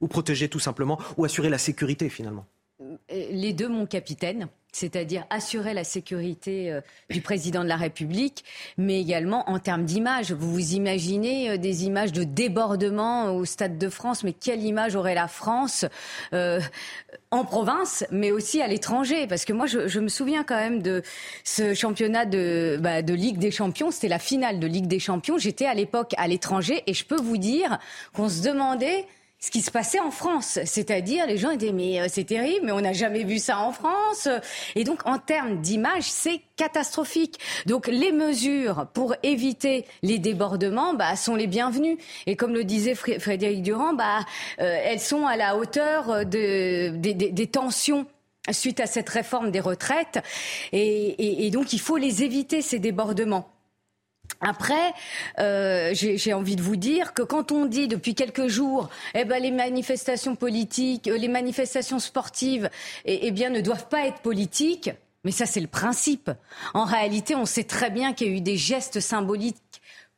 Ou 0.03 0.09
protéger 0.09 0.49
tout 0.49 0.61
simplement 0.61 0.99
Ou 1.17 1.25
assurer 1.25 1.49
la 1.49 1.59
sécurité 1.59 2.11
finalement? 2.11 2.45
Les 3.09 3.55
deux, 3.55 3.69
mon 3.69 3.87
capitaine 3.87 4.49
c'est-à-dire 4.77 5.25
assurer 5.31 5.73
la 5.73 5.85
sécurité 5.85 6.71
euh, 6.71 6.83
du 7.09 7.23
président 7.23 7.63
de 7.63 7.69
la 7.69 7.77
République, 7.77 8.45
mais 8.77 9.01
également 9.01 9.49
en 9.49 9.59
termes 9.59 9.85
d'image. 9.85 10.33
Vous 10.33 10.53
vous 10.53 10.75
imaginez 10.75 11.51
euh, 11.51 11.57
des 11.57 11.87
images 11.87 12.13
de 12.13 12.25
débordement 12.25 13.35
au 13.35 13.47
Stade 13.47 13.79
de 13.79 13.89
France, 13.89 14.23
mais 14.23 14.35
quelle 14.35 14.63
image 14.63 14.95
aurait 14.95 15.15
la 15.15 15.29
France 15.29 15.87
euh, 16.35 16.61
en 17.31 17.47
province, 17.47 18.05
mais 18.11 18.33
aussi 18.33 18.61
à 18.61 18.67
l'étranger? 18.67 19.27
Parce 19.27 19.47
que 19.47 19.55
moi, 19.55 19.67
je, 19.67 19.99
me 19.99 20.09
souviens 20.09 20.45
quand 20.45 20.57
même 20.57 20.83
de 20.83 21.03
ce 21.43 21.73
championnat 21.73 22.27
bah, 22.27 23.01
de 23.01 23.15
Ligue 23.15 23.39
des 23.39 23.51
Champions. 23.51 23.91
C'était 23.91 24.09
la 24.09 24.19
finale 24.19 24.61
de 24.61 24.67
Ligue 24.67 24.89
des 24.89 24.99
Champions. 24.99 25.39
J'étais 25.39 25.67
à 25.67 25.75
l'époque 25.75 26.13
à 26.19 26.29
l'étranger 26.29 26.83
et 26.87 26.93
je 26.93 27.05
peux 27.05 27.21
vous 27.21 27.39
dire 27.39 27.79
qu'on 28.13 28.29
se 28.29 28.43
demandait 28.43 29.07
ce 29.39 29.51
qui 29.51 29.61
se 29.61 29.71
passait 29.71 30.01
en 30.01 30.11
France. 30.11 30.59
C'est-à-dire, 30.65 31.27
les 31.27 31.37
gens 31.37 31.51
étaient, 31.51 31.73
mais 31.73 32.01
euh, 32.01 32.07
c'est 32.09 32.25
terrible, 32.25 32.67
mais 32.67 32.73
on 32.73 32.81
n'a 32.81 32.93
jamais 32.93 33.25
vu 33.25 33.39
ça 33.39 33.59
en 33.59 33.73
France. 33.73 34.29
Et 34.75 34.85
donc, 34.85 35.07
en 35.07 35.19
termes 35.19 35.61
d'image, 35.61 36.05
c'est 36.05 36.41
catastrophique. 36.57 37.39
Donc, 37.67 37.87
les 37.87 38.13
mesures 38.13 38.87
pour 38.95 39.15
éviter 39.23 39.85
les 40.03 40.19
débordements 40.19 40.95
bah, 40.95 41.17
sont 41.17 41.35
les 41.35 41.47
bienvenues. 41.47 41.99
Et 42.27 42.37
comme 42.37 42.55
le 42.55 42.65
disait 42.65 42.95
Frédéric 42.95 43.63
Durand, 43.63 43.93
bah, 43.93 44.21
euh, 44.61 44.79
elles 44.85 45.01
sont 45.01 45.27
à 45.27 45.37
la 45.37 45.57
hauteur 45.57 46.25
de, 46.25 46.97
des 46.97 47.47
tensions 47.47 48.07
suite 48.53 48.79
à 48.79 48.87
cette 48.87 49.09
réforme 49.09 49.51
des 49.51 49.59
retraites. 49.61 50.21
et 50.73 51.51
donc, 51.53 51.73
il 51.73 51.81
faut 51.81 51.97
les 51.97 52.23
éviter, 52.23 52.63
ces 52.63 52.79
débordements. 52.79 53.56
Après, 54.41 54.93
euh, 55.39 55.91
j'ai 55.95 56.35
envie 56.35 56.57
de 56.57 56.63
vous 56.63 56.77
dire 56.77 57.15
que 57.15 57.23
quand 57.23 57.53
on 57.53 57.67
dit 57.67 57.89
depuis 57.89 58.15
quelques 58.15 58.49
jours, 58.49 58.91
eh 59.15 59.25
ben 59.25 59.43
les 59.43 59.51
manifestations 59.51 60.37
politiques, 60.37 61.09
euh, 61.09 61.17
les 61.17 61.29
manifestations 61.29 61.99
sportives, 61.99 62.71
eh, 63.05 63.21
eh 63.23 63.31
bien 63.31 63.51
ne 63.51 63.61
doivent 63.61 63.89
pas 63.89 64.07
être 64.07 64.21
politiques. 64.21 64.91
Mais 65.25 65.33
ça, 65.33 65.45
c'est 65.45 65.61
le 65.61 65.67
principe. 65.67 66.31
En 66.73 66.85
réalité, 66.85 67.35
on 67.35 67.47
sait 67.47 67.65
très 67.65 67.91
bien 67.91 68.13
qu'il 68.13 68.29
y 68.29 68.31
a 68.31 68.37
eu 68.37 68.41
des 68.41 68.57
gestes 68.57 69.01
symboliques 69.01 69.57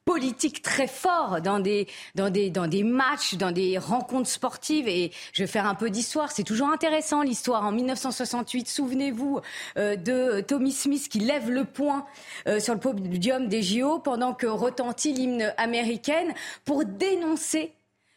politique 0.09 0.62
très 0.62 0.86
fort 0.86 1.43
dans 1.43 1.60
des, 1.60 1.86
dans, 2.14 2.30
des, 2.30 2.48
dans 2.48 2.66
des 2.66 2.82
matchs, 2.82 3.35
dans 3.35 3.52
des 3.52 3.76
rencontres 3.76 4.30
sportives. 4.30 4.89
Et 4.89 5.12
je 5.35 5.43
vais 5.43 5.47
faire 5.47 5.66
un 5.66 5.74
peu 5.74 5.90
d'histoire. 5.90 6.32
C'est 6.32 6.44
toujours 6.44 6.70
intéressant 6.70 7.20
l'histoire. 7.20 7.66
En 7.66 7.72
1968, 7.72 8.68
souvenez-vous 8.68 9.40
euh, 9.76 9.97
de 9.97 10.40
Tommy 10.40 10.72
Smith 10.72 11.10
qui 11.10 11.18
lève 11.18 11.51
le 11.51 11.66
poing 11.66 12.06
euh, 12.47 12.59
sur 12.59 12.72
le 12.72 12.80
podium 12.80 13.48
des 13.48 13.62
JO 13.62 13.98
pendant 13.98 14.32
que 14.32 14.47
retentit 14.47 15.12
l'hymne 15.12 15.52
américaine 15.59 16.32
pour 16.64 16.86
dénoncer, 16.86 17.74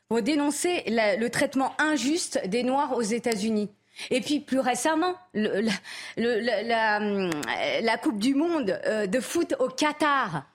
pour 0.07 0.21
dénoncer 0.21 0.85
le 0.87 1.27
traitement 1.27 1.73
injuste 1.77 2.39
des 2.47 2.63
Noirs 2.63 2.95
aux 2.95 3.01
États-Unis. 3.01 3.69
Et 4.11 4.21
puis 4.21 4.39
plus 4.39 4.59
récemment, 4.59 5.15
la, 5.33 5.73
la, 6.15 7.97
Coupe 7.97 8.17
du 8.17 8.33
Monde 8.33 8.79
euh, 8.85 9.07
de 9.07 9.19
foot 9.19 9.55
au 9.59 9.67
Qatar 9.67 10.45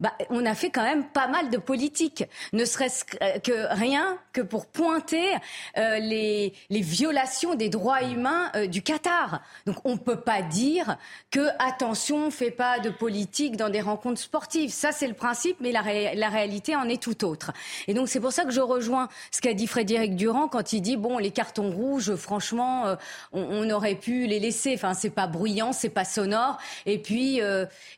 bah, 0.00 0.12
on 0.30 0.46
a 0.46 0.54
fait 0.54 0.70
quand 0.70 0.84
même 0.84 1.04
pas 1.08 1.26
mal 1.26 1.50
de 1.50 1.58
politique, 1.58 2.22
ne 2.52 2.64
serait-ce 2.64 3.04
que 3.04 3.50
euh, 3.50 3.66
rien 3.70 4.16
que 4.32 4.40
pour 4.40 4.66
pointer 4.66 5.34
euh, 5.76 5.98
les, 5.98 6.52
les, 6.70 6.80
violations 6.82 7.56
des 7.56 7.68
droits 7.68 8.04
humains 8.04 8.52
euh, 8.54 8.68
du 8.68 8.80
Qatar. 8.80 9.42
Donc 9.66 9.78
on 9.84 9.94
ne 9.94 9.98
peut 9.98 10.20
pas 10.20 10.40
dire 10.40 10.98
que 11.32 11.48
attention, 11.58 12.26
on 12.26 12.30
fait 12.30 12.52
pas 12.52 12.78
de 12.78 12.90
politique 12.90 13.56
dans 13.56 13.70
des 13.70 13.80
rencontres 13.80 14.20
sportives. 14.20 14.70
Ça 14.70 14.92
c'est 14.92 15.08
le 15.08 15.14
principe, 15.14 15.56
mais 15.60 15.72
la, 15.72 15.82
la, 16.14 16.28
réalité 16.28 16.76
en 16.76 16.88
est 16.88 17.02
tout 17.02 17.24
autre. 17.24 17.52
Et 17.88 17.94
donc 17.94 18.08
c'est 18.08 18.20
pour 18.20 18.30
ça 18.30 18.44
que 18.44 18.52
je 18.52 18.60
rejoins 18.60 19.08
ce 19.32 19.40
qu'a 19.40 19.52
dit 19.52 19.66
Frédéric 19.66 20.14
Durand 20.14 20.46
quand 20.46 20.72
il 20.72 20.80
dit 20.80 20.96
bon 20.96 21.18
les 21.18 21.32
cartons 21.32 21.72
rouges, 21.72 22.14
franchement, 22.14 22.96
on, 23.32 23.42
on, 23.42 23.70
aurait 23.70 23.96
pu 23.96 24.28
les 24.28 24.38
laisser. 24.38 24.74
Enfin 24.74 24.94
c'est 24.94 25.10
pas 25.10 25.26
bruyant, 25.26 25.72
c'est 25.72 25.88
pas 25.88 26.04
sonore, 26.04 26.58
et 26.86 26.98
puis 26.98 27.40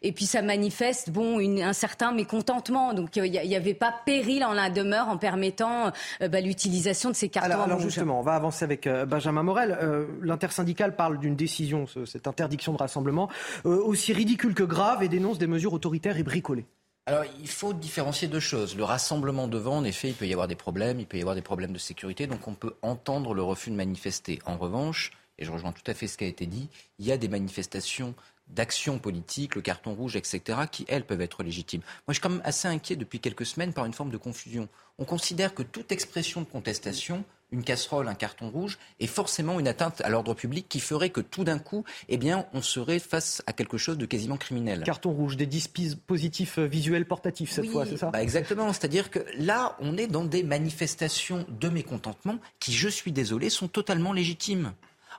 et 0.00 0.12
puis 0.12 0.24
ça 0.24 0.40
manifeste 0.40 1.10
bon 1.10 1.40
une, 1.40 1.60
un 1.60 1.74
certain 1.74 1.89
certain 1.90 2.12
mécontentement. 2.12 2.94
Donc 2.94 3.16
il 3.16 3.30
n'y 3.30 3.56
avait 3.56 3.74
pas 3.74 3.92
péril 4.06 4.44
en 4.44 4.52
la 4.52 4.70
demeure 4.70 5.08
en 5.08 5.18
permettant 5.18 5.92
euh, 6.22 6.28
bah, 6.28 6.40
l'utilisation 6.40 7.10
de 7.10 7.16
ces 7.16 7.28
cartons 7.28 7.50
alors, 7.50 7.64
alors 7.64 7.80
justement, 7.80 8.20
on 8.20 8.22
va 8.22 8.34
avancer 8.34 8.64
avec 8.64 8.86
euh, 8.86 9.06
Benjamin 9.06 9.42
Morel. 9.42 9.76
Euh, 9.82 10.06
L'intersyndicale 10.22 10.94
parle 10.94 11.18
d'une 11.18 11.34
décision, 11.34 11.86
cette 12.06 12.28
interdiction 12.28 12.72
de 12.72 12.78
rassemblement, 12.78 13.28
aussi 13.64 14.12
ridicule 14.12 14.54
que 14.54 14.62
grave, 14.62 15.02
et 15.02 15.08
dénonce 15.08 15.38
des 15.38 15.46
mesures 15.46 15.72
autoritaires 15.72 16.16
et 16.18 16.22
bricolées. 16.22 16.66
alors, 17.06 17.24
il 17.40 17.48
faut 17.48 17.72
différencier 17.72 18.28
deux 18.28 18.40
choses. 18.40 18.76
Le 18.76 18.84
rassemblement 18.84 19.48
devant, 19.48 19.78
en 19.78 19.84
effet, 19.84 20.08
il 20.08 20.14
peut 20.14 20.26
y 20.26 20.32
avoir 20.32 20.48
des 20.48 20.56
problèmes, 20.56 21.00
il 21.00 21.06
peut 21.06 21.16
y 21.16 21.20
avoir 21.20 21.34
des 21.34 21.42
problèmes 21.42 21.72
de 21.72 21.78
sécurité, 21.78 22.26
donc 22.26 22.46
on 22.46 22.54
peut 22.54 22.74
entendre 22.82 23.34
le 23.34 23.42
refus 23.42 23.70
de 23.70 23.76
manifester. 23.76 24.38
En 24.46 24.56
revanche, 24.56 25.12
et 25.38 25.44
je 25.44 25.50
rejoins 25.50 25.72
tout 25.72 25.88
à 25.90 25.94
fait 25.94 26.06
ce 26.06 26.18
qui 26.18 26.24
a 26.24 26.28
été 26.28 26.46
dit, 26.46 26.68
il 26.98 27.06
y 27.06 27.12
a 27.12 27.16
des 27.16 27.28
manifestations 27.28 28.14
d'action 28.54 28.98
politique, 28.98 29.54
le 29.54 29.62
carton 29.62 29.94
rouge, 29.94 30.16
etc., 30.16 30.60
qui, 30.70 30.84
elles, 30.88 31.04
peuvent 31.04 31.20
être 31.20 31.42
légitimes. 31.42 31.80
Moi, 31.80 32.04
je 32.08 32.14
suis 32.14 32.20
quand 32.20 32.30
même 32.30 32.42
assez 32.44 32.68
inquiet 32.68 32.96
depuis 32.96 33.20
quelques 33.20 33.46
semaines 33.46 33.72
par 33.72 33.86
une 33.86 33.92
forme 33.92 34.10
de 34.10 34.16
confusion. 34.16 34.68
On 34.98 35.04
considère 35.04 35.54
que 35.54 35.62
toute 35.62 35.92
expression 35.92 36.40
de 36.40 36.46
contestation, 36.46 37.24
une 37.52 37.64
casserole, 37.64 38.08
un 38.08 38.14
carton 38.14 38.50
rouge, 38.50 38.78
est 39.00 39.06
forcément 39.06 39.58
une 39.58 39.68
atteinte 39.68 40.00
à 40.02 40.08
l'ordre 40.08 40.34
public 40.34 40.66
qui 40.68 40.80
ferait 40.80 41.10
que 41.10 41.20
tout 41.20 41.44
d'un 41.44 41.58
coup, 41.58 41.84
eh 42.08 42.16
bien, 42.16 42.46
on 42.52 42.62
serait 42.62 42.98
face 42.98 43.42
à 43.46 43.52
quelque 43.52 43.78
chose 43.78 43.98
de 43.98 44.06
quasiment 44.06 44.36
criminel. 44.36 44.82
Carton 44.84 45.10
rouge, 45.10 45.36
des 45.36 45.46
dispositifs 45.46 46.58
visuels 46.58 47.06
portatifs 47.06 47.50
cette 47.50 47.68
fois, 47.68 47.86
c'est 47.86 47.96
ça? 47.96 48.10
bah 48.10 48.22
Exactement, 48.22 48.72
c'est-à-dire 48.72 49.10
que 49.10 49.20
là, 49.38 49.76
on 49.80 49.96
est 49.96 50.06
dans 50.06 50.24
des 50.24 50.42
manifestations 50.42 51.46
de 51.48 51.68
mécontentement 51.68 52.38
qui, 52.58 52.72
je 52.72 52.88
suis 52.88 53.12
désolé, 53.12 53.50
sont 53.50 53.68
totalement 53.68 54.12
légitimes. 54.12 54.72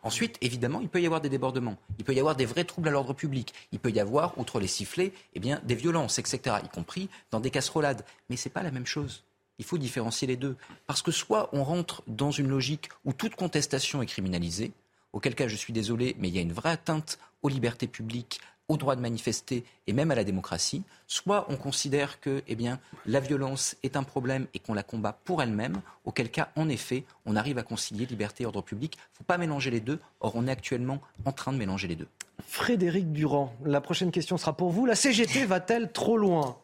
Ensuite, 0.04 0.38
évidemment, 0.42 0.82
il 0.82 0.90
peut 0.90 1.02
y 1.02 1.06
avoir 1.06 1.22
des 1.22 1.30
débordements, 1.30 1.78
il 2.00 2.06
peut 2.06 2.14
y 2.14 2.20
avoir 2.20 2.36
des 2.36 2.46
vrais 2.46 2.64
troubles 2.64 2.88
à 2.88 2.92
l'ordre 2.92 3.14
public, 3.14 3.54
il 3.72 3.80
peut 3.80 3.92
y 3.92 4.00
avoir, 4.00 4.38
outre 4.40 4.60
les 4.60 4.68
sifflets, 4.68 5.14
eh 5.36 5.40
des 5.40 5.76
violences, 5.76 6.18
etc., 6.18 6.56
y 6.64 6.70
compris 6.70 7.10
dans 7.30 7.40
des 7.40 7.52
casserolades. 7.52 8.04
Mais 8.30 8.36
ce 8.36 8.50
n'est 8.50 8.54
pas 8.54 8.64
la 8.64 8.72
même 8.72 8.86
chose. 8.86 9.24
Il 9.60 9.66
faut 9.66 9.78
différencier 9.78 10.28
les 10.28 10.38
deux. 10.38 10.56
Parce 10.88 11.04
que 11.04 11.12
soit 11.12 11.50
on 11.54 11.64
rentre 11.64 12.02
dans 12.08 12.32
une 12.32 12.48
logique 12.48 12.90
où 13.06 13.14
toute 13.14 13.36
contestation 13.36 14.02
est 14.02 14.08
criminalisée, 14.08 14.72
auquel 15.14 15.36
cas 15.36 15.48
je 15.48 15.56
suis 15.56 15.74
désolé, 15.74 16.16
mais 16.18 16.30
il 16.30 16.36
y 16.36 16.40
a 16.40 16.42
une 16.42 16.54
vraie 16.54 16.72
atteinte 16.72 17.20
aux 17.44 17.50
libertés 17.50 17.88
publiques, 17.88 18.40
au 18.72 18.78
droit 18.78 18.96
de 18.96 19.02
manifester 19.02 19.66
et 19.86 19.94
même 19.94 20.12
à 20.12 20.16
la 20.16 20.24
démocratie, 20.24 20.84
soit 21.06 21.46
on 21.50 21.58
considère 21.58 22.22
que 22.22 22.42
eh 22.48 22.58
la 23.06 23.20
violence 23.20 23.76
est 23.84 23.98
un 23.98 24.04
problème 24.04 24.48
et 24.54 24.60
qu'on 24.60 24.74
la 24.74 24.84
combat 24.84 25.20
pour 25.26 25.44
elle-même, 25.44 25.82
auquel 26.06 26.32
cas, 26.32 26.50
en 26.56 26.70
effet, 26.70 27.04
on 27.26 27.36
arrive 27.36 27.58
à 27.58 27.64
concilier 27.64 28.06
liberté 28.06 28.44
et 28.44 28.46
ordre 28.46 28.62
public. 28.62 28.96
Il 28.96 29.00
ne 29.00 29.18
faut 29.18 29.24
pas 29.26 29.38
mélanger 29.38 29.72
les 29.72 29.82
deux. 29.82 30.00
Or, 30.22 30.34
on 30.36 30.48
est 30.48 30.52
actuellement 30.52 31.02
en 31.26 31.34
train 31.34 31.52
de 31.52 31.58
mélanger 31.58 31.90
les 31.90 31.98
deux. 31.98 32.08
Frédéric 32.48 33.12
Durand, 33.12 33.54
la 33.66 33.82
prochaine 33.82 34.12
question 34.12 34.38
sera 34.38 34.56
pour 34.56 34.70
vous. 34.70 34.86
La 34.86 34.96
CGT 34.96 35.46
va-t-elle 35.46 35.92
trop 35.92 36.18
loin? 36.18 36.58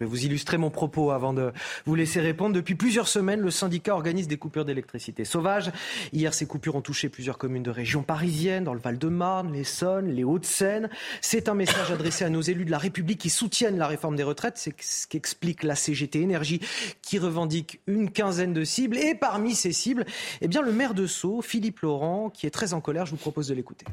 Je 0.00 0.06
vais 0.06 0.10
vous 0.10 0.24
illustrer 0.24 0.56
mon 0.56 0.70
propos 0.70 1.10
avant 1.10 1.34
de 1.34 1.52
vous 1.84 1.94
laisser 1.94 2.20
répondre. 2.20 2.54
Depuis 2.54 2.74
plusieurs 2.74 3.06
semaines, 3.06 3.40
le 3.40 3.50
syndicat 3.50 3.94
organise 3.94 4.28
des 4.28 4.38
coupures 4.38 4.64
d'électricité 4.64 5.26
sauvages. 5.26 5.70
Hier, 6.14 6.32
ces 6.32 6.46
coupures 6.46 6.74
ont 6.74 6.80
touché 6.80 7.10
plusieurs 7.10 7.36
communes 7.36 7.62
de 7.62 7.70
région 7.70 8.02
parisienne, 8.02 8.64
dans 8.64 8.72
le 8.72 8.80
Val-de-Marne, 8.80 9.52
l'Essonne, 9.52 10.08
les 10.08 10.24
Hauts-de-Seine. 10.24 10.88
C'est 11.20 11.50
un 11.50 11.54
message 11.54 11.90
adressé 11.90 12.24
à 12.24 12.30
nos 12.30 12.40
élus 12.40 12.64
de 12.64 12.70
la 12.70 12.78
République 12.78 13.20
qui 13.20 13.28
soutiennent 13.28 13.76
la 13.76 13.86
réforme 13.86 14.16
des 14.16 14.22
retraites. 14.22 14.56
C'est 14.56 14.74
ce 14.80 15.06
qu'explique 15.06 15.64
la 15.64 15.74
CGT 15.74 16.22
Énergie 16.22 16.60
qui 17.02 17.18
revendique 17.18 17.80
une 17.86 18.10
quinzaine 18.10 18.54
de 18.54 18.64
cibles. 18.64 18.96
Et 18.96 19.14
parmi 19.14 19.54
ces 19.54 19.72
cibles, 19.72 20.06
eh 20.40 20.48
bien, 20.48 20.62
le 20.62 20.72
maire 20.72 20.94
de 20.94 21.06
Sceaux, 21.06 21.42
Philippe 21.42 21.80
Laurent, 21.80 22.30
qui 22.30 22.46
est 22.46 22.50
très 22.50 22.72
en 22.72 22.80
colère. 22.80 23.04
Je 23.04 23.10
vous 23.10 23.18
propose 23.18 23.48
de 23.48 23.54
l'écouter. 23.54 23.84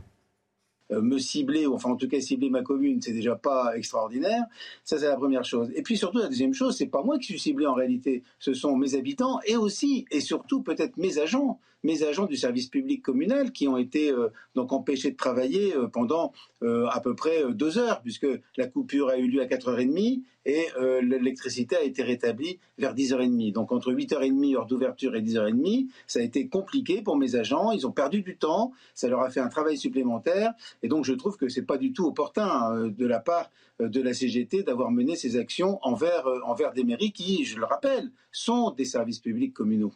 Euh, 0.92 1.02
me 1.02 1.18
cibler, 1.18 1.68
ou 1.68 1.74
enfin 1.74 1.90
en 1.90 1.98
tout 1.98 2.08
cas 2.08 2.22
cibler 2.22 2.50
ma 2.50 2.62
commune, 2.62 3.02
c'est 3.02 3.12
déjà 3.12 3.36
pas 3.36 3.76
extraordinaire. 3.76 4.46
Ça, 4.86 4.98
c'est 4.98 5.08
la 5.08 5.18
première 5.18 5.44
chose. 5.44 5.70
Et 5.76 5.82
puis 5.82 5.98
surtout, 5.98 6.20
la 6.20 6.30
deuxième 6.30 6.54
chose, 6.54 6.78
c'est 6.78 6.88
pas 6.88 7.04
moi 7.04 7.18
qui 7.18 7.26
suis 7.26 7.40
ciblé 7.40 7.66
en 7.66 7.74
réalité, 7.74 8.24
ce 8.40 8.54
sont 8.54 8.78
mes 8.78 8.96
habitants 8.96 9.40
et 9.46 9.58
aussi 9.58 10.06
et 10.12 10.22
surtout 10.22 10.62
peut-être 10.62 10.96
mes 10.96 11.20
agents 11.20 11.60
mes 11.84 12.04
agents 12.04 12.26
du 12.26 12.36
service 12.36 12.68
public 12.68 13.02
communal 13.02 13.52
qui 13.52 13.68
ont 13.68 13.78
été 13.78 14.12
euh, 14.12 14.30
donc 14.56 14.74
empêchés 14.74 15.12
de 15.12 15.16
travailler 15.16 15.76
euh, 15.76 15.88
pendant 15.88 16.34
euh, 16.64 16.88
à 16.88 17.00
peu 17.00 17.16
près 17.16 17.44
deux 17.54 17.78
heures, 17.78 18.02
puisque 18.02 18.28
la 18.58 18.68
coupure 18.68 19.10
a 19.10 19.18
eu 19.18 19.28
lieu 19.28 19.42
à 19.42 19.46
4h30 19.46 20.22
et 20.46 20.68
l'électricité 21.02 21.76
a 21.76 21.84
été 21.84 22.04
rétablie 22.04 22.58
vers 22.78 22.96
10h30. 22.96 23.52
Donc 23.52 23.74
entre 23.74 23.92
8h30 23.92 24.56
heure 24.56 24.66
d'ouverture 24.66 25.14
et 25.18 25.22
10h30, 25.22 25.90
ça 26.08 26.20
a 26.20 26.22
été 26.22 26.48
compliqué 26.48 27.02
pour 27.02 27.18
mes 27.18 27.36
agents, 27.36 27.72
ils 27.72 27.86
ont 27.86 27.92
perdu 27.92 28.22
du 28.22 28.38
temps, 28.38 28.72
ça 28.94 29.10
leur 29.10 29.20
a 29.24 29.30
fait 29.30 29.42
un 29.42 29.50
travail 29.50 29.78
supplémentaire, 29.78 30.54
et 30.84 30.88
donc 30.88 31.04
je 31.04 31.12
trouve 31.12 31.36
que 31.36 31.50
c'est 31.50 31.66
pas 31.66 31.78
du 31.78 31.92
tout 31.92 32.06
opportun 32.06 32.88
de 32.88 33.06
la 33.06 33.20
part 33.20 33.52
de 33.82 34.02
la 34.02 34.14
CGT 34.14 34.64
d'avoir 34.64 34.90
mené 34.90 35.18
ces 35.18 35.36
actions 35.36 35.80
envers, 35.82 36.26
envers 36.46 36.72
des 36.72 36.86
mairies 36.86 37.12
qui, 37.12 37.44
je 37.44 37.58
le 37.58 37.66
rappelle, 37.66 38.10
sont 38.32 38.72
des 38.72 38.86
services 38.86 39.20
publics 39.20 39.54
communaux. 39.54 39.92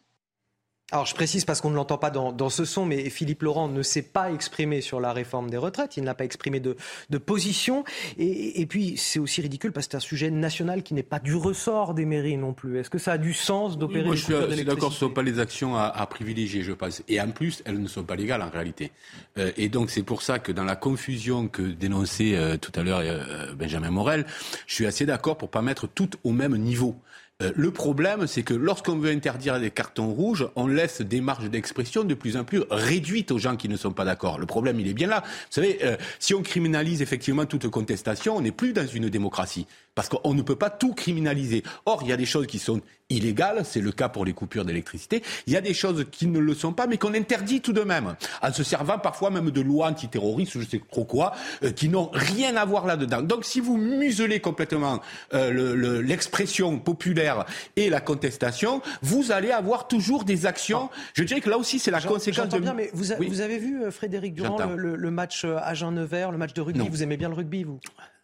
Alors 0.92 1.06
je 1.06 1.16
précise 1.16 1.46
parce 1.46 1.62
qu'on 1.62 1.70
ne 1.70 1.76
l'entend 1.76 1.98
pas 1.98 2.10
dans, 2.10 2.50
ce 2.50 2.66
son, 2.66 2.86
mais 2.86 3.10
Philippe 3.10 3.44
Laurent 3.44 3.70
ne 3.70 3.82
s'est 3.82 4.02
pas 4.02 4.32
exprimé 4.32 4.82
sur 4.82 5.00
la 5.00 5.14
réforme 5.14 5.50
des 5.50 5.56
retraites, 5.56 5.96
il 5.96 6.04
n'a 6.04 6.14
pas 6.14 6.26
exprimé 6.26 6.60
de, 6.60 6.76
position. 7.18 7.86
Et, 8.18 8.66
puis 8.66 8.96
c'est 8.98 9.20
aussi 9.20 9.42
ridicule 9.42 9.72
parce 9.72 9.88
que 9.88 9.92
c'est 9.92 9.98
un 9.98 10.02
sujet 10.02 10.32
national 10.32 10.84
qui 10.84 10.94
n'est 10.94 11.04
pas 11.04 11.20
du 11.20 11.36
ressort 11.36 11.94
des 11.94 12.06
mairies 12.06 12.36
non 12.36 12.54
plus. 12.54 12.78
Est-ce 12.78 12.90
que 12.90 12.98
ça 12.98 13.14
a 13.14 13.18
du 13.18 13.34
sens 13.34 13.78
d'opérer 13.78 14.02
oui, 14.02 14.08
Moi 14.08 14.16
je 14.16 14.24
suis, 14.24 14.66
d'accord, 14.66 14.92
ce 14.92 14.96
ne 15.06 15.10
sont 15.10 15.14
pas 15.14 15.24
les 15.24 15.40
actions 15.40 15.78
à, 15.78 16.06
privilégier, 16.08 16.62
je 16.62 16.74
pense. 16.74 17.04
Et 17.08 17.22
en 17.22 17.32
plus, 17.32 17.64
elles 17.66 17.82
ne 17.82 17.88
sont 17.88 18.04
pas 18.04 18.16
légales 18.16 18.42
en 18.42 18.50
réalité. 18.50 18.92
Euh, 19.38 19.52
et 19.56 19.70
donc 19.70 19.92
c'est 19.92 20.04
pour 20.04 20.22
ça 20.22 20.40
que 20.40 20.52
dans 20.52 20.66
la 20.66 20.76
confusion 20.76 21.48
que 21.48 21.62
dénonçait 21.62 22.36
euh, 22.36 22.58
tout 22.58 22.72
à 22.76 22.84
l'heure 22.84 23.02
euh, 23.02 23.54
Benjamin 23.54 23.92
Morel, 23.92 24.26
je 24.68 24.74
suis 24.74 24.86
assez 24.86 25.06
d'accord 25.06 25.38
pour 25.38 25.50
pas 25.50 25.62
mettre 25.62 25.88
toutes 25.88 26.18
au 26.26 26.32
même 26.32 26.58
niveau. 26.58 26.98
Euh, 27.42 27.52
le 27.56 27.72
problème, 27.72 28.28
c'est 28.28 28.44
que 28.44 28.54
lorsqu'on 28.54 28.98
veut 28.98 29.12
interdire 29.12 29.60
des 29.60 29.72
cartons 29.72 30.08
rouges, 30.08 30.48
on 30.56 30.68
laisse 30.68 31.02
des 31.02 31.22
marges 31.22 31.50
d'expression 31.50 32.04
de 32.04 32.14
plus 32.14 32.38
en 32.38 32.44
plus 32.44 32.64
réduites 32.70 33.32
aux 33.32 33.40
gens 33.40 33.56
qui 33.56 33.70
ne 33.70 33.78
sont 33.78 33.92
pas 33.92 34.06
d'accord. 34.06 34.40
Le 34.40 34.46
problème, 34.46 34.80
il 34.80 34.88
est 34.88 34.94
bien 34.94 35.08
là. 35.08 35.24
Vous 35.26 35.32
savez, 35.50 35.80
euh, 35.84 35.98
si 36.20 36.34
on 36.34 36.42
criminalise 36.42 37.02
effectivement 37.02 37.46
toute 37.46 37.68
contestation, 37.68 38.38
on 38.38 38.42
n'est 38.42 38.52
plus 38.52 38.74
dans 38.74 38.88
une 38.88 39.10
démocratie 39.10 39.66
parce 39.96 40.10
qu'on 40.10 40.34
ne 40.34 40.42
peut 40.42 40.56
pas 40.56 40.70
tout 40.70 40.94
criminaliser. 40.94 41.64
Or, 41.86 42.02
il 42.04 42.10
y 42.10 42.14
a 42.14 42.18
des 42.18 42.26
choses 42.26 42.48
qui 42.48 42.60
sont 42.60 42.82
illégales, 43.10 43.64
c'est 43.66 43.82
le 43.82 43.92
cas 43.92 44.10
pour 44.10 44.26
les 44.26 44.34
coupures 44.34 44.66
d'électricité. 44.66 45.22
Il 45.48 45.54
y 45.54 45.58
a 45.58 45.62
des 45.62 45.74
choses 45.74 46.06
qui 46.12 46.28
ne 46.28 46.40
le 46.40 46.54
sont 46.54 46.74
pas, 46.74 46.88
mais 46.88 46.98
qu'on 46.98 47.14
interdit 47.14 47.62
tout 47.62 47.74
de 47.74 47.82
même, 47.82 48.16
en 48.42 48.54
se 48.54 48.64
servant 48.64 48.98
parfois 48.98 49.30
même 49.30 49.52
de 49.52 49.62
lois 49.62 49.88
antiterroristes, 49.88 50.60
je 50.60 50.66
sais 50.66 50.82
trop 50.92 51.04
quoi, 51.04 51.34
euh, 51.64 51.72
qui 51.72 51.90
n'ont 51.90 52.10
rien 52.14 52.56
à 52.56 52.66
voir 52.66 52.86
là-dedans. 52.86 53.22
Donc, 53.22 53.46
si 53.46 53.60
vous 53.60 53.78
muselez 53.78 54.40
complètement 54.40 55.02
euh, 55.34 56.02
l'expression 56.02 56.80
populaire 56.80 57.46
et 57.76 57.90
la 57.90 58.00
contestation, 58.00 58.82
vous 59.02 59.32
allez 59.32 59.52
avoir 59.52 59.88
toujours 59.88 60.24
des 60.24 60.46
actions. 60.46 60.90
Je 61.14 61.24
dirais 61.24 61.42
que 61.42 61.50
là 61.50 61.58
aussi, 61.58 61.80
c'est 61.80 61.92
la 61.92 62.02
conséquence 62.02 62.50
de. 62.50 62.60
bien, 62.60 62.74
mais 62.74 62.90
vous, 62.94 63.12
avez 63.12 63.58
vu 63.58 63.84
euh, 63.84 63.92
Frédéric 63.92 64.34
Durand 64.34 64.58
le, 64.76 65.12
match 65.12 65.44
à 65.44 65.74
Jean-Nevers, 65.74 66.32
le 66.32 66.38
match 66.38 66.54
de 66.54 66.62
rugby? 66.62 66.88
Vous 66.88 67.04
aimez 67.04 67.18
bien 67.18 67.28
le 67.28 67.36
rugby, 67.36 67.64
vous? 67.64 67.80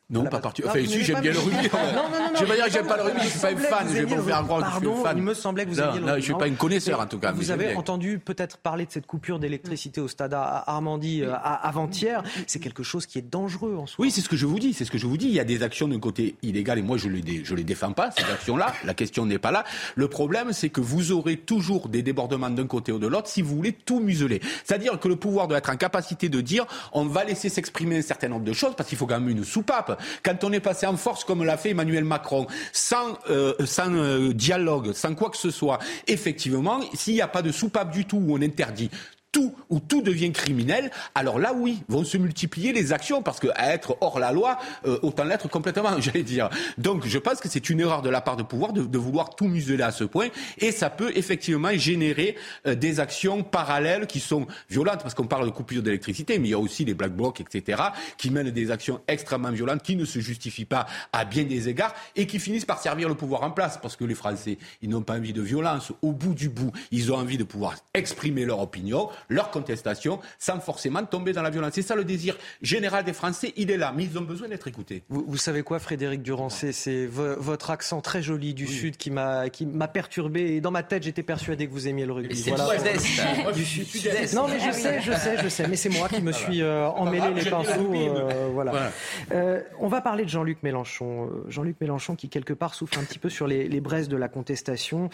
Non, 0.09 0.23
pas 0.23 0.39
particulièrement. 0.39 0.79
Enfin, 0.79 0.89
si, 0.89 1.03
j'aime 1.03 1.19
bien 1.21 1.33
le 1.33 1.39
rugby. 1.39 1.69
Non, 1.77 2.03
non, 2.03 2.09
non. 2.09 2.29
Je 2.35 2.39
vais 2.41 2.47
pas 2.47 2.55
dire 2.55 2.65
que 2.65 2.71
j'aime 2.71 2.87
pas 2.87 2.97
le 2.97 3.03
rugby, 3.03 3.21
je 3.23 3.27
suis 3.29 3.39
pas 3.39 3.51
une 3.51 3.57
fan. 3.57 3.87
Je 3.89 3.93
vais 3.93 4.05
pas 4.05 4.15
vous 4.15 4.27
faire 4.27 4.43
croire 4.43 4.79
que 4.79 4.85
je 4.85 4.89
suis 4.89 5.03
fan. 5.03 5.17
Il 5.17 5.23
me 5.23 5.33
semblait 5.33 5.65
que 5.65 5.69
vous 5.71 5.79
aimiez 5.79 5.99
le 5.99 6.05
rugby. 6.05 6.19
Je 6.19 6.25
suis 6.25 6.33
pas 6.33 6.47
une 6.47 6.55
connaisseur, 6.55 6.99
en 6.99 7.05
tout 7.05 7.19
cas. 7.19 7.31
Vous 7.31 7.51
avez 7.51 7.75
entendu 7.75 8.19
peut-être 8.19 8.57
parler 8.57 8.85
de 8.85 8.91
cette 8.91 9.05
coupure 9.05 9.39
d'électricité 9.39 9.99
au 9.99 10.07
stade 10.07 10.33
Armandie 10.33 11.23
euh, 11.23 11.33
avant-hier. 11.33 12.23
C'est 12.47 12.59
quelque 12.59 12.83
chose 12.83 13.05
qui 13.05 13.19
est 13.19 13.29
dangereux 13.29 13.75
en 13.75 13.85
soi. 13.85 14.03
Oui, 14.03 14.11
c'est 14.11 14.21
ce 14.21 14.29
que 14.29 14.37
je 14.37 14.45
vous 14.45 14.59
dis. 14.59 14.73
C'est 14.73 14.85
ce 14.85 14.91
que 14.91 14.97
je 14.97 15.07
vous 15.07 15.17
dis. 15.17 15.27
Il 15.27 15.33
y 15.33 15.39
a 15.39 15.43
des 15.43 15.63
actions 15.63 15.87
d'un 15.87 15.99
côté 15.99 16.35
illégal 16.41 16.79
et 16.79 16.81
moi, 16.81 16.97
je 16.97 17.09
les, 17.09 17.43
je 17.43 17.53
les 17.53 17.63
défends 17.63 17.91
pas, 17.91 18.11
ces 18.11 18.23
actions-là. 18.23 18.73
La 18.85 18.93
question 18.93 19.25
n'est 19.25 19.39
pas 19.39 19.51
là. 19.51 19.65
Le 19.95 20.07
problème, 20.07 20.53
c'est 20.53 20.69
que 20.69 20.81
vous 20.81 21.11
aurez 21.11 21.37
toujours 21.37 21.89
des 21.89 22.01
débordements 22.01 22.49
d'un 22.49 22.67
côté 22.67 22.91
ou 22.91 22.99
de 22.99 23.07
l'autre 23.07 23.27
si 23.27 23.41
vous 23.41 23.55
voulez 23.55 23.73
tout 23.73 23.99
museler. 23.99 24.41
C'est-à-dire 24.63 24.99
que 24.99 25.07
le 25.07 25.15
pouvoir 25.15 25.47
doit 25.47 25.57
être 25.57 25.69
en 25.69 25.75
capacité 25.77 26.29
de 26.29 26.41
dire 26.41 26.65
on 26.93 27.05
va 27.05 27.23
laisser 27.23 27.49
s'exprimer 27.49 27.97
un 27.97 28.01
certain 28.01 28.29
nombre 28.29 28.45
de 28.45 28.53
choses 28.53 28.73
parce 28.75 28.87
qu'il 28.89 28.97
faut 28.97 29.05
quand 29.05 29.19
même 29.19 29.29
une 29.29 29.43
soupape. 29.43 29.96
Quand 30.23 30.43
on 30.43 30.51
est 30.51 30.59
passé 30.59 30.85
en 30.85 30.97
force 30.97 31.23
comme 31.23 31.43
l'a 31.43 31.57
fait 31.57 31.71
Emmanuel 31.71 32.03
Macron, 32.03 32.47
sans, 32.71 33.17
euh, 33.29 33.53
euh, 33.79 34.33
dialogue, 34.33 34.93
sans 34.93 35.15
quoi 35.15 35.29
que 35.29 35.37
ce 35.37 35.51
soit, 35.51 35.79
effectivement, 36.07 36.81
s'il 36.93 37.15
n'y 37.15 37.21
a 37.21 37.27
pas 37.27 37.41
de 37.41 37.51
soupape 37.51 37.91
du 37.91 38.05
tout 38.05 38.17
où 38.17 38.35
on 38.37 38.41
interdit 38.41 38.89
tout, 39.37 39.53
où 39.69 39.79
tout 39.79 40.01
devient 40.01 40.31
criminel, 40.31 40.89
alors 41.13 41.37
là, 41.37 41.53
oui, 41.53 41.83
vont 41.89 42.03
se 42.03 42.17
multiplier 42.17 42.73
les 42.73 42.91
actions, 42.91 43.21
parce 43.21 43.39
qu'à 43.39 43.71
être 43.71 43.95
hors 44.01 44.17
la 44.17 44.31
loi, 44.31 44.57
euh, 44.87 44.97
autant 45.03 45.25
l'être 45.25 45.47
complètement, 45.47 45.91
j'allais 46.01 46.23
dire. 46.23 46.49
Donc, 46.79 47.05
je 47.05 47.19
pense 47.19 47.39
que 47.39 47.47
c'est 47.47 47.69
une 47.69 47.79
erreur 47.79 48.01
de 48.01 48.09
la 48.09 48.19
part 48.19 48.35
de 48.35 48.41
pouvoir 48.41 48.73
de, 48.73 48.97
vouloir 48.97 49.35
tout 49.35 49.47
museler 49.47 49.83
à 49.83 49.91
ce 49.91 50.05
point, 50.05 50.29
et 50.57 50.71
ça 50.71 50.89
peut 50.89 51.11
effectivement 51.13 51.69
générer 51.73 52.35
euh, 52.65 52.73
des 52.73 52.99
actions 52.99 53.43
parallèles 53.43 54.07
qui 54.07 54.19
sont 54.19 54.47
violentes, 54.71 55.01
parce 55.03 55.13
qu'on 55.13 55.27
parle 55.27 55.45
de 55.45 55.51
coupure 55.51 55.83
d'électricité, 55.83 56.39
mais 56.39 56.47
il 56.47 56.51
y 56.51 56.55
a 56.55 56.59
aussi 56.59 56.83
les 56.83 56.95
black 56.95 57.15
blocs, 57.15 57.39
etc., 57.39 57.79
qui 58.17 58.31
mènent 58.31 58.49
des 58.49 58.71
actions 58.71 59.01
extrêmement 59.07 59.51
violentes, 59.51 59.83
qui 59.83 59.95
ne 59.95 60.05
se 60.05 60.17
justifient 60.17 60.65
pas 60.65 60.87
à 61.13 61.25
bien 61.25 61.43
des 61.43 61.69
égards, 61.69 61.93
et 62.15 62.25
qui 62.25 62.39
finissent 62.39 62.65
par 62.65 62.81
servir 62.81 63.07
le 63.07 63.13
pouvoir 63.13 63.43
en 63.43 63.51
place, 63.51 63.77
parce 63.79 63.95
que 63.95 64.03
les 64.03 64.15
Français, 64.15 64.57
ils 64.81 64.89
n'ont 64.89 65.03
pas 65.03 65.13
envie 65.13 65.33
de 65.33 65.43
violence. 65.43 65.91
Au 66.01 66.11
bout 66.11 66.33
du 66.33 66.49
bout, 66.49 66.71
ils 66.89 67.11
ont 67.11 67.17
envie 67.17 67.37
de 67.37 67.43
pouvoir 67.43 67.75
exprimer 67.93 68.43
leur 68.43 68.61
opinion 68.61 69.09
leur 69.29 69.51
contestation 69.51 70.19
sans 70.39 70.59
forcément 70.59 71.03
tomber 71.05 71.33
dans 71.33 71.41
la 71.41 71.49
violence. 71.49 71.73
C'est 71.73 71.81
ça 71.81 71.95
le 71.95 72.03
désir 72.03 72.37
général 72.61 73.03
des 73.03 73.13
Français, 73.13 73.53
il 73.55 73.71
est 73.71 73.77
là, 73.77 73.93
mais 73.95 74.03
ils 74.05 74.17
ont 74.17 74.21
besoin 74.21 74.47
d'être 74.47 74.67
écoutés. 74.67 75.03
Vous, 75.09 75.37
savez 75.37 75.63
quoi, 75.63 75.79
Frédéric 75.79 76.21
Durand, 76.21 76.49
c'est 76.49 77.05
votre 77.07 77.71
accent 77.71 78.01
très 78.01 78.21
joli 78.21 78.53
du 78.53 78.67
Sud 78.67 78.97
qui 78.97 79.11
m'a 79.11 79.87
perturbé. 79.87 80.55
Et 80.55 80.61
dans 80.61 80.71
ma 80.71 80.83
tête, 80.83 81.03
j'étais 81.03 81.23
persuadé 81.23 81.67
que 81.67 81.71
vous 81.71 81.87
aimiez 81.87 82.05
le 82.05 82.13
rugby. 82.13 82.35
C'est 82.35 82.51
voilà. 82.51 82.67
Moi, 83.43 83.51
du 83.51 83.65
Sud. 83.65 83.87
Non, 84.33 84.47
mais 84.47 84.59
je 84.59 84.71
sais, 84.71 85.01
je 85.01 85.11
sais, 85.11 85.37
je 85.43 85.47
sais. 85.49 85.67
Mais 85.67 85.75
c'est 85.75 85.89
moi 85.89 86.07
qui 86.09 86.21
me 86.21 86.31
suis 86.31 86.61
euh, 86.61 86.87
emmêlé 86.89 87.33
les 87.33 87.49
pinceaux. 87.49 87.93
Euh, 87.93 88.49
voilà. 88.53 88.91
Euh, 89.31 89.61
on 89.79 89.87
va 89.87 90.01
parler 90.01 90.23
de 90.23 90.29
Jean-Luc 90.29 90.63
Mélenchon. 90.63 91.29
Jean-Luc 91.47 91.79
Mélenchon 91.81 92.15
qui, 92.15 92.29
quelque 92.29 92.53
part, 92.53 92.73
souffle 92.73 92.99
un 92.99 93.03
petit 93.03 93.19
peu 93.19 93.29
sur 93.29 93.47
les, 93.47 93.67
les 93.67 93.81
braises 93.81 94.09
de 94.09 94.17
la 94.17 94.27
contestation, 94.27 95.09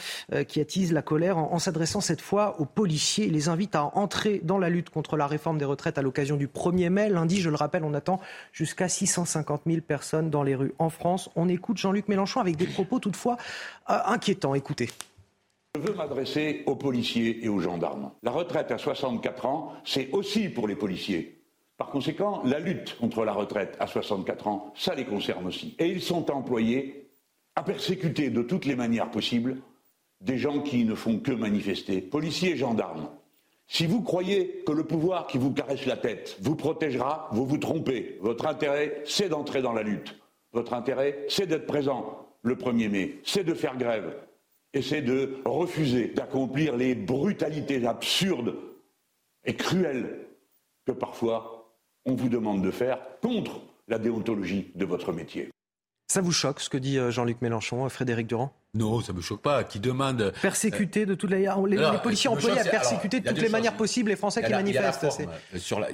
qui 0.48 0.60
attise 0.60 0.91
la 0.91 1.02
colère 1.02 1.38
en, 1.38 1.53
en 1.53 1.60
s'adressant 1.60 2.02
cette 2.02 2.22
fois 2.22 2.60
aux 2.60 2.65
policiers. 2.65 3.26
Il 3.26 3.34
les 3.34 3.49
invite 3.49 3.76
à 3.76 3.91
entrer 3.98 4.41
dans 4.44 4.57
la 4.57 4.70
lutte 4.70 4.90
contre 4.90 5.18
la 5.18 5.28
réforme 5.28 5.57
des 5.57 5.65
retraites 5.65 5.98
à 5.98 6.02
l'occasion 6.02 6.38
du 6.38 6.48
1er 6.48 6.90
mai. 6.90 7.10
Lundi, 7.10 7.40
je 7.41 7.49
le 7.49 7.56
rappelle, 7.56 7.84
on 7.84 7.94
attend 7.94 8.20
jusqu'à 8.52 8.88
650 8.88 9.61
000 9.65 9.82
personnes 9.82 10.30
dans 10.30 10.44
les 10.44 10.56
rues 10.56 10.74
en 10.80 10.90
France. 10.90 11.30
On 11.36 11.49
écoute 11.49 11.78
Jean-Luc 11.78 12.07
Mélenchon 12.07 12.40
avec 12.40 12.56
des 12.56 12.68
propos 12.68 12.99
toutefois 12.99 13.38
inquiétants. 13.88 14.56
Écoutez. 14.56 14.90
Je 15.76 15.82
veux 15.82 15.95
m'adresser 15.95 16.64
aux 16.68 16.76
policiers 16.76 17.44
et 17.44 17.49
aux 17.49 17.60
gendarmes. 17.60 18.11
La 18.22 18.32
retraite 18.32 18.72
à 18.72 18.78
64 18.78 19.45
ans, 19.48 19.74
c'est 19.84 20.11
aussi 20.11 20.49
pour 20.49 20.68
les 20.68 20.76
policiers. 20.76 21.40
Par 21.78 21.90
conséquent, 21.90 22.44
la 22.45 22.60
lutte 22.60 22.95
contre 22.99 23.26
la 23.26 23.34
retraite 23.34 23.76
à 23.80 23.88
64 23.88 24.48
ans, 24.48 24.72
ça 24.76 24.94
les 24.94 25.06
concerne 25.06 25.48
aussi. 25.48 25.76
Et 25.80 25.88
ils 25.88 26.02
sont 26.02 26.30
employés 26.30 27.10
à 27.56 27.64
persécuter 27.64 28.30
de 28.30 28.44
toutes 28.44 28.65
les 28.65 28.76
manières 28.76 29.10
possibles 29.10 29.57
des 30.22 30.38
gens 30.38 30.61
qui 30.61 30.86
ne 30.86 30.95
font 30.95 31.18
que 31.20 31.32
manifester, 31.32 32.02
policiers 32.02 32.52
et 32.52 32.57
gendarmes. 32.57 33.10
Si 33.74 33.88
vous 33.88 34.04
croyez 34.04 34.64
que 34.68 34.72
le 34.72 34.84
pouvoir 34.84 35.26
qui 35.26 35.40
vous 35.40 35.52
caresse 35.52 35.88
la 35.88 35.98
tête 35.98 36.38
vous 36.41 36.56
protégera, 36.56 37.28
vous 37.32 37.48
vous 37.48 37.58
trompez. 37.58 38.20
Votre 38.22 38.45
intérêt, 38.45 39.02
c'est 39.04 39.30
d'entrer 39.30 39.64
dans 39.64 39.74
la 39.74 39.82
lutte. 39.82 40.16
Votre 40.52 40.76
intérêt, 40.76 41.26
c'est 41.28 41.48
d'être 41.48 41.66
présent 41.66 42.28
le 42.44 42.56
1er 42.56 42.90
mai, 42.90 43.20
c'est 43.24 43.44
de 43.44 43.56
faire 43.56 43.76
grève, 43.76 44.16
et 44.76 44.84
c'est 44.84 45.02
de 45.02 45.40
refuser 45.45 46.10
d'accomplir 46.10 46.78
les 46.78 46.94
brutalités 46.94 47.84
absurdes 47.88 48.56
et 49.44 49.56
cruelles 49.56 50.20
que 50.86 50.91
parfois 50.91 51.74
on 52.06 52.14
vous 52.14 52.30
demande 52.30 52.62
de 52.62 52.70
faire 52.70 53.00
contre 53.24 53.60
la 53.88 53.98
déontologie 53.98 54.72
de 54.76 54.86
votre 54.86 55.12
métier. 55.14 55.50
Ça 56.08 56.22
vous 56.22 56.32
choque 56.32 56.60
ce 56.60 56.70
que 56.70 56.78
dit 56.78 57.00
euh, 57.00 57.10
Jean-Luc 57.10 57.41
Mélenchon, 57.41 57.86
euh, 57.86 57.90
Frédéric 57.90 58.28
Durand? 58.28 58.54
Non, 58.74 59.02
ça 59.02 59.14
me 59.14 59.22
choque 59.22 59.41
pas. 59.41 59.64
Qui 59.64 59.80
demande 59.80 60.22
euh, 60.22 60.32
persécuter 60.41 61.06
de 61.06 61.14
toutes 61.14 61.30
les, 61.30 61.48
les, 61.68 61.78
les 61.78 61.98
policiers 62.02 62.30
employés 62.30 62.60
à 62.60 62.64
persécuter 62.64 63.20
de 63.20 63.30
toutes 63.30 63.41
les 63.41 63.50
manières 63.50 63.78
possibles 63.78 64.10
les 64.10 64.16
Français 64.16 64.44
qui 64.44 64.52
manifestent. 64.52 65.08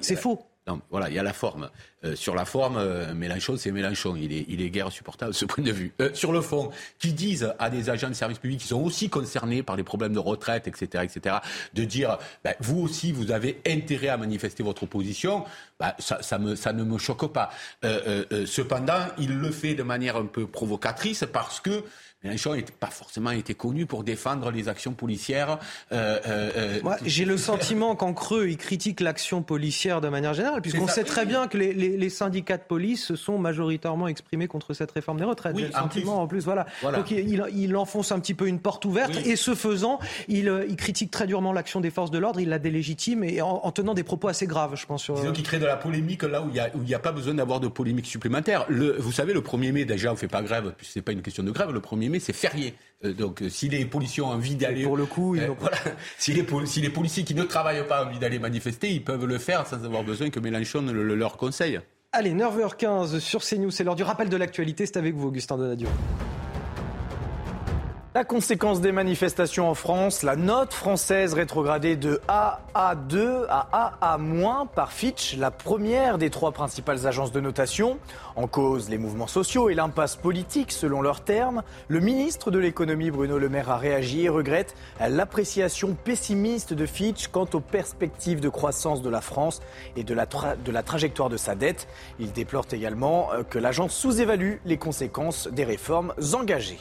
C'est 0.01 0.15
faux. 0.15 0.45
Non, 0.69 0.81
voilà, 0.91 1.09
il 1.09 1.15
y 1.15 1.19
a 1.19 1.23
la 1.23 1.33
forme. 1.33 1.71
Euh, 2.03 2.15
sur 2.15 2.35
la 2.35 2.45
forme, 2.45 2.77
euh, 2.77 3.15
Mélenchon, 3.15 3.57
c'est 3.57 3.71
Mélenchon. 3.71 4.15
Il 4.15 4.31
est, 4.31 4.45
il 4.49 4.61
est 4.61 4.69
guère 4.69 4.91
supportable 4.91 5.33
ce 5.33 5.45
point 5.45 5.63
de 5.63 5.71
vue. 5.71 5.93
Euh, 5.99 6.11
sur 6.13 6.31
le 6.31 6.41
fond, 6.41 6.69
qui 6.99 7.13
disent 7.13 7.53
à 7.57 7.71
des 7.71 7.89
agents 7.89 8.09
de 8.09 8.13
service 8.13 8.37
public 8.37 8.59
qui 8.59 8.67
sont 8.67 8.81
aussi 8.83 9.09
concernés 9.09 9.63
par 9.63 9.75
les 9.75 9.83
problèmes 9.83 10.13
de 10.13 10.19
retraite, 10.19 10.67
etc., 10.67 11.03
etc., 11.03 11.37
de 11.73 11.83
dire, 11.85 12.19
ben, 12.43 12.53
vous 12.59 12.81
aussi, 12.81 13.11
vous 13.11 13.31
avez 13.31 13.59
intérêt 13.65 14.09
à 14.09 14.17
manifester 14.17 14.61
votre 14.61 14.83
opposition, 14.83 15.43
ben, 15.79 15.93
ça, 15.97 16.21
ça, 16.21 16.37
me, 16.37 16.55
ça 16.55 16.71
ne 16.71 16.83
me 16.83 16.99
choque 16.99 17.33
pas. 17.33 17.49
cependant, 18.45 19.07
il 19.17 19.39
le 19.39 19.49
fait 19.49 19.73
de 19.73 19.83
manière 19.83 20.17
un 20.17 20.25
peu 20.25 20.45
provocatrice 20.45 21.25
parce 21.33 21.59
que 21.59 21.83
Mélenchon 22.23 22.53
n'a 22.53 22.61
pas 22.81 22.87
forcément 22.87 23.31
été 23.31 23.53
connu 23.53 23.85
pour 23.85 24.03
défendre 24.03 24.51
les 24.51 24.67
actions 24.67 24.91
policières. 24.91 25.57
Euh, 25.93 26.19
euh, 26.27 26.79
euh 26.83 26.95
j'ai 27.05 27.23
le 27.23 27.37
sentiment 27.37 27.95
qu'en 27.95 28.13
creux, 28.13 28.49
il 28.49 28.57
critique 28.57 28.99
l'action 28.99 29.41
policière 29.41 30.01
de 30.01 30.09
manière 30.09 30.33
générale, 30.33 30.61
puisqu'on 30.61 30.87
sait 30.87 31.05
très 31.05 31.25
bien 31.25 31.47
que 31.47 31.57
les, 31.57 31.73
les, 31.73 31.95
les, 31.95 32.09
syndicats 32.09 32.57
de 32.57 32.63
police 32.63 33.05
se 33.05 33.15
sont 33.15 33.37
majoritairement 33.37 34.09
exprimés 34.09 34.47
contre 34.47 34.73
cette 34.73 34.91
réforme 34.91 35.17
des 35.17 35.23
retraites. 35.23 35.55
Oui, 35.55 35.63
le 35.63 35.71
sentiment, 35.71 36.21
en 36.21 36.27
plus, 36.27 36.43
voilà. 36.43 36.65
Donc 36.83 37.09
il, 37.11 37.41
il, 37.53 37.77
enfonce 37.77 38.11
un 38.11 38.19
petit 38.19 38.33
peu 38.33 38.47
une 38.47 38.59
porte 38.59 38.83
ouverte, 38.83 39.15
et 39.25 39.37
ce 39.37 39.55
faisant, 39.55 39.99
il, 40.27 40.51
il, 40.67 40.75
critique 40.75 41.11
très 41.11 41.25
durement 41.25 41.53
l'action 41.53 41.79
des 41.79 41.89
forces 41.89 42.11
de 42.11 42.17
l'ordre, 42.17 42.41
il 42.41 42.49
la 42.49 42.59
délégitime, 42.59 43.23
et 43.23 43.41
en, 43.41 43.71
tenant 43.71 43.93
des 43.93 44.03
propos 44.03 44.27
assez 44.27 44.45
graves, 44.45 44.75
je 44.75 44.85
pense. 44.85 45.03
Sur... 45.03 45.15
Disons 45.15 45.31
qu'il 45.31 45.45
crée 45.45 45.59
de 45.59 45.65
la 45.65 45.77
polémique 45.77 46.23
là 46.23 46.41
où 46.41 46.49
il 46.49 46.83
n'y 46.83 46.93
a, 46.93 46.97
a, 46.97 46.99
pas 46.99 47.13
besoin 47.13 47.33
d'avoir 47.33 47.61
de 47.61 47.69
polémique 47.69 48.07
supplémentaire. 48.07 48.65
Le, 48.67 48.97
vous 48.99 49.13
savez, 49.13 49.31
le 49.33 49.39
1er 49.39 49.71
mai, 49.71 49.85
déjà, 49.85 50.09
on 50.09 50.13
ne 50.13 50.17
fait 50.17 50.27
pas 50.27 50.41
grève, 50.41 50.73
puisque 50.75 50.93
ce 50.93 50.99
n'est 50.99 51.03
pas 51.03 51.13
une 51.13 51.21
question 51.21 51.43
de 51.43 51.51
grève, 51.51 51.71
le 51.71 51.79
1er 51.79 52.08
mai, 52.09 52.19
c'est 52.19 52.33
férié. 52.33 52.75
Euh, 53.05 53.13
donc, 53.13 53.41
euh, 53.41 53.49
si 53.49 53.69
les 53.69 53.85
policiers 53.85 54.23
ont 54.23 54.27
envie 54.27 54.55
d'aller. 54.55 54.83
Pour 54.83 54.97
le 54.97 55.05
coup, 55.05 55.35
euh, 55.35 55.49
voilà, 55.59 55.77
si, 56.17 56.33
les, 56.33 56.45
si 56.65 56.81
les 56.81 56.89
policiers 56.89 57.23
qui 57.23 57.33
ne 57.33 57.43
travaillent 57.43 57.87
pas 57.87 58.03
ont 58.03 58.07
envie 58.07 58.19
d'aller 58.19 58.39
manifester, 58.39 58.89
ils 58.89 59.03
peuvent 59.03 59.25
le 59.25 59.37
faire 59.37 59.65
sans 59.67 59.83
avoir 59.85 60.03
besoin 60.03 60.29
que 60.29 60.39
Mélenchon 60.39 60.81
le, 60.81 61.15
leur 61.15 61.37
conseille. 61.37 61.79
Allez, 62.11 62.33
9h15 62.33 63.19
sur 63.19 63.43
CNews, 63.43 63.71
c'est 63.71 63.83
l'heure 63.83 63.95
du 63.95 64.03
rappel 64.03 64.29
de 64.29 64.37
l'actualité. 64.37 64.85
C'est 64.85 64.97
avec 64.97 65.15
vous, 65.15 65.27
Augustin 65.27 65.57
Donadio. 65.57 65.87
La 68.15 68.23
conséquence 68.23 68.81
des 68.81 68.91
manifestations 68.91 69.69
en 69.69 69.75
France, 69.75 70.23
la 70.23 70.35
note 70.35 70.73
française 70.73 71.35
rétrogradée 71.35 71.95
de 71.95 72.19
AA2 72.27 73.45
à 73.47 73.93
AA- 74.01 74.65
par 74.73 74.91
Fitch, 74.91 75.37
la 75.37 75.51
première 75.51 76.17
des 76.17 76.31
trois 76.31 76.51
principales 76.51 77.05
agences 77.05 77.31
de 77.31 77.39
notation. 77.39 77.99
En 78.35 78.47
cause, 78.47 78.89
les 78.89 78.97
mouvements 78.97 79.27
sociaux 79.27 79.69
et 79.69 79.75
l'impasse 79.75 80.15
politique, 80.15 80.71
selon 80.71 81.03
leurs 81.03 81.21
termes. 81.21 81.61
Le 81.87 81.99
ministre 81.99 82.49
de 82.49 82.57
l'économie, 82.57 83.11
Bruno 83.11 83.37
Le 83.37 83.47
Maire, 83.47 83.69
a 83.69 83.77
réagi 83.77 84.25
et 84.25 84.29
regrette 84.29 84.73
l'appréciation 84.99 85.93
pessimiste 85.93 86.73
de 86.73 86.87
Fitch 86.87 87.27
quant 87.27 87.47
aux 87.53 87.59
perspectives 87.59 88.39
de 88.39 88.49
croissance 88.49 89.03
de 89.03 89.09
la 89.11 89.21
France 89.21 89.61
et 89.95 90.03
de 90.03 90.15
la, 90.15 90.25
de 90.25 90.71
la 90.71 90.81
trajectoire 90.81 91.29
de 91.29 91.37
sa 91.37 91.53
dette. 91.53 91.87
Il 92.19 92.31
déplore 92.31 92.65
également 92.71 93.31
euh, 93.33 93.43
que 93.43 93.59
l'agence 93.59 93.93
sous-évalue 93.93 94.55
les 94.65 94.77
conséquences 94.77 95.47
des 95.47 95.63
réformes 95.63 96.15
engagées. 96.33 96.79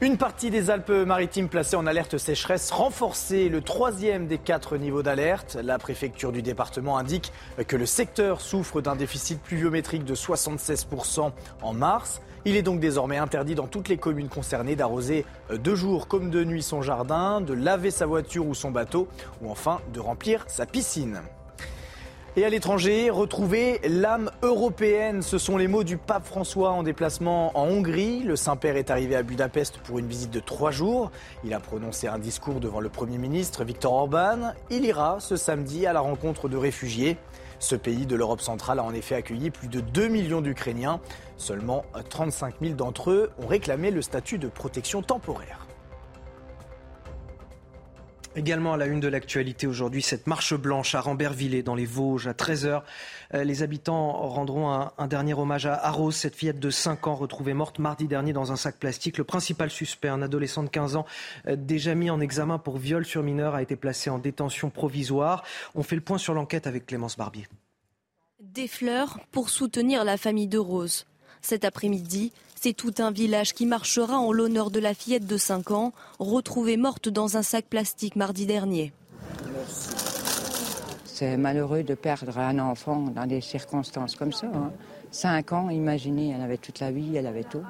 Une 0.00 0.16
partie 0.16 0.50
des 0.50 0.70
Alpes-Maritimes 0.70 1.48
placée 1.48 1.74
en 1.74 1.84
alerte 1.84 2.18
sécheresse 2.18 2.70
renforcée, 2.70 3.48
le 3.48 3.60
troisième 3.62 4.28
des 4.28 4.38
quatre 4.38 4.76
niveaux 4.76 5.02
d'alerte. 5.02 5.58
La 5.60 5.76
préfecture 5.76 6.30
du 6.30 6.40
département 6.40 6.98
indique 6.98 7.32
que 7.66 7.74
le 7.74 7.84
secteur 7.84 8.40
souffre 8.40 8.80
d'un 8.80 8.94
déficit 8.94 9.42
pluviométrique 9.42 10.04
de 10.04 10.14
76% 10.14 11.32
en 11.62 11.72
mars. 11.72 12.22
Il 12.44 12.54
est 12.54 12.62
donc 12.62 12.78
désormais 12.78 13.16
interdit 13.16 13.56
dans 13.56 13.66
toutes 13.66 13.88
les 13.88 13.96
communes 13.96 14.28
concernées 14.28 14.76
d'arroser 14.76 15.26
de 15.50 15.74
jour 15.74 16.06
comme 16.06 16.30
de 16.30 16.44
nuit 16.44 16.62
son 16.62 16.80
jardin, 16.80 17.40
de 17.40 17.52
laver 17.52 17.90
sa 17.90 18.06
voiture 18.06 18.46
ou 18.46 18.54
son 18.54 18.70
bateau, 18.70 19.08
ou 19.42 19.50
enfin 19.50 19.80
de 19.92 19.98
remplir 19.98 20.44
sa 20.46 20.64
piscine. 20.64 21.22
Et 22.38 22.44
à 22.44 22.50
l'étranger, 22.50 23.10
retrouver 23.10 23.80
l'âme 23.82 24.30
européenne, 24.42 25.22
ce 25.22 25.38
sont 25.38 25.56
les 25.56 25.66
mots 25.66 25.82
du 25.82 25.96
pape 25.96 26.24
François 26.24 26.70
en 26.70 26.84
déplacement 26.84 27.50
en 27.58 27.64
Hongrie. 27.64 28.20
Le 28.20 28.36
Saint-Père 28.36 28.76
est 28.76 28.92
arrivé 28.92 29.16
à 29.16 29.24
Budapest 29.24 29.78
pour 29.78 29.98
une 29.98 30.06
visite 30.06 30.30
de 30.30 30.38
trois 30.38 30.70
jours. 30.70 31.10
Il 31.42 31.52
a 31.52 31.58
prononcé 31.58 32.06
un 32.06 32.20
discours 32.20 32.60
devant 32.60 32.78
le 32.78 32.90
Premier 32.90 33.18
ministre 33.18 33.64
Viktor 33.64 33.92
Orban. 33.92 34.52
Il 34.70 34.84
ira 34.84 35.16
ce 35.18 35.34
samedi 35.34 35.84
à 35.84 35.92
la 35.92 35.98
rencontre 35.98 36.48
de 36.48 36.56
réfugiés. 36.56 37.16
Ce 37.58 37.74
pays 37.74 38.06
de 38.06 38.14
l'Europe 38.14 38.40
centrale 38.40 38.78
a 38.78 38.84
en 38.84 38.94
effet 38.94 39.16
accueilli 39.16 39.50
plus 39.50 39.66
de 39.66 39.80
2 39.80 40.06
millions 40.06 40.40
d'Ukrainiens. 40.40 41.00
Seulement 41.38 41.86
35 42.08 42.54
000 42.62 42.74
d'entre 42.74 43.10
eux 43.10 43.32
ont 43.42 43.48
réclamé 43.48 43.90
le 43.90 44.00
statut 44.00 44.38
de 44.38 44.46
protection 44.46 45.02
temporaire. 45.02 45.67
Également 48.38 48.74
à 48.74 48.76
la 48.76 48.86
une 48.86 49.00
de 49.00 49.08
l'actualité 49.08 49.66
aujourd'hui, 49.66 50.00
cette 50.00 50.28
marche 50.28 50.54
blanche 50.54 50.94
à 50.94 51.00
Rambervillers 51.00 51.64
dans 51.64 51.74
les 51.74 51.86
Vosges 51.86 52.28
à 52.28 52.34
13h. 52.34 52.82
Euh, 53.34 53.42
les 53.42 53.64
habitants 53.64 54.12
rendront 54.12 54.70
un, 54.70 55.06
dernier 55.08 55.34
hommage 55.34 55.66
à, 55.66 55.90
Rose, 55.90 56.14
cette 56.14 56.36
fillette 56.36 56.60
de 56.60 56.70
5 56.70 57.08
ans 57.08 57.16
retrouvée 57.16 57.52
morte 57.52 57.80
mardi 57.80 58.06
dernier 58.06 58.32
dans 58.32 58.52
un 58.52 58.56
sac 58.56 58.76
plastique. 58.78 59.18
Le 59.18 59.24
principal 59.24 59.70
suspect, 59.70 60.06
un 60.06 60.22
adolescent 60.22 60.62
de 60.62 60.68
15 60.68 60.94
ans 60.94 61.04
euh, 61.48 61.56
déjà 61.56 61.96
mis 61.96 62.10
en 62.10 62.20
examen 62.20 62.58
pour 62.58 62.78
viol 62.78 63.04
sur 63.04 63.24
mineur, 63.24 63.56
a 63.56 63.62
été 63.62 63.74
placé 63.74 64.08
en 64.08 64.20
détention 64.20 64.70
provisoire. 64.70 65.42
On 65.74 65.82
fait 65.82 65.96
le 65.96 66.02
point 66.02 66.18
sur 66.18 66.32
l'enquête 66.32 66.68
avec 66.68 66.86
Clémence 66.86 67.16
Barbier. 67.16 67.48
Des 68.38 68.68
fleurs 68.68 69.18
pour 69.32 69.50
soutenir 69.50 70.04
la 70.04 70.16
famille 70.16 70.46
de 70.46 70.58
Rose. 70.58 71.06
Cet 71.42 71.64
après-midi, 71.64 72.32
c'est 72.60 72.72
tout 72.72 72.94
un 72.98 73.12
village 73.12 73.54
qui 73.54 73.66
marchera 73.66 74.18
en 74.18 74.32
l'honneur 74.32 74.70
de 74.70 74.80
la 74.80 74.92
fillette 74.92 75.26
de 75.26 75.36
5 75.36 75.70
ans, 75.70 75.92
retrouvée 76.18 76.76
morte 76.76 77.08
dans 77.08 77.36
un 77.36 77.42
sac 77.42 77.66
plastique 77.66 78.16
mardi 78.16 78.46
dernier. 78.46 78.92
C'est 81.04 81.36
malheureux 81.36 81.84
de 81.84 81.94
perdre 81.94 82.38
un 82.38 82.58
enfant 82.58 83.02
dans 83.14 83.26
des 83.26 83.40
circonstances 83.40 84.16
comme 84.16 84.32
ça. 84.32 84.50
5 85.12 85.52
hein. 85.52 85.56
ans, 85.56 85.70
imaginez, 85.70 86.30
elle 86.34 86.40
avait 86.40 86.58
toute 86.58 86.80
la 86.80 86.90
vie, 86.90 87.16
elle 87.16 87.26
avait 87.28 87.44
tout. 87.44 87.62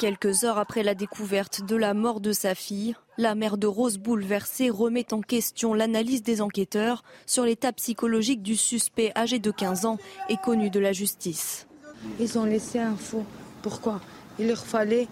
Quelques 0.00 0.42
heures 0.42 0.58
après 0.58 0.82
la 0.82 0.96
découverte 0.96 1.64
de 1.64 1.76
la 1.76 1.94
mort 1.94 2.20
de 2.20 2.32
sa 2.32 2.56
fille, 2.56 2.96
la 3.16 3.36
mère 3.36 3.56
de 3.58 3.68
Rose 3.68 3.98
bouleversée 3.98 4.70
remet 4.70 5.14
en 5.14 5.20
question 5.20 5.72
l'analyse 5.72 6.24
des 6.24 6.40
enquêteurs 6.40 7.04
sur 7.26 7.44
l'état 7.44 7.72
psychologique 7.72 8.42
du 8.42 8.56
suspect 8.56 9.12
âgé 9.14 9.38
de 9.38 9.52
15 9.52 9.86
ans 9.86 9.98
et 10.28 10.36
connu 10.36 10.70
de 10.70 10.80
la 10.80 10.92
justice. 10.92 11.68
Ils 12.18 12.36
ont 12.36 12.44
laissé 12.44 12.80
un 12.80 12.96
faux 12.96 13.24
pourquoi? 13.62 14.00
Il 14.38 14.48
leur 14.48 14.64
fallait 14.64 15.08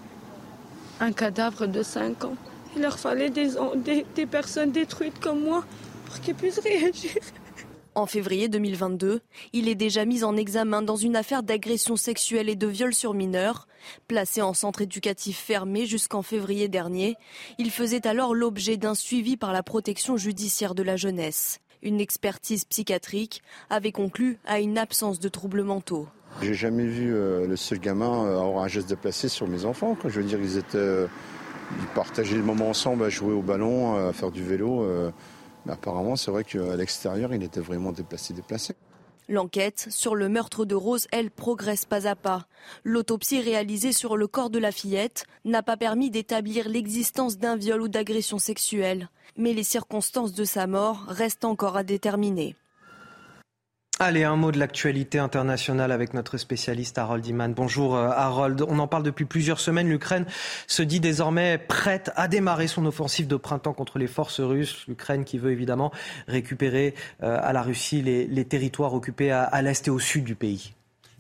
un 1.01 1.13
cadavre 1.13 1.67
de 1.67 1.83
5 1.83 2.25
ans. 2.25 2.37
Il 2.77 2.83
leur 2.83 2.99
fallait 2.99 3.31
des, 3.31 4.27
personnes 4.27 4.71
détruites 4.71 5.19
comme 5.19 5.43
moi 5.43 5.65
pour 6.07 6.21
qu'il 6.21 6.35
puisse 6.35 6.59
réagir. 6.59 7.17
En 7.97 8.07
février 8.07 8.49
2022, 8.49 9.21
il 9.53 9.69
est 9.69 9.75
déjà 9.75 10.05
mis 10.05 10.23
en 10.23 10.37
examen 10.37 10.81
dans 10.81 10.97
une 10.97 11.17
affaire 11.17 11.43
d'agression 11.43 11.97
sexuelle 11.97 12.49
et 12.49 12.55
de 12.55 12.69
viol 12.69 12.95
sur 12.95 13.15
mineurs. 13.15 13.67
Placé 14.07 14.43
en 14.43 14.55
centre 14.55 14.83
éducatif 14.83 15.37
fermé 15.37 15.87
jusqu'en 15.87 16.23
février 16.23 16.69
dernier, 16.69 17.17
il 17.59 17.73
faisait 17.73 18.07
alors 18.07 18.35
l'objet 18.35 18.77
d'un 18.77 18.95
suivi 18.95 19.37
par 19.37 19.53
la 19.53 19.65
protection 19.65 20.17
judiciaire 20.17 20.77
de 20.77 20.85
la 20.85 20.97
jeunesse. 20.97 21.61
Une 21.83 22.01
expertise 22.01 22.65
psychiatrique 22.65 23.43
avait 23.71 23.93
conclu 23.93 24.39
à 24.45 24.61
une 24.61 24.79
absence 24.79 25.19
de 25.19 25.29
troubles 25.29 25.65
mentaux. 25.65 26.07
J'ai 26.43 26.55
jamais 26.55 26.87
vu 26.87 27.15
euh, 27.15 27.47
le 27.47 27.57
seul 27.57 27.79
gamin 27.79 28.25
euh, 28.25 28.41
avoir 28.41 28.65
un 28.65 28.69
geste 28.69 28.89
déplacé 28.89 29.29
sur 29.29 29.47
mes 29.47 29.65
enfants. 29.67 29.97
Je 30.05 30.21
veux 30.21 30.27
dire, 30.27 30.41
ils 30.41 30.57
étaient, 30.57 30.79
euh, 30.79 31.07
partageaient 31.95 32.37
le 32.37 32.43
moment 32.43 32.71
ensemble 32.71 33.05
à 33.05 33.11
jouer 33.11 33.35
au 33.35 33.43
ballon, 33.43 34.09
à 34.09 34.13
faire 34.13 34.31
du 34.31 34.43
vélo. 34.43 34.87
Mais 35.67 35.73
apparemment, 35.73 36.17
c'est 36.17 36.31
vrai 36.31 36.45
qu'à 36.45 36.77
l'extérieur, 36.77 37.35
il 37.35 37.43
était 37.43 37.61
vraiment 37.61 37.93
déplacé, 37.93 38.33
déplacé. 38.33 38.75
L'enquête 39.29 39.87
sur 39.91 40.17
le 40.17 40.29
meurtre 40.29 40.65
de 40.65 40.75
Rose, 40.75 41.07
elle, 41.13 41.31
progresse 41.31 41.85
pas 41.85 42.09
à 42.09 42.17
pas. 42.17 42.47
L'autopsie 42.83 43.41
réalisée 43.41 43.93
sur 43.93 44.17
le 44.17 44.27
corps 44.27 44.51
de 44.51 44.59
la 44.59 44.73
fillette 44.73 45.25
n'a 45.45 45.63
pas 45.63 45.77
permis 45.77 46.11
d'établir 46.11 46.69
l'existence 46.69 47.39
d'un 47.39 47.55
viol 47.55 47.83
ou 47.83 47.89
d'agression 47.89 48.39
sexuelle. 48.39 49.09
Mais 49.37 49.53
les 49.53 49.63
circonstances 49.63 50.33
de 50.33 50.45
sa 50.45 50.67
mort 50.67 51.05
restent 51.07 51.45
encore 51.45 51.77
à 51.77 51.85
déterminer. 51.85 52.57
Allez, 54.03 54.25
un 54.25 54.37
mot 54.37 54.51
de 54.51 54.59
l'actualité 54.59 55.19
internationale 55.19 55.93
avec 55.93 56.15
notre 56.15 56.39
spécialiste 56.39 56.97
Harold 56.97 57.27
Iman. 57.27 57.53
Bonjour 57.53 57.95
euh, 57.95 58.09
Harold. 58.09 58.65
On 58.67 58.79
en 58.79 58.87
parle 58.87 59.03
depuis 59.03 59.27
plusieurs 59.27 59.61
semaines. 59.61 59.91
L'Ukraine 59.91 60.25
se 60.67 60.83
dit 60.83 61.01
désormais 61.01 61.59
prête 61.59 62.11
à 62.17 62.27
démarrer 62.27 62.67
son 62.67 62.87
offensive 62.87 63.27
de 63.27 63.37
printemps 63.37 63.75
contre 63.75 63.99
les 63.99 64.07
forces 64.07 64.41
russes. 64.41 64.87
L'Ukraine 64.89 65.27
qui 65.27 65.37
veut 65.37 65.53
évidemment 65.53 65.93
récupérer 66.29 66.95
euh, 67.23 67.39
à 67.43 67.53
la 67.53 67.61
Russie 67.61 68.01
les, 68.01 68.45
territoires 68.47 68.95
occupés 68.95 69.33
à, 69.33 69.61
l'est 69.61 69.87
et 69.87 69.91
au 69.91 69.99
sud 69.99 70.25
du 70.25 70.35
pays. 70.35 70.73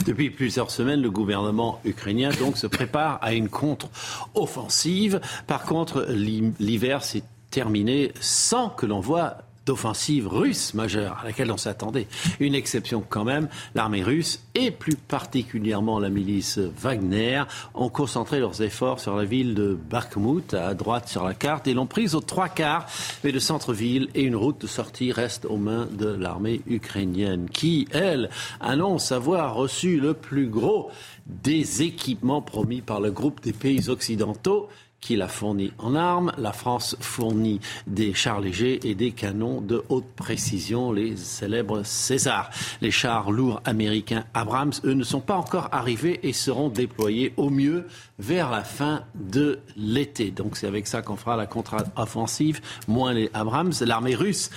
Depuis 0.06 0.30
plusieurs 0.30 0.70
semaines, 0.70 1.02
le 1.02 1.10
gouvernement 1.10 1.82
ukrainien 1.84 2.30
se 2.54 2.66
prépare 2.66 3.18
à 3.20 3.34
une 3.34 3.50
contre-offensive. 3.50 5.20
Par 5.46 5.64
contre, 5.64 6.06
l'hiver 6.08 7.04
s'est 7.04 7.24
terminé 7.50 8.12
sans 8.20 8.70
que 8.70 8.86
l'on 8.86 9.00
voit 9.00 9.36
d'offensive 9.70 10.26
russe 10.26 10.74
majeure 10.74 11.20
à 11.22 11.26
laquelle 11.26 11.52
on 11.52 11.56
s'attendait. 11.56 12.08
Une 12.40 12.56
exception 12.56 13.04
quand 13.08 13.22
même, 13.22 13.48
l'armée 13.76 14.02
russe 14.02 14.42
et 14.56 14.72
plus 14.72 14.96
particulièrement 14.96 16.00
la 16.00 16.08
milice 16.08 16.58
Wagner 16.58 17.44
ont 17.74 17.88
concentré 17.88 18.40
leurs 18.40 18.62
efforts 18.62 18.98
sur 18.98 19.14
la 19.14 19.24
ville 19.24 19.54
de 19.54 19.78
Bakhmut, 19.88 20.54
à 20.54 20.74
droite 20.74 21.08
sur 21.08 21.22
la 21.22 21.34
carte, 21.34 21.68
et 21.68 21.74
l'ont 21.74 21.86
prise 21.86 22.16
aux 22.16 22.20
trois 22.20 22.48
quarts, 22.48 22.86
mais 23.22 23.30
le 23.30 23.38
centre-ville 23.38 24.08
et 24.16 24.22
une 24.22 24.34
route 24.34 24.60
de 24.60 24.66
sortie 24.66 25.12
restent 25.12 25.44
aux 25.44 25.56
mains 25.56 25.86
de 25.92 26.08
l'armée 26.08 26.62
ukrainienne, 26.66 27.48
qui, 27.48 27.86
elle, 27.92 28.28
annonce 28.58 29.12
avoir 29.12 29.54
reçu 29.54 30.00
le 30.00 30.14
plus 30.14 30.48
gros 30.48 30.90
des 31.26 31.82
équipements 31.82 32.42
promis 32.42 32.80
par 32.80 33.00
le 33.00 33.12
groupe 33.12 33.40
des 33.40 33.52
pays 33.52 33.88
occidentaux 33.88 34.68
qui 35.00 35.16
la 35.16 35.28
fournit 35.28 35.72
en 35.78 35.94
armes. 35.94 36.32
La 36.38 36.52
France 36.52 36.96
fournit 37.00 37.60
des 37.86 38.14
chars 38.14 38.40
légers 38.40 38.80
et 38.88 38.94
des 38.94 39.12
canons 39.12 39.60
de 39.60 39.82
haute 39.88 40.10
précision, 40.16 40.92
les 40.92 41.16
célèbres 41.16 41.82
César. 41.84 42.50
Les 42.80 42.90
chars 42.90 43.30
lourds 43.30 43.60
américains 43.64 44.24
Abrams, 44.34 44.72
eux, 44.84 44.94
ne 44.94 45.04
sont 45.04 45.20
pas 45.20 45.36
encore 45.36 45.68
arrivés 45.72 46.20
et 46.22 46.32
seront 46.32 46.68
déployés 46.68 47.32
au 47.36 47.50
mieux 47.50 47.86
vers 48.18 48.50
la 48.50 48.62
fin 48.62 49.02
de 49.14 49.60
l'été. 49.76 50.30
Donc 50.30 50.56
c'est 50.56 50.66
avec 50.66 50.86
ça 50.86 51.02
qu'on 51.02 51.16
fera 51.16 51.36
la 51.36 51.46
contre-offensive, 51.46 52.60
moins 52.86 53.12
les 53.12 53.30
Abrams. 53.32 53.72
L'armée 53.80 54.14
russe, 54.14 54.50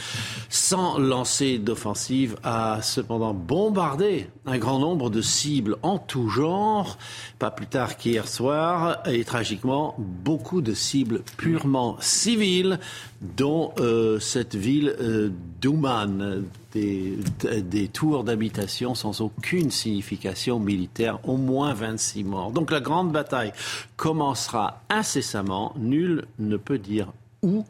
sans 0.49 0.98
lancer 0.98 1.57
d'offensive, 1.57 2.38
a 2.44 2.82
cependant 2.82 3.34
bombardé 3.34 4.30
un 4.45 4.57
grand 4.57 4.80
nombre 4.80 5.10
de 5.10 5.22
cibles 5.22 5.78
en 5.82 5.98
tout 5.98 6.30
genre, 6.30 6.98
pas 7.40 7.52
plus 7.52 7.68
tard 7.68 7.98
qu'hier 7.98 8.28
soir, 8.28 8.98
et 9.06 9.24
tragiquement, 9.24 9.95
de 10.38 10.73
cibles 10.73 11.22
purement 11.38 11.97
civiles, 11.99 12.80
dont 13.22 13.73
euh, 13.80 14.19
cette 14.19 14.55
ville 14.55 14.95
euh, 14.99 15.30
d'Ouman, 15.61 16.43
des, 16.73 17.18
des, 17.61 17.88
tours 17.88 18.23
d'habitation 18.23 18.95
sans 18.95 19.22
aucune 19.22 19.72
signification 19.72 20.60
militaire, 20.60 21.19
au 21.27 21.38
moins 21.38 21.73
26 21.73 22.23
morts. 22.23 22.51
Donc 22.51 22.72
la 22.72 22.81
grande 22.81 23.11
bataille 23.11 23.53
commencera 23.95 24.81
incessamment, 24.89 25.73
nul 25.77 26.26
ne 26.39 26.57
peut 26.57 26.80
dire 26.80 27.14
où, 27.41 27.65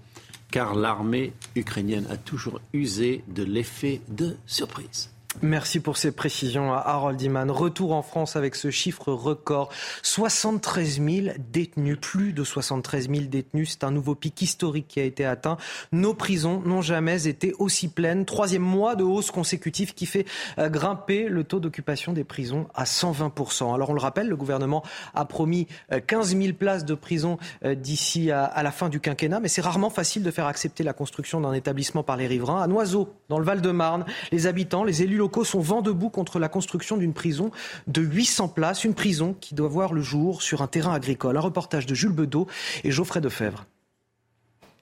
car 0.51 0.75
l'armée 0.75 1.33
ukrainienne 1.55 2.05
a 2.09 2.17
toujours 2.17 2.59
usé 2.73 3.23
de 3.27 3.43
l'effet 3.43 4.01
de 4.09 4.35
surprise. 4.45 5.12
Merci 5.41 5.79
pour 5.79 5.97
ces 5.97 6.11
précisions 6.11 6.73
à 6.73 6.77
Harold 6.77 7.19
Iman. 7.21 7.49
Retour 7.49 7.93
en 7.93 8.03
France 8.03 8.35
avec 8.35 8.55
ce 8.55 8.69
chiffre 8.69 9.11
record. 9.11 9.69
73 10.03 11.01
000 11.01 11.35
détenus, 11.51 11.97
plus 11.99 12.33
de 12.33 12.43
73 12.43 13.09
000 13.09 13.21
détenus. 13.25 13.71
C'est 13.71 13.83
un 13.83 13.91
nouveau 13.91 14.13
pic 14.15 14.41
historique 14.41 14.87
qui 14.87 14.99
a 14.99 15.03
été 15.03 15.25
atteint. 15.25 15.57
Nos 15.91 16.13
prisons 16.13 16.61
n'ont 16.65 16.81
jamais 16.81 17.27
été 17.27 17.53
aussi 17.57 17.87
pleines. 17.87 18.25
Troisième 18.25 18.61
mois 18.61 18.95
de 18.95 19.03
hausse 19.03 19.31
consécutive 19.31 19.93
qui 19.95 20.05
fait 20.05 20.25
euh, 20.59 20.69
grimper 20.69 21.27
le 21.27 21.43
taux 21.43 21.59
d'occupation 21.59 22.13
des 22.13 22.23
prisons 22.23 22.67
à 22.75 22.83
120% 22.83 23.73
Alors 23.73 23.89
on 23.89 23.93
le 23.93 24.01
rappelle, 24.01 24.27
le 24.27 24.37
gouvernement 24.37 24.83
a 25.15 25.25
promis 25.25 25.67
15 26.07 26.35
euh, 26.35 26.41
000 26.41 26.53
places 26.53 26.85
de 26.85 26.93
prison 26.93 27.37
euh, 27.65 27.73
d'ici 27.75 28.29
à 28.31 28.61
la 28.63 28.71
fin 28.71 28.87
du 28.87 28.99
quinquennat, 28.99 29.39
mais 29.39 29.47
c'est 29.47 29.61
rarement 29.61 29.89
facile 29.89 30.23
de 30.23 30.31
faire 30.31 30.45
accepter 30.45 30.83
la 30.83 30.93
construction 30.93 31.41
d'un 31.41 31.53
établissement 31.53 32.03
par 32.03 32.17
les 32.17 32.27
riverains. 32.27 32.61
À 32.61 32.67
Noiseau, 32.67 33.13
dans 33.29 33.39
le 33.39 33.45
Val-de-Marne, 33.45 34.05
les 34.31 34.47
habitants, 34.47 34.83
les 34.83 35.01
élus 35.01 35.22
locaux 35.23 35.45
sont 35.45 35.61
vent 35.61 35.81
debout 35.81 36.09
contre 36.09 36.37
la 36.37 36.49
construction 36.49 36.97
d'une 36.97 37.13
prison 37.13 37.49
de 37.87 38.01
800 38.01 38.49
places, 38.49 38.83
une 38.83 38.93
prison 38.93 39.33
qui 39.39 39.55
doit 39.55 39.69
voir 39.69 39.93
le 39.93 40.01
jour 40.01 40.41
sur 40.41 40.61
un 40.61 40.67
terrain 40.67 40.93
agricole. 40.93 41.37
Un 41.37 41.39
reportage 41.39 41.85
de 41.85 41.95
Jules 41.95 42.11
Bedeau 42.11 42.45
et 42.83 42.91
Geoffrey 42.91 43.21
Defebvre. 43.21 43.65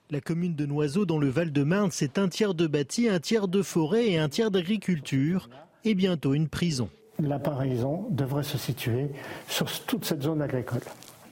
La 0.09 0.19
commune 0.19 0.55
de 0.55 0.65
Noiseau, 0.65 1.05
dans 1.05 1.19
le 1.19 1.29
Val-de-Marne, 1.29 1.91
c'est 1.91 2.17
un 2.17 2.27
tiers 2.27 2.55
de 2.55 2.65
bâti, 2.65 3.07
un 3.07 3.19
tiers 3.19 3.47
de 3.47 3.61
forêt 3.61 4.09
et 4.09 4.17
un 4.17 4.29
tiers 4.29 4.49
d'agriculture, 4.49 5.47
et 5.85 5.93
bientôt 5.93 6.33
une 6.33 6.49
prison. 6.49 6.89
La 7.19 7.37
prison 7.37 8.07
devrait 8.09 8.41
se 8.41 8.57
situer 8.57 9.09
sur 9.47 9.71
toute 9.85 10.05
cette 10.05 10.23
zone 10.23 10.41
agricole. 10.41 10.81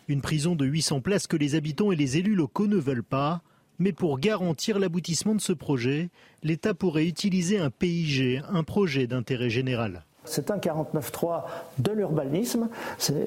Une 0.08 0.22
prison 0.22 0.56
de 0.56 0.66
800 0.66 1.02
places 1.02 1.26
que 1.26 1.36
les 1.36 1.56
habitants 1.56 1.92
et 1.92 1.96
les 1.96 2.18
élus 2.18 2.36
locaux 2.36 2.68
ne 2.68 2.78
veulent 2.78 3.04
pas. 3.04 3.42
Mais 3.80 3.94
pour 3.94 4.20
garantir 4.20 4.78
l'aboutissement 4.78 5.36
de 5.36 5.42
ce 5.42 5.54
projet, 5.54 6.10
l'État 6.44 6.74
pourrait 6.74 7.08
utiliser 7.08 7.58
un 7.60 7.70
PIG, 7.70 8.42
un 8.52 8.64
projet 8.64 9.08
d'intérêt 9.08 9.50
général. 9.50 10.04
C'est 10.26 10.52
un 10.52 10.58
49.3 10.58 11.44
de 11.80 11.92
l'urbanisme. 11.92 12.70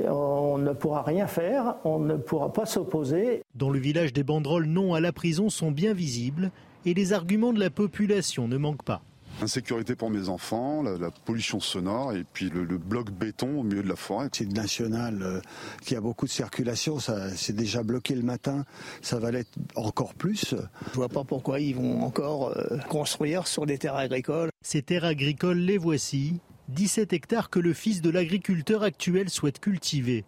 On 0.09 0.59
ne 0.59 0.73
pourra 0.73 1.03
rien 1.03 1.27
faire, 1.27 1.77
on 1.85 1.99
ne 1.99 2.17
pourra 2.17 2.53
pas 2.53 2.67
s'opposer. 2.67 3.43
Dans 3.55 3.71
le 3.71 3.79
village, 3.79 4.13
des 4.13 4.23
banderoles 4.23 4.67
non 4.67 4.95
à 4.95 5.01
la 5.01 5.13
prison 5.13 5.49
sont 5.49 5.73
bien 5.73 5.95
visibles 5.95 6.51
et 6.85 6.95
les 6.95 7.13
arguments 7.13 7.53
de 7.53 7.61
la 7.61 7.71
population 7.71 8.47
ne 8.47 8.57
manquent 8.57 8.85
pas. 8.85 9.03
Insécurité 9.43 9.97
pour 9.97 10.11
mes 10.11 10.29
enfants, 10.29 10.83
la, 10.83 11.11
pollution 11.11 11.59
sonore 11.59 12.13
et 12.13 12.25
puis 12.25 12.49
le, 12.49 12.65
bloc 12.79 13.11
béton 13.11 13.61
au 13.61 13.63
milieu 13.63 13.83
de 13.83 13.89
la 13.89 13.97
forêt. 13.97 14.29
C'est 14.33 14.45
une 14.45 14.55
nationale 14.55 15.23
euh, 15.23 15.41
qui 15.83 15.97
a 15.97 16.01
beaucoup 16.01 16.27
de 16.27 16.31
circulation, 16.31 16.99
ça 16.99 17.29
c'est 17.37 17.55
déjà 17.55 17.83
bloqué 17.83 18.15
le 18.15 18.23
matin, 18.23 18.65
ça 19.01 19.19
va 19.19 19.31
l'être 19.31 19.51
encore 19.75 20.15
plus. 20.15 20.55
Je 20.91 20.95
vois 20.95 21.09
pas 21.09 21.25
pourquoi 21.25 21.61
ils 21.61 21.75
vont 21.75 22.03
encore 22.03 22.57
euh, 22.57 22.79
construire 22.89 23.47
sur 23.47 23.67
des 23.67 23.79
terres 23.79 23.97
agricoles. 23.97 24.51
Ces 24.63 24.83
terres 24.83 25.05
agricoles, 25.05 25.59
les 25.59 25.79
voici, 25.79 26.41
17 26.69 27.13
hectares 27.13 27.51
que 27.51 27.59
le 27.59 27.73
fils 27.73 28.01
de 28.01 28.11
l'agriculteur 28.11 28.83
actuel 28.83 29.29
souhaite 29.29 29.59
cultiver. 29.59 30.25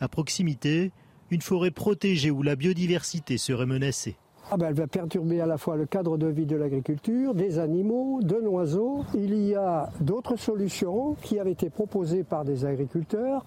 À 0.00 0.08
proximité, 0.08 0.92
une 1.30 1.42
forêt 1.42 1.70
protégée 1.70 2.30
où 2.30 2.42
la 2.42 2.56
biodiversité 2.56 3.38
serait 3.38 3.66
menacée. 3.66 4.16
Ah 4.50 4.56
ben, 4.56 4.68
elle 4.68 4.74
va 4.74 4.86
perturber 4.86 5.42
à 5.42 5.46
la 5.46 5.58
fois 5.58 5.76
le 5.76 5.84
cadre 5.84 6.16
de 6.16 6.26
vie 6.26 6.46
de 6.46 6.56
l'agriculture, 6.56 7.34
des 7.34 7.58
animaux, 7.58 8.20
de 8.22 8.36
l'oiseau. 8.36 9.04
Il 9.14 9.34
y 9.34 9.54
a 9.54 9.90
d'autres 10.00 10.36
solutions 10.36 11.16
qui 11.20 11.38
avaient 11.38 11.52
été 11.52 11.68
proposées 11.68 12.24
par 12.24 12.46
des 12.46 12.64
agriculteurs 12.64 13.44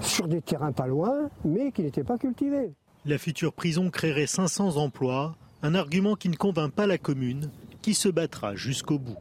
sur 0.00 0.28
des 0.28 0.40
terrains 0.40 0.72
pas 0.72 0.86
loin, 0.86 1.28
mais 1.44 1.72
qui 1.72 1.82
n'étaient 1.82 2.04
pas 2.04 2.16
cultivés. 2.16 2.72
La 3.04 3.18
future 3.18 3.52
prison 3.52 3.90
créerait 3.90 4.26
500 4.26 4.78
emplois, 4.78 5.36
un 5.62 5.74
argument 5.74 6.14
qui 6.16 6.30
ne 6.30 6.36
convainc 6.36 6.72
pas 6.72 6.86
la 6.86 6.96
commune, 6.96 7.50
qui 7.82 7.92
se 7.92 8.08
battra 8.08 8.54
jusqu'au 8.54 8.98
bout. 8.98 9.18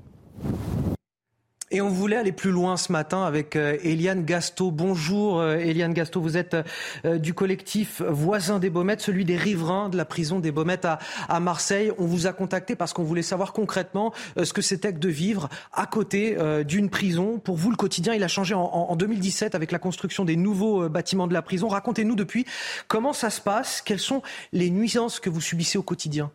Et 1.71 1.81
on 1.81 1.89
voulait 1.89 2.15
aller 2.15 2.31
plus 2.31 2.49
loin 2.49 2.77
ce 2.77 2.91
matin 2.91 3.25
avec 3.25 3.55
euh, 3.55 3.77
Eliane 3.83 4.25
Gasto. 4.25 4.71
Bonjour 4.71 5.39
euh, 5.39 5.57
Eliane 5.57 5.93
Gasto, 5.93 6.19
vous 6.19 6.35
êtes 6.35 6.57
euh, 7.05 7.19
du 7.19 7.35
collectif 7.35 8.01
Voisins 8.01 8.57
des 8.57 8.71
Baumettes, 8.71 9.01
celui 9.01 9.23
des 9.23 9.37
riverains 9.37 9.89
de 9.89 9.95
la 9.95 10.05
prison 10.05 10.39
des 10.39 10.51
Baumettes 10.51 10.85
à, 10.85 11.39
Marseille. 11.39 11.91
On 11.99 12.07
vous 12.07 12.25
a 12.25 12.33
contacté 12.33 12.75
parce 12.75 12.91
qu'on 12.91 13.03
voulait 13.03 13.21
savoir 13.21 13.53
concrètement 13.53 14.13
ce 14.41 14.51
que 14.51 14.63
c'était 14.63 14.93
que 14.93 14.97
de 14.97 15.09
vivre 15.09 15.47
à 15.71 15.85
côté 15.85 16.35
d'une 16.63 16.89
prison. 16.89 17.37
Pour 17.37 17.55
vous, 17.55 17.69
le 17.69 17.77
quotidien, 17.77 18.15
il 18.15 18.23
a 18.23 18.27
changé 18.27 18.55
en, 18.55 18.61
en 18.61 18.95
2017 18.95 19.53
avec 19.53 19.71
la 19.71 19.79
construction 19.79 20.25
des 20.25 20.35
nouveaux 20.35 20.89
bâtiments 20.89 21.27
de 21.27 21.33
la 21.33 21.43
prison. 21.43 21.67
Racontez-nous 21.67 22.15
depuis 22.15 22.45
comment 22.87 23.13
ça 23.13 23.29
se 23.29 23.41
passe, 23.41 23.81
quelles 23.81 23.99
sont 23.99 24.23
les 24.53 24.71
nuisances 24.71 25.19
que 25.19 25.29
vous 25.29 25.41
subissez 25.41 25.77
au 25.77 25.83
quotidien? 25.83 26.31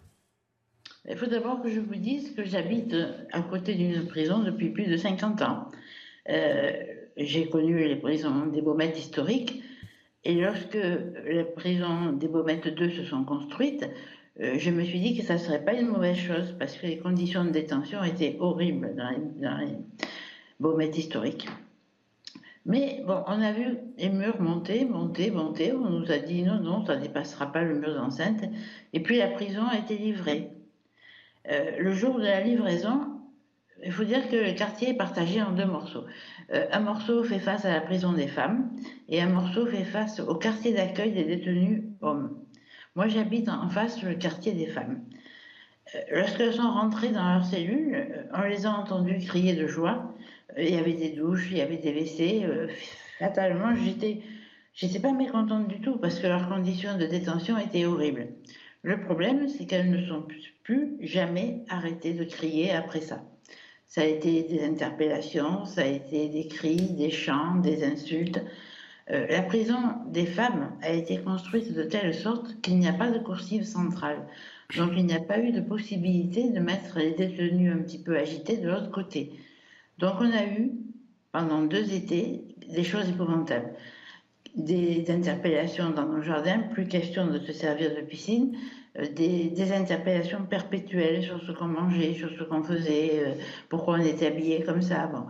Il 1.09 1.17
faut 1.17 1.27
d'abord 1.27 1.63
que 1.63 1.69
je 1.69 1.81
vous 1.81 1.97
dise 1.97 2.35
que 2.35 2.45
j'habite 2.45 2.97
à 3.33 3.43
côté 3.43 3.75
d'une 3.75 4.07
prison 4.07 4.43
depuis 4.43 4.71
plus 4.71 4.87
de 4.87 4.97
50 4.97 5.43
ans. 5.43 5.69
Euh, 6.31 6.73
j'ai 7.17 7.49
connu 7.49 7.79
les 7.87 7.97
prisons 7.97 8.47
des 8.47 8.63
Baumettes 8.63 8.99
historiques. 8.99 9.63
Et 10.25 10.35
lorsque 10.35 10.79
les 11.27 11.45
prisons 11.45 12.13
des 12.13 12.29
Baumettes 12.29 12.69
2 12.69 12.91
se 12.91 13.05
sont 13.05 13.25
construites, 13.25 13.87
euh, 14.41 14.55
je 14.59 14.71
me 14.71 14.83
suis 14.83 14.99
dit 14.99 15.17
que 15.17 15.23
ça 15.23 15.35
ne 15.35 15.39
serait 15.39 15.63
pas 15.63 15.75
une 15.75 15.89
mauvaise 15.89 16.17
chose 16.17 16.55
parce 16.59 16.77
que 16.77 16.87
les 16.87 16.99
conditions 16.99 17.45
de 17.45 17.51
détention 17.51 18.03
étaient 18.03 18.37
horribles 18.41 18.95
dans 18.97 19.59
les, 19.59 19.77
Baumettes 20.61 20.97
historiques. 20.97 21.49
Mais 22.65 23.03
bon, 23.07 23.23
on 23.27 23.43
a 23.43 23.53
vu 23.53 23.77
les 23.99 24.09
murs 24.09 24.41
monter, 24.41 24.87
monter, 24.87 25.31
monter. 25.31 25.73
On 25.73 25.91
nous 25.91 26.11
a 26.11 26.19
dit 26.19 26.43
non, 26.43 26.61
non, 26.61 26.87
ça 26.87 26.97
ne 26.97 27.03
dépassera 27.03 27.53
pas 27.53 27.63
le 27.63 27.79
mur 27.79 27.95
d'enceinte. 27.95 28.45
Et 28.95 29.01
puis 29.01 29.19
la 29.19 29.27
prison 29.27 29.67
a 29.67 29.77
été 29.77 29.99
livrée. 29.99 30.54
Euh, 31.51 31.79
le 31.79 31.93
jour 31.93 32.19
de 32.19 32.25
la 32.25 32.41
livraison, 32.41 33.21
il 33.85 33.93
faut 33.93 34.05
dire 34.05 34.29
que 34.31 34.37
le 34.37 34.53
quartier 34.53 34.91
est 34.91 34.97
partagé 34.97 35.43
en 35.43 35.53
deux 35.53 35.67
morceaux. 35.67 36.05
Euh, 36.53 36.67
un 36.73 36.81
morceau 36.81 37.23
fait 37.23 37.39
face 37.39 37.65
à 37.65 37.73
la 37.73 37.81
prison 37.81 38.13
des 38.13 38.29
femmes 38.29 38.71
et 39.09 39.21
un 39.21 39.29
morceau 39.29 39.67
fait 39.67 39.85
face 39.85 40.21
au 40.21 40.35
quartier 40.37 40.73
d'accueil 40.73 41.13
des 41.13 41.25
détenus 41.25 41.83
hommes. 42.01 42.39
Moi, 42.95 43.09
j'habite 43.09 43.49
en 43.49 43.69
face 43.69 44.03
le 44.03 44.15
quartier 44.15 44.53
des 44.53 44.67
femmes. 44.67 45.05
Euh, 45.95 45.99
lorsqu'elles 46.13 46.55
sont 46.55 46.71
rentrées 46.71 47.11
dans 47.11 47.35
leur 47.35 47.45
cellule, 47.45 48.27
on 48.33 48.43
les 48.43 48.65
a 48.65 48.71
entendues 48.71 49.19
crier 49.19 49.55
de 49.55 49.67
joie. 49.67 50.15
Il 50.57 50.71
y 50.71 50.79
avait 50.79 50.95
des 50.95 51.11
douches, 51.11 51.49
il 51.51 51.59
y 51.59 51.61
avait 51.61 51.77
des 51.77 51.93
WC. 51.93 52.47
Fatalement, 53.19 53.75
j'étais, 53.75 54.23
j'étais 54.73 55.01
pas 55.01 55.13
mécontente 55.13 55.69
du 55.69 55.81
tout 55.81 55.99
parce 55.99 56.19
que 56.21 56.27
leurs 56.27 56.49
conditions 56.49 56.97
de 56.97 57.07
détention 57.07 57.59
étaient 57.59 57.85
horribles. 57.85 58.29
Le 58.85 59.01
problème, 59.01 59.49
c'est 59.49 59.65
qu'elles 59.65 59.91
ne 59.91 60.07
sont 60.07 60.27
plus 60.63 60.99
jamais 61.01 61.65
arrêtées 61.71 62.13
de 62.13 62.25
crier 62.25 62.71
après 62.71 63.01
ça. 63.01 63.25
Ça 63.89 64.03
a 64.03 64.05
été 64.05 64.43
des 64.43 64.63
interpellations, 64.63 65.65
ça 65.65 65.81
a 65.81 65.87
été 65.87 66.29
des 66.29 66.49
cris, 66.49 66.91
des 66.91 67.11
chants, 67.11 67.57
des 67.57 67.83
insultes. 67.83 68.45
Euh, 69.11 69.27
la 69.31 69.41
prison 69.41 69.79
des 70.09 70.27
femmes 70.27 70.77
a 70.83 70.91
été 70.91 71.17
construite 71.17 71.73
de 71.73 71.83
telle 71.83 72.15
sorte 72.15 72.61
qu'il 72.61 72.79
n'y 72.79 72.87
a 72.87 72.93
pas 72.93 73.11
de 73.11 73.19
coursive 73.21 73.65
centrale. 73.65 74.27
Donc 74.77 74.91
il 74.95 75.07
n'y 75.07 75.15
a 75.15 75.21
pas 75.21 75.39
eu 75.39 75.53
de 75.53 75.63
possibilité 75.63 76.51
de 76.51 76.61
mettre 76.61 76.99
les 76.99 77.13
détenus 77.13 77.73
un 77.73 77.79
petit 77.79 78.03
peu 78.03 78.19
agités 78.19 78.59
de 78.59 78.69
l'autre 78.69 78.91
côté. 78.91 79.33
Donc 79.97 80.17
on 80.21 80.31
a 80.31 80.45
eu, 80.45 80.73
pendant 81.33 81.63
deux 81.63 81.95
étés, 81.95 82.43
des 82.69 82.85
choses 82.85 83.09
épouvantables 83.09 83.73
des 84.55 85.11
interpellations 85.11 85.91
dans 85.91 86.07
nos 86.07 86.23
jardins, 86.23 86.59
plus 86.73 86.87
question 86.87 87.27
de 87.27 87.39
se 87.39 87.53
servir 87.53 87.95
de 87.95 88.01
piscine, 88.03 88.57
euh, 88.99 89.07
des, 89.09 89.73
interpellations 89.73 90.45
perpétuelles 90.45 91.23
sur 91.23 91.41
ce 91.43 91.51
qu'on 91.53 91.67
mangeait, 91.67 92.15
sur 92.15 92.31
ce 92.31 92.45
qu'on 92.45 92.63
faisait, 92.63 93.25
euh, 93.25 93.33
pourquoi 93.69 93.95
on 93.95 94.03
était 94.03 94.27
habillé 94.27 94.63
comme 94.63 94.83
ça. 94.83 95.07
Bon. 95.07 95.27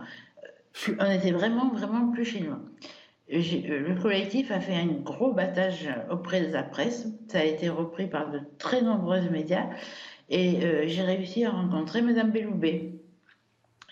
Euh, 0.89 0.95
on 0.99 1.11
était 1.11 1.31
vraiment, 1.31 1.69
vraiment 1.69 2.11
plus 2.11 2.25
chez 2.25 2.41
nous. 2.41 2.55
Le 3.27 3.99
collectif 3.99 4.51
a 4.51 4.59
fait 4.59 4.75
un 4.75 4.85
gros 4.85 5.33
battage 5.33 5.89
auprès 6.11 6.45
de 6.45 6.53
la 6.53 6.61
presse. 6.61 7.07
Ça 7.27 7.39
a 7.39 7.43
été 7.43 7.69
repris 7.69 8.07
par 8.07 8.29
de 8.29 8.39
très 8.59 8.83
nombreux 8.83 9.19
médias. 9.31 9.67
Et 10.29 10.59
j'ai 10.87 11.01
réussi 11.01 11.43
à 11.43 11.49
rencontrer 11.49 12.03
Madame 12.03 12.29
Belloubet. 12.29 12.91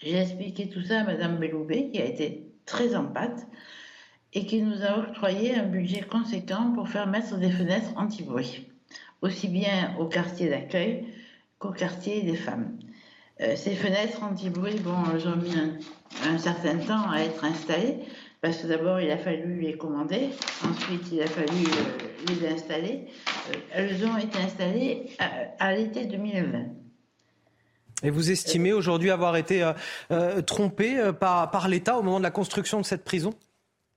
J'ai 0.03 0.17
expliqué 0.19 0.69
tout 0.69 0.83
ça 0.83 0.99
à 0.99 1.03
Madame 1.03 1.37
Belloubet, 1.37 1.89
qui 1.91 1.99
a 1.99 2.05
été 2.05 2.51
très 2.67 2.95
en 2.95 3.05
pâte 3.05 3.47
et 4.33 4.45
qui 4.45 4.61
nous 4.61 4.83
a 4.83 4.97
octroyé 4.97 5.55
un 5.55 5.63
budget 5.63 6.01
conséquent 6.01 6.71
pour 6.73 6.89
faire 6.89 7.07
mettre 7.07 7.37
des 7.37 7.51
fenêtres 7.51 7.93
anti-bruit, 7.95 8.67
aussi 9.21 9.47
bien 9.47 9.95
au 9.99 10.05
quartier 10.05 10.49
d'accueil 10.49 11.05
qu'au 11.59 11.71
quartier 11.71 12.23
des 12.23 12.35
femmes. 12.35 12.77
Euh, 13.41 13.55
ces 13.55 13.75
fenêtres 13.75 14.21
anti-bruit, 14.23 14.75
elles 15.13 15.27
ont 15.27 15.35
mis 15.35 15.53
un, 16.27 16.37
certain 16.37 16.77
temps 16.77 17.09
à 17.09 17.19
être 17.19 17.43
installées, 17.43 17.97
parce 18.41 18.57
que 18.57 18.67
d'abord 18.67 18.99
il 18.99 19.09
a 19.11 19.17
fallu 19.17 19.61
les 19.61 19.77
commander, 19.77 20.29
ensuite 20.67 21.11
il 21.11 21.21
a 21.21 21.27
fallu 21.27 21.65
euh, 21.65 22.33
les 22.41 22.47
installer. 22.47 23.07
Euh, 23.49 23.57
elles 23.71 24.05
ont 24.05 24.17
été 24.17 24.39
installées 24.39 25.09
à, 25.59 25.73
l'été 25.75 26.05
2020. 26.05 26.65
Et 28.03 28.09
vous 28.09 28.31
estimez 28.31 28.73
aujourd'hui 28.73 29.11
avoir 29.11 29.37
été 29.37 29.71
trompé 30.45 31.11
par 31.21 31.69
l'État 31.69 31.97
au 31.97 32.03
moment 32.03 32.17
de 32.17 32.23
la 32.23 32.31
construction 32.31 32.81
de 32.81 32.85
cette 32.85 33.05
prison? 33.05 33.33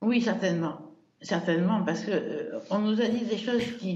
Oui, 0.01 0.21
certainement. 0.21 0.77
Certainement, 1.21 1.83
parce 1.83 2.05
qu'on 2.05 2.11
euh, 2.11 2.59
on 2.69 2.79
nous 2.79 3.01
a 3.01 3.07
dit 3.07 3.25
des 3.25 3.37
choses 3.37 3.65
qui 3.79 3.95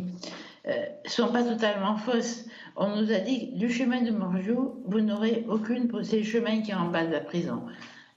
ne 0.66 0.72
euh, 0.72 0.86
sont 1.06 1.32
pas 1.32 1.44
totalement 1.44 1.96
fausses. 1.98 2.46
On 2.76 2.96
nous 2.96 3.12
a 3.12 3.20
dit 3.20 3.52
du 3.54 3.70
chemin 3.70 4.02
de 4.02 4.10
Morjou, 4.10 4.82
vous 4.86 5.02
n'aurez 5.02 5.46
aucune. 5.48 5.92
C'est 6.04 6.18
le 6.18 6.24
chemin 6.24 6.62
qui 6.62 6.72
est 6.72 6.76
en 6.76 6.90
bas 6.90 7.06
de 7.06 7.12
la 7.12 7.20
prison. 7.20 7.64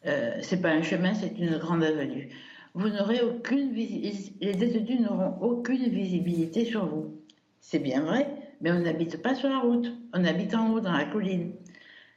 Euh, 0.07 0.39
c'est 0.41 0.63
pas 0.63 0.71
un 0.71 0.83
chemin, 0.83 1.13
c'est 1.13 1.39
une 1.39 1.59
grande 1.59 1.85
avenue. 1.85 2.31
Vous 2.73 2.89
n'aurez 2.89 3.21
aucune 3.21 3.73
les 3.75 4.55
détenus 4.55 5.01
n'auront 5.01 5.37
aucune 5.43 5.89
visibilité 5.89 6.65
sur 6.65 6.87
vous. 6.87 7.21
C'est 7.61 7.79
bien 7.79 8.03
vrai, 8.03 8.27
mais 8.63 8.73
on 8.73 8.81
n'habite 8.81 9.23
pas 9.23 9.35
sur 9.35 9.51
la 9.51 9.59
route. 9.59 9.93
On 10.15 10.25
habite 10.25 10.55
en 10.55 10.71
haut 10.71 10.81
dans 10.81 10.93
la 10.93 11.05
colline. 11.05 11.53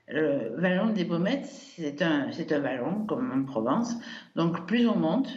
Le 0.07 0.55
vallon 0.57 0.93
des 0.93 1.03
Baumettes, 1.03 1.45
c'est 1.45 2.01
un, 2.01 2.31
c'est 2.31 2.53
un 2.53 2.59
vallon 2.59 3.05
comme 3.05 3.31
en 3.31 3.43
Provence. 3.43 3.95
Donc 4.35 4.65
plus 4.65 4.87
on 4.87 4.95
monte, 4.95 5.29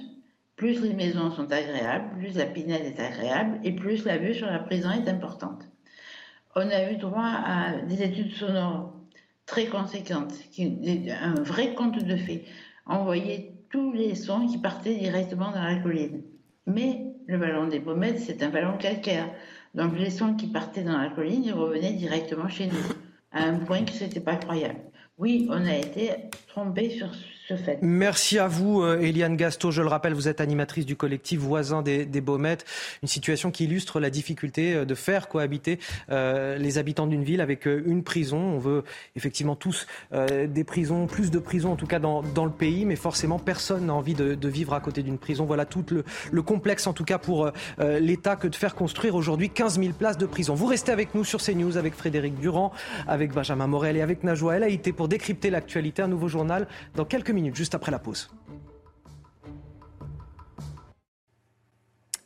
plus 0.60 0.82
les 0.82 0.92
maisons 0.92 1.30
sont 1.30 1.50
agréables, 1.50 2.18
plus 2.18 2.36
la 2.36 2.44
pinède 2.44 2.84
est 2.84 3.00
agréable 3.00 3.58
et 3.64 3.72
plus 3.72 4.04
la 4.04 4.18
vue 4.18 4.34
sur 4.34 4.46
la 4.46 4.58
prison 4.58 4.90
est 4.90 5.08
importante. 5.08 5.66
On 6.54 6.68
a 6.68 6.92
eu 6.92 6.98
droit 6.98 7.32
à 7.46 7.80
des 7.80 8.02
études 8.02 8.34
sonores 8.34 8.92
très 9.46 9.68
conséquentes, 9.68 10.34
un 10.58 11.34
vrai 11.42 11.72
conte 11.72 12.04
de 12.04 12.14
fées. 12.14 12.44
On 12.86 13.04
voyait 13.04 13.54
tous 13.70 13.94
les 13.94 14.14
sons 14.14 14.48
qui 14.48 14.58
partaient 14.58 14.96
directement 14.96 15.50
dans 15.50 15.64
la 15.64 15.76
colline. 15.76 16.20
Mais 16.66 17.06
le 17.26 17.38
vallon 17.38 17.66
des 17.66 17.80
Pommettes, 17.80 18.20
c'est 18.20 18.42
un 18.42 18.50
vallon 18.50 18.76
calcaire. 18.76 19.30
Donc 19.74 19.98
les 19.98 20.10
sons 20.10 20.34
qui 20.34 20.48
partaient 20.48 20.82
dans 20.82 20.98
la 20.98 21.08
colline, 21.08 21.42
ils 21.42 21.54
revenaient 21.54 21.94
directement 21.94 22.48
chez 22.48 22.66
nous, 22.66 22.84
à 23.32 23.44
un 23.44 23.60
point 23.60 23.82
que 23.82 23.92
ce 23.92 24.04
n'était 24.04 24.20
pas 24.20 24.36
croyable. 24.36 24.80
Oui, 25.16 25.48
on 25.48 25.64
a 25.64 25.76
été 25.76 26.10
trompé 26.48 26.90
sur 26.90 27.08
Merci 27.82 28.38
à 28.38 28.48
vous, 28.48 28.82
euh, 28.82 29.00
Eliane 29.00 29.36
Gasto. 29.36 29.70
Je 29.70 29.82
le 29.82 29.88
rappelle, 29.88 30.14
vous 30.14 30.28
êtes 30.28 30.40
animatrice 30.40 30.86
du 30.86 30.96
collectif 30.96 31.40
Voisins 31.40 31.82
des, 31.82 32.06
des 32.06 32.20
Baumettes. 32.20 32.64
Une 33.02 33.08
situation 33.08 33.50
qui 33.50 33.64
illustre 33.64 34.00
la 34.00 34.10
difficulté 34.10 34.74
euh, 34.74 34.84
de 34.84 34.94
faire 34.94 35.28
cohabiter 35.28 35.78
euh, 36.10 36.56
les 36.58 36.78
habitants 36.78 37.06
d'une 37.06 37.24
ville 37.24 37.40
avec 37.40 37.66
une 37.66 38.02
prison. 38.02 38.38
On 38.38 38.58
veut 38.58 38.84
effectivement 39.16 39.56
tous 39.56 39.86
des 40.12 40.64
prisons, 40.64 41.06
plus 41.06 41.30
de 41.30 41.38
prisons 41.38 41.72
en 41.72 41.76
tout 41.76 41.86
cas 41.86 41.98
dans, 41.98 42.22
dans 42.22 42.44
le 42.44 42.50
pays, 42.50 42.84
mais 42.84 42.96
forcément 42.96 43.38
personne 43.38 43.86
n'a 43.86 43.94
envie 43.94 44.14
de, 44.14 44.34
de, 44.34 44.48
vivre 44.48 44.74
à 44.74 44.80
côté 44.80 45.02
d'une 45.02 45.18
prison. 45.18 45.44
Voilà 45.44 45.64
tout 45.64 45.84
le, 45.90 46.04
le, 46.30 46.42
complexe 46.42 46.86
en 46.86 46.92
tout 46.92 47.04
cas 47.04 47.18
pour 47.18 47.50
l'État 47.78 48.36
que 48.36 48.48
de 48.48 48.56
faire 48.56 48.74
construire 48.74 49.14
aujourd'hui 49.14 49.50
15 49.50 49.78
000 49.80 49.92
places 49.92 50.18
de 50.18 50.26
prison. 50.26 50.54
Vous 50.54 50.66
restez 50.66 50.92
avec 50.92 51.14
nous 51.14 51.24
sur 51.24 51.40
CNews 51.40 51.76
avec 51.76 51.94
Frédéric 51.94 52.38
Durand, 52.38 52.72
avec 53.06 53.32
Benjamin 53.32 53.66
Morel 53.66 53.96
et 53.96 54.02
avec 54.02 54.24
Najwa 54.24 54.56
El 54.56 54.64
Haïté 54.64 54.92
pour 54.92 55.08
décrypter 55.08 55.50
l'actualité. 55.50 56.02
Un 56.02 56.08
nouveau 56.08 56.28
journal 56.28 56.66
dans 56.94 57.04
quelques 57.04 57.30
minutes 57.30 57.39
juste 57.54 57.74
après 57.74 57.90
la 57.90 57.98
pause. 57.98 58.30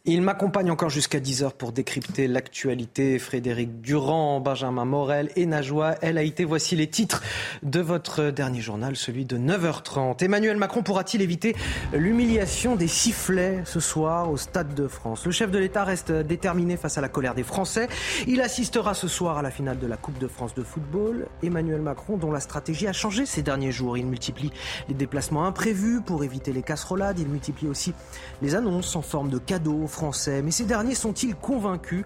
Il 0.06 0.20
m'accompagne 0.20 0.70
encore 0.70 0.90
jusqu'à 0.90 1.18
10h 1.18 1.52
pour 1.52 1.72
décrypter 1.72 2.28
l'actualité. 2.28 3.18
Frédéric 3.18 3.80
Durand, 3.80 4.38
Benjamin 4.38 4.84
Morel 4.84 5.30
et 5.34 5.46
Najwa 5.46 5.94
El 6.02 6.18
Haïté. 6.18 6.44
Voici 6.44 6.76
les 6.76 6.88
titres 6.88 7.22
de 7.62 7.80
votre 7.80 8.24
dernier 8.24 8.60
journal, 8.60 8.96
celui 8.96 9.24
de 9.24 9.38
9h30. 9.38 10.22
Emmanuel 10.22 10.58
Macron 10.58 10.82
pourra-t-il 10.82 11.22
éviter 11.22 11.56
l'humiliation 11.94 12.76
des 12.76 12.86
sifflets 12.86 13.62
ce 13.64 13.80
soir 13.80 14.30
au 14.30 14.36
Stade 14.36 14.74
de 14.74 14.88
France? 14.88 15.24
Le 15.24 15.32
chef 15.32 15.50
de 15.50 15.58
l'État 15.58 15.84
reste 15.84 16.12
déterminé 16.12 16.76
face 16.76 16.98
à 16.98 17.00
la 17.00 17.08
colère 17.08 17.34
des 17.34 17.42
Français. 17.42 17.88
Il 18.26 18.42
assistera 18.42 18.92
ce 18.92 19.08
soir 19.08 19.38
à 19.38 19.42
la 19.42 19.50
finale 19.50 19.78
de 19.78 19.86
la 19.86 19.96
Coupe 19.96 20.18
de 20.18 20.28
France 20.28 20.52
de 20.52 20.62
football. 20.62 21.28
Emmanuel 21.42 21.80
Macron, 21.80 22.18
dont 22.18 22.30
la 22.30 22.40
stratégie 22.40 22.86
a 22.86 22.92
changé 22.92 23.24
ces 23.24 23.40
derniers 23.40 23.72
jours. 23.72 23.96
Il 23.96 24.04
multiplie 24.04 24.52
les 24.86 24.94
déplacements 24.94 25.46
imprévus 25.46 26.02
pour 26.04 26.24
éviter 26.24 26.52
les 26.52 26.62
casserolades. 26.62 27.20
Il 27.20 27.28
multiplie 27.28 27.68
aussi 27.68 27.94
les 28.42 28.54
annonces 28.54 28.96
en 28.96 29.02
forme 29.02 29.30
de 29.30 29.38
cadeaux 29.38 29.86
français. 29.94 30.42
Mais 30.42 30.50
ces 30.50 30.64
derniers 30.64 30.94
sont-ils 30.94 31.34
convaincus? 31.34 32.04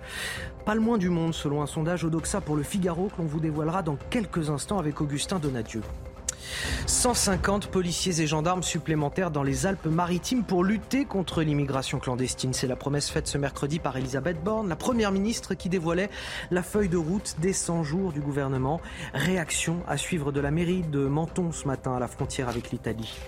Pas 0.64 0.74
le 0.74 0.80
moins 0.80 0.98
du 0.98 1.08
monde, 1.08 1.34
selon 1.34 1.62
un 1.62 1.66
sondage 1.66 2.04
Odoxa 2.04 2.40
pour 2.40 2.54
le 2.54 2.62
Figaro 2.62 3.08
que 3.08 3.22
l'on 3.22 3.26
vous 3.26 3.40
dévoilera 3.40 3.82
dans 3.82 3.96
quelques 4.10 4.50
instants 4.50 4.78
avec 4.78 5.00
Augustin 5.00 5.38
Donadieu. 5.38 5.80
150 6.86 7.68
policiers 7.68 8.20
et 8.20 8.26
gendarmes 8.26 8.62
supplémentaires 8.62 9.30
dans 9.30 9.42
les 9.42 9.66
Alpes-Maritimes 9.66 10.44
pour 10.44 10.64
lutter 10.64 11.04
contre 11.04 11.42
l'immigration 11.42 11.98
clandestine. 11.98 12.52
C'est 12.52 12.66
la 12.66 12.76
promesse 12.76 13.10
faite 13.10 13.26
ce 13.26 13.38
mercredi 13.38 13.78
par 13.78 13.96
Elisabeth 13.96 14.42
Borne, 14.42 14.68
la 14.68 14.76
première 14.76 15.12
ministre 15.12 15.54
qui 15.54 15.68
dévoilait 15.68 16.10
la 16.50 16.62
feuille 16.62 16.88
de 16.88 16.96
route 16.96 17.36
des 17.40 17.52
100 17.52 17.82
jours 17.84 18.12
du 18.12 18.20
gouvernement. 18.20 18.80
Réaction 19.14 19.78
à 19.88 19.96
suivre 19.96 20.32
de 20.32 20.40
la 20.40 20.50
mairie 20.50 20.82
de 20.82 21.06
Menton 21.06 21.52
ce 21.52 21.66
matin 21.66 21.96
à 21.96 21.98
la 21.98 22.08
frontière 22.08 22.48
avec 22.48 22.70
l'Italie. 22.70 23.18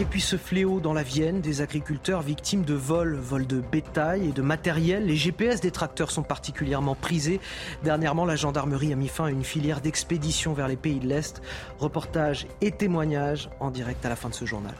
Et 0.00 0.04
puis 0.04 0.20
ce 0.20 0.36
fléau 0.36 0.78
dans 0.78 0.92
la 0.92 1.02
Vienne, 1.02 1.40
des 1.40 1.60
agriculteurs 1.60 2.22
victimes 2.22 2.62
de 2.62 2.74
vols, 2.74 3.16
vols 3.16 3.48
de 3.48 3.60
bétail 3.60 4.28
et 4.28 4.32
de 4.32 4.42
matériel. 4.42 5.06
Les 5.06 5.16
GPS 5.16 5.60
des 5.60 5.72
tracteurs 5.72 6.12
sont 6.12 6.22
particulièrement 6.22 6.94
prisés. 6.94 7.40
Dernièrement, 7.82 8.24
la 8.24 8.36
gendarmerie 8.36 8.92
a 8.92 8.96
mis 8.96 9.08
fin 9.08 9.24
à 9.24 9.30
une 9.30 9.42
filière 9.42 9.80
d'expédition 9.80 10.52
vers 10.52 10.68
les 10.68 10.76
pays 10.76 11.00
de 11.00 11.08
l'Est. 11.08 11.42
Reportage 11.80 12.46
et 12.60 12.70
témoignages 12.70 13.50
en 13.58 13.72
direct 13.72 14.06
à 14.06 14.08
la 14.08 14.14
fin 14.14 14.28
de 14.28 14.34
ce 14.34 14.44
journal. 14.44 14.74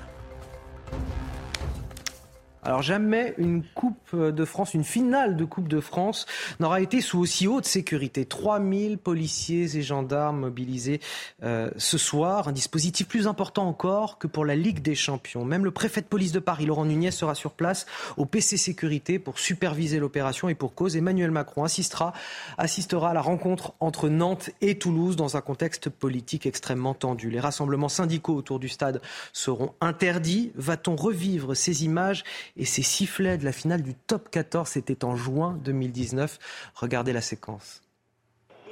Alors 2.62 2.82
jamais 2.82 3.34
une 3.38 3.62
Coupe 3.62 4.16
de 4.16 4.44
France, 4.44 4.74
une 4.74 4.84
finale 4.84 5.36
de 5.36 5.44
Coupe 5.44 5.68
de 5.68 5.80
France 5.80 6.26
n'aura 6.60 6.80
été 6.80 7.00
sous 7.00 7.18
aussi 7.18 7.46
haute 7.46 7.64
sécurité. 7.64 8.24
3000 8.24 8.98
policiers 8.98 9.76
et 9.76 9.82
gendarmes 9.82 10.40
mobilisés 10.40 11.00
euh, 11.42 11.70
ce 11.76 11.98
soir, 11.98 12.48
un 12.48 12.52
dispositif 12.52 13.06
plus 13.06 13.26
important 13.26 13.68
encore 13.68 14.18
que 14.18 14.26
pour 14.26 14.44
la 14.44 14.56
Ligue 14.56 14.82
des 14.82 14.94
Champions. 14.94 15.44
Même 15.44 15.64
le 15.64 15.70
préfet 15.70 16.00
de 16.00 16.06
police 16.06 16.32
de 16.32 16.40
Paris, 16.40 16.66
Laurent 16.66 16.84
Nunez, 16.84 17.10
sera 17.10 17.34
sur 17.34 17.52
place 17.52 17.86
au 18.16 18.26
PC 18.26 18.56
Sécurité 18.56 19.18
pour 19.18 19.38
superviser 19.38 19.98
l'opération 19.98 20.48
et 20.48 20.54
pour 20.54 20.74
cause. 20.74 20.96
Emmanuel 20.96 21.30
Macron 21.30 21.64
assistera, 21.64 22.12
assistera 22.56 23.10
à 23.10 23.14
la 23.14 23.22
rencontre 23.22 23.72
entre 23.80 24.08
Nantes 24.08 24.50
et 24.60 24.78
Toulouse 24.78 25.16
dans 25.16 25.36
un 25.36 25.40
contexte 25.40 25.88
politique 25.88 26.46
extrêmement 26.46 26.94
tendu. 26.94 27.30
Les 27.30 27.40
rassemblements 27.40 27.88
syndicaux 27.88 28.34
autour 28.34 28.58
du 28.58 28.68
stade 28.68 29.00
seront 29.32 29.74
interdits. 29.80 30.52
Va-t-on 30.56 30.96
revivre 30.96 31.54
ces 31.54 31.84
images 31.84 32.24
et 32.58 32.64
ces 32.64 32.82
sifflets 32.82 33.38
de 33.38 33.44
la 33.44 33.52
finale 33.52 33.82
du 33.82 33.94
top 33.94 34.30
14, 34.30 34.68
c'était 34.68 35.04
en 35.04 35.14
juin 35.16 35.56
2019. 35.64 36.38
Regardez 36.74 37.12
la 37.12 37.20
séquence. 37.20 37.82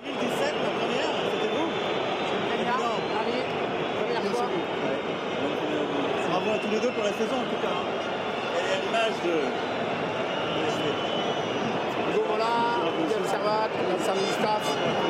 2017, 0.03 0.29
la 0.29 0.71
première, 0.79 1.13
c'était 1.31 1.49
vous 1.55 1.71
C'est 2.27 2.41
première 4.05 4.23
fois. 4.35 4.49
Bravo 6.29 6.51
à 6.51 6.59
tous 6.59 6.71
les 6.71 6.81
deux 6.81 6.91
pour 6.93 7.05
la 7.05 7.13
saison 7.13 7.37
en 7.37 7.49
tout 7.49 7.61
cas. 7.63 7.81
Et 8.59 8.73
à 8.73 8.79
l'image 8.85 9.19
de. 9.25 9.37
Voilà, 12.27 12.53
Servat, 13.29 13.69
staff. 14.39 15.06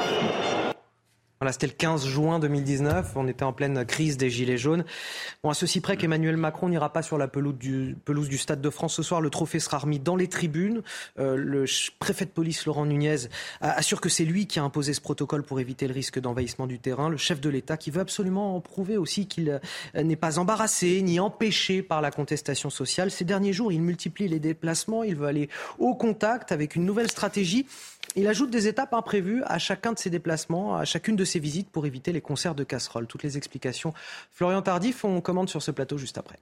Voilà, 1.46 1.52
c'était 1.52 1.68
le 1.68 1.74
15 1.74 2.08
juin 2.08 2.40
2019. 2.40 3.12
On 3.14 3.28
était 3.28 3.44
en 3.44 3.52
pleine 3.52 3.84
crise 3.84 4.16
des 4.16 4.30
Gilets 4.30 4.58
jaunes. 4.58 4.84
Bon, 5.44 5.50
à 5.50 5.54
ceci 5.54 5.80
près 5.80 5.96
qu'Emmanuel 5.96 6.36
Macron 6.36 6.68
n'ira 6.68 6.92
pas 6.92 7.02
sur 7.02 7.18
la 7.18 7.28
pelouse 7.28 7.54
du, 7.56 8.36
Stade 8.36 8.60
de 8.60 8.68
France 8.68 8.94
ce 8.94 9.04
soir. 9.04 9.20
Le 9.20 9.30
trophée 9.30 9.60
sera 9.60 9.78
remis 9.78 10.00
dans 10.00 10.16
les 10.16 10.26
tribunes. 10.26 10.82
Euh, 11.20 11.36
le 11.36 11.66
préfet 12.00 12.24
de 12.24 12.30
police, 12.30 12.66
Laurent 12.66 12.84
Nunez, 12.84 13.28
assure 13.60 14.00
que 14.00 14.08
c'est 14.08 14.24
lui 14.24 14.48
qui 14.48 14.58
a 14.58 14.64
imposé 14.64 14.92
ce 14.92 15.00
protocole 15.00 15.44
pour 15.44 15.60
éviter 15.60 15.86
le 15.86 15.94
risque 15.94 16.18
d'envahissement 16.18 16.66
du 16.66 16.80
terrain. 16.80 17.08
Le 17.08 17.16
chef 17.16 17.40
de 17.40 17.48
l'État 17.48 17.76
qui 17.76 17.92
veut 17.92 18.00
absolument 18.00 18.60
prouver 18.60 18.96
aussi 18.96 19.28
qu'il 19.28 19.60
euh, 19.94 20.02
n'est 20.02 20.16
pas 20.16 20.40
embarrassé 20.40 21.00
ni 21.02 21.20
empêché 21.20 21.80
par 21.80 22.00
la 22.02 22.10
contestation 22.10 22.70
sociale. 22.70 23.12
Ces 23.12 23.24
derniers 23.24 23.52
jours, 23.52 23.70
il 23.70 23.82
multiplie 23.82 24.26
les 24.26 24.40
déplacements. 24.40 25.04
Il 25.04 25.14
veut 25.14 25.28
aller 25.28 25.48
au 25.78 25.94
contact 25.94 26.50
avec 26.50 26.74
une 26.74 26.84
nouvelle 26.84 27.08
stratégie. 27.08 27.66
Il 28.14 28.28
ajoute 28.28 28.50
des 28.50 28.68
étapes 28.68 28.94
imprévues 28.94 29.42
à 29.44 29.58
chacun 29.58 29.92
de 29.92 29.98
ses 29.98 30.10
déplacements, 30.10 30.76
à 30.76 30.84
chacune 30.84 31.16
de 31.16 31.24
ses 31.24 31.38
visites 31.38 31.70
pour 31.70 31.86
éviter 31.86 32.12
les 32.12 32.20
concerts 32.20 32.54
de 32.54 32.64
casseroles. 32.64 33.06
Toutes 33.06 33.22
les 33.22 33.36
explications. 33.36 33.92
Florian 34.32 34.62
Tardif, 34.62 35.04
on 35.04 35.20
commande 35.20 35.48
sur 35.48 35.62
ce 35.62 35.70
plateau 35.70 35.98
juste 35.98 36.18
après. 36.18 36.38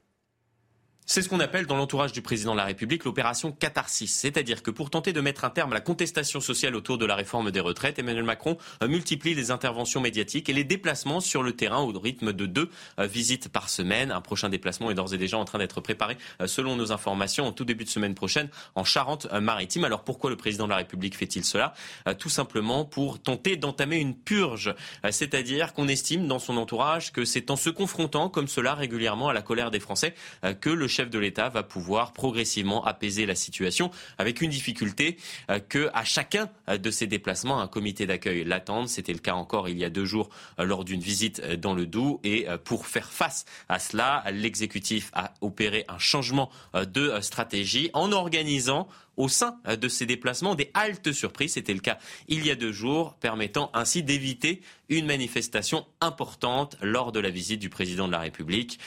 C'est 1.07 1.21
ce 1.21 1.29
qu'on 1.29 1.41
appelle 1.41 1.67
dans 1.67 1.77
l'entourage 1.77 2.13
du 2.13 2.23
président 2.23 2.53
de 2.53 2.57
la 2.57 2.65
République 2.65 3.05
l'opération 3.05 3.53
catharsis. 3.53 4.11
C'est-à-dire 4.11 4.63
que 4.63 4.71
pour 4.71 4.89
tenter 4.89 5.13
de 5.13 5.21
mettre 5.21 5.45
un 5.45 5.51
terme 5.51 5.73
à 5.73 5.75
la 5.75 5.83
contestation 5.83 6.41
sociale 6.41 6.75
autour 6.75 6.97
de 6.97 7.05
la 7.05 7.15
réforme 7.15 7.51
des 7.51 7.61
retraites, 7.61 7.99
Emmanuel 7.99 8.25
Macron 8.25 8.57
multiplie 8.83 9.35
les 9.35 9.51
interventions 9.51 10.01
médiatiques 10.01 10.49
et 10.49 10.55
les 10.55 10.65
déplacements 10.65 11.21
sur 11.21 11.43
le 11.43 11.53
terrain 11.53 11.83
au 11.83 11.93
rythme 11.99 12.33
de 12.33 12.47
deux 12.47 12.71
euh, 12.99 13.07
visites 13.07 13.51
par 13.51 13.69
semaine. 13.69 14.13
Un 14.13 14.23
prochain 14.23 14.49
déplacement 14.49 14.91
est 14.91 14.95
d'ores 14.95 15.13
et 15.13 15.19
déjà 15.19 15.37
en 15.37 15.45
train 15.45 15.59
d'être 15.59 15.83
préparé 15.83 16.17
euh, 16.41 16.47
selon 16.47 16.75
nos 16.75 16.91
informations 16.91 17.47
en 17.47 17.53
tout 17.53 17.67
début 17.67 17.85
de 17.85 17.91
semaine 17.91 18.15
prochaine 18.15 18.49
en 18.75 18.85
Charente-Maritime. 18.85 19.85
Alors 19.85 20.05
pourquoi 20.05 20.31
le 20.31 20.37
président 20.37 20.65
de 20.65 20.71
la 20.71 20.77
République 20.77 21.19
fait-il 21.19 21.45
cela? 21.45 21.75
Euh, 22.09 22.15
Tout 22.15 22.31
simplement 22.31 22.87
pour 22.87 23.21
tenter 23.21 23.57
d'entamer 23.59 23.99
une 23.99 24.17
purge. 24.17 24.75
C'est-à-dire 25.11 25.75
qu'on 25.75 25.87
estime 25.87 26.27
dans 26.27 26.39
son 26.39 26.57
entourage 26.57 27.13
que 27.13 27.27
c'est 27.27 27.51
en 27.51 27.57
se 27.57 27.69
confrontant 27.69 28.31
comme 28.31 28.49
cela 28.49 28.75
régulièrement 28.75 29.29
à 29.29 29.35
la 29.35 29.43
colère 29.43 29.71
des 29.71 29.81
Français 29.81 30.15
que 30.63 30.71
le 30.71 30.89
chef 30.95 31.11
de 31.11 31.19
l'État 31.19 31.49
va 31.49 31.63
pouvoir 31.63 32.13
progressivement 32.13 32.85
apaiser 32.85 33.27
la 33.27 33.35
situation 33.35 33.91
avec 34.17 34.41
une 34.41 34.51
difficulté 34.51 35.17
euh, 35.51 35.59
que 35.59 35.91
à 35.93 36.05
chacun 36.05 36.49
euh, 36.69 36.79
de 36.79 36.91
ces 36.91 37.07
déplacements, 37.07 37.61
un 37.61 37.67
comité 37.67 38.07
d'accueil 38.07 38.45
l'attende. 38.45 38.89
C'était 38.89 39.13
le 39.13 39.19
cas 39.19 39.35
encore 39.35 39.69
il 39.69 39.77
y 39.77 39.85
a 39.85 39.91
deux 39.91 40.05
jours 40.05 40.31
euh, 40.59 40.65
lors 40.65 40.85
d'une 40.85 41.01
visite 41.01 41.45
dans 41.45 41.75
le 41.75 41.87
Doubs. 41.87 42.21
Et 42.23 42.47
pour 42.65 42.87
faire 42.87 43.11
face 43.11 43.45
à 43.69 43.79
cela, 43.79 44.25
l'exécutif 44.31 45.11
a 45.15 45.35
opéré 45.41 45.85
un 45.89 45.99
changement 45.99 46.51
de 46.75 47.21
stratégie 47.21 47.91
en 47.93 48.13
organisant 48.13 48.89
au 49.17 49.29
sein 49.29 49.59
de 49.67 49.89
ces 49.89 50.07
déplacements 50.07 50.55
des 50.55 50.71
haltes 50.75 51.13
surprises. 51.13 51.55
C'était 51.55 51.75
le 51.75 51.81
cas 51.81 51.99
il 52.29 52.47
y 52.47 52.51
a 52.51 52.55
deux 52.55 52.73
jours, 52.73 53.15
permettant 53.15 53.71
ainsi 53.75 54.03
d'éviter 54.03 54.61
une 54.89 55.07
manifestation 55.07 55.87
importante 56.01 56.77
lors 56.83 57.13
de 57.13 57.21
la 57.21 57.31
visite 57.31 57.61
du 57.61 57.69
président 57.69 58.07
de 58.07 58.13
la 58.13 58.21
République. 58.21 58.79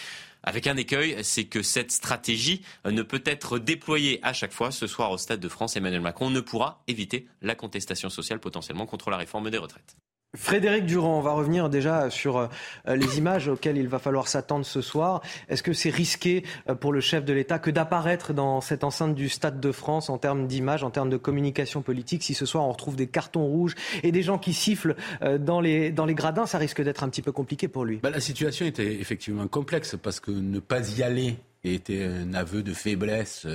Avec 0.48 0.66
un 0.66 0.77
écueil, 0.77 1.17
c'est 1.24 1.43
que 1.43 1.61
cette 1.61 1.92
stratégie 1.92 2.61
ne 2.85 3.01
peut 3.01 3.22
être 3.26 3.59
déployée 3.59 4.22
à 4.24 4.32
chaque 4.32 4.53
fois. 4.53 4.72
Ce 4.72 4.88
soir 4.88 5.11
au 5.11 5.17
Stade 5.17 5.42
de 5.42 5.50
France, 5.50 5.76
Emmanuel 5.76 6.00
Macron 6.00 6.30
ne 6.30 6.40
pourra 6.40 6.82
éviter 6.88 7.27
la 7.42 7.53
contestation 7.53 8.09
sociale 8.09 8.40
potentiellement 8.40 8.85
contre 8.85 9.09
la 9.09 9.17
réforme 9.17 9.50
des 9.50 9.58
retraites. 9.58 9.98
Frédéric 10.36 10.86
Durand, 10.86 11.18
on 11.18 11.22
va 11.22 11.32
revenir 11.32 11.70
déjà 11.70 12.10
sur 12.10 12.38
euh, 12.38 12.48
les 12.86 13.18
images 13.18 13.48
auxquelles 13.48 13.78
il 13.78 13.88
va 13.88 13.98
falloir 13.98 14.28
s'attendre 14.28 14.66
ce 14.66 14.82
soir. 14.82 15.22
Est-ce 15.48 15.64
que 15.64 15.72
c'est 15.72 15.90
risqué 15.90 16.44
euh, 16.70 16.76
pour 16.76 16.92
le 16.92 17.00
chef 17.00 17.24
de 17.24 17.32
l'État 17.32 17.60
que 17.60 17.72
d'apparaître 17.72 18.34
dans 18.34 18.60
cette 18.60 18.84
enceinte 18.84 19.16
du 19.16 19.30
Stade 19.30 19.62
de 19.62 19.72
France 19.72 20.10
en 20.10 20.18
termes 20.18 20.46
d'image, 20.46 20.84
en 20.84 20.92
termes 20.92 21.10
de 21.10 21.16
communication 21.16 21.82
politique 21.82 22.24
Si 22.24 22.34
ce 22.34 22.46
soir 22.46 22.66
on 22.66 22.72
retrouve 22.72 22.98
des 22.98 23.08
cartons 23.08 23.46
rouges 23.46 23.76
et 24.04 24.12
des 24.12 24.22
gens 24.22 24.38
qui 24.38 24.54
sifflent 24.54 24.98
euh, 25.22 25.38
dans 25.38 25.62
les, 25.62 25.92
dans 25.92 26.06
les 26.06 26.16
gradins, 26.16 26.46
ça 26.46 26.58
risque 26.58 26.82
d'être 26.82 27.04
un 27.06 27.10
petit 27.10 27.22
peu 27.22 27.32
compliqué 27.32 27.70
pour 27.70 27.86
lui. 27.86 27.98
Bah, 28.04 28.10
la 28.10 28.20
situation 28.20 28.66
était 28.66 29.00
effectivement 29.00 29.48
complexe 29.48 29.96
parce 30.02 30.20
que 30.20 30.32
ne 30.32 30.60
pas 30.60 30.98
y 30.98 31.04
aller 31.04 31.38
était 31.64 32.04
un 32.04 32.34
aveu 32.34 32.64
de 32.64 32.74
faiblesse 32.74 33.46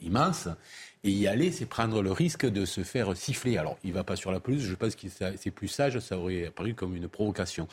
immense. 0.00 0.48
Et 1.06 1.10
y 1.10 1.28
aller, 1.28 1.52
c'est 1.52 1.66
prendre 1.66 2.02
le 2.02 2.10
risque 2.10 2.46
de 2.46 2.64
se 2.64 2.82
faire 2.82 3.16
siffler. 3.16 3.58
Alors, 3.58 3.78
il 3.84 3.90
ne 3.90 3.94
va 3.94 4.02
pas 4.02 4.16
sur 4.16 4.32
la 4.32 4.40
pelouse, 4.40 4.64
je 4.64 4.74
pense 4.74 4.96
que 4.96 5.06
c'est 5.08 5.50
plus 5.52 5.68
sage, 5.68 6.00
ça 6.00 6.18
aurait 6.18 6.46
apparu 6.46 6.74
comme 6.74 6.96
une 6.96 7.06
provocation. 7.06 7.68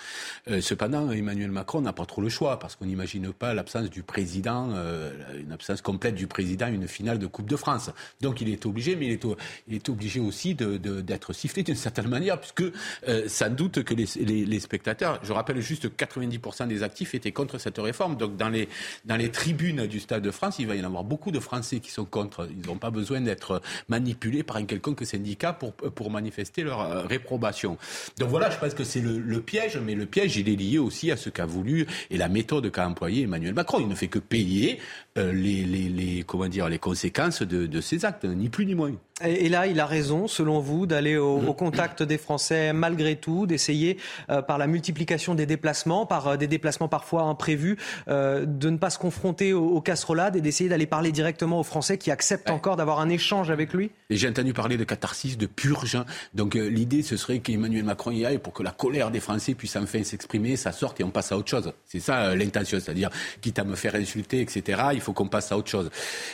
Euh, 0.52 0.62
cependant, 0.62 1.10
Emmanuel 1.10 1.50
Macron 1.50 1.82
n'a 1.82 1.94
pas 1.94 2.06
trop 2.06 2.22
le 2.22 2.30
choix, 2.30 2.60
parce 2.60 2.76
qu'on 2.76 2.86
n'imagine 2.86 3.34
pas 3.34 3.56
l'absence 3.56 3.90
du 3.90 4.04
président, 4.04 4.70
euh, 4.76 5.12
une 5.40 5.52
absence 5.52 5.82
complète 5.82 6.14
du 6.14 6.28
président, 6.28 6.68
une 6.68 6.88
finale 6.88 7.18
de 7.18 7.26
Coupe 7.26 7.50
de 7.50 7.56
France. 7.56 7.90
Donc, 8.22 8.40
il 8.40 8.50
est 8.50 8.68
obligé, 8.68 8.96
mais 8.96 9.08
il 9.08 9.76
est, 9.76 9.90
obligé 9.90 10.20
aussi 10.20 10.54
d'être 10.54 11.34
sifflé 11.34 11.64
d'une 11.64 11.74
certaine 11.74 12.10
manière, 12.10 12.40
puisque 12.40 12.72
euh, 13.08 13.28
sans 13.28 13.50
doute 13.50 13.84
que 13.84 13.96
les, 13.96 14.06
les, 14.46 14.60
spectateurs, 14.60 15.20
je 15.24 15.34
rappelle 15.34 15.60
juste 15.60 15.90
que 15.90 16.06
90% 16.06 16.68
des 16.68 16.84
actifs 16.84 17.16
étaient 17.16 17.32
contre 17.32 17.58
cette 17.58 17.80
réforme. 17.80 18.16
Donc, 18.16 18.38
dans 18.38 18.50
les, 18.50 18.70
dans 19.06 19.16
les 19.18 19.32
tribunes 19.32 19.88
du 19.88 20.00
Stade 20.00 20.22
de 20.22 20.30
France, 20.30 20.60
il 20.60 20.68
va 20.68 20.76
y 20.76 20.82
en 20.82 20.86
avoir 20.86 21.04
beaucoup 21.04 21.32
de 21.32 21.40
Français 21.40 21.80
qui 21.80 21.90
sont 21.90 22.06
contre. 22.06 22.48
Ils 22.52 22.68
n'ont 22.68 22.78
pas 22.78 22.92
besoin 22.92 23.23
d'être 23.24 23.62
manipulés 23.88 24.44
par 24.44 24.58
un 24.58 24.66
quelconque 24.66 25.06
syndicat 25.06 25.54
pour, 25.54 25.74
pour 25.74 26.12
manifester 26.12 26.64
leur 26.64 26.82
euh, 26.82 27.02
réprobation. 27.02 27.78
Donc 28.20 28.30
voilà, 28.30 28.50
je 28.50 28.58
pense 28.58 28.74
que 28.74 28.84
c'est 28.84 29.02
le, 29.02 29.42
piège, 29.42 29.78
mais 29.78 29.96
le 29.96 30.06
piège, 30.06 30.38
il 30.38 30.50
est 30.50 30.56
lié 30.56 30.78
aussi 30.78 31.12
à 31.12 31.18
ce 31.18 31.30
qu'a 31.30 31.46
voulu 31.46 31.86
et 32.10 32.18
la 32.18 32.30
méthode 32.30 32.72
qu'a 32.72 32.88
employé 32.88 33.24
Emmanuel 33.24 33.54
Macron. 33.54 33.80
Il 33.80 33.88
ne 33.88 33.96
fait 33.96 34.08
que 34.08 34.20
payer 34.20 34.80
euh, 35.18 35.32
les, 35.34 35.64
les, 35.64 35.90
les, 35.90 36.24
comment 36.24 36.48
dire, 36.48 36.70
les 36.70 36.80
conséquences 36.80 37.42
de, 37.42 37.66
de 37.68 37.82
ses 37.82 38.06
actes, 38.06 38.26
ni 38.26 38.50
plus 38.50 38.66
ni 38.66 38.76
moins. 38.76 38.92
Et, 39.24 39.48
là, 39.48 39.68
il 39.68 39.80
a 39.80 39.86
raison, 39.86 40.28
selon 40.28 40.60
vous, 40.60 40.88
d'aller 40.88 41.18
au, 41.18 41.38
au, 41.38 41.54
contact 41.54 42.02
des 42.02 42.18
Français 42.18 42.74
malgré 42.74 43.16
tout, 43.16 43.46
d'essayer 43.46 43.98
euh, 44.32 44.42
par 44.42 44.58
la 44.58 44.66
multiplication 44.66 45.36
des 45.36 45.46
déplacements, 45.46 46.08
par 46.08 46.30
euh, 46.30 46.38
des 46.38 46.48
déplacements 46.48 46.88
parfois 46.88 47.24
imprévus, 47.24 47.78
euh, 48.08 48.46
de 48.46 48.72
ne 48.72 48.78
pas 48.78 48.90
se 48.90 48.98
confronter 48.98 49.54
aux, 49.54 49.68
aux 49.68 49.82
casserolades 49.82 50.36
et 50.36 50.42
d'essayer 50.42 50.70
d'aller 50.70 50.88
parler 50.88 51.12
directement 51.12 51.60
aux 51.60 51.64
Français 51.64 52.00
qui 52.00 52.10
acceptent 52.10 52.50
encore 52.50 52.76
d'avoir 52.76 53.00
un 53.00 53.10
échange 53.14 53.50
avec 53.50 53.74
lui. 53.74 53.92
Et 54.10 54.16
j'ai 54.16 54.28
entendu 54.28 54.54
parler 54.54 54.78
de 54.78 54.84
catharsis, 54.84 55.38
de 55.38 55.46
purge. 55.46 55.98
Donc 56.34 56.56
l'idée, 56.56 57.04
ce 57.04 57.18
serait 57.18 57.40
qu'Emmanuel 57.40 57.84
Macron 57.84 58.12
y 58.12 58.26
aille 58.26 58.40
pour 58.40 58.54
que 58.54 58.64
la 58.64 58.72
colère 58.72 59.12
des 59.12 59.20
Français 59.20 59.54
puisse 59.54 59.76
enfin 59.76 60.04
s'exprimer, 60.04 60.56
ça 60.56 60.72
sorte 60.72 61.00
et 61.00 61.04
on 61.04 61.12
passe 61.12 61.32
à 61.32 61.38
autre 61.38 61.50
chose. 61.50 61.72
C'est 61.86 62.00
ça 62.00 62.36
l'intention, 62.36 62.80
c'est-à-dire 62.80 63.10
quitte 63.42 63.60
à 63.60 63.64
me 63.64 63.76
faire 63.76 63.96
insulter, 63.96 64.42
etc. 64.42 64.82
Il 64.94 65.02
faut 65.02 65.14
qu'on 65.14 65.28
passe 65.28 65.52
à 65.52 65.58
autre 65.58 65.70
chose. 65.70 65.90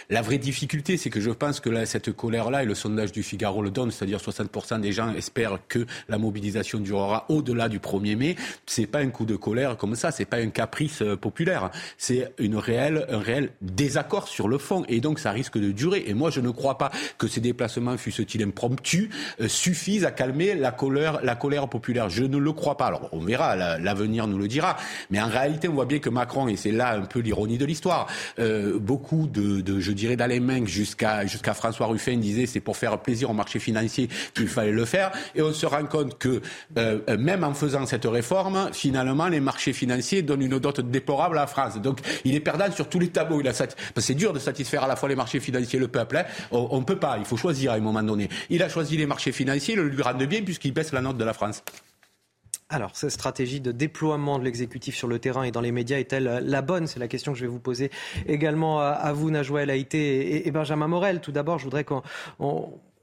La 0.10 0.22
vraie 0.22 0.38
difficulté, 0.38 0.98
c'est 0.98 1.10
que 1.10 1.20
je 1.20 1.32
pense 1.32 1.60
que 1.60 1.70
là, 1.70 1.86
cette 1.86 2.12
colère-là 2.12 2.64
le 2.64 2.76
sondage 2.76 3.12
du 3.12 3.24
Figaro 3.24 3.62
le 3.62 3.72
donne, 3.72 3.92
c'est-à-dire 3.92 4.20
60% 4.20 4.80
des 4.80 4.92
gens 4.92 5.14
espèrent 5.14 5.60
que 5.68 5.86
la 6.08 6.18
mobilisation 6.18 6.80
durera 6.80 7.26
au-delà 7.30 7.70
du 7.70 7.80
1er 7.80 8.16
mai. 8.16 8.36
C'est 8.66 8.88
pas 8.88 9.00
un 9.00 9.10
coup 9.10 9.26
de 9.26 9.36
colère 9.36 9.78
comme 9.78 9.96
ça, 9.96 10.12
c'est 10.12 10.26
pas 10.26 10.38
un 10.38 10.50
caprice 10.50 11.02
euh, 11.02 11.16
populaire. 11.16 11.72
C'est 11.98 12.34
une 12.38 12.56
réelle, 12.56 13.06
un 13.10 13.20
réel 13.20 13.52
désaccord 13.62 14.28
sur 14.28 14.48
le 14.48 14.58
fond. 14.58 14.86
Et 14.88 15.02
donc, 15.02 15.20
ça 15.20 15.32
risque 15.32 15.58
de 15.58 15.72
durer. 15.72 16.04
Et 16.08 16.14
moi, 16.14 16.30
je 16.30 16.42
ne 16.42 16.50
crois 16.60 16.78
pas 16.78 16.92
que 17.18 17.28
ces 17.28 17.42
déplacements, 17.42 17.98
fussent-ils 17.98 18.44
impromptus, 18.44 19.10
euh, 19.42 19.48
suffisent 19.48 20.06
à 20.06 20.12
calmer 20.12 20.56
la 20.56 20.72
colère, 20.72 21.20
la 21.24 21.36
colère 21.36 21.68
populaire. 21.68 22.10
Je 22.10 22.24
ne 22.24 22.38
le 22.38 22.52
crois 22.52 22.78
pas. 22.78 22.88
Alors, 22.88 23.10
on 23.12 23.20
verra, 23.20 23.56
l'avenir 23.56 24.28
nous 24.28 24.38
le 24.38 24.48
dira. 24.48 24.76
Mais 25.10 25.20
en 25.22 25.28
réalité, 25.28 25.68
on 25.68 25.74
voit 25.74 25.86
bien 25.86 26.00
que 26.00 26.10
Macron, 26.10 26.48
et 26.48 26.56
c'est 26.56 26.72
là 26.72 26.96
un 26.96 27.06
peu 27.06 27.20
l'ironie 27.20 27.58
de 27.58 27.66
l'histoire, 27.66 28.08
euh, 28.40 28.78
beaucoup 28.80 29.28
de, 29.28 29.62
de, 29.62 29.80
je 29.80 29.92
dirais, 29.92 30.16
d'Alain 30.16 30.66
jusqu'à 30.66 31.26
jusqu'à 31.26 31.54
François 31.54 31.88
Ruffin 31.88 32.18
disaient 32.18 32.46
c'est 32.46 32.60
pour 32.60 32.78
faire 32.78 32.98
plaisir 33.00 33.30
au 33.30 33.34
marché 33.34 33.60
financier 33.60 34.10
qu'il 34.34 34.48
fallait 34.48 34.72
le 34.72 34.86
faire. 34.86 35.12
Et 35.36 35.42
on 35.42 35.54
se 35.54 35.66
rend 35.66 35.86
compte 35.86 36.18
que 36.18 36.42
euh, 36.78 37.00
même 37.18 37.44
en 37.44 37.54
faisant 37.54 37.86
cette 37.86 38.06
réforme, 38.06 38.70
finalement, 38.74 39.28
les 39.28 39.40
marchés 39.40 39.74
financiers 39.74 40.22
donnent 40.22 40.42
une 40.42 40.60
dot 40.60 40.82
déplorable 40.82 41.38
à 41.38 41.42
la 41.42 41.48
France. 41.48 41.78
Donc, 41.78 42.00
il 42.26 42.36
est 42.36 42.40
perdant 42.40 42.72
sur 42.72 42.90
tous 42.90 43.00
les 43.00 43.10
tableaux. 43.10 43.42
Il 43.42 43.48
a 43.48 43.54
c'est 43.98 44.16
dur 44.16 44.34
de 44.34 44.40
satisfaire 44.40 44.84
à 44.84 44.88
la 44.88 44.96
fois 44.96 45.10
les 45.10 45.16
marchés 45.16 45.40
financiers 45.40 45.78
et 45.78 45.80
le 45.80 45.88
peuple. 45.88 46.18
Hein. 46.18 46.26
On 46.52 46.80
ne 46.80 46.86
peut 46.86 47.00
pas. 47.00 47.18
Il 47.18 47.26
faut 47.26 47.38
choisir 47.38 47.72
à 47.72 47.76
un 47.76 47.80
moment 47.80 48.04
donné. 48.04 48.30
Il 48.50 48.64
a 48.64 48.70
choisi 48.70 48.98
les 48.98 49.06
marchés 49.06 49.32
financiers, 49.32 49.76
le 49.76 49.88
lui 49.88 50.02
rendent 50.02 50.24
bien 50.24 50.42
puisqu'il 50.42 50.74
baisse 50.74 50.92
la 50.92 51.02
note 51.02 51.18
de 51.18 51.24
la 51.24 51.34
France. 51.34 51.64
Alors, 52.72 52.92
cette 52.94 53.10
stratégie 53.10 53.62
de 53.62 53.72
déploiement 53.72 54.38
de 54.38 54.44
l'exécutif 54.44 54.96
sur 54.96 55.08
le 55.08 55.18
terrain 55.18 55.42
et 55.42 55.50
dans 55.50 55.62
les 55.62 55.72
médias 55.72 55.98
est-elle 55.98 56.44
la 56.46 56.62
bonne? 56.62 56.86
C'est 56.86 57.00
la 57.00 57.08
question 57.08 57.32
que 57.32 57.40
je 57.40 57.46
vais 57.46 57.50
vous 57.50 57.60
poser 57.60 57.90
également 58.28 58.80
à 58.80 59.12
vous, 59.12 59.32
Najwa 59.32 59.64
El 59.64 59.72
Haïté 59.72 60.48
et 60.48 60.52
Benjamin 60.52 60.88
Morel. 60.88 61.20
Tout 61.20 61.32
d'abord, 61.32 61.58
je 61.58 61.64
voudrais 61.64 61.84
qu'on 61.84 62.04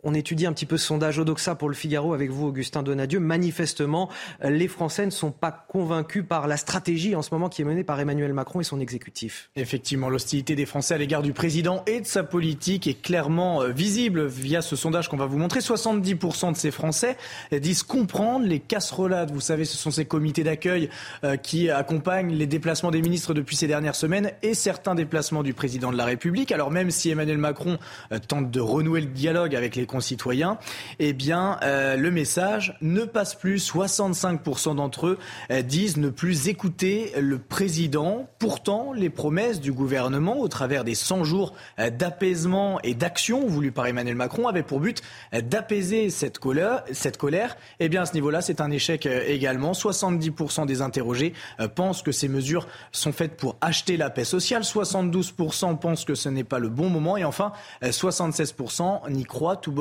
on 0.07 0.15
étudie 0.15 0.47
un 0.47 0.53
petit 0.53 0.67
peu 0.67 0.77
ce 0.77 0.87
sondage 0.87 1.19
Odoxa 1.19 1.57
pour 1.57 1.69
le 1.69 1.75
Figaro 1.75 2.15
avec 2.15 2.31
vous, 2.31 2.47
Augustin 2.47 2.85
Donadieu. 2.85 3.19
Manifestement, 3.19 4.09
les 4.43 4.69
Français 4.69 5.05
ne 5.05 5.11
sont 5.11 5.33
pas 5.33 5.51
convaincus 5.69 6.25
par 6.27 6.47
la 6.47 6.57
stratégie 6.57 7.17
en 7.17 7.23
ce 7.23 7.31
moment 7.33 7.49
qui 7.49 7.63
est 7.63 7.65
menée 7.65 7.83
par 7.83 7.99
Emmanuel 7.99 8.33
Macron 8.33 8.61
et 8.61 8.65
son 8.65 8.81
exécutif. 8.81 9.51
Effectivement, 9.57 10.09
l'hostilité 10.09 10.55
des 10.55 10.65
Français 10.65 10.95
à 10.95 10.99
l'égard 10.99 11.23
du 11.23 11.33
président 11.33 11.83
et 11.89 12.01
de 12.01 12.07
sa 12.07 12.23
politique 12.23 12.87
est 12.87 13.03
clairement 13.03 13.63
euh, 13.63 13.71
visible 13.71 14.27
via 14.27 14.63
ce 14.63 14.77
sondage 14.77 15.09
qu'on 15.09 15.17
va 15.17 15.27
vous 15.27 15.39
montrer. 15.39 15.59
70% 15.59 16.53
de 16.53 16.57
ces 16.57 16.71
Français 16.71 17.17
disent 17.53 17.83
comprendre 17.83 18.47
les 18.47 18.61
casserolades. 18.61 19.33
Vous 19.33 19.41
savez, 19.41 19.65
ce 19.65 19.77
sont 19.77 19.91
ces 19.91 20.05
comités 20.05 20.45
d'accueil 20.45 20.89
euh, 21.25 21.37
qui 21.37 21.69
accompagnent 21.69 22.33
les 22.33 22.47
déplacements 22.47 22.93
des 22.93 23.03
ministres 23.03 23.35
depuis 23.35 23.57
ces 23.57 23.67
dernières 23.67 23.97
semaines 23.97 24.31
et 24.43 24.55
certains 24.55 24.95
déplacements 24.95 25.43
du 25.43 25.53
président 25.53 25.91
de 25.91 25.97
la 25.97 26.05
République. 26.05 26.53
Alors 26.53 26.71
même 26.71 26.93
si 26.93 27.11
Emmanuel 27.11 27.39
Macron 27.39 27.79
euh, 28.13 28.21
tente 28.21 28.53
de 28.53 28.61
renouer 28.61 29.01
le 29.01 29.09
dialogue 29.09 29.57
avec 29.57 29.75
les 29.75 29.87
concitoyens, 29.97 30.59
eh 30.99 31.15
bien, 31.15 31.59
euh, 31.63 31.97
le 31.97 32.11
message 32.11 32.77
ne 32.83 33.05
passe 33.05 33.35
plus. 33.35 33.67
65% 33.67 34.77
d'entre 34.77 35.07
eux 35.07 35.19
euh, 35.51 35.63
disent 35.63 35.97
ne 35.97 36.11
plus 36.11 36.49
écouter 36.49 37.13
le 37.19 37.39
président. 37.39 38.29
Pourtant, 38.39 38.93
les 38.93 39.09
promesses 39.09 39.59
du 39.59 39.73
gouvernement, 39.73 40.39
au 40.39 40.49
travers 40.49 40.85
des 40.85 40.95
100 40.95 41.25
jours 41.25 41.55
euh, 41.79 41.89
d'apaisement 41.89 42.79
et 42.83 42.93
d'action 42.93 43.47
voulus 43.47 43.73
par 43.73 43.87
Emmanuel 43.87 44.17
Macron, 44.17 44.49
avaient 44.49 44.63
pour 44.63 44.81
but 44.81 45.01
d'apaiser 45.33 46.11
cette 46.11 46.39
colère. 46.39 46.85
Cette 46.93 47.17
colère. 47.17 47.57
Eh 47.81 47.89
bien, 47.89 48.03
à 48.03 48.07
ce 48.07 48.13
niveau-là, 48.13 48.43
c'est 48.43 48.61
un 48.61 48.71
échec 48.71 49.07
également. 49.07 49.73
70% 49.73 50.67
des 50.67 50.83
interrogés 50.83 51.33
pensent 51.75 52.03
que 52.03 52.13
ces 52.13 52.29
mesures 52.29 52.69
sont 52.93 53.13
faites 53.13 53.39
pour 53.39 53.57
acheter 53.63 53.97
la 53.97 54.11
paix 54.11 54.25
sociale. 54.25 54.61
72% 54.61 55.79
pensent 55.79 56.05
que 56.05 56.15
ce 56.15 56.29
n'est 56.29 56.45
pas 56.45 56.59
le 56.59 56.69
bon 56.69 56.91
moment. 56.91 57.17
Et 57.17 57.25
enfin, 57.25 57.53
76% 57.83 59.11
n'y 59.11 59.25
croient 59.25 59.57
tout 59.57 59.73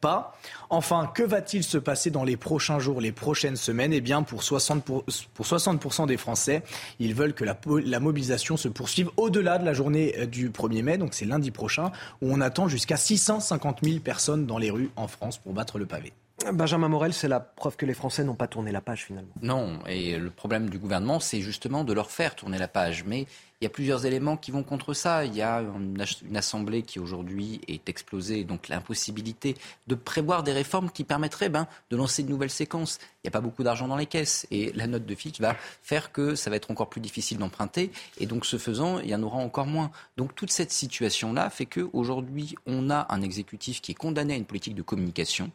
pas. 0.00 0.36
Enfin, 0.70 1.10
que 1.14 1.22
va-t-il 1.22 1.62
se 1.62 1.78
passer 1.78 2.10
dans 2.10 2.24
les 2.24 2.36
prochains 2.36 2.78
jours, 2.78 3.00
les 3.00 3.12
prochaines 3.12 3.56
semaines? 3.56 3.92
Eh 3.92 4.00
bien, 4.00 4.22
pour 4.22 4.42
60%, 4.42 5.26
pour 5.34 5.46
60 5.46 6.06
des 6.06 6.16
Français, 6.16 6.62
ils 6.98 7.14
veulent 7.14 7.34
que 7.34 7.44
la, 7.44 7.56
la 7.84 8.00
mobilisation 8.00 8.56
se 8.56 8.68
poursuive 8.68 9.10
au-delà 9.16 9.58
de 9.58 9.64
la 9.64 9.72
journée 9.72 10.14
euh, 10.18 10.26
du 10.26 10.50
1er 10.50 10.82
mai, 10.82 10.98
donc 10.98 11.14
c'est 11.14 11.24
lundi 11.24 11.50
prochain, 11.50 11.92
où 12.22 12.32
on 12.32 12.40
attend 12.40 12.68
jusqu'à 12.68 12.96
650 12.96 13.78
000 13.82 14.00
personnes 14.00 14.46
dans 14.46 14.58
les 14.58 14.70
rues 14.70 14.90
en 14.96 15.08
France 15.08 15.38
pour 15.38 15.52
battre 15.52 15.78
le 15.78 15.86
pavé. 15.86 16.12
Benjamin 16.52 16.88
Morel, 16.88 17.14
c'est 17.14 17.28
la 17.28 17.40
preuve 17.40 17.76
que 17.76 17.86
les 17.86 17.94
Français 17.94 18.22
n'ont 18.22 18.34
pas 18.34 18.46
tourné 18.46 18.70
la 18.70 18.82
page 18.82 19.04
finalement. 19.04 19.32
Non, 19.40 19.78
et 19.86 20.18
le 20.18 20.30
problème 20.30 20.68
du 20.68 20.78
gouvernement, 20.78 21.18
c'est 21.18 21.40
justement 21.40 21.82
de 21.82 21.92
leur 21.92 22.10
faire 22.10 22.34
tourner 22.34 22.58
la 22.58 22.68
page. 22.68 23.04
Mais 23.06 23.26
il 23.60 23.64
y 23.64 23.66
a 23.66 23.70
plusieurs 23.70 24.04
éléments 24.04 24.36
qui 24.36 24.50
vont 24.50 24.62
contre 24.62 24.92
ça. 24.92 25.24
Il 25.24 25.34
y 25.34 25.42
a 25.42 25.60
une, 25.60 26.36
assemblée 26.36 26.82
qui 26.82 26.98
aujourd'hui 26.98 27.60
est 27.68 27.88
explosée, 27.88 28.44
donc 28.44 28.68
l'impossibilité 28.68 29.54
de 29.86 29.94
prévoir 29.94 30.42
des 30.42 30.52
réformes 30.52 30.90
qui 30.90 31.04
permettraient 31.04 31.48
ben, 31.48 31.66
de 31.90 31.96
lancer 31.96 32.22
de 32.22 32.28
nouvelles 32.28 32.50
séquences. 32.50 32.98
Il 33.00 33.26
n'y 33.26 33.28
a 33.28 33.30
pas 33.30 33.40
beaucoup 33.40 33.62
d'argent 33.62 33.88
dans 33.88 33.96
les 33.96 34.06
caisses 34.06 34.46
et 34.50 34.72
la 34.72 34.86
note 34.86 35.06
de 35.06 35.14
Fitch 35.14 35.40
va 35.40 35.56
faire 35.82 36.12
que 36.12 36.34
ça 36.34 36.50
va 36.50 36.56
être 36.56 36.70
encore 36.70 36.90
plus 36.90 37.00
difficile 37.00 37.38
d'emprunter 37.38 37.90
et 38.18 38.26
donc 38.26 38.44
ce 38.44 38.58
faisant, 38.58 38.98
il 38.98 39.08
y 39.08 39.14
en 39.14 39.22
aura 39.22 39.38
encore 39.38 39.66
moins. 39.66 39.90
Donc 40.16 40.34
toute 40.34 40.50
cette 40.50 40.72
situation-là 40.72 41.48
fait 41.48 41.66
qu'aujourd'hui, 41.66 42.54
on 42.66 42.90
a 42.90 43.06
un 43.08 43.22
exécutif 43.22 43.80
qui 43.80 43.92
est 43.92 43.96
condamné 43.96 44.34
à 44.34 44.36
une 44.36 44.44
politique 44.44 44.74
de 44.74 44.82
communication 44.82 45.50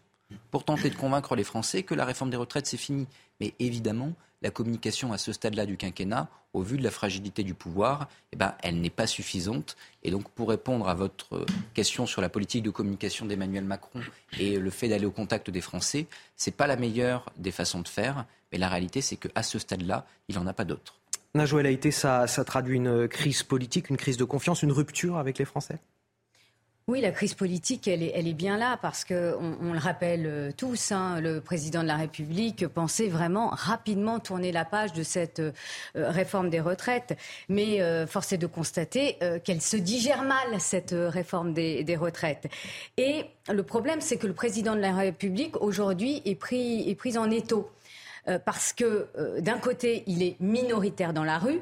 pour 0.49 0.63
tenter 0.63 0.89
de 0.89 0.95
convaincre 0.95 1.35
les 1.35 1.43
Français 1.43 1.83
que 1.83 1.93
la 1.93 2.05
réforme 2.05 2.29
des 2.29 2.37
retraites, 2.37 2.67
c'est 2.67 2.77
fini. 2.77 3.07
Mais 3.39 3.53
évidemment, 3.59 4.13
la 4.41 4.51
communication 4.51 5.13
à 5.13 5.17
ce 5.17 5.33
stade-là 5.33 5.65
du 5.65 5.77
quinquennat, 5.77 6.29
au 6.53 6.61
vu 6.61 6.77
de 6.77 6.83
la 6.83 6.91
fragilité 6.91 7.43
du 7.43 7.53
pouvoir, 7.53 8.09
eh 8.33 8.35
ben, 8.35 8.53
elle 8.61 8.81
n'est 8.81 8.89
pas 8.89 9.07
suffisante. 9.07 9.77
Et 10.03 10.11
donc, 10.11 10.29
pour 10.29 10.49
répondre 10.49 10.89
à 10.89 10.95
votre 10.95 11.45
question 11.73 12.05
sur 12.05 12.21
la 12.21 12.29
politique 12.29 12.63
de 12.63 12.71
communication 12.71 13.25
d'Emmanuel 13.25 13.63
Macron 13.63 14.01
et 14.39 14.57
le 14.57 14.69
fait 14.69 14.87
d'aller 14.87 15.05
au 15.05 15.11
contact 15.11 15.49
des 15.49 15.61
Français, 15.61 16.07
ce 16.35 16.49
n'est 16.49 16.55
pas 16.55 16.67
la 16.67 16.75
meilleure 16.75 17.31
des 17.37 17.51
façons 17.51 17.81
de 17.81 17.87
faire. 17.87 18.25
Mais 18.51 18.57
la 18.57 18.67
réalité, 18.67 19.01
c'est 19.01 19.15
qu'à 19.15 19.43
ce 19.43 19.59
stade-là, 19.59 20.05
il 20.27 20.35
n'en 20.35 20.47
a 20.47 20.53
pas 20.53 20.65
d'autre. 20.65 20.99
Najouel 21.33 21.65
a 21.65 21.69
été, 21.69 21.91
ça 21.91 22.27
traduit 22.45 22.75
une 22.75 23.07
crise 23.07 23.43
politique, 23.43 23.89
une 23.89 23.97
crise 23.97 24.17
de 24.17 24.25
confiance, 24.25 24.63
une 24.63 24.73
rupture 24.73 25.17
avec 25.17 25.37
les 25.37 25.45
Français? 25.45 25.79
Oui, 26.87 26.99
la 26.99 27.11
crise 27.11 27.35
politique, 27.35 27.87
elle 27.87 28.01
est, 28.01 28.33
bien 28.33 28.57
là 28.57 28.77
parce 28.81 29.05
que 29.05 29.35
on, 29.39 29.71
le 29.71 29.79
rappelle 29.79 30.25
euh, 30.25 30.51
tous, 30.55 30.91
hein, 30.91 31.21
le 31.21 31.39
président 31.39 31.83
de 31.83 31.87
la 31.87 31.95
République 31.95 32.67
pensait 32.67 33.07
vraiment 33.07 33.49
rapidement 33.49 34.19
tourner 34.19 34.51
la 34.51 34.65
page 34.65 34.91
de 34.91 35.03
cette 35.03 35.39
euh, 35.39 35.51
réforme 35.95 36.49
des 36.49 36.59
retraites, 36.59 37.15
mais 37.49 37.81
euh, 37.81 38.07
force 38.07 38.33
est 38.33 38.37
de 38.37 38.47
constater 38.47 39.17
qu'elle 39.43 39.61
se 39.61 39.77
digère 39.77 40.23
mal 40.23 40.59
cette 40.59 40.95
réforme 40.97 41.53
des, 41.53 41.83
des, 41.83 41.95
retraites. 41.95 42.47
Et 42.97 43.25
le 43.47 43.63
problème, 43.63 44.01
c'est 44.01 44.17
que 44.17 44.27
le 44.27 44.33
président 44.33 44.75
de 44.75 44.81
la 44.81 44.95
République 44.95 45.61
aujourd'hui 45.61 46.21
est 46.25 46.35
pris, 46.35 46.89
est 46.89 46.95
pris 46.95 47.17
en 47.17 47.29
étau 47.29 47.69
parce 48.45 48.73
que 48.73 49.07
d'un 49.39 49.57
côté, 49.57 50.03
il 50.07 50.23
est 50.23 50.39
minoritaire 50.39 51.13
dans 51.13 51.23
la 51.23 51.37
rue 51.37 51.61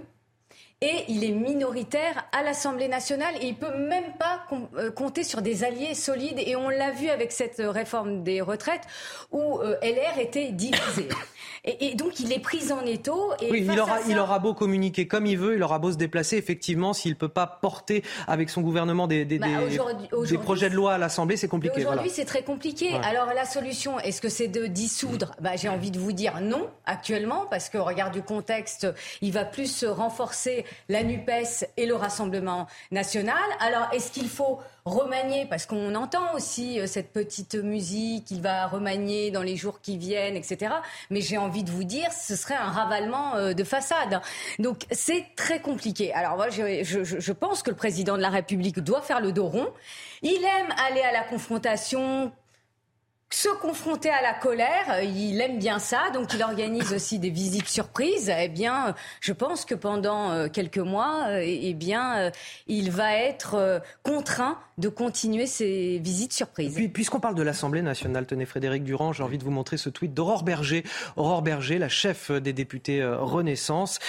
et 0.82 1.04
il 1.10 1.24
est 1.24 1.32
minoritaire 1.32 2.26
à 2.32 2.42
l'Assemblée 2.42 2.88
nationale 2.88 3.36
et 3.42 3.48
il 3.48 3.56
peut 3.56 3.76
même 3.78 4.14
pas 4.18 4.46
euh, 4.78 4.92
compter 4.92 5.24
sur 5.24 5.42
des 5.42 5.64
alliés 5.64 5.94
solides 5.94 6.40
et 6.40 6.56
on 6.56 6.70
l'a 6.70 6.92
vu 6.92 7.10
avec 7.10 7.32
cette 7.32 7.58
réforme 7.60 8.24
des 8.24 8.40
retraites 8.40 8.84
où 9.32 9.60
euh, 9.60 9.76
LR 9.82 10.20
était 10.20 10.52
divisé. 10.52 11.10
Et, 11.80 11.96
donc 11.96 12.20
il 12.20 12.32
est 12.32 12.40
pris 12.40 12.72
en 12.72 12.86
étau. 12.86 13.34
Et 13.42 13.52
oui, 13.52 13.68
il 13.70 13.80
aura, 13.80 13.98
il 14.08 14.18
aura 14.18 14.40
beau 14.40 14.54
communiquer 14.54 15.08
comme 15.08 15.26
il 15.26 15.38
veut, 15.38 15.56
il 15.56 15.64
aura 15.64 15.80
beau 15.80 15.92
se 15.92 15.98
déplacer, 15.98 16.38
effectivement, 16.38 16.94
s'il 16.94 17.12
ne 17.12 17.18
peut 17.18 17.30
pas 17.30 17.48
porter 17.48 18.04
avec 18.28 18.50
son 18.50 18.62
gouvernement 18.62 19.08
des, 19.08 19.26
des, 19.26 19.40
bah, 19.40 19.48
des, 20.28 20.38
projets 20.38 20.70
de 20.70 20.76
loi 20.76 20.94
à 20.94 20.98
l'Assemblée, 20.98 21.38
c'est 21.38 21.48
compliqué. 21.48 21.86
Aujourd'hui, 21.86 22.10
c'est 22.10 22.26
très 22.26 22.44
compliqué. 22.44 22.94
Alors 23.04 23.28
la 23.34 23.46
solution, 23.46 24.00
est-ce 24.00 24.22
que 24.22 24.30
c'est 24.30 24.48
de 24.48 24.68
dissoudre? 24.68 25.36
Bah, 25.42 25.52
J'ai 25.56 25.70
envie 25.70 25.92
de 25.92 26.00
vous 26.00 26.12
dire 26.12 26.40
non 26.42 26.70
actuellement, 26.86 27.46
parce 27.50 27.70
qu'au 27.70 27.84
regard 27.84 28.12
du 28.12 28.22
contexte, 28.22 28.88
il 29.22 29.32
va 29.32 29.46
plus 29.46 29.86
renforcer 29.86 30.66
la 30.88 31.04
NUPES 31.04 31.66
et 31.78 31.86
le 31.86 31.96
Rassemblement 31.96 32.68
national. 32.92 33.36
Alors 33.60 33.88
est-ce 33.94 34.12
qu'il 34.12 34.30
faut 34.30 34.60
remanier, 34.90 35.46
parce 35.46 35.66
qu'on 35.66 35.96
entend 35.96 36.34
aussi 36.34 36.80
euh, 36.80 36.88
cette 36.88 37.14
petite 37.14 37.56
musique 37.56 38.26
qu'il 38.26 38.42
va 38.42 38.68
remanier 38.68 39.32
dans 39.32 39.42
les 39.42 39.56
jours 39.56 39.82
qui 39.82 39.98
viennent, 39.98 40.36
etc. 40.36 40.74
Mais 41.10 41.22
j'ai 41.22 41.38
envie 41.38 41.64
de 41.64 41.72
vous 41.72 41.84
dire, 41.84 42.12
ce 42.12 42.36
serait 42.36 42.56
un 42.56 42.70
ravalement 42.70 43.36
euh, 43.36 43.54
de 43.54 43.64
façade. 43.64 44.22
Donc 44.60 44.86
c'est 44.92 45.26
très 45.36 45.62
compliqué. 45.62 46.14
Alors 46.14 46.36
moi, 46.36 46.50
je, 46.50 46.84
je 46.84 47.32
pense 47.32 47.64
que 47.64 47.70
le 47.70 47.76
président 47.76 48.18
de 48.18 48.22
la 48.22 48.30
République 48.30 48.80
doit 48.80 49.02
faire 49.02 49.22
le 49.22 49.32
dos 49.32 49.48
rond. 49.48 49.68
Il 50.22 50.44
aime 50.44 50.74
aller 50.86 51.02
à 51.02 51.14
la 51.14 51.24
confrontation 51.24 52.32
se 53.32 53.50
confronter 53.62 54.10
à 54.10 54.22
la 54.22 54.34
colère, 54.34 54.90
euh, 54.90 55.04
il 55.04 55.40
aime 55.40 55.60
bien 55.60 55.78
ça, 55.78 56.10
donc 56.14 56.34
il 56.34 56.42
organise 56.42 56.94
aussi 56.94 57.20
des 57.20 57.30
visites 57.30 57.68
surprises. 57.68 58.32
Eh 58.36 58.48
bien, 58.48 58.96
je 59.22 59.34
pense 59.34 59.66
que 59.66 59.76
pendant 59.76 60.32
euh, 60.32 60.48
quelques 60.48 60.80
mois, 60.80 61.28
euh, 61.28 61.44
eh 61.44 61.74
bien, 61.74 62.32
il 62.68 62.92
va 62.92 63.16
être 63.16 63.82
contraint 64.04 64.58
de 64.78 64.90
continuer 64.90 65.46
ces 65.46 66.00
visites 66.00 66.34
surprises. 66.34 66.74
Puis, 66.74 66.90
puisqu'on 66.90 67.20
parle 67.20 67.36
de 67.36 67.44
l'Assemblée 67.44 67.82
nationale, 67.82 68.26
tenez 68.26 68.46
Frédéric 68.46 68.84
Durand, 68.84 69.14
j'ai 69.14 69.24
envie 69.24 69.38
de 69.38 69.44
vous 69.44 69.52
montrer 69.52 69.78
ce 69.78 69.90
tweet 69.90 70.14
d'Aurore 70.14 70.44
Berger. 70.44 70.84
Aurore 71.16 71.42
Berger, 71.42 71.78
la 71.78 71.90
chef 71.90 72.32
des 72.32 72.54
députés 72.54 73.06
Renaissance, 73.06 74.00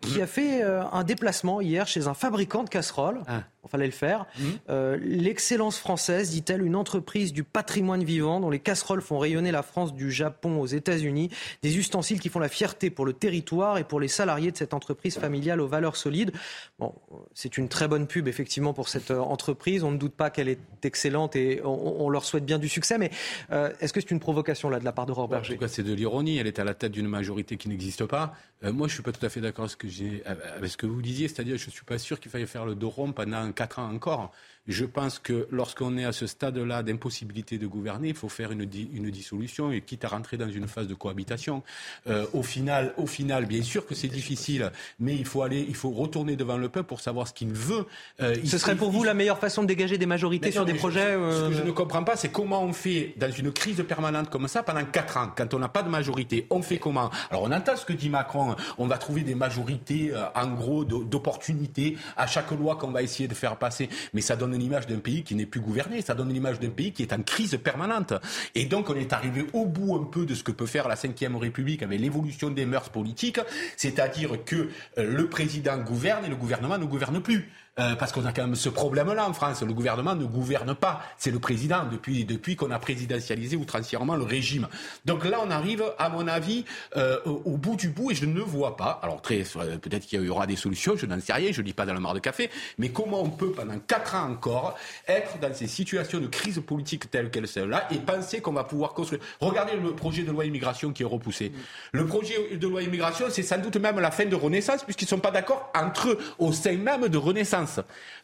qui 0.00 0.22
a 0.22 0.26
fait 0.26 0.62
un 0.62 1.04
déplacement 1.04 1.60
hier 1.60 1.86
chez 1.86 2.06
un 2.06 2.14
fabricant 2.14 2.64
de 2.64 2.70
casseroles. 2.70 3.22
Ah. 3.26 3.42
Il 3.64 3.70
fallait 3.70 3.86
le 3.86 3.92
faire. 3.92 4.26
Mmh. 4.38 4.42
Euh, 4.70 4.98
L'excellence 5.00 5.78
française, 5.78 6.30
dit-elle, 6.30 6.62
une 6.62 6.74
entreprise 6.74 7.32
du 7.32 7.44
patrimoine 7.44 8.02
vivant 8.02 8.40
dont 8.40 8.50
les 8.50 8.58
casseroles 8.58 9.02
font 9.02 9.18
rayonner 9.18 9.52
la 9.52 9.62
France 9.62 9.94
du 9.94 10.10
Japon 10.10 10.60
aux 10.60 10.66
États-Unis, 10.66 11.30
des 11.62 11.78
ustensiles 11.78 12.18
qui 12.18 12.28
font 12.28 12.40
la 12.40 12.48
fierté 12.48 12.90
pour 12.90 13.06
le 13.06 13.12
territoire 13.12 13.78
et 13.78 13.84
pour 13.84 14.00
les 14.00 14.08
salariés 14.08 14.50
de 14.50 14.56
cette 14.56 14.74
entreprise 14.74 15.16
familiale 15.16 15.60
aux 15.60 15.68
valeurs 15.68 15.96
solides. 15.96 16.32
Bon, 16.78 16.92
c'est 17.34 17.56
une 17.56 17.68
très 17.68 17.86
bonne 17.86 18.06
pub 18.06 18.26
effectivement 18.26 18.74
pour 18.74 18.88
cette 18.88 19.10
euh, 19.10 19.20
entreprise. 19.20 19.84
On 19.84 19.92
ne 19.92 19.96
doute 19.96 20.14
pas 20.14 20.30
qu'elle 20.30 20.48
est 20.48 20.58
excellente 20.82 21.36
et 21.36 21.60
on, 21.64 22.04
on, 22.04 22.08
leur 22.08 22.24
souhaite 22.24 22.44
bien 22.44 22.58
du 22.58 22.68
succès. 22.68 22.98
Mais 22.98 23.10
euh, 23.52 23.72
est-ce 23.80 23.92
que 23.92 24.00
c'est 24.00 24.10
une 24.10 24.20
provocation 24.20 24.70
là 24.70 24.80
de 24.80 24.84
la 24.84 24.92
part 24.92 25.06
de 25.06 25.12
Robert 25.12 25.38
Berger 25.38 25.54
En 25.54 25.56
tout 25.56 25.60
cas, 25.60 25.68
c'est 25.68 25.82
de 25.82 25.94
l'ironie. 25.94 26.38
Elle 26.38 26.46
est 26.48 26.58
à 26.58 26.64
la 26.64 26.74
tête 26.74 26.92
d'une 26.92 27.08
majorité 27.08 27.56
qui 27.56 27.68
n'existe 27.68 28.06
pas. 28.06 28.34
Euh, 28.64 28.72
moi, 28.72 28.88
je 28.88 28.94
suis 28.94 29.02
pas 29.02 29.12
tout 29.12 29.24
à 29.24 29.28
fait 29.28 29.40
d'accord 29.40 29.64
avec 29.64 29.72
ce 29.72 29.76
que, 29.76 29.88
j'ai, 29.88 30.22
avec 30.26 30.70
ce 30.70 30.76
que 30.76 30.86
vous 30.86 31.02
disiez, 31.02 31.28
c'est-à-dire 31.28 31.56
je 31.56 31.70
suis 31.70 31.84
pas 31.84 31.98
sûr 31.98 32.20
qu'il 32.20 32.30
faille 32.30 32.46
faire 32.46 32.64
le 32.64 32.74
dos 32.74 32.90
rond 32.90 33.12
pendant 33.12 33.51
quatre 33.52 33.78
ans 33.78 33.92
encore. 33.94 34.32
Je 34.68 34.84
pense 34.84 35.18
que 35.18 35.48
lorsqu'on 35.50 35.98
est 35.98 36.04
à 36.04 36.12
ce 36.12 36.28
stade-là 36.28 36.84
d'impossibilité 36.84 37.58
de 37.58 37.66
gouverner, 37.66 38.10
il 38.10 38.14
faut 38.14 38.28
faire 38.28 38.52
une, 38.52 38.64
di 38.64 38.88
une, 38.94 39.10
dissolution 39.10 39.72
et 39.72 39.80
quitte 39.80 40.04
à 40.04 40.08
rentrer 40.08 40.36
dans 40.36 40.48
une 40.48 40.68
phase 40.68 40.86
de 40.86 40.94
cohabitation. 40.94 41.64
Euh, 42.06 42.26
au 42.32 42.44
final, 42.44 42.94
au 42.96 43.06
final, 43.06 43.46
bien 43.46 43.62
sûr 43.62 43.84
que 43.84 43.96
c'est 43.96 44.06
difficile, 44.06 44.70
mais 45.00 45.16
il 45.16 45.24
faut 45.24 45.42
aller, 45.42 45.66
il 45.68 45.74
faut 45.74 45.90
retourner 45.90 46.36
devant 46.36 46.56
le 46.56 46.68
peuple 46.68 46.86
pour 46.86 47.00
savoir 47.00 47.26
ce 47.26 47.32
qu'il 47.32 47.52
veut. 47.52 47.86
Euh, 48.20 48.36
ce 48.44 48.56
serait 48.56 48.76
pour 48.76 48.92
vous 48.92 49.02
la 49.02 49.14
meilleure 49.14 49.38
façon 49.38 49.62
de 49.62 49.66
dégager 49.66 49.98
des 49.98 50.06
majorités 50.06 50.52
sur 50.52 50.64
des 50.64 50.74
projets 50.74 51.14
je, 51.14 51.18
euh... 51.18 51.44
Ce 51.46 51.50
que 51.50 51.58
je 51.58 51.66
ne 51.66 51.72
comprends 51.72 52.04
pas, 52.04 52.14
c'est 52.14 52.30
comment 52.30 52.62
on 52.62 52.72
fait 52.72 53.14
dans 53.16 53.32
une 53.32 53.50
crise 53.50 53.82
permanente 53.88 54.30
comme 54.30 54.46
ça 54.46 54.62
pendant 54.62 54.84
quatre 54.84 55.16
ans, 55.16 55.32
quand 55.36 55.54
on 55.54 55.58
n'a 55.58 55.68
pas 55.68 55.82
de 55.82 55.88
majorité. 55.88 56.46
On 56.50 56.62
fait 56.62 56.78
comment? 56.78 57.10
Alors 57.30 57.42
on 57.42 57.50
entend 57.50 57.76
ce 57.76 57.84
que 57.84 57.92
dit 57.92 58.10
Macron. 58.10 58.54
On 58.78 58.86
va 58.86 58.98
trouver 58.98 59.22
des 59.22 59.34
majorités, 59.34 60.12
euh, 60.14 60.24
en 60.36 60.52
gros, 60.52 60.84
d'opportunités 60.84 61.96
à 62.16 62.28
chaque 62.28 62.52
loi 62.52 62.76
qu'on 62.76 62.92
va 62.92 63.02
essayer 63.02 63.26
de 63.26 63.34
faire 63.34 63.56
passer. 63.56 63.88
Mais 64.14 64.20
ça 64.20 64.36
donne 64.36 64.51
une 64.54 64.62
image 64.62 64.86
d'un 64.86 64.98
pays 64.98 65.22
qui 65.22 65.34
n'est 65.34 65.46
plus 65.46 65.60
gouverné. 65.60 66.02
Ça 66.02 66.14
donne 66.14 66.32
l'image 66.32 66.60
d'un 66.60 66.70
pays 66.70 66.92
qui 66.92 67.02
est 67.02 67.12
en 67.12 67.22
crise 67.22 67.58
permanente. 67.62 68.14
Et 68.54 68.64
donc, 68.64 68.90
on 68.90 68.94
est 68.94 69.12
arrivé 69.12 69.46
au 69.52 69.66
bout 69.66 69.96
un 69.96 70.04
peu 70.04 70.26
de 70.26 70.34
ce 70.34 70.42
que 70.42 70.52
peut 70.52 70.66
faire 70.66 70.88
la 70.88 70.94
Ve 70.94 71.36
République 71.36 71.82
avec 71.82 72.00
l'évolution 72.00 72.50
des 72.50 72.66
mœurs 72.66 72.90
politiques, 72.90 73.40
c'est-à-dire 73.76 74.44
que 74.44 74.68
euh, 74.98 75.16
le 75.16 75.28
président 75.28 75.78
gouverne 75.78 76.24
et 76.24 76.28
le 76.28 76.36
gouvernement 76.36 76.78
ne 76.78 76.84
gouverne 76.84 77.20
plus. 77.20 77.50
Euh, 77.80 77.94
parce 77.94 78.12
qu'on 78.12 78.26
a 78.26 78.34
quand 78.34 78.42
même 78.42 78.54
ce 78.54 78.68
problème-là 78.68 79.26
en 79.26 79.32
France. 79.32 79.62
Le 79.62 79.72
gouvernement 79.72 80.14
ne 80.14 80.26
gouverne 80.26 80.74
pas. 80.74 81.00
C'est 81.16 81.30
le 81.30 81.38
président 81.38 81.86
depuis, 81.90 82.26
depuis 82.26 82.54
qu'on 82.54 82.70
a 82.70 82.78
présidentialisé 82.78 83.56
outrancièrement 83.56 84.14
le 84.14 84.24
régime. 84.24 84.68
Donc 85.06 85.24
là, 85.24 85.38
on 85.42 85.50
arrive, 85.50 85.82
à 85.98 86.10
mon 86.10 86.28
avis, 86.28 86.66
euh, 86.98 87.18
au, 87.24 87.56
bout 87.56 87.76
du 87.76 87.88
bout 87.88 88.10
et 88.10 88.14
je 88.14 88.26
ne 88.26 88.40
vois 88.40 88.76
pas. 88.76 89.00
Alors 89.02 89.22
très, 89.22 89.38
peut-être 89.80 90.04
qu'il 90.04 90.22
y 90.22 90.28
aura 90.28 90.46
des 90.46 90.56
solutions, 90.56 90.96
je 90.98 91.06
n'en 91.06 91.18
sais 91.18 91.32
rien, 91.32 91.50
je 91.50 91.62
ne 91.62 91.66
lis 91.66 91.72
pas 91.72 91.86
dans 91.86 91.94
la 91.94 92.00
mare 92.00 92.12
de 92.12 92.18
café, 92.18 92.50
mais 92.76 92.90
comment 92.90 93.22
on 93.22 93.30
peut 93.30 93.52
pendant 93.52 93.78
quatre 93.78 94.16
ans 94.16 94.30
encore 94.30 94.76
être 95.08 95.38
dans 95.40 95.54
ces 95.54 95.66
situations 95.66 96.20
de 96.20 96.26
crise 96.26 96.60
politique 96.60 97.10
telles 97.10 97.30
qu'elles 97.30 97.48
sont 97.48 97.64
là 97.64 97.88
et 97.90 97.96
penser 97.96 98.42
qu'on 98.42 98.52
va 98.52 98.64
pouvoir 98.64 98.92
construire? 98.92 99.22
Regardez 99.40 99.76
le 99.76 99.96
projet 99.96 100.24
de 100.24 100.30
loi 100.30 100.44
immigration 100.44 100.92
qui 100.92 101.04
est 101.04 101.06
repoussé. 101.06 101.52
Le 101.92 102.04
projet 102.04 102.54
de 102.54 102.68
loi 102.68 102.82
immigration, 102.82 103.28
c'est 103.30 103.42
sans 103.42 103.62
doute 103.62 103.78
même 103.78 103.98
la 103.98 104.10
fin 104.10 104.26
de 104.26 104.36
Renaissance 104.36 104.84
puisqu'ils 104.84 105.06
ne 105.06 105.10
sont 105.10 105.20
pas 105.20 105.30
d'accord 105.30 105.72
entre 105.74 106.10
eux 106.10 106.18
au 106.38 106.52
sein 106.52 106.76
même 106.76 107.08
de 107.08 107.16
Renaissance. 107.16 107.61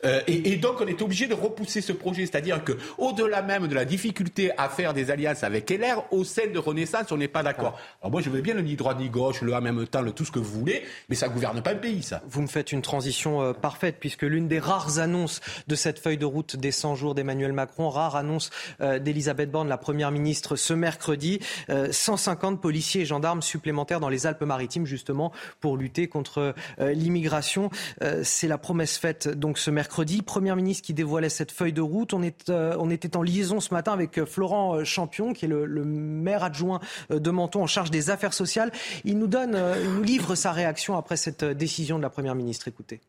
Euh, 0.04 0.20
et, 0.26 0.56
donc 0.56 0.80
on 0.80 0.86
est 0.86 1.02
obligé 1.02 1.26
de 1.26 1.34
repousser 1.34 1.80
ce 1.80 1.92
projet, 1.92 2.26
c'est-à-dire 2.26 2.62
que 2.64 2.72
au-delà 2.98 3.42
même 3.42 3.66
de 3.68 3.74
la 3.74 3.84
difficulté 3.84 4.50
à 4.56 4.68
faire 4.68 4.94
des 4.94 5.10
alliances 5.10 5.42
avec 5.42 5.70
LR, 5.70 6.04
au 6.12 6.24
sein 6.24 6.46
de 6.52 6.58
Renaissance, 6.58 7.10
on 7.10 7.16
n'est 7.16 7.28
pas 7.28 7.42
d'accord. 7.42 7.78
Alors 8.00 8.12
moi 8.12 8.20
je 8.20 8.30
veux 8.30 8.40
bien 8.40 8.54
le 8.54 8.62
ni 8.62 8.76
droite 8.76 8.98
ni 8.98 9.08
gauche, 9.08 9.40
le 9.42 9.54
en 9.54 9.60
même 9.60 9.86
temps, 9.86 10.02
le 10.02 10.12
tout 10.12 10.24
ce 10.24 10.32
que 10.32 10.38
vous 10.38 10.58
voulez, 10.58 10.82
mais 11.08 11.16
ça 11.16 11.28
gouverne 11.28 11.62
pas 11.62 11.72
le 11.72 11.80
pays, 11.80 12.02
ça. 12.02 12.22
Vous 12.28 12.42
me 12.42 12.46
faites 12.46 12.72
une 12.72 12.82
transition 12.82 13.42
euh, 13.42 13.52
parfaite 13.52 13.96
puisque 13.98 14.22
l'une 14.22 14.48
des 14.48 14.58
rares 14.58 14.98
annonces 14.98 15.40
de 15.66 15.74
cette 15.74 15.98
feuille 15.98 16.18
de 16.18 16.26
route 16.26 16.56
des 16.56 16.70
100 16.70 16.94
jours 16.94 17.14
d'Emmanuel 17.14 17.52
Macron, 17.52 17.88
rare 17.88 18.16
annonce 18.16 18.50
euh, 18.80 18.98
d'Elisabeth 18.98 19.50
Borne, 19.50 19.68
la 19.68 19.78
première 19.78 20.10
ministre, 20.10 20.56
ce 20.56 20.74
mercredi, 20.74 21.40
150 21.68 22.60
policiers 22.60 23.02
et 23.02 23.06
gendarmes 23.06 23.42
supplémentaires 23.42 24.00
dans 24.00 24.08
les 24.08 24.26
Alpes-Maritimes 24.26 24.86
justement 24.86 25.32
pour 25.60 25.76
lutter 25.76 26.08
contre 26.08 26.54
l'immigration. 26.78 27.70
C'est 28.22 28.48
la 28.48 28.58
promesse 28.58 28.98
faite 28.98 29.27
donc 29.34 29.58
ce 29.58 29.70
mercredi. 29.70 30.22
Première 30.22 30.56
ministre 30.56 30.86
qui 30.86 30.94
dévoilait 30.94 31.28
cette 31.28 31.52
feuille 31.52 31.72
de 31.72 31.80
route. 31.80 32.14
On, 32.14 32.22
euh, 32.48 32.90
était 32.90 33.16
en 33.16 33.22
liaison 33.22 33.60
ce 33.60 33.72
matin 33.74 33.92
avec 33.92 34.24
Florent 34.24 34.84
Champion, 34.84 35.32
qui 35.32 35.44
est 35.44 35.48
le, 35.48 35.66
maire 35.84 36.44
adjoint 36.44 36.80
de 37.10 37.30
Menton 37.30 37.62
en 37.62 37.66
charge 37.66 37.90
des 37.90 38.10
affaires 38.10 38.32
sociales. 38.32 38.70
Il 39.04 39.18
nous 39.18 39.26
donne, 39.26 39.56
nous 39.94 40.02
livre 40.02 40.34
sa 40.34 40.52
réaction 40.52 40.96
après 40.96 41.16
cette 41.16 41.44
décision 41.44 41.98
de 41.98 42.02
la 42.02 42.10
première 42.10 42.34
ministre. 42.34 42.68
Écoutez. 42.68 43.00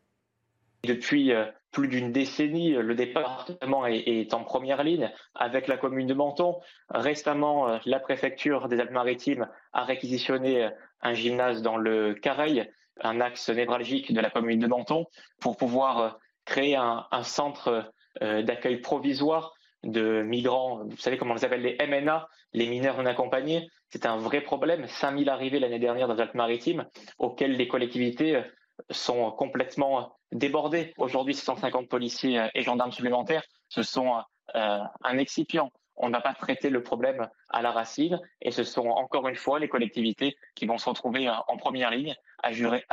Depuis 0.84 1.32
plus 1.72 1.88
d'une 1.88 2.10
décennie, 2.10 2.72
le 2.72 2.94
département 2.94 3.86
est, 3.86 4.02
est, 4.06 4.34
en 4.34 4.44
première 4.44 4.82
ligne 4.82 5.10
avec 5.34 5.68
la 5.68 5.76
commune 5.76 6.06
de 6.06 6.14
Menton. 6.14 6.56
Récemment, 6.88 7.78
la 7.84 8.00
préfecture 8.00 8.68
des 8.68 8.80
Alpes-Maritimes 8.80 9.48
a 9.72 9.84
réquisitionné 9.84 10.70
un 11.02 11.14
gymnase 11.14 11.62
dans 11.62 11.76
le 11.76 12.14
Careil 12.14 12.70
un 13.02 13.20
axe 13.20 13.48
névralgique 13.48 14.12
de 14.12 14.20
la 14.20 14.30
commune 14.30 14.60
de 14.60 14.66
Menton 14.66 15.06
pour 15.40 15.56
pouvoir 15.56 16.18
créer 16.44 16.76
un, 16.76 17.06
centre 17.22 17.92
d'accueil 18.20 18.78
provisoire 18.78 19.52
de 19.84 20.22
migrants. 20.22 20.84
Vous 20.84 20.96
savez 20.96 21.16
comment 21.16 21.32
on 21.32 21.36
les 21.36 21.44
appelle 21.44 21.62
les 21.62 21.78
MNA, 21.86 22.28
les 22.52 22.68
mineurs 22.68 22.96
non 22.98 23.06
accompagnés. 23.06 23.68
C'est 23.90 24.06
un 24.06 24.16
vrai 24.16 24.40
problème. 24.40 24.86
5000 24.86 25.28
arrivées 25.28 25.60
l'année 25.60 25.78
dernière 25.78 26.08
dans 26.08 26.14
les 26.14 26.22
Alpes-Maritimes 26.22 26.86
auxquelles 27.18 27.56
les 27.56 27.68
collectivités 27.68 28.42
sont 28.90 29.30
complètement 29.32 30.16
débordées. 30.32 30.94
Aujourd'hui, 30.96 31.34
650 31.34 31.88
policiers 31.88 32.48
et 32.54 32.62
gendarmes 32.62 32.92
supplémentaires, 32.92 33.42
ce 33.68 33.82
sont 33.82 34.14
euh, 34.54 34.78
un 35.02 35.18
excipient. 35.18 35.70
On 36.02 36.08
n'a 36.08 36.20
pas 36.20 36.34
traité 36.34 36.70
le 36.70 36.82
problème 36.82 37.28
à 37.50 37.62
la 37.62 37.70
racine 37.70 38.20
et 38.40 38.50
ce 38.50 38.64
sont 38.64 38.88
encore 38.88 39.28
une 39.28 39.36
fois 39.36 39.58
les 39.58 39.68
collectivités 39.68 40.36
qui 40.54 40.66
vont 40.66 40.78
se 40.78 40.88
retrouver 40.88 41.28
en 41.28 41.56
première 41.58 41.90
ligne 41.90 42.14
à 42.42 42.52
gérer, 42.52 42.84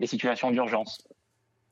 les 0.00 0.06
situations 0.06 0.50
d'urgence. 0.50 1.06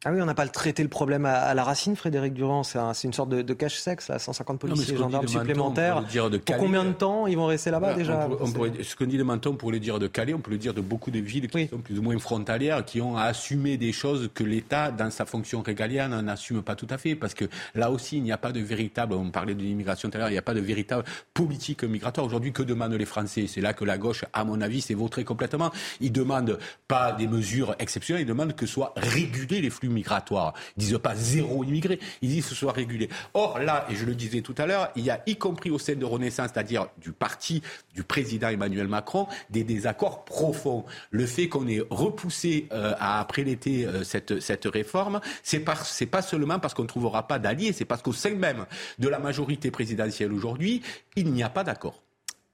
Ah 0.04 0.10
oui, 0.12 0.20
on 0.20 0.26
n'a 0.26 0.34
pas 0.34 0.48
traité 0.48 0.82
le 0.82 0.88
problème 0.88 1.26
à, 1.26 1.34
à 1.34 1.54
la 1.54 1.62
racine, 1.62 1.94
Frédéric 1.94 2.34
Durand. 2.34 2.64
C'est 2.64 2.78
un, 2.78 2.92
une 2.92 3.12
sorte 3.12 3.28
de, 3.28 3.40
de 3.40 3.54
cache-sexe, 3.54 4.08
là, 4.08 4.18
150 4.18 4.58
policiers 4.58 4.94
et 4.94 4.96
gendarmes 4.96 5.28
supplémentaires. 5.28 6.02
Dire 6.02 6.28
de 6.28 6.38
Pour 6.38 6.56
combien 6.56 6.84
de 6.84 6.90
temps 6.90 7.28
ils 7.28 7.36
vont 7.36 7.46
rester 7.46 7.70
là-bas 7.70 7.92
voilà, 7.94 7.98
déjà 7.98 8.26
on 8.26 8.36
pourrait, 8.36 8.48
on 8.48 8.52
pourrait, 8.52 8.82
Ce 8.82 8.96
qu'on 8.96 9.06
dit 9.06 9.16
de 9.16 9.22
Menton, 9.22 9.50
on 9.50 9.56
pourrait 9.56 9.74
le 9.74 9.80
dire 9.80 10.00
de 10.00 10.08
Calais, 10.08 10.34
on 10.34 10.40
peut 10.40 10.50
le 10.50 10.58
dire 10.58 10.74
de 10.74 10.80
beaucoup 10.80 11.12
de 11.12 11.20
villes 11.20 11.46
qui 11.48 11.56
oui. 11.56 11.68
sont 11.70 11.78
plus 11.78 12.00
ou 12.00 12.02
moins 12.02 12.18
frontalières, 12.18 12.84
qui 12.84 13.00
ont 13.00 13.16
à 13.16 13.22
assumer 13.24 13.76
des 13.76 13.92
choses 13.92 14.28
que 14.34 14.42
l'État, 14.42 14.90
dans 14.90 15.10
sa 15.10 15.24
fonction 15.24 15.62
régalienne, 15.62 16.20
n'assume 16.20 16.62
pas 16.62 16.74
tout 16.74 16.88
à 16.90 16.98
fait. 16.98 17.14
Parce 17.14 17.34
que 17.34 17.44
là 17.76 17.92
aussi, 17.92 18.16
il 18.16 18.24
n'y 18.24 18.32
a 18.32 18.38
pas 18.38 18.50
de 18.50 18.60
véritable, 18.60 19.14
on 19.14 19.30
parlait 19.30 19.54
de 19.54 19.62
l'immigration 19.62 20.10
tout 20.10 20.16
à 20.16 20.18
l'heure, 20.18 20.30
il 20.30 20.32
n'y 20.32 20.38
a 20.38 20.42
pas 20.42 20.54
de 20.54 20.60
véritable 20.60 21.04
politique 21.32 21.84
migratoire. 21.84 22.26
Aujourd'hui, 22.26 22.52
que 22.52 22.64
demandent 22.64 22.94
les 22.94 23.06
Français? 23.06 23.46
C'est 23.46 23.60
là 23.60 23.72
que 23.72 23.84
la 23.84 23.98
gauche, 23.98 24.24
à 24.32 24.42
mon 24.42 24.60
avis, 24.62 24.80
s'est 24.80 24.94
vautrée 24.94 25.22
complètement. 25.22 25.70
Ils 26.00 26.10
demandent 26.10 26.58
pas 26.88 27.12
des 27.12 27.28
mesures 27.28 27.76
exceptionnelles, 27.78 28.22
ils 28.22 28.28
demandent 28.28 28.56
que 28.56 28.66
soient 28.66 28.94
régulés 28.96 29.60
les 29.60 29.70
flux 29.70 29.91
migratoires. 29.92 30.54
Ils 30.76 30.80
disent 30.80 30.98
pas 31.02 31.14
zéro 31.14 31.64
immigré, 31.64 31.98
ils 32.20 32.28
disent 32.28 32.44
que 32.44 32.50
ce 32.50 32.54
soit 32.54 32.72
régulé. 32.72 33.08
Or 33.34 33.58
là, 33.58 33.86
et 33.90 33.94
je 33.94 34.04
le 34.04 34.14
disais 34.14 34.40
tout 34.40 34.54
à 34.58 34.66
l'heure, 34.66 34.90
il 34.96 35.04
y 35.04 35.10
a 35.10 35.22
y 35.26 35.36
compris 35.36 35.70
au 35.70 35.78
sein 35.78 35.94
de 35.94 36.04
Renaissance, 36.04 36.50
c'est-à-dire 36.52 36.88
du 36.98 37.12
parti 37.12 37.62
du 37.94 38.02
président 38.02 38.48
Emmanuel 38.48 38.88
Macron, 38.88 39.26
des 39.50 39.64
désaccords 39.64 40.24
profonds. 40.24 40.84
Le 41.10 41.26
fait 41.26 41.48
qu'on 41.48 41.66
ait 41.68 41.82
repoussé 41.90 42.68
euh, 42.72 42.94
à 42.98 43.20
après 43.20 43.44
l'été 43.44 43.86
euh, 43.86 44.04
cette, 44.04 44.40
cette 44.40 44.64
réforme, 44.66 45.20
c'est 45.42 45.60
pas, 45.60 45.76
c'est 45.76 46.06
pas 46.06 46.22
seulement 46.22 46.58
parce 46.58 46.74
qu'on 46.74 46.82
ne 46.82 46.88
trouvera 46.88 47.26
pas 47.26 47.38
d'alliés, 47.38 47.72
c'est 47.72 47.84
parce 47.84 48.02
qu'au 48.02 48.12
sein 48.12 48.34
même 48.34 48.66
de 48.98 49.08
la 49.08 49.18
majorité 49.18 49.70
présidentielle 49.70 50.32
aujourd'hui, 50.32 50.82
il 51.16 51.32
n'y 51.32 51.42
a 51.42 51.48
pas 51.48 51.64
d'accord. 51.64 52.02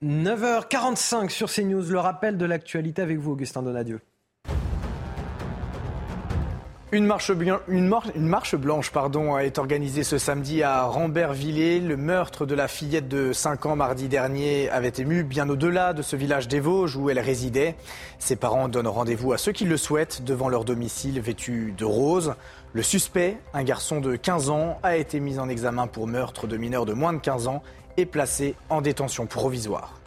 9h45 0.03 1.31
sur 1.31 1.51
CNews, 1.51 1.91
le 1.91 1.99
rappel 1.99 2.37
de 2.37 2.45
l'actualité 2.45 3.03
avec 3.03 3.19
vous, 3.19 3.33
Augustin 3.33 3.63
Donadieu. 3.63 4.01
Une 6.91 7.05
marche, 7.05 8.55
blanche 8.55 8.91
pardon, 8.93 9.37
est 9.37 9.59
organisée 9.59 10.05
ce 10.05 10.17
samedi 10.17 10.63
à 10.63 10.85
Rambervillers. 10.85 11.81
Le 11.81 11.99
meurtre 11.99 12.47
de 12.47 12.55
la 12.55 12.67
fillette 12.67 13.09
de 13.09 13.35
5 13.35 13.67
ans 13.67 13.77
mardi 13.77 14.09
dernier 14.09 14.71
avait 14.71 14.95
ému 14.97 15.23
bien 15.23 15.51
au-delà 15.51 15.93
de 15.93 16.01
ce 16.01 16.17
village 16.17 16.49
des 16.49 16.61
Vosges 16.61 16.97
où 16.97 17.11
elle 17.11 17.19
résidait. 17.19 17.75
Ses 18.19 18.37
parents 18.37 18.69
donnent 18.69 18.89
rendez-vous 18.89 19.35
à 19.35 19.39
ceux 19.39 19.53
qui 19.53 19.67
le 19.67 19.77
souhaitent 19.77 20.25
devant 20.25 20.49
leur 20.49 20.65
domicile 20.65 21.21
vêtu 21.21 21.75
de 21.77 21.85
rose. 21.85 22.35
Le 22.73 22.83
suspect, 22.83 23.37
un 23.53 23.65
garçon 23.65 24.01
de 24.01 24.17
15 24.17 24.49
ans, 24.49 24.79
a 24.83 24.97
été 24.97 25.21
mis 25.21 25.39
en 25.39 25.51
examen 25.51 25.89
pour 25.89 26.07
meurtre 26.07 26.47
de 26.47 26.57
mineurs 26.57 26.87
de 26.87 26.95
moins 26.95 27.13
de 27.13 27.19
15 27.19 27.49
ans 27.49 27.63
et 27.99 28.07
placé 28.07 28.55
en 28.71 28.81
détention 28.81 29.27
provisoire. 29.27 29.98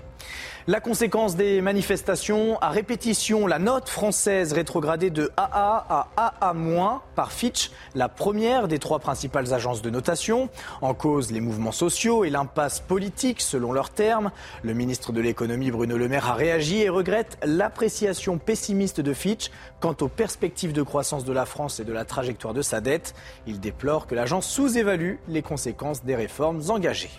La 0.67 0.79
conséquence 0.79 1.35
des 1.35 1.59
manifestations, 1.59 2.59
à 2.61 2.69
répétition, 2.69 3.47
la 3.47 3.57
note 3.57 3.89
française 3.89 4.53
rétrogradée 4.53 5.09
de 5.09 5.31
AA 5.35 6.07
à 6.15 6.33
AA- 6.39 7.01
par 7.15 7.31
Fitch, 7.31 7.71
la 7.95 8.09
première 8.09 8.67
des 8.67 8.77
trois 8.77 8.99
principales 8.99 9.55
agences 9.55 9.81
de 9.81 9.89
notation. 9.89 10.49
En 10.81 10.93
cause, 10.93 11.31
les 11.31 11.41
mouvements 11.41 11.71
sociaux 11.71 12.25
et 12.25 12.29
l'impasse 12.29 12.79
politique, 12.79 13.41
selon 13.41 13.73
leurs 13.73 13.89
termes. 13.89 14.29
Le 14.61 14.75
ministre 14.75 15.11
de 15.11 15.19
l'économie, 15.19 15.71
Bruno 15.71 15.97
Le 15.97 16.07
Maire, 16.07 16.29
a 16.29 16.33
réagi 16.33 16.81
et 16.81 16.89
regrette 16.89 17.39
l'appréciation 17.43 18.37
pessimiste 18.37 19.01
de 19.01 19.13
Fitch 19.13 19.49
quant 19.79 19.95
aux 20.01 20.09
perspectives 20.09 20.73
de 20.73 20.83
croissance 20.83 21.25
de 21.25 21.33
la 21.33 21.47
France 21.47 21.79
et 21.79 21.85
de 21.85 21.93
la 21.93 22.05
trajectoire 22.05 22.53
de 22.53 22.61
sa 22.61 22.81
dette. 22.81 23.15
Il 23.47 23.59
déplore 23.59 24.05
que 24.05 24.13
l'agence 24.13 24.47
sous-évalue 24.47 25.15
les 25.27 25.41
conséquences 25.41 26.03
des 26.03 26.15
réformes 26.15 26.61
engagées. 26.69 27.09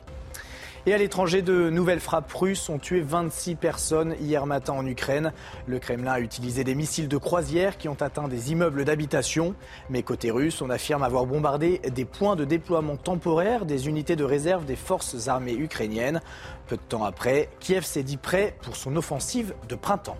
Et 0.84 0.92
à 0.92 0.98
l'étranger, 0.98 1.42
de 1.42 1.70
nouvelles 1.70 2.00
frappes 2.00 2.32
russes 2.32 2.68
ont 2.68 2.80
tué 2.80 3.02
26 3.02 3.54
personnes 3.54 4.16
hier 4.20 4.46
matin 4.46 4.72
en 4.72 4.84
Ukraine. 4.84 5.32
Le 5.68 5.78
Kremlin 5.78 6.10
a 6.10 6.18
utilisé 6.18 6.64
des 6.64 6.74
missiles 6.74 7.06
de 7.06 7.16
croisière 7.18 7.78
qui 7.78 7.88
ont 7.88 7.96
atteint 8.00 8.26
des 8.26 8.50
immeubles 8.50 8.84
d'habitation. 8.84 9.54
Mais 9.90 10.02
côté 10.02 10.32
russe, 10.32 10.60
on 10.60 10.70
affirme 10.70 11.04
avoir 11.04 11.24
bombardé 11.24 11.80
des 11.94 12.04
points 12.04 12.34
de 12.34 12.44
déploiement 12.44 12.96
temporaire 12.96 13.64
des 13.64 13.86
unités 13.86 14.16
de 14.16 14.24
réserve 14.24 14.64
des 14.64 14.74
forces 14.74 15.28
armées 15.28 15.54
ukrainiennes. 15.54 16.20
Peu 16.66 16.76
de 16.76 16.82
temps 16.82 17.04
après, 17.04 17.48
Kiev 17.60 17.84
s'est 17.84 18.02
dit 18.02 18.16
prêt 18.16 18.56
pour 18.62 18.74
son 18.74 18.96
offensive 18.96 19.54
de 19.68 19.76
printemps. 19.76 20.18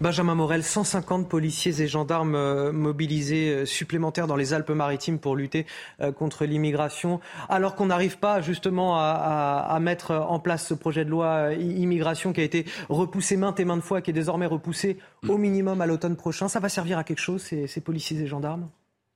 Benjamin 0.00 0.34
Morel, 0.34 0.64
150 0.64 1.28
policiers 1.28 1.82
et 1.82 1.86
gendarmes 1.86 2.34
euh, 2.34 2.72
mobilisés 2.72 3.50
euh, 3.50 3.66
supplémentaires 3.66 4.26
dans 4.26 4.36
les 4.36 4.54
Alpes-Maritimes 4.54 5.18
pour 5.18 5.36
lutter 5.36 5.66
euh, 6.00 6.10
contre 6.10 6.46
l'immigration, 6.46 7.20
alors 7.50 7.74
qu'on 7.74 7.86
n'arrive 7.86 8.16
pas 8.16 8.40
justement 8.40 8.96
à, 8.98 9.78
mettre 9.82 10.12
en 10.12 10.38
place 10.40 10.66
ce 10.66 10.72
projet 10.72 11.04
de 11.04 11.10
loi 11.10 11.52
immigration 11.54 12.32
qui 12.32 12.40
a 12.40 12.44
été 12.44 12.64
repoussé 12.88 13.36
maintes 13.36 13.60
et 13.60 13.66
maintes 13.66 13.82
fois, 13.82 14.00
qui 14.00 14.10
est 14.10 14.14
désormais 14.14 14.46
repoussé 14.46 14.98
au 15.28 15.36
minimum 15.36 15.82
à 15.82 15.86
l'automne 15.86 16.16
prochain. 16.16 16.48
Ça 16.48 16.60
va 16.60 16.70
servir 16.70 16.96
à 16.96 17.04
quelque 17.04 17.20
chose, 17.20 17.42
ces, 17.42 17.66
ces 17.66 17.80
policiers 17.80 18.18
et 18.20 18.26
gendarmes? 18.26 18.68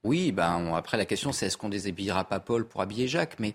Oui, 0.05 0.33
ben 0.33 0.75
après 0.75 0.99
la 0.99 1.07
question 1.07 1.33
c'est 1.33 1.47
est-ce 1.47 1.57
qu'on 1.57 1.71
déshabillera 1.71 2.25
pas 2.25 2.39
Paul 2.39 2.67
pour 2.67 2.83
habiller 2.83 3.09
Jacques, 3.09 3.37
mais 3.39 3.55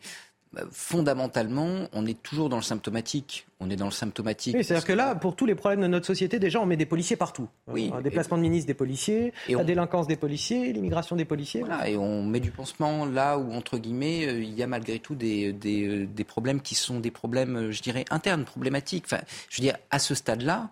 fondamentalement, 0.72 1.88
on 1.94 2.06
est 2.06 2.22
toujours 2.22 2.50
dans 2.50 2.56
le 2.56 2.64
symptomatique. 2.64 3.48
On 3.60 3.70
est 3.70 3.76
dans 3.76 3.86
le 3.86 3.92
symptomatique. 3.92 4.56
c'est-à-dire 4.64 4.86
que 4.86 4.94
là, 4.94 5.14
pour 5.16 5.36
tous 5.36 5.46
les 5.46 5.54
problèmes 5.54 5.82
de 5.82 5.88
notre 5.88 6.08
société, 6.08 6.40
déjà, 6.40 6.60
on 6.60 6.66
met 6.66 6.78
des 6.78 6.86
policiers 6.86 7.16
partout. 7.16 7.48
Oui. 7.68 7.92
Un 7.94 8.02
déplacement 8.02 8.38
de 8.38 8.42
ministres 8.42 8.68
des 8.68 8.74
policiers, 8.74 9.34
la 9.48 9.64
délinquance 9.64 10.08
des 10.08 10.16
policiers, 10.16 10.74
l'immigration 10.74 11.16
des 11.16 11.26
policiers. 11.26 11.62
Voilà, 11.62 11.88
et 11.88 11.98
on 11.98 12.24
met 12.24 12.40
du 12.40 12.52
pansement 12.52 13.06
là 13.06 13.38
où, 13.38 13.52
entre 13.52 13.78
guillemets, 13.78 14.26
euh, 14.26 14.42
il 14.42 14.54
y 14.54 14.64
a 14.64 14.68
malgré 14.68 15.00
tout 15.00 15.16
des, 15.16 15.54
des, 15.54 15.88
euh, 15.88 16.08
des, 16.08 16.24
problèmes 16.24 16.62
qui 16.62 16.76
sont 16.76 17.00
des 17.00 17.12
problèmes, 17.12 17.56
euh, 17.58 17.72
je 17.72 17.82
dirais, 17.82 18.06
internes, 18.10 18.46
problématiques. 18.46 19.06
Enfin, 19.06 19.22
je 19.50 19.58
veux 19.58 19.62
dire, 19.62 19.78
à 19.92 20.00
ce 20.00 20.16
stade-là, 20.16 20.70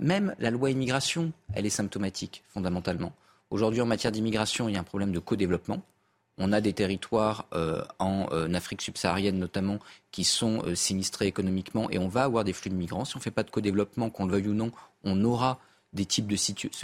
même 0.00 0.34
la 0.40 0.50
loi 0.50 0.70
immigration, 0.70 1.30
elle 1.54 1.64
est 1.64 1.70
symptomatique, 1.70 2.42
fondamentalement. 2.48 3.12
Aujourd'hui, 3.50 3.80
en 3.80 3.86
matière 3.86 4.10
d'immigration, 4.10 4.68
il 4.68 4.74
y 4.74 4.76
a 4.76 4.80
un 4.80 4.84
problème 4.84 5.12
de 5.12 5.20
co-développement. 5.20 5.80
On 6.38 6.52
a 6.52 6.60
des 6.60 6.72
territoires 6.72 7.46
euh, 7.52 7.82
en 7.98 8.26
euh, 8.32 8.52
Afrique 8.54 8.82
subsaharienne 8.82 9.38
notamment 9.38 9.78
qui 10.12 10.24
sont 10.24 10.62
euh, 10.64 10.74
sinistrés 10.74 11.26
économiquement 11.26 11.90
et 11.90 11.98
on 11.98 12.08
va 12.08 12.24
avoir 12.24 12.44
des 12.44 12.52
flux 12.52 12.70
de 12.70 12.76
migrants. 12.76 13.04
Si 13.04 13.16
on 13.16 13.18
ne 13.18 13.22
fait 13.22 13.30
pas 13.30 13.42
de 13.42 13.50
co-développement, 13.50 14.10
qu'on 14.10 14.26
le 14.26 14.32
veuille 14.32 14.48
ou 14.48 14.54
non, 14.54 14.70
on 15.04 15.24
aura 15.24 15.58
ce 15.96 16.04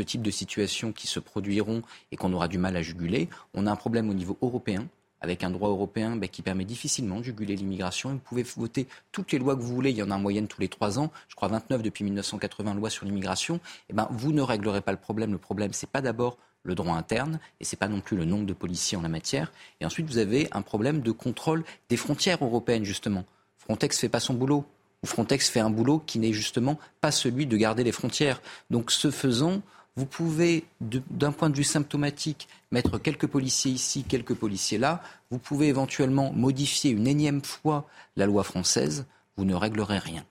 type 0.03 0.23
de 0.23 0.31
situations 0.31 0.93
qui 0.93 1.07
se 1.07 1.21
produiront 1.21 1.83
et 2.11 2.17
qu'on 2.17 2.33
aura 2.33 2.49
du 2.49 2.59
mal 2.59 2.77
à 2.77 2.83
juguler. 2.83 3.29
On 3.53 3.67
a 3.67 3.71
un 3.71 3.77
problème 3.77 4.09
au 4.09 4.15
niveau 4.15 4.39
européen 4.41 4.89
avec 5.25 5.43
un 5.43 5.51
droit 5.51 5.71
européen 5.71 6.17
ben, 6.17 6.29
qui 6.29 6.43
permet 6.43 6.65
difficilement 6.65 7.19
de 7.19 7.25
juguler 7.25 7.57
l'immigration. 7.57 8.11
Vous 8.11 8.19
pouvez 8.19 8.43
voter 8.43 8.87
toutes 9.11 9.33
les 9.33 9.39
lois 9.39 9.57
que 9.57 9.63
vous 9.63 9.75
voulez, 9.75 9.91
il 9.91 9.97
y 9.97 10.03
en 10.03 10.11
a 10.11 10.15
en 10.15 10.19
moyenne 10.19 10.47
tous 10.47 10.61
les 10.61 10.69
trois 10.69 10.99
ans, 10.99 11.11
je 11.29 11.35
crois 11.35 11.49
29 11.49 11.83
depuis 11.83 12.05
1980 12.05 12.75
lois 12.75 12.91
sur 12.91 13.07
l'immigration. 13.07 13.59
Eh 13.89 13.95
ben, 13.95 14.07
vous 14.11 14.33
ne 14.33 14.43
réglerez 14.43 14.83
pas 14.83 14.93
le 14.93 14.99
problème. 14.99 15.33
Le 15.33 15.39
problème, 15.39 15.73
c'est 15.73 15.89
pas 15.89 16.03
d'abord 16.03 16.39
le 16.65 16.75
droit 16.75 16.97
interne, 16.97 17.39
et 17.61 17.65
ce 17.65 17.75
n'est 17.75 17.79
pas 17.79 17.89
non 17.89 18.01
plus 18.01 18.17
le 18.17 18.25
nombre 18.25 18.47
de 18.47 18.53
policiers 18.53 18.99
en 18.99 19.03
la 19.03 19.09
matière. 19.09 19.53
Et 19.81 19.87
ensuite, 19.87 20.07
vous 20.07 20.19
avez 20.19 20.49
un 20.53 20.63
problème 20.63 21.01
de 21.01 21.13
contrôle 21.13 21.65
des 21.89 21.97
frontières 21.97 22.43
européennes, 22.43 22.85
justement. 22.85 23.25
Frontex 23.59 23.99
fait 23.99 24.09
pas 24.09 24.21
son 24.21 24.35
boulot, 24.35 24.65
ou 25.03 25.07
Frontex 25.07 25.49
fait 25.49 25.61
un 25.61 25.71
boulot 25.71 26.03
qui 26.05 26.19
n'est 26.19 26.33
justement 26.33 26.79
pas 27.01 27.13
celui 27.13 27.47
de 27.47 27.57
garder 27.57 27.85
les 27.85 27.93
frontières. 27.93 28.41
Donc, 28.71 28.91
ce 28.91 29.11
faisant, 29.11 29.63
vous 29.97 30.07
pouvez, 30.07 30.65
d'un 30.81 31.33
point 31.33 31.51
de 31.51 31.57
vue 31.57 31.65
symptomatique, 31.65 32.49
mettre 32.73 32.99
quelques 32.99 33.27
policiers 33.27 33.71
ici, 33.71 34.03
quelques 34.03 34.35
policiers 34.35 34.79
là. 34.79 35.03
Vous 35.31 35.39
pouvez 35.39 35.69
éventuellement 35.69 36.33
modifier 36.33 36.91
une 36.91 37.07
énième 37.07 37.45
fois 37.45 37.87
la 38.17 38.27
loi 38.27 38.43
française. 38.43 39.07
Vous 39.37 39.45
ne 39.45 39.55
réglerez 39.55 39.99
rien. 39.99 40.25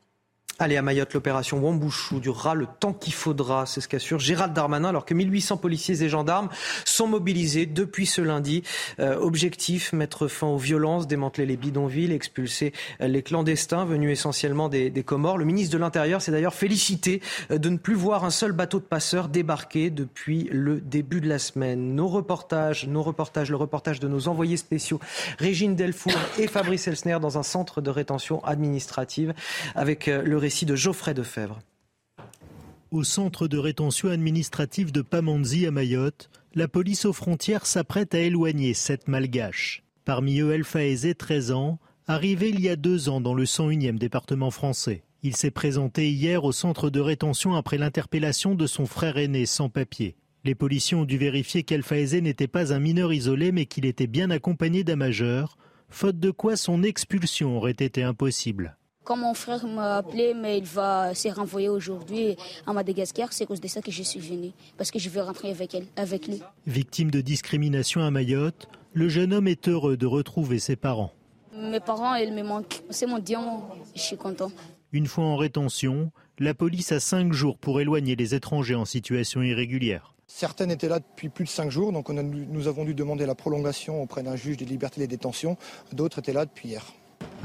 Allez, 0.63 0.77
à 0.77 0.81
Mayotte, 0.81 1.13
l'opération 1.13 1.59
Wambouchou 1.59 2.21
durera 2.21 2.55
le 2.55 2.67
temps 2.79 2.93
qu'il 2.93 3.11
faudra, 3.11 3.65
c'est 3.65 3.81
ce 3.81 3.89
qu'assure 3.89 4.19
Gérald 4.19 4.53
Darmanin, 4.53 4.87
alors 4.87 5.03
que 5.03 5.13
1800 5.13 5.57
policiers 5.57 6.01
et 6.03 6.07
gendarmes 6.07 6.47
sont 6.85 7.05
mobilisés 7.05 7.65
depuis 7.65 8.05
ce 8.05 8.21
lundi. 8.21 8.63
Euh, 9.01 9.17
objectif, 9.19 9.91
mettre 9.91 10.29
fin 10.29 10.47
aux 10.47 10.57
violences, 10.57 11.05
démanteler 11.05 11.45
les 11.45 11.57
bidonvilles, 11.57 12.13
expulser 12.13 12.71
euh, 13.01 13.09
les 13.09 13.23
clandestins 13.23 13.83
venus 13.83 14.11
essentiellement 14.13 14.69
des, 14.69 15.03
Comores. 15.05 15.37
Le 15.37 15.43
ministre 15.43 15.73
de 15.73 15.79
l'Intérieur 15.79 16.21
s'est 16.21 16.31
d'ailleurs 16.31 16.53
félicité 16.53 17.21
euh, 17.51 17.57
de 17.57 17.67
ne 17.67 17.75
plus 17.75 17.95
voir 17.95 18.23
un 18.23 18.29
seul 18.29 18.53
bateau 18.53 18.79
de 18.79 18.85
passeurs 18.85 19.27
débarquer 19.27 19.89
depuis 19.89 20.47
le 20.49 20.79
début 20.79 21.19
de 21.19 21.27
la 21.27 21.39
semaine. 21.39 21.93
Nos 21.93 22.07
reportages, 22.07 22.87
nos 22.87 23.03
reportages, 23.03 23.49
le 23.49 23.57
reportage 23.57 23.99
de 23.99 24.07
nos 24.07 24.29
envoyés 24.29 24.55
spéciaux, 24.55 25.01
Régine 25.39 25.75
Delfour 25.75 26.13
et 26.39 26.47
Fabrice 26.47 26.87
Elsner 26.87 27.17
dans 27.19 27.37
un 27.37 27.43
centre 27.43 27.81
de 27.81 27.89
rétention 27.89 28.41
administrative 28.45 29.33
avec 29.75 30.05
le 30.05 30.37
récit 30.37 30.52
de 30.61 30.75
Geoffrey. 30.75 31.15
Au 32.91 33.03
centre 33.03 33.47
de 33.47 33.57
rétention 33.57 34.09
administrative 34.09 34.91
de 34.91 35.01
Pamanzi 35.01 35.65
à 35.65 35.71
Mayotte, 35.71 36.29
la 36.53 36.67
police 36.67 37.05
aux 37.05 37.13
frontières 37.13 37.65
s'apprête 37.65 38.13
à 38.13 38.19
éloigner 38.19 38.75
sept 38.75 39.07
malgaches. 39.07 39.83
Parmi 40.05 40.39
eux, 40.39 40.53
El 40.53 40.63
Faezé, 40.63 41.15
13 41.15 41.51
ans, 41.51 41.79
arrivé 42.05 42.49
il 42.49 42.61
y 42.61 42.69
a 42.69 42.75
deux 42.75 43.09
ans 43.09 43.19
dans 43.19 43.33
le 43.33 43.45
101e 43.45 43.97
département 43.97 44.51
français. 44.51 45.03
Il 45.23 45.35
s'est 45.35 45.51
présenté 45.51 46.11
hier 46.11 46.43
au 46.43 46.51
centre 46.51 46.91
de 46.91 46.99
rétention 46.99 47.55
après 47.55 47.79
l'interpellation 47.79 48.53
de 48.53 48.67
son 48.67 48.85
frère 48.85 49.17
aîné 49.17 49.47
sans 49.47 49.69
papier. 49.69 50.15
Les 50.43 50.55
policiers 50.55 50.95
ont 50.95 51.05
dû 51.05 51.17
vérifier 51.17 51.63
qu'El 51.63 51.81
Faezé 51.81 52.21
n'était 52.21 52.47
pas 52.47 52.73
un 52.73 52.79
mineur 52.79 53.11
isolé 53.11 53.51
mais 53.51 53.65
qu'il 53.65 53.85
était 53.85 54.07
bien 54.07 54.29
accompagné 54.29 54.83
d'un 54.83 54.97
majeur, 54.97 55.57
faute 55.89 56.19
de 56.19 56.29
quoi 56.29 56.55
son 56.57 56.83
expulsion 56.83 57.57
aurait 57.57 57.71
été 57.71 58.03
impossible. 58.03 58.77
Quand 59.03 59.17
mon 59.17 59.33
frère 59.33 59.67
m'a 59.67 59.97
appelé, 59.97 60.33
mais 60.33 60.59
il 60.59 60.63
va 60.63 61.13
se 61.13 61.27
renvoyer 61.27 61.67
aujourd'hui 61.67 62.37
à 62.65 62.71
Madagascar, 62.71 63.33
c'est 63.33 63.43
à 63.43 63.47
cause 63.47 63.59
de 63.59 63.67
ça 63.67 63.81
que 63.81 63.91
je 63.91 64.01
suis 64.01 64.19
venu, 64.19 64.51
parce 64.77 64.91
que 64.91 64.99
je 64.99 65.09
veux 65.09 65.21
rentrer 65.21 65.49
avec, 65.49 65.75
elle, 65.75 65.87
avec 65.97 66.27
lui. 66.27 66.41
Victime 66.67 67.11
de 67.11 67.19
discrimination 67.19 68.01
à 68.01 68.11
Mayotte, 68.11 68.69
le 68.93 69.09
jeune 69.09 69.33
homme 69.33 69.49
est 69.49 69.67
heureux 69.67 69.97
de 69.97 70.05
retrouver 70.05 70.57
ses 70.59 70.77
parents. 70.77 71.11
Mes 71.53 71.81
parents, 71.81 72.15
ils 72.15 72.33
me 72.33 72.43
manquent. 72.43 72.81
C'est 72.89 73.05
mon 73.05 73.19
diamant. 73.19 73.69
Je 73.93 74.01
suis 74.01 74.17
content. 74.17 74.51
Une 74.93 75.07
fois 75.07 75.25
en 75.25 75.35
rétention, 75.35 76.11
la 76.39 76.53
police 76.53 76.93
a 76.93 77.01
cinq 77.01 77.33
jours 77.33 77.57
pour 77.57 77.81
éloigner 77.81 78.15
les 78.15 78.35
étrangers 78.35 78.75
en 78.75 78.85
situation 78.85 79.41
irrégulière. 79.41 80.13
Certaines 80.27 80.71
étaient 80.71 80.87
là 80.87 80.99
depuis 80.99 81.27
plus 81.27 81.43
de 81.43 81.49
cinq 81.49 81.69
jours, 81.69 81.91
donc 81.91 82.09
nous 82.09 82.67
avons 82.67 82.85
dû 82.85 82.93
demander 82.93 83.25
la 83.25 83.35
prolongation 83.35 84.01
auprès 84.01 84.23
d'un 84.23 84.37
juge 84.37 84.57
des 84.57 84.65
libertés 84.65 85.01
et 85.01 85.07
des 85.07 85.15
détentions. 85.17 85.57
D'autres 85.91 86.19
étaient 86.19 86.33
là 86.33 86.45
depuis 86.45 86.69
hier. 86.69 86.85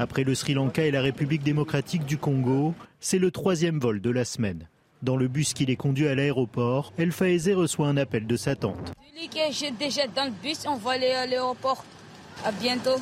Après 0.01 0.23
le 0.23 0.33
Sri 0.33 0.53
Lanka 0.53 0.85
et 0.85 0.91
la 0.91 1.01
République 1.01 1.43
démocratique 1.43 2.05
du 2.05 2.17
Congo, 2.17 2.73
c'est 3.01 3.19
le 3.19 3.31
troisième 3.31 3.79
vol 3.79 3.99
de 3.99 4.09
la 4.09 4.23
semaine. 4.23 4.69
Dans 5.03 5.17
le 5.17 5.27
bus 5.27 5.53
qui 5.53 5.65
les 5.65 5.75
conduit 5.75 6.07
à 6.07 6.15
l'aéroport, 6.15 6.93
El 6.97 7.11
Faezé 7.11 7.53
reçoit 7.53 7.89
un 7.89 7.97
appel 7.97 8.25
de 8.25 8.37
sa 8.37 8.55
tante. 8.55 8.93
Je 9.13 9.77
déjà 9.77 10.07
dans 10.07 10.25
le 10.25 10.31
bus, 10.41 10.63
on 10.67 10.77
va 10.77 10.91
aller 10.91 11.11
à 11.11 11.25
l'aéroport. 11.25 11.83
À 12.45 12.53
bientôt. 12.53 12.95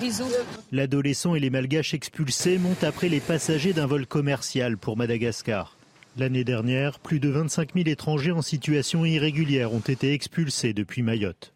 Bisous. 0.00 0.30
L'adolescent 0.70 1.34
et 1.34 1.40
les 1.40 1.50
malgaches 1.50 1.92
expulsés 1.92 2.58
montent 2.58 2.84
après 2.84 3.08
les 3.08 3.18
passagers 3.18 3.72
d'un 3.72 3.86
vol 3.86 4.06
commercial 4.06 4.78
pour 4.78 4.96
Madagascar. 4.96 5.76
L'année 6.16 6.44
dernière, 6.44 7.00
plus 7.00 7.18
de 7.18 7.30
25 7.30 7.74
000 7.74 7.88
étrangers 7.88 8.30
en 8.30 8.42
situation 8.42 9.04
irrégulière 9.04 9.72
ont 9.72 9.80
été 9.80 10.12
expulsés 10.12 10.72
depuis 10.72 11.02
Mayotte. 11.02 11.52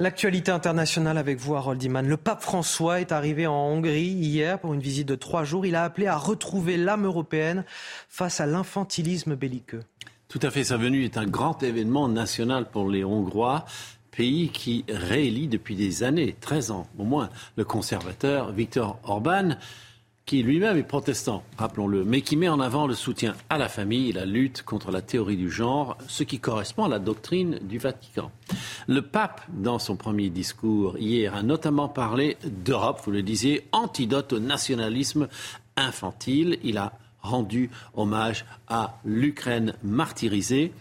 L'actualité 0.00 0.50
internationale 0.50 1.18
avec 1.18 1.38
vous, 1.38 1.56
Harold 1.56 1.82
Iman. 1.82 2.08
Le 2.08 2.16
pape 2.16 2.40
François 2.40 3.02
est 3.02 3.12
arrivé 3.12 3.46
en 3.46 3.52
Hongrie 3.52 4.00
hier 4.00 4.58
pour 4.58 4.72
une 4.72 4.80
visite 4.80 5.06
de 5.06 5.14
trois 5.14 5.44
jours. 5.44 5.66
Il 5.66 5.74
a 5.74 5.84
appelé 5.84 6.06
à 6.06 6.16
retrouver 6.16 6.78
l'âme 6.78 7.04
européenne 7.04 7.64
face 8.08 8.40
à 8.40 8.46
l'infantilisme 8.46 9.34
belliqueux. 9.34 9.82
Tout 10.28 10.38
à 10.42 10.48
fait. 10.48 10.64
Sa 10.64 10.78
venue 10.78 11.04
est 11.04 11.18
un 11.18 11.26
grand 11.26 11.62
événement 11.62 12.08
national 12.08 12.70
pour 12.70 12.88
les 12.88 13.04
Hongrois 13.04 13.66
pays 14.10 14.48
qui 14.48 14.86
réélit 14.88 15.48
depuis 15.48 15.76
des 15.76 16.02
années, 16.02 16.34
13 16.40 16.70
ans 16.70 16.86
au 16.98 17.04
moins, 17.04 17.28
le 17.56 17.64
conservateur 17.64 18.52
Viktor 18.52 18.98
Orban 19.04 19.50
qui 20.30 20.44
lui-même 20.44 20.76
est 20.76 20.84
protestant, 20.84 21.42
rappelons-le, 21.58 22.04
mais 22.04 22.20
qui 22.20 22.36
met 22.36 22.48
en 22.48 22.60
avant 22.60 22.86
le 22.86 22.94
soutien 22.94 23.34
à 23.48 23.58
la 23.58 23.68
famille 23.68 24.10
et 24.10 24.12
la 24.12 24.26
lutte 24.26 24.62
contre 24.62 24.92
la 24.92 25.02
théorie 25.02 25.36
du 25.36 25.50
genre, 25.50 25.98
ce 26.06 26.22
qui 26.22 26.38
correspond 26.38 26.84
à 26.84 26.88
la 26.88 27.00
doctrine 27.00 27.58
du 27.62 27.78
Vatican. 27.78 28.30
Le 28.86 29.02
pape, 29.02 29.40
dans 29.48 29.80
son 29.80 29.96
premier 29.96 30.30
discours 30.30 30.96
hier, 30.98 31.34
a 31.34 31.42
notamment 31.42 31.88
parlé 31.88 32.36
d'Europe, 32.44 33.00
vous 33.04 33.10
le 33.10 33.24
disiez, 33.24 33.66
antidote 33.72 34.32
au 34.34 34.38
nationalisme 34.38 35.26
infantile. 35.76 36.60
Il 36.62 36.78
a 36.78 36.92
rendu 37.22 37.68
hommage 37.94 38.44
à 38.68 39.00
l'Ukraine 39.04 39.74
martyrisée 39.82 40.72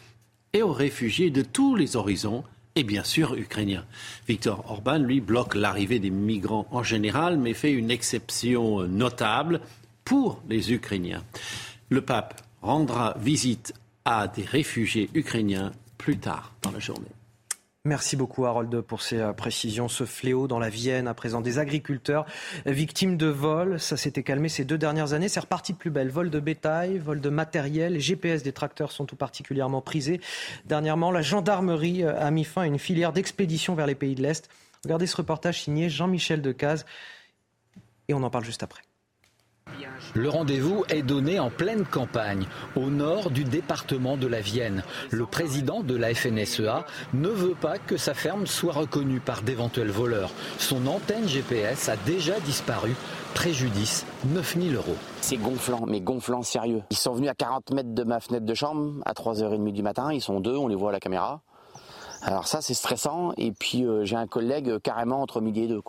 et 0.53 0.61
aux 0.61 0.73
réfugiés 0.73 1.31
de 1.31 1.41
tous 1.41 1.75
les 1.75 1.95
horizons 1.95 2.43
et 2.75 2.83
bien 2.83 3.03
sûr 3.03 3.35
ukrainiens. 3.35 3.85
Viktor 4.27 4.63
Orban, 4.69 4.99
lui, 4.99 5.21
bloque 5.21 5.55
l'arrivée 5.55 5.99
des 5.99 6.09
migrants 6.09 6.67
en 6.71 6.83
général, 6.83 7.37
mais 7.37 7.53
fait 7.53 7.71
une 7.71 7.91
exception 7.91 8.83
notable 8.83 9.61
pour 10.03 10.41
les 10.49 10.73
Ukrainiens. 10.73 11.23
Le 11.89 12.01
pape 12.01 12.41
rendra 12.61 13.15
visite 13.19 13.73
à 14.05 14.27
des 14.27 14.43
réfugiés 14.43 15.09
ukrainiens 15.13 15.71
plus 15.97 16.17
tard 16.17 16.53
dans 16.61 16.71
la 16.71 16.79
journée. 16.79 17.05
Merci 17.85 18.17
beaucoup 18.17 18.45
Harold 18.45 18.81
pour 18.81 19.01
ces 19.01 19.19
euh, 19.19 19.31
précisions. 19.31 19.87
Ce 19.87 20.03
fléau 20.03 20.49
dans 20.49 20.59
la 20.59 20.67
Vienne, 20.67 21.07
à 21.07 21.13
présent 21.13 21.39
des 21.39 21.59
agriculteurs 21.59 22.25
victimes 22.65 23.15
de 23.15 23.27
vols, 23.27 23.79
ça 23.79 23.95
s'était 23.95 24.21
calmé 24.21 24.49
ces 24.49 24.65
deux 24.65 24.77
dernières 24.77 25.13
années. 25.13 25.29
C'est 25.29 25.39
reparti 25.39 25.71
de 25.71 25.77
plus 25.77 25.89
belle. 25.89 26.09
Vol 26.09 26.29
de 26.29 26.41
bétail, 26.41 26.97
vol 26.97 27.21
de 27.21 27.29
matériel, 27.29 27.93
les 27.93 28.01
GPS 28.01 28.43
des 28.43 28.51
tracteurs 28.51 28.91
sont 28.91 29.05
tout 29.05 29.15
particulièrement 29.15 29.79
prisés. 29.79 30.19
Dernièrement, 30.65 31.09
la 31.09 31.21
gendarmerie 31.21 32.03
euh, 32.03 32.19
a 32.19 32.29
mis 32.31 32.43
fin 32.43 32.63
à 32.63 32.65
une 32.65 32.79
filière 32.79 33.13
d'expédition 33.13 33.75
vers 33.75 33.87
les 33.87 33.95
pays 33.95 34.15
de 34.15 34.23
l'Est. 34.23 34.49
Regardez 34.83 35.07
ce 35.07 35.15
reportage 35.15 35.63
signé 35.63 35.89
Jean-Michel 35.89 36.41
Decaze 36.41 36.85
et 38.09 38.13
on 38.13 38.23
en 38.23 38.29
parle 38.29 38.43
juste 38.43 38.61
après. 38.61 38.81
Le 40.15 40.29
rendez-vous 40.29 40.83
est 40.89 41.03
donné 41.03 41.39
en 41.39 41.49
pleine 41.49 41.85
campagne, 41.85 42.45
au 42.75 42.89
nord 42.89 43.29
du 43.29 43.43
département 43.43 44.17
de 44.17 44.27
la 44.27 44.41
Vienne. 44.41 44.83
Le 45.11 45.25
président 45.25 45.81
de 45.81 45.95
la 45.95 46.13
FNSEA 46.13 46.85
ne 47.13 47.29
veut 47.29 47.55
pas 47.55 47.77
que 47.77 47.97
sa 47.97 48.13
ferme 48.13 48.47
soit 48.47 48.73
reconnue 48.73 49.19
par 49.19 49.41
d'éventuels 49.41 49.91
voleurs. 49.91 50.31
Son 50.57 50.87
antenne 50.87 51.27
GPS 51.27 51.89
a 51.89 51.95
déjà 52.05 52.39
disparu. 52.39 52.95
Préjudice 53.35 54.05
9000 54.25 54.75
euros. 54.75 54.95
C'est 55.21 55.37
gonflant, 55.37 55.85
mais 55.87 56.01
gonflant 56.01 56.41
sérieux. 56.41 56.81
Ils 56.89 56.97
sont 56.97 57.13
venus 57.13 57.29
à 57.29 57.35
40 57.35 57.71
mètres 57.71 57.93
de 57.93 58.03
ma 58.03 58.19
fenêtre 58.19 58.45
de 58.45 58.53
chambre 58.53 58.93
à 59.05 59.13
3h30 59.13 59.71
du 59.71 59.83
matin. 59.83 60.11
Ils 60.11 60.21
sont 60.21 60.39
deux, 60.39 60.55
on 60.55 60.67
les 60.67 60.75
voit 60.75 60.89
à 60.89 60.93
la 60.93 60.99
caméra. 60.99 61.41
Alors 62.21 62.47
ça, 62.47 62.61
c'est 62.61 62.73
stressant. 62.73 63.33
Et 63.37 63.51
puis 63.51 63.85
euh, 63.85 64.03
j'ai 64.03 64.15
un 64.15 64.27
collègue 64.27 64.79
carrément 64.79 65.21
entre 65.21 65.41
midi 65.41 65.61
et 65.61 65.67
deux. 65.67 65.81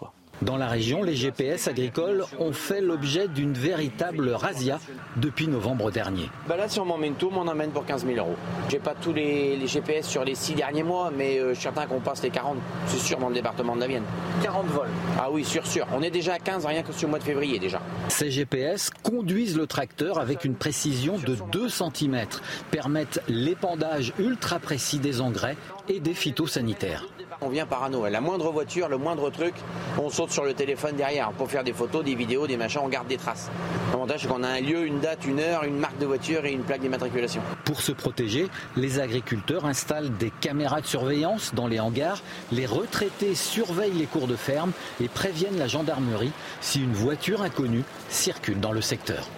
Dans 0.43 0.57
la 0.57 0.69
région, 0.69 1.02
les 1.02 1.15
GPS 1.15 1.69
agricoles 1.69 2.25
ont 2.39 2.52
fait 2.52 2.81
l'objet 2.81 3.28
d'une 3.28 3.52
véritable 3.52 4.31
razzia 4.31 4.81
depuis 5.17 5.49
novembre 5.49 5.91
dernier. 5.91 6.31
Bah 6.49 6.57
là, 6.57 6.67
si 6.67 6.81
on 6.81 6.86
m'emmène 6.86 7.15
tout, 7.15 7.31
on 7.31 7.47
emmène 7.47 7.70
pour 7.70 7.85
15 7.85 8.07
000 8.07 8.17
euros. 8.17 8.36
J'ai 8.70 8.78
pas 8.78 8.94
tous 8.94 9.12
les, 9.12 9.59
GPS 9.67 10.07
sur 10.07 10.25
les 10.25 10.35
six 10.35 10.55
derniers 10.55 10.83
mois, 10.83 11.12
mais 11.15 11.39
euh, 11.39 11.51
je 11.51 11.55
suis 11.55 11.65
certain 11.65 11.86
qu'on 11.86 12.01
passe 12.01 12.23
les 12.23 12.31
40, 12.31 12.57
c'est 12.86 12.99
sûr, 12.99 13.19
dans 13.19 13.28
le 13.28 13.35
département 13.35 13.75
de 13.75 13.81
la 13.81 13.86
Vienne. 13.86 14.05
40 14.43 14.67
vols 14.69 14.89
Ah 15.19 15.31
oui, 15.31 15.44
sûr, 15.44 15.67
sûr. 15.67 15.86
On 15.94 16.02
est 16.02 16.10
déjà 16.10 16.35
à 16.35 16.39
15 16.39 16.65
rien 16.65 16.83
que 16.83 16.93
sur 16.93 17.07
le 17.07 17.10
mois 17.10 17.19
de 17.19 17.25
février 17.25 17.59
déjà. 17.59 17.83
Ces 18.09 18.31
GPS 18.31 18.89
conduisent 19.02 19.59
le 19.59 19.67
tracteur 19.67 20.19
avec 20.19 20.47
une 20.47 20.55
précision 20.55 21.19
de 21.19 21.36
2 21.52 21.69
cm, 21.69 22.25
permettent 22.70 23.23
l'épandage 23.28 24.15
ultra 24.19 24.59
précis 24.59 25.01
des 25.01 25.20
engrais 25.20 25.57
et 25.89 26.01
des 26.01 26.15
phytosanitaires. 26.15 27.05
On 27.43 27.49
vient 27.49 27.65
par 27.65 27.83
anneau. 27.83 28.07
La 28.07 28.20
moindre 28.20 28.51
voiture, 28.51 28.89
le 28.89 28.99
moindre 28.99 29.31
truc, 29.31 29.55
on 29.99 30.10
saute 30.10 30.31
sur 30.31 30.44
le 30.44 30.52
téléphone 30.52 30.97
derrière 30.97 31.33
pour 31.33 31.51
faire 31.51 31.65
des 31.65 31.73
photos, 31.73 32.05
des 32.05 32.15
vidéos, 32.15 32.47
des 32.47 32.59
machins, 32.59 32.83
on 32.85 32.89
garde 32.89 33.09
des 33.09 33.17
traces. 33.17 33.51
L'avantage, 33.93 34.20
c'est 34.23 34.28
qu'on 34.28 34.43
a 34.43 34.49
un 34.49 34.60
lieu, 34.60 34.85
une 34.85 35.01
date, 35.01 35.25
une 35.25 35.41
heure, 35.41 35.65
une 35.65 35.78
marque 35.78 35.97
de 35.99 36.05
voiture 36.05 36.44
et 36.44 36.52
une 36.52 36.62
plaque 36.62 36.81
d'immatriculation. 36.81 37.41
Pour 37.65 37.81
se 37.81 37.93
protéger, 37.93 38.49
les 38.77 39.01
agriculteurs 39.01 39.65
installent 39.65 40.17
des 40.19 40.31
caméras 40.41 40.83
de 40.83 40.86
surveillance 40.86 41.55
dans 41.55 41.67
les 41.67 41.81
hangars. 41.81 42.23
Les 42.52 42.67
retraités 42.67 43.35
surveillent 43.35 43.93
les 43.93 44.07
cours 44.07 44.27
de 44.27 44.36
ferme 44.36 44.73
et 45.01 45.09
préviennent 45.09 45.59
la 45.59 45.67
gendarmerie 45.67 46.33
si 46.60 46.83
une 46.83 46.93
voiture 46.93 47.43
inconnue 47.43 47.85
circule 48.10 48.60
dans 48.60 48.73
le 48.73 48.83
secteur. 48.83 49.28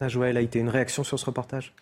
Joël 0.00 0.36
a 0.36 0.40
été 0.40 0.58
une 0.58 0.68
réaction 0.68 1.04
sur 1.04 1.18
ce 1.18 1.24
reportage? 1.24 1.72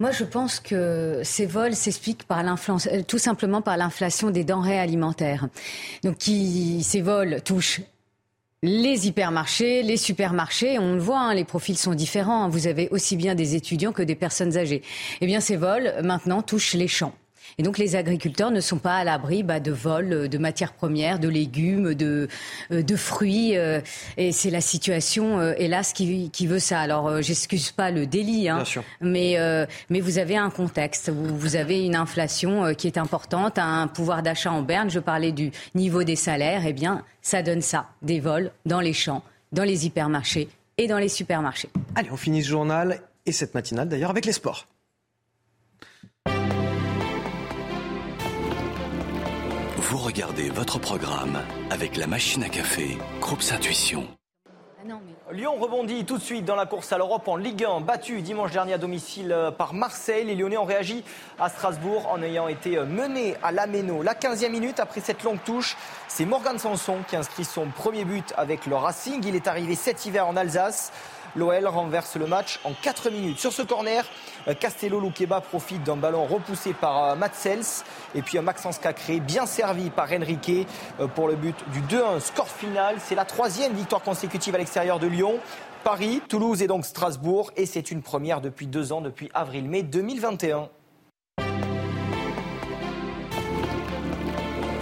Moi, 0.00 0.10
je 0.10 0.24
pense 0.24 0.60
que 0.60 1.20
ces 1.22 1.44
vols 1.44 1.74
s'expliquent 1.74 2.24
par 2.24 2.42
euh, 2.42 3.02
tout 3.06 3.18
simplement 3.18 3.60
par 3.60 3.76
l'inflation 3.76 4.30
des 4.30 4.44
denrées 4.44 4.80
alimentaires. 4.80 5.48
Donc, 6.02 6.16
qui, 6.16 6.82
ces 6.82 7.02
vols 7.02 7.42
touchent 7.42 7.82
les 8.62 9.06
hypermarchés, 9.06 9.82
les 9.82 9.96
supermarchés, 9.96 10.78
on 10.78 10.94
le 10.94 11.00
voit, 11.00 11.20
hein, 11.20 11.34
les 11.34 11.44
profils 11.44 11.78
sont 11.78 11.94
différents. 11.94 12.48
Vous 12.48 12.66
avez 12.66 12.88
aussi 12.90 13.16
bien 13.16 13.34
des 13.34 13.54
étudiants 13.54 13.92
que 13.92 14.02
des 14.02 14.14
personnes 14.14 14.56
âgées. 14.56 14.82
Eh 15.20 15.26
bien, 15.26 15.40
ces 15.40 15.56
vols, 15.56 15.92
maintenant, 16.02 16.42
touchent 16.42 16.74
les 16.74 16.88
champs. 16.88 17.14
Et 17.60 17.62
donc 17.62 17.76
les 17.76 17.94
agriculteurs 17.94 18.50
ne 18.50 18.60
sont 18.62 18.78
pas 18.78 18.96
à 18.96 19.04
l'abri 19.04 19.42
bah, 19.42 19.60
de 19.60 19.70
vols 19.70 20.30
de 20.30 20.38
matières 20.38 20.72
premières, 20.72 21.18
de 21.18 21.28
légumes, 21.28 21.92
de, 21.92 22.26
euh, 22.72 22.82
de 22.82 22.96
fruits. 22.96 23.54
Euh, 23.54 23.82
et 24.16 24.32
c'est 24.32 24.48
la 24.48 24.62
situation, 24.62 25.38
euh, 25.38 25.52
hélas, 25.58 25.92
qui, 25.92 26.30
qui, 26.30 26.46
veut 26.46 26.58
ça. 26.58 26.80
Alors 26.80 27.20
j'excuse 27.20 27.70
pas 27.70 27.90
le 27.90 28.06
délit, 28.06 28.48
hein, 28.48 28.64
mais, 29.02 29.36
mais 29.90 30.00
vous 30.00 30.16
avez 30.16 30.38
un 30.38 30.48
contexte. 30.48 31.10
Vous, 31.10 31.36
vous 31.36 31.54
avez 31.54 31.84
une 31.84 31.96
inflation 31.96 32.72
qui 32.74 32.86
est 32.86 32.96
importante, 32.96 33.58
un 33.58 33.88
pouvoir 33.88 34.22
d'achat 34.22 34.52
en 34.52 34.62
berne. 34.62 34.88
Je 34.88 34.98
parlais 34.98 35.32
du 35.32 35.50
niveau 35.74 36.02
des 36.02 36.16
salaires. 36.16 36.62
Eh 36.64 36.72
bien, 36.72 37.04
ça 37.20 37.42
donne 37.42 37.60
ça, 37.60 37.90
des 38.00 38.20
vols 38.20 38.52
dans 38.64 38.80
les 38.80 38.94
champs, 38.94 39.22
dans 39.52 39.64
les 39.64 39.84
hypermarchés 39.84 40.48
et 40.78 40.86
dans 40.86 40.98
les 40.98 41.10
supermarchés. 41.10 41.68
Allez, 41.94 42.08
on 42.10 42.16
finit 42.16 42.42
ce 42.42 42.48
journal 42.48 43.02
et 43.26 43.32
cette 43.32 43.52
matinale 43.52 43.90
d'ailleurs 43.90 44.08
avec 44.08 44.24
les 44.24 44.32
sports. 44.32 44.66
Vous 49.90 49.98
regardez 49.98 50.50
votre 50.50 50.78
programme 50.78 51.36
avec 51.68 51.96
la 51.96 52.06
machine 52.06 52.44
à 52.44 52.48
café, 52.48 52.96
Groupe 53.20 53.42
Intuition. 53.50 54.06
Ah 54.88 55.32
Lyon 55.32 55.56
rebondit 55.58 56.04
tout 56.04 56.16
de 56.16 56.22
suite 56.22 56.44
dans 56.44 56.54
la 56.54 56.66
course 56.66 56.92
à 56.92 56.98
l'Europe 56.98 57.26
en 57.26 57.34
Ligue 57.34 57.64
1, 57.64 57.80
battu 57.80 58.22
dimanche 58.22 58.52
dernier 58.52 58.74
à 58.74 58.78
domicile 58.78 59.32
euh, 59.32 59.50
par 59.50 59.74
Marseille. 59.74 60.24
Les 60.24 60.36
Lyonnais 60.36 60.56
ont 60.58 60.64
réagi 60.64 61.02
à 61.40 61.48
Strasbourg 61.48 62.08
en 62.08 62.22
ayant 62.22 62.46
été 62.46 62.78
euh, 62.78 62.84
menés 62.84 63.34
à 63.42 63.50
l'Améno. 63.50 64.04
La 64.04 64.14
15e 64.14 64.50
minute 64.50 64.78
après 64.78 65.00
cette 65.00 65.24
longue 65.24 65.42
touche, 65.44 65.76
c'est 66.06 66.24
Morgan 66.24 66.58
Sanson 66.60 66.98
qui 67.08 67.16
inscrit 67.16 67.44
son 67.44 67.66
premier 67.66 68.04
but 68.04 68.32
avec 68.36 68.66
le 68.66 68.76
Racing. 68.76 69.24
Il 69.26 69.34
est 69.34 69.48
arrivé 69.48 69.74
cet 69.74 70.06
hiver 70.06 70.28
en 70.28 70.36
Alsace. 70.36 70.92
L'OL 71.36 71.66
renverse 71.66 72.16
le 72.16 72.26
match 72.26 72.60
en 72.64 72.72
4 72.72 73.10
minutes. 73.10 73.38
Sur 73.38 73.52
ce 73.52 73.62
corner, 73.62 74.04
euh, 74.48 74.54
Castello 74.54 75.00
Luqueba 75.00 75.40
profite 75.40 75.82
d'un 75.82 75.96
ballon 75.96 76.24
repoussé 76.26 76.72
par 76.72 77.04
euh, 77.04 77.14
Matsels. 77.14 77.84
Et 78.14 78.22
puis 78.22 78.38
Maxence 78.38 78.78
Cacré, 78.78 79.20
bien 79.20 79.46
servi 79.46 79.90
par 79.90 80.12
Enrique 80.12 80.66
euh, 81.00 81.06
pour 81.06 81.28
le 81.28 81.36
but 81.36 81.56
du 81.72 81.80
2-1. 81.82 82.20
Score 82.20 82.48
final, 82.48 82.96
c'est 82.98 83.14
la 83.14 83.24
troisième 83.24 83.72
victoire 83.74 84.02
consécutive 84.02 84.54
à 84.54 84.58
l'extérieur 84.58 84.98
de 84.98 85.06
Lyon. 85.06 85.38
Paris, 85.84 86.20
Toulouse 86.28 86.62
et 86.62 86.66
donc 86.66 86.84
Strasbourg. 86.84 87.52
Et 87.56 87.66
c'est 87.66 87.90
une 87.90 88.02
première 88.02 88.40
depuis 88.40 88.66
deux 88.66 88.92
ans, 88.92 89.00
depuis 89.00 89.30
avril-mai 89.34 89.82
2021. 89.82 90.68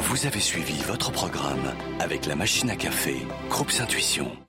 Vous 0.00 0.26
avez 0.26 0.40
suivi 0.40 0.82
votre 0.84 1.12
programme 1.12 1.72
avec 2.00 2.26
la 2.26 2.34
machine 2.34 2.70
à 2.70 2.76
café, 2.76 3.14
Groupe 3.50 3.70
Intuition. 3.78 4.47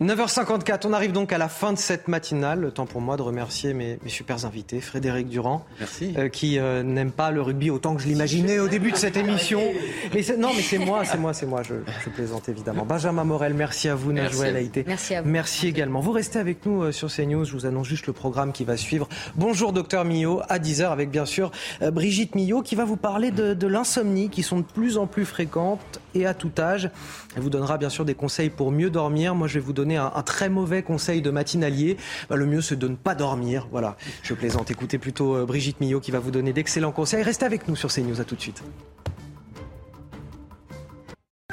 9h54, 0.00 0.86
on 0.86 0.94
arrive 0.94 1.12
donc 1.12 1.30
à 1.32 1.36
la 1.36 1.48
fin 1.50 1.74
de 1.74 1.78
cette 1.78 2.08
matinale. 2.08 2.60
Le 2.60 2.70
temps 2.70 2.86
pour 2.86 3.02
moi 3.02 3.18
de 3.18 3.22
remercier 3.22 3.74
mes, 3.74 3.98
mes 4.02 4.08
super 4.08 4.46
invités. 4.46 4.80
Frédéric 4.80 5.28
Durand, 5.28 5.66
euh, 6.16 6.28
qui 6.28 6.58
euh, 6.58 6.82
n'aime 6.82 7.10
pas 7.10 7.30
le 7.30 7.42
rugby 7.42 7.70
autant 7.70 7.94
que 7.94 8.02
je 8.02 8.08
l'imaginais 8.08 8.58
au 8.58 8.68
début 8.68 8.92
de 8.92 8.96
cette 8.96 9.18
émission. 9.18 9.60
Mais 10.14 10.22
non, 10.38 10.52
mais 10.56 10.62
c'est 10.62 10.78
moi, 10.78 11.04
c'est 11.04 11.18
moi, 11.18 11.34
c'est 11.34 11.44
moi. 11.44 11.62
Je, 11.62 11.74
je, 12.04 12.08
plaisante 12.08 12.48
évidemment. 12.48 12.86
Benjamin 12.86 13.24
Morel, 13.24 13.52
merci 13.52 13.88
à 13.88 13.94
vous. 13.94 14.12
Najouel 14.12 14.56
Haïté. 14.56 14.84
Merci 14.86 15.14
à 15.14 15.22
vous. 15.22 15.28
Merci 15.28 15.68
également. 15.68 16.00
Vous 16.00 16.12
restez 16.12 16.38
avec 16.38 16.64
nous 16.64 16.82
euh, 16.82 16.92
sur 16.92 17.12
CNews. 17.14 17.44
Je 17.44 17.52
vous 17.52 17.66
annonce 17.66 17.86
juste 17.86 18.06
le 18.06 18.14
programme 18.14 18.52
qui 18.52 18.64
va 18.64 18.78
suivre. 18.78 19.06
Bonjour, 19.36 19.74
docteur 19.74 20.06
Millot, 20.06 20.40
à 20.48 20.58
10h 20.58 20.90
avec 20.90 21.10
bien 21.10 21.26
sûr 21.26 21.50
Brigitte 21.80 22.34
Millot 22.34 22.62
qui 22.62 22.74
va 22.74 22.86
vous 22.86 22.96
parler 22.96 23.30
de, 23.30 23.52
de 23.52 23.66
l'insomnie 23.66 24.30
qui 24.30 24.42
sont 24.42 24.58
de 24.58 24.64
plus 24.64 24.96
en 24.96 25.06
plus 25.06 25.26
fréquentes 25.26 26.00
et 26.14 26.26
à 26.26 26.32
tout 26.32 26.52
âge. 26.58 26.90
Elle 27.36 27.42
vous 27.42 27.50
donnera 27.50 27.76
bien 27.76 27.90
sûr 27.90 28.04
des 28.04 28.14
conseils 28.14 28.50
pour 28.50 28.72
mieux 28.72 28.90
dormir. 28.90 29.34
Moi, 29.34 29.46
je 29.46 29.54
vais 29.54 29.60
vous 29.60 29.72
donner 29.72 29.79
un, 29.96 30.22
très 30.22 30.48
mauvais 30.48 30.82
conseil 30.82 31.22
de 31.22 31.30
matinalier. 31.30 31.96
Bah, 32.28 32.36
le 32.36 32.46
mieux, 32.46 32.60
c'est 32.60 32.78
de 32.78 32.88
ne 32.88 32.96
pas 32.96 33.14
dormir. 33.14 33.68
Voilà, 33.70 33.96
je 34.22 34.34
plaisante. 34.34 34.70
Écoutez 34.70 34.98
plutôt 34.98 35.36
euh, 35.36 35.44
Brigitte 35.44 35.80
Millot 35.80 36.00
qui 36.00 36.10
va 36.10 36.18
vous 36.18 36.30
donner 36.30 36.52
d'excellents 36.52 36.92
conseils. 36.92 37.22
Restez 37.22 37.44
avec 37.44 37.68
nous 37.68 37.76
sur 37.76 37.92
CNews. 37.92 38.20
À 38.20 38.24
tout 38.24 38.36
de 38.36 38.40
suite. 38.40 38.62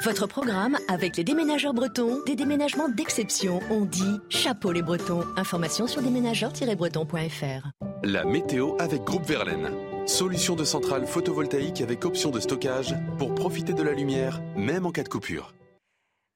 Votre 0.04 0.26
programme 0.28 0.78
avec 0.88 1.16
les 1.16 1.24
déménageurs 1.24 1.74
bretons, 1.74 2.20
des 2.24 2.36
déménagements 2.36 2.88
d'exception. 2.88 3.60
On 3.68 3.84
dit 3.84 4.20
chapeau 4.28 4.70
les 4.70 4.82
bretons. 4.82 5.24
Information 5.36 5.86
sur 5.86 6.02
déménageurs-bretons.fr. 6.02 7.68
La 8.04 8.24
météo 8.24 8.76
avec 8.78 9.02
Groupe 9.02 9.26
Verlaine. 9.26 9.70
Solution 10.06 10.54
de 10.54 10.64
centrale 10.64 11.06
photovoltaïque 11.06 11.80
avec 11.80 12.04
option 12.04 12.30
de 12.30 12.40
stockage 12.40 12.94
pour 13.18 13.34
profiter 13.34 13.74
de 13.74 13.82
la 13.82 13.92
lumière, 13.92 14.40
même 14.56 14.86
en 14.86 14.92
cas 14.92 15.02
de 15.02 15.08
coupure. 15.08 15.52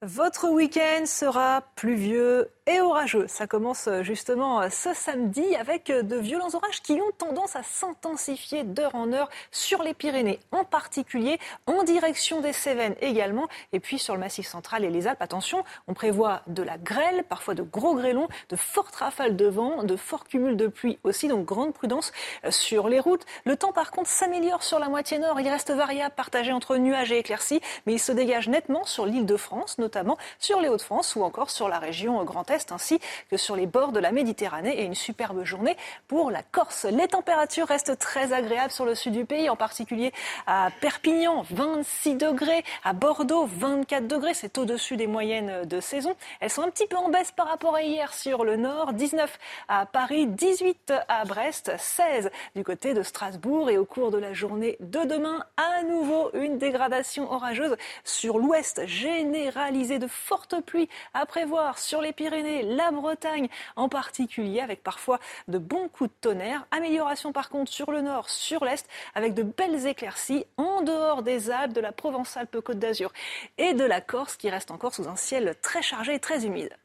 Votre 0.05 0.49
week-end 0.49 1.07
sera 1.07 1.63
pluvieux 1.77 2.51
et 2.67 2.81
orageux. 2.81 3.27
Ça 3.27 3.47
commence 3.47 3.89
justement 4.03 4.69
ce 4.71 4.95
samedi 4.95 5.57
avec 5.57 5.87
de 5.87 6.17
violents 6.17 6.55
orages 6.55 6.81
qui 6.83 6.93
ont 6.93 7.11
tendance 7.19 7.57
à 7.57 7.63
s'intensifier 7.63 8.63
d'heure 8.63 8.95
en 8.95 9.13
heure 9.13 9.29
sur 9.51 9.83
les 9.83 9.95
Pyrénées, 9.95 10.39
en 10.53 10.65
particulier 10.65 11.39
en 11.67 11.83
direction 11.83 12.41
des 12.41 12.53
Cévennes 12.53 12.95
également, 13.01 13.49
et 13.73 13.81
puis 13.81 13.99
sur 13.99 14.15
le 14.15 14.21
Massif 14.21 14.47
central 14.47 14.85
et 14.85 14.91
les 14.91 15.07
Alpes. 15.07 15.23
Attention, 15.23 15.65
on 15.89 15.95
prévoit 15.95 16.43
de 16.47 16.63
la 16.63 16.79
grêle, 16.79 17.25
parfois 17.29 17.55
de 17.55 17.63
gros 17.63 17.95
grêlons, 17.95 18.29
de 18.49 18.57
fortes 18.57 18.95
rafales 18.95 19.37
de 19.37 19.47
vent, 19.47 19.83
de 19.83 19.97
forts 19.97 20.25
cumuls 20.25 20.57
de 20.57 20.69
pluie 20.69 20.99
aussi, 21.03 21.29
donc 21.29 21.45
grande 21.45 21.75
prudence 21.75 22.13
sur 22.51 22.89
les 22.89 23.01
routes. 23.01 23.27
Le 23.45 23.57
temps 23.57 23.73
par 23.73 23.91
contre 23.91 24.09
s'améliore 24.09 24.63
sur 24.63 24.79
la 24.79 24.89
moitié 24.89 25.19
nord, 25.19 25.41
il 25.41 25.49
reste 25.49 25.73
variable, 25.73 26.15
partagé 26.15 26.53
entre 26.53 26.77
nuages 26.77 27.11
et 27.11 27.19
éclaircies, 27.19 27.61
mais 27.87 27.95
il 27.95 27.99
se 27.99 28.13
dégage 28.13 28.49
nettement 28.49 28.85
sur 28.85 29.07
l'île 29.07 29.27
de 29.27 29.37
France, 29.37 29.79
notamment 29.79 30.17
sur 30.39 30.61
les 30.61 30.69
Hauts-de-France 30.69 31.17
ou 31.17 31.23
encore 31.23 31.51
sur 31.51 31.69
la 31.69 31.79
région 31.79 32.23
Grand 32.23 32.49
Est, 32.51 32.52
ainsi 32.73 33.01
que 33.31 33.37
sur 33.37 33.57
les 33.57 33.67
bords 33.67 33.93
de 33.93 34.01
la 34.01 34.13
Méditerranée 34.13 34.81
et 34.81 34.85
une 34.85 34.95
superbe 34.95 35.45
journée 35.45 35.77
pour 36.09 36.31
la 36.31 36.43
Corse. 36.43 36.85
Les 36.85 37.09
températures 37.09 37.67
restent 37.67 37.99
très 37.99 38.33
agréables 38.33 38.71
sur 38.71 38.85
le 38.85 38.95
sud 38.95 39.13
du 39.13 39.25
pays, 39.25 39.49
en 39.49 39.57
particulier 39.57 40.13
à 40.47 40.69
Perpignan, 40.81 41.45
26 41.51 42.17
degrés, 42.17 42.65
à 42.85 42.93
Bordeaux, 42.93 43.47
24 43.47 44.07
degrés, 44.07 44.35
c'est 44.35 44.59
au-dessus 44.59 44.97
des 44.97 45.07
moyennes 45.07 45.65
de 45.65 45.81
saison. 45.81 46.15
Elles 46.41 46.51
sont 46.51 46.63
un 46.63 46.71
petit 46.71 46.87
peu 46.87 46.97
en 46.97 47.09
baisse 47.09 47.33
par 47.33 47.49
rapport 47.49 47.75
à 47.75 47.83
hier 47.83 48.13
sur 48.13 48.45
le 48.45 48.57
nord, 48.57 48.93
19 48.93 49.39
à 49.69 49.87
Paris, 49.87 50.27
18 50.27 50.93
à 51.09 51.25
Brest, 51.25 51.73
16 51.79 52.31
du 52.55 52.65
côté 52.65 52.95
de 52.95 53.03
Strasbourg 53.03 53.71
et 53.71 53.79
au 53.79 53.85
cours 53.85 54.11
de 54.11 54.19
la 54.19 54.33
journée 54.33 54.77
de 54.81 55.01
demain, 55.05 55.45
à 55.57 55.83
nouveau 55.85 56.31
une 56.35 56.59
dégradation 56.59 57.31
orageuse 57.33 57.77
sur 58.05 58.39
l'ouest 58.39 58.87
généralisée 58.87 59.99
de 59.99 60.07
fortes 60.07 60.61
pluies 60.61 60.89
à 61.15 61.27
prévoir 61.27 61.79
sur 61.79 62.01
les 62.01 62.13
Pyrénées, 62.13 62.42
la 62.43 62.91
Bretagne 62.91 63.49
en 63.77 63.89
particulier, 63.89 64.61
avec 64.61 64.83
parfois 64.83 65.19
de 65.49 65.59
bons 65.59 65.89
coups 65.89 66.11
de 66.11 66.15
tonnerre. 66.21 66.67
Amélioration 66.71 67.33
par 67.33 67.49
contre 67.49 67.73
sur 67.73 67.91
le 67.91 68.01
nord, 68.01 68.29
sur 68.29 68.65
l'est, 68.65 68.87
avec 69.15 69.35
de 69.35 69.43
belles 69.43 69.87
éclaircies 69.87 70.47
en 70.57 70.83
dehors 70.83 71.23
des 71.23 71.51
Alpes, 71.51 71.73
de 71.73 71.81
la 71.81 71.93
Provence-Alpes-Côte 71.93 72.79
d'Azur 72.79 73.13
et 73.59 73.75
de 73.75 73.85
la 73.85 74.01
Corse 74.01 74.37
qui 74.37 74.51
reste 74.51 74.71
encore 74.71 74.95
sous 74.95 75.09
un 75.09 75.17
ciel 75.17 75.55
très 75.63 75.83
chargé 75.83 76.15
et 76.15 76.21
très 76.21 76.47
humide. 76.47 76.77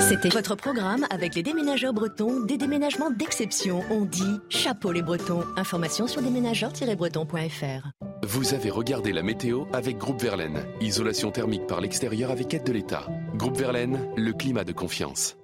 C'était 0.00 0.28
votre 0.28 0.56
programme 0.56 1.06
avec 1.10 1.34
les 1.34 1.42
déménageurs 1.42 1.92
bretons, 1.92 2.40
des 2.40 2.56
déménagements 2.56 3.10
d'exception. 3.10 3.82
On 3.90 4.04
dit 4.04 4.40
chapeau 4.48 4.92
les 4.92 5.02
bretons. 5.02 5.44
Information 5.56 6.06
sur 6.06 6.22
déménageurs-bretons.fr. 6.22 7.88
Vous 8.22 8.54
avez 8.54 8.70
regardé 8.70 9.12
la 9.12 9.22
météo 9.22 9.64
avec 9.72 9.98
Groupe 9.98 10.20
Verlaine. 10.20 10.64
Isolation 10.80 11.30
thermique 11.30 11.66
par 11.66 11.80
l'extérieur 11.80 12.30
avec 12.30 12.52
aide 12.54 12.64
de 12.64 12.72
l'État. 12.72 13.06
Groupe 13.34 13.56
Verlaine, 13.56 13.98
le 14.16 14.32
climat 14.32 14.64
de 14.64 14.72
confiance. 14.72 15.36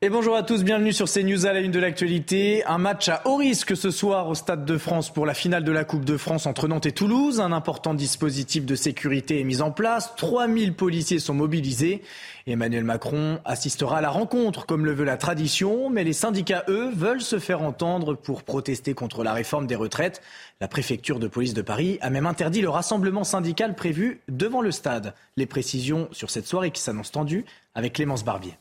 Et 0.00 0.10
bonjour 0.10 0.36
à 0.36 0.44
tous, 0.44 0.62
bienvenue 0.62 0.92
sur 0.92 1.10
CNews 1.10 1.44
à 1.44 1.52
la 1.52 1.58
une 1.58 1.72
de 1.72 1.80
l'actualité. 1.80 2.64
Un 2.66 2.78
match 2.78 3.08
à 3.08 3.20
haut 3.24 3.34
risque 3.34 3.76
ce 3.76 3.90
soir 3.90 4.28
au 4.28 4.36
Stade 4.36 4.64
de 4.64 4.78
France 4.78 5.12
pour 5.12 5.26
la 5.26 5.34
finale 5.34 5.64
de 5.64 5.72
la 5.72 5.82
Coupe 5.82 6.04
de 6.04 6.16
France 6.16 6.46
entre 6.46 6.68
Nantes 6.68 6.86
et 6.86 6.92
Toulouse. 6.92 7.40
Un 7.40 7.50
important 7.50 7.94
dispositif 7.94 8.64
de 8.64 8.76
sécurité 8.76 9.40
est 9.40 9.44
mis 9.44 9.60
en 9.60 9.72
place. 9.72 10.14
3000 10.14 10.74
policiers 10.74 11.18
sont 11.18 11.34
mobilisés. 11.34 12.02
Emmanuel 12.46 12.84
Macron 12.84 13.40
assistera 13.44 13.98
à 13.98 14.00
la 14.00 14.10
rencontre 14.10 14.66
comme 14.66 14.84
le 14.84 14.92
veut 14.92 15.04
la 15.04 15.16
tradition, 15.16 15.90
mais 15.90 16.04
les 16.04 16.12
syndicats, 16.12 16.62
eux, 16.68 16.90
veulent 16.94 17.20
se 17.20 17.40
faire 17.40 17.62
entendre 17.62 18.14
pour 18.14 18.44
protester 18.44 18.94
contre 18.94 19.24
la 19.24 19.32
réforme 19.32 19.66
des 19.66 19.74
retraites. 19.74 20.22
La 20.60 20.68
préfecture 20.68 21.18
de 21.18 21.26
police 21.26 21.54
de 21.54 21.62
Paris 21.62 21.98
a 22.02 22.10
même 22.10 22.26
interdit 22.26 22.60
le 22.60 22.70
rassemblement 22.70 23.24
syndical 23.24 23.74
prévu 23.74 24.20
devant 24.28 24.60
le 24.60 24.70
stade. 24.70 25.14
Les 25.36 25.46
précisions 25.46 26.08
sur 26.12 26.30
cette 26.30 26.46
soirée 26.46 26.70
qui 26.70 26.82
s'annonce 26.82 27.10
tendue 27.10 27.44
avec 27.74 27.94
Clémence 27.94 28.24
Barbier. 28.24 28.56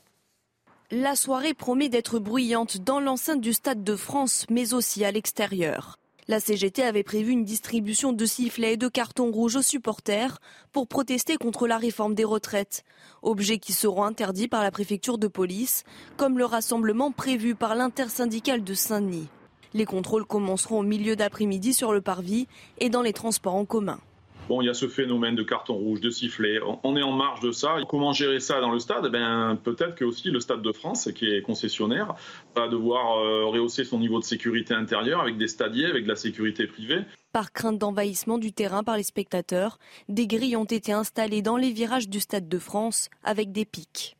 La 0.91 1.17
soirée 1.17 1.53
promet 1.53 1.89
d'être 1.89 2.17
bruyante 2.17 2.77
dans 2.77 3.01
l'enceinte 3.01 3.41
du 3.41 3.51
Stade 3.51 3.83
de 3.83 3.97
France, 3.97 4.45
mais 4.49 4.73
aussi 4.73 5.03
à 5.03 5.11
l'extérieur. 5.11 5.97
La 6.29 6.39
CGT 6.39 6.81
avait 6.81 7.03
prévu 7.03 7.33
une 7.33 7.43
distribution 7.43 8.13
de 8.13 8.25
sifflets 8.25 8.75
et 8.75 8.77
de 8.77 8.87
cartons 8.87 9.29
rouges 9.29 9.57
aux 9.57 9.61
supporters 9.61 10.39
pour 10.71 10.87
protester 10.87 11.35
contre 11.35 11.67
la 11.67 11.77
réforme 11.77 12.15
des 12.15 12.23
retraites, 12.23 12.85
objets 13.21 13.57
qui 13.57 13.73
seront 13.73 14.05
interdits 14.05 14.47
par 14.47 14.63
la 14.63 14.71
préfecture 14.71 15.17
de 15.17 15.27
police, 15.27 15.83
comme 16.15 16.37
le 16.37 16.45
rassemblement 16.45 17.11
prévu 17.11 17.53
par 17.53 17.75
l'intersyndicale 17.75 18.63
de 18.63 18.73
Saint-Denis. 18.73 19.27
Les 19.73 19.85
contrôles 19.85 20.25
commenceront 20.25 20.79
au 20.79 20.83
milieu 20.83 21.17
d'après-midi 21.17 21.73
sur 21.73 21.91
le 21.91 21.99
parvis 21.99 22.47
et 22.77 22.89
dans 22.89 23.01
les 23.01 23.11
transports 23.11 23.55
en 23.55 23.65
commun. 23.65 23.99
Bon, 24.47 24.61
il 24.61 24.65
y 24.65 24.69
a 24.69 24.73
ce 24.73 24.87
phénomène 24.87 25.35
de 25.35 25.43
carton 25.43 25.73
rouge, 25.73 25.99
de 25.99 26.09
sifflet. 26.09 26.59
On 26.83 26.95
est 26.95 27.03
en 27.03 27.11
marge 27.11 27.41
de 27.41 27.51
ça. 27.51 27.77
Comment 27.87 28.13
gérer 28.13 28.39
ça 28.39 28.61
dans 28.61 28.71
le 28.71 28.79
stade? 28.79 29.03
Eh 29.07 29.09
ben, 29.09 29.57
Peut-être 29.61 29.95
que 29.95 30.05
aussi 30.05 30.29
le 30.29 30.39
Stade 30.39 30.61
de 30.61 30.71
France, 30.71 31.09
qui 31.13 31.25
est 31.25 31.41
concessionnaire, 31.41 32.15
va 32.55 32.67
devoir 32.67 33.19
euh, 33.19 33.45
rehausser 33.45 33.83
son 33.83 33.99
niveau 33.99 34.19
de 34.19 34.23
sécurité 34.23 34.73
intérieure 34.73 35.21
avec 35.21 35.37
des 35.37 35.47
stadiers, 35.47 35.85
avec 35.85 36.03
de 36.03 36.09
la 36.09 36.15
sécurité 36.15 36.65
privée. 36.67 37.01
Par 37.33 37.51
crainte 37.51 37.77
d'envahissement 37.77 38.37
du 38.37 38.53
terrain 38.53 38.83
par 38.83 38.97
les 38.97 39.03
spectateurs, 39.03 39.79
des 40.07 40.27
grilles 40.27 40.55
ont 40.55 40.65
été 40.65 40.93
installées 40.93 41.41
dans 41.41 41.57
les 41.57 41.71
virages 41.71 42.09
du 42.09 42.19
Stade 42.19 42.47
de 42.47 42.59
France 42.59 43.09
avec 43.23 43.51
des 43.51 43.65
pics. 43.65 44.16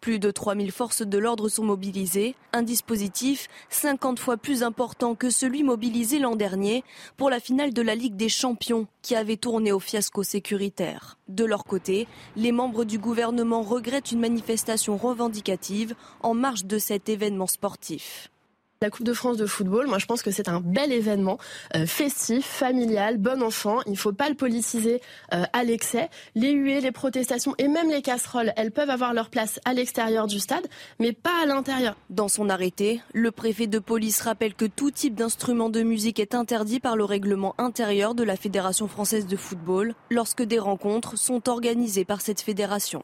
Plus 0.00 0.18
de 0.20 0.30
3000 0.30 0.70
forces 0.70 1.02
de 1.02 1.18
l'ordre 1.18 1.48
sont 1.48 1.64
mobilisées, 1.64 2.36
un 2.52 2.62
dispositif 2.62 3.48
50 3.70 4.18
fois 4.18 4.36
plus 4.36 4.62
important 4.62 5.14
que 5.14 5.28
celui 5.28 5.64
mobilisé 5.64 6.18
l'an 6.20 6.36
dernier 6.36 6.84
pour 7.16 7.30
la 7.30 7.40
finale 7.40 7.74
de 7.74 7.82
la 7.82 7.96
Ligue 7.96 8.16
des 8.16 8.28
Champions 8.28 8.86
qui 9.02 9.16
avait 9.16 9.36
tourné 9.36 9.72
au 9.72 9.80
fiasco 9.80 10.22
sécuritaire. 10.22 11.18
De 11.28 11.44
leur 11.44 11.64
côté, 11.64 12.06
les 12.36 12.52
membres 12.52 12.84
du 12.84 12.98
gouvernement 12.98 13.62
regrettent 13.62 14.12
une 14.12 14.20
manifestation 14.20 14.96
revendicative 14.96 15.94
en 16.20 16.34
marge 16.34 16.64
de 16.64 16.78
cet 16.78 17.08
événement 17.08 17.48
sportif. 17.48 18.30
La 18.80 18.90
Coupe 18.90 19.06
de 19.06 19.12
France 19.12 19.36
de 19.36 19.46
football, 19.46 19.88
moi 19.88 19.98
je 19.98 20.06
pense 20.06 20.22
que 20.22 20.30
c'est 20.30 20.48
un 20.48 20.60
bel 20.60 20.92
événement 20.92 21.38
euh, 21.74 21.84
festif, 21.84 22.46
familial, 22.46 23.18
bon 23.18 23.42
enfant. 23.42 23.80
Il 23.86 23.92
ne 23.92 23.96
faut 23.96 24.12
pas 24.12 24.28
le 24.28 24.36
politiser 24.36 25.02
euh, 25.34 25.42
à 25.52 25.64
l'excès. 25.64 26.08
Les 26.36 26.52
huées, 26.52 26.80
les 26.80 26.92
protestations 26.92 27.56
et 27.58 27.66
même 27.66 27.90
les 27.90 28.02
casseroles, 28.02 28.52
elles 28.54 28.70
peuvent 28.70 28.88
avoir 28.88 29.14
leur 29.14 29.30
place 29.30 29.58
à 29.64 29.72
l'extérieur 29.72 30.28
du 30.28 30.38
stade, 30.38 30.64
mais 31.00 31.12
pas 31.12 31.42
à 31.42 31.46
l'intérieur. 31.46 31.96
Dans 32.08 32.28
son 32.28 32.48
arrêté, 32.48 33.00
le 33.12 33.32
préfet 33.32 33.66
de 33.66 33.80
police 33.80 34.20
rappelle 34.20 34.54
que 34.54 34.66
tout 34.66 34.92
type 34.92 35.16
d'instrument 35.16 35.70
de 35.70 35.82
musique 35.82 36.20
est 36.20 36.36
interdit 36.36 36.78
par 36.78 36.94
le 36.94 37.04
règlement 37.04 37.56
intérieur 37.58 38.14
de 38.14 38.22
la 38.22 38.36
Fédération 38.36 38.86
française 38.86 39.26
de 39.26 39.36
football 39.36 39.96
lorsque 40.08 40.44
des 40.44 40.60
rencontres 40.60 41.18
sont 41.18 41.48
organisées 41.48 42.04
par 42.04 42.20
cette 42.20 42.42
fédération. 42.42 43.02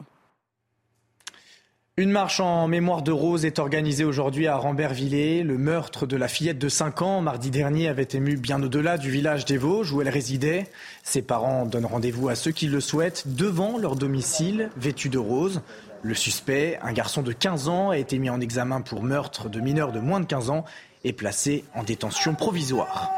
Une 1.96 2.10
marche 2.10 2.40
en 2.40 2.66
mémoire 2.66 3.02
de 3.02 3.12
Rose 3.12 3.44
est 3.44 3.60
organisée 3.60 4.02
aujourd'hui 4.02 4.48
à 4.48 4.56
Rambervillers. 4.56 5.44
Le 5.44 5.56
meurtre 5.56 6.06
de 6.06 6.16
la 6.16 6.26
fillette 6.26 6.58
de 6.58 6.68
5 6.68 7.02
ans 7.02 7.20
mardi 7.20 7.52
dernier 7.52 7.86
avait 7.86 8.08
ému 8.14 8.36
bien 8.36 8.60
au-delà 8.60 8.98
du 8.98 9.12
village 9.12 9.44
des 9.44 9.58
Vosges 9.58 9.92
où 9.92 10.02
elle 10.02 10.08
résidait. 10.08 10.66
Ses 11.04 11.22
parents 11.22 11.66
donnent 11.66 11.86
rendez-vous 11.86 12.28
à 12.28 12.34
ceux 12.34 12.50
qui 12.50 12.66
le 12.66 12.80
souhaitent 12.80 13.36
devant 13.36 13.78
leur 13.78 13.94
domicile 13.94 14.70
vêtu 14.76 15.08
de 15.08 15.18
rose. 15.18 15.62
Le 16.02 16.14
suspect, 16.14 16.80
un 16.82 16.92
garçon 16.92 17.22
de 17.22 17.30
15 17.30 17.68
ans, 17.68 17.90
a 17.90 17.98
été 17.98 18.18
mis 18.18 18.28
en 18.28 18.40
examen 18.40 18.80
pour 18.80 19.04
meurtre 19.04 19.48
de 19.48 19.60
mineurs 19.60 19.92
de 19.92 20.00
moins 20.00 20.18
de 20.18 20.26
15 20.26 20.50
ans 20.50 20.64
et 21.04 21.12
placé 21.12 21.62
en 21.76 21.84
détention 21.84 22.34
provisoire. 22.34 23.12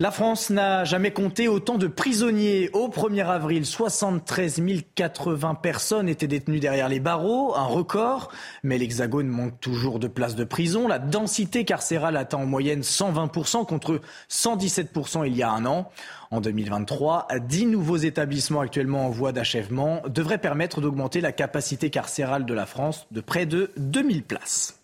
La 0.00 0.10
France 0.10 0.50
n'a 0.50 0.84
jamais 0.84 1.12
compté 1.12 1.48
autant 1.48 1.78
de 1.78 1.86
prisonniers. 1.86 2.70
Au 2.72 2.88
1er 2.88 3.26
avril, 3.26 3.64
73 3.64 4.62
080 4.94 5.54
personnes 5.56 6.08
étaient 6.08 6.26
détenues 6.26 6.60
derrière 6.60 6.88
les 6.88 6.98
barreaux, 6.98 7.54
un 7.54 7.66
record. 7.66 8.32
Mais 8.62 8.78
l'Hexagone 8.78 9.28
manque 9.28 9.60
toujours 9.60 9.98
de 9.98 10.08
places 10.08 10.34
de 10.34 10.44
prison. 10.44 10.88
La 10.88 10.98
densité 10.98 11.64
carcérale 11.64 12.16
atteint 12.16 12.38
en 12.38 12.46
moyenne 12.46 12.80
120% 12.80 13.66
contre 13.66 14.00
117% 14.30 15.26
il 15.26 15.36
y 15.36 15.42
a 15.42 15.50
un 15.50 15.66
an. 15.66 15.90
En 16.30 16.40
2023, 16.40 17.28
10 17.46 17.66
nouveaux 17.66 17.98
établissements 17.98 18.60
actuellement 18.60 19.06
en 19.06 19.10
voie 19.10 19.32
d'achèvement 19.32 20.02
devraient 20.08 20.38
permettre 20.38 20.80
d'augmenter 20.80 21.20
la 21.20 21.32
capacité 21.32 21.90
carcérale 21.90 22.46
de 22.46 22.54
la 22.54 22.66
France 22.66 23.06
de 23.10 23.20
près 23.20 23.46
de 23.46 23.70
2000 23.76 24.22
places. 24.24 24.81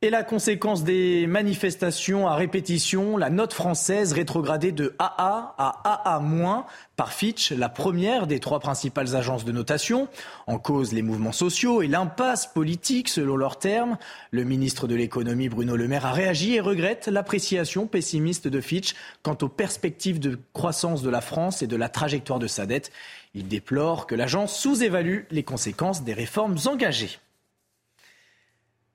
Et 0.00 0.10
la 0.10 0.22
conséquence 0.22 0.84
des 0.84 1.26
manifestations 1.26 2.28
à 2.28 2.36
répétition, 2.36 3.16
la 3.16 3.30
note 3.30 3.52
française 3.52 4.12
rétrogradée 4.12 4.70
de 4.70 4.94
AA 5.00 5.56
à 5.58 5.82
AA- 6.04 6.66
par 6.94 7.12
Fitch, 7.12 7.50
la 7.50 7.68
première 7.68 8.28
des 8.28 8.38
trois 8.38 8.60
principales 8.60 9.16
agences 9.16 9.44
de 9.44 9.50
notation. 9.50 10.06
En 10.46 10.60
cause, 10.60 10.92
les 10.92 11.02
mouvements 11.02 11.32
sociaux 11.32 11.82
et 11.82 11.88
l'impasse 11.88 12.46
politique, 12.46 13.08
selon 13.08 13.34
leurs 13.34 13.58
termes. 13.58 13.98
Le 14.30 14.44
ministre 14.44 14.86
de 14.86 14.94
l'économie, 14.94 15.48
Bruno 15.48 15.74
Le 15.74 15.88
Maire, 15.88 16.06
a 16.06 16.12
réagi 16.12 16.54
et 16.54 16.60
regrette 16.60 17.08
l'appréciation 17.08 17.88
pessimiste 17.88 18.46
de 18.46 18.60
Fitch 18.60 18.94
quant 19.24 19.38
aux 19.42 19.48
perspectives 19.48 20.20
de 20.20 20.38
croissance 20.52 21.02
de 21.02 21.10
la 21.10 21.20
France 21.20 21.60
et 21.60 21.66
de 21.66 21.74
la 21.74 21.88
trajectoire 21.88 22.38
de 22.38 22.46
sa 22.46 22.66
dette. 22.66 22.92
Il 23.34 23.48
déplore 23.48 24.06
que 24.06 24.14
l'agence 24.14 24.56
sous-évalue 24.56 25.22
les 25.32 25.42
conséquences 25.42 26.04
des 26.04 26.14
réformes 26.14 26.56
engagées. 26.66 27.18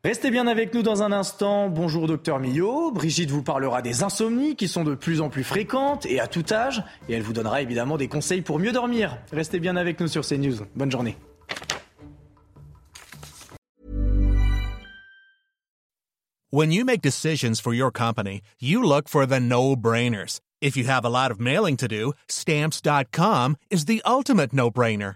Restez 0.06 0.32
bien 0.32 0.48
avec 0.48 0.74
nous 0.74 0.84
dans 0.84 1.02
un 1.02 1.14
instant. 1.14 1.70
Bonjour 1.70 2.08
docteur 2.08 2.38
Millot. 2.38 2.92
Brigitte 2.92 3.30
vous 3.30 3.42
parlera 3.42 3.82
des 3.82 4.04
insomnies 4.04 4.58
qui 4.58 4.68
sont 4.68 4.84
de 4.84 4.96
plus 4.96 5.22
en 5.22 5.30
plus 5.30 5.46
fréquentes 5.46 6.06
et 6.06 6.20
à 6.20 6.28
tout 6.28 6.44
âge. 6.52 6.84
Et 7.08 7.14
elle 7.14 7.22
vous 7.22 7.32
donnera 7.32 7.62
évidemment 7.62 7.96
des 7.96 8.10
conseils 8.10 8.42
pour 8.42 8.60
mieux 8.60 8.74
dormir. 8.74 9.18
Restez 9.32 9.62
bien 9.62 9.78
avec 9.78 10.02
nous 10.02 10.10
sur 10.10 10.26
CNews. 10.28 10.58
Bonne 10.76 10.92
journée. 10.92 11.16
When 16.52 16.74
you 16.74 16.84
make 16.84 17.02
decisions 17.02 17.62
for 17.62 17.74
your 17.74 17.90
company, 17.90 18.42
you 18.60 18.84
look 18.84 19.08
for 19.08 19.26
the 19.26 19.40
no-brainers. 19.40 20.42
If 20.62 20.76
you 20.76 20.84
have 20.84 21.06
a 21.06 21.10
lot 21.10 21.32
of 21.32 21.40
mailing 21.40 21.78
to 21.78 21.88
do, 21.88 22.12
stamps.com 22.28 23.56
is 23.72 23.86
the 23.86 24.02
ultimate 24.06 24.52
no-brainer. 24.52 25.16